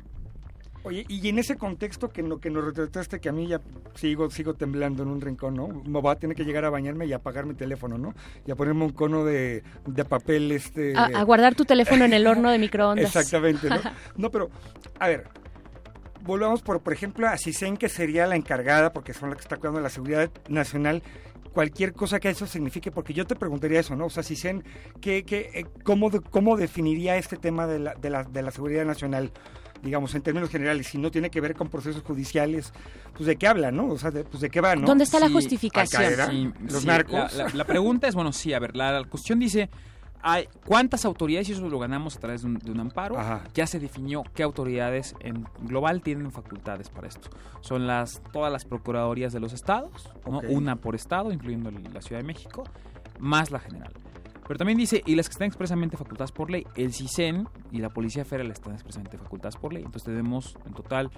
Oye, 0.83 1.05
y 1.07 1.29
en 1.29 1.39
ese 1.39 1.55
contexto 1.55 2.09
que, 2.09 2.21
no, 2.21 2.39
que 2.39 2.49
nos 2.49 2.65
retrataste, 2.65 3.19
que 3.19 3.29
a 3.29 3.31
mí 3.31 3.47
ya 3.47 3.61
sigo, 3.95 4.29
sigo 4.29 4.53
temblando 4.53 5.03
en 5.03 5.09
un 5.09 5.21
rincón, 5.21 5.55
¿no? 5.55 5.67
Me 5.67 6.01
voy 6.01 6.11
a 6.11 6.15
tener 6.15 6.35
que 6.35 6.43
llegar 6.43 6.65
a 6.65 6.69
bañarme 6.69 7.05
y 7.05 7.13
apagar 7.13 7.45
mi 7.45 7.53
teléfono, 7.53 7.97
¿no? 7.97 8.13
Y 8.45 8.51
a 8.51 8.55
ponerme 8.55 8.83
un 8.83 8.91
cono 8.91 9.23
de, 9.23 9.63
de 9.85 10.05
papel, 10.05 10.51
este... 10.51 10.93
A, 10.97 11.05
a 11.05 11.23
guardar 11.23 11.55
tu 11.55 11.63
teléfono 11.63 12.03
en 12.03 12.13
el 12.13 12.27
horno 12.27 12.51
de 12.51 12.59
microondas. 12.59 13.05
Exactamente, 13.05 13.69
¿no? 13.69 13.79
No, 14.17 14.29
pero, 14.29 14.49
a 14.99 15.07
ver, 15.07 15.27
volvamos 16.23 16.61
por, 16.61 16.81
por 16.81 16.93
ejemplo, 16.93 17.27
a 17.27 17.37
CISEN, 17.37 17.77
que 17.77 17.89
sería 17.89 18.27
la 18.27 18.35
encargada, 18.35 18.91
porque 18.91 19.13
son 19.13 19.29
la 19.29 19.35
que 19.35 19.41
está 19.41 19.57
cuidando 19.57 19.79
la 19.79 19.89
seguridad 19.89 20.29
nacional, 20.49 21.01
cualquier 21.53 21.93
cosa 21.93 22.19
que 22.19 22.29
eso 22.29 22.47
signifique, 22.47 22.91
porque 22.91 23.13
yo 23.13 23.25
te 23.25 23.35
preguntaría 23.35 23.79
eso, 23.79 23.95
¿no? 23.95 24.07
O 24.07 24.09
sea, 24.09 24.23
CISEN, 24.23 24.63
¿qué, 24.99 25.23
qué, 25.23 25.49
eh, 25.53 25.65
cómo, 25.83 26.11
¿cómo 26.29 26.57
definiría 26.57 27.15
este 27.17 27.37
tema 27.37 27.67
de 27.67 27.79
la, 27.79 27.95
de, 27.95 28.09
la, 28.09 28.23
de 28.23 28.41
la 28.41 28.51
seguridad 28.51 28.85
nacional? 28.85 29.31
Digamos, 29.83 30.15
en 30.15 30.21
términos 30.21 30.49
generales, 30.49 30.87
si 30.87 30.97
no 30.97 31.11
tiene 31.11 31.29
que 31.29 31.41
ver 31.41 31.55
con 31.55 31.67
procesos 31.69 32.01
judiciales, 32.03 32.71
pues 33.15 33.27
de 33.27 33.35
qué 33.35 33.47
habla, 33.47 33.71
¿no? 33.71 33.87
O 33.87 33.97
sea, 33.97 34.11
de, 34.11 34.23
pues 34.23 34.41
de 34.41 34.49
qué 34.49 34.61
va, 34.61 34.75
¿no? 34.75 34.87
¿Dónde 34.87 35.03
está 35.03 35.19
la 35.19 35.29
justificación? 35.29 36.03
Sí, 36.29 36.51
los 36.69 36.81
sí, 36.81 36.87
narcos. 36.87 37.33
La, 37.33 37.45
la- 37.45 37.53
la 37.53 37.63
pregunta 37.65 38.07
es, 38.07 38.15
bueno, 38.15 38.31
sí, 38.31 38.53
a 38.53 38.59
ver, 38.59 38.75
la, 38.75 38.99
la 39.01 39.03
cuestión 39.07 39.39
dice, 39.39 39.69
hay, 40.21 40.47
¿cuántas 40.65 41.03
autoridades, 41.03 41.49
y 41.49 41.51
eso 41.51 41.67
lo 41.67 41.79
ganamos 41.79 42.15
a 42.15 42.19
través 42.21 42.41
de 42.43 42.47
un, 42.47 42.59
de 42.59 42.71
un 42.71 42.79
amparo, 42.79 43.19
Ajá. 43.19 43.43
ya 43.53 43.67
se 43.67 43.77
definió 43.79 44.23
qué 44.33 44.41
autoridades 44.43 45.15
en 45.19 45.45
global 45.63 46.01
tienen 46.01 46.31
facultades 46.31 46.89
para 46.89 47.07
esto? 47.09 47.29
Son 47.59 47.85
las 47.85 48.21
todas 48.31 48.51
las 48.51 48.63
procuradorías 48.63 49.33
de 49.33 49.41
los 49.41 49.51
estados, 49.51 50.09
¿no? 50.25 50.37
Ok. 50.37 50.45
una 50.49 50.77
por 50.77 50.95
estado, 50.95 51.33
incluyendo 51.33 51.69
la 51.71 52.01
Ciudad 52.01 52.21
de 52.21 52.27
México, 52.27 52.63
más 53.19 53.51
la 53.51 53.59
general. 53.59 53.91
Pero 54.47 54.57
también 54.57 54.77
dice, 54.77 55.01
y 55.05 55.15
las 55.15 55.27
que 55.29 55.33
están 55.33 55.47
expresamente 55.47 55.95
facultadas 55.97 56.31
por 56.31 56.49
ley, 56.51 56.65
el 56.75 56.93
CISEN 56.93 57.47
y 57.71 57.79
la 57.79 57.89
Policía 57.89 58.25
Federal 58.25 58.51
están 58.51 58.73
expresamente 58.73 59.17
facultadas 59.17 59.55
por 59.57 59.73
ley. 59.73 59.83
Entonces 59.83 60.03
tenemos 60.05 60.57
en 60.65 60.73
total 60.73 61.09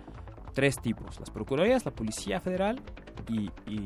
tres 0.54 0.80
tipos, 0.80 1.20
las 1.20 1.30
Procuradurías, 1.32 1.86
la 1.86 1.92
Policía 1.92 2.40
Federal 2.40 2.82
y, 3.28 3.50
y- 3.66 3.80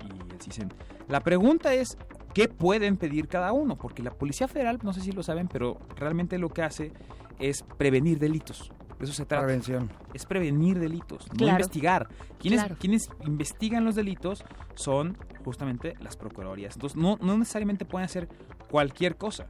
y 0.00 0.32
el 0.32 0.40
CISEN. 0.40 0.72
La 1.08 1.20
pregunta 1.20 1.74
es, 1.74 1.98
¿qué 2.34 2.48
pueden 2.48 2.96
pedir 2.96 3.28
cada 3.28 3.52
uno? 3.52 3.76
Porque 3.76 4.02
la 4.02 4.12
Policía 4.12 4.46
Federal, 4.48 4.78
no 4.82 4.92
sé 4.92 5.00
si 5.00 5.12
lo 5.12 5.22
saben, 5.22 5.48
pero 5.48 5.78
realmente 5.96 6.38
lo 6.38 6.48
que 6.50 6.62
hace 6.62 6.92
es 7.40 7.62
prevenir 7.76 8.18
delitos. 8.18 8.70
De 8.98 9.04
eso 9.04 9.12
se 9.14 9.26
trata. 9.26 9.44
Prevención. 9.44 9.90
Es 10.14 10.24
prevenir 10.26 10.78
delitos, 10.78 11.26
no 11.38 11.46
investigar. 11.48 12.08
Quienes, 12.40 12.60
Claro. 12.60 12.76
quienes 12.80 13.08
investigan 13.26 13.84
los 13.84 13.94
delitos 13.94 14.44
son 14.74 15.16
justamente 15.44 15.94
las 16.00 16.16
procuradurías. 16.16 16.74
Entonces, 16.74 16.96
no, 16.96 17.16
no 17.20 17.38
necesariamente 17.38 17.84
pueden 17.84 18.04
hacer 18.06 18.28
cualquier 18.70 19.16
cosa. 19.16 19.46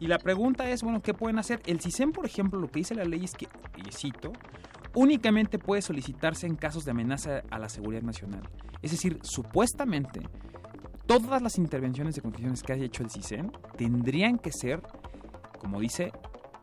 Y 0.00 0.08
la 0.08 0.18
pregunta 0.18 0.68
es, 0.68 0.82
bueno, 0.82 1.00
¿qué 1.00 1.14
pueden 1.14 1.38
hacer? 1.38 1.62
El 1.64 1.80
CISEN, 1.80 2.12
por 2.12 2.26
ejemplo, 2.26 2.58
lo 2.58 2.68
que 2.68 2.80
dice 2.80 2.94
la 2.94 3.04
ley 3.04 3.24
es 3.24 3.34
que, 3.34 3.46
y 3.76 3.92
cito, 3.92 4.32
únicamente 4.94 5.58
puede 5.58 5.82
solicitarse 5.82 6.46
en 6.46 6.56
casos 6.56 6.84
de 6.84 6.90
amenaza 6.90 7.42
a 7.50 7.58
la 7.58 7.68
seguridad 7.68 8.02
nacional. 8.02 8.42
Es 8.82 8.90
decir, 8.90 9.18
supuestamente, 9.22 10.20
todas 11.06 11.40
las 11.40 11.56
intervenciones 11.58 12.16
de 12.16 12.22
condiciones 12.22 12.62
que 12.62 12.72
haya 12.72 12.84
hecho 12.84 13.02
el 13.04 13.10
CISEN 13.10 13.52
tendrían 13.76 14.38
que 14.38 14.50
ser, 14.50 14.82
como 15.60 15.78
dice 15.78 16.12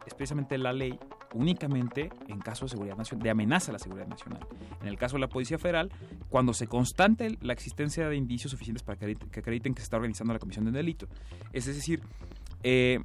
especialmente 0.05 0.57
la 0.57 0.73
ley, 0.73 0.99
únicamente 1.33 2.09
en 2.27 2.39
caso 2.39 2.65
de 2.65 2.69
seguridad 2.69 2.97
nacional, 2.97 3.23
de 3.23 3.29
amenaza 3.29 3.71
a 3.71 3.73
la 3.73 3.79
seguridad 3.79 4.07
nacional. 4.07 4.45
En 4.81 4.87
el 4.87 4.97
caso 4.97 5.15
de 5.15 5.21
la 5.21 5.27
Policía 5.27 5.57
Federal, 5.57 5.91
cuando 6.29 6.53
se 6.53 6.67
constante 6.67 7.37
la 7.41 7.53
existencia 7.53 8.07
de 8.09 8.15
indicios 8.15 8.51
suficientes 8.51 8.83
para 8.83 8.97
que 8.97 9.17
acrediten 9.39 9.73
que, 9.73 9.81
se 9.81 9.83
está 9.83 9.97
organizando 9.97 10.33
la 10.33 10.39
comisión 10.39 10.65
de 10.65 10.69
un 10.69 10.75
delito. 10.75 11.07
Es 11.53 11.65
decir, 11.65 12.01
eh, 12.63 12.99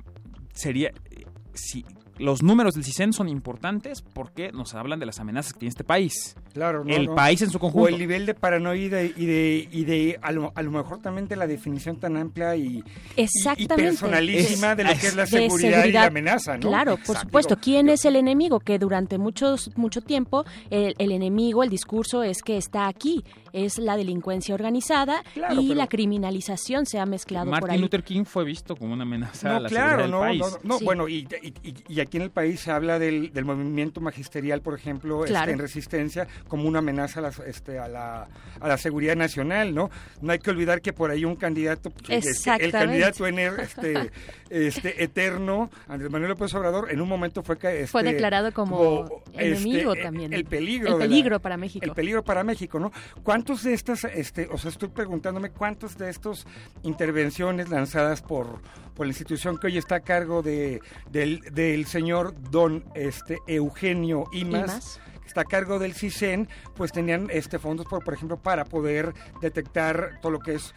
sería 0.53 0.89
eh, 0.89 1.25
si 1.53 1.85
los 2.19 2.43
números 2.43 2.75
del 2.75 2.85
CISEN 2.85 3.13
son 3.13 3.29
importantes 3.29 4.03
porque 4.03 4.53
nos 4.53 4.75
hablan 4.75 5.01
de 5.01 5.07
las 5.07 5.19
amenazas 5.21 5.53
que 5.53 5.61
tiene 5.61 5.71
este 5.71 5.85
país. 5.85 6.37
Claro, 6.53 6.85
no, 6.85 6.95
el 6.95 7.07
no. 7.07 7.15
país 7.15 7.43
en 7.43 7.51
su 7.51 7.59
conjunto. 7.59 7.85
O 7.87 7.89
el 7.89 7.99
nivel 7.99 8.27
de 8.27 8.35
paranoia 8.35 8.83
y 8.85 8.89
de, 8.89 9.15
y 9.17 9.27
de, 9.27 9.69
y 9.73 9.85
de 9.85 10.19
a, 10.23 10.31
lo, 10.33 10.53
a 10.55 10.63
lo 10.63 10.71
mejor 10.71 11.01
también 11.01 11.27
de 11.29 11.37
la 11.37 11.47
definición 11.47 11.97
tan 11.99 12.17
amplia 12.17 12.55
y, 12.57 12.83
Exactamente. 13.17 13.75
y 13.83 13.87
personalísima 13.89 14.75
de 14.75 14.85
lo 14.85 14.91
que 14.91 15.07
es 15.09 15.17
la 15.17 15.27
seguridad, 15.27 15.85
y 15.85 15.93
la 15.93 16.05
amenaza, 16.07 16.57
¿no? 16.57 16.69
Claro, 16.69 16.97
por 17.05 17.17
supuesto. 17.17 17.57
¿Quién 17.61 17.89
es 17.89 18.05
el 18.05 18.17
enemigo? 18.17 18.61
Que 18.61 18.79
durante 18.79 19.19
muchos, 19.19 19.71
mucho 19.77 20.01
tiempo 20.03 20.45
el, 20.71 20.95
el 20.99 21.13
enemigo, 21.13 21.63
el 21.63 21.71
discurso 21.71 22.23
es 22.23 22.43
que 22.43 22.57
está 22.57 22.87
aquí. 22.89 23.25
Es 23.53 23.79
la 23.79 23.97
delincuencia 23.97 24.53
organizada 24.53 25.23
Claro, 25.33 25.61
y 25.61 25.75
la 25.77 25.87
criminalización 25.87 26.87
se 26.87 26.99
ha 26.99 27.07
mezclado 27.07 27.45
por 27.47 27.53
Martin 27.53 27.71
ahí. 27.71 27.79
Luther 27.79 28.03
King 28.03 28.25
fue 28.25 28.45
visto 28.45 28.75
como 28.75 28.93
una 28.95 29.05
amenaza 29.05 29.49
a 29.49 29.53
No, 29.55 29.61
la 29.61 29.69
claro, 29.69 30.03
seguridad 30.03 30.03
del 30.03 30.11
no, 30.11 30.19
país. 30.21 30.59
no, 30.65 30.75
no, 30.79 30.85
bueno, 30.85 31.09
y, 31.09 31.29
y- 31.41 31.69
y- 31.69 31.75
y 31.89 32.01
aquí 32.05 32.17
en 32.17 32.23
el 32.23 32.31
país 32.31 32.61
se 32.61 32.71
habla 32.71 32.99
del, 32.99 33.33
del 33.33 33.45
movimiento 33.45 34.01
magisterial, 34.01 34.61
por 34.63 34.75
ejemplo, 34.79 35.25
este, 35.25 35.31
Claro. 35.35 35.53
en 35.53 35.59
resistencia, 35.59 36.27
como 36.49 36.69
una 36.69 36.79
amenaza 36.79 37.21
a, 37.21 37.23
las- 37.25 37.39
este, 37.41 37.79
a, 37.79 37.89
la, 37.89 38.29
a 38.61 38.69
la 38.69 38.79
seguridad 38.79 39.17
nacional, 39.17 39.75
¿no? 39.75 39.91
No 40.23 40.33
hay 40.33 40.39
que 40.39 40.51
olvidar 40.51 40.81
que 40.81 40.93
por 40.93 41.11
ahí 41.11 41.25
un 41.25 41.37
candidato, 41.37 41.91
pues, 41.91 42.47
el- 42.47 42.61
el 42.63 42.73
candidato 42.73 43.27
en 43.27 43.37
er- 43.37 43.61
este, 43.61 44.11
este, 44.51 45.03
eterno, 45.03 45.71
Andrés 45.89 46.11
Manuel 46.11 46.31
López 46.31 46.55
Obrador, 46.55 46.91
en 46.91 47.01
un 47.01 47.09
momento 47.09 47.43
fue 47.43 47.59
que... 47.59 47.87
Fue 47.87 48.03
este, 48.03 48.13
declarado 48.13 48.53
como 48.53 49.23
enemigo 49.33 49.93
este, 49.93 50.05
también. 50.05 50.33
El 50.33 50.45
peligro. 50.45 50.89
El 50.89 50.93
la- 50.95 51.05
peligro 51.07 51.41
para 51.41 51.57
México. 51.57 51.85
El 51.85 51.93
peligro 51.93 52.23
para 52.23 52.45
México, 52.45 52.79
¿no? 52.79 52.93
¿Cuántos 53.23 53.63
de 53.65 53.75
estas, 53.75 54.05
este, 54.05 54.49
o 54.51 54.59
sea, 54.59 54.71
estoy 54.71 54.89
preguntándome 54.91 55.51
cuántos 55.51 55.99
de 55.99 56.11
estos 56.11 56.47
intervenciones 56.83 57.69
lanzadas 57.71 58.23
por, 58.23 58.61
por 58.95 59.07
la 59.07 59.11
institución 59.11 59.59
que 59.59 59.67
hoy 59.67 59.79
está 59.79 59.97
a 59.97 60.01
cargo 60.01 60.43
de, 60.43 60.81
del, 61.11 61.41
del 61.53 61.87
señor 61.99 62.35
don 62.51 62.85
este, 62.95 63.39
Eugenio 63.47 64.25
Imas, 64.33 64.63
Imas. 64.71 65.01
que 65.23 65.29
está 65.29 65.43
a 65.43 65.45
cargo 65.45 65.79
del 65.79 65.95
CISEN, 65.95 66.49
pues 66.75 66.93
tenían 66.93 67.29
este 67.31 67.59
fondos, 67.59 67.87
por, 67.87 68.03
por 68.05 68.15
ejemplo, 68.15 68.37
para 68.37 68.65
poder 68.65 69.15
detectar 69.41 70.19
todo 70.21 70.33
lo 70.33 70.39
que 70.41 70.55
es 70.55 70.75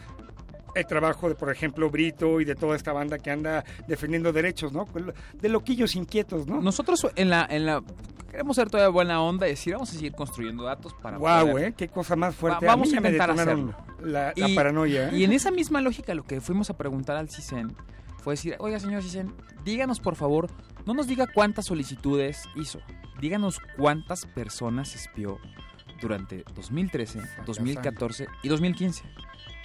el 0.75 0.85
trabajo 0.85 1.27
de, 1.27 1.33
por 1.35 1.49
ejemplo, 1.51 1.89
Brito 1.89 2.39
y 2.39 2.45
de 2.45 2.53
toda 2.53 2.75
esta 2.75 2.93
banda 2.93 3.17
que 3.17 3.31
anda 3.31 3.63
defendiendo 3.87 4.31
derechos, 4.31 4.71
¿no? 4.73 4.85
De 5.41 5.49
loquillos 5.49 5.95
inquietos, 5.95 6.45
¿no? 6.45 6.61
Nosotros 6.61 7.07
en 7.15 7.31
la, 7.31 7.47
en 7.49 7.65
la 7.65 7.81
queremos 8.29 8.55
ser 8.55 8.69
todavía 8.69 8.89
buena 8.93 9.19
onda 9.21 9.47
y 9.47 9.51
decir, 9.51 9.73
vamos 9.73 9.89
a 9.89 9.93
seguir 9.93 10.11
construyendo 10.13 10.63
datos 10.65 10.93
para 11.01 11.17
Guau, 11.17 11.51
poder- 11.53 11.69
¿eh? 11.69 11.73
Qué 11.75 11.87
cosa 11.87 12.15
más 12.15 12.35
fuerte. 12.35 12.63
Va- 12.65 12.73
A 12.73 12.75
vamos 12.75 12.89
a 12.93 13.01
me 13.01 13.07
intentar 13.09 13.31
hacerlo. 13.31 13.75
La, 14.03 14.33
la 14.35 14.49
y, 14.49 14.55
paranoia. 14.55 15.09
¿eh? 15.09 15.17
Y 15.17 15.23
en 15.23 15.33
esa 15.33 15.49
misma 15.49 15.81
lógica 15.81 16.13
lo 16.13 16.23
que 16.23 16.41
fuimos 16.41 16.69
a 16.69 16.77
preguntar 16.77 17.15
al 17.17 17.27
CISEN 17.29 17.75
fue 18.19 18.33
decir, 18.33 18.55
oiga 18.59 18.79
señor 18.79 19.01
CISEN, 19.01 19.33
díganos 19.63 19.99
por 19.99 20.15
favor, 20.15 20.47
no 20.88 20.93
nos 20.93 21.06
diga 21.06 21.27
cuántas 21.27 21.66
solicitudes 21.66 22.43
hizo, 22.56 22.80
díganos 23.19 23.59
cuántas 23.77 24.25
personas 24.25 24.95
espió 24.95 25.38
durante 26.01 26.45
2013, 26.56 27.19
2014 27.45 28.27
y 28.41 28.48
2015. 28.48 29.03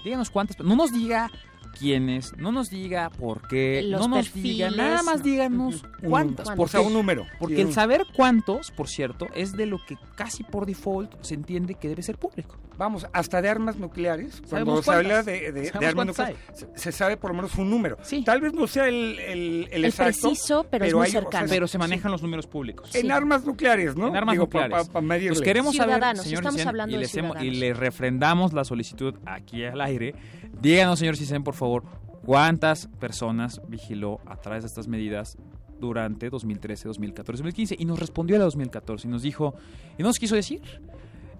Díganos 0.04 0.30
cuántas, 0.30 0.58
no 0.58 0.74
nos 0.74 0.92
diga 0.92 1.30
quiénes, 1.78 2.36
no 2.36 2.50
nos 2.50 2.70
diga 2.70 3.08
por 3.10 3.46
qué, 3.46 3.82
Los 3.84 4.00
no 4.00 4.16
nos 4.16 4.34
diga, 4.34 4.66
perfiles. 4.66 4.76
nada 4.76 5.02
más 5.04 5.22
díganos 5.22 5.84
cuántas. 6.02 6.48
o 6.56 6.66
sea, 6.68 6.80
un 6.80 6.92
número. 6.92 7.24
Porque 7.38 7.54
Sí, 7.56 7.60
el 7.62 7.72
saber 7.72 8.04
cuántos, 8.12 8.72
por 8.72 8.88
cierto, 8.88 9.28
es 9.34 9.52
de 9.52 9.66
lo 9.66 9.78
que 9.84 9.96
casi 10.16 10.42
por 10.42 10.66
default 10.66 11.14
se 11.22 11.34
entiende 11.34 11.74
que 11.76 11.88
debe 11.88 12.02
ser 12.02 12.18
público. 12.18 12.56
Vamos, 12.78 13.06
hasta 13.12 13.40
de 13.42 13.48
armas 13.48 13.76
nucleares, 13.76 14.42
cuando 14.48 14.82
se 14.82 14.90
habla 14.90 15.22
de, 15.22 15.32
de- 15.32 15.52
de 15.52 15.66
Sabemos 15.66 15.88
armas 15.90 16.06
nucleares, 16.06 16.36
se, 16.54 16.68
se 16.74 16.92
sabe 16.92 17.16
por 17.16 17.30
lo 17.30 17.36
menos 17.36 17.54
un 17.56 17.70
número. 17.70 17.98
Tal 18.24 18.40
vez 18.40 18.52
no 18.54 18.66
sea 18.66 18.88
el, 18.88 19.18
el, 19.18 19.68
el 19.70 19.72
El 19.72 19.84
exacto, 19.84 20.20
preciso, 20.28 20.66
pero 20.70 20.84
es 20.86 20.94
muy 20.94 21.02
hay- 21.04 21.08
o 21.08 21.12
sea, 21.12 21.20
cercano. 21.22 21.46
Pero 21.48 21.68
se 21.68 21.78
manejan 21.78 22.10
los 22.10 22.22
números 22.22 22.46
públicos. 22.46 22.94
En 22.94 23.12
armas 23.12 23.44
nucleares, 23.44 23.94
¿no? 23.96 24.08
En 24.08 24.16
armas 24.16 24.32
Digo, 24.32 24.44
nucleares. 24.44 24.86
pa- 24.88 24.92
pa 24.92 25.00
medirle. 25.00 25.30
Pues 25.36 25.42
queremos 25.42 25.76
saber, 25.76 25.94
Ciudadanos, 25.96 26.22
señor 26.24 26.38
estamos 26.40 26.54
Cisen, 26.54 26.68
hablando 26.68 26.96
y, 26.96 26.98
de 26.98 27.04
hemos- 27.04 27.12
y 27.12 27.18
ciudadanos. 27.18 27.56
le 27.58 27.74
refrendamos 27.74 28.52
la 28.52 28.64
solicitud 28.64 29.14
aquí 29.26 29.64
al 29.64 29.80
aire. 29.80 30.14
Díganos, 30.60 30.98
señor 30.98 31.16
Cisen, 31.16 31.44
por 31.44 31.54
favor, 31.54 31.84
cuántas 32.24 32.86
personas 33.00 33.60
vigiló 33.68 34.20
a 34.26 34.36
través 34.36 34.62
de 34.62 34.68
estas 34.68 34.88
medidas 34.88 35.36
durante 35.78 36.30
2013, 36.30 36.88
2014, 36.88 37.42
2015. 37.42 37.76
Y 37.78 37.84
nos 37.84 37.98
respondió 37.98 38.36
a 38.36 38.38
la 38.38 38.44
2014 38.46 39.08
y 39.08 39.10
nos 39.10 39.22
dijo, 39.22 39.54
y 39.98 40.02
nos 40.02 40.18
quiso 40.18 40.34
decir. 40.36 40.60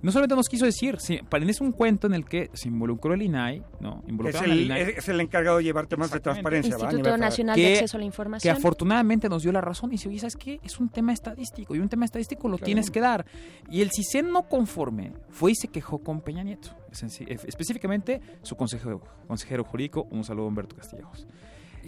No 0.02 0.10
solamente 0.10 0.34
nos 0.34 0.48
quiso 0.48 0.64
decir, 0.64 0.98
sí, 0.98 1.20
es 1.48 1.60
un 1.60 1.72
cuento 1.72 2.08
en 2.08 2.14
el 2.14 2.24
que 2.24 2.50
se 2.54 2.68
involucró 2.68 3.14
el 3.14 3.22
INAI, 3.22 3.62
¿no? 3.80 4.02
Es 4.26 4.40
el, 4.42 4.60
INAI. 4.62 4.82
es 4.96 5.08
el 5.08 5.20
encargado 5.20 5.58
de 5.58 5.64
llevar 5.64 5.86
temas 5.86 6.10
de 6.10 6.18
transparencia, 6.18 6.76
Instituto. 6.76 7.16
Nacional 7.16 7.56
de 7.56 7.74
Acceso 7.74 7.96
a 7.96 8.00
la 8.00 8.06
Información. 8.06 8.52
Que 8.54 8.58
afortunadamente 8.58 9.28
nos 9.28 9.42
dio 9.42 9.52
la 9.52 9.60
razón 9.60 9.90
y 9.90 9.92
dice, 9.92 10.08
oye, 10.08 10.18
¿sabes 10.18 10.36
qué? 10.36 10.58
Es 10.64 10.80
un 10.80 10.88
tema 10.88 11.12
estadístico 11.12 11.74
y 11.76 11.78
un 11.78 11.88
tema 11.88 12.04
estadístico 12.04 12.48
lo 12.48 12.56
Claro. 12.56 12.66
tienes 12.66 12.90
que 12.90 13.00
dar. 13.00 13.24
Y 13.70 13.80
el 13.82 13.90
CISEN 13.90 14.30
no 14.30 14.48
conforme 14.48 15.12
fue 15.30 15.52
y 15.52 15.54
se 15.54 15.68
quejó 15.68 15.98
con 15.98 16.20
Peña 16.20 16.42
Nieto. 16.42 16.70
Específicamente 17.46 18.20
su 18.42 18.56
consejero, 18.56 19.00
consejero 19.28 19.64
jurídico, 19.64 20.08
un 20.10 20.24
saludo 20.24 20.46
a 20.46 20.48
Humberto 20.48 20.76
Castillejos. 20.76 21.26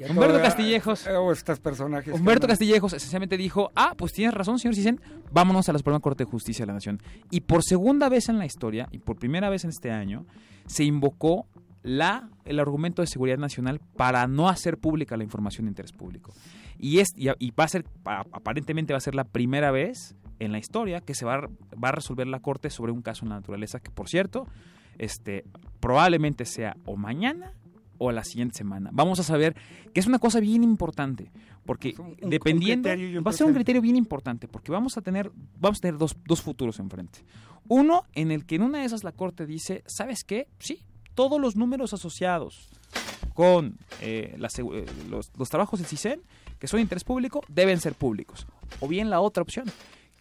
Humberto 0.09 0.41
Castillejos. 0.43 1.07
estos 1.33 1.61
personajes. 1.61 2.15
Humberto 2.15 2.47
Castillejos 2.47 2.93
esencialmente 2.93 3.37
dijo, 3.37 3.71
ah, 3.75 3.95
pues 3.97 4.13
tienes 4.13 4.35
razón, 4.35 4.59
señor 4.59 4.75
Cisen, 4.75 5.01
vámonos 5.31 5.69
a 5.69 5.73
la 5.73 5.79
Suprema 5.79 6.01
Corte 6.01 6.25
de 6.25 6.31
Justicia 6.31 6.65
de 6.65 6.69
la 6.69 6.75
Nación. 6.75 7.01
Y 7.31 7.43
por 7.43 7.63
segunda 7.63 8.09
vez 8.09 8.29
en 8.29 8.39
la 8.39 8.47
historia, 8.47 8.89
y 8.91 8.99
por 8.99 9.17
primera 9.17 9.49
vez 9.51 9.65
en 9.65 9.71
este 9.71 9.91
año, 9.91 10.27
se 10.67 10.85
invocó 10.85 11.47
la, 11.83 12.29
el 12.45 12.59
argumento 12.61 13.03
de 13.03 13.07
seguridad 13.07 13.37
nacional 13.39 13.79
para 13.97 14.27
no 14.27 14.49
hacer 14.49 14.79
pública 14.79 15.17
la 15.17 15.25
información 15.25 15.67
de 15.67 15.71
interés 15.71 15.93
público. 15.93 16.33
Y, 16.79 16.99
es, 16.99 17.09
y, 17.17 17.29
y 17.39 17.51
va 17.53 17.65
a 17.65 17.69
ser, 17.69 17.85
pa- 18.03 18.25
aparentemente 18.33 18.93
va 18.93 18.97
a 18.99 19.01
ser 19.01 19.15
la 19.15 19.25
primera 19.25 19.71
vez 19.71 20.17
en 20.41 20.51
la 20.51 20.59
historia 20.59 21.01
que 21.01 21.15
se 21.15 21.25
va 21.25 21.35
a, 21.35 21.41
va 21.83 21.91
a 21.91 21.93
resolver 21.93 22.27
la 22.27 22.41
Corte 22.41 22.71
sobre 22.71 22.91
un 22.91 23.03
caso 23.03 23.25
en 23.25 23.29
la 23.29 23.37
naturaleza 23.37 23.81
que, 23.81 23.91
por 23.91 24.09
cierto, 24.09 24.47
este, 24.99 25.45
probablemente 25.81 26.45
sea 26.47 26.77
o 26.87 26.97
mañana 26.97 27.53
o 27.99 28.11
la 28.13 28.25
siguiente 28.25 28.57
semana. 28.59 28.91
Vamos 28.93 29.21
a 29.21 29.23
saber 29.23 29.55
que 29.93 30.01
es 30.01 30.07
una 30.07 30.19
cosa 30.19 30.41
bien 30.41 30.63
importante, 30.65 31.31
porque 31.65 31.95
un- 31.99 32.17
un 32.23 32.31
dependiendo, 32.31 32.89
un 32.91 33.25
va 33.27 33.31
a 33.31 33.35
ser 33.35 33.47
un 33.47 33.55
criterio 33.55 33.81
bien 33.83 33.97
importante, 33.97 34.49
porque 34.49 34.71
vamos 34.73 34.97
a 34.97 35.01
tener, 35.03 35.31
vamos 35.59 35.79
a 35.79 35.81
tener 35.81 35.99
dos, 35.99 36.17
dos 36.27 36.43
futuros 36.43 36.79
enfrente. 36.79 37.21
Uno 37.69 38.05
en 38.15 38.31
el 38.31 38.45
que 38.45 38.57
en 38.57 38.63
una 38.63 38.81
de 38.81 38.85
esas 38.85 39.05
la 39.05 39.13
Corte 39.13 39.47
dice, 39.47 39.83
¿sabes 39.87 40.25
qué? 40.25 40.49
Sí, 40.59 40.83
todos 41.15 41.41
los 41.41 41.57
números 41.57 41.95
asociados 41.95 42.69
con 43.35 43.79
eh, 44.01 44.37
eh, 44.39 44.87
los, 45.09 45.31
los 45.37 45.49
trabajos 45.49 45.81
del 45.81 45.89
CISEN, 45.89 46.21
que 46.59 46.67
son 46.69 46.79
de 46.79 46.83
interés 46.83 47.05
público, 47.05 47.43
deben 47.49 47.81
ser 47.81 47.95
públicos. 47.95 48.47
O 48.81 48.89
bien 48.89 49.11
la 49.11 49.21
otra 49.21 49.43
opción, 49.43 49.65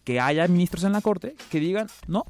que 0.04 0.20
haya 0.20 0.46
ministros 0.48 0.84
en 0.84 0.92
la 0.92 1.00
Corte 1.00 1.34
que 1.50 1.60
digan, 1.60 1.86
no, 2.06 2.24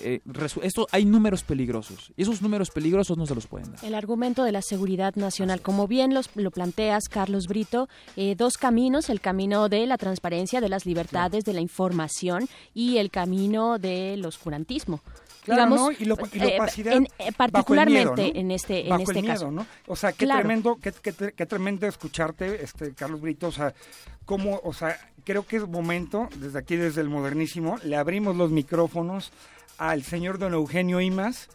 eh, 0.00 0.20
esto 0.62 0.86
hay 0.92 1.04
números 1.04 1.42
peligrosos, 1.42 2.12
y 2.16 2.22
esos 2.22 2.40
números 2.42 2.70
peligrosos 2.70 3.16
no 3.18 3.26
se 3.26 3.34
los 3.34 3.46
pueden 3.46 3.72
dar. 3.72 3.84
El 3.84 3.94
argumento 3.94 4.44
de 4.44 4.52
la 4.52 4.62
seguridad 4.62 5.14
nacional, 5.16 5.60
como 5.60 5.86
bien 5.88 6.14
los- 6.14 6.30
lo 6.34 6.50
planteas, 6.50 7.04
Carlos 7.08 7.46
Brito, 7.48 7.88
eh, 8.16 8.34
dos 8.36 8.56
caminos, 8.58 9.10
el 9.10 9.20
camino 9.20 9.68
de 9.68 9.86
la 9.86 9.98
transparencia, 9.98 10.60
de 10.60 10.68
las 10.68 10.86
libertades, 10.86 11.44
de 11.44 11.52
la 11.52 11.60
información 11.60 12.48
y 12.74 12.98
el 12.98 13.10
camino 13.10 13.78
del 13.78 14.24
oscurantismo. 14.24 15.00
Claro, 15.44 15.62
digamos, 15.64 15.80
¿no? 15.80 15.90
y, 15.98 16.04
lo, 16.04 16.16
y 16.32 16.38
la 16.38 16.46
eh, 16.46 16.54
opacidad 16.54 16.92
en- 16.94 17.02
bajo 17.02 17.14
el 17.26 17.34
particularmente 17.34 18.22
miedo, 18.22 18.32
¿no? 18.34 18.40
en 18.40 18.50
este 18.52 18.86
en 18.86 19.00
este 19.00 19.12
el 19.18 19.22
miedo, 19.22 19.34
caso. 19.34 19.50
¿no? 19.50 19.66
O 19.88 19.96
sea, 19.96 20.12
qué 20.12 20.24
Claro. 20.24 20.40
tremendo, 20.42 20.76
qué, 20.80 20.92
qué 21.02 21.32
qué 21.36 21.46
tremendo 21.46 21.86
escucharte, 21.88 22.62
este 22.62 22.94
Carlos 22.94 23.20
Brito, 23.20 23.48
o 23.48 23.52
sea, 23.52 23.74
cómo, 24.24 24.60
o 24.62 24.72
sea, 24.72 24.96
creo 25.24 25.44
que 25.44 25.56
es 25.56 25.66
momento, 25.68 26.28
desde 26.36 26.60
aquí, 26.60 26.76
desde 26.76 27.00
el 27.00 27.08
modernísimo, 27.08 27.76
le 27.82 27.96
abrimos 27.96 28.36
los 28.36 28.52
micrófonos 28.52 29.32
al 29.78 30.02
señor 30.02 30.38
don 30.38 30.54
Eugenio 30.54 31.00
Imas. 31.00 31.48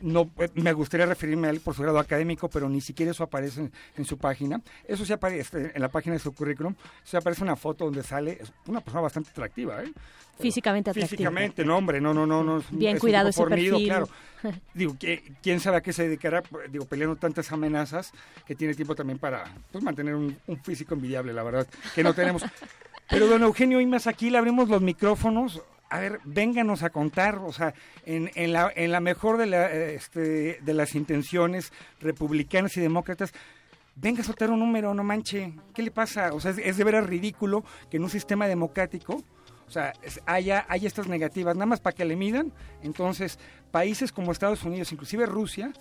No, 0.00 0.30
eh, 0.38 0.48
me 0.54 0.72
gustaría 0.74 1.06
referirme 1.06 1.46
a 1.46 1.50
él 1.50 1.60
por 1.60 1.74
su 1.74 1.82
grado 1.82 1.98
académico, 1.98 2.48
pero 2.50 2.68
ni 2.68 2.82
siquiera 2.82 3.12
eso 3.12 3.24
aparece 3.24 3.60
en, 3.60 3.72
en 3.96 4.04
su 4.04 4.18
página. 4.18 4.60
Eso 4.86 5.04
sí 5.06 5.12
aparece 5.14 5.72
en 5.74 5.80
la 5.80 5.88
página 5.88 6.12
de 6.14 6.18
su 6.18 6.32
currículum. 6.32 6.74
Se 7.04 7.16
aparece 7.16 7.42
una 7.42 7.56
foto 7.56 7.86
donde 7.86 8.02
sale 8.02 8.38
es 8.40 8.52
una 8.66 8.80
persona 8.80 9.00
bastante 9.00 9.30
atractiva, 9.30 9.82
¿eh? 9.82 9.92
Físicamente 10.38 10.90
atractivo. 10.90 11.08
Físicamente, 11.08 11.64
no, 11.64 11.78
hombre, 11.78 12.00
no, 12.00 12.12
no, 12.12 12.26
no. 12.26 12.42
no 12.42 12.62
Bien 12.70 12.96
es 12.96 13.00
cuidado 13.00 13.28
ese 13.28 13.40
fornido, 13.40 13.76
perfil. 13.76 13.88
claro. 13.88 14.08
Digo, 14.74 14.96
¿quién 15.42 15.60
sabe 15.60 15.78
a 15.78 15.80
qué 15.80 15.92
se 15.92 16.02
dedicará? 16.02 16.42
Digo, 16.70 16.84
peleando 16.84 17.16
tantas 17.16 17.50
amenazas 17.52 18.12
que 18.46 18.54
tiene 18.54 18.74
tiempo 18.74 18.94
también 18.94 19.18
para 19.18 19.44
pues, 19.70 19.82
mantener 19.82 20.16
un, 20.16 20.36
un 20.48 20.62
físico 20.62 20.94
envidiable, 20.94 21.32
la 21.32 21.44
verdad, 21.44 21.66
que 21.94 22.02
no 22.02 22.12
tenemos. 22.12 22.42
Pero 23.08 23.26
don 23.26 23.42
Eugenio 23.42 23.80
Imas, 23.80 24.06
aquí 24.06 24.28
le 24.28 24.38
abrimos 24.38 24.68
los 24.68 24.82
micrófonos. 24.82 25.62
A 25.90 26.00
ver, 26.00 26.20
vénganos 26.24 26.82
a 26.82 26.90
contar, 26.90 27.38
o 27.38 27.52
sea, 27.52 27.74
en, 28.04 28.30
en, 28.34 28.52
la, 28.52 28.72
en 28.74 28.90
la 28.90 29.00
mejor 29.00 29.36
de, 29.36 29.46
la, 29.46 29.70
este, 29.70 30.58
de 30.60 30.74
las 30.74 30.94
intenciones 30.94 31.72
republicanas 32.00 32.76
y 32.76 32.80
demócratas, 32.80 33.32
venga 33.96 34.22
a 34.22 34.24
soltar 34.24 34.50
un 34.50 34.60
número, 34.60 34.94
no 34.94 35.04
manche, 35.04 35.52
¿qué 35.74 35.82
le 35.82 35.90
pasa? 35.90 36.32
O 36.32 36.40
sea, 36.40 36.52
es, 36.52 36.76
de 36.76 36.84
veras 36.84 37.06
ridículo 37.06 37.64
que 37.90 37.96
en 37.98 38.04
un 38.04 38.10
sistema 38.10 38.46
democrático, 38.48 39.22
o 39.66 39.70
sea, 39.70 39.92
haya, 40.26 40.66
haya 40.68 40.88
estas 40.88 41.08
negativas, 41.08 41.54
nada 41.54 41.66
más 41.66 41.80
para 41.80 41.94
que 41.94 42.04
le 42.04 42.16
midan. 42.16 42.52
Entonces, 42.82 43.38
países 43.70 44.12
como 44.12 44.32
Estados 44.32 44.62
Unidos, 44.64 44.92
inclusive 44.92 45.26
Rusia, 45.26 45.72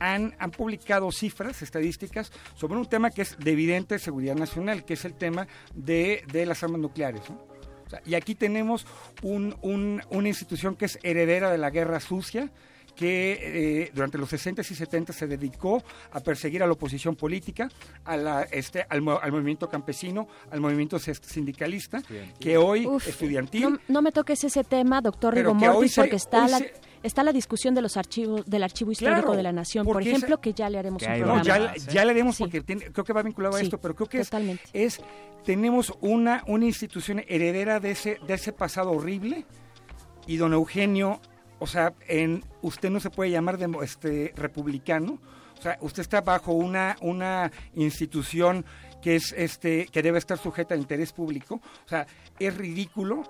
han, 0.00 0.34
han 0.38 0.50
publicado 0.50 1.10
cifras, 1.12 1.62
estadísticas, 1.62 2.32
sobre 2.54 2.78
un 2.78 2.86
tema 2.86 3.10
que 3.10 3.22
es 3.22 3.38
de 3.38 3.52
evidente 3.52 3.98
seguridad 3.98 4.34
nacional, 4.34 4.84
que 4.84 4.94
es 4.94 5.04
el 5.04 5.14
tema 5.14 5.46
de, 5.74 6.24
de 6.32 6.46
las 6.46 6.62
armas 6.62 6.80
nucleares. 6.80 7.28
¿no? 7.30 7.47
O 7.88 7.90
sea, 7.90 8.02
y 8.06 8.14
aquí 8.14 8.34
tenemos 8.34 8.86
un- 9.22 9.56
un- 9.62 10.00
una 10.10 10.28
institución 10.28 10.76
que 10.76 10.84
es 10.84 10.98
heredera 11.02 11.50
de 11.50 11.58
la 11.58 11.70
guerra 11.70 11.98
sucia, 12.00 12.50
que 12.94 13.84
eh, 13.84 13.90
durante 13.94 14.18
los 14.18 14.28
60 14.28 14.60
y 14.60 14.64
70 14.64 15.12
se 15.12 15.26
dedicó 15.28 15.82
a 16.10 16.18
perseguir 16.20 16.62
a 16.64 16.66
la 16.66 16.72
oposición 16.72 17.14
política, 17.16 17.68
a 18.04 18.16
la, 18.16 18.42
este, 18.42 18.84
al, 18.90 19.00
mo- 19.02 19.18
al 19.22 19.30
movimiento 19.32 19.68
campesino, 19.70 20.26
al 20.50 20.60
movimiento 20.60 20.98
sindicalista, 20.98 22.02
que 22.40 22.56
hoy 22.58 22.86
Uf, 22.86 23.06
estudiantil. 23.08 23.62
No, 23.70 23.78
no 23.88 24.02
me 24.02 24.10
toques 24.12 24.42
ese 24.44 24.64
tema, 24.64 25.00
doctor 25.00 25.32
Pero 25.32 25.50
Rigo 25.50 25.60
que 25.60 25.68
hoy 25.68 25.74
Mortis, 25.76 25.92
se- 25.94 26.00
porque 26.02 26.16
está 26.16 26.48
la, 26.48 26.58
se- 26.58 26.74
está 27.02 27.22
la 27.22 27.32
discusión 27.32 27.74
de 27.74 27.82
los 27.82 27.96
archivos 27.96 28.44
del 28.46 28.62
archivo 28.62 28.90
histórico 28.92 29.20
Claro, 29.22 29.36
de 29.36 29.42
la 29.42 29.52
nación, 29.52 29.84
por 29.86 30.00
ejemplo, 30.02 30.34
esa- 30.34 30.40
que 30.40 30.52
ya 30.52 30.68
le 30.70 30.78
haremos 30.78 31.02
un 31.02 31.08
No, 31.08 31.14
programa. 31.42 31.42
ya, 31.42 31.74
ya 31.92 32.04
le 32.04 32.10
haremos 32.12 32.38
porque 32.38 32.60
tiene- 32.60 32.90
creo 32.92 33.04
que 33.04 33.12
va 33.12 33.22
vinculado 33.22 33.56
a 33.56 33.58
Sí, 33.58 33.64
esto, 33.66 33.78
pero 33.80 33.94
creo 33.94 34.08
que 34.08 34.20
es, 34.20 34.28
totalmente. 34.28 34.62
es- 34.72 35.00
tenemos 35.44 35.92
una, 36.00 36.42
una 36.46 36.64
institución 36.66 37.22
heredera 37.28 37.80
de 37.80 37.92
ese, 37.92 38.18
de 38.26 38.34
ese 38.34 38.52
pasado 38.52 38.90
horrible. 38.90 39.46
Y 40.26 40.36
don 40.36 40.52
Eugenio, 40.52 41.20
o 41.58 41.66
sea, 41.66 41.94
en, 42.06 42.44
usted 42.62 42.90
no 42.90 43.00
se 43.00 43.10
puede 43.10 43.30
llamar 43.30 43.56
demo- 43.58 43.82
este, 43.82 44.32
republicano, 44.36 45.18
o 45.58 45.62
sea, 45.62 45.78
usted 45.80 46.02
está 46.02 46.20
bajo 46.20 46.52
una, 46.52 46.96
una 47.00 47.50
institución 47.74 48.64
que 49.02 49.16
es 49.16 49.32
este 49.36 49.86
que 49.86 50.02
debe 50.02 50.18
estar 50.18 50.36
sujeta 50.38 50.74
a 50.74 50.76
interés 50.76 51.12
público, 51.12 51.56
o 51.86 51.88
sea, 51.88 52.06
es 52.38 52.56
ridículo 52.56 53.22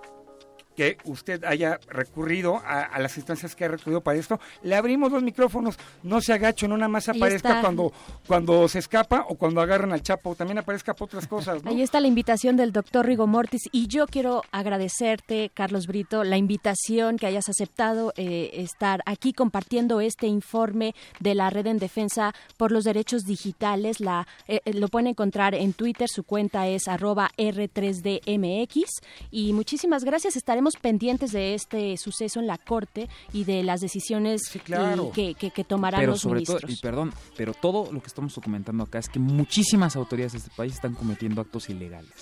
que 0.79 0.97
usted 1.03 1.43
haya 1.43 1.81
recurrido 1.89 2.59
a, 2.59 2.83
a 2.83 3.01
las 3.01 3.17
instancias 3.17 3.57
que 3.57 3.65
ha 3.65 3.69
recurrido 3.69 4.01
para 4.01 4.17
esto, 4.17 4.39
le 4.63 4.77
abrimos 4.77 5.11
los 5.11 5.25
micrófonos, 5.25 5.77
no 6.05 6.21
se 6.21 6.33
agacho, 6.33 6.69
no 6.69 6.77
nada 6.77 6.87
más 6.87 7.09
aparezca 7.09 7.61
cuando, 7.61 7.93
cuando 8.29 8.69
se 8.69 8.79
escapa 8.79 9.27
o 9.29 9.35
cuando 9.35 9.61
agarran 9.61 9.93
al 9.93 10.03
Chapo, 10.03 10.37
también 10.37 10.59
aparezca 10.59 10.95
por 10.95 11.07
otras 11.07 11.27
cosas, 11.27 11.65
¿no? 11.65 11.73
Ahí 11.73 11.83
está 11.83 11.99
la 11.99 12.07
invitación 12.07 12.57
del 12.57 12.71
doctor 12.71 13.07
Rigo 13.07 13.27
Mortis 13.27 13.63
y 13.73 13.89
yo 13.89 14.07
quiero 14.07 14.45
agradecerte, 14.53 15.51
Carlos 15.53 15.89
Brito, 15.89 16.23
la 16.23 16.37
invitación 16.37 17.17
que 17.17 17.27
hayas 17.27 17.49
aceptado 17.49 18.13
eh, 18.17 18.51
estar 18.53 19.03
aquí 19.05 19.33
compartiendo 19.33 20.01
este 20.01 20.29
informe 20.29 20.95
de 21.19 21.35
la 21.35 21.51
Red 21.51 21.67
en 21.67 21.79
Defensa 21.79 22.37
por 22.57 22.71
los 22.71 22.85
Derechos 22.85 23.25
Digitales. 23.25 23.99
La, 23.99 24.29
eh, 24.47 24.61
eh, 24.65 24.75
lo 24.75 24.87
pueden 24.87 25.09
encontrar 25.09 25.57
en 25.57 25.73
Twitter, 25.73 26.07
su 26.09 26.23
cuenta 26.23 26.69
es 26.69 26.87
arroba 26.87 27.33
R3DMX 27.37 28.85
y 29.33 29.53
muchísimas 29.53 30.05
gracias. 30.05 30.37
Estaremos 30.37 30.68
pendientes 30.77 31.33
de 31.33 31.55
este 31.55 31.97
suceso 31.97 32.41
en 32.41 32.47
la 32.47 32.59
Corte 32.59 33.09
y 33.33 33.45
de 33.45 33.63
las 33.63 33.81
decisiones 33.81 34.43
claro. 34.65 35.09
y 35.11 35.13
que, 35.13 35.35
que- 35.35 35.51
que 35.51 35.65
tomarán 35.65 36.01
pero 36.01 36.13
los 36.13 36.21
sobre 36.21 36.41
ministros. 36.41 36.63
todo, 36.63 36.71
y 36.73 36.77
perdón, 36.77 37.13
pero 37.37 37.55
todo 37.55 37.93
lo 37.93 38.01
que 38.01 38.07
estamos 38.09 38.35
documentando 38.35 38.85
acá 38.85 38.99
es 38.99 39.09
que 39.09 39.19
muchísimas 39.19 39.97
autoridades 39.97 40.33
de 40.33 40.39
este 40.39 40.51
país 40.57 40.75
están 40.75 40.95
cometiendo 40.95 41.41
actos 41.41 41.69
ilegales 41.71 42.13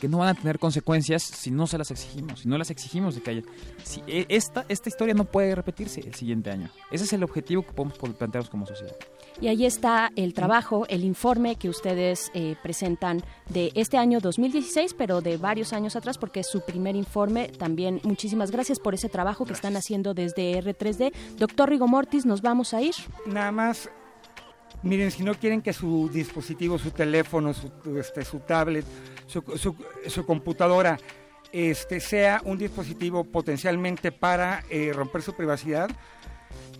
que 0.00 0.08
no 0.08 0.18
van 0.18 0.28
a 0.30 0.34
tener 0.34 0.58
consecuencias 0.58 1.22
si 1.22 1.52
no 1.52 1.68
se 1.68 1.78
las 1.78 1.92
exigimos, 1.92 2.40
si 2.40 2.48
no 2.48 2.58
las 2.58 2.70
exigimos 2.70 3.14
de 3.14 3.20
que 3.22 3.30
haya. 3.30 3.42
Si 3.84 4.02
e- 4.08 4.26
esta, 4.30 4.64
esta 4.68 4.88
historia 4.88 5.14
no 5.14 5.24
puede 5.26 5.54
repetirse 5.54 6.00
el 6.00 6.14
siguiente 6.16 6.50
año. 6.50 6.70
Ese 6.90 7.04
es 7.04 7.12
el 7.12 7.22
objetivo 7.22 7.62
que 7.64 7.72
podemos 7.72 7.96
plantearnos 7.98 8.50
como 8.50 8.66
sociedad. 8.66 8.96
Y 9.40 9.48
ahí 9.48 9.66
está 9.66 10.10
el 10.14 10.34
trabajo, 10.34 10.86
el 10.88 11.02
informe 11.04 11.56
que 11.56 11.68
ustedes 11.68 12.30
eh, 12.34 12.54
presentan 12.62 13.22
de 13.48 13.72
este 13.74 13.96
año 13.98 14.20
2016, 14.20 14.94
pero 14.94 15.20
de 15.20 15.36
varios 15.36 15.72
años 15.72 15.96
atrás, 15.96 16.16
porque 16.18 16.40
es 16.40 16.46
su 16.48 16.60
primer 16.60 16.94
informe. 16.94 17.48
También 17.48 18.00
muchísimas 18.04 18.50
gracias 18.52 18.78
por 18.78 18.94
ese 18.94 19.08
trabajo 19.08 19.44
que 19.44 19.52
están 19.54 19.74
haciendo 19.76 20.14
desde 20.14 20.60
R3D. 20.62 21.12
Doctor 21.38 21.70
Rigo 21.70 21.88
Mortis, 21.88 22.24
nos 22.24 22.40
vamos 22.42 22.72
a 22.74 22.82
ir. 22.82 22.94
Nada 23.26 23.50
más, 23.50 23.90
miren, 24.82 25.10
si 25.10 25.24
no 25.24 25.34
quieren 25.34 25.60
que 25.60 25.72
su 25.72 26.08
dispositivo, 26.12 26.78
su 26.78 26.90
teléfono, 26.92 27.52
su, 27.52 27.70
este, 27.98 28.24
su 28.24 28.38
tablet, 28.40 28.84
su, 29.26 29.42
su- 29.56 29.74
su 30.06 30.24
computadora, 30.24 30.98
este, 31.50 32.00
sea 32.00 32.40
un 32.44 32.58
dispositivo 32.58 33.24
potencialmente 33.24 34.12
para 34.12 34.62
eh, 34.70 34.92
romper 34.94 35.22
su 35.22 35.34
privacidad, 35.34 35.90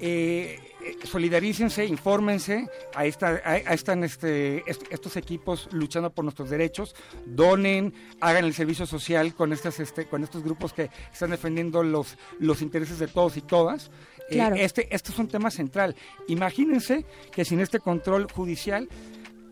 eh, 0.00 0.58
eh, 0.84 0.96
solidarícense, 1.04 1.84
infórmense, 1.86 2.66
está, 3.04 3.40
ahí, 3.44 3.62
ahí 3.66 3.74
están 3.74 4.02
este, 4.04 4.68
est- 4.70 4.82
estos 4.90 5.16
equipos 5.16 5.68
luchando 5.72 6.10
por 6.10 6.24
nuestros 6.24 6.50
derechos, 6.50 6.94
donen, 7.24 7.94
hagan 8.20 8.44
el 8.44 8.54
servicio 8.54 8.84
social 8.86 9.34
con, 9.34 9.52
estas, 9.52 9.78
este, 9.80 10.06
con 10.06 10.24
estos 10.24 10.42
grupos 10.42 10.72
que 10.72 10.90
están 11.12 11.30
defendiendo 11.30 11.82
los, 11.82 12.16
los 12.40 12.62
intereses 12.62 12.98
de 12.98 13.06
todos 13.08 13.36
y 13.36 13.42
todas. 13.42 13.90
Eh, 14.28 14.34
Claro. 14.36 14.56
este, 14.56 14.88
este 14.94 15.12
es 15.12 15.18
un 15.18 15.28
tema 15.28 15.50
central. 15.50 15.94
Imagínense 16.28 17.04
que 17.32 17.44
sin 17.44 17.60
este 17.60 17.78
control 17.80 18.26
judicial, 18.32 18.88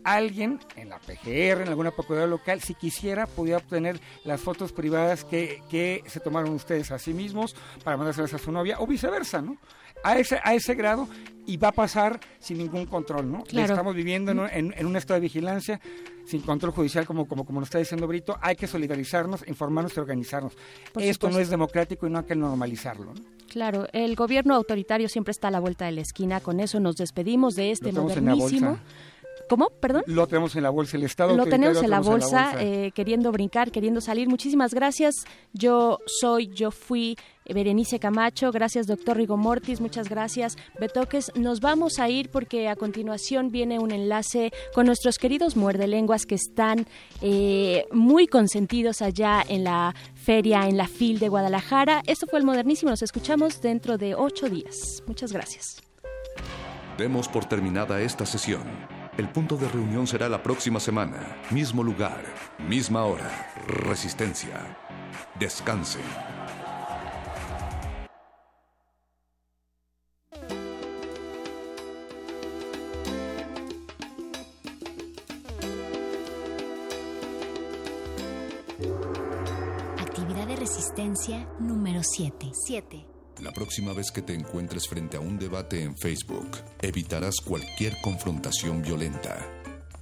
alguien 0.03 0.59
en 0.75 0.89
la 0.89 0.99
PGR, 0.99 1.61
en 1.61 1.67
alguna 1.69 1.91
procuraduría 1.91 2.29
local, 2.29 2.61
si 2.61 2.73
quisiera, 2.75 3.27
pudiera 3.27 3.57
obtener 3.59 3.99
las 4.23 4.41
fotos 4.41 4.71
privadas 4.71 5.23
que, 5.23 5.61
que 5.69 6.03
se 6.07 6.19
tomaron 6.19 6.53
ustedes 6.53 6.91
a 6.91 6.99
sí 6.99 7.13
mismos 7.13 7.55
para 7.83 7.97
mandárselas 7.97 8.33
a 8.33 8.37
su 8.37 8.51
novia 8.51 8.77
o 8.79 8.87
viceversa, 8.87 9.41
¿no? 9.41 9.57
A 10.03 10.17
ese, 10.17 10.39
a 10.43 10.55
ese 10.55 10.73
grado 10.73 11.07
y 11.45 11.57
va 11.57 11.67
a 11.67 11.71
pasar 11.71 12.19
sin 12.39 12.57
ningún 12.57 12.87
control, 12.87 13.31
¿no? 13.31 13.43
Claro. 13.43 13.73
Estamos 13.73 13.93
viviendo 13.95 14.31
en, 14.31 14.39
un- 14.39 14.49
en- 14.49 14.73
en 14.75 14.85
un 14.87 14.95
estado 14.95 15.15
de 15.19 15.21
vigilancia 15.21 15.79
sin 16.25 16.41
control 16.41 16.71
judicial, 16.71 17.05
como, 17.05 17.27
como, 17.27 17.45
como 17.45 17.59
nos 17.59 17.67
está 17.67 17.77
diciendo 17.77 18.07
Brito, 18.07 18.35
hay 18.41 18.55
que 18.55 18.65
solidarizarnos, 18.65 19.47
informarnos 19.47 19.95
y 19.95 19.99
organizarnos. 19.99 20.53
Por 20.91 21.03
Esto 21.03 21.29
no 21.29 21.37
es 21.39 21.49
democrático 21.51 22.07
y 22.07 22.09
no 22.09 22.19
hay 22.19 22.25
que 22.25 22.35
normalizarlo. 22.35 23.13
¿no? 23.13 23.21
Claro, 23.47 23.85
el 23.93 24.15
gobierno 24.15 24.55
autoritario 24.55 25.07
siempre 25.09 25.31
está 25.31 25.49
a 25.49 25.51
la 25.51 25.59
vuelta 25.59 25.85
de 25.85 25.91
la 25.91 26.01
esquina. 26.01 26.39
Con 26.39 26.59
eso 26.59 26.79
nos 26.79 26.95
despedimos 26.95 27.55
de 27.55 27.71
este 27.71 27.91
Lo 27.91 28.03
modernísimo. 28.03 28.79
¿Cómo? 29.51 29.69
Perdón. 29.81 30.03
Lo 30.05 30.27
tenemos 30.27 30.55
en 30.55 30.63
la 30.63 30.69
bolsa, 30.69 30.95
el 30.95 31.03
Estado 31.03 31.35
Lo 31.35 31.45
tenemos 31.45 31.83
en 31.83 31.89
la 31.89 31.99
bolsa, 31.99 32.53
eh, 32.61 32.93
queriendo 32.95 33.33
brincar, 33.33 33.69
queriendo 33.69 33.99
salir. 33.99 34.29
Muchísimas 34.29 34.73
gracias. 34.73 35.13
Yo 35.51 35.99
soy, 36.05 36.47
yo 36.55 36.71
fui 36.71 37.17
Berenice 37.53 37.99
Camacho. 37.99 38.53
Gracias, 38.53 38.87
doctor 38.87 39.17
Rigo 39.17 39.35
Mortis. 39.35 39.81
Muchas 39.81 40.07
gracias. 40.07 40.55
Betoques, 40.79 41.33
nos 41.35 41.59
vamos 41.59 41.99
a 41.99 42.07
ir 42.07 42.29
porque 42.29 42.69
a 42.69 42.77
continuación 42.77 43.51
viene 43.51 43.77
un 43.77 43.91
enlace 43.91 44.53
con 44.73 44.85
nuestros 44.85 45.17
queridos 45.17 45.57
muerdelenguas 45.57 46.25
que 46.25 46.35
están 46.35 46.87
eh, 47.21 47.87
muy 47.91 48.27
consentidos 48.27 49.01
allá 49.01 49.43
en 49.45 49.65
la 49.65 49.93
feria, 50.15 50.69
en 50.69 50.77
la 50.77 50.87
FIL 50.87 51.19
de 51.19 51.27
Guadalajara. 51.27 52.03
Esto 52.07 52.25
fue 52.25 52.39
el 52.39 52.45
Modernísimo. 52.45 52.89
Nos 52.89 53.01
escuchamos 53.01 53.61
dentro 53.61 53.97
de 53.97 54.15
ocho 54.15 54.47
días. 54.47 55.03
Muchas 55.07 55.33
gracias. 55.33 55.81
Demos 56.97 57.27
por 57.27 57.43
terminada 57.43 57.99
esta 57.99 58.25
sesión. 58.25 59.00
El 59.17 59.27
punto 59.27 59.57
de 59.57 59.67
reunión 59.67 60.07
será 60.07 60.29
la 60.29 60.41
próxima 60.41 60.79
semana. 60.79 61.37
Mismo 61.51 61.83
lugar, 61.83 62.23
misma 62.67 63.03
hora. 63.03 63.51
Resistencia. 63.67 64.77
Descansen. 65.37 66.01
Actividad 79.99 80.47
de 80.47 80.55
resistencia 80.55 81.45
número 81.59 82.01
7. 82.01 82.51
7. 82.53 83.10
La 83.41 83.51
próxima 83.51 83.91
vez 83.91 84.11
que 84.11 84.21
te 84.21 84.35
encuentres 84.35 84.87
frente 84.87 85.17
a 85.17 85.19
un 85.19 85.39
debate 85.39 85.81
en 85.81 85.97
Facebook, 85.97 86.57
evitarás 86.79 87.37
cualquier 87.43 87.99
confrontación 87.99 88.83
violenta. 88.83 89.35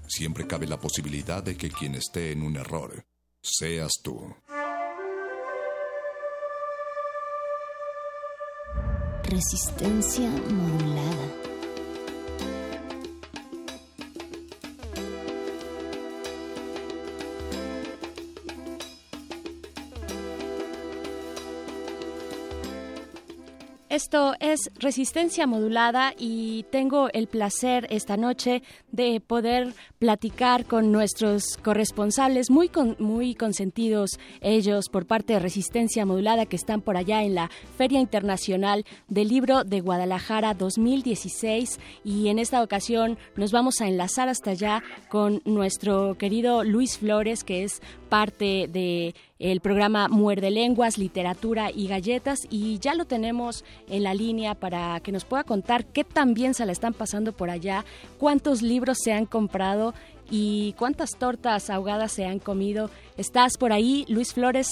Siempre 0.07 0.45
cabe 0.45 0.67
la 0.67 0.77
posibilidad 0.77 1.41
de 1.41 1.55
que 1.55 1.69
quien 1.69 1.95
esté 1.95 2.33
en 2.33 2.41
un 2.41 2.57
error 2.57 3.05
seas 3.41 3.93
tú. 4.03 4.35
Resistencia 9.23 10.29
modulada. 10.29 11.48
Esto 23.99 24.33
es 24.39 24.71
Resistencia 24.79 25.45
Modulada 25.45 26.13
y 26.17 26.63
tengo 26.71 27.09
el 27.11 27.27
placer 27.27 27.85
esta 27.89 28.15
noche 28.15 28.63
de 28.93 29.19
poder 29.19 29.73
platicar 29.99 30.63
con 30.63 30.93
nuestros 30.93 31.57
corresponsales 31.61 32.49
muy, 32.49 32.69
con- 32.69 32.95
muy 32.99 33.35
consentidos 33.35 34.11
ellos 34.39 34.85
por 34.87 35.05
parte 35.05 35.33
de 35.33 35.39
Resistencia 35.39 36.05
Modulada 36.05 36.45
que 36.45 36.55
están 36.55 36.79
por 36.79 36.95
allá 36.95 37.23
en 37.23 37.35
la 37.35 37.49
Feria 37.77 37.99
Internacional 37.99 38.85
del 39.09 39.27
Libro 39.27 39.65
de 39.65 39.81
Guadalajara 39.81 40.53
2016 40.53 41.77
y 42.05 42.29
en 42.29 42.39
esta 42.39 42.63
ocasión 42.63 43.17
nos 43.35 43.51
vamos 43.51 43.81
a 43.81 43.87
enlazar 43.89 44.29
hasta 44.29 44.51
allá 44.51 44.81
con 45.09 45.41
nuestro 45.43 46.17
querido 46.17 46.63
Luis 46.63 46.97
Flores 46.99 47.43
que 47.43 47.65
es 47.65 47.81
parte 48.07 48.69
de 48.71 49.13
el 49.39 49.61
programa 49.61 50.09
Muerde 50.09 50.51
Lenguas, 50.51 50.97
Literatura 50.97 51.71
y 51.73 51.87
Galletas 51.87 52.39
y 52.49 52.77
ya 52.79 52.93
lo 52.93 53.05
tenemos 53.05 53.63
en 53.87 54.03
la 54.03 54.13
línea 54.13 54.53
para 54.53 54.99
que 54.99 55.13
nos 55.13 55.23
pueda 55.23 55.45
contar 55.45 55.85
qué 55.85 56.03
tan 56.03 56.33
bien 56.33 56.53
se 56.53 56.65
la 56.65 56.73
están 56.73 56.93
pasando 56.93 57.31
por 57.31 57.49
allá, 57.49 57.85
cuántos 58.17 58.61
libros 58.61 58.97
se 59.01 59.13
han 59.13 59.25
comprado 59.25 59.93
y 60.29 60.75
cuántas 60.77 61.17
tortas 61.17 61.69
ahogadas 61.69 62.11
se 62.11 62.25
han 62.25 62.39
comido. 62.39 62.89
¿Estás 63.17 63.57
por 63.57 63.71
ahí, 63.71 64.05
Luis 64.09 64.33
Flores? 64.33 64.69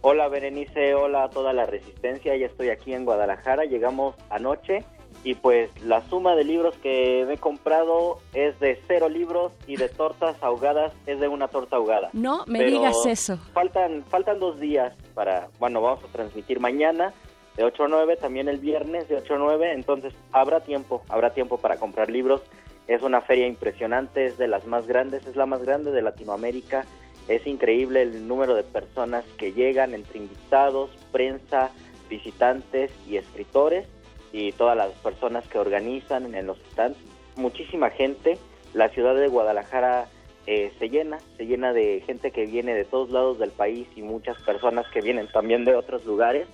Hola 0.00 0.26
Berenice, 0.26 0.94
hola 0.94 1.24
a 1.24 1.30
toda 1.30 1.52
la 1.52 1.64
resistencia, 1.64 2.36
ya 2.36 2.46
estoy 2.46 2.70
aquí 2.70 2.92
en 2.92 3.04
Guadalajara, 3.04 3.64
llegamos 3.66 4.16
anoche 4.30 4.84
y 5.24 5.34
pues 5.34 5.70
la 5.82 6.02
suma 6.08 6.34
de 6.34 6.44
libros 6.44 6.74
que 6.78 7.24
me 7.26 7.34
he 7.34 7.38
comprado 7.38 8.18
es 8.34 8.58
de 8.58 8.80
cero 8.88 9.08
libros 9.08 9.52
y 9.66 9.76
de 9.76 9.88
tortas 9.88 10.36
ahogadas 10.42 10.92
es 11.06 11.20
de 11.20 11.28
una 11.28 11.48
torta 11.48 11.76
ahogada. 11.76 12.10
No 12.12 12.44
me 12.46 12.58
Pero 12.58 12.70
digas 12.70 13.06
eso. 13.06 13.38
Faltan, 13.52 14.04
faltan 14.08 14.40
dos 14.40 14.58
días 14.58 14.94
para, 15.14 15.48
bueno, 15.60 15.80
vamos 15.80 16.02
a 16.04 16.08
transmitir 16.08 16.58
mañana 16.58 17.14
de 17.56 17.64
8 17.64 17.84
a 17.84 17.88
9, 17.88 18.16
también 18.16 18.48
el 18.48 18.58
viernes 18.58 19.08
de 19.08 19.16
8 19.16 19.34
a 19.34 19.38
9, 19.38 19.72
entonces 19.74 20.14
habrá 20.32 20.60
tiempo, 20.60 21.02
habrá 21.08 21.34
tiempo 21.34 21.58
para 21.58 21.76
comprar 21.76 22.10
libros. 22.10 22.42
Es 22.88 23.02
una 23.02 23.20
feria 23.20 23.46
impresionante, 23.46 24.26
es 24.26 24.38
de 24.38 24.48
las 24.48 24.66
más 24.66 24.86
grandes, 24.86 25.26
es 25.26 25.36
la 25.36 25.46
más 25.46 25.62
grande 25.62 25.92
de 25.92 26.02
Latinoamérica. 26.02 26.84
Es 27.28 27.46
increíble 27.46 28.02
el 28.02 28.26
número 28.26 28.54
de 28.54 28.64
personas 28.64 29.24
que 29.36 29.52
llegan 29.52 29.94
entre 29.94 30.18
invitados, 30.18 30.90
prensa, 31.12 31.70
visitantes 32.08 32.90
y 33.06 33.18
escritores 33.18 33.86
y 34.32 34.52
todas 34.52 34.76
las 34.76 34.90
personas 34.94 35.46
que 35.48 35.58
organizan 35.58 36.34
en 36.34 36.46
los 36.46 36.58
stands. 36.72 36.98
Muchísima 37.36 37.90
gente. 37.90 38.38
La 38.74 38.88
ciudad 38.88 39.14
de 39.14 39.28
Guadalajara 39.28 40.08
eh, 40.46 40.72
se 40.78 40.88
llena, 40.88 41.18
se 41.36 41.46
llena 41.46 41.72
de 41.72 42.02
gente 42.06 42.30
que 42.30 42.46
viene 42.46 42.74
de 42.74 42.84
todos 42.84 43.10
lados 43.10 43.38
del 43.38 43.50
país 43.50 43.86
y 43.94 44.02
muchas 44.02 44.40
personas 44.42 44.86
que 44.88 45.00
vienen 45.00 45.28
también 45.30 45.64
de 45.64 45.76
otros 45.76 46.04
lugares. 46.04 46.48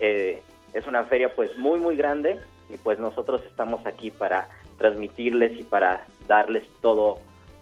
Eh, 0.00 0.42
es 0.74 0.86
una 0.86 1.04
feria 1.04 1.34
pues 1.34 1.56
muy 1.56 1.78
muy 1.78 1.96
grande 1.96 2.38
y 2.68 2.76
pues 2.78 2.98
nosotros 2.98 3.42
estamos 3.46 3.86
aquí 3.86 4.10
para 4.10 4.48
transmitirles 4.78 5.58
y 5.58 5.62
para 5.62 6.06
darles 6.26 6.64
todo 6.80 7.20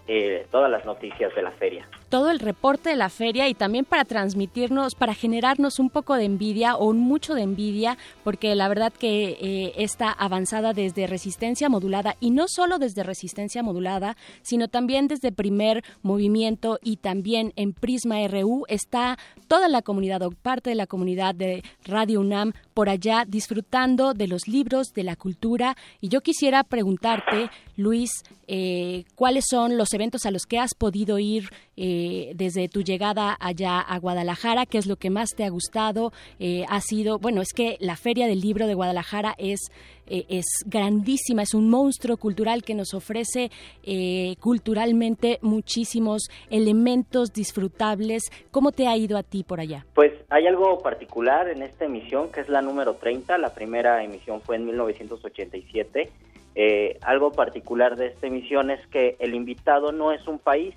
eh, 0.09 0.47
todas 0.51 0.71
las 0.71 0.85
noticias 0.85 1.35
de 1.35 1.43
la 1.43 1.51
feria. 1.53 1.87
Todo 2.11 2.31
el 2.31 2.41
reporte 2.41 2.91
de 2.91 2.97
la 2.97 3.09
feria 3.09 3.49
y 3.49 3.55
también 3.55 3.85
para 3.85 4.05
transmitirnos, 4.05 4.95
para 4.95 5.15
generarnos 5.15 5.79
un 5.79 5.89
poco 5.89 6.17
de 6.17 6.25
envidia 6.25 6.77
o 6.77 6.93
mucho 6.93 7.35
de 7.35 7.43
envidia, 7.43 7.97
porque 8.25 8.55
la 8.55 8.69
verdad 8.69 8.93
que 8.93 9.39
eh, 9.41 9.73
esta 9.77 10.11
avanzada 10.11 10.73
desde 10.73 11.07
resistencia 11.07 11.69
modulada 11.69 12.17
y 12.21 12.31
no 12.31 12.47
solo 12.49 12.79
desde 12.79 13.05
resistencia 13.05 13.63
modulada, 13.63 14.17
sino 14.43 14.69
también 14.69 15.07
desde 15.07 15.31
primer 15.33 15.85
movimiento 16.03 16.79
y 16.83 16.97
también 16.97 17.53
en 17.57 17.73
Prisma 17.73 18.27
RU 18.27 18.65
está 18.69 19.17
toda 19.47 19.69
la 19.69 19.83
comunidad 19.83 20.23
o 20.23 20.33
parte 20.33 20.71
de 20.71 20.77
la 20.77 20.89
comunidad 20.89 21.35
de 21.35 21.63
Radio 21.85 22.21
UNAM 22.21 22.53
por 22.75 22.89
allá 22.89 23.25
disfrutando 23.27 24.15
de 24.15 24.27
los 24.27 24.49
libros, 24.49 24.89
de 24.95 25.05
la 25.05 25.15
cultura. 25.15 25.77
Y 26.01 26.09
yo 26.09 26.23
quisiera 26.23 26.65
preguntarte, 26.65 27.51
Luis, 27.77 28.11
eh, 28.47 29.05
cuáles 29.15 29.45
son 29.49 29.77
los 29.77 29.95
eventos 29.95 30.27
a 30.27 30.31
los 30.31 30.45
que 30.45 30.59
has 30.59 30.75
podido 30.75 31.19
ir 31.19 31.51
eh, 31.83 32.33
desde 32.34 32.68
tu 32.68 32.83
llegada 32.83 33.34
allá 33.41 33.81
a 33.81 33.99
Guadalajara, 33.99 34.67
qué 34.67 34.76
es 34.76 34.86
lo 34.86 34.97
que 34.97 35.09
más 35.09 35.31
te 35.34 35.44
ha 35.44 35.49
gustado, 35.49 36.12
eh, 36.39 36.67
ha 36.68 36.83
sido, 36.83 37.18
bueno, 37.18 37.41
es 37.41 37.55
que 37.55 37.78
la 37.81 37.97
Feria 37.97 38.26
del 38.26 38.41
Libro 38.41 38.67
de 38.67 38.75
Guadalajara 38.75 39.34
es, 39.39 39.70
eh, 40.07 40.26
es 40.28 40.44
grandísima, 40.67 41.42
es 41.42 41.55
un 41.55 41.70
monstruo 41.70 42.18
cultural 42.18 42.62
que 42.62 42.75
nos 42.75 42.92
ofrece 42.92 43.50
eh, 43.83 44.36
culturalmente 44.41 45.39
muchísimos 45.41 46.28
elementos 46.50 47.33
disfrutables. 47.33 48.25
¿Cómo 48.50 48.73
te 48.73 48.86
ha 48.86 48.97
ido 48.99 49.17
a 49.17 49.23
ti 49.23 49.42
por 49.42 49.59
allá? 49.59 49.86
Pues 49.94 50.12
hay 50.28 50.47
algo 50.47 50.81
particular 50.81 51.49
en 51.49 51.62
esta 51.62 51.86
emisión 51.86 52.31
que 52.31 52.41
es 52.41 52.50
la 52.50 52.60
número 52.60 52.97
30, 52.97 53.39
la 53.39 53.55
primera 53.55 54.05
emisión 54.05 54.42
fue 54.42 54.57
en 54.57 54.67
1987. 54.67 56.10
Eh, 56.57 56.99
algo 57.02 57.31
particular 57.31 57.97
de 57.97 58.09
esta 58.09 58.26
emisión 58.26 58.70
es 58.70 58.84
que 58.89 59.17
el 59.20 59.34
invitado 59.34 59.92
no 59.92 60.12
es 60.12 60.26
un 60.26 60.39
país, 60.39 60.75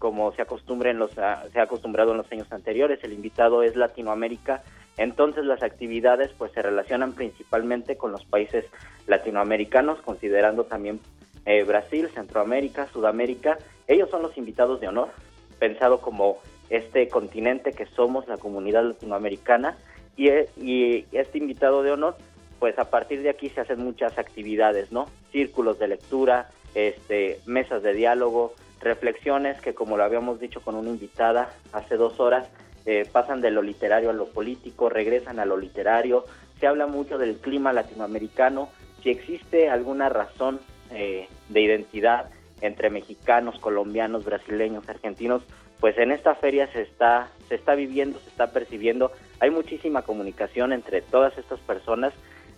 como 0.00 0.32
se 0.32 0.40
acostumbra 0.40 0.90
en 0.90 0.98
los 0.98 1.16
ah, 1.18 1.44
se 1.52 1.60
ha 1.60 1.64
acostumbrado 1.64 2.12
en 2.12 2.16
los 2.16 2.32
años 2.32 2.50
anteriores, 2.50 3.04
el 3.04 3.12
invitado 3.12 3.62
es 3.62 3.76
Latinoamérica, 3.76 4.62
entonces 4.96 5.44
las 5.44 5.62
actividades 5.62 6.30
pues 6.38 6.52
se 6.52 6.62
relacionan 6.62 7.12
principalmente 7.12 7.96
con 7.96 8.10
los 8.10 8.24
países 8.24 8.64
latinoamericanos, 9.06 10.00
considerando 10.00 10.64
también 10.64 11.00
eh, 11.44 11.64
Brasil, 11.64 12.08
Centroamérica, 12.14 12.88
Sudamérica, 12.88 13.58
ellos 13.86 14.08
son 14.08 14.22
los 14.22 14.36
invitados 14.38 14.80
de 14.80 14.88
honor, 14.88 15.10
pensado 15.58 16.00
como 16.00 16.38
este 16.70 17.08
continente 17.08 17.72
que 17.72 17.84
somos, 17.84 18.26
la 18.26 18.38
comunidad 18.38 18.84
latinoamericana, 18.84 19.76
y, 20.16 20.28
e- 20.28 20.48
y 20.56 21.04
este 21.12 21.36
invitado 21.36 21.82
de 21.82 21.92
honor, 21.92 22.16
pues 22.58 22.78
a 22.78 22.88
partir 22.88 23.22
de 23.22 23.28
aquí 23.28 23.50
se 23.50 23.60
hacen 23.60 23.84
muchas 23.84 24.18
actividades, 24.18 24.92
¿no? 24.92 25.06
Círculos 25.30 25.78
de 25.78 25.88
lectura, 25.88 26.48
este, 26.74 27.38
mesas 27.44 27.82
de 27.82 27.92
diálogo, 27.92 28.54
reflexiones 28.80 29.60
que 29.60 29.74
como 29.74 29.96
lo 29.96 30.04
habíamos 30.04 30.40
dicho 30.40 30.60
con 30.60 30.74
una 30.74 30.90
invitada 30.90 31.50
hace 31.72 31.96
dos 31.96 32.18
horas, 32.18 32.48
eh, 32.86 33.06
pasan 33.10 33.40
de 33.40 33.50
lo 33.50 33.62
literario 33.62 34.10
a 34.10 34.14
lo 34.14 34.26
político, 34.26 34.88
regresan 34.88 35.38
a 35.38 35.44
lo 35.44 35.56
literario, 35.56 36.24
se 36.58 36.66
habla 36.66 36.86
mucho 36.86 37.18
del 37.18 37.36
clima 37.36 37.72
latinoamericano, 37.72 38.70
si 39.02 39.10
existe 39.10 39.68
alguna 39.68 40.08
razón 40.08 40.60
eh, 40.90 41.28
de 41.48 41.60
identidad 41.60 42.30
entre 42.60 42.90
mexicanos, 42.90 43.58
colombianos, 43.60 44.24
brasileños, 44.24 44.88
argentinos, 44.88 45.42
pues 45.78 45.96
en 45.98 46.12
esta 46.12 46.34
feria 46.34 46.70
se 46.72 46.82
está, 46.82 47.28
se 47.48 47.54
está 47.54 47.74
viviendo, 47.74 48.18
se 48.18 48.28
está 48.28 48.52
percibiendo, 48.52 49.12
hay 49.40 49.50
muchísima 49.50 50.02
comunicación 50.02 50.72
entre 50.72 51.00
todas 51.00 51.36
estas 51.38 51.58
personas, 51.60 52.12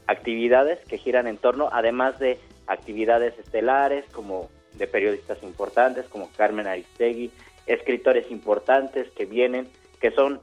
actividades 0.08 0.80
que 0.88 0.98
giran 0.98 1.28
en 1.28 1.38
torno, 1.38 1.68
además 1.72 2.18
de 2.18 2.40
actividades 2.66 3.38
estelares 3.38 4.04
como 4.12 4.50
de 4.74 4.86
periodistas 4.86 5.42
importantes 5.42 6.06
como 6.06 6.30
Carmen 6.36 6.66
Aristegui, 6.66 7.30
escritores 7.66 8.30
importantes 8.30 9.10
que 9.12 9.24
vienen, 9.24 9.68
que 10.00 10.10
son, 10.10 10.40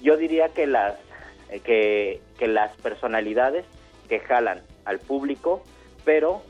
yo 0.00 0.16
diría 0.16 0.48
que 0.48 0.66
las, 0.66 0.94
eh, 1.50 2.20
que, 2.38 2.46
las 2.46 2.74
personalidades 2.78 3.64
que 4.08 4.20
jalan 4.20 4.62
al 4.84 4.98
público, 4.98 5.62
pero 6.04 6.42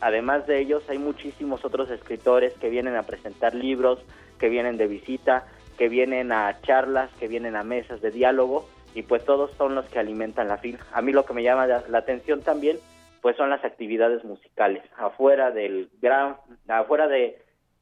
además 0.00 0.46
de 0.46 0.60
ellos 0.60 0.84
hay 0.88 0.98
muchísimos 0.98 1.64
otros 1.64 1.90
escritores 1.90 2.54
que 2.54 2.70
vienen 2.70 2.96
a 2.96 3.02
presentar 3.02 3.54
libros, 3.54 3.98
que 4.38 4.48
vienen 4.48 4.76
de 4.76 4.86
visita, 4.86 5.46
que 5.76 5.88
vienen 5.88 6.32
a 6.32 6.60
charlas, 6.62 7.10
que 7.18 7.28
vienen 7.28 7.56
a 7.56 7.64
mesas 7.64 8.00
de 8.00 8.10
diálogo 8.10 8.68
y 8.94 9.02
pues 9.02 9.24
todos 9.24 9.50
son 9.56 9.74
los 9.74 9.86
que 9.86 9.98
alimentan 9.98 10.48
la 10.48 10.58
FIL. 10.58 10.78
A 10.92 11.02
mí 11.02 11.12
lo 11.12 11.24
que 11.24 11.32
me 11.32 11.42
llama 11.42 11.66
la, 11.66 11.82
la 11.88 11.98
atención 11.98 12.42
también 12.42 12.78
pues 13.22 13.36
son 13.36 13.48
las 13.48 13.64
actividades 13.64 14.22
musicales 14.24 14.82
afuera 14.98 15.50
del 15.50 15.88
gran 16.02 16.36
afuera 16.68 17.08
de, 17.08 17.38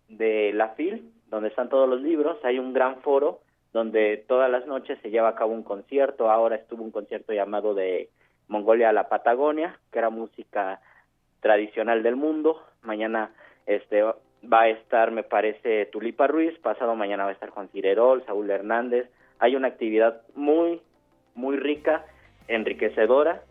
de 0.09 0.52
la 0.52 0.69
FIL 0.70 1.10
donde 1.28 1.49
están 1.49 1.69
todos 1.69 1.89
los 1.89 2.01
libros 2.01 2.39
hay 2.44 2.59
un 2.59 2.73
gran 2.73 3.01
foro 3.01 3.41
donde 3.73 4.25
todas 4.28 4.51
las 4.51 4.67
noches 4.67 4.99
se 5.02 5.10
lleva 5.10 5.31
a 5.31 5.35
cabo 5.35 5.52
un 5.52 5.65
concierto 5.65 6.31
ahora 6.31 6.57
estuvo 6.57 6.85
un 6.85 6.93
concierto 6.93 7.33
llamado 7.33 7.75
de 7.75 8.09
Mongolia 8.47 8.91
a 8.91 8.93
la 8.93 9.09
Patagonia 9.09 9.78
que 9.91 9.99
era 9.99 10.10
música 10.10 10.81
tradicional 11.41 12.02
del 12.02 12.17
mundo 12.17 12.62
mañana 12.83 13.33
este 13.67 14.02
va 14.02 14.60
a 14.62 14.69
estar 14.69 15.10
me 15.10 15.25
parece 15.25 15.86
Tulipa 15.86 16.27
Ruiz 16.28 16.57
pasado 16.60 16.94
mañana 16.94 17.25
va 17.25 17.31
a 17.31 17.35
estar 17.35 17.51
Juan 17.51 17.69
Cirerol 17.70 18.25
Saúl 18.27 18.51
Hernández 18.51 19.10
hay 19.39 19.57
una 19.57 19.69
actividad 19.69 20.23
muy 20.35 20.81
muy 21.35 21.57
rica 21.57 22.05
enriquecedora. 22.49 23.43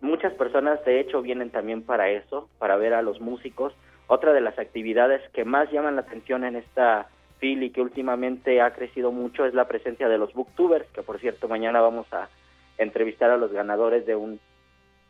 Muchas 0.00 0.32
personas 0.34 0.84
de 0.84 1.00
hecho 1.00 1.22
vienen 1.22 1.50
también 1.50 1.82
para 1.82 2.10
eso, 2.10 2.48
para 2.58 2.76
ver 2.76 2.94
a 2.94 3.02
los 3.02 3.20
músicos. 3.20 3.74
Otra 4.08 4.32
de 4.32 4.40
las 4.40 4.58
actividades 4.58 5.22
que 5.30 5.44
más 5.44 5.70
llaman 5.72 5.96
la 5.96 6.02
atención 6.02 6.44
en 6.44 6.56
esta 6.56 7.08
FIL 7.38 7.62
y 7.62 7.70
que 7.70 7.80
últimamente 7.80 8.60
ha 8.60 8.72
crecido 8.72 9.10
mucho 9.12 9.44
es 9.44 9.54
la 9.54 9.68
presencia 9.68 10.08
de 10.08 10.18
los 10.18 10.32
booktubers, 10.32 10.86
que 10.92 11.02
por 11.02 11.18
cierto 11.18 11.48
mañana 11.48 11.80
vamos 11.80 12.06
a 12.12 12.28
entrevistar 12.78 13.30
a 13.30 13.36
los 13.36 13.52
ganadores 13.52 14.06
de 14.06 14.14
un 14.14 14.38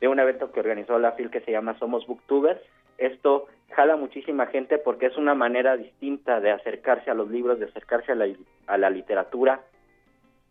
de 0.00 0.08
un 0.08 0.20
evento 0.20 0.52
que 0.52 0.60
organizó 0.60 0.98
la 0.98 1.12
FIL 1.12 1.31
que 1.31 1.40
se 1.40 1.52
llama 1.52 1.78
Somos 1.78 2.06
Booktubers. 2.06 2.60
Esto 2.98 3.47
jala 3.70 3.97
muchísima 3.97 4.47
gente 4.47 4.78
porque 4.78 5.06
es 5.06 5.16
una 5.16 5.34
manera 5.34 5.76
distinta 5.76 6.40
de 6.40 6.50
acercarse 6.50 7.10
a 7.10 7.15
los 7.15 7.31
libros, 7.31 7.58
de 7.58 7.66
acercarse 7.66 8.12
a 8.12 8.15
la, 8.15 8.26
a 8.66 8.78
la 8.78 8.90
literatura, 8.90 9.62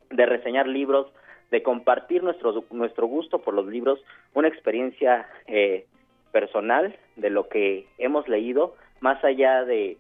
de 0.10 0.26
reseñar 0.26 0.68
libros, 0.68 1.08
de 1.52 1.64
compartir 1.64 2.24
nuestro, 2.24 2.64
nuestro 2.72 3.08
gusto 3.08 3.40
por 3.40 3.54
los 3.54 3.68
libros, 3.68 4.00
una 4.34 4.48
experiencia 4.48 5.28
eh, 5.48 5.86
personal 6.32 6.96
de 7.16 7.30
lo 7.30 7.48
que 7.48 7.88
hemos 7.98 8.28
leído, 8.28 8.76
más 9.00 9.24
allá 9.24 9.64
de, 9.64 9.98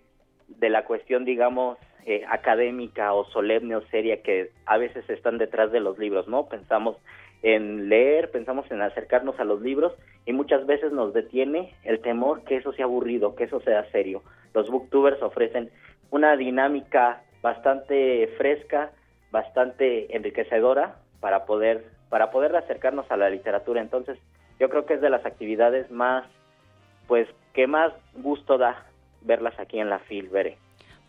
de 0.47 0.69
la 0.69 0.85
cuestión, 0.85 1.25
digamos, 1.25 1.77
eh, 2.05 2.23
académica 2.29 3.13
o 3.13 3.25
solemne 3.25 3.75
o 3.75 3.81
seria 3.87 4.21
que 4.21 4.51
a 4.65 4.77
veces 4.77 5.09
están 5.09 5.37
detrás 5.37 5.71
de 5.71 5.79
los 5.79 5.97
libros, 5.97 6.27
¿no? 6.27 6.47
Pensamos 6.47 6.97
en 7.41 7.89
leer, 7.89 8.31
pensamos 8.31 8.69
en 8.71 8.81
acercarnos 8.81 9.39
a 9.39 9.43
los 9.43 9.61
libros 9.61 9.93
y 10.25 10.33
muchas 10.33 10.65
veces 10.65 10.91
nos 10.91 11.13
detiene 11.13 11.73
el 11.83 11.99
temor 12.01 12.43
que 12.43 12.57
eso 12.57 12.73
sea 12.73 12.85
aburrido, 12.85 13.35
que 13.35 13.45
eso 13.45 13.59
sea 13.61 13.89
serio. 13.91 14.23
Los 14.53 14.69
booktubers 14.69 15.21
ofrecen 15.21 15.69
una 16.11 16.35
dinámica 16.37 17.23
bastante 17.41 18.27
fresca, 18.37 18.91
bastante 19.31 20.15
enriquecedora 20.15 20.97
para 21.19 21.45
poder 21.45 21.85
para 22.09 22.31
poder 22.31 22.55
acercarnos 22.55 23.09
a 23.09 23.17
la 23.17 23.29
literatura. 23.29 23.81
Entonces, 23.81 24.17
yo 24.59 24.69
creo 24.69 24.85
que 24.85 24.93
es 24.93 25.01
de 25.01 25.09
las 25.09 25.25
actividades 25.25 25.89
más 25.91 26.25
pues 27.07 27.27
que 27.53 27.67
más 27.67 27.93
gusto 28.15 28.57
da 28.57 28.85
verlas 29.21 29.59
aquí 29.59 29.79
en 29.79 29.89
la 29.89 29.99
FIL, 29.99 30.29
veré. 30.29 30.57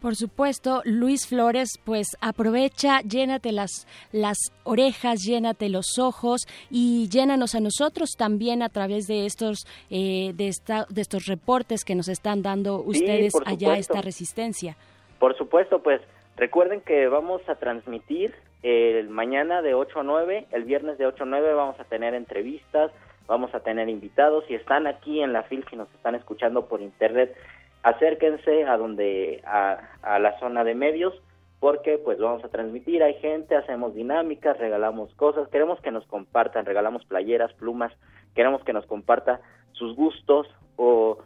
Por 0.00 0.14
supuesto, 0.14 0.82
Luis 0.84 1.26
Flores, 1.26 1.80
pues 1.84 2.06
aprovecha, 2.20 3.00
llénate 3.00 3.50
las, 3.50 3.86
las 4.12 4.36
orejas, 4.62 5.20
llénate 5.22 5.70
los 5.70 5.98
ojos 5.98 6.42
y 6.70 7.08
llénanos 7.08 7.54
a 7.54 7.60
nosotros 7.60 8.10
también 8.16 8.62
a 8.62 8.68
través 8.68 9.06
de 9.06 9.24
estos, 9.24 9.66
eh, 9.88 10.32
de, 10.34 10.48
esta, 10.48 10.86
de 10.90 11.00
estos 11.00 11.26
reportes 11.26 11.82
que 11.82 11.94
nos 11.94 12.08
están 12.08 12.42
dando 12.42 12.82
ustedes 12.82 13.32
allá 13.46 13.78
esta 13.78 14.02
resistencia. 14.02 14.76
Por 15.18 15.36
supuesto, 15.36 15.82
pues 15.82 16.02
recuerden 16.36 16.82
que 16.82 17.08
vamos 17.08 17.40
a 17.48 17.54
transmitir 17.54 18.34
el 18.66 19.10
mañana 19.10 19.62
de 19.62 19.74
8 19.74 20.00
a 20.00 20.02
9, 20.02 20.48
el 20.50 20.64
viernes 20.64 20.98
de 20.98 21.06
8 21.06 21.22
a 21.22 21.26
9 21.26 21.54
vamos 21.54 21.78
a 21.78 21.84
tener 21.84 22.14
entrevistas, 22.14 22.90
vamos 23.28 23.54
a 23.54 23.60
tener 23.60 23.88
invitados 23.88 24.44
y 24.48 24.54
están 24.54 24.88
aquí 24.88 25.20
en 25.22 25.32
la 25.32 25.44
FIL 25.44 25.64
si 25.70 25.76
nos 25.76 25.88
están 25.94 26.16
escuchando 26.16 26.66
por 26.66 26.82
internet 26.82 27.36
acérquense 27.84 28.64
a 28.64 28.76
donde 28.76 29.40
a, 29.44 29.78
a, 30.02 30.18
la 30.18 30.36
zona 30.40 30.64
de 30.64 30.74
medios 30.74 31.14
porque 31.60 31.98
pues 31.98 32.18
vamos 32.18 32.44
a 32.44 32.48
transmitir, 32.48 33.04
hay 33.04 33.14
gente, 33.14 33.54
hacemos 33.54 33.94
dinámicas, 33.94 34.58
regalamos 34.58 35.14
cosas, 35.14 35.48
queremos 35.48 35.80
que 35.80 35.92
nos 35.92 36.04
compartan, 36.06 36.66
regalamos 36.66 37.04
playeras, 37.04 37.52
plumas, 37.54 37.92
queremos 38.34 38.64
que 38.64 38.72
nos 38.72 38.84
comparta 38.86 39.40
sus 39.72 39.94
gustos 39.94 40.48
o, 40.74 41.18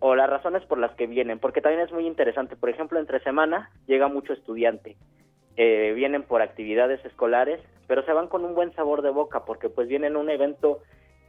o 0.00 0.14
las 0.14 0.28
razones 0.28 0.62
por 0.66 0.78
las 0.78 0.92
que 0.96 1.06
vienen, 1.06 1.38
porque 1.38 1.62
también 1.62 1.82
es 1.82 1.92
muy 1.92 2.06
interesante, 2.06 2.56
por 2.56 2.68
ejemplo, 2.68 2.98
entre 2.98 3.20
semana 3.20 3.70
llega 3.86 4.08
mucho 4.08 4.34
estudiante, 4.34 4.96
eh, 5.60 5.92
vienen 5.92 6.22
por 6.22 6.40
actividades 6.40 7.04
escolares, 7.04 7.60
pero 7.88 8.04
se 8.04 8.12
van 8.12 8.28
con 8.28 8.44
un 8.44 8.54
buen 8.54 8.72
sabor 8.74 9.02
de 9.02 9.10
boca, 9.10 9.44
porque 9.44 9.68
pues 9.68 9.88
vienen 9.88 10.14
a 10.14 10.20
un 10.20 10.30
evento 10.30 10.78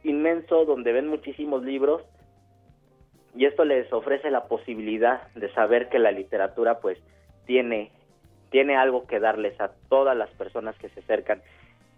inmenso 0.04 0.64
donde 0.64 0.92
ven 0.92 1.08
muchísimos 1.08 1.64
libros, 1.64 2.02
y 3.34 3.46
esto 3.46 3.64
les 3.64 3.92
ofrece 3.92 4.30
la 4.30 4.44
posibilidad 4.44 5.32
de 5.34 5.52
saber 5.52 5.88
que 5.88 5.98
la 5.98 6.12
literatura 6.12 6.78
pues 6.78 6.96
tiene 7.46 7.90
tiene 8.50 8.76
algo 8.76 9.06
que 9.06 9.18
darles 9.18 9.60
a 9.60 9.72
todas 9.88 10.16
las 10.16 10.30
personas 10.30 10.76
que 10.76 10.88
se 10.90 11.00
acercan. 11.00 11.40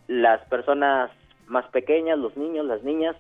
Las 0.06 0.40
personas 0.48 1.10
más 1.46 1.66
pequeñas, 1.66 2.18
los 2.18 2.36
niños, 2.36 2.66
las 2.66 2.82
niñas, 2.82 3.16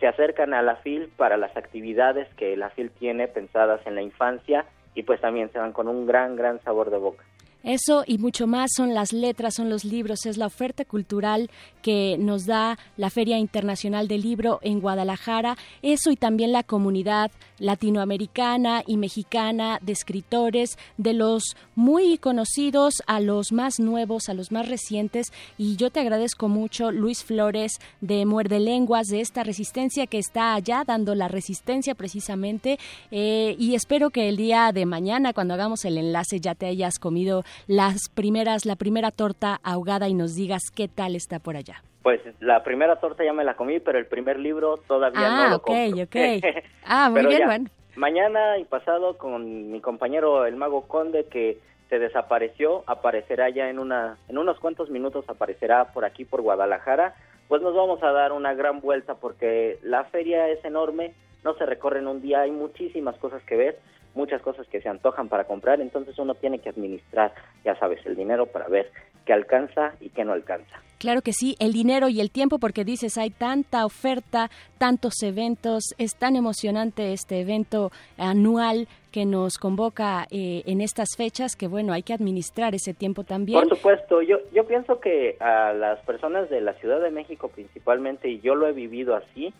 se 0.00 0.06
acercan 0.06 0.52
a 0.54 0.62
la 0.62 0.76
FIL 0.76 1.08
para 1.16 1.36
las 1.36 1.54
actividades 1.56 2.28
que 2.34 2.56
la 2.56 2.70
FIL 2.70 2.90
tiene 2.90 3.28
pensadas 3.28 3.86
en 3.86 3.94
la 3.94 4.02
infancia 4.02 4.64
y 4.94 5.02
pues 5.02 5.20
también 5.20 5.50
se 5.52 5.58
van 5.58 5.72
con 5.72 5.88
un 5.88 6.06
gran, 6.06 6.36
gran 6.36 6.60
sabor 6.62 6.90
de 6.90 6.98
boca. 6.98 7.24
Eso 7.62 8.04
y 8.06 8.18
mucho 8.18 8.46
más 8.46 8.70
son 8.74 8.94
las 8.94 9.12
letras, 9.12 9.54
son 9.54 9.68
los 9.68 9.84
libros, 9.84 10.24
es 10.24 10.38
la 10.38 10.46
oferta 10.46 10.84
cultural 10.84 11.50
que 11.82 12.16
nos 12.18 12.46
da 12.46 12.78
la 12.96 13.10
Feria 13.10 13.38
Internacional 13.38 14.08
del 14.08 14.22
Libro 14.22 14.60
en 14.62 14.80
Guadalajara. 14.80 15.56
Eso 15.82 16.10
y 16.10 16.16
también 16.16 16.52
la 16.52 16.62
comunidad 16.62 17.30
latinoamericana 17.58 18.82
y 18.86 18.96
mexicana 18.96 19.78
de 19.82 19.92
escritores, 19.92 20.78
de 20.96 21.12
los 21.12 21.56
muy 21.74 22.18
conocidos 22.18 23.02
a 23.06 23.20
los 23.20 23.52
más 23.52 23.78
nuevos, 23.78 24.28
a 24.28 24.34
los 24.34 24.50
más 24.52 24.68
recientes. 24.68 25.32
Y 25.58 25.76
yo 25.76 25.90
te 25.90 26.00
agradezco 26.00 26.48
mucho, 26.48 26.90
Luis 26.90 27.22
Flores, 27.24 27.78
de 28.00 28.24
Muerde 28.24 28.60
Lenguas, 28.60 29.08
de 29.08 29.20
esta 29.20 29.44
resistencia 29.44 30.06
que 30.06 30.18
está 30.18 30.54
allá, 30.54 30.84
dando 30.86 31.14
la 31.14 31.28
resistencia 31.28 31.94
precisamente. 31.94 32.78
Eh, 33.10 33.54
y 33.58 33.74
espero 33.74 34.10
que 34.10 34.28
el 34.28 34.36
día 34.36 34.72
de 34.72 34.86
mañana, 34.86 35.32
cuando 35.32 35.54
hagamos 35.54 35.84
el 35.84 35.98
enlace, 35.98 36.40
ya 36.40 36.54
te 36.54 36.66
hayas 36.66 36.98
comido 36.98 37.44
las 37.66 38.08
primeras, 38.08 38.66
la 38.66 38.76
primera 38.76 39.10
torta 39.10 39.60
ahogada 39.62 40.08
y 40.08 40.14
nos 40.14 40.34
digas 40.34 40.62
qué 40.74 40.88
tal 40.88 41.16
está 41.16 41.38
por 41.38 41.56
allá. 41.56 41.82
Pues 42.02 42.20
la 42.40 42.62
primera 42.62 42.96
torta 42.96 43.24
ya 43.24 43.32
me 43.32 43.44
la 43.44 43.54
comí, 43.54 43.78
pero 43.78 43.98
el 43.98 44.06
primer 44.06 44.38
libro 44.38 44.78
todavía 44.88 45.28
no 45.28 45.48
lo 45.50 45.56
ok, 45.56 45.70
ok. 46.04 46.16
Ah, 46.84 47.10
muy 47.10 47.26
bien, 47.26 47.46
bueno. 47.46 47.70
Mañana 47.96 48.58
y 48.58 48.64
pasado 48.64 49.18
con 49.18 49.70
mi 49.70 49.80
compañero 49.80 50.46
el 50.46 50.56
mago 50.56 50.88
Conde 50.88 51.26
que 51.26 51.58
se 51.90 51.98
desapareció, 51.98 52.84
aparecerá 52.86 53.50
ya 53.50 53.68
en 53.68 53.78
una 53.78 54.16
en 54.28 54.38
unos 54.38 54.58
cuantos 54.60 54.90
minutos 54.90 55.24
aparecerá 55.28 55.92
por 55.92 56.04
aquí 56.04 56.24
por 56.24 56.40
Guadalajara, 56.40 57.14
pues 57.48 57.62
nos 57.62 57.74
vamos 57.74 58.02
a 58.02 58.12
dar 58.12 58.32
una 58.32 58.54
gran 58.54 58.80
vuelta 58.80 59.16
porque 59.16 59.78
la 59.82 60.04
feria 60.04 60.48
es 60.48 60.64
enorme, 60.64 61.14
no 61.44 61.54
se 61.54 61.66
recorre 61.66 61.98
en 61.98 62.06
un 62.06 62.22
día, 62.22 62.42
hay 62.42 62.52
muchísimas 62.52 63.16
cosas 63.18 63.42
que 63.42 63.56
ver 63.56 63.78
muchas 64.14 64.42
cosas 64.42 64.66
que 64.68 64.80
se 64.80 64.88
antojan 64.88 65.28
para 65.28 65.44
comprar, 65.44 65.80
entonces 65.80 66.18
uno 66.18 66.34
tiene 66.34 66.58
que 66.58 66.70
administrar, 66.70 67.32
ya 67.64 67.78
sabes, 67.78 68.04
el 68.06 68.16
dinero 68.16 68.46
para 68.46 68.68
ver 68.68 68.90
qué 69.24 69.32
alcanza 69.32 69.94
y 70.00 70.10
qué 70.10 70.24
no 70.24 70.32
alcanza. 70.32 70.80
Claro 70.98 71.22
que 71.22 71.32
sí, 71.32 71.56
el 71.60 71.72
dinero 71.72 72.10
y 72.10 72.20
el 72.20 72.30
tiempo, 72.30 72.58
porque 72.58 72.84
dices, 72.84 73.16
hay 73.16 73.30
tanta 73.30 73.86
oferta, 73.86 74.50
tantos 74.76 75.22
eventos, 75.22 75.94
es 75.96 76.14
tan 76.14 76.36
emocionante 76.36 77.14
este 77.14 77.40
evento 77.40 77.90
anual 78.18 78.86
que 79.10 79.24
nos 79.24 79.56
convoca 79.56 80.26
eh, 80.30 80.62
en 80.66 80.82
estas 80.82 81.08
fechas 81.16 81.56
que, 81.56 81.68
bueno, 81.68 81.94
hay 81.94 82.02
que 82.02 82.12
administrar 82.12 82.74
ese 82.74 82.92
tiempo 82.92 83.24
también. 83.24 83.60
Por 83.60 83.76
supuesto, 83.76 84.20
yo, 84.20 84.40
yo 84.52 84.66
pienso 84.66 85.00
que 85.00 85.36
a 85.40 85.72
las 85.72 86.00
personas 86.00 86.50
de 86.50 86.60
la 86.60 86.74
Ciudad 86.74 87.00
de 87.00 87.10
México 87.10 87.48
principalmente, 87.48 88.28
y 88.28 88.40
yo 88.40 88.54
lo 88.54 88.66
he 88.68 88.72
vivido 88.72 89.16
así, 89.16 89.54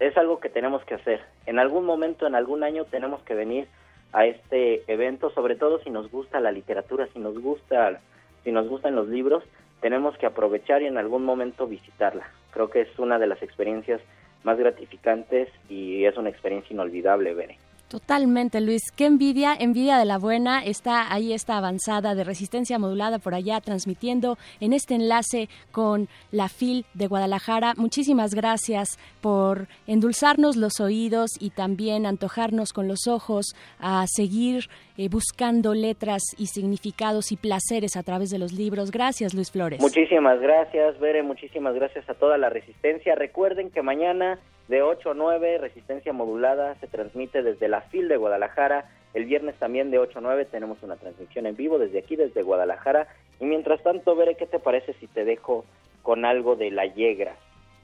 es 0.00 0.16
algo 0.16 0.40
que 0.40 0.48
tenemos 0.48 0.84
que 0.84 0.94
hacer. 0.94 1.20
En 1.46 1.58
algún 1.58 1.84
momento, 1.84 2.26
en 2.26 2.34
algún 2.34 2.62
año, 2.62 2.84
tenemos 2.84 3.22
que 3.22 3.34
venir 3.34 3.68
a 4.12 4.26
este 4.26 4.90
evento, 4.90 5.30
sobre 5.30 5.56
todo 5.56 5.80
si 5.80 5.90
nos 5.90 6.10
gusta 6.10 6.40
la 6.40 6.52
literatura, 6.52 7.08
si 7.12 7.18
nos 7.18 7.38
gusta, 7.38 8.00
si 8.44 8.52
nos 8.52 8.68
gustan 8.68 8.94
los 8.94 9.08
libros, 9.08 9.44
tenemos 9.80 10.16
que 10.16 10.26
aprovechar 10.26 10.82
y 10.82 10.86
en 10.86 10.98
algún 10.98 11.24
momento 11.24 11.66
visitarla. 11.66 12.28
Creo 12.52 12.70
que 12.70 12.82
es 12.82 12.98
una 12.98 13.18
de 13.18 13.26
las 13.26 13.42
experiencias 13.42 14.00
más 14.44 14.58
gratificantes 14.58 15.48
y 15.68 16.04
es 16.04 16.16
una 16.16 16.30
experiencia 16.30 16.72
inolvidable, 16.72 17.34
Bere. 17.34 17.58
Totalmente, 17.88 18.60
Luis. 18.60 18.82
Qué 18.94 19.06
envidia, 19.06 19.54
envidia 19.58 19.96
de 19.96 20.04
la 20.04 20.18
buena. 20.18 20.62
Está 20.62 21.10
ahí 21.10 21.32
esta 21.32 21.56
avanzada 21.56 22.14
de 22.14 22.22
resistencia 22.22 22.78
modulada 22.78 23.18
por 23.18 23.34
allá 23.34 23.62
transmitiendo 23.62 24.36
en 24.60 24.74
este 24.74 24.94
enlace 24.94 25.48
con 25.72 26.06
la 26.30 26.50
FIL 26.50 26.84
de 26.92 27.06
Guadalajara. 27.06 27.72
Muchísimas 27.78 28.34
gracias 28.34 28.98
por 29.22 29.68
endulzarnos 29.86 30.56
los 30.56 30.80
oídos 30.80 31.30
y 31.40 31.48
también 31.48 32.04
antojarnos 32.04 32.74
con 32.74 32.88
los 32.88 33.06
ojos 33.06 33.56
a 33.78 34.04
seguir 34.06 34.68
eh, 34.98 35.08
buscando 35.08 35.72
letras 35.72 36.22
y 36.36 36.48
significados 36.48 37.32
y 37.32 37.38
placeres 37.38 37.96
a 37.96 38.02
través 38.02 38.28
de 38.28 38.38
los 38.38 38.52
libros. 38.52 38.90
Gracias, 38.90 39.32
Luis 39.32 39.50
Flores. 39.50 39.80
Muchísimas 39.80 40.38
gracias, 40.40 41.00
Bere. 41.00 41.22
Muchísimas 41.22 41.74
gracias 41.74 42.06
a 42.10 42.14
toda 42.14 42.36
la 42.36 42.50
resistencia. 42.50 43.14
Recuerden 43.14 43.70
que 43.70 43.80
mañana 43.80 44.38
de 44.68 44.82
8 44.82 45.10
a 45.10 45.14
9, 45.14 45.58
Resistencia 45.58 46.12
Modulada 46.12 46.74
se 46.76 46.86
transmite 46.86 47.42
desde 47.42 47.68
la 47.68 47.80
FIL 47.82 48.08
de 48.08 48.16
Guadalajara. 48.16 48.90
El 49.14 49.24
viernes 49.24 49.56
también 49.56 49.90
de 49.90 49.98
8 49.98 50.18
a 50.18 50.22
9 50.22 50.44
tenemos 50.44 50.82
una 50.82 50.96
transmisión 50.96 51.46
en 51.46 51.56
vivo 51.56 51.78
desde 51.78 51.98
aquí, 51.98 52.16
desde 52.16 52.42
Guadalajara. 52.42 53.08
Y 53.40 53.46
mientras 53.46 53.82
tanto, 53.82 54.14
veré 54.14 54.36
qué 54.36 54.46
te 54.46 54.58
parece 54.58 54.92
si 54.94 55.06
te 55.06 55.24
dejo 55.24 55.64
con 56.02 56.24
algo 56.24 56.54
de 56.54 56.70
la 56.70 56.86
Yegra, 56.86 57.34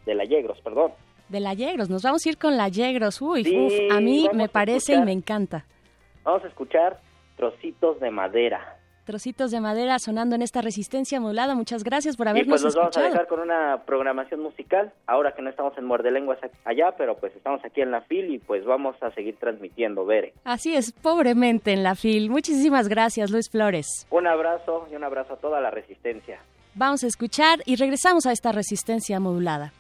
de 0.05 0.15
la 0.15 0.25
Yegros, 0.25 0.61
perdón. 0.61 0.93
De 1.29 1.41
la 1.41 1.55
Yegros, 1.55 1.89
nos 1.89 2.03
vamos 2.03 2.25
a 2.25 2.29
ir 2.29 2.37
con 2.37 2.57
la 2.59 2.69
Yegros. 2.69 3.23
Uy, 3.23 3.45
a 3.91 4.01
mí 4.01 4.29
me 4.35 4.49
parece 4.49 4.95
y 4.95 5.01
me 5.01 5.13
encanta. 5.13 5.65
Vamos 6.23 6.45
a 6.45 6.49
escuchar 6.49 7.01
Trocitos 7.37 7.99
de 8.01 8.11
Madera 8.11 8.79
Trocitos 9.05 9.51
de 9.51 9.61
madera 9.61 9.99
sonando 9.99 10.35
en 10.35 10.41
esta 10.41 10.63
resistencia 10.63 11.21
modulada. 11.21 11.55
Muchas 11.55 11.85
gracias 11.85 12.17
por 12.17 12.27
Y 12.27 12.31
habernos 12.31 12.63
pues 12.63 12.65
nos 12.65 12.75
vamos 12.75 12.87
a 12.97 13.01
escuchado. 13.01 13.13
dejar 13.13 13.27
con 13.27 13.41
una 13.41 13.83
programación 13.85 14.41
musical, 14.41 14.93
ahora 15.07 15.35
que 15.35 15.43
no 15.43 15.51
estamos 15.51 15.77
en 15.77 15.85
Muerde 15.85 16.11
Lenguas 16.11 16.39
allá, 16.65 16.95
pero 16.97 17.17
pues 17.19 17.37
estamos 17.37 17.63
aquí 17.65 17.83
en 17.83 17.91
la 17.91 18.01
FIL 18.01 18.35
y 18.35 18.39
pues 18.39 18.65
vamos 18.65 18.97
a 19.03 19.11
seguir 19.11 19.37
transmitiendo, 19.37 20.07
Bere. 20.07 20.33
Así 20.45 20.75
es, 20.75 20.93
pobremente 20.93 21.73
en 21.73 21.83
la 21.83 21.95
FIL. 21.95 22.31
Muchísimas 22.31 22.89
gracias, 22.89 23.31
Luis 23.31 23.51
Flores. 23.51 24.07
Un 24.11 24.27
abrazo 24.27 24.89
y 24.91 24.97
un 24.97 25.05
abrazo 25.05 25.35
a 25.35 25.37
toda 25.37 25.61
la 25.61 25.71
resistencia. 25.71 26.41
Vamos 26.75 27.05
a 27.05 27.07
escuchar 27.07 27.61
y 27.67 27.77
regresamos 27.77 28.25
a 28.27 28.33
esta 28.33 28.53
resistencia 28.53 29.21
modulada. 29.21 29.73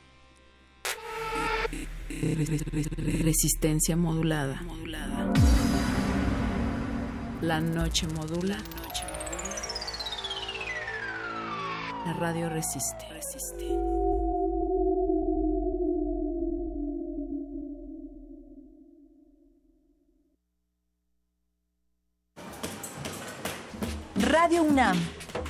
Resistencia 3.25 3.97
modulada. 3.97 4.61
La 7.41 7.61
noche 7.61 8.07
modula. 8.07 8.57
La 8.57 9.14
radio 12.13 12.49
resiste. 12.49 13.07
Radio 24.17 24.63
UNAM, 24.63 24.99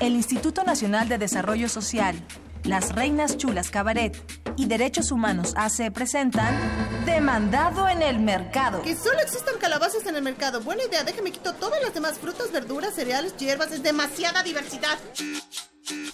el 0.01 0.15
Instituto 0.15 0.63
Nacional 0.63 1.09
de 1.09 1.19
Desarrollo 1.19 1.69
Social, 1.69 2.17
Las 2.63 2.95
Reinas 2.95 3.37
Chulas 3.37 3.71
Cabaret 3.71 4.17
y 4.57 4.67
Derechos 4.67 5.11
Humanos 5.11 5.55
AC 5.57 5.93
presentan 5.93 6.57
Demandado 7.05 7.89
en 7.89 8.03
el 8.03 8.21
Mercado. 8.21 8.83
Que 8.83 8.95
solo 8.95 9.19
existan 9.21 9.59
calabazas 9.59 10.07
en 10.07 10.17
el 10.17 10.23
mercado. 10.23 10.61
Buena 10.61 10.85
idea, 10.85 11.05
déjame 11.05 11.33
quito 11.33 11.55
todas 11.55 11.83
las 11.83 11.93
demás 11.95 12.19
frutas, 12.19 12.51
verduras, 12.53 12.95
cereales, 12.95 13.37
hierbas. 13.37 13.73
Es 13.73 13.83
demasiada 13.83 14.43
diversidad. 14.43 14.99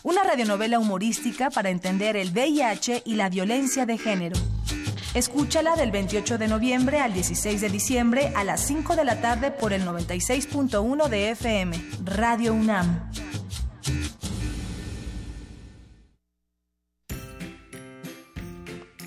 Una 0.03 0.23
radionovela 0.23 0.79
humorística 0.79 1.51
para 1.51 1.71
entender 1.71 2.17
el 2.17 2.31
VIH 2.31 3.03
y 3.05 3.15
la 3.15 3.29
violencia 3.29 3.87
de 3.87 3.99
género. 3.99 4.37
Escúchala 5.15 5.77
del 5.77 5.91
28 5.91 6.39
de 6.39 6.49
noviembre 6.49 7.01
al 7.01 7.13
16 7.13 7.61
de 7.61 7.69
diciembre 7.69 8.33
a 8.37 8.45
las 8.45 8.61
5 8.67 8.97
de 8.97 9.05
la 9.05 9.21
tarde 9.21 9.51
por 9.51 9.73
el 9.73 9.85
96.1 9.85 11.09
de 11.09 11.31
FM. 11.31 11.77
Radio 12.05 12.55
UNAM. 12.55 13.11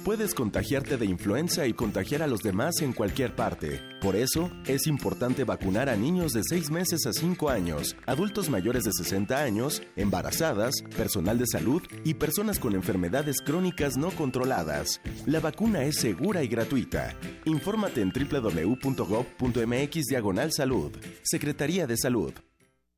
Puedes 0.04 0.34
contagiarte 0.36 0.98
de 0.98 1.06
influenza 1.06 1.66
y 1.66 1.72
contagiar 1.72 2.24
a 2.24 2.28
los 2.28 2.42
demás 2.42 2.82
en 2.82 2.92
cualquier 2.92 3.38
parte. 3.38 3.80
Por 4.02 4.18
eso, 4.18 4.52
es 4.66 4.86
importante 4.86 5.46
vacunar 5.46 5.88
a 5.88 5.96
niños 5.96 6.34
de 6.34 6.44
6 6.44 6.72
meses 6.72 7.06
a 7.06 7.14
5 7.14 7.50
años, 7.50 7.96
adultos 8.06 8.50
mayores 8.50 8.84
de 8.84 8.92
60 8.92 9.42
años, 9.42 9.82
embarazadas, 9.96 10.74
personal 10.98 11.40
de 11.40 11.48
salud 11.48 11.82
y 12.04 12.16
personas 12.16 12.60
con 12.60 12.76
enfermedades 12.76 13.38
crónicas 13.40 13.96
no 13.96 14.12
controladas. 14.12 15.00
La 15.26 15.40
vacuna 15.40 15.86
es 15.86 15.96
segura 15.96 16.44
y 16.44 16.50
gratuita. 16.50 17.18
Infórmate 17.46 18.02
en 18.02 18.12
www.gov.mx 18.12 20.06
diagonal 20.06 20.52
salud. 20.52 20.92
Secretaría 21.24 21.88
de 21.88 21.96
Salud. 21.96 22.34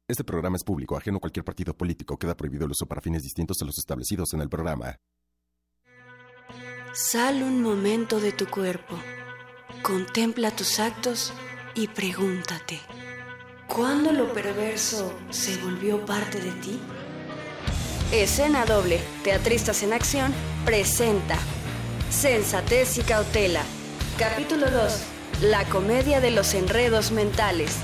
Este 0.07 0.23
programa 0.23 0.55
es 0.57 0.63
público, 0.63 0.97
ajeno 0.97 1.17
a 1.17 1.19
cualquier 1.19 1.45
partido 1.45 1.75
político. 1.75 2.17
Queda 2.17 2.35
prohibido 2.35 2.65
el 2.65 2.71
uso 2.71 2.87
para 2.87 3.01
fines 3.01 3.21
distintos 3.21 3.61
a 3.61 3.65
los 3.65 3.77
establecidos 3.77 4.33
en 4.33 4.41
el 4.41 4.49
programa. 4.49 4.97
Sal 6.95 7.43
un 7.43 7.61
momento 7.61 8.21
de 8.21 8.31
tu 8.31 8.47
cuerpo, 8.47 8.97
contempla 9.81 10.51
tus 10.51 10.79
actos 10.79 11.33
y 11.73 11.89
pregúntate, 11.89 12.79
¿cuándo 13.67 14.13
lo 14.13 14.31
perverso 14.31 15.13
se 15.29 15.57
volvió 15.57 16.05
parte 16.05 16.39
de 16.39 16.51
ti? 16.61 16.79
Escena 18.13 18.63
doble, 18.63 19.01
Teatristas 19.25 19.83
en 19.83 19.91
Acción, 19.91 20.33
presenta 20.63 21.37
Sensatez 22.09 22.97
y 22.97 23.01
Cautela. 23.01 23.63
Capítulo 24.17 24.71
2, 24.71 25.01
La 25.41 25.65
comedia 25.65 26.21
de 26.21 26.31
los 26.31 26.53
enredos 26.53 27.11
mentales. 27.11 27.75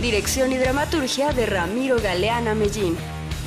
Dirección 0.00 0.50
y 0.50 0.56
dramaturgia 0.56 1.32
de 1.32 1.46
Ramiro 1.46 2.00
Galeana 2.02 2.56
Mellín. 2.56 2.96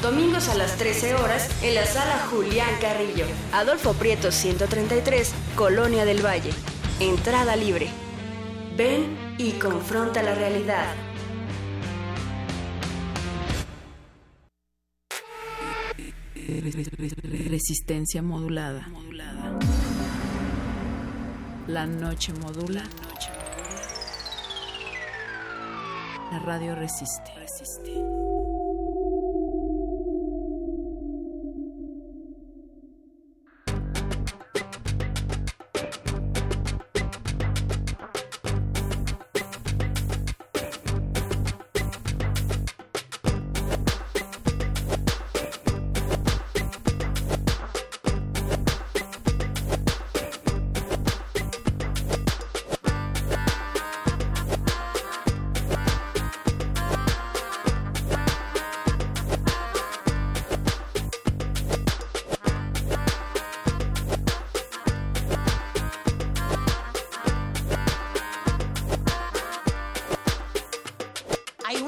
Domingos 0.01 0.47
a 0.47 0.55
las 0.55 0.77
13 0.77 1.15
horas 1.15 1.49
en 1.61 1.75
la 1.75 1.85
sala 1.85 2.25
Julián 2.31 2.69
Carrillo, 2.79 3.25
Adolfo 3.51 3.93
Prieto 3.93 4.31
133, 4.31 5.33
Colonia 5.57 6.05
del 6.05 6.25
Valle. 6.25 6.51
Entrada 7.01 7.57
libre. 7.57 7.89
Ven 8.77 9.17
y 9.37 9.51
confronta 9.53 10.23
la 10.23 10.35
realidad. 10.35 10.95
Resistencia 17.49 18.21
modulada. 18.21 18.87
La 21.67 21.85
noche 21.85 22.31
modula. 22.33 22.83
La 26.31 26.39
radio 26.39 26.73
resiste. 26.75 27.31
Hay 27.37 28.28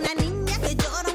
una 0.02 0.14
niña 0.16 0.58
que 0.60 0.76
llora 0.76 1.11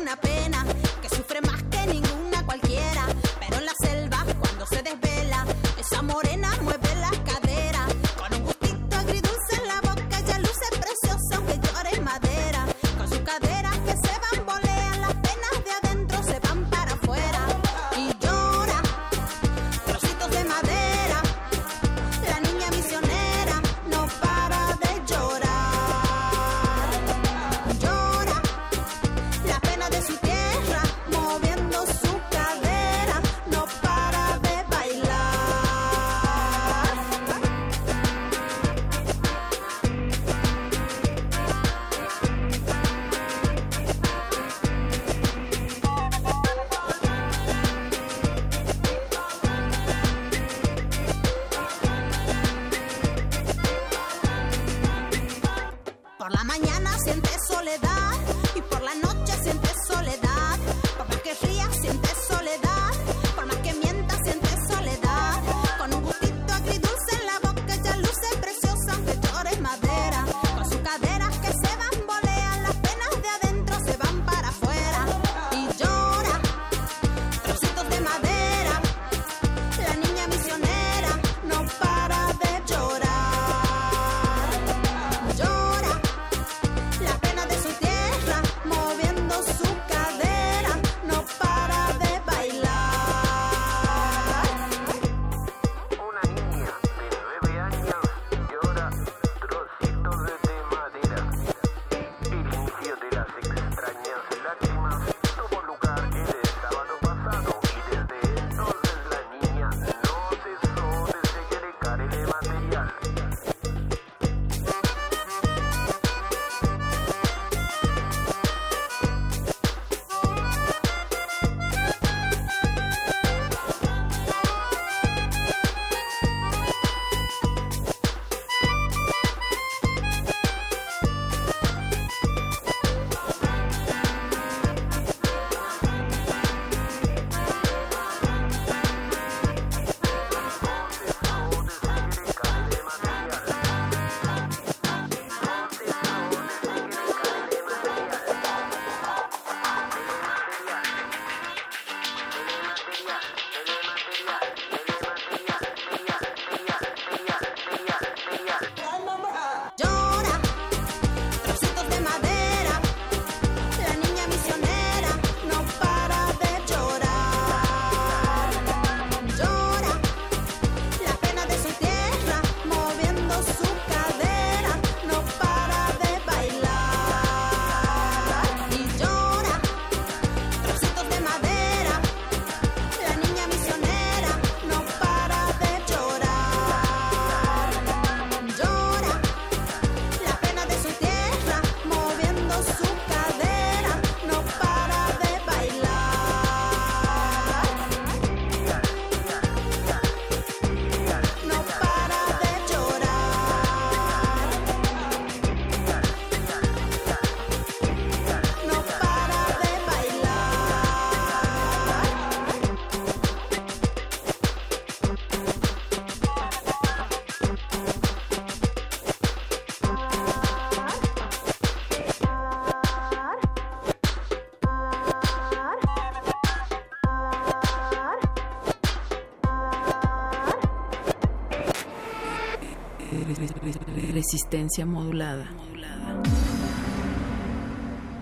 Resistencia 234.37 234.85
modulada. 234.85 235.47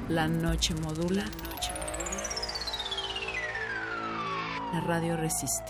La 0.09 0.29
noche 0.29 0.73
modula. 0.75 1.25
La 4.73 4.79
radio 4.79 5.17
resiste. 5.17 5.64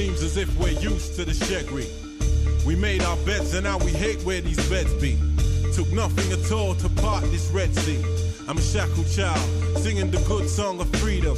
Seems 0.00 0.22
as 0.22 0.38
if 0.38 0.48
we're 0.58 0.80
used 0.80 1.14
to 1.14 1.26
the 1.26 1.34
shaggy. 1.34 1.86
We 2.66 2.74
made 2.74 3.02
our 3.02 3.18
beds 3.18 3.52
and 3.52 3.64
now 3.64 3.76
we 3.76 3.90
hate 3.90 4.22
where 4.22 4.40
these 4.40 4.56
beds 4.70 4.94
be. 4.94 5.18
Took 5.74 5.92
nothing 5.92 6.32
at 6.32 6.50
all 6.50 6.74
to 6.76 6.88
part 7.02 7.22
this 7.24 7.50
Red 7.50 7.74
Sea. 7.76 8.02
I'm 8.48 8.56
a 8.56 8.62
shackled 8.62 9.10
child, 9.10 9.44
singing 9.76 10.10
the 10.10 10.16
good 10.26 10.48
song 10.48 10.80
of 10.80 10.88
freedom. 10.96 11.36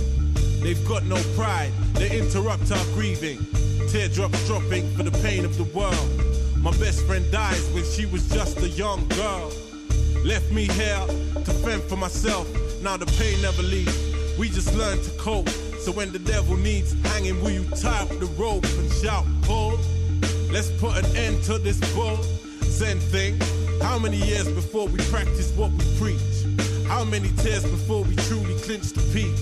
They've 0.60 0.86
got 0.86 1.02
no 1.06 1.20
pride, 1.34 1.72
they 1.94 2.16
interrupt 2.16 2.70
our 2.70 2.84
grieving. 2.94 3.44
Teardrops 3.88 4.46
dropping 4.46 4.88
for 4.94 5.02
the 5.02 5.18
pain 5.26 5.44
of 5.44 5.56
the 5.56 5.68
world. 5.76 6.10
My 6.56 6.70
best 6.78 7.04
friend 7.04 7.24
dies 7.32 7.68
when 7.74 7.84
she 7.84 8.06
was 8.06 8.28
just 8.28 8.58
a 8.62 8.68
young 8.68 9.08
girl. 9.08 9.50
Left 10.24 10.48
me 10.52 10.66
here 10.66 11.04
to 11.34 11.52
fend 11.64 11.82
for 11.82 11.96
myself. 11.96 12.46
Now 12.80 12.96
the 12.96 13.06
pain 13.18 13.42
never 13.42 13.62
leaves. 13.62 13.98
We 14.38 14.50
just 14.50 14.72
learn 14.76 15.02
to 15.02 15.10
cope. 15.18 15.50
So 15.82 15.90
when 15.90 16.12
the 16.12 16.20
devil 16.20 16.56
needs 16.56 16.92
hanging, 17.10 17.42
will 17.42 17.50
you 17.50 17.64
tie 17.74 18.02
up 18.02 18.08
the 18.08 18.30
rope 18.38 18.62
and 18.62 18.92
shout, 18.92 19.24
pull? 19.42 19.80
Let's 20.48 20.70
put 20.80 20.96
an 20.96 21.16
end 21.16 21.42
to 21.46 21.58
this 21.58 21.80
bull. 21.92 22.22
Zen 22.62 23.00
thing. 23.00 23.36
How 23.80 23.98
many 23.98 24.18
years 24.18 24.48
before 24.48 24.86
we 24.86 24.98
practice 25.10 25.50
what 25.56 25.72
we 25.72 25.84
preach? 25.98 26.86
How 26.86 27.02
many 27.02 27.30
tears 27.38 27.64
before 27.64 28.04
we 28.04 28.14
truly 28.14 28.54
clinch 28.60 28.92
the 28.92 29.02
peak? 29.12 29.34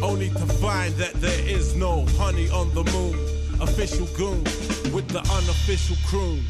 Only 0.00 0.28
to 0.30 0.46
find 0.62 0.94
that 0.94 1.14
there 1.14 1.40
is 1.44 1.74
no 1.74 2.06
honey 2.18 2.48
on 2.50 2.72
the 2.72 2.84
moon. 2.92 3.18
Official 3.60 4.06
goon 4.16 4.44
with 4.94 5.08
the 5.08 5.22
unofficial 5.38 5.96
croon. 6.06 6.44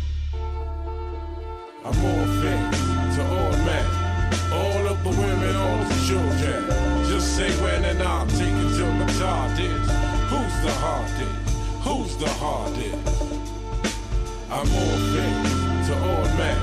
I'm 1.82 1.96
all 2.04 2.26
things 2.44 3.16
to 3.16 3.22
all 3.24 3.52
men. 3.64 4.04
All 4.52 4.86
of 4.86 5.02
the 5.02 5.10
women, 5.10 5.56
all 5.56 5.78
the 5.78 6.04
children. 6.06 6.84
Just 7.08 7.36
say 7.36 7.50
when 7.62 7.84
and 7.84 8.02
the 10.64 10.72
hardest? 10.80 11.50
Who's 11.84 12.16
the 12.16 12.28
hardest? 12.40 12.96
I'm 14.50 14.68
all 14.80 14.98
things 15.12 15.86
to 15.88 15.94
all 16.08 16.24
men. 16.40 16.58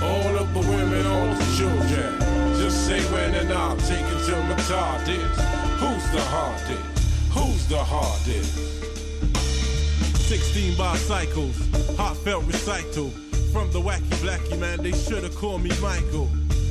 All 0.00 0.38
of 0.38 0.54
the 0.54 0.60
women, 0.60 1.04
all 1.06 1.34
the 1.34 1.48
children. 1.58 2.20
Just 2.60 2.86
say 2.86 3.00
when 3.12 3.34
and 3.34 3.52
I'll 3.52 3.76
take 3.78 4.06
it 4.14 4.26
till 4.26 4.42
the 4.46 4.56
hardest. 4.70 5.40
Who's 5.82 6.06
the 6.12 6.22
hardest? 6.34 6.86
Who's 7.34 7.66
the 7.66 7.82
hardest? 7.82 8.52
16 10.28 10.76
bicycles, 10.78 11.56
heartfelt 11.96 12.44
recital. 12.44 13.10
From 13.52 13.72
the 13.72 13.80
wacky 13.80 14.16
blacky 14.22 14.56
man, 14.56 14.84
they 14.84 14.92
should 14.92 15.24
have 15.24 15.34
called 15.34 15.64
me 15.64 15.70
Michael. 15.80 16.30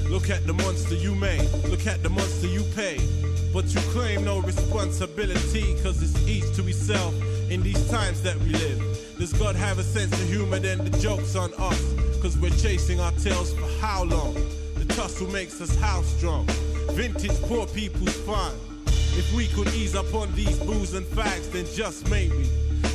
Look 0.10 0.30
at 0.30 0.48
the 0.48 0.54
monster 0.54 0.96
you 0.96 1.16
made, 1.16 1.50
look 1.70 1.86
at 1.86 2.02
the 2.02 2.10
monster 2.10 2.48
you 2.48 2.64
paid. 2.76 3.21
But 3.54 3.66
you 3.74 3.82
claim 3.92 4.24
no 4.24 4.40
responsibility, 4.40 5.76
cause 5.84 6.02
it's 6.02 6.18
each 6.26 6.56
to 6.56 6.64
himself 6.64 7.14
in 7.52 7.62
these 7.62 7.90
times 7.90 8.22
that 8.22 8.38
we 8.40 8.52
live. 8.52 9.16
Does 9.20 9.34
God 9.34 9.56
have 9.58 9.78
a 9.78 9.84
sense 9.84 10.14
of 10.14 10.30
humor? 10.30 10.58
Then 10.60 10.78
the 10.78 10.98
joke's 11.00 11.36
on 11.36 11.54
us, 11.58 11.94
cause 12.22 12.38
we're 12.38 12.50
chasing 12.52 13.02
our 13.02 13.12
tails 13.14 13.54
for 13.54 13.68
how 13.82 14.06
long? 14.06 14.36
The 14.76 14.86
tussle 14.94 15.28
makes 15.28 15.60
us 15.60 15.76
how 15.76 16.02
strong. 16.02 16.46
Vintage 16.92 17.40
poor 17.42 17.68
people's 17.68 18.16
fun. 18.22 18.54
If 18.88 19.34
we 19.36 19.48
could 19.48 19.68
ease 19.74 19.96
up 19.96 20.14
on 20.14 20.32
these 20.34 20.58
booze 20.60 20.94
and 20.94 21.06
fags, 21.06 21.52
then 21.52 21.66
just 21.76 22.10
maybe 22.10 22.50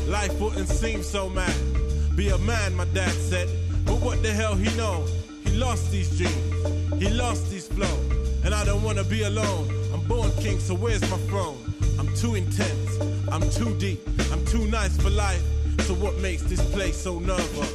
life 0.06 0.32
wouldn't 0.40 0.68
seem 0.68 1.02
so 1.02 1.28
mad. 1.28 1.54
Be 2.16 2.30
a 2.30 2.38
man, 2.38 2.74
my 2.74 2.86
dad 2.86 3.12
said. 3.12 3.50
But 3.84 4.00
what 4.00 4.22
the 4.22 4.30
hell 4.32 4.54
he 4.54 4.74
know? 4.74 5.04
He 5.44 5.50
lost 5.50 5.92
these 5.92 6.16
dreams. 6.16 6.98
He 6.98 7.10
lost 7.10 7.52
his 7.52 7.68
flow. 7.68 8.00
And 8.42 8.54
I 8.54 8.64
don't 8.64 8.82
wanna 8.82 9.04
be 9.04 9.24
alone. 9.24 9.75
Born 10.08 10.30
king, 10.40 10.60
so 10.60 10.74
where's 10.74 11.00
my 11.10 11.18
throne? 11.28 11.58
I'm 11.98 12.14
too 12.14 12.36
intense. 12.36 12.90
I'm 13.28 13.42
too 13.50 13.76
deep. 13.76 14.00
I'm 14.30 14.44
too 14.44 14.66
nice 14.68 14.96
for 14.96 15.10
life. 15.10 15.42
So 15.80 15.94
what 15.94 16.16
makes 16.18 16.42
this 16.42 16.62
place 16.70 16.96
so 16.96 17.18
nervous? 17.18 17.72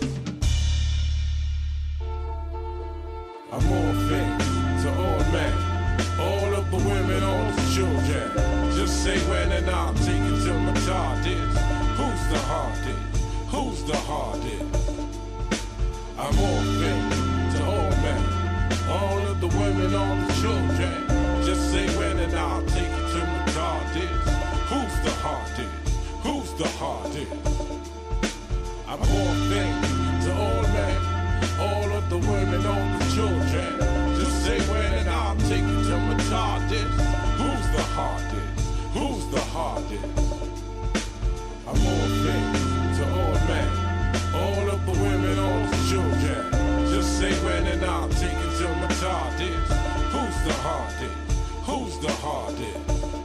I'm 3.51 3.67
all 3.75 3.93
things 4.07 4.43
to 4.83 4.89
all 4.95 5.19
men. 5.31 5.53
All 6.19 6.55
of 6.55 6.71
the 6.71 6.77
women, 6.77 7.21
all 7.21 7.51
the 7.51 7.71
children. 7.75 8.31
Just 8.77 9.03
say 9.03 9.19
when 9.29 9.51
and 9.51 9.69
I'll 9.69 9.93
take 9.95 10.15
it 10.15 10.45
till 10.45 10.59
my 10.59 10.73
TARDIS. 10.87 11.57
Who's 11.99 12.23
the 12.31 12.39
hardest? 12.47 13.23
Who's 13.51 13.83
the 13.83 13.97
hardest? 14.07 15.01
I'm 16.17 16.39
all 16.39 16.63
things 16.79 17.55
to 17.55 17.65
all 17.65 17.91
men. 18.05 18.23
All 18.89 19.27
of 19.27 19.41
the 19.41 19.47
women, 19.47 19.95
all 19.95 20.15
the 20.15 20.33
children. 20.41 21.20
Just 21.43 21.71
say 21.71 21.87
when 21.97 22.19
and 22.19 22.35
I'll 22.35 22.61
take 22.67 22.83
it 22.83 23.11
till 23.11 23.25
my 23.25 23.45
TARDIS. 23.57 24.25
Who's 24.69 24.95
the 25.03 25.11
hardest? 25.25 25.73
Who's 26.21 26.53
the 26.53 26.67
hardest? 26.77 27.31
I'm 28.87 29.01
all 29.01 29.33
things 29.49 30.25
to 30.25 30.31
all 30.37 30.61
men. 30.61 31.01
All 31.59 31.89
of 31.97 32.09
the 32.11 32.19
women, 32.19 32.63
all 32.63 32.99
the 32.99 33.05
children. 33.15 33.71
Just 34.19 34.45
say 34.45 34.59
when 34.69 34.93
and 34.93 35.09
I'll 35.09 35.35
take 35.49 35.65
it 35.65 35.83
to 35.89 35.97
my 35.97 36.15
TARDIS. 36.29 36.91
Who's 37.41 37.67
the 37.75 37.83
hardest? 37.97 38.69
Who's 38.93 39.25
the 39.33 39.41
hardest? 39.55 40.05
I'm 41.67 41.81
all 41.89 42.07
things 42.21 42.97
to 42.99 43.03
all 43.17 43.37
men. 43.49 43.69
All 44.35 44.69
of 44.69 44.85
the 44.85 44.93
women, 45.03 45.39
all 45.39 45.65
the 45.65 45.79
children. 45.89 46.51
Just 46.93 47.17
say 47.19 47.33
when 47.43 47.65
and 47.65 47.83
I'll 47.83 48.09
take 48.09 48.39
it 48.45 48.57
to 48.59 48.67
my 48.79 48.87
TARDIS. 49.01 49.67
Who's 50.13 50.37
the 50.45 50.53
hardest? 50.61 51.30
Who's 51.71 51.97
the 51.99 52.11
hardest? 52.11 53.20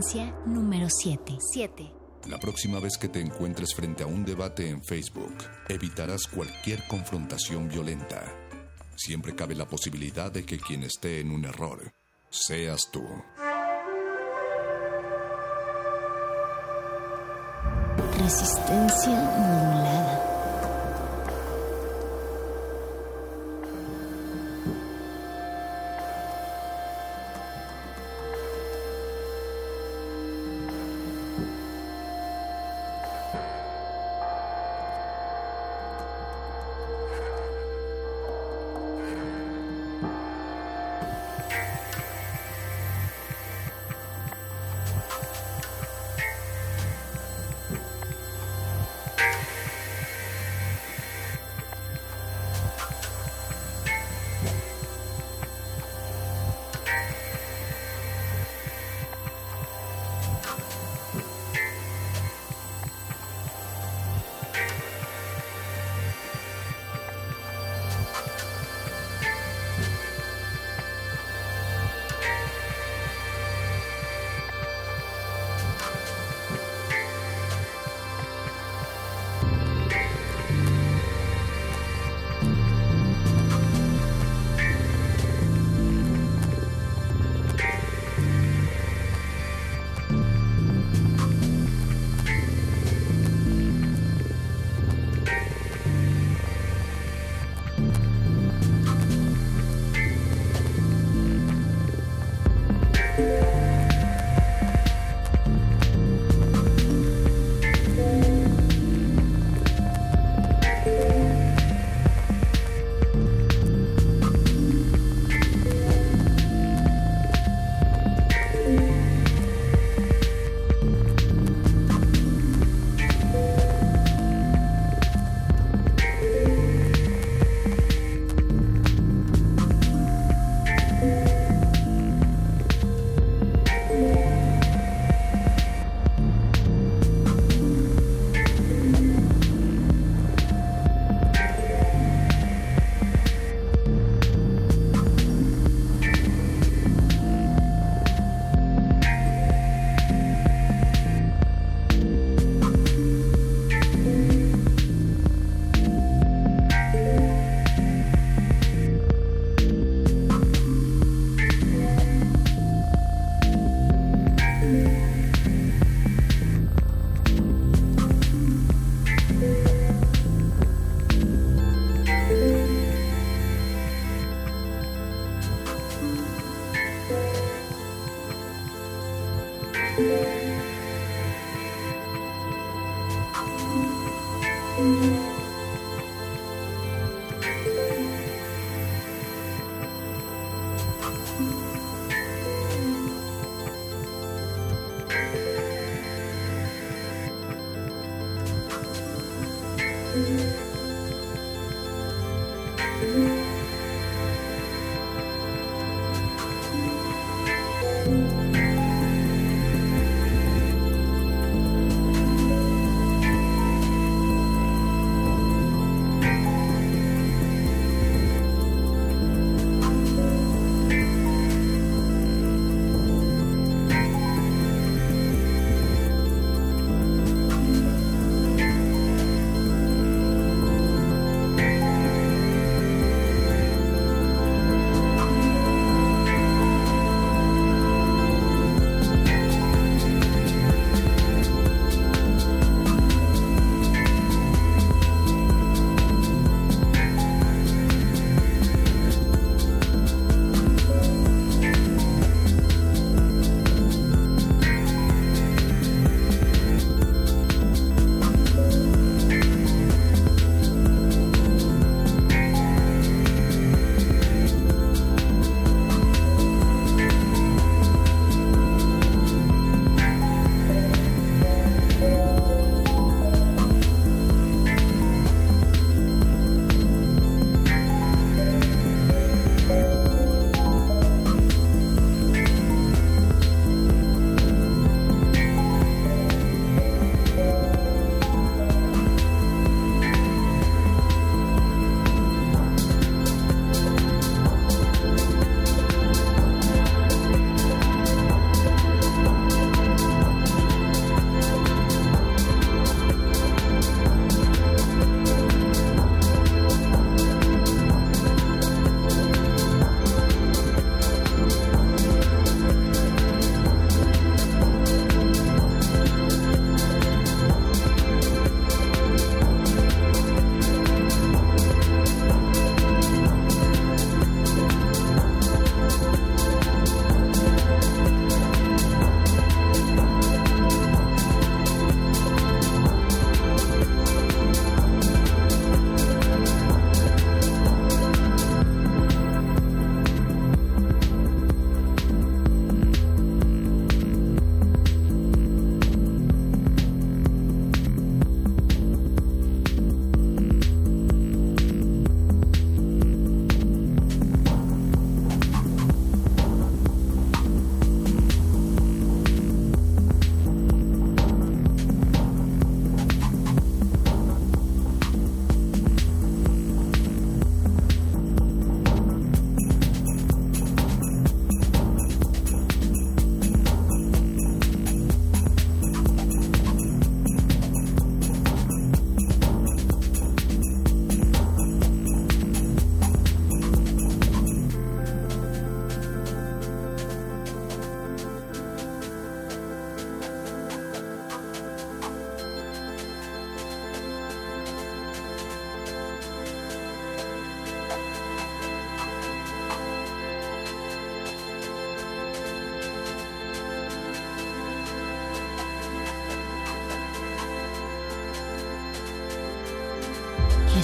Resistencia 0.00 0.34
número 0.46 0.88
7. 0.88 1.36
7. 1.52 1.92
La 2.28 2.38
próxima 2.38 2.80
vez 2.80 2.96
que 2.96 3.08
te 3.08 3.20
encuentres 3.20 3.74
frente 3.74 4.02
a 4.02 4.06
un 4.06 4.24
debate 4.24 4.66
en 4.66 4.82
Facebook, 4.82 5.34
evitarás 5.68 6.26
cualquier 6.26 6.86
confrontación 6.88 7.68
violenta. 7.68 8.24
Siempre 8.96 9.34
cabe 9.34 9.54
la 9.54 9.66
posibilidad 9.66 10.32
de 10.32 10.46
que 10.46 10.58
quien 10.58 10.84
esté 10.84 11.20
en 11.20 11.30
un 11.30 11.44
error 11.44 11.92
seas 12.30 12.90
tú. 12.90 13.04
Resistencia 18.18 19.10
modulada. 19.10 19.99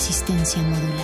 Resistencia 0.07 0.63
modulada. 0.63 0.96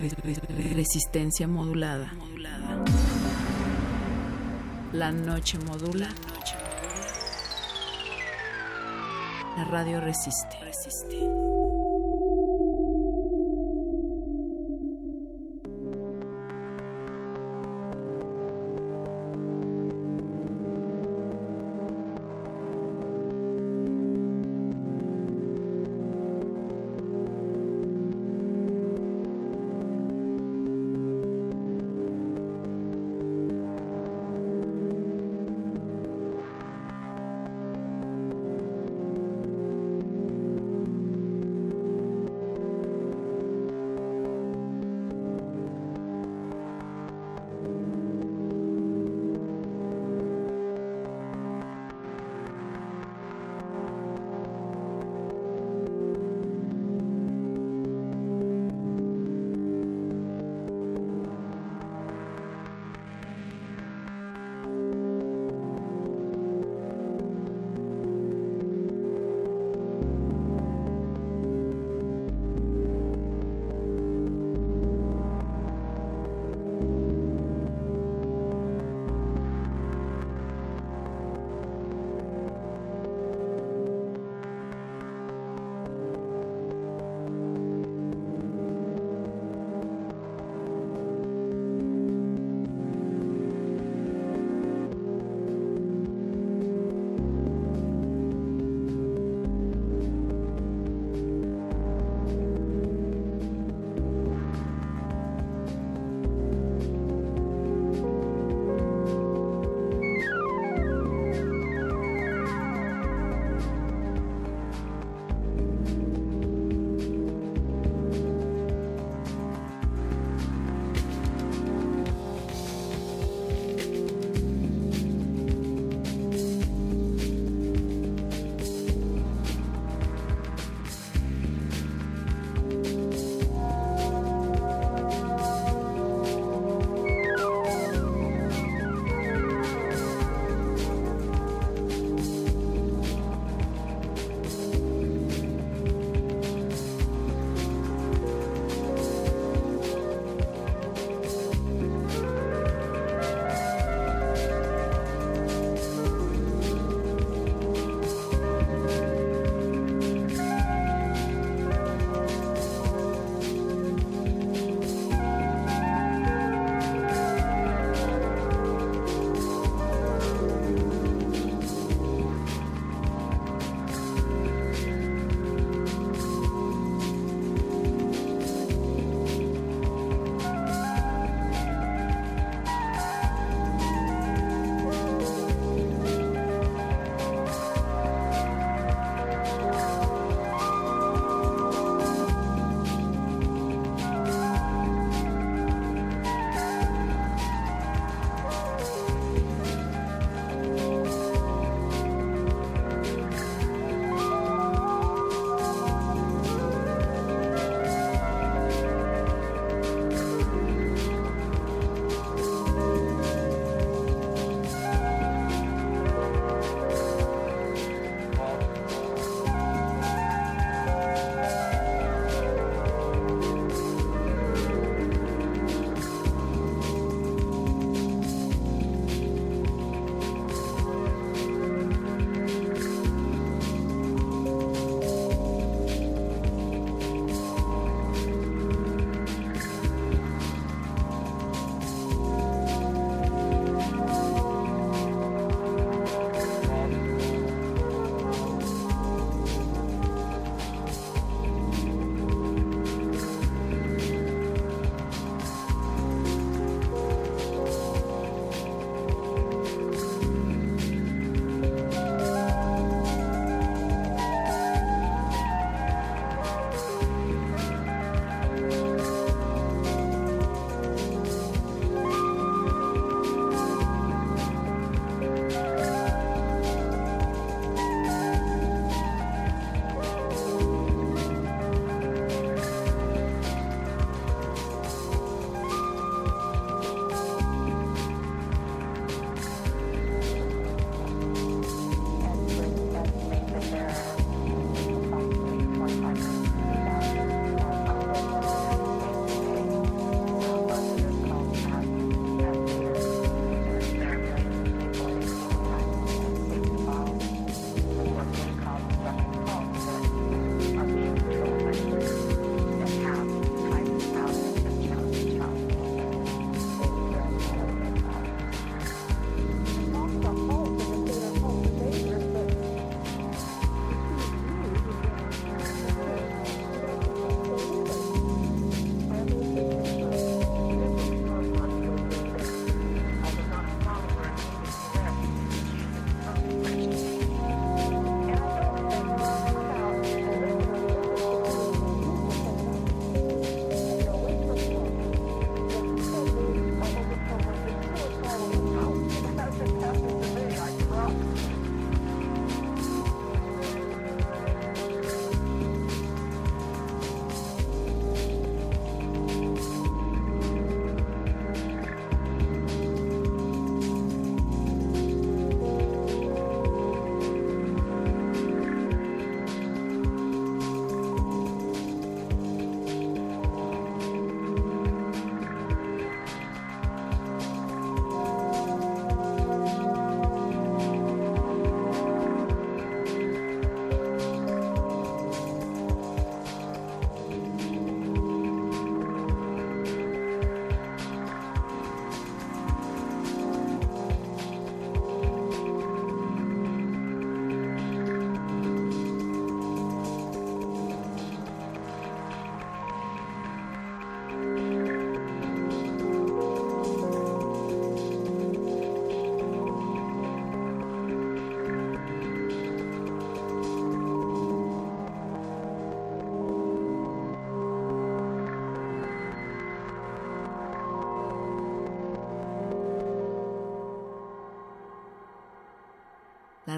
Resistencia 0.00 1.46
modulada. 1.46 2.10
La 4.92 5.10
noche 5.10 5.58
modula. 5.58 6.08
La 9.58 9.64
radio 9.64 10.00
resiste. 10.00 10.56
La 10.62 10.72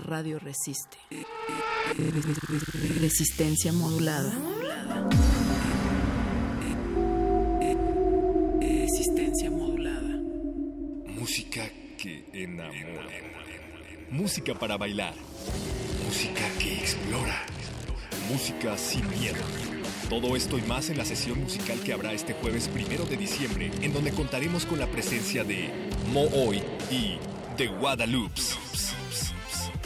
radio 0.02 0.38
resiste. 0.38 0.98
Resistencia 3.00 3.72
modulada. 3.72 4.32
Resistencia 8.60 9.50
modulada. 9.50 10.20
Música 11.06 11.70
que 11.98 12.24
enamora. 12.32 13.08
Música 14.10 14.54
para 14.54 14.76
bailar. 14.76 15.14
Música 16.04 16.42
que 16.58 16.74
explora. 16.74 17.46
Música 18.30 18.76
sin 18.76 19.08
miedo. 19.08 19.42
Todo 20.08 20.36
esto 20.36 20.58
y 20.58 20.62
más 20.62 20.90
en 20.90 20.98
la 20.98 21.04
sesión 21.04 21.40
musical 21.40 21.80
que 21.80 21.92
habrá 21.92 22.12
este 22.12 22.34
jueves 22.34 22.68
primero 22.68 23.04
de 23.06 23.16
diciembre, 23.16 23.70
en 23.80 23.92
donde 23.92 24.12
contaremos 24.12 24.66
con 24.66 24.78
la 24.78 24.86
presencia 24.86 25.44
de 25.44 25.70
Mo 26.12 26.24
Hoy 26.34 26.62
y 26.90 27.18
The 27.56 27.68
Guadalupe. 27.68 28.40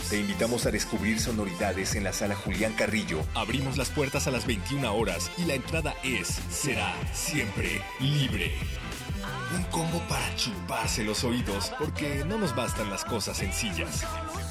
Te 0.08 0.20
invitamos 0.20 0.64
a 0.66 0.70
descubrir 0.70 1.18
sonoridades 1.18 1.96
en 1.96 2.04
la 2.04 2.12
sala 2.12 2.36
Julián 2.36 2.74
Carrillo. 2.74 3.24
Abrimos 3.34 3.76
las 3.76 3.90
puertas 3.90 4.28
a 4.28 4.30
las 4.30 4.46
21 4.46 4.94
horas 4.94 5.32
y 5.36 5.44
la 5.46 5.54
entrada 5.54 5.96
es, 6.04 6.28
será, 6.48 6.94
siempre 7.12 7.82
libre. 7.98 8.52
Un 9.56 9.64
combo 9.64 10.00
para 10.08 10.36
chuparse 10.36 11.02
los 11.02 11.24
oídos, 11.24 11.72
porque 11.76 12.24
no 12.24 12.38
nos 12.38 12.54
bastan 12.54 12.88
las 12.88 13.04
cosas 13.04 13.36
sencillas. 13.36 14.04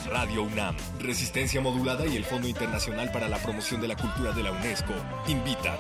Radio 0.10 0.44
UNAM, 0.44 0.76
Resistencia 1.00 1.62
Modulada 1.62 2.06
y 2.06 2.18
el 2.18 2.26
Fondo 2.26 2.50
Internacional 2.50 3.10
para 3.14 3.30
la 3.30 3.38
Promoción 3.38 3.80
de 3.80 3.88
la 3.88 3.96
Cultura 3.96 4.34
de 4.34 4.44
la 4.44 4.52
UNESCO 4.52 4.94
invitan. 5.30 5.78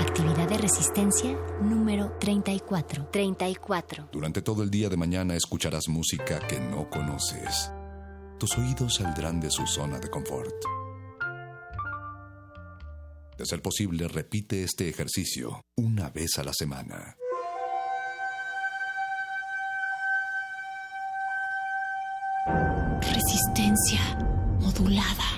Actividad 0.00 0.48
de 0.48 0.58
resistencia 0.58 1.36
número 1.60 2.16
34. 2.18 3.08
34. 3.12 4.07
Durante 4.28 4.42
todo 4.42 4.62
el 4.62 4.70
día 4.70 4.90
de 4.90 4.98
mañana 4.98 5.36
escucharás 5.36 5.88
música 5.88 6.38
que 6.46 6.60
no 6.60 6.90
conoces. 6.90 7.72
Tus 8.38 8.58
oídos 8.58 8.96
saldrán 8.96 9.40
de 9.40 9.50
su 9.50 9.66
zona 9.66 9.98
de 9.98 10.10
confort. 10.10 10.54
De 13.38 13.46
ser 13.46 13.62
posible, 13.62 14.06
repite 14.06 14.64
este 14.64 14.86
ejercicio 14.86 15.62
una 15.78 16.10
vez 16.10 16.38
a 16.38 16.44
la 16.44 16.52
semana. 16.52 17.16
Resistencia 23.00 24.18
modulada. 24.60 25.37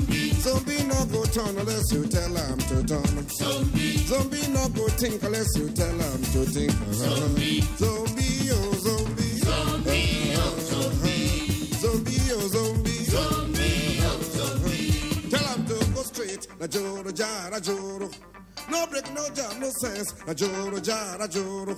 Go 1.11 1.23
turn 1.25 1.57
unless 1.57 1.91
you 1.91 2.05
tell 2.07 2.33
him 2.35 2.57
to 2.59 2.83
turn. 2.83 3.27
Zombie. 3.29 3.97
Zombie 4.07 4.47
not 4.53 4.73
go 4.73 4.87
think 4.89 5.21
unless 5.23 5.47
you 5.57 5.69
tell 5.71 5.89
him 5.89 6.21
to 6.33 6.45
think. 6.45 6.71
Zombie. 6.93 7.61
Zombie, 7.77 8.49
oh 8.51 8.73
zombie. 8.85 9.37
Zombie, 9.43 10.33
oh 10.35 10.57
zombie. 10.69 11.65
Zombie, 11.81 12.31
oh 12.31 12.47
zombie. 12.47 13.03
Zombie, 13.05 13.99
oh 14.03 14.21
zombie. 14.35 15.29
Tell 15.29 15.47
him 15.53 15.65
to 15.65 15.85
go 15.93 16.01
straight. 16.03 16.47
Na 16.59 16.67
joro, 16.67 17.11
jara, 17.11 17.59
joro. 17.59 18.09
No 18.69 18.87
break, 18.87 19.13
no 19.13 19.27
jam, 19.35 19.59
no 19.59 19.69
sense. 19.81 20.13
Na 20.25 20.33
joro, 20.33 20.79
jara, 20.79 21.27
joro. 21.27 21.75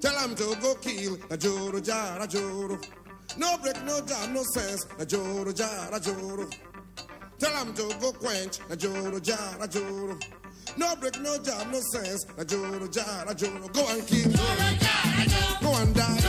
Tell 0.00 0.18
him 0.20 0.34
to 0.34 0.56
go 0.60 0.74
kill. 0.76 1.16
Na 1.30 1.36
joro, 1.36 1.80
jara, 1.80 2.26
joro. 2.26 2.78
No 3.38 3.56
break, 3.62 3.82
no 3.84 4.00
jam, 4.02 4.34
no 4.34 4.42
sense. 4.54 4.86
Na 4.98 5.04
joro, 5.04 5.52
jara, 5.52 5.98
joro 6.00 6.33
jogo 7.74 8.12
quente, 8.14 8.60
na 8.68 8.76
joro 8.76 9.20
jara 9.20 9.66
joro. 9.66 10.18
No 10.76 10.96
break, 10.96 11.20
no 11.20 11.36
job, 11.38 11.66
no 11.70 11.80
sense, 11.92 12.24
na 12.36 12.44
joro 12.44 12.88
jar, 12.88 13.34
joro. 13.34 13.68
Go 13.72 13.86
and 13.88 14.06
keep. 14.06 14.24
Joro 14.24 14.68
jar, 14.80 15.26
joro. 15.26 15.60
Go 15.62 15.76
and 15.82 15.94
die. 15.94 16.23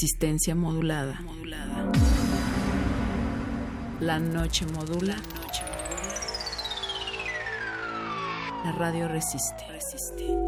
Resistencia 0.00 0.54
modulada. 0.54 1.18
modulada. 1.22 1.90
La 3.98 4.20
noche 4.20 4.64
modula. 4.66 5.16
La 8.64 8.70
radio 8.78 9.08
resiste. 9.08 9.64
resiste. 9.68 10.47